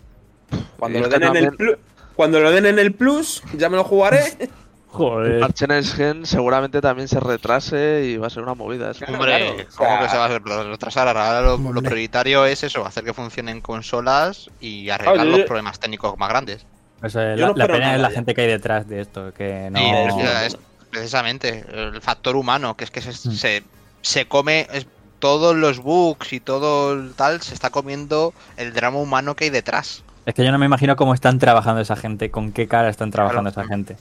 cuando 0.78 1.00
lo 1.00 1.08
den 1.10 1.22
en 1.22 1.36
el 1.36 1.78
cuando 2.16 2.40
lo 2.40 2.50
den 2.50 2.64
en 2.64 2.78
el 2.78 2.94
plus, 2.94 3.42
ya 3.58 3.68
me 3.68 3.76
lo 3.76 3.84
jugaré. 3.84 4.22
El 4.94 4.98
Joder. 4.98 5.40
parche 5.40 5.66
Next 5.66 5.96
Gen 5.96 6.24
seguramente 6.24 6.80
también 6.80 7.08
se 7.08 7.18
retrase 7.18 8.04
y 8.04 8.16
va 8.16 8.28
a 8.28 8.30
ser 8.30 8.42
una 8.44 8.54
movida. 8.54 8.90
eso. 8.92 9.00
Claro, 9.04 9.14
Hombre, 9.14 9.66
¿cómo 9.74 9.98
que 10.00 10.08
se 10.08 10.16
va 10.16 10.24
a 10.26 10.28
retrasar? 10.28 11.08
Ahora 11.08 11.40
lo, 11.40 11.82
prioritario 11.82 12.46
es 12.46 12.62
eso, 12.62 12.86
hacer 12.86 13.02
que 13.04 13.12
funcionen 13.12 13.60
consolas 13.60 14.50
y 14.60 14.90
arreglar 14.90 15.26
yo- 15.26 15.36
los 15.38 15.40
problemas 15.46 15.78
técnicos 15.80 16.16
más 16.18 16.28
grandes. 16.28 16.64
O 17.02 17.08
sea, 17.08 17.34
Yo 17.34 17.40
la, 17.42 17.46
no 17.48 17.54
la 17.54 17.64
espero 17.64 17.78
pena 17.80 17.94
es 17.96 18.00
la 18.00 18.10
gente 18.10 18.34
que 18.34 18.40
hay 18.42 18.46
detrás 18.48 18.88
de 18.88 19.00
esto, 19.00 19.32
que 19.34 19.68
no... 19.70 19.78
Es- 19.78 20.54
es 20.54 20.58
precisamente 20.90 21.64
el 21.72 22.00
factor 22.00 22.36
humano, 22.36 22.76
que 22.76 22.84
es 22.84 22.90
que 22.90 23.00
se, 23.00 23.10
Mm. 23.10 23.32
se, 23.32 23.62
se 24.00 24.26
come 24.28 24.68
es- 24.72 24.86
todos 25.18 25.56
los 25.56 25.80
bugs 25.80 26.32
y 26.32 26.40
todo 26.40 26.92
el 26.92 27.14
tal, 27.14 27.40
se 27.42 27.54
está 27.54 27.70
comiendo 27.70 28.32
el 28.56 28.72
drama 28.74 28.98
humano 28.98 29.34
que 29.34 29.44
hay 29.44 29.50
detrás. 29.50 30.04
Es 30.26 30.34
que 30.34 30.44
yo 30.44 30.52
no 30.52 30.58
me 30.58 30.66
imagino 30.66 30.96
cómo 30.96 31.14
están 31.14 31.38
trabajando 31.38 31.80
esa 31.80 31.96
gente, 31.96 32.30
con 32.30 32.52
qué 32.52 32.68
cara 32.68 32.88
están 32.90 33.10
trabajando 33.10 33.50
Claro. 33.52 33.66
esa 33.66 33.74
gente. 33.74 33.96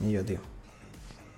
Y 0.00 0.12
yo, 0.12 0.24
tío. 0.24 0.38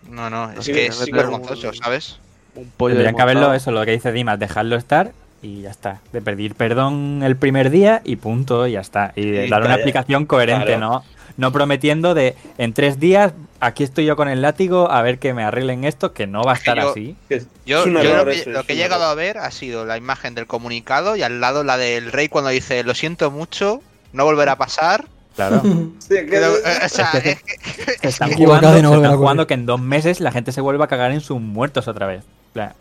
No, 0.08 0.28
no, 0.30 0.50
es 0.52 0.64
Sí, 0.64 0.72
que 0.72 0.86
es 0.86 1.10
vergonzoso, 1.10 1.68
un- 1.68 1.74
¿sabes? 1.74 2.18
Un 2.54 2.70
pollo 2.76 2.94
Tendrían 2.94 3.14
que 3.16 3.22
haberlo, 3.22 3.54
eso, 3.54 3.70
lo 3.70 3.84
que 3.84 3.92
dice 3.92 4.12
Dimas, 4.12 4.38
dejarlo 4.38 4.76
estar 4.76 5.12
y 5.40 5.62
ya 5.62 5.70
está. 5.70 6.00
De 6.12 6.20
pedir 6.20 6.54
perdón 6.54 7.22
el 7.24 7.36
primer 7.36 7.70
día 7.70 8.02
y 8.04 8.16
punto, 8.16 8.66
y 8.66 8.72
ya 8.72 8.80
está. 8.80 9.12
Y 9.16 9.48
dar 9.48 9.62
una 9.62 9.74
explicación 9.74 10.26
coherente, 10.26 10.66
Claro. 10.76 10.80
¿no? 10.80 11.04
No 11.38 11.50
prometiendo 11.50 12.12
de 12.12 12.36
en 12.58 12.74
tres 12.74 13.00
días, 13.00 13.32
aquí 13.60 13.84
estoy 13.84 14.04
yo 14.04 14.16
con 14.16 14.28
el 14.28 14.42
látigo, 14.42 14.90
a 14.90 15.00
ver 15.00 15.18
que 15.18 15.32
me 15.32 15.42
arreglen 15.44 15.84
esto, 15.84 16.12
que 16.12 16.26
no 16.26 16.42
va 16.42 16.52
a 16.52 16.56
estar 16.56 16.76
yo- 16.76 16.90
así. 16.90 17.16
Es- 17.30 17.46
Yo, 17.64 17.86
lo 17.86 18.00
que, 18.02 18.32
eso, 18.32 18.50
lo 18.50 18.60
es 18.60 18.66
que 18.66 18.72
he 18.74 18.76
llegado 18.76 19.04
a 19.04 19.14
ver 19.14 19.38
ha 19.38 19.50
sido 19.50 19.86
la 19.86 19.96
imagen 19.96 20.34
del 20.34 20.46
comunicado 20.46 21.16
y 21.16 21.22
al 21.22 21.40
lado 21.40 21.64
la 21.64 21.78
del 21.78 22.12
rey 22.12 22.28
cuando 22.28 22.50
dice 22.50 22.82
lo 22.84 22.94
siento 22.94 23.30
mucho, 23.30 23.80
no 24.12 24.24
volverá 24.24 24.52
a 24.52 24.58
pasar. 24.58 25.06
Claro. 25.36 25.62
Sí, 25.98 26.14
es 26.16 26.24
que- 26.24 26.26
Pero, 26.30 26.52
o 26.52 26.88
sea, 26.88 27.10
Es 27.12 27.22
que- 27.22 27.30
es 27.30 27.42
que- 27.86 27.98
Se 28.00 28.08
están 28.08 28.32
jugando, 28.32 28.68
no 28.82 28.94
están 29.02 29.46
que 29.46 29.54
en 29.54 29.66
dos 29.66 29.80
meses 29.80 30.20
la 30.20 30.32
gente 30.32 30.52
se 30.52 30.60
vuelva 30.60 30.84
a 30.86 30.88
cagar 30.88 31.12
en 31.12 31.20
sus 31.20 31.40
muertos 31.40 31.88
otra 31.88 32.06
vez. 32.06 32.24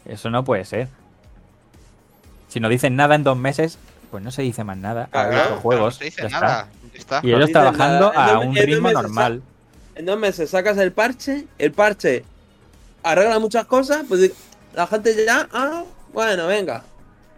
Eso 0.06 0.30
no 0.30 0.44
puede 0.44 0.65
ser. 0.65 0.88
Si 2.49 2.60
no 2.60 2.68
dicen 2.69 2.95
nada 2.95 3.15
en 3.15 3.23
dos 3.23 3.38
meses, 3.38 3.78
pues 4.10 4.22
no 4.23 4.32
se 4.32 4.41
dice 4.41 4.64
más 4.65 4.78
nada. 4.78 5.07
Claro, 5.11 5.30
a 5.30 5.32
los 5.34 5.41
claro, 5.45 5.61
juegos. 5.61 5.94
no 5.95 5.99
se 5.99 6.06
dice 6.06 6.22
ya 6.23 6.28
está. 6.28 6.68
está. 6.94 7.19
Y 7.23 7.32
ellos 7.34 7.52
trabajando 7.52 8.11
nada. 8.11 8.34
A 8.36 8.40
un 8.40 8.57
en 8.57 8.65
ritmo 8.65 8.90
meses 8.90 9.02
normal. 9.02 9.41
En 9.95 10.06
dos 10.06 10.19
meses 10.19 10.49
sacas 10.49 10.78
el 10.78 10.91
parche, 10.91 11.45
el 11.57 11.72
parche 11.72 12.23
arregla 13.03 13.40
muchas 13.40 13.65
cosas, 13.65 14.03
pues 14.07 14.32
la 14.73 14.88
gente 14.88 15.15
ya, 15.26 15.48
ah, 15.53 15.84
bueno, 16.14 16.48
venga. 16.48 16.84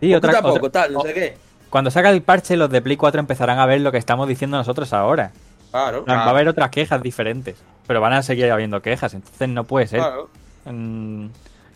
Y 0.02 0.14
otra, 0.16 0.42
poco, 0.42 0.70
tal, 0.72 0.94
no 0.94 1.00
o- 1.00 1.04
sé 1.04 1.14
qué. 1.14 1.38
Cuando 1.74 1.90
saca 1.90 2.12
el 2.12 2.22
parche, 2.22 2.56
los 2.56 2.70
de 2.70 2.84
Play 2.84 2.98
4 2.98 3.20
empezarán 3.20 3.58
a 3.58 3.66
ver 3.66 3.82
lo 3.82 3.92
que 3.92 3.98
estamos 3.98 4.28
diciendo 4.28 4.58
nosotros 4.58 4.94
ahora. 4.94 5.32
Claro, 5.72 6.06
plan, 6.06 6.20
Va 6.20 6.26
a 6.26 6.30
haber 6.30 6.48
otras 6.48 6.70
quejas 6.70 7.02
diferentes. 7.02 7.56
Pero 7.88 8.00
van 8.00 8.14
a 8.14 8.22
seguir 8.22 8.52
habiendo 8.52 8.80
quejas. 8.84 9.16
Entonces 9.16 9.50
no 9.50 9.64
puede 9.64 9.88
ser. 9.88 10.02
claro. 10.02 10.30
Mm, 10.66 11.30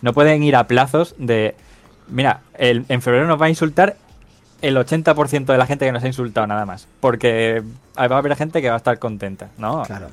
no 0.03 0.13
pueden 0.13 0.43
ir 0.43 0.55
a 0.55 0.67
plazos 0.67 1.15
de. 1.17 1.55
Mira, 2.09 2.41
el- 2.59 2.85
en 2.89 3.01
febrero 3.01 3.25
nos 3.25 3.41
va 3.41 3.47
a 3.47 3.49
insultar 3.49 3.97
el 4.61 4.77
80% 4.77 5.51
de 5.51 5.57
la 5.57 5.65
gente 5.65 5.85
que 5.87 5.91
nos 5.91 6.03
ha 6.03 6.07
insultado 6.07 6.45
nada 6.45 6.67
más. 6.67 6.87
Porque 6.99 7.63
va 7.97 8.03
a 8.03 8.17
haber 8.19 8.35
gente 8.35 8.61
que 8.61 8.67
va 8.69 8.75
a 8.75 8.77
estar 8.77 8.99
contenta, 8.99 9.49
¿no? 9.57 9.81
Claro. 9.81 10.09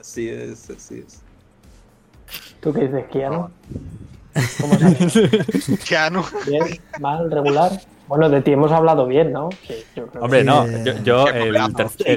Así 0.00 0.28
es, 0.28 0.70
así 0.70 1.04
es. 1.04 1.20
¿Tú 2.60 2.72
qué 2.72 2.82
dices, 2.82 3.04
Keanu? 3.10 3.50
¿Cómo 4.60 4.74
no. 4.78 6.24
¿Bien? 6.46 6.80
¿Mal? 7.00 7.28
¿Regular? 7.32 7.72
Bueno, 8.12 8.28
de 8.28 8.42
ti 8.42 8.52
hemos 8.52 8.70
hablado 8.70 9.06
bien, 9.06 9.32
¿no? 9.32 9.48
Sí, 9.66 9.74
yo 9.96 10.06
creo 10.06 10.22
Hombre, 10.24 10.40
Sí, 10.40 10.46
no. 10.46 10.66
Yo, 10.84 10.92
yo 11.02 11.24
qué 11.24 11.42
el, 11.48 11.56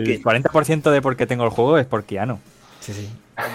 el 0.09 0.22
40% 0.23 0.91
de 0.91 1.01
por 1.01 1.15
qué 1.15 1.26
tengo 1.26 1.45
el 1.45 1.51
juego 1.51 1.77
es 1.77 1.85
por 1.85 2.03
Keanu. 2.03 2.38
Sí, 2.81 2.91
sí. 2.91 3.09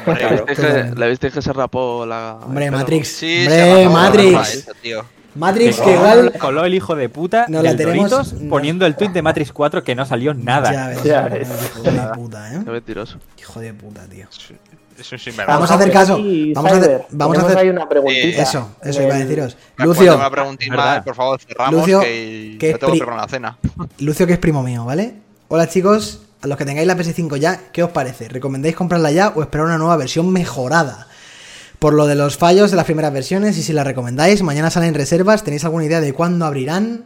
¿Le 0.07 0.15
Claro. 0.17 0.47
que, 0.47 0.93
le 0.97 1.09
visteis 1.11 1.35
que 1.35 1.43
se 1.43 1.53
rapó 1.53 2.07
la. 2.07 2.39
Hombre, 2.43 2.71
Matrix. 2.71 3.09
Sí, 3.09 3.47
Hombre, 3.47 3.89
Matrix. 3.91 4.55
esa, 4.55 4.73
tío. 4.81 5.05
Matrix, 5.35 5.81
Que 5.83 5.93
igual. 5.93 6.33
coló 6.41 6.65
el 6.65 6.73
hijo 6.73 6.97
de 6.97 7.11
puta 7.11 7.45
No 7.49 7.63
la 7.63 7.77
tenemos- 7.77 8.09
Doritos 8.11 8.35
poniendo 8.49 8.87
el 8.87 8.97
tweet 8.97 9.11
de 9.11 9.21
Matrix 9.21 9.53
4 9.53 9.85
que 9.85 9.95
no 9.95 10.07
salió 10.07 10.33
nada. 10.33 10.73
Ya 10.73 10.89
ves. 10.89 11.05
Ya 11.05 11.23
ves. 11.29 11.49
Hijo 11.77 11.83
de 11.83 12.01
puta, 12.15 12.49
Qué 12.51 12.57
¿eh? 12.57 12.73
mentiroso. 12.73 13.19
Hijo 13.39 13.61
de 13.61 13.75
puta, 13.75 14.07
tío. 14.07 14.27
Es 14.31 14.51
un 15.13 15.19
sinvergüenza. 15.19 15.53
Vamos 15.53 15.71
a 15.71 15.75
hacer 15.75 15.93
caso. 15.93 16.19
Vamos 16.55 16.73
a 16.73 16.77
hacer. 16.77 17.07
Vamos 17.11 17.39
a 17.39 17.43
hacer. 17.47 17.59
ahí 17.59 17.69
una 17.69 17.89
preguntita. 17.89 18.43
Eso, 18.43 18.71
eso 18.83 19.03
iba 19.03 19.15
a 19.15 19.19
deciros. 19.19 19.57
Lucio, 19.77 20.19
por 21.05 21.15
favor, 21.15 21.41
cerramos 21.41 21.75
Lucio, 21.81 22.01
que, 22.01 22.57
que 22.59 22.75
tengo 22.75 22.93
pri- 22.93 23.01
que 23.01 23.07
la 23.07 23.29
cena. 23.29 23.59
Lucio, 23.99 24.27
que 24.27 24.35
es 24.35 24.39
primo 24.39 24.63
mío, 24.63 24.85
¿vale? 24.85 25.15
Hola 25.49 25.69
chicos, 25.69 26.23
a 26.43 26.47
los 26.47 26.57
que 26.57 26.65
tengáis 26.65 26.87
la 26.87 26.97
PS5 26.97 27.37
ya, 27.39 27.61
¿qué 27.73 27.83
os 27.83 27.91
parece? 27.91 28.29
¿Recomendáis 28.29 28.77
comprarla 28.77 29.11
ya 29.11 29.29
o 29.35 29.43
esperar 29.43 29.67
una 29.67 29.79
nueva 29.79 29.97
versión 29.97 30.31
mejorada? 30.33 31.07
Por 31.79 31.95
lo 31.95 32.07
de 32.07 32.15
los 32.15 32.37
fallos 32.37 32.71
de 32.71 32.77
las 32.77 32.85
primeras 32.85 33.13
versiones 33.13 33.57
y 33.57 33.63
si 33.63 33.73
la 33.73 33.85
recomendáis, 33.85 34.43
mañana 34.43 34.71
salen 34.71 34.95
reservas, 34.95 35.43
¿tenéis 35.45 35.65
alguna 35.65 35.85
idea 35.87 36.01
de 36.01 36.13
cuándo 36.13 36.45
abrirán? 36.45 37.05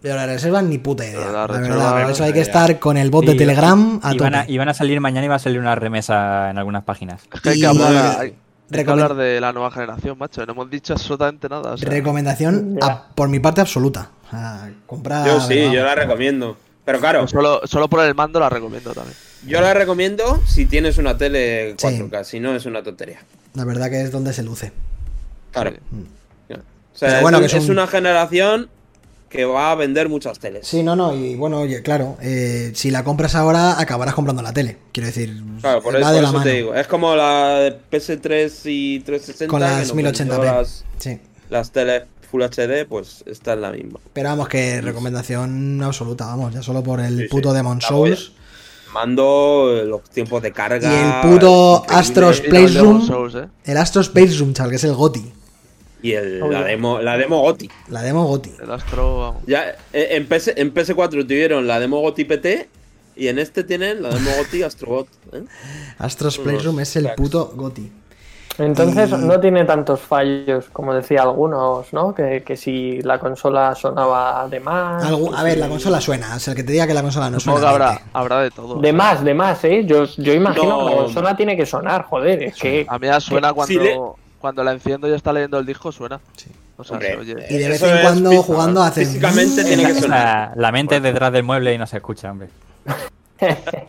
Pero 0.00 0.14
las 0.14 0.26
reservas 0.28 0.62
ni 0.64 0.78
puta 0.78 1.04
idea. 1.04 1.26
La 1.32 1.46
las 1.48 1.60
verdad, 1.60 2.10
eso 2.10 2.22
hay 2.24 2.32
que 2.32 2.40
estar 2.40 2.78
con 2.78 2.96
el 2.96 3.10
bot 3.10 3.24
de 3.26 3.32
Y- 3.32 3.36
Telegram 3.36 3.98
a 4.02 4.14
Iban 4.14 4.34
a, 4.34 4.40
tope. 4.42 4.52
iban 4.52 4.68
a 4.68 4.74
salir 4.74 5.00
mañana 5.00 5.24
y 5.24 5.28
va 5.28 5.34
a 5.36 5.40
salir 5.40 5.58
una 5.58 5.74
remesa 5.74 6.50
en 6.50 6.58
algunas 6.58 6.84
páginas. 6.84 7.22
Es 7.34 7.40
que 7.40 7.48
hay 7.50 7.56
Y- 7.58 7.60
que 7.62 7.66
hablar, 7.66 8.16
hay, 8.20 8.34
hay 8.72 8.84
que 8.84 8.90
hablar 8.90 9.14
de 9.16 9.40
la 9.40 9.52
nueva 9.52 9.70
generación, 9.72 10.16
macho. 10.16 10.46
No 10.46 10.52
hemos 10.52 10.70
dicho 10.70 10.92
absolutamente 10.92 11.48
nada. 11.48 11.72
o 11.72 11.76
sea, 11.76 11.88
Recomendación 11.90 12.78
a- 12.80 13.08
por 13.14 13.28
mi 13.28 13.40
parte 13.40 13.60
absoluta. 13.60 14.10
O 14.28 14.30
sea, 14.30 14.70
comprar. 14.86 15.26
Yo 15.26 15.40
sí, 15.40 15.58
vamos. 15.58 15.74
yo 15.74 15.82
la 15.84 15.94
recomiendo. 15.96 16.56
Pero 16.84 17.00
claro, 17.00 17.26
solo, 17.26 17.60
solo 17.64 17.88
por 17.88 18.04
el 18.04 18.14
mando 18.14 18.38
la 18.40 18.48
recomiendo 18.48 18.92
también. 18.94 19.16
yo 19.46 19.60
la 19.60 19.74
recomiendo 19.74 20.40
si 20.46 20.64
tienes 20.66 20.96
una 20.98 21.16
tele 21.18 21.72
Sí. 21.76 21.86
4K, 21.86 22.24
si 22.24 22.38
no 22.40 22.54
es 22.54 22.64
una 22.66 22.82
tontería. 22.82 23.18
La 23.54 23.64
verdad 23.64 23.90
que 23.90 24.00
es 24.02 24.12
donde 24.12 24.32
se 24.32 24.42
luce. 24.44 24.72
Claro. 25.50 25.72
Sí. 25.72 26.54
O 26.54 26.98
sea, 26.98 27.08
Pero 27.10 27.22
bueno, 27.22 27.38
que 27.40 27.46
es 27.46 27.54
es 27.54 27.64
un- 27.66 27.72
una 27.72 27.86
generación 27.86 28.70
que 29.28 29.44
va 29.44 29.72
a 29.72 29.74
vender 29.74 30.08
muchas 30.08 30.38
teles. 30.38 30.66
Sí, 30.66 30.82
no, 30.82 30.96
no, 30.96 31.14
y 31.14 31.34
bueno, 31.36 31.60
oye, 31.60 31.82
claro, 31.82 32.16
eh, 32.22 32.72
si 32.74 32.90
la 32.90 33.04
compras 33.04 33.34
ahora, 33.34 33.78
acabarás 33.78 34.14
comprando 34.14 34.42
la 34.42 34.52
tele. 34.52 34.78
Quiero 34.92 35.06
decir, 35.08 35.42
Claro, 35.60 35.82
por, 35.82 35.92
de 35.94 36.00
la 36.00 36.12
eso 36.18 36.32
mano. 36.32 36.42
te 36.44 36.50
digo. 36.52 36.74
Es 36.74 36.86
como 36.86 37.14
la 37.14 37.58
de 37.58 37.78
PS3 37.90 38.60
y 38.66 39.00
360. 39.00 39.46
Con 39.50 39.60
las 39.60 39.88
nos 39.88 39.96
1080p. 39.96 40.28
vendió 40.28 40.44
Las, 40.44 40.84
Sí. 40.98 41.18
las 41.50 41.70
teles 41.72 42.04
Full 42.30 42.42
HD, 42.42 42.84
pues 42.86 43.24
está 43.26 43.54
en 43.54 43.62
la 43.62 43.72
misma. 43.72 44.00
Pero 44.12 44.28
vamos, 44.28 44.48
que 44.48 44.80
recomendación 44.82 45.82
absoluta, 45.82 46.26
vamos, 46.26 46.52
ya 46.54 46.62
solo 46.62 46.82
por 46.82 47.00
el 47.00 47.16
Sí, 47.16 47.22
sí. 47.22 47.28
puto 47.28 47.52
Demon 47.54 47.78
La 47.80 47.88
Souls. 47.88 48.32
Mando, 48.92 49.82
los 49.86 50.02
tiempos 50.10 50.42
de 50.42 50.52
carga. 50.52 50.90
Y 50.90 50.94
el 51.26 51.30
puto. 51.32 51.84
Astros 51.88 52.40
Playroom. 52.40 53.06
Souls, 53.06 53.34
¿eh? 53.34 53.46
El 53.64 53.76
Astro 53.76 54.00
Space 54.02 54.36
Room, 54.38 54.52
chaval, 54.54 54.70
que 54.70 54.76
es 54.76 54.84
el 54.84 54.94
GOTI. 54.94 55.32
Y 56.02 56.12
el- 56.12 56.40
la 56.50 56.62
demo, 56.64 57.00
la 57.00 57.16
demo 57.16 57.40
GOTI. 57.40 57.70
La 57.88 58.02
demo 58.02 58.24
GOTI. 58.26 58.52
El 58.62 58.70
Astro. 58.70 59.18
vamos. 59.18 59.42
Ya, 59.46 59.70
eh, 59.92 60.08
en, 60.12 60.26
PS, 60.28 60.52
en 60.56 60.72
PS4 60.72 61.24
tuvieron 61.26 61.66
la 61.66 61.80
demo 61.80 62.00
GOTI 62.00 62.24
PT 62.24 62.68
y 63.16 63.28
en 63.28 63.38
este 63.40 63.64
tienen 63.64 64.02
la 64.02 64.10
demo 64.10 64.30
GOTI 64.38 64.62
Astrobot. 64.64 65.08
¿eh? 65.32 65.42
Astros 65.98 66.38
Playroom 66.38 66.78
es 66.80 66.94
el 66.96 67.10
puto 67.16 67.52
GOTI. 67.54 67.92
Entonces 68.58 69.10
Y- 69.10 69.14
no 69.14 69.38
tiene 69.38 69.64
tantos 69.64 70.00
fallos 70.00 70.64
como 70.72 70.92
decía 70.92 71.22
algunos, 71.22 71.92
¿no? 71.92 72.12
Que, 72.12 72.42
que 72.44 72.56
si 72.56 73.00
la 73.02 73.20
consola 73.20 73.72
sonaba 73.76 74.48
de 74.48 74.58
más. 74.58 75.04
A 75.04 75.42
ver, 75.44 75.54
si- 75.54 75.60
la 75.60 75.68
consola 75.68 76.00
suena. 76.00 76.34
O 76.34 76.38
sea, 76.40 76.52
el 76.52 76.56
que 76.56 76.64
te 76.64 76.72
diga 76.72 76.84
que 76.86 76.94
la 76.94 77.02
consola 77.02 77.30
no 77.30 77.38
suena. 77.38 77.70
habrá, 77.70 78.00
habrá 78.12 78.40
de 78.40 78.50
todo. 78.50 78.80
De 78.80 78.92
más, 78.92 79.22
de 79.22 79.32
más, 79.34 79.62
¿eh? 79.64 79.84
Yo, 79.84 80.04
yo 80.16 80.32
imagino 80.32 80.68
No. 80.80 80.86
que 80.88 80.90
la 80.94 80.96
consola 81.02 81.36
tiene 81.36 81.56
que 81.56 81.66
sonar, 81.66 82.04
joder, 82.04 82.42
es 82.42 82.56
que... 82.56 82.84
A 82.88 82.98
mí 82.98 83.06
ya 83.06 83.20
suena 83.20 83.48
Que- 83.50 83.54
cuando, 83.54 83.72
si 83.72 83.78
le- 83.78 83.96
cuando 84.40 84.62
la 84.64 84.72
enciendo 84.72 85.08
y 85.08 85.12
está 85.12 85.32
leyendo 85.32 85.58
el 85.58 85.66
disco, 85.66 85.90
suena. 85.92 86.20
Sí. 86.36 86.50
O 86.76 86.84
sea, 86.84 86.94
Hombre, 86.94 87.12
se 87.12 87.16
oye. 87.18 87.46
Y 87.50 87.58
de 87.58 87.68
vez 87.70 87.82
en 87.82 88.02
cuando 88.02 88.42
jugando 88.42 88.82
hace- 88.82 89.04
Físicamente 89.04 89.64
tiene 89.64 89.84
que 89.86 89.94
sonar. 89.94 90.50
la, 90.50 90.52
la 90.62 90.72
mente 90.72 90.96
es 90.96 91.02
detrás 91.02 91.32
del 91.32 91.42
mueble 91.42 91.74
y 91.74 91.78
no 91.78 91.86
se 91.86 91.96
escucha, 91.96 92.30
hombre. 92.30 92.48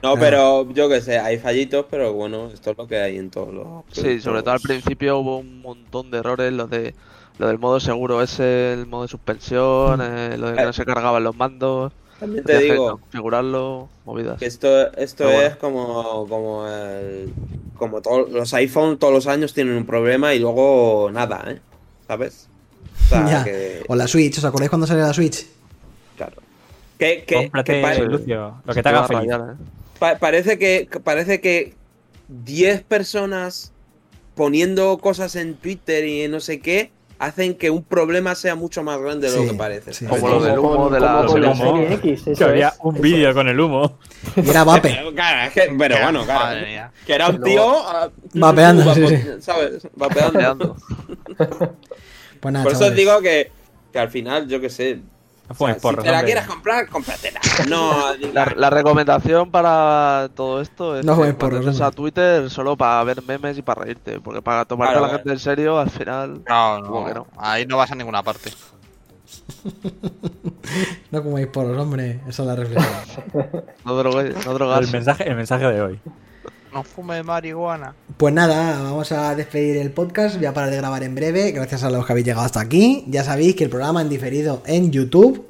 No, 0.00 0.14
pero 0.16 0.70
yo 0.72 0.88
qué 0.88 1.00
sé, 1.00 1.18
hay 1.18 1.38
fallitos, 1.38 1.86
pero 1.90 2.12
bueno, 2.12 2.50
esto 2.54 2.70
es 2.70 2.78
lo 2.78 2.86
que 2.86 2.98
hay 3.00 3.18
en 3.18 3.30
todos 3.30 3.52
los. 3.52 3.66
Sí, 3.90 4.20
sobre 4.20 4.42
todo 4.42 4.52
al 4.54 4.60
principio 4.60 5.18
hubo 5.18 5.38
un 5.38 5.60
montón 5.60 6.10
de 6.12 6.18
errores, 6.18 6.52
lo 6.52 6.68
de 6.68 6.94
lo 7.38 7.48
del 7.48 7.58
modo 7.58 7.80
seguro 7.80 8.22
ese, 8.22 8.74
el 8.74 8.86
modo 8.86 9.02
de 9.02 9.08
suspensión, 9.08 10.00
eh, 10.00 10.36
lo 10.38 10.50
de 10.50 10.56
que 10.56 10.64
no 10.64 10.72
se 10.72 10.84
cargaban 10.84 11.24
los 11.24 11.34
mandos, 11.34 11.92
También 12.20 12.44
te 12.44 12.58
digo 12.58 13.00
configurarlo, 13.00 13.88
movidas. 14.04 14.38
que 14.38 14.46
esto, 14.46 14.92
esto 14.92 15.24
Pero 15.24 15.30
bueno. 15.30 15.48
es 15.48 15.56
como, 15.56 16.28
como 16.28 16.68
el. 16.68 17.32
Como 17.82 18.00
todos 18.00 18.30
los 18.30 18.54
iPhone 18.54 18.96
todos 18.96 19.12
los 19.12 19.26
años 19.26 19.52
tienen 19.54 19.74
un 19.74 19.84
problema 19.84 20.34
y 20.34 20.38
luego 20.38 21.10
nada, 21.12 21.42
¿eh? 21.48 21.58
¿Sabes? 22.06 22.46
O 23.06 23.08
sea, 23.08 23.28
Ya. 23.28 23.42
que. 23.44 23.82
O 23.88 23.96
la 23.96 24.06
Switch, 24.06 24.38
¿os 24.38 24.44
acordáis 24.44 24.70
cuando 24.70 24.86
salió 24.86 25.02
la 25.02 25.12
Switch? 25.12 25.44
Claro. 26.16 26.36
Que, 26.96 27.24
que- 27.26 27.34
Cómprate, 27.34 27.72
que 27.72 27.82
pa- 27.82 27.94
Lucio, 28.04 28.54
lo 28.64 28.72
que 28.72 28.82
te 28.84 28.88
haga 28.88 29.08
feliz. 29.08 29.32
¿eh? 29.32 29.36
pa- 29.98 30.16
parece 30.20 30.58
que 30.60 30.86
que 30.88 31.00
parece 31.00 31.40
que 31.40 31.74
10 32.28 32.82
personas 32.84 33.72
poniendo 34.36 34.96
cosas 34.98 35.34
en 35.34 35.54
Twitter 35.56 36.04
y 36.06 36.28
no 36.28 36.38
sé 36.38 36.60
qué 36.60 36.92
hacen 37.22 37.54
que 37.54 37.70
un 37.70 37.84
problema 37.84 38.34
sea 38.34 38.56
mucho 38.56 38.82
más 38.82 38.98
grande 39.00 39.30
de 39.30 39.36
Sí, 39.38 39.44
lo 39.46 39.52
que 39.52 39.56
parece. 39.56 40.06
Como 40.08 40.28
lo 40.28 40.42
del 40.42 40.58
humo 40.58 40.90
de 40.90 40.98
la- 41.00 41.26
serie 41.54 41.94
X, 41.94 42.22
Que 42.24 42.32
eso 42.32 42.44
había 42.46 42.68
es, 42.68 42.74
un 42.82 43.00
vídeo 43.00 43.32
con 43.32 43.48
el 43.48 43.60
humo. 43.60 43.98
Y 44.36 44.50
era 44.50 44.64
Vape. 44.64 44.88
Pero, 44.96 45.12
claro, 45.14 45.46
es 45.46 45.52
que- 45.52 45.74
pero 45.78 45.96
bueno, 46.02 46.24
claro. 46.24 46.44
Madre 46.46 46.66
mía. 46.66 46.90
Que 47.06 47.14
era 47.14 47.28
un 47.28 47.40
tío 47.42 47.74
Vapeando, 48.34 48.84
vapo- 48.84 48.94
sí, 49.08 49.16
sí. 49.16 49.22
¿Sabes? 49.40 49.86
Vapeando. 49.94 50.76
Pues 52.40 52.52
nada, 52.52 52.64
Por 52.64 52.72
eso 52.72 52.86
os 52.86 52.94
digo 52.96 53.20
que, 53.20 53.52
que 53.92 53.98
al 54.00 54.08
final, 54.10 54.48
yo 54.48 54.60
qué 54.60 54.68
sé. 54.68 54.98
No 55.58 55.64
o 55.64 55.66
sea, 55.66 55.74
si 55.74 55.80
porros, 55.80 56.04
te 56.04 56.10
la 56.10 56.24
quieres 56.24 56.46
comprar, 56.46 56.88
cómpratela. 56.88 57.40
No, 57.68 58.14
La, 58.32 58.52
la 58.56 58.70
recomendación 58.70 59.50
para 59.50 60.30
todo 60.34 60.60
esto 60.60 60.98
es 60.98 61.04
No 61.04 61.20
que 61.20 61.32
porros, 61.34 61.60
entres 61.60 61.80
a. 61.80 61.90
Twitter 61.90 62.50
solo 62.50 62.76
para 62.76 63.02
ver 63.04 63.22
memes 63.22 63.58
y 63.58 63.62
para 63.62 63.82
reírte, 63.82 64.20
porque 64.20 64.42
para 64.42 64.64
tomarte 64.64 64.92
Claro, 64.94 65.04
a 65.04 65.08
la 65.08 65.14
gente 65.14 65.30
en 65.30 65.38
serio, 65.38 65.78
al 65.78 65.90
final 65.90 66.42
No, 66.48 66.82
¿Cómo 66.86 67.08
no? 67.08 67.26
Ahí 67.36 67.66
no 67.66 67.76
vas 67.76 67.90
a 67.92 67.94
ninguna 67.94 68.22
parte. 68.22 68.50
No 71.10 71.22
comáis 71.22 71.46
poros, 71.48 71.78
hombre. 71.78 72.20
Esa 72.26 72.42
es 72.42 72.48
la 72.48 72.56
reflexión. 72.56 72.94
no, 73.84 74.02
no 74.02 74.78
El 74.78 74.90
mensaje, 74.90 75.28
el 75.28 75.36
mensaje 75.36 75.66
de 75.66 75.82
hoy. 75.82 76.00
No 76.72 76.82
fume 76.82 77.22
marihuana. 77.22 77.94
Pues 78.16 78.32
nada, 78.32 78.82
vamos 78.82 79.12
a 79.12 79.34
despedir 79.34 79.76
el 79.76 79.90
podcast. 79.90 80.36
Voy 80.36 80.46
a 80.46 80.54
parar 80.54 80.70
de 80.70 80.76
grabar 80.78 81.02
en 81.02 81.14
breve. 81.14 81.52
Gracias 81.52 81.82
a 81.82 81.90
los 81.90 82.06
que 82.06 82.12
habéis 82.12 82.26
llegado 82.26 82.46
hasta 82.46 82.60
aquí. 82.60 83.04
Ya 83.08 83.24
sabéis 83.24 83.56
que 83.56 83.64
el 83.64 83.70
programa 83.70 84.00
en 84.00 84.08
diferido 84.08 84.62
en 84.64 84.90
YouTube. 84.90 85.46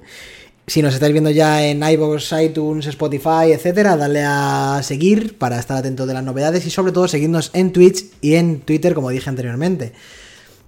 Si 0.67 0.83
nos 0.83 0.95
estáis 0.95 1.13
viendo 1.13 1.31
ya 1.31 1.65
en 1.65 1.83
iVoox, 1.83 2.33
iTunes, 2.41 2.87
Spotify, 2.87 3.53
etcétera, 3.53 3.97
dale 3.97 4.23
a 4.25 4.81
seguir 4.83 5.39
para 5.39 5.59
estar 5.59 5.77
atento 5.77 6.07
de 6.07 6.15
las 6.15 6.25
novedades 6.25 6.67
y 6.67 6.71
sobre 6.71 6.93
todo 6.93 7.07
seguirnos 7.07 7.51
en 7.53 7.73
Twitch 7.73 8.07
y 8.21 8.35
en 8.35 8.61
Twitter, 8.61 8.95
como 8.95 9.11
dije 9.11 9.29
anteriormente. 9.29 9.93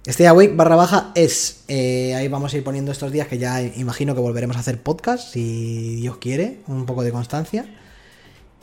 Stay 0.05 0.27
Awake 0.27 0.53
barra 0.55 0.75
baja 0.75 1.11
es. 1.15 1.63
eh, 1.67 2.13
ahí 2.15 2.27
vamos 2.27 2.53
a 2.53 2.57
ir 2.57 2.63
poniendo 2.63 2.91
estos 2.91 3.11
días 3.11 3.27
que 3.27 3.39
ya 3.39 3.61
imagino 3.61 4.13
que 4.15 4.21
volveremos 4.21 4.55
a 4.55 4.59
hacer 4.59 4.81
podcast, 4.81 5.33
si 5.33 5.95
Dios 5.95 6.17
quiere, 6.17 6.59
un 6.67 6.85
poco 6.85 7.03
de 7.03 7.11
constancia. 7.11 7.65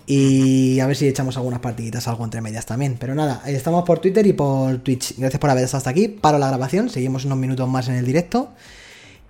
Y 0.06 0.80
a 0.80 0.86
ver 0.86 0.96
si 0.96 1.06
echamos 1.06 1.36
algunas 1.36 1.60
partiditas, 1.60 2.08
algo 2.08 2.24
entre 2.24 2.40
medias 2.40 2.66
también. 2.66 2.96
Pero 2.98 3.14
nada, 3.14 3.40
ahí 3.44 3.54
estamos 3.54 3.84
por 3.84 4.00
Twitter 4.00 4.26
y 4.26 4.32
por 4.32 4.78
Twitch. 4.78 5.16
Gracias 5.16 5.38
por 5.40 5.50
haber 5.50 5.64
estado 5.64 5.78
hasta 5.78 5.90
aquí. 5.90 6.08
Paro 6.08 6.38
la 6.38 6.48
grabación, 6.48 6.90
seguimos 6.90 7.24
unos 7.24 7.38
minutos 7.38 7.68
más 7.68 7.88
en 7.88 7.94
el 7.94 8.04
directo. 8.04 8.50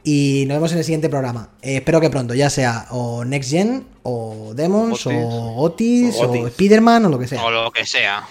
Y 0.04 0.44
nos 0.48 0.56
vemos 0.56 0.72
en 0.72 0.78
el 0.78 0.84
siguiente 0.84 1.08
programa. 1.08 1.50
Eh, 1.60 1.76
espero 1.76 2.00
que 2.00 2.10
pronto, 2.10 2.34
ya 2.34 2.50
sea 2.50 2.86
o 2.90 3.24
Next 3.24 3.50
Gen, 3.50 3.84
o 4.02 4.52
Demons, 4.54 5.06
Otis. 5.06 5.16
o 5.16 5.56
Otis, 5.56 6.14
O 6.16 6.20
o, 6.22 6.30
Otis. 6.30 6.52
Spiderman, 6.54 7.04
o 7.04 7.08
lo 7.08 7.18
que 7.18 7.28
sea. 7.28 7.44
O 7.44 7.50
lo 7.50 7.70
que 7.70 7.86
sea. 7.86 8.24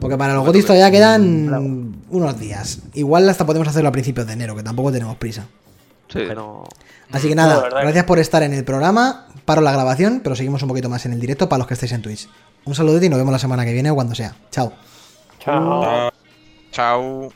Porque 0.00 0.16
para 0.16 0.34
los 0.34 0.46
Gotis 0.46 0.64
todavía 0.64 0.90
quedan 0.90 2.02
unos 2.08 2.40
días. 2.40 2.78
Igual 2.94 3.28
hasta 3.28 3.44
podemos 3.44 3.68
hacerlo 3.68 3.88
a 3.88 3.92
principios 3.92 4.26
de 4.26 4.32
enero, 4.32 4.54
que 4.56 4.62
tampoco 4.62 4.92
tenemos 4.92 5.16
prisa. 5.16 5.46
Sí. 6.08 6.20
Así 7.12 7.28
que 7.28 7.34
nada, 7.34 7.68
gracias 7.68 8.04
por 8.04 8.18
estar 8.18 8.42
en 8.42 8.54
el 8.54 8.64
programa. 8.64 9.26
Paro 9.50 9.62
la 9.62 9.72
grabación, 9.72 10.20
pero 10.22 10.36
seguimos 10.36 10.62
un 10.62 10.68
poquito 10.68 10.88
más 10.88 11.06
en 11.06 11.12
el 11.12 11.18
directo 11.18 11.48
para 11.48 11.58
los 11.58 11.66
que 11.66 11.74
estéis 11.74 11.90
en 11.90 12.02
Twitch. 12.02 12.28
Un 12.66 12.76
saludito 12.76 13.06
y 13.06 13.08
nos 13.08 13.18
vemos 13.18 13.32
la 13.32 13.38
semana 13.40 13.64
que 13.64 13.72
viene 13.72 13.90
o 13.90 13.96
cuando 13.96 14.14
sea. 14.14 14.32
Chao. 14.52 14.72
Chao. 15.40 16.12
Chao. 16.70 17.32